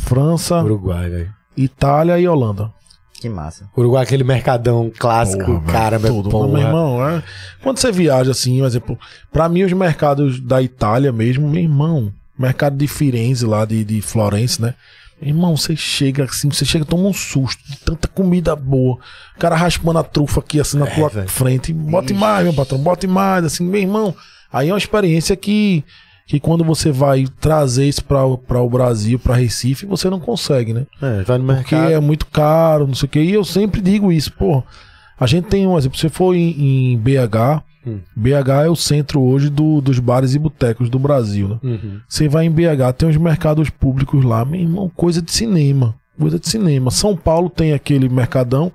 França, 0.00 0.62
Uruguai, 0.62 1.08
velho. 1.08 1.34
Itália 1.56 2.18
e 2.18 2.26
Holanda. 2.26 2.72
Que 3.20 3.28
massa. 3.28 3.68
Uruguai, 3.76 4.02
aquele 4.02 4.24
mercadão 4.24 4.90
clássico, 4.98 5.44
Porra, 5.44 5.60
cara, 5.72 5.98
meu 5.98 6.14
tudo. 6.14 6.30
porra. 6.30 6.48
Meu 6.48 6.58
irmão, 6.58 7.06
é- 7.08 7.22
quando 7.62 7.78
você 7.78 7.92
viaja 7.92 8.30
assim, 8.30 8.58
por 8.58 8.66
exemplo, 8.66 8.98
pra 9.30 9.48
mim 9.48 9.62
os 9.62 9.72
mercados 9.72 10.40
da 10.40 10.62
Itália 10.62 11.12
mesmo, 11.12 11.46
meu 11.48 11.60
irmão, 11.62 12.10
mercado 12.38 12.76
de 12.78 12.86
Firenze 12.86 13.44
lá, 13.44 13.64
de, 13.66 13.84
de 13.84 14.00
Florença, 14.00 14.62
né? 14.62 14.74
Meu 15.20 15.28
irmão, 15.34 15.54
você 15.54 15.76
chega 15.76 16.24
assim, 16.24 16.48
você 16.50 16.64
chega, 16.64 16.82
toma 16.86 17.02
um 17.06 17.12
susto 17.12 17.62
de 17.70 17.76
tanta 17.80 18.08
comida 18.08 18.56
boa. 18.56 18.94
O 19.36 19.38
cara 19.38 19.54
raspando 19.54 19.98
a 19.98 20.02
trufa 20.02 20.40
aqui 20.40 20.58
assim 20.58 20.78
na 20.78 20.86
É, 20.86 20.94
tua 20.94 21.10
velho. 21.10 21.28
frente. 21.28 21.74
Bote 21.74 22.14
mais, 22.14 22.42
meu 22.44 22.54
patrão, 22.54 22.78
bote 22.78 23.06
mais, 23.06 23.44
assim, 23.44 23.62
meu 23.62 23.82
irmão. 23.82 24.14
Aí 24.50 24.70
é 24.70 24.72
uma 24.72 24.78
experiência 24.78 25.36
que, 25.36 25.84
que 26.30 26.38
quando 26.40 26.62
você 26.62 26.92
vai 26.92 27.26
trazer 27.40 27.88
isso 27.88 28.04
pra 28.04 28.24
o 28.24 28.70
Brasil, 28.70 29.18
pra 29.18 29.34
Recife, 29.34 29.84
você 29.84 30.08
não 30.08 30.20
consegue, 30.20 30.72
né? 30.72 30.86
É, 31.02 31.22
vai 31.24 31.38
no 31.38 31.44
Porque 31.44 31.74
mercado. 31.74 31.92
é 31.92 31.98
muito 32.00 32.26
caro, 32.26 32.86
não 32.86 32.94
sei 32.94 33.06
o 33.06 33.10
que. 33.10 33.20
E 33.20 33.32
eu 33.32 33.44
sempre 33.44 33.80
digo 33.80 34.12
isso, 34.12 34.32
pô. 34.32 34.62
A 35.18 35.26
gente 35.26 35.48
tem 35.48 35.66
um 35.66 35.76
exemplo. 35.76 35.96
Se 35.98 36.02
você 36.02 36.08
for 36.08 36.34
em, 36.34 36.92
em 36.92 36.96
BH, 36.98 37.62
Hum. 37.86 37.98
BH 38.14 38.66
é 38.66 38.68
o 38.68 38.76
centro 38.76 39.22
hoje 39.22 39.48
do- 39.48 39.80
dos 39.80 39.98
bares 39.98 40.34
e 40.34 40.38
botecos 40.38 40.90
do 40.90 40.98
Brasil, 40.98 41.48
né? 41.48 41.56
Uhum. 41.62 41.98
Você 42.06 42.28
vai 42.28 42.44
em 42.44 42.50
BH, 42.50 42.92
tem 42.96 43.08
os 43.08 43.16
mercados 43.16 43.70
públicos 43.70 44.22
lá, 44.22 44.44
meu 44.44 44.60
irmão, 44.60 44.90
coisa 44.94 45.22
de 45.22 45.32
cinema. 45.32 45.94
Coisa 46.18 46.38
de 46.38 46.46
cinema. 46.46 46.90
São 46.90 47.16
Paulo 47.16 47.48
tem 47.48 47.72
aquele 47.72 48.06
mercadão 48.08 48.70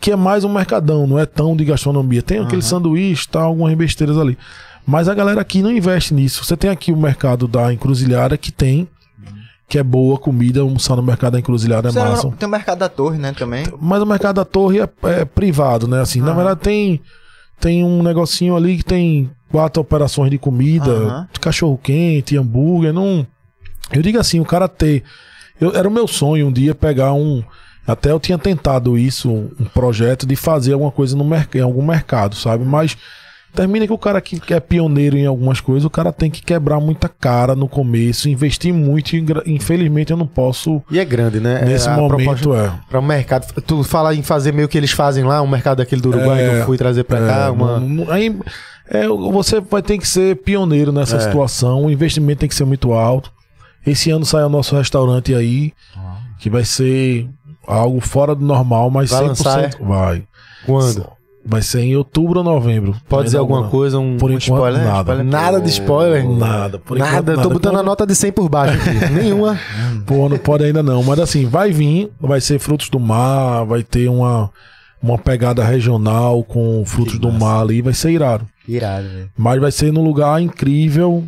que 0.00 0.12
é 0.12 0.16
mais 0.16 0.44
um 0.44 0.52
mercadão, 0.52 1.04
não 1.06 1.18
é 1.18 1.26
tão 1.26 1.56
de 1.56 1.64
gastronomia. 1.64 2.22
Tem 2.22 2.38
aquele 2.38 2.62
sanduíche, 2.62 3.26
tá, 3.28 3.40
algumas 3.42 3.74
besteiras 3.74 4.16
ali. 4.16 4.38
Mas 4.86 5.08
a 5.08 5.14
galera 5.14 5.40
aqui 5.40 5.62
não 5.62 5.70
investe 5.70 6.12
nisso. 6.12 6.44
Você 6.44 6.56
tem 6.56 6.70
aqui 6.70 6.92
o 6.92 6.96
mercado 6.96 7.48
da 7.48 7.72
encruzilhada 7.72 8.36
que 8.36 8.52
tem, 8.52 8.86
que 9.68 9.78
é 9.78 9.82
boa 9.82 10.18
comida, 10.18 10.60
almoçar 10.60 10.94
no 10.96 11.02
mercado 11.02 11.32
da 11.32 11.38
encruzilhada 11.38 11.88
é 11.88 11.92
Você 11.92 11.98
massa. 11.98 12.30
Tem 12.32 12.46
o 12.46 12.50
mercado 12.50 12.78
da 12.80 12.88
torre, 12.88 13.18
né, 13.18 13.32
também. 13.32 13.64
Mas 13.80 14.02
o 14.02 14.06
mercado 14.06 14.36
da 14.36 14.44
torre 14.44 14.80
é, 14.80 14.88
é 15.04 15.24
privado, 15.24 15.88
né? 15.88 16.00
Assim, 16.00 16.20
na 16.20 16.28
Aham. 16.28 16.36
verdade 16.36 16.60
tem 16.60 17.00
tem 17.60 17.82
um 17.84 18.02
negocinho 18.02 18.56
ali 18.56 18.76
que 18.76 18.84
tem 18.84 19.30
quatro 19.50 19.80
operações 19.80 20.30
de 20.30 20.36
comida, 20.38 20.90
Aham. 20.90 21.28
cachorro 21.40 21.78
quente, 21.82 22.36
hambúrguer, 22.36 22.92
não. 22.92 23.26
Eu 23.92 24.02
digo 24.02 24.18
assim, 24.18 24.38
o 24.40 24.44
cara 24.44 24.68
ter 24.68 25.02
eu, 25.60 25.74
era 25.74 25.88
o 25.88 25.90
meu 25.90 26.06
sonho 26.06 26.48
um 26.48 26.52
dia 26.52 26.74
pegar 26.74 27.12
um 27.12 27.42
até 27.86 28.10
eu 28.10 28.18
tinha 28.18 28.36
tentado 28.38 28.98
isso, 28.98 29.30
um 29.30 29.64
projeto 29.72 30.26
de 30.26 30.34
fazer 30.36 30.72
alguma 30.72 30.90
coisa 30.90 31.14
no 31.16 31.24
merc- 31.24 31.54
em 31.54 31.60
algum 31.60 31.84
mercado, 31.84 32.34
sabe? 32.34 32.64
Mas 32.64 32.96
termina 33.54 33.86
que 33.86 33.92
o 33.92 33.98
cara 33.98 34.20
que, 34.20 34.40
é 34.52 34.60
pioneiro 34.60 35.16
em 35.16 35.26
algumas 35.26 35.60
coisas, 35.60 35.84
o 35.84 35.90
cara 35.90 36.12
tem 36.12 36.30
que 36.30 36.42
quebrar 36.42 36.80
muita 36.80 37.08
cara 37.08 37.54
no 37.54 37.68
começo, 37.68 38.28
investir 38.28 38.72
muito, 38.74 39.14
e 39.14 39.24
infelizmente 39.46 40.10
eu 40.10 40.16
não 40.16 40.26
posso 40.26 40.82
E 40.90 40.98
é 40.98 41.04
grande, 41.04 41.40
né? 41.40 41.62
nesse 41.64 41.88
é, 41.88 41.94
proposta- 41.94 42.16
momento 42.24 42.54
é. 42.54 42.72
Pra 42.90 42.98
um 43.00 43.02
mercado. 43.02 43.46
Tu 43.62 43.82
fala 43.84 44.14
em 44.14 44.22
fazer 44.22 44.52
meio 44.52 44.68
que 44.68 44.76
eles 44.76 44.90
fazem 44.90 45.24
lá, 45.24 45.40
um 45.40 45.46
mercado 45.48 45.78
daquele 45.78 46.00
do 46.02 46.08
Uruguai 46.10 46.42
É, 46.44 46.48
que 46.50 46.56
eu 46.56 46.64
fui 46.66 46.76
trazer 46.76 47.04
pra 47.04 47.18
cá, 47.26 47.46
É, 47.46 47.50
uma. 47.50 47.78
não- 47.80 47.88
não- 47.88 48.10
aí, 48.10 48.36
é, 48.90 49.06
você 49.08 49.60
vai 49.60 49.82
ter 49.82 49.98
que 49.98 50.06
ser 50.08 50.36
pioneiro 50.42 50.92
nessa 50.92 51.16
É. 51.16 51.20
situação. 51.20 51.84
O 51.86 51.90
investimento 51.90 52.40
tem 52.40 52.48
que 52.48 52.54
ser 52.54 52.64
muito 52.64 52.92
alto. 52.92 53.30
Esse 53.86 54.10
ano 54.10 54.24
sai 54.24 54.42
o 54.44 54.48
nosso 54.48 54.76
restaurante 54.76 55.34
aí, 55.34 55.72
que 56.38 56.48
vai 56.50 56.64
ser 56.64 57.28
algo 57.66 58.00
fora 58.00 58.34
do 58.34 58.44
normal, 58.44 58.90
mas 58.90 59.10
Vai 59.10 59.20
100% 59.24 59.28
lançar, 59.28 59.70
vai. 59.80 60.22
Quando? 60.66 61.06
Vai 61.46 61.60
ser 61.60 61.80
em 61.80 61.94
outubro 61.94 62.38
ou 62.38 62.44
novembro. 62.44 62.96
Pode 63.06 63.26
dizer 63.26 63.36
alguma 63.38 63.62
não. 63.62 63.68
coisa? 63.68 63.98
Um, 63.98 64.16
Por 64.16 64.30
um 64.30 64.34
enquanto, 64.34 64.54
spoiler? 64.54 64.82
nada. 64.84 65.12
Spoiler? 65.12 65.24
Nada 65.24 65.60
de 65.60 65.68
spoiler? 65.68 66.28
Nada, 66.28 66.78
por 66.78 66.96
enquanto, 66.96 67.12
nada, 67.12 67.32
eu 67.32 67.36
tô 67.36 67.42
nada. 67.42 67.54
botando 67.54 67.76
a 67.78 67.82
nota 67.82 68.06
de 68.06 68.14
100 68.14 68.32
por 68.32 68.48
baixo 68.48 68.78
aqui. 68.78 69.12
Nenhuma. 69.12 69.58
Pô, 70.06 70.28
não 70.28 70.38
pode 70.38 70.64
ainda 70.64 70.82
não. 70.82 71.02
Mas 71.02 71.18
assim, 71.18 71.44
vai 71.46 71.70
vir, 71.70 72.10
vai 72.18 72.40
ser 72.40 72.58
frutos 72.58 72.88
do 72.88 72.98
mar, 72.98 73.64
vai 73.64 73.82
ter 73.82 74.08
uma, 74.08 74.50
uma 75.02 75.18
pegada 75.18 75.62
regional 75.62 76.42
com 76.42 76.82
frutos 76.86 77.18
do 77.18 77.30
mar 77.30 77.60
ali, 77.60 77.82
vai 77.82 77.92
ser 77.92 78.10
irado. 78.12 78.46
Irado, 78.66 79.06
velho. 79.06 79.30
Mas 79.36 79.60
vai 79.60 79.70
ser 79.70 79.92
num 79.92 80.02
lugar 80.02 80.40
incrível. 80.40 81.24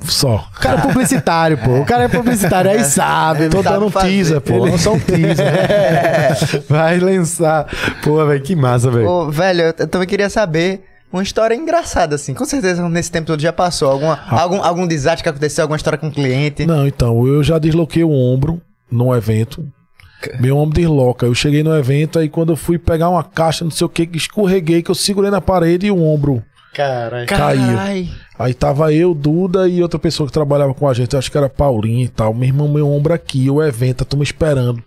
Só. 0.00 0.46
O 0.56 0.60
cara 0.60 0.78
é 0.80 0.82
publicitário, 0.82 1.58
pô. 1.58 1.78
O 1.80 1.84
cara 1.86 2.04
é 2.04 2.08
publicitário, 2.08 2.70
aí 2.70 2.84
sabe. 2.84 3.48
Tô 3.48 3.62
dando 3.62 3.86
um 3.86 3.90
teaser, 3.90 4.40
pô. 4.40 4.54
Ele- 4.54 4.72
Lançar 4.72 4.90
um 4.90 4.98
teaser. 5.00 5.46
É. 5.46 6.34
Vai 6.68 6.98
lançar. 6.98 7.66
Pô, 8.02 8.24
velho, 8.26 8.42
que 8.42 8.54
massa, 8.54 8.90
velho. 8.90 9.08
Ô, 9.08 9.30
velho, 9.30 9.62
eu 9.62 9.72
t- 9.72 9.86
também 9.86 10.06
queria 10.06 10.28
saber 10.28 10.84
uma 11.12 11.22
história 11.22 11.54
engraçada, 11.54 12.16
assim. 12.16 12.34
Com 12.34 12.44
certeza 12.44 12.86
nesse 12.88 13.10
tempo 13.10 13.26
todo 13.28 13.40
já 13.40 13.52
passou. 13.52 13.90
Alguma, 13.90 14.18
algum, 14.28 14.62
algum 14.62 14.86
desastre 14.86 15.22
que 15.22 15.28
aconteceu, 15.28 15.62
alguma 15.62 15.76
história 15.76 15.98
com 15.98 16.08
o 16.08 16.12
cliente. 16.12 16.66
Não, 16.66 16.86
então, 16.86 17.26
eu 17.26 17.42
já 17.42 17.58
desloquei 17.58 18.04
o 18.04 18.10
ombro 18.10 18.60
num 18.90 19.14
evento. 19.14 19.64
Meu 20.40 20.56
ombro 20.58 20.74
desloca. 20.78 21.24
Eu 21.26 21.34
cheguei 21.34 21.62
no 21.62 21.74
evento, 21.76 22.18
aí 22.18 22.28
quando 22.28 22.52
eu 22.52 22.56
fui 22.56 22.78
pegar 22.78 23.08
uma 23.10 23.22
caixa, 23.22 23.62
não 23.64 23.70
sei 23.70 23.84
o 23.86 23.88
que, 23.90 24.08
escorreguei, 24.14 24.82
que 24.82 24.90
eu 24.90 24.94
segurei 24.94 25.30
na 25.30 25.40
parede 25.40 25.86
e 25.86 25.90
o 25.90 26.02
ombro 26.02 26.42
Caralho. 26.74 27.26
caiu. 27.26 28.08
Aí 28.38 28.52
tava 28.52 28.92
eu, 28.92 29.14
Duda 29.14 29.68
e 29.68 29.82
outra 29.82 29.98
pessoa 29.98 30.26
que 30.26 30.32
trabalhava 30.32 30.74
com 30.74 30.88
a 30.88 30.92
gente, 30.94 31.16
acho 31.16 31.30
que 31.30 31.38
era 31.38 31.48
Paulinho 31.48 32.04
e 32.04 32.08
tal. 32.08 32.34
Meu 32.34 32.48
irmão, 32.48 32.68
meu 32.68 32.90
ombro 32.90 33.12
aqui, 33.14 33.48
o 33.48 33.62
evento, 33.62 34.02
a 34.02 34.04
turma 34.04 34.24
esperando. 34.24 34.82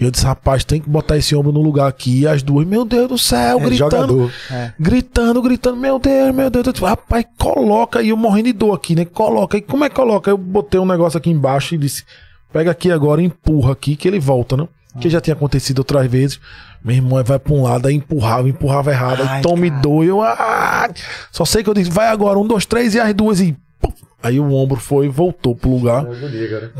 E 0.00 0.04
eu 0.04 0.12
disse, 0.12 0.24
rapaz, 0.24 0.62
tem 0.62 0.80
que 0.80 0.88
botar 0.88 1.16
esse 1.16 1.34
ombro 1.34 1.50
no 1.50 1.60
lugar 1.60 1.88
aqui. 1.88 2.20
E 2.20 2.26
as 2.28 2.40
duas, 2.40 2.64
meu 2.64 2.84
Deus 2.84 3.08
do 3.08 3.18
céu, 3.18 3.58
É, 3.58 3.64
gritando. 3.64 3.90
jogador. 3.90 4.32
Gritando, 4.78 5.42
gritando, 5.42 5.76
meu 5.76 5.98
Deus, 5.98 6.32
meu 6.32 6.48
Deus. 6.48 6.66
Eu 6.66 6.72
disse, 6.72 6.84
rapaz, 6.84 7.24
coloca 7.36 7.98
aí, 7.98 8.10
eu 8.10 8.16
morrendo 8.16 8.46
de 8.46 8.52
dor 8.52 8.74
aqui, 8.74 8.94
né? 8.94 9.04
Coloca 9.04 9.56
aí. 9.56 9.60
Como 9.60 9.84
é 9.84 9.88
que 9.88 9.96
coloca? 9.96 10.30
Eu 10.30 10.38
botei 10.38 10.78
um 10.78 10.86
negócio 10.86 11.18
aqui 11.18 11.30
embaixo 11.30 11.74
e 11.74 11.78
disse, 11.78 12.04
pega 12.52 12.70
aqui 12.70 12.92
agora, 12.92 13.20
e 13.20 13.24
empurra 13.24 13.72
aqui, 13.72 13.96
que 13.96 14.06
ele 14.06 14.20
volta, 14.20 14.56
né? 14.56 14.68
Que 15.00 15.10
já 15.10 15.20
tinha 15.20 15.34
acontecido 15.34 15.80
outras 15.80 16.06
vezes. 16.08 16.40
Meu 16.84 16.96
irmão 16.96 17.18
aí 17.18 17.24
vai 17.24 17.38
pra 17.38 17.52
um 17.52 17.62
lado, 17.62 17.88
aí 17.88 17.94
empurrava, 17.94 18.48
empurrava 18.48 18.90
errado, 18.90 19.22
aí 19.22 19.28
Ai, 19.28 19.40
tome 19.42 19.68
cara. 19.70 19.82
dor. 19.82 20.04
e 20.04 20.08
Eu, 20.08 20.22
ah! 20.22 20.88
Só 21.32 21.44
sei 21.44 21.62
que 21.62 21.70
eu 21.70 21.74
disse, 21.74 21.90
vai 21.90 22.08
agora, 22.08 22.38
um, 22.38 22.46
dois, 22.46 22.64
três, 22.64 22.94
e 22.94 23.00
as 23.00 23.12
duas, 23.14 23.40
e. 23.40 23.56
pum. 23.80 23.92
Aí 24.20 24.40
o 24.40 24.52
ombro 24.52 24.80
foi 24.80 25.06
e 25.06 25.08
voltou 25.08 25.54
pro 25.54 25.70
lugar. 25.70 26.04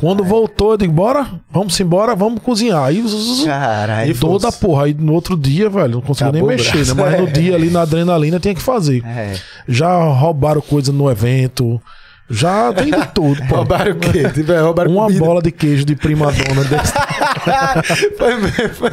Quando 0.01 0.25
voltou, 0.25 0.73
eu 0.73 0.77
digo, 0.77 0.93
bora, 0.93 1.25
vamos 1.49 1.79
embora, 1.79 2.17
vamos 2.17 2.43
cozinhar. 2.43 2.83
Aí, 2.83 3.05
Caralho. 3.45 4.11
e 4.11 4.15
toda 4.15 4.51
porra. 4.51 4.87
Aí 4.87 4.95
no 4.95 5.13
outro 5.13 5.37
dia, 5.37 5.71
velho, 5.71 5.95
não 5.95 6.01
conseguia 6.01 6.33
nem 6.33 6.43
mexer, 6.43 6.85
né? 6.85 6.95
Mas 6.95 7.21
no 7.21 7.29
dia 7.29 7.55
ali, 7.55 7.71
na 7.71 7.83
adrenalina, 7.83 8.41
tinha 8.41 8.55
que 8.55 8.61
fazer. 8.61 9.05
É. 9.07 9.37
Já 9.69 10.03
roubaram 10.03 10.61
coisa 10.61 10.91
no 10.91 11.09
evento. 11.09 11.81
Já 12.31 12.73
tem 12.75 12.91
de 12.91 13.07
tudo, 13.15 13.41
pô. 13.49 13.57
Roubaram 13.57 13.93
o 13.93 13.97
quê? 13.99 14.23
Roubaram 14.63 14.91
Uma 14.91 15.05
comida. 15.05 15.25
bola 15.25 15.41
de 15.43 15.51
queijo 15.51 15.85
de 15.85 15.97
prima 15.97 16.31
dona 16.31 16.63
desse. 16.65 16.93
Foi 18.19 18.35
mesmo, 18.37 18.75
foi. 18.75 18.91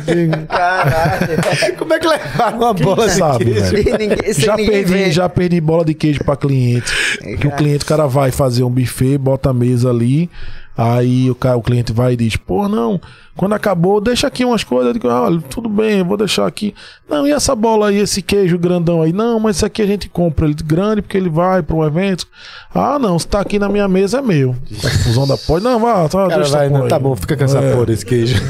Caralho. 0.47 1.75
Como 1.77 1.93
é 1.93 1.99
que 1.99 2.07
levaram 2.07 2.57
uma 2.57 2.73
bola 2.73 3.07
de 3.07 3.13
sabe, 3.13 3.45
queijo? 3.45 3.71
velho? 3.71 3.89
E 3.89 3.97
ninguém, 3.97 4.33
Já 4.33 4.55
perdi, 4.55 5.11
já 5.11 5.29
perdi 5.29 5.59
bola 5.59 5.83
de 5.83 5.93
queijo 5.93 6.23
pra 6.23 6.37
cliente. 6.37 6.91
Que 7.39 7.47
o 7.47 7.51
cliente, 7.51 7.83
o 7.83 7.87
cara 7.87 8.07
vai 8.07 8.31
fazer 8.31 8.63
um 8.63 8.69
buffet, 8.71 9.17
bota 9.17 9.49
a 9.49 9.53
mesa 9.53 9.89
ali. 9.89 10.29
Aí 10.77 11.29
o, 11.29 11.35
cara, 11.35 11.57
o 11.57 11.61
cliente 11.61 11.91
vai 11.91 12.13
e 12.13 12.17
diz: 12.17 12.35
Pô, 12.37 12.67
não, 12.69 12.99
quando 13.37 13.53
acabou, 13.53 13.99
deixa 13.99 14.27
aqui 14.27 14.45
umas 14.45 14.63
coisas. 14.63 14.87
Eu 14.87 14.93
digo: 14.93 15.07
Olha, 15.09 15.41
tudo 15.49 15.67
bem, 15.67 15.99
eu 15.99 16.05
vou 16.05 16.15
deixar 16.15 16.47
aqui. 16.47 16.73
Não, 17.09 17.27
e 17.27 17.31
essa 17.31 17.53
bola 17.53 17.89
aí, 17.89 17.97
esse 17.97 18.21
queijo 18.21 18.57
grandão 18.57 19.01
aí? 19.01 19.11
Não, 19.11 19.39
mas 19.39 19.57
esse 19.57 19.65
aqui 19.65 19.81
a 19.81 19.85
gente 19.85 20.07
compra 20.07 20.45
ele 20.45 20.55
grande 20.63 21.01
porque 21.01 21.17
ele 21.17 21.29
vai 21.29 21.61
para 21.61 21.75
um 21.75 21.85
evento. 21.85 22.25
Ah, 22.73 22.97
não, 22.97 23.19
se 23.19 23.27
tá 23.27 23.41
aqui 23.41 23.59
na 23.59 23.67
minha 23.67 23.87
mesa 23.87 24.19
é 24.19 24.21
meu. 24.21 24.55
Confusão 24.81 25.27
da 25.27 25.37
porra. 25.37 25.59
Não, 25.59 25.79
vá, 25.79 26.07
tá, 26.07 26.27
cara 26.27 26.41
deixa 26.41 26.57
vai, 26.57 26.69
não, 26.69 26.87
tá 26.87 26.97
bom, 26.97 27.15
fica 27.15 27.35
com 27.35 27.43
essa 27.43 27.59
É. 27.59 27.71
porra 27.73 27.85
desse 27.87 28.05
queijo. 28.05 28.41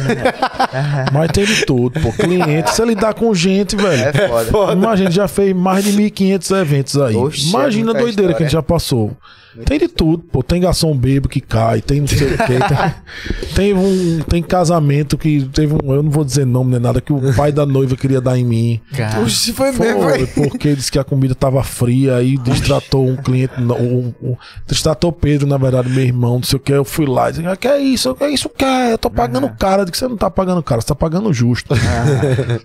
Mas 1.12 1.32
tem 1.32 1.46
de 1.46 1.66
tudo, 1.66 2.00
pô. 2.00 2.12
Cliente, 2.12 2.70
você 2.70 2.86
lidar 2.86 3.14
com 3.14 3.34
gente, 3.34 3.76
velho. 3.76 4.04
É 4.04 4.28
foda. 4.50 4.74
Imagina, 4.74 5.12
já 5.12 5.28
fez 5.28 5.56
mais 5.56 5.84
de 5.84 5.92
1.500 5.94 6.60
eventos 6.62 7.02
aí. 7.02 7.16
Oxe, 7.16 7.50
Imagina 7.50 7.92
é 7.92 7.92
a 7.92 7.94
muita 7.94 8.00
doideira 8.02 8.34
que 8.34 8.44
a 8.44 8.46
gente 8.46 8.54
já 8.54 8.64
passou. 8.64 9.16
Tem 9.64 9.80
de 9.80 9.88
tudo, 9.88 10.24
pô. 10.24 10.44
Tem 10.44 10.60
garçom 10.60 10.96
bebo 10.96 11.30
que 11.30 11.40
cai, 11.40 11.82
tem 11.82 12.02
não 12.02 12.08
sei 12.08 12.28
o 12.28 12.38
quê. 12.38 12.44
Tem, 12.46 13.54
tem 13.56 13.74
um, 13.74 14.20
tem 14.28 14.44
casamento 14.76 15.18
que 15.18 15.44
teve 15.54 15.74
um, 15.74 15.94
eu 15.94 16.04
não 16.04 16.10
vou 16.12 16.24
dizer 16.26 16.46
nome 16.46 16.72
nem 16.72 16.80
nada, 16.80 17.00
que 17.00 17.14
o 17.14 17.34
pai 17.36 17.52
da 17.52 17.66
noiva 17.66 17.96
queria 17.96 18.20
dar 18.20 18.38
em 18.38 18.44
mim. 18.46 18.82
Cara. 18.96 19.22
Oxi, 19.22 19.54
foi 19.54 19.72
Foi, 19.74 20.28
porque 20.28 20.76
disse 20.76 20.92
que 20.92 21.00
a 21.00 21.04
comida 21.04 21.34
tava 21.34 21.64
fria, 21.64 22.16
aí 22.18 22.38
distratou 22.38 23.08
um 23.08 23.16
cliente, 23.16 23.54
não, 23.60 23.76
um, 23.78 24.14
um, 24.22 24.36
distratou 24.68 25.12
Pedro, 25.12 25.48
na 25.48 25.58
verdade, 25.58 25.90
meu 25.90 26.04
irmão, 26.04 26.36
não 26.36 26.44
sei 26.44 26.58
o 26.58 26.60
que. 26.60 26.72
Eu 26.74 26.84
fui 26.86 27.06
lá 27.06 27.30
e 27.30 27.34
disse: 27.34 27.48
ah, 27.48 27.56
Que 27.56 27.68
é 27.68 27.80
isso? 27.80 28.14
Que 28.16 28.24
é 28.24 28.30
isso? 28.30 28.50
Que 28.50 28.66
é? 28.66 28.94
Eu 28.94 28.98
tô 28.98 29.10
pagando 29.10 29.50
caro. 29.58 29.82
Eu 29.82 29.86
disse: 29.86 30.00
Você 30.00 30.08
não 30.08 30.18
tá 30.18 30.30
pagando 30.30 30.62
caro, 30.62 30.82
você 30.82 30.88
tá 30.88 30.96
pagando 30.96 31.32
justo. 31.34 31.74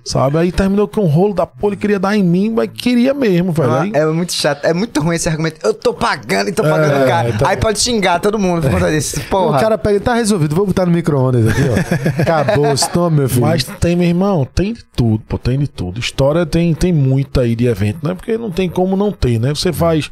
Sabe? 0.04 0.38
Aí 0.38 0.50
terminou 0.52 0.88
com 0.88 1.02
um 1.02 1.06
rolo 1.06 1.34
da 1.34 1.46
porra, 1.46 1.74
ele 1.74 1.80
queria 1.80 1.98
dar 1.98 2.16
em 2.16 2.22
mim, 2.24 2.50
mas 2.50 2.68
queria 2.72 3.14
mesmo, 3.14 3.52
velho. 3.52 3.72
Aí, 3.72 3.92
É 3.94 4.04
muito 4.06 4.32
chato, 4.32 4.64
é 4.64 4.74
muito 4.74 5.00
ruim 5.00 5.16
esse 5.16 5.28
argumento. 5.28 5.60
Eu 5.64 5.72
tô 5.74 5.94
pagando 5.94 6.48
e 6.48 6.52
tô 6.52 6.62
pagando 6.62 7.04
É, 7.04 7.06
caro. 7.06 7.28
então- 7.28 7.48
Aí 7.48 7.56
pode 7.56 7.78
xingar 7.78 8.18
todo 8.20 8.38
mundo 8.38 8.62
por 8.62 8.70
conta 8.70 8.90
disso. 8.90 9.20
Porra. 9.30 9.56
O 9.56 9.60
cara 9.60 9.78
pega, 9.78 10.00
tá 10.00 10.14
resolvido, 10.14 10.54
vou 10.54 10.66
botar 10.66 10.86
no 10.86 10.92
micro-ondas 10.92 11.46
aqui, 11.48 11.60
ó. 11.62 11.99
Acabou, 12.18 12.74
toma, 12.92 13.10
meu 13.10 13.28
filho. 13.28 13.42
Mas 13.42 13.64
tem, 13.64 13.96
meu 13.96 14.08
irmão, 14.08 14.44
tem 14.44 14.72
de 14.72 14.84
tudo, 14.84 15.22
pô, 15.28 15.38
tem 15.38 15.58
de 15.58 15.68
tudo. 15.68 16.00
História 16.00 16.46
tem, 16.46 16.74
tem 16.74 16.92
muita 16.92 17.42
aí 17.42 17.54
de 17.54 17.66
evento, 17.66 18.06
né? 18.06 18.14
Porque 18.14 18.36
não 18.38 18.50
tem 18.50 18.68
como 18.68 18.96
não 18.96 19.12
ter, 19.12 19.38
né? 19.38 19.54
Você 19.54 19.72
faz. 19.72 20.10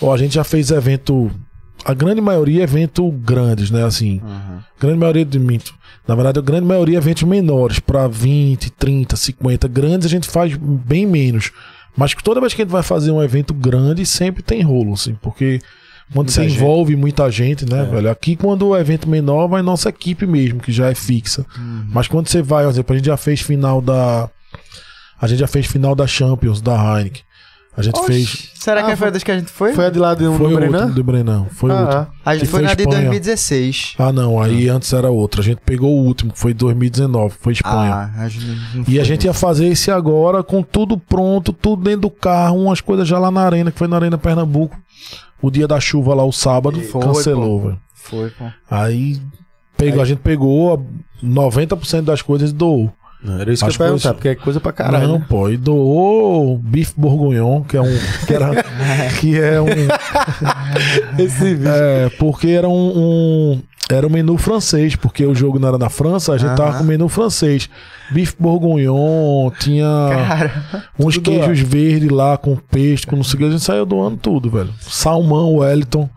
Ó, 0.00 0.12
a 0.12 0.16
gente 0.16 0.34
já 0.34 0.44
fez 0.44 0.70
evento 0.70 1.30
a 1.84 1.92
grande 1.92 2.20
maioria 2.20 2.62
é 2.62 2.64
evento 2.64 3.10
grandes, 3.10 3.70
né? 3.70 3.84
Assim, 3.84 4.20
grande 4.80 4.98
maioria 4.98 5.24
de 5.24 5.38
minto. 5.38 5.74
Na 6.08 6.14
verdade, 6.14 6.38
a 6.38 6.42
grande 6.42 6.66
maioria 6.66 6.96
é 6.96 6.98
eventos 6.98 7.22
menores, 7.24 7.78
para 7.78 8.08
20, 8.08 8.70
30, 8.72 9.16
50. 9.16 9.68
Grandes 9.68 10.06
a 10.06 10.10
gente 10.10 10.28
faz 10.28 10.56
bem 10.56 11.06
menos. 11.06 11.52
Mas 11.94 12.14
toda 12.14 12.40
vez 12.40 12.54
que 12.54 12.62
a 12.62 12.64
gente 12.64 12.72
vai 12.72 12.82
fazer 12.82 13.10
um 13.10 13.22
evento 13.22 13.52
grande, 13.52 14.04
sempre 14.06 14.42
tem 14.42 14.62
rolo, 14.62 14.94
assim, 14.94 15.14
porque 15.20 15.60
quando 16.12 16.30
você 16.30 16.42
gente. 16.48 16.56
envolve 16.56 16.94
muita 16.96 17.30
gente, 17.30 17.64
né, 17.68 17.84
velho? 17.84 18.10
Aqui, 18.10 18.36
quando 18.36 18.68
o 18.68 18.76
evento 18.76 19.08
menor, 19.08 19.48
vai 19.48 19.62
nossa 19.62 19.88
equipe 19.88 20.26
mesmo, 20.26 20.60
que 20.60 20.70
já 20.72 20.88
é 20.90 20.94
fixa. 20.94 21.44
Mas 21.90 22.06
quando 22.08 22.28
você 22.28 22.42
vai, 22.42 22.64
por 22.64 22.70
exemplo, 22.70 22.92
a 22.94 22.96
gente 22.96 23.06
já 23.06 23.16
fez 23.16 23.40
final 23.40 23.80
da. 23.80 24.28
A 25.20 25.26
gente 25.26 25.38
já 25.38 25.46
fez 25.46 25.66
final 25.66 25.94
da 25.94 26.06
Champions, 26.06 26.60
da 26.60 26.74
Heineken. 26.74 27.22
A 27.76 27.82
gente 27.82 28.00
fez. 28.04 28.50
Será 28.54 28.84
que 28.84 28.92
Ah, 28.92 28.96
foi 28.96 29.08
a 29.08 29.10
das 29.10 29.24
que 29.24 29.30
a 29.32 29.36
gente 29.38 29.50
foi? 29.50 29.72
Foi 29.72 29.86
a 29.86 29.90
de 29.90 29.98
lá 29.98 30.14
do, 30.14 30.32
Foi 30.34 30.48
do 30.48 30.54
o 30.54 30.56
Brenan? 30.56 30.76
último 30.78 30.94
do 30.94 31.02
Brenão. 31.04 31.46
Foi 31.50 31.70
o 31.70 31.72
Ah, 31.72 31.80
último. 31.82 32.06
A 32.24 32.34
gente 32.36 32.46
foi 32.48 32.60
foi 32.60 32.68
na 32.68 32.74
de 32.74 32.82
Espanha. 32.82 33.00
2016. 33.00 33.94
Ah, 33.98 34.12
não. 34.12 34.40
Aí 34.40 34.68
antes 34.68 34.92
era 34.92 35.10
outra. 35.10 35.40
A 35.40 35.44
gente 35.44 35.58
pegou 35.66 35.90
o 35.90 36.04
último, 36.04 36.32
que 36.32 36.38
foi 36.38 36.54
2019. 36.54 37.34
Foi 37.40 37.52
Espanha. 37.52 38.12
Ah, 38.16 38.22
a 38.22 38.28
gente 38.28 38.46
não 38.46 38.84
E 38.86 38.92
a 38.98 39.00
foi. 39.00 39.04
gente 39.04 39.24
ia 39.24 39.32
fazer 39.34 39.66
esse 39.66 39.90
agora 39.90 40.44
com 40.44 40.62
tudo 40.62 40.96
pronto, 40.96 41.52
tudo 41.52 41.82
dentro 41.82 42.02
do 42.02 42.10
carro, 42.10 42.62
umas 42.62 42.80
coisas 42.80 43.08
já 43.08 43.18
lá 43.18 43.30
na 43.32 43.40
arena, 43.40 43.72
que 43.72 43.78
foi 43.78 43.88
na 43.88 43.96
Arena 43.96 44.16
Pernambuco. 44.18 44.78
O 45.44 45.50
dia 45.50 45.68
da 45.68 45.78
chuva 45.78 46.14
lá, 46.14 46.24
o 46.24 46.32
sábado, 46.32 46.80
Foi, 46.80 47.02
cancelou, 47.02 47.60
velho. 47.60 47.78
Foi, 47.94 48.30
pô. 48.30 48.44
Aí, 48.70 49.20
pegou, 49.76 50.00
a 50.00 50.04
gente 50.06 50.18
pegou 50.20 50.86
90% 51.22 52.02
das 52.02 52.22
coisas 52.22 52.50
e 52.50 52.54
doou. 52.54 52.90
Não, 53.22 53.38
era 53.40 53.52
isso 53.52 53.64
As 53.64 53.74
que 53.76 53.82
eu 53.82 53.86
ia 53.86 53.90
perguntar, 53.90 54.08
coisas- 54.08 54.16
porque 54.16 54.28
é 54.28 54.34
coisa 54.34 54.60
pra 54.60 54.72
caralho. 54.72 55.08
Não, 55.08 55.18
né? 55.18 55.26
pô, 55.28 55.48
e 55.48 55.56
doou 55.56 56.58
bife 56.58 56.92
bourguignon, 56.96 57.62
que 57.62 57.76
é 57.76 57.80
um. 57.80 57.98
Que, 58.26 58.34
era, 58.34 58.50
que 59.20 59.38
é 59.40 59.60
um. 59.60 61.22
Esse 61.22 61.54
vídeo. 61.54 61.68
É, 61.70 62.08
porque 62.18 62.48
era 62.48 62.68
um, 62.68 62.92
um- 63.52 63.62
Era 63.90 64.06
um 64.06 64.10
menu 64.10 64.38
francês, 64.38 64.96
porque 64.96 65.26
o 65.26 65.34
jogo 65.34 65.58
não 65.58 65.68
era 65.68 65.76
na 65.78 65.90
França, 65.90 66.32
a 66.32 66.38
gente 66.38 66.56
tava 66.56 66.70
Aham. 66.70 66.78
com 66.78 66.84
menu 66.84 67.08
francês. 67.08 67.68
Bife 68.10 68.34
bourguignon, 68.38 69.50
tinha 69.60 69.86
Cara, 70.10 70.64
uns 70.98 71.18
queijos 71.18 71.60
verdes 71.60 72.10
lá 72.10 72.38
com 72.38 72.56
peixe, 72.56 73.06
com 73.06 73.16
não 73.16 73.22
sei 73.24 73.34
o 73.34 73.38
que, 73.38 73.44
a 73.44 73.50
gente 73.50 73.62
saiu 73.62 73.84
doando 73.84 74.16
tudo, 74.16 74.50
velho. 74.50 74.72
Salmão 74.80 75.56
Wellington, 75.56 76.08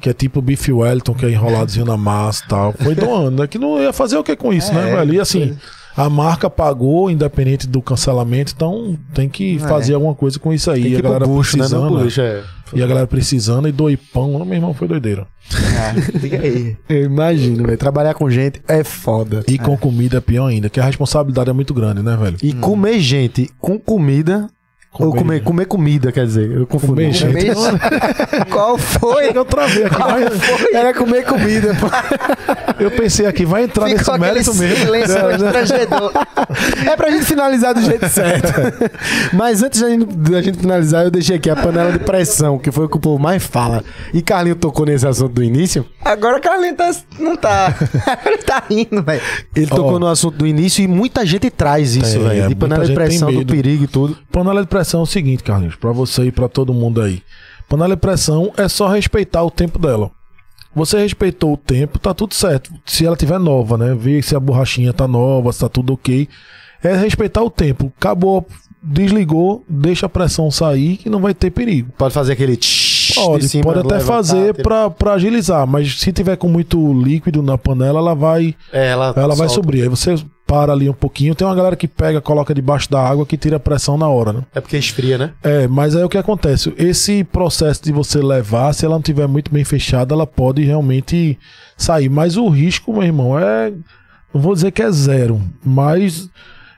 que 0.00 0.08
é 0.08 0.12
tipo 0.12 0.40
bife 0.40 0.70
Wellington, 0.72 1.14
que 1.14 1.26
é 1.26 1.30
enroladozinho 1.30 1.84
na 1.86 1.96
massa 1.96 2.44
e 2.44 2.48
tal. 2.48 2.72
Foi 2.72 2.94
doando, 2.94 3.42
né? 3.42 3.46
Que 3.48 3.58
não 3.58 3.80
ia 3.80 3.92
fazer 3.92 4.16
o 4.16 4.22
que 4.22 4.36
com 4.36 4.52
isso, 4.52 4.72
né, 4.72 4.90
É, 4.92 4.96
velho? 4.96 5.14
E 5.14 5.20
assim, 5.20 5.56
a 5.98 6.08
marca 6.08 6.48
pagou, 6.48 7.10
independente 7.10 7.66
do 7.66 7.82
cancelamento, 7.82 8.52
então 8.54 8.96
tem 9.12 9.28
que 9.28 9.56
É. 9.56 9.58
fazer 9.58 9.94
alguma 9.94 10.14
coisa 10.14 10.38
com 10.38 10.52
isso 10.52 10.70
aí. 10.70 10.82
Tem 10.82 10.90
que 10.92 10.98
a 10.98 11.02
galera 11.02 11.26
bucho, 11.26 11.56
né? 11.56 11.62
Precisando. 11.64 11.96
né? 11.98 12.04
lixo, 12.04 12.20
é. 12.20 12.42
E 12.74 12.82
a 12.82 12.86
galera 12.86 13.06
precisando 13.06 13.66
e 13.66 13.72
doe 13.72 13.96
pão. 13.96 14.44
Meu 14.44 14.54
irmão, 14.54 14.74
foi 14.74 14.86
doideira. 14.86 15.26
é, 16.30 16.36
aí. 16.36 16.76
Eu 16.88 17.04
imagino, 17.04 17.64
velho. 17.64 17.78
Trabalhar 17.78 18.12
com 18.14 18.28
gente 18.30 18.60
é 18.68 18.84
foda. 18.84 19.42
E 19.48 19.58
com 19.58 19.76
comida 19.76 20.18
é 20.18 20.20
pior 20.20 20.46
ainda, 20.48 20.68
que 20.68 20.78
a 20.78 20.84
responsabilidade 20.84 21.48
é 21.48 21.52
muito 21.54 21.72
grande, 21.72 22.02
né, 22.02 22.16
velho? 22.16 22.36
E 22.42 22.52
comer 22.52 23.00
gente 23.00 23.50
com 23.58 23.78
comida. 23.78 24.48
Ou 24.92 25.14
comer, 25.14 25.42
comer 25.42 25.66
comida, 25.66 26.10
quer 26.10 26.26
dizer. 26.26 26.50
Eu 26.50 26.66
confundi. 26.66 26.92
Comer 26.94 27.12
gente. 27.12 27.54
Qual 28.50 28.76
foi? 28.78 29.30
Eu 29.36 29.44
travei 29.44 29.84
aqui, 29.84 29.96
vai, 29.98 30.24
Era 30.72 30.94
comer 30.94 31.24
comida, 31.24 31.74
pô. 31.74 31.86
eu 32.82 32.90
pensei 32.90 33.26
aqui, 33.26 33.44
vai 33.44 33.64
entrar 33.64 33.86
Ficou 33.88 34.18
nesse 34.18 34.18
mérito 34.18 34.54
mesmo. 34.54 34.76
silêncio. 34.86 35.16
É 36.90 36.96
pra 36.96 37.10
gente 37.10 37.24
finalizar 37.26 37.74
do 37.74 37.82
jeito 37.82 38.08
certo. 38.08 38.52
Mas 39.32 39.62
antes 39.62 39.80
da 39.80 39.88
gente, 39.88 40.04
da 40.16 40.42
gente 40.42 40.58
finalizar, 40.58 41.04
eu 41.04 41.10
deixei 41.10 41.36
aqui 41.36 41.50
a 41.50 41.56
panela 41.56 41.92
de 41.92 41.98
pressão, 42.00 42.58
que 42.58 42.72
foi 42.72 42.86
o 42.86 42.88
que 42.88 42.96
o 42.96 43.00
povo 43.00 43.18
mais 43.22 43.42
fala. 43.44 43.84
E 44.12 44.22
Carlinho 44.22 44.56
tocou 44.56 44.86
nesse 44.86 45.06
assunto 45.06 45.32
do 45.32 45.44
início. 45.44 45.84
Agora 46.04 46.38
o 46.38 46.40
Carlinhos 46.40 46.76
tá, 46.76 46.90
não 47.18 47.36
tá. 47.36 47.74
Ele 48.26 48.38
tá 48.38 48.62
rindo, 48.68 49.02
velho. 49.02 49.20
Ele 49.54 49.66
tocou 49.66 49.98
no 49.98 50.06
assunto 50.06 50.36
do 50.38 50.46
início 50.46 50.82
e 50.82 50.88
muita 50.88 51.24
gente 51.24 51.50
traz 51.50 51.94
isso, 51.94 52.18
Tem, 52.18 52.28
velho. 52.28 52.44
é, 52.44 52.48
de 52.48 52.54
panela 52.54 52.84
de 52.84 52.94
pressão, 52.94 53.32
do 53.32 53.44
perigo 53.46 53.84
e 53.84 53.86
tudo. 53.86 54.16
Panela 54.38 54.60
de 54.60 54.68
pressão 54.68 55.00
é 55.00 55.02
o 55.02 55.06
seguinte, 55.06 55.42
Carlinhos, 55.42 55.74
pra 55.74 55.90
você 55.90 56.26
e 56.26 56.30
pra 56.30 56.48
todo 56.48 56.72
mundo 56.72 57.02
aí. 57.02 57.22
Panela 57.68 57.96
de 57.96 58.00
pressão 58.00 58.52
é 58.56 58.68
só 58.68 58.86
respeitar 58.86 59.42
o 59.42 59.50
tempo 59.50 59.80
dela. 59.80 60.12
Você 60.72 60.96
respeitou 61.00 61.54
o 61.54 61.56
tempo, 61.56 61.98
tá 61.98 62.14
tudo 62.14 62.34
certo. 62.34 62.72
Se 62.86 63.04
ela 63.04 63.16
tiver 63.16 63.40
nova, 63.40 63.76
né? 63.76 63.96
Ver 63.98 64.22
se 64.22 64.36
a 64.36 64.40
borrachinha 64.40 64.92
tá 64.92 65.08
nova, 65.08 65.52
se 65.52 65.58
tá 65.58 65.68
tudo 65.68 65.94
ok. 65.94 66.28
É 66.84 66.94
respeitar 66.94 67.42
o 67.42 67.50
tempo. 67.50 67.92
Acabou, 67.98 68.46
desligou, 68.80 69.64
deixa 69.68 70.06
a 70.06 70.08
pressão 70.08 70.52
sair 70.52 70.98
que 70.98 71.10
não 71.10 71.18
vai 71.18 71.34
ter 71.34 71.50
perigo. 71.50 71.90
Pode 71.98 72.14
fazer 72.14 72.34
aquele 72.34 72.56
tsh 72.56 73.08
de 73.08 73.14
Pode, 73.14 73.48
cima, 73.48 73.64
pode 73.64 73.80
até 73.80 73.94
levantar, 73.94 74.06
fazer 74.06 74.54
pra, 74.62 74.88
pra 74.88 75.14
agilizar, 75.14 75.66
mas 75.66 75.98
se 75.98 76.12
tiver 76.12 76.36
com 76.36 76.48
muito 76.48 76.92
líquido 76.92 77.42
na 77.42 77.58
panela, 77.58 77.98
ela 77.98 78.14
vai 78.14 78.54
É, 78.72 78.90
ela, 78.90 79.12
ela 79.16 79.34
vai 79.34 79.48
subir. 79.48 79.82
Aí 79.82 79.88
você 79.88 80.14
para 80.48 80.72
ali 80.72 80.88
um 80.88 80.94
pouquinho. 80.94 81.34
Tem 81.34 81.46
uma 81.46 81.54
galera 81.54 81.76
que 81.76 81.86
pega, 81.86 82.22
coloca 82.22 82.54
debaixo 82.54 82.90
da 82.90 83.06
água 83.06 83.26
que 83.26 83.36
tira 83.36 83.56
a 83.56 83.60
pressão 83.60 83.98
na 83.98 84.08
hora, 84.08 84.32
né? 84.32 84.42
É 84.54 84.60
porque 84.62 84.78
esfria, 84.78 85.18
né? 85.18 85.32
É, 85.42 85.68
mas 85.68 85.94
aí 85.94 86.02
o 86.02 86.08
que 86.08 86.16
acontece? 86.16 86.72
Esse 86.78 87.22
processo 87.22 87.84
de 87.84 87.92
você 87.92 88.22
levar, 88.22 88.72
se 88.72 88.86
ela 88.86 88.94
não 88.94 89.02
tiver 89.02 89.28
muito 89.28 89.52
bem 89.52 89.62
fechada, 89.62 90.14
ela 90.14 90.26
pode 90.26 90.64
realmente 90.64 91.38
sair. 91.76 92.08
Mas 92.08 92.38
o 92.38 92.48
risco, 92.48 92.94
meu 92.94 93.02
irmão, 93.02 93.38
é. 93.38 93.70
Não 94.32 94.40
vou 94.40 94.54
dizer 94.54 94.70
que 94.72 94.82
é 94.82 94.90
zero, 94.90 95.40
mas 95.64 96.30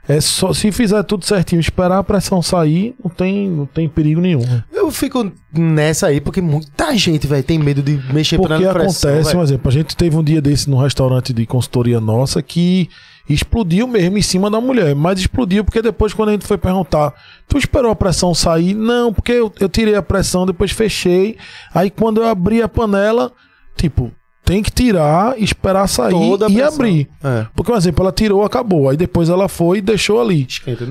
é 0.09 0.21
só 0.21 0.53
se 0.53 0.73
fizer 0.73 1.03
tudo 1.05 1.25
certinho, 1.25 1.61
esperar 1.61 1.99
a 1.99 2.03
pressão 2.05 2.43
sair, 2.43 2.95
não 3.03 3.11
tem, 3.11 3.49
não 3.49 3.67
tem 3.67 3.89
perigo 3.89 4.21
nenhum. 4.21 4.43
Eu 4.73 4.91
fico 4.91 5.31
nessa 5.53 6.09
aí 6.09 6.21
porque 6.21 6.41
muita 6.41 6.97
gente, 6.97 7.27
velho, 7.27 7.43
tem 7.43 7.59
medo 7.59 7.83
de 7.83 8.01
mexer 8.13 8.37
Porque 8.37 8.55
pressão, 8.55 8.71
acontece, 8.71 9.29
um 9.29 9.33
velho. 9.33 9.43
exemplo, 9.43 9.69
a 9.69 9.73
gente 9.73 9.97
teve 9.97 10.17
um 10.17 10.23
dia 10.23 10.41
desse 10.41 10.71
num 10.71 10.79
restaurante 10.79 11.33
de 11.33 11.45
consultoria 11.47 12.01
nossa 12.01 12.43
que 12.43 12.89
explodiu 13.33 13.87
mesmo 13.87 14.19
em 14.19 14.23
cima 14.23 14.51
da 14.51 14.61
mulher, 14.61 14.95
mas 14.95 15.21
explodiu 15.21 15.65
porque 15.65 15.83
depois 15.83 16.13
quando 16.13 16.31
a 16.31 16.33
gente 16.33 16.47
foi 16.47 16.59
perguntar, 16.59 17.15
tu 17.49 17.59
esperou 17.59 17.91
a 17.91 17.97
pressão 17.97 18.35
sair? 18.35 18.75
Não, 18.75 19.13
porque 19.13 19.33
eu, 19.33 19.53
eu 19.61 19.69
tirei 19.69 19.95
a 19.95 20.03
pressão, 20.03 20.47
depois 20.47 20.73
fechei, 20.73 21.37
aí 21.75 21.91
quando 21.91 22.21
eu 22.21 22.27
abri 22.27 22.63
a 22.63 22.69
panela, 22.69 23.33
tipo, 23.77 24.13
tem 24.45 24.63
que 24.63 24.71
tirar, 24.71 25.41
esperar 25.41 25.87
sair 25.87 26.15
e 26.49 26.61
abrir. 26.61 27.09
É. 27.23 27.47
Porque, 27.55 27.71
por 27.71 27.79
exemplo, 27.79 28.03
ela 28.03 28.13
tirou, 28.13 28.43
acabou, 28.43 28.89
aí 28.89 28.97
depois 28.97 29.29
ela 29.29 29.49
foi 29.49 29.79
e 29.79 29.81
deixou 29.81 30.21
ali. 30.21 30.47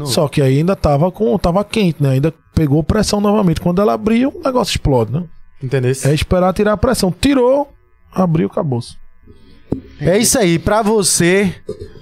Só 0.05 0.29
que 0.29 0.41
aí 0.41 0.59
ainda 0.59 0.77
tava 0.77 1.11
com, 1.11 1.37
tava 1.37 1.63
quente, 1.65 2.01
né? 2.01 2.11
Ainda 2.11 2.33
pegou 2.55 2.81
pressão 2.83 3.19
novamente. 3.19 3.59
Quando 3.59 3.81
ela 3.81 3.93
abriu, 3.93 4.31
o 4.33 4.41
negócio 4.41 4.71
explode, 4.71 5.11
né? 5.11 5.25
Entendeu? 5.61 5.91
É 6.05 6.13
esperar 6.13 6.53
tirar 6.53 6.73
a 6.73 6.77
pressão. 6.77 7.11
Tirou, 7.11 7.67
abriu, 8.13 8.47
acabou. 8.47 8.79
É 9.99 10.17
isso 10.17 10.39
aí, 10.39 10.57
pra 10.57 10.81
você 10.81 11.53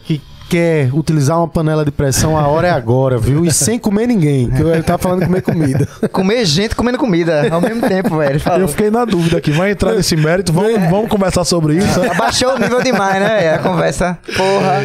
que 0.06 0.22
quer 0.49 0.94
utilizar 0.94 1.38
uma 1.38 1.48
panela 1.48 1.84
de 1.84 1.91
pressão, 1.91 2.38
a 2.38 2.48
hora 2.48 2.68
é 2.68 2.72
agora, 2.72 3.18
viu? 3.18 3.44
E 3.44 3.52
sem 3.52 3.77
comer 3.77 4.07
ninguém, 4.07 4.49
que 4.49 4.61
ele 4.61 4.84
tá 4.84 4.98
falando 4.98 5.19
de 5.19 5.26
comer 5.26 5.41
comida. 5.41 5.88
Comer 6.11 6.45
gente 6.45 6.76
comendo 6.76 6.98
comida 6.98 7.48
ao 7.52 7.60
mesmo 7.60 7.88
tempo, 7.88 8.18
velho. 8.18 8.39
Falou. 8.39 8.61
Eu 8.61 8.68
fiquei 8.68 8.89
na 8.89 9.03
dúvida 9.03 9.38
aqui. 9.38 9.52
Vai 9.52 9.72
entrar 9.72 9.94
nesse 9.94 10.15
mérito? 10.15 10.53
Vamos, 10.53 10.89
vamos 10.89 11.10
conversar 11.10 11.44
sobre 11.44 11.76
isso. 11.76 12.02
Abaixou 12.10 12.56
o 12.56 12.60
nível 12.60 12.81
demais, 12.81 13.19
né? 13.19 13.53
A 13.53 13.60
conversa. 13.60 14.18
Porra. 14.35 14.81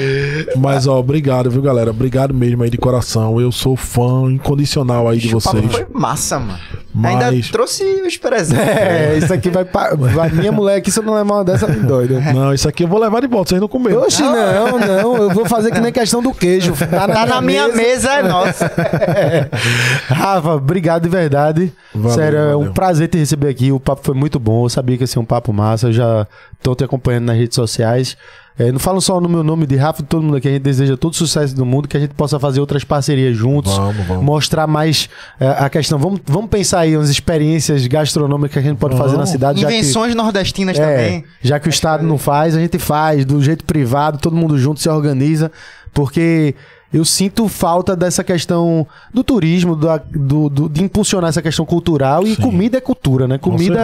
Mas, 0.56 0.86
ó, 0.86 0.98
obrigado, 0.98 1.50
viu, 1.50 1.62
galera? 1.62 1.90
Obrigado 1.90 2.34
mesmo 2.34 2.62
aí 2.62 2.70
de 2.70 2.78
coração. 2.78 3.40
Eu 3.40 3.52
sou 3.52 3.76
fã 3.76 4.30
incondicional 4.30 5.08
aí 5.08 5.18
de 5.18 5.28
vocês. 5.28 5.64
foi 5.72 5.86
massa, 5.92 6.38
mano. 6.38 6.58
Mas- 6.94 7.24
Ainda 7.24 7.48
trouxe 7.50 7.82
os 8.06 8.16
presentes. 8.18 8.66
É, 8.68 9.16
isso 9.16 9.32
aqui 9.32 9.48
vai 9.48 9.64
pra. 9.64 9.94
vai- 9.94 10.28
minha 10.30 10.52
mulher 10.52 10.76
aqui, 10.76 10.90
se 10.90 10.98
eu 11.00 11.02
não 11.02 11.14
levar 11.14 11.36
uma 11.36 11.44
dessa, 11.44 11.66
me 11.66 11.76
doida. 11.80 12.20
Não, 12.32 12.52
isso 12.52 12.68
aqui 12.68 12.84
eu 12.84 12.88
vou 12.88 12.98
levar 13.00 13.20
de 13.20 13.26
volta. 13.26 13.48
Vocês 13.50 13.60
não 13.60 13.68
comeram. 13.68 14.02
Oxe, 14.02 14.22
não, 14.22 14.78
não. 14.78 15.16
Eu 15.16 15.30
vou 15.30 15.46
fazer 15.46 15.70
que 15.70 15.80
nem 15.80 15.90
questão 15.92 16.22
do 16.22 16.32
queijo. 16.34 16.74
Tá 16.90 17.08
Tá 17.08 17.26
na 17.26 17.40
minha 17.40 17.68
mesa, 17.68 18.10
é 18.14 18.22
nossa. 18.22 18.70
Rafa, 20.08 20.50
obrigado 20.54 21.02
de 21.02 21.08
verdade. 21.08 21.72
Valeu, 21.94 22.10
Sério, 22.16 22.38
é 22.38 22.56
um 22.56 22.58
valeu. 22.60 22.72
prazer 22.72 23.08
te 23.08 23.18
receber 23.18 23.48
aqui. 23.48 23.72
O 23.72 23.80
papo 23.80 24.02
foi 24.04 24.14
muito 24.14 24.38
bom. 24.38 24.64
Eu 24.64 24.68
sabia 24.68 24.96
que 24.96 25.02
ia 25.02 25.06
ser 25.06 25.18
um 25.18 25.24
papo 25.24 25.52
massa. 25.52 25.88
Eu 25.88 25.92
já 25.92 26.26
tô 26.62 26.74
te 26.74 26.84
acompanhando 26.84 27.24
nas 27.26 27.36
redes 27.36 27.54
sociais. 27.54 28.16
É, 28.58 28.70
não 28.70 28.78
falo 28.78 29.00
só 29.00 29.18
no 29.20 29.28
meu 29.28 29.42
nome 29.42 29.66
de 29.66 29.76
Rafa, 29.76 30.02
todo 30.02 30.22
mundo 30.22 30.36
aqui. 30.36 30.46
A 30.48 30.50
gente 30.52 30.62
deseja 30.62 30.96
todo 30.96 31.16
sucesso 31.16 31.54
do 31.56 31.64
mundo, 31.64 31.88
que 31.88 31.96
a 31.96 32.00
gente 32.00 32.12
possa 32.14 32.38
fazer 32.38 32.60
outras 32.60 32.84
parcerias 32.84 33.34
juntos. 33.36 33.74
Vamos, 33.76 34.06
vamos. 34.06 34.24
Mostrar 34.24 34.66
mais 34.66 35.08
é, 35.40 35.48
a 35.48 35.70
questão. 35.70 35.98
Vamos, 35.98 36.20
vamos 36.26 36.50
pensar 36.50 36.80
aí 36.80 36.96
umas 36.96 37.08
experiências 37.08 37.86
gastronômicas 37.86 38.52
que 38.52 38.58
a 38.58 38.62
gente 38.70 38.78
pode 38.78 38.94
fazer 38.96 39.12
na 39.12 39.16
Vamos. 39.18 39.30
cidade. 39.30 39.60
já 39.60 39.68
que- 39.68 39.74
Invenções 39.78 40.14
nordestinas 40.14 40.78
é, 40.78 40.96
também. 40.96 41.24
já 41.40 41.58
que 41.58 41.68
o 41.68 41.70
Estado 41.70 42.04
não 42.06 42.18
faz, 42.18 42.54
a 42.54 42.60
gente 42.60 42.78
faz 42.78 43.24
do 43.24 43.42
jeito 43.42 43.64
privado, 43.64 44.18
todo 44.18 44.36
mundo 44.36 44.58
junto 44.58 44.80
se 44.80 44.88
organiza, 44.88 45.50
porque 45.94 46.54
eu 46.92 47.04
sinto 47.04 47.48
falta 47.48 47.96
dessa 47.96 48.22
questão 48.22 48.86
do 49.14 49.24
turismo, 49.24 49.74
da- 49.74 49.96
do, 49.98 50.48
do- 50.48 50.68
de 50.68 50.82
impulsionar 50.84 51.28
essa 51.30 51.40
questão 51.42 51.64
cultural. 51.64 52.24
E 52.26 52.34
Sim. 52.36 52.42
comida 52.42 52.78
é 52.78 52.80
cultura, 52.80 53.26
né? 53.26 53.38
Comida 53.38 53.78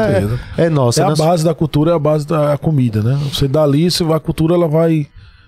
é, 0.57 0.67
é 0.67 0.69
nossa. 0.71 1.01
É 1.03 1.05
a 1.05 1.09
né? 1.11 1.15
base 1.17 1.45
da 1.45 1.55
cultura, 1.55 1.93
é 1.93 1.95
a 1.95 1.99
base 1.99 2.27
da 2.27 2.57
comida, 2.59 3.03
né? 3.03 3.19
Você 3.33 3.49
dá 3.49 3.63
ali, 3.63 3.91
você- 3.91 4.05
a 4.05 4.21
cultura 4.21 4.55
ela 4.55 4.69
vai 4.69 5.07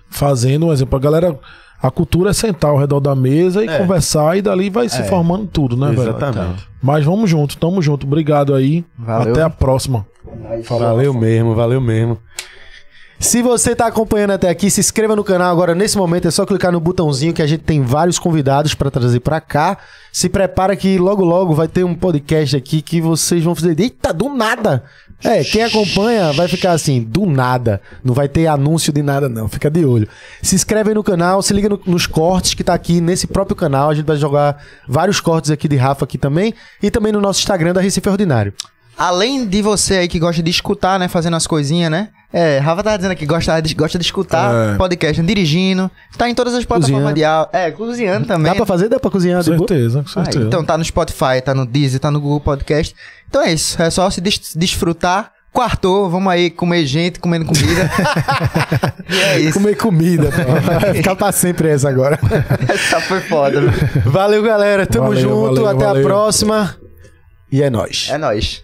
fazendo, 0.09 0.67
um 0.67 0.73
exemplo, 0.73 0.97
a 0.97 0.99
galera 0.99 1.37
A 1.83 1.89
cultura 1.89 2.29
é 2.29 2.33
sentar 2.33 2.69
ao 2.69 2.77
redor 2.77 2.99
da 2.99 3.15
mesa 3.15 3.65
e 3.65 3.67
É. 3.67 3.79
conversar 3.79 4.37
e 4.37 4.41
dali 4.43 4.69
vai 4.69 4.87
se 4.87 5.01
formando 5.05 5.47
tudo, 5.47 5.75
né, 5.75 5.87
velho? 5.89 6.09
Exatamente. 6.15 6.67
Mas 6.79 7.03
vamos 7.03 7.27
junto, 7.27 7.57
tamo 7.57 7.81
junto. 7.81 8.05
Obrigado 8.05 8.53
aí. 8.53 8.85
Valeu. 8.99 9.31
Até 9.33 9.41
a 9.41 9.49
próxima. 9.49 10.05
Valeu 10.69 11.11
mesmo, 11.11 11.55
valeu 11.55 11.81
mesmo. 11.81 12.19
Se 13.21 13.41
você 13.43 13.75
tá 13.75 13.85
acompanhando 13.85 14.31
até 14.31 14.49
aqui, 14.49 14.69
se 14.71 14.79
inscreva 14.79 15.15
no 15.15 15.23
canal 15.23 15.51
agora. 15.51 15.75
Nesse 15.75 15.95
momento 15.95 16.27
é 16.27 16.31
só 16.31 16.43
clicar 16.43 16.71
no 16.71 16.79
botãozinho 16.79 17.31
que 17.33 17.41
a 17.41 17.45
gente 17.47 17.61
tem 17.61 17.81
vários 17.83 18.17
convidados 18.17 18.73
pra 18.73 18.89
trazer 18.89 19.19
pra 19.19 19.39
cá. 19.39 19.77
Se 20.11 20.27
prepara 20.27 20.75
que 20.75 20.97
logo 20.97 21.23
logo 21.23 21.53
vai 21.53 21.67
ter 21.67 21.83
um 21.83 21.93
podcast 21.93 22.55
aqui 22.57 22.81
que 22.81 22.99
vocês 22.99 23.43
vão 23.43 23.53
fazer. 23.53 23.79
Eita, 23.79 24.11
do 24.11 24.27
nada! 24.33 24.83
É, 25.23 25.43
quem 25.43 25.61
acompanha 25.61 26.33
vai 26.33 26.47
ficar 26.47 26.71
assim, 26.71 26.99
do 27.03 27.27
nada. 27.27 27.79
Não 28.03 28.11
vai 28.11 28.27
ter 28.27 28.47
anúncio 28.47 28.91
de 28.91 29.03
nada, 29.03 29.29
não. 29.29 29.47
Fica 29.47 29.69
de 29.69 29.85
olho. 29.85 30.07
Se 30.41 30.55
inscreve 30.55 30.89
aí 30.89 30.95
no 30.95 31.03
canal, 31.03 31.43
se 31.43 31.53
liga 31.53 31.69
no- 31.69 31.79
nos 31.85 32.07
cortes 32.07 32.55
que 32.55 32.63
tá 32.63 32.73
aqui 32.73 32.99
nesse 32.99 33.27
próprio 33.27 33.55
canal. 33.55 33.91
A 33.91 33.93
gente 33.93 34.07
vai 34.07 34.17
jogar 34.17 34.57
vários 34.87 35.21
cortes 35.21 35.51
aqui 35.51 35.67
de 35.67 35.75
Rafa 35.75 36.05
aqui 36.05 36.17
também. 36.17 36.55
E 36.81 36.89
também 36.89 37.11
no 37.13 37.21
nosso 37.21 37.39
Instagram 37.39 37.71
da 37.71 37.81
Recife 37.81 38.09
Ordinário. 38.09 38.51
Além 39.01 39.47
de 39.47 39.61
você 39.63 39.95
aí 39.95 40.07
que 40.07 40.19
gosta 40.19 40.43
de 40.43 40.51
escutar, 40.51 40.99
né? 40.99 41.07
Fazendo 41.07 41.35
as 41.35 41.47
coisinhas, 41.47 41.89
né? 41.89 42.09
É, 42.31 42.59
Rafa 42.59 42.83
tava 42.83 42.97
dizendo 42.97 43.11
aqui 43.13 43.21
que 43.21 43.25
gosta 43.25 43.59
de, 43.59 43.73
gosta 43.73 43.97
de 43.97 44.05
escutar 44.05 44.73
É. 44.73 44.75
podcast, 44.77 45.21
dirigindo. 45.23 45.89
Tá 46.17 46.29
em 46.29 46.35
todas 46.35 46.53
as 46.53 46.63
plataformas 46.63 47.13
de 47.15 47.23
áudio. 47.25 47.49
É, 47.51 47.71
cozinhando 47.71 48.27
também. 48.27 48.51
Dá 48.51 48.55
pra 48.55 48.65
fazer? 48.65 48.87
Dá 48.89 48.99
pra 48.99 49.09
cozinhar 49.09 49.43
boa? 49.43 49.57
Certeza, 49.57 50.03
com 50.03 50.19
Ah, 50.19 50.23
certeza. 50.25 50.45
então 50.45 50.63
tá 50.63 50.77
no 50.77 50.85
Spotify, 50.85 51.41
tá 51.43 51.53
no 51.55 51.65
Deezer, 51.65 51.99
tá 51.99 52.11
no 52.11 52.21
Google 52.21 52.39
Podcast. 52.41 52.95
Então 53.27 53.41
é 53.41 53.51
isso, 53.53 53.81
é 53.81 53.89
só 53.89 54.07
se 54.09 54.21
des- 54.21 54.53
desfrutar. 54.55 55.31
Quartou, 55.51 56.09
vamos 56.09 56.31
aí 56.31 56.49
comer 56.49 56.85
gente, 56.85 57.19
comendo 57.19 57.43
comida. 57.45 57.89
e 59.09 59.19
é 59.19 59.39
isso. 59.39 59.53
Comer 59.59 59.75
comida. 59.75 60.29
pô. 60.31 60.51
Vai 60.79 60.93
ficar 60.93 61.13
pra 61.15 61.31
sempre 61.33 61.67
essa 61.67 61.89
agora. 61.89 62.17
Essa 62.69 63.01
foi 63.01 63.19
foda. 63.19 63.59
viu? 63.59 63.71
Valeu, 64.11 64.41
galera. 64.43 64.85
Tamo 64.87 65.07
Valeu, 65.07 65.21
junto. 65.21 65.61
valeu, 65.61 65.67
Até 65.67 65.83
a 65.83 65.87
valeu. 65.87 66.03
próxima. 66.03 66.75
E 67.51 67.61
é 67.61 67.69
nóis. 67.69 68.07
É 68.09 68.17
nóis. 68.17 68.63